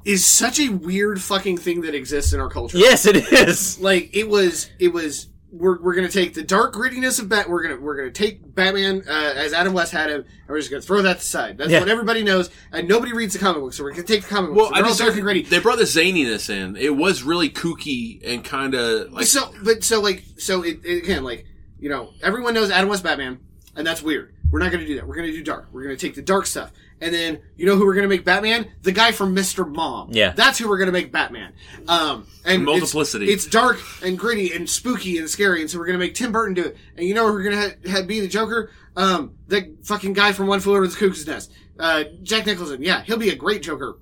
is 0.05 0.23
such 0.25 0.59
a 0.59 0.69
weird 0.69 1.21
fucking 1.21 1.57
thing 1.57 1.81
that 1.81 1.95
exists 1.95 2.31
in 2.33 2.39
our 2.39 2.49
culture. 2.49 2.77
Yes, 2.77 3.05
it 3.05 3.15
is. 3.31 3.79
like 3.79 4.15
it 4.15 4.27
was 4.29 4.69
it 4.79 4.93
was 4.93 5.27
we're, 5.51 5.81
we're 5.81 5.95
gonna 5.95 6.09
take 6.09 6.33
the 6.33 6.43
dark 6.43 6.73
grittiness 6.73 7.17
of 7.19 7.29
bat 7.29 7.49
we're 7.49 7.63
gonna 7.63 7.77
we're 7.79 7.95
gonna 7.95 8.11
take 8.11 8.53
batman 8.55 9.01
uh, 9.07 9.33
as 9.37 9.53
adam 9.53 9.71
west 9.71 9.93
had 9.93 10.09
him 10.09 10.19
and 10.21 10.49
we're 10.49 10.57
just 10.57 10.69
gonna 10.69 10.81
throw 10.81 11.01
that 11.01 11.17
aside 11.19 11.57
that's 11.57 11.71
Yeah. 11.71 11.79
what 11.79 11.87
everybody 11.87 12.23
knows 12.23 12.49
and 12.73 12.89
nobody 12.89 13.13
reads 13.13 13.33
the 13.33 13.39
comic 13.39 13.61
books 13.61 13.77
so 13.77 13.83
we're 13.85 13.91
gonna 13.91 14.03
take 14.03 14.23
the 14.23 14.27
comic 14.27 14.49
books 14.53 14.57
Well, 14.57 14.71
I 14.73 14.79
they're 14.79 14.83
all 14.83 14.89
just 14.89 14.99
dark 14.99 15.13
and 15.13 15.21
gritty 15.23 15.43
they 15.43 15.59
brought 15.59 15.77
the 15.77 15.85
zaniness 15.85 16.49
in. 16.49 16.75
It 16.75 16.93
was 16.97 17.23
really 17.23 17.49
kooky 17.49 18.19
and 18.27 18.43
kind 18.43 18.73
of 18.73 19.13
like 19.13 19.27
so 19.27 19.53
but 19.63 19.81
so 19.81 20.01
like 20.01 20.23
so 20.37 20.61
it, 20.61 20.79
it- 20.83 21.03
again 21.03 21.23
like 21.23 21.45
you 21.79 21.87
know 21.89 22.11
everyone 22.21 22.53
knows 22.53 22.69
adam 22.69 22.89
west 22.89 23.03
batman 23.03 23.39
and 23.77 23.87
that's 23.87 24.01
weird 24.01 24.33
we're 24.51 24.59
not 24.59 24.73
gonna 24.73 24.85
do 24.85 24.95
that 24.95 25.07
we're 25.07 25.15
gonna 25.15 25.31
do 25.31 25.43
dark 25.43 25.69
we're 25.71 25.83
gonna 25.83 25.95
take 25.95 26.15
the 26.15 26.21
dark 26.21 26.47
stuff 26.47 26.73
and 27.01 27.13
then 27.13 27.39
you 27.57 27.65
know 27.65 27.75
who 27.75 27.85
we're 27.85 27.93
gonna 27.95 28.07
make 28.07 28.23
batman 28.23 28.67
the 28.83 28.91
guy 28.91 29.11
from 29.11 29.35
mr 29.35 29.67
mom 29.69 30.09
Yeah. 30.11 30.31
that's 30.31 30.57
who 30.57 30.69
we're 30.69 30.77
gonna 30.77 30.91
make 30.91 31.11
batman 31.11 31.53
um 31.87 32.25
and 32.45 32.63
Multiplicity. 32.63 33.31
it's, 33.31 33.45
dark 33.45 33.79
and 34.03 34.17
gritty 34.17 34.53
and 34.53 34.69
spooky 34.69 35.17
and 35.17 35.29
scary 35.29 35.61
and 35.61 35.69
so 35.69 35.77
we're 35.77 35.85
gonna 35.87 35.97
make 35.97 36.15
tim 36.15 36.31
burton 36.31 36.53
do 36.53 36.63
it 36.65 36.77
and 36.97 37.05
you 37.07 37.13
know 37.13 37.27
who 37.27 37.33
we're 37.33 37.43
gonna 37.43 37.61
ha- 37.69 37.91
ha- 37.91 38.01
be 38.03 38.19
the 38.21 38.27
joker 38.27 38.71
um 38.95 39.33
the 39.47 39.75
fucking 39.83 40.13
guy 40.13 40.31
from 40.31 40.47
one 40.47 40.59
flew 40.59 40.75
over 40.75 40.87
the 40.87 40.93
cuckoo's 40.95 41.27
nest 41.27 41.51
uh 41.79 42.03
jack 42.23 42.45
nicholson 42.45 42.81
yeah 42.81 43.01
he'll 43.03 43.17
be 43.17 43.29
a 43.29 43.35
great 43.35 43.61
joker 43.61 43.97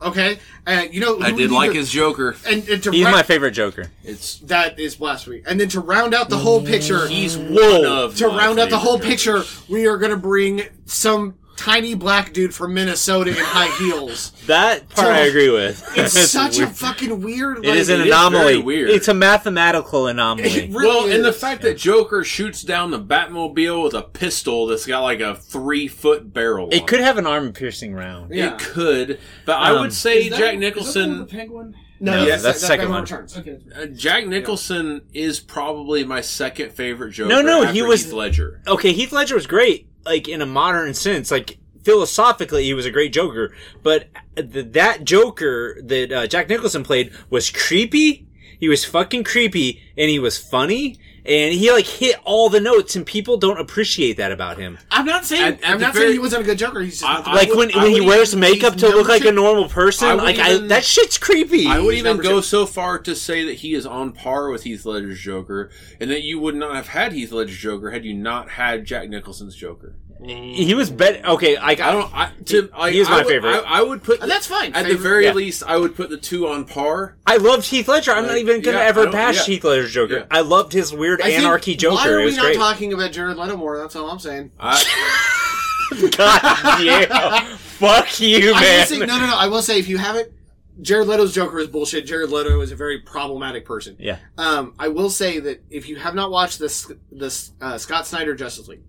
okay 0.00 0.38
and 0.64 0.94
you 0.94 1.00
know 1.00 1.18
I 1.20 1.30
who 1.30 1.36
we 1.36 1.42
did 1.42 1.50
like 1.50 1.72
to- 1.72 1.76
his 1.78 1.90
Joker. 1.90 2.36
and, 2.46 2.66
and 2.68 2.82
to 2.84 2.92
He's 2.92 3.04
ra- 3.04 3.10
my 3.10 3.22
favorite 3.24 3.50
Joker. 3.50 3.90
It's 4.04 4.38
that 4.40 4.78
is 4.78 4.94
blasphemy. 4.94 5.42
And 5.44 5.58
then 5.60 5.68
to 5.70 5.80
round 5.80 6.14
out 6.14 6.28
the 6.28 6.38
whole 6.38 6.64
picture, 6.64 7.08
he's 7.08 7.36
one 7.36 7.84
of 7.84 8.14
to 8.18 8.28
my 8.28 8.36
round 8.38 8.60
out 8.60 8.70
the 8.70 8.78
whole 8.78 8.96
Jokers. 8.98 9.08
picture, 9.10 9.42
we 9.68 9.86
are 9.88 9.96
going 9.96 10.12
to 10.12 10.16
bring 10.16 10.62
some 10.86 11.34
tiny 11.58 11.94
black 11.94 12.32
dude 12.32 12.54
from 12.54 12.72
Minnesota 12.72 13.30
in 13.30 13.36
high 13.36 13.68
heels. 13.78 14.32
That 14.46 14.88
part 14.88 15.08
So- 15.08 15.12
I 15.12 15.18
agree 15.26 15.50
with. 15.50 15.84
It's 15.96 16.30
such 16.30 16.58
a 16.58 16.66
fucking 16.68 17.20
weird. 17.20 17.64
It 17.66 17.76
is 17.76 17.88
an 17.88 18.00
It 18.00 18.06
is 18.06 18.14
anomaly. 18.14 18.44
very 18.44 18.58
weird. 18.58 18.90
It's 18.90 19.08
a 19.08 19.14
mathematical 19.14 20.06
anomaly. 20.06 20.48
It 20.48 20.70
really 20.70 20.86
well, 20.86 21.10
and 21.10 21.24
the 21.24 21.30
is. 21.30 21.36
fact 21.40 21.62
that 21.62 21.76
Joker 21.76 22.22
shoots 22.24 22.62
down 22.62 22.90
the 22.92 23.00
Batmobile 23.00 23.82
with 23.82 23.94
a 23.94 24.02
pistol 24.02 24.66
that's 24.68 24.86
got 24.86 25.00
like 25.00 25.20
a 25.20 25.34
three 25.34 25.88
foot 25.88 26.32
barrel. 26.32 26.66
on 26.66 26.72
It 26.72 26.86
could 26.86 27.00
have 27.00 27.18
an 27.18 27.26
arm 27.26 27.52
piercing 27.52 27.92
round. 27.92 28.32
Yeah. 28.34 28.52
It 28.54 28.58
could, 28.60 29.18
but 29.44 29.56
I 29.56 29.72
Um, 29.72 29.80
would 29.80 29.92
say 29.92 30.24
Is 30.24 30.30
that- 30.30 30.38
Jack 30.38 30.38
is 30.38 30.40
that 30.40 30.44
the 30.44 30.54
one 30.54 30.60
Nicholson. 30.60 31.18
with 31.18 31.30
the 31.30 31.36
penguin. 31.36 31.74
no, 32.00 32.12
No, 32.12 32.24
yes, 32.26 32.42
that's 32.42 32.60
that- 32.60 32.60
the 32.60 32.66
second 32.68 32.90
one. 32.90 33.02
Okay. 33.36 33.58
Uh, 33.76 33.86
Jack 33.86 34.26
Nicholson 34.28 35.00
is 35.12 35.40
probably 35.40 36.04
my 36.04 36.20
second 36.20 36.72
favorite 36.72 37.10
Joker. 37.12 37.28
No, 37.28 37.42
no, 37.42 37.62
after 37.64 37.72
he 37.74 37.82
was- 37.82 38.04
Heath 38.04 38.12
Ledger. 38.12 38.60
okay, 38.68 38.92
Heath 38.92 39.10
Ledger 39.12 39.34
was 39.34 39.48
great, 39.48 39.87
like 40.04 40.28
in 40.28 40.42
a 40.42 40.46
modern 40.46 40.94
sense. 40.94 41.30
Like 41.30 41.58
philosophically, 41.84 42.64
he 42.64 42.74
was 42.74 42.86
a 42.86 42.90
great 42.90 43.12
Joker. 43.12 43.54
But 43.82 44.08
th- 44.36 44.72
that 44.72 45.04
Joker 45.04 45.80
that 45.82 46.12
uh, 46.12 46.26
Jack 46.26 46.48
Nicholson 46.48 46.84
played 46.84 47.12
was 47.30 47.50
creepy. 47.50 48.26
He 48.60 48.68
was 48.68 48.84
fucking 48.84 49.24
creepy, 49.24 49.82
and 49.96 50.10
he 50.10 50.18
was 50.18 50.36
funny, 50.36 50.98
and 51.28 51.52
he 51.52 51.70
like 51.70 51.86
hit 51.86 52.16
all 52.24 52.48
the 52.48 52.60
notes, 52.60 52.96
and 52.96 53.04
people 53.04 53.36
don't 53.36 53.60
appreciate 53.60 54.16
that 54.16 54.32
about 54.32 54.56
him. 54.58 54.78
I'm 54.90 55.04
not 55.04 55.24
saying 55.26 55.42
At- 55.42 55.62
at 55.62 55.70
I'm 55.70 55.78
the 55.78 55.84
not 55.86 55.92
very- 55.94 56.06
saying 56.06 56.12
he 56.14 56.18
wasn't 56.18 56.42
a 56.42 56.46
good 56.46 56.58
Joker. 56.58 56.80
He's 56.80 57.00
just 57.00 57.04
I- 57.08 57.14
not 57.14 57.24
the 57.24 57.30
I 57.30 57.34
like 57.34 57.48
best. 57.48 57.58
when 57.58 57.72
I 57.74 57.82
when 57.82 57.92
he 57.92 58.00
would 58.00 58.08
wears 58.08 58.28
even- 58.30 58.40
makeup 58.40 58.72
he's 58.74 58.82
to 58.82 58.86
look 58.88 58.96
number 58.96 59.12
like 59.12 59.22
a 59.22 59.24
two. 59.26 59.32
normal 59.32 59.64
I 59.64 59.68
person, 59.68 60.08
would 60.08 60.16
like 60.24 60.38
even- 60.38 60.64
I, 60.64 60.66
that 60.68 60.84
shit's 60.84 61.18
creepy. 61.18 61.66
I 61.66 61.78
would 61.78 61.92
He's 61.94 62.00
even 62.00 62.10
number 62.10 62.22
go 62.22 62.36
two. 62.40 62.42
so 62.46 62.66
far 62.66 62.98
to 63.00 63.14
say 63.14 63.44
that 63.44 63.54
he 63.54 63.74
is 63.74 63.84
on 63.86 64.12
par 64.12 64.50
with 64.50 64.62
Heath 64.64 64.84
Ledger's 64.86 65.20
Joker, 65.20 65.70
and 66.00 66.10
that 66.10 66.22
you 66.22 66.38
would 66.40 66.54
not 66.56 66.74
have 66.74 66.88
had 66.88 67.12
Heath 67.12 67.30
Ledger's 67.32 67.58
Joker 67.58 67.90
had 67.90 68.04
you 68.04 68.14
not 68.14 68.50
had 68.50 68.84
Jack 68.86 69.08
Nicholson's 69.10 69.54
Joker. 69.54 69.94
He 70.24 70.74
was 70.74 70.90
better. 70.90 71.24
Okay, 71.26 71.56
like 71.56 71.80
I 71.80 71.92
don't. 71.92 72.12
I, 72.14 72.32
to, 72.46 72.70
I, 72.74 72.90
he 72.90 72.98
is 73.00 73.08
my 73.08 73.14
I 73.14 73.18
would, 73.18 73.26
favorite. 73.28 73.50
I, 73.66 73.78
I 73.78 73.82
would 73.82 74.02
put. 74.02 74.20
And 74.20 74.30
that's 74.30 74.46
fine. 74.46 74.72
At 74.74 74.82
the 74.82 74.88
Favorite- 74.90 74.98
very 75.02 75.24
yeah. 75.26 75.32
least, 75.32 75.62
I 75.64 75.76
would 75.76 75.94
put 75.94 76.10
the 76.10 76.16
two 76.16 76.48
on 76.48 76.64
par. 76.64 77.16
I 77.26 77.36
loved 77.36 77.66
Heath 77.66 77.88
Ledger. 77.88 78.12
I'm 78.12 78.26
not 78.26 78.36
even 78.38 78.60
gonna 78.62 78.78
yeah, 78.78 78.82
I 78.84 78.86
ever 78.86 79.04
don't- 79.04 79.12
bash 79.12 79.36
yeah. 79.48 79.54
Heath 79.54 79.64
Ledger's 79.64 79.92
Joker. 79.92 80.16
Yeah. 80.18 80.24
I 80.30 80.40
loved 80.40 80.72
his 80.72 80.92
weird 80.92 81.20
I 81.20 81.26
think- 81.26 81.40
anarchy 81.40 81.76
Joker. 81.76 81.94
Why 81.96 82.08
are 82.08 82.16
it 82.16 82.20
we 82.20 82.24
was 82.26 82.36
not 82.36 82.44
great. 82.46 82.56
talking 82.56 82.92
about 82.92 83.12
Jared 83.12 83.36
Leto 83.36 83.56
more? 83.56 83.78
That's 83.78 83.94
all 83.96 84.10
I'm 84.10 84.18
saying. 84.18 84.50
I, 84.58 84.82
God 86.16 86.82
yeah. 86.82 87.56
Fuck 87.56 88.20
you, 88.20 88.50
I 88.50 88.52
will 88.52 88.60
man. 88.60 88.86
say, 88.86 88.98
no, 88.98 89.06
no, 89.06 89.26
no. 89.26 89.36
I 89.36 89.46
will 89.46 89.62
say 89.62 89.78
if 89.78 89.88
you 89.88 89.98
haven't, 89.98 90.30
Jared 90.82 91.08
Leto's 91.08 91.32
Joker 91.34 91.58
is 91.60 91.68
bullshit. 91.68 92.06
Jared 92.06 92.30
Leto 92.30 92.60
is 92.60 92.72
a 92.72 92.76
very 92.76 92.98
problematic 93.00 93.64
person. 93.64 93.96
Yeah. 93.98 94.18
Um, 94.36 94.74
I 94.78 94.88
will 94.88 95.10
say 95.10 95.40
that 95.40 95.62
if 95.70 95.88
you 95.88 95.96
have 95.96 96.14
not 96.14 96.30
watched 96.30 96.58
this, 96.58 96.90
this 97.10 97.52
uh, 97.60 97.78
Scott 97.78 98.06
Snyder 98.06 98.34
Justice 98.34 98.68
League, 98.68 98.82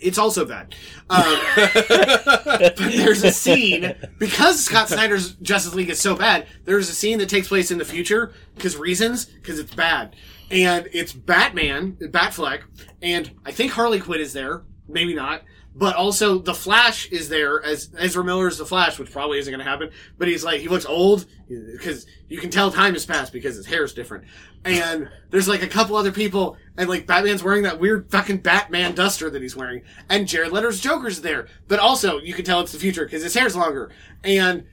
it's 0.00 0.18
also 0.18 0.44
bad. 0.44 0.74
Um, 1.10 1.38
but 1.56 2.76
there's 2.76 3.24
a 3.24 3.32
scene 3.32 3.94
because 4.18 4.64
Scott 4.64 4.88
Snyder's 4.88 5.34
Justice 5.34 5.74
League 5.74 5.90
is 5.90 6.00
so 6.00 6.14
bad. 6.14 6.46
There's 6.64 6.88
a 6.88 6.94
scene 6.94 7.18
that 7.18 7.28
takes 7.28 7.48
place 7.48 7.70
in 7.70 7.78
the 7.78 7.84
future 7.84 8.32
because 8.54 8.76
reasons 8.76 9.26
because 9.26 9.58
it's 9.58 9.74
bad, 9.74 10.14
and 10.50 10.88
it's 10.92 11.12
Batman, 11.12 11.96
Batfleck, 12.00 12.62
and 13.02 13.30
I 13.44 13.52
think 13.52 13.72
Harley 13.72 14.00
Quinn 14.00 14.20
is 14.20 14.32
there. 14.32 14.62
Maybe 14.88 15.14
not. 15.14 15.42
But 15.78 15.94
also, 15.94 16.38
the 16.38 16.54
Flash 16.54 17.06
is 17.10 17.28
there 17.28 17.62
as 17.62 17.90
Ezra 17.96 18.24
Miller 18.24 18.48
is 18.48 18.58
the 18.58 18.66
Flash, 18.66 18.98
which 18.98 19.12
probably 19.12 19.38
isn't 19.38 19.52
going 19.52 19.64
to 19.64 19.70
happen. 19.70 19.90
But 20.18 20.26
he's 20.26 20.42
like, 20.42 20.60
he 20.60 20.66
looks 20.66 20.84
old 20.86 21.26
because 21.48 22.04
you 22.26 22.38
can 22.38 22.50
tell 22.50 22.72
time 22.72 22.94
has 22.94 23.06
passed 23.06 23.32
because 23.32 23.54
his 23.54 23.66
hair 23.66 23.84
is 23.84 23.94
different. 23.94 24.24
And 24.64 25.08
there's 25.30 25.46
like 25.46 25.62
a 25.62 25.68
couple 25.68 25.94
other 25.94 26.10
people, 26.10 26.56
and 26.78 26.88
like 26.88 27.06
Batman's 27.06 27.42
wearing 27.42 27.64
that 27.64 27.80
weird 27.80 28.10
fucking 28.10 28.38
Batman 28.38 28.94
duster 28.94 29.28
that 29.28 29.42
he's 29.42 29.56
wearing, 29.56 29.82
and 30.08 30.26
Jared 30.26 30.52
Leto's 30.52 30.80
Joker's 30.80 31.20
there. 31.20 31.48
But 31.66 31.80
also, 31.80 32.18
you 32.18 32.32
can 32.32 32.44
tell 32.44 32.60
it's 32.60 32.72
the 32.72 32.78
future 32.78 33.04
because 33.04 33.22
his 33.22 33.34
hair's 33.34 33.56
longer. 33.56 33.90
And 34.24 34.64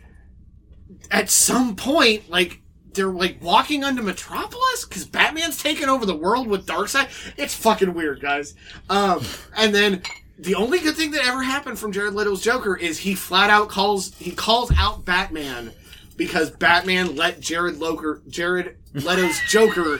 at 1.11 1.29
some 1.29 1.75
point, 1.75 2.29
like 2.29 2.61
they're 2.93 3.07
like 3.07 3.39
walking 3.41 3.83
onto 3.83 4.03
Metropolis 4.03 4.85
because 4.85 5.05
Batman's 5.05 5.61
taking 5.61 5.89
over 5.89 6.05
the 6.05 6.15
world 6.15 6.47
with 6.47 6.65
Darkseid. 6.65 7.09
It's 7.37 7.55
fucking 7.55 7.93
weird, 7.93 8.21
guys. 8.21 8.53
Um, 8.89 9.23
and 9.57 9.73
then 9.73 10.03
the 10.37 10.55
only 10.55 10.79
good 10.79 10.95
thing 10.95 11.11
that 11.11 11.25
ever 11.25 11.41
happened 11.41 11.79
from 11.79 11.91
Jared 11.91 12.13
Leto's 12.13 12.41
Joker 12.41 12.77
is 12.77 12.99
he 12.99 13.15
flat 13.15 13.49
out 13.49 13.69
calls 13.69 14.15
he 14.19 14.31
calls 14.31 14.71
out 14.77 15.05
Batman 15.05 15.71
because 16.17 16.51
Batman 16.51 17.15
let 17.15 17.39
Jared 17.39 17.77
Loker 17.77 18.21
Jared 18.27 18.77
Leto's 18.93 19.39
Joker 19.49 19.99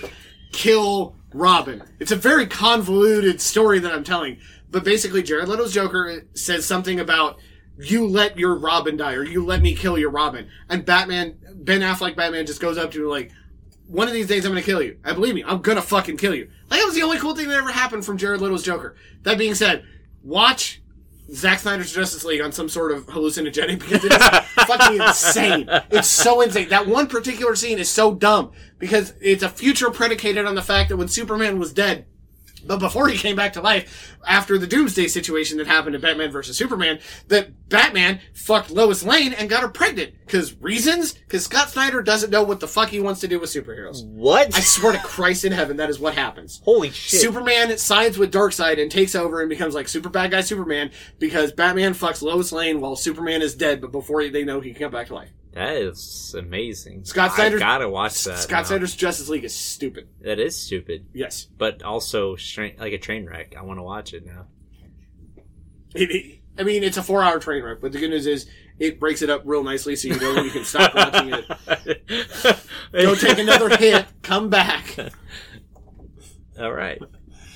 kill 0.51 1.15
Robin. 1.35 1.83
It's 1.99 2.11
a 2.11 2.15
very 2.15 2.47
convoluted 2.47 3.41
story 3.41 3.79
that 3.79 3.91
I'm 3.91 4.03
telling, 4.03 4.37
but 4.71 4.83
basically 4.83 5.21
Jared 5.21 5.49
Leto's 5.49 5.73
Joker 5.73 6.23
says 6.33 6.65
something 6.65 6.99
about 6.99 7.37
you 7.77 8.07
let 8.07 8.39
your 8.39 8.55
Robin 8.55 8.95
die 8.95 9.13
or 9.13 9.23
you 9.23 9.45
let 9.45 9.61
me 9.61 9.75
kill 9.75 9.97
your 9.97 10.09
Robin, 10.09 10.47
and 10.69 10.85
Batman 10.85 11.37
Ben 11.53 11.81
Affleck 11.81 12.15
Batman 12.15 12.45
just 12.45 12.61
goes 12.61 12.77
up 12.77 12.91
to 12.91 13.03
him 13.03 13.09
like. 13.09 13.31
One 13.87 14.07
of 14.07 14.15
these 14.15 14.25
days 14.25 14.43
I'm 14.45 14.51
gonna 14.51 14.63
kill 14.63 14.81
you. 14.81 14.97
I 15.03 15.13
believe 15.13 15.35
me, 15.35 15.43
I'm 15.45 15.61
gonna 15.61 15.79
fucking 15.79 16.17
kill 16.17 16.33
you. 16.33 16.49
Like 16.71 16.79
that 16.79 16.87
was 16.87 16.95
the 16.95 17.03
only 17.03 17.19
cool 17.19 17.35
thing 17.35 17.49
that 17.49 17.57
ever 17.57 17.69
happened 17.71 18.03
from 18.03 18.17
Jared 18.17 18.41
Leto's 18.41 18.63
Joker. 18.63 18.95
That 19.21 19.37
being 19.37 19.53
said, 19.53 19.85
watch 20.23 20.81
Zack 21.31 21.59
Snyder's 21.59 21.91
Justice 21.91 22.23
League 22.23 22.41
on 22.41 22.51
some 22.51 22.69
sort 22.69 22.91
of 22.91 23.07
hallucinogenic 23.07 23.79
because 23.79 24.03
it 24.05 24.11
is 24.11 24.27
fucking 24.65 25.01
insane. 25.01 25.67
It's 25.89 26.07
so 26.07 26.41
insane. 26.41 26.69
That 26.69 26.87
one 26.87 27.07
particular 27.07 27.55
scene 27.55 27.79
is 27.79 27.89
so 27.89 28.13
dumb 28.13 28.51
because 28.77 29.13
it's 29.21 29.43
a 29.43 29.49
future 29.49 29.89
predicated 29.89 30.45
on 30.45 30.55
the 30.55 30.61
fact 30.61 30.89
that 30.89 30.97
when 30.97 31.07
Superman 31.07 31.57
was 31.59 31.73
dead, 31.73 32.05
but 32.65 32.79
before 32.79 33.07
he 33.07 33.17
came 33.17 33.35
back 33.35 33.53
to 33.53 33.61
life, 33.61 34.17
after 34.27 34.57
the 34.57 34.67
Doomsday 34.67 35.07
situation 35.07 35.57
that 35.57 35.67
happened 35.67 35.95
in 35.95 36.01
Batman 36.01 36.31
versus 36.31 36.57
Superman, 36.57 36.99
that 37.27 37.69
Batman 37.69 38.19
fucked 38.33 38.71
Lois 38.71 39.03
Lane 39.03 39.33
and 39.33 39.49
got 39.49 39.61
her 39.61 39.69
pregnant. 39.69 40.13
Cause 40.27 40.55
reasons? 40.59 41.15
Cause 41.29 41.45
Scott 41.45 41.69
Snyder 41.69 42.01
doesn't 42.01 42.31
know 42.31 42.43
what 42.43 42.59
the 42.59 42.67
fuck 42.67 42.89
he 42.89 42.99
wants 42.99 43.21
to 43.21 43.27
do 43.27 43.39
with 43.39 43.49
superheroes. 43.49 44.05
What? 44.05 44.55
I 44.55 44.59
swear 44.59 44.93
to 44.93 44.99
Christ 44.99 45.45
in 45.45 45.51
heaven, 45.51 45.77
that 45.77 45.89
is 45.89 45.99
what 45.99 46.15
happens. 46.15 46.61
Holy 46.63 46.89
shit! 46.89 47.21
Superman 47.21 47.77
sides 47.77 48.17
with 48.17 48.33
Darkseid 48.33 48.81
and 48.81 48.91
takes 48.91 49.15
over 49.15 49.41
and 49.41 49.49
becomes 49.49 49.75
like 49.75 49.87
super 49.87 50.09
bad 50.09 50.31
guy 50.31 50.41
Superman 50.41 50.91
because 51.19 51.51
Batman 51.51 51.93
fucks 51.93 52.21
Lois 52.21 52.51
Lane 52.51 52.81
while 52.81 52.95
Superman 52.95 53.41
is 53.41 53.55
dead, 53.55 53.81
but 53.81 53.91
before 53.91 54.27
they 54.27 54.43
know 54.43 54.59
he 54.59 54.71
can 54.71 54.83
come 54.83 54.91
back 54.91 55.07
to 55.07 55.15
life. 55.15 55.29
That 55.55 55.75
is 55.77 56.35
amazing. 56.37 57.03
Scott 57.05 57.31
I 57.31 57.35
Snyder's- 57.35 57.59
gotta 57.59 57.89
watch 57.89 58.23
that. 58.25 58.37
Scott 58.37 58.59
now. 58.59 58.67
Snyder's 58.67 58.95
Justice 58.95 59.27
League 59.29 59.43
is 59.45 59.55
stupid. 59.55 60.07
That 60.21 60.37
is 60.39 60.55
stupid, 60.55 61.07
Yes. 61.13 61.47
but 61.57 61.81
also 61.81 62.35
stra- 62.35 62.73
like 62.77 62.93
a 62.93 62.97
train 62.99 63.25
wreck. 63.25 63.55
I 63.57 63.63
want 63.63 63.79
to 63.79 63.83
watch 63.83 64.13
it 64.13 64.25
now. 64.25 64.45
It- 65.95 66.11
it- 66.11 66.39
I 66.57 66.63
mean, 66.63 66.83
it's 66.83 66.97
a 66.97 67.03
four 67.03 67.23
hour 67.23 67.39
train 67.39 67.63
wreck, 67.63 67.79
but 67.81 67.91
the 67.91 67.99
good 67.99 68.09
news 68.11 68.27
is 68.27 68.45
it 68.79 68.99
breaks 68.99 69.21
it 69.21 69.29
up 69.29 69.41
real 69.45 69.63
nicely 69.63 69.95
so 69.95 70.07
you 70.09 70.19
know 70.19 70.41
you 70.41 70.51
can 70.51 70.63
stop 70.63 70.93
watching 70.95 71.33
it. 71.33 72.59
Go 72.93 73.15
take 73.15 73.37
another 73.39 73.75
hit, 73.75 74.05
come 74.21 74.49
back. 74.49 74.95
All 76.59 76.71
right. 76.71 77.01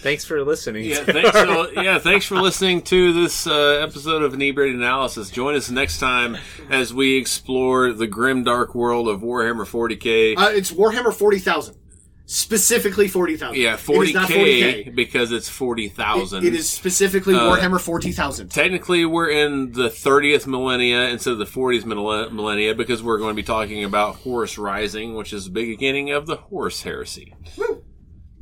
Thanks 0.02 0.24
for 0.26 0.44
listening. 0.44 0.86
Yeah, 0.86 0.96
thanks. 1.04 1.36
our- 1.36 1.46
So, 1.46 1.72
yeah, 1.82 2.00
thanks 2.00 2.26
for 2.26 2.36
listening 2.42 2.82
to 2.84 3.14
this 3.14 3.46
uh, 3.48 3.80
episode 3.84 4.24
of 4.24 4.34
Inebriated 4.34 4.76
Analysis. 4.78 5.30
Join 5.30 5.56
us 5.56 5.70
next 5.70 6.00
time 6.00 6.38
as 6.70 6.94
we 6.94 7.18
explore 7.18 7.92
the 7.94 8.08
grim, 8.08 8.44
dark 8.44 8.74
world 8.76 9.08
of 9.10 9.22
Warhammer 9.22 9.66
40k. 9.68 10.38
Uh, 10.38 10.52
it's 10.54 10.72
Warhammer 10.72 11.14
40,000. 11.14 11.76
Specifically 12.32 13.08
40,000. 13.08 13.60
yeah, 13.60 13.74
It 13.74 13.80
is 13.90 14.14
not 14.14 14.30
40k 14.30 14.94
because 14.96 15.32
it's 15.32 15.50
40,000. 15.50 16.44
It, 16.44 16.54
it 16.54 16.56
is 16.60 16.70
specifically 16.70 17.34
Uh, 17.34 17.40
Warhammer 17.58 17.82
40,000. 17.82 18.50
Technically, 18.52 19.04
we're 19.04 19.32
in 19.32 19.72
the 19.72 19.90
30th 19.90 20.46
millennia 20.46 21.10
instead 21.10 21.32
of 21.34 21.40
the 21.40 21.46
40th 21.46 21.86
millen- 21.86 22.36
millennia 22.36 22.76
because 22.76 23.02
we're 23.02 23.18
going 23.18 23.32
to 23.32 23.36
be 23.36 23.42
talking 23.42 23.84
about 23.84 24.18
Horus 24.18 24.60
Rising, 24.60 25.16
which 25.16 25.34
is 25.34 25.46
the 25.46 25.50
beginning 25.52 26.12
of 26.12 26.28
the 26.28 26.36
Horus 26.36 26.84
heresy. 26.84 27.34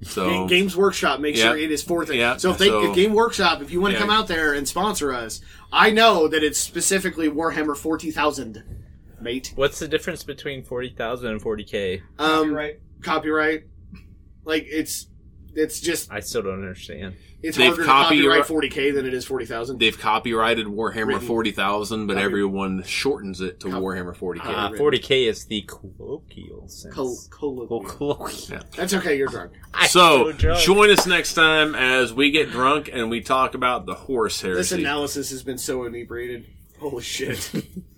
So, 0.03 0.29
Ga- 0.29 0.47
Games 0.47 0.75
Workshop, 0.77 1.19
make 1.19 1.35
sure 1.35 1.57
Yeah. 1.57 1.65
it 1.65 1.71
is 1.71 1.81
fourth. 1.83 2.13
Yeah, 2.13 2.37
So 2.37 2.51
if 2.51 2.57
they, 2.59 2.67
so- 2.67 2.89
if 2.91 2.95
Game 2.95 3.13
Workshop, 3.13 3.61
if 3.61 3.71
you 3.71 3.81
want 3.81 3.93
to 3.93 3.99
Yeah. 3.99 4.05
come 4.05 4.09
out 4.13 4.27
there 4.27 4.53
and 4.53 4.67
sponsor 4.67 5.11
us, 5.13 5.41
I 5.71 5.89
know 5.89 6.27
that 6.27 6.43
it's 6.43 6.59
specifically 6.59 7.29
Warhammer 7.29 7.75
40,000, 7.75 8.63
mate. 9.19 9.53
What's 9.55 9.79
the 9.79 9.87
difference 9.87 10.23
between 10.23 10.63
40,000 10.63 11.29
and 11.31 11.41
40k? 11.41 12.01
Um, 12.19 12.53
right. 12.53 12.79
copyright. 13.01 13.63
Like 14.45 14.65
it's, 14.69 15.07
it's 15.57 15.79
just 15.81 16.11
I 16.11 16.19
still 16.21 16.43
don't 16.43 16.53
understand. 16.53 17.15
it's 17.43 17.57
They've 17.57 17.67
harder 17.67 17.81
to 17.83 17.87
copyri- 17.87 18.39
copyright 18.43 18.71
40k 18.71 18.93
than 18.95 19.05
it 19.05 19.13
is 19.13 19.25
40,000. 19.25 19.79
they've 19.79 19.97
copyrighted 19.97 20.67
Warhammer 20.67 21.07
Written. 21.07 21.27
40,000, 21.27 22.07
but 22.07 22.13
Copy- 22.13 22.23
everyone 22.25 22.83
shortens 22.83 23.41
it 23.41 23.59
to 23.61 23.69
Cop- 23.69 23.81
Warhammer 23.83 24.15
40k. 24.15 24.45
Uh, 24.45 24.69
40k 24.71 25.27
is 25.27 25.45
the 25.45 25.61
colloquial 25.63 26.67
sense. 26.67 26.93
Col- 26.93 27.17
Col- 27.29 27.67
colloquial. 27.67 28.15
colloquial. 28.15 28.61
That's 28.75 28.93
okay. 28.93 29.17
You're 29.17 29.27
drunk. 29.27 29.51
I'm 29.73 29.87
So, 29.89 30.31
drunk. 30.31 30.61
join 30.61 30.89
us 30.89 31.05
next 31.05 31.33
time 31.33 31.75
as 31.75 32.13
we 32.13 32.31
get 32.31 32.51
drunk 32.51 32.89
and 32.91 33.09
we 33.09 33.21
talk 33.21 33.53
about 33.53 33.85
the 33.85 33.93
horse 33.95 34.41
hair. 34.41 34.55
This 34.55 34.71
analysis 34.71 35.29
has 35.31 35.43
been 35.43 35.57
so 35.57 35.83
inebriated. 35.85 36.45
Holy 36.79 37.03
shit. 37.03 37.51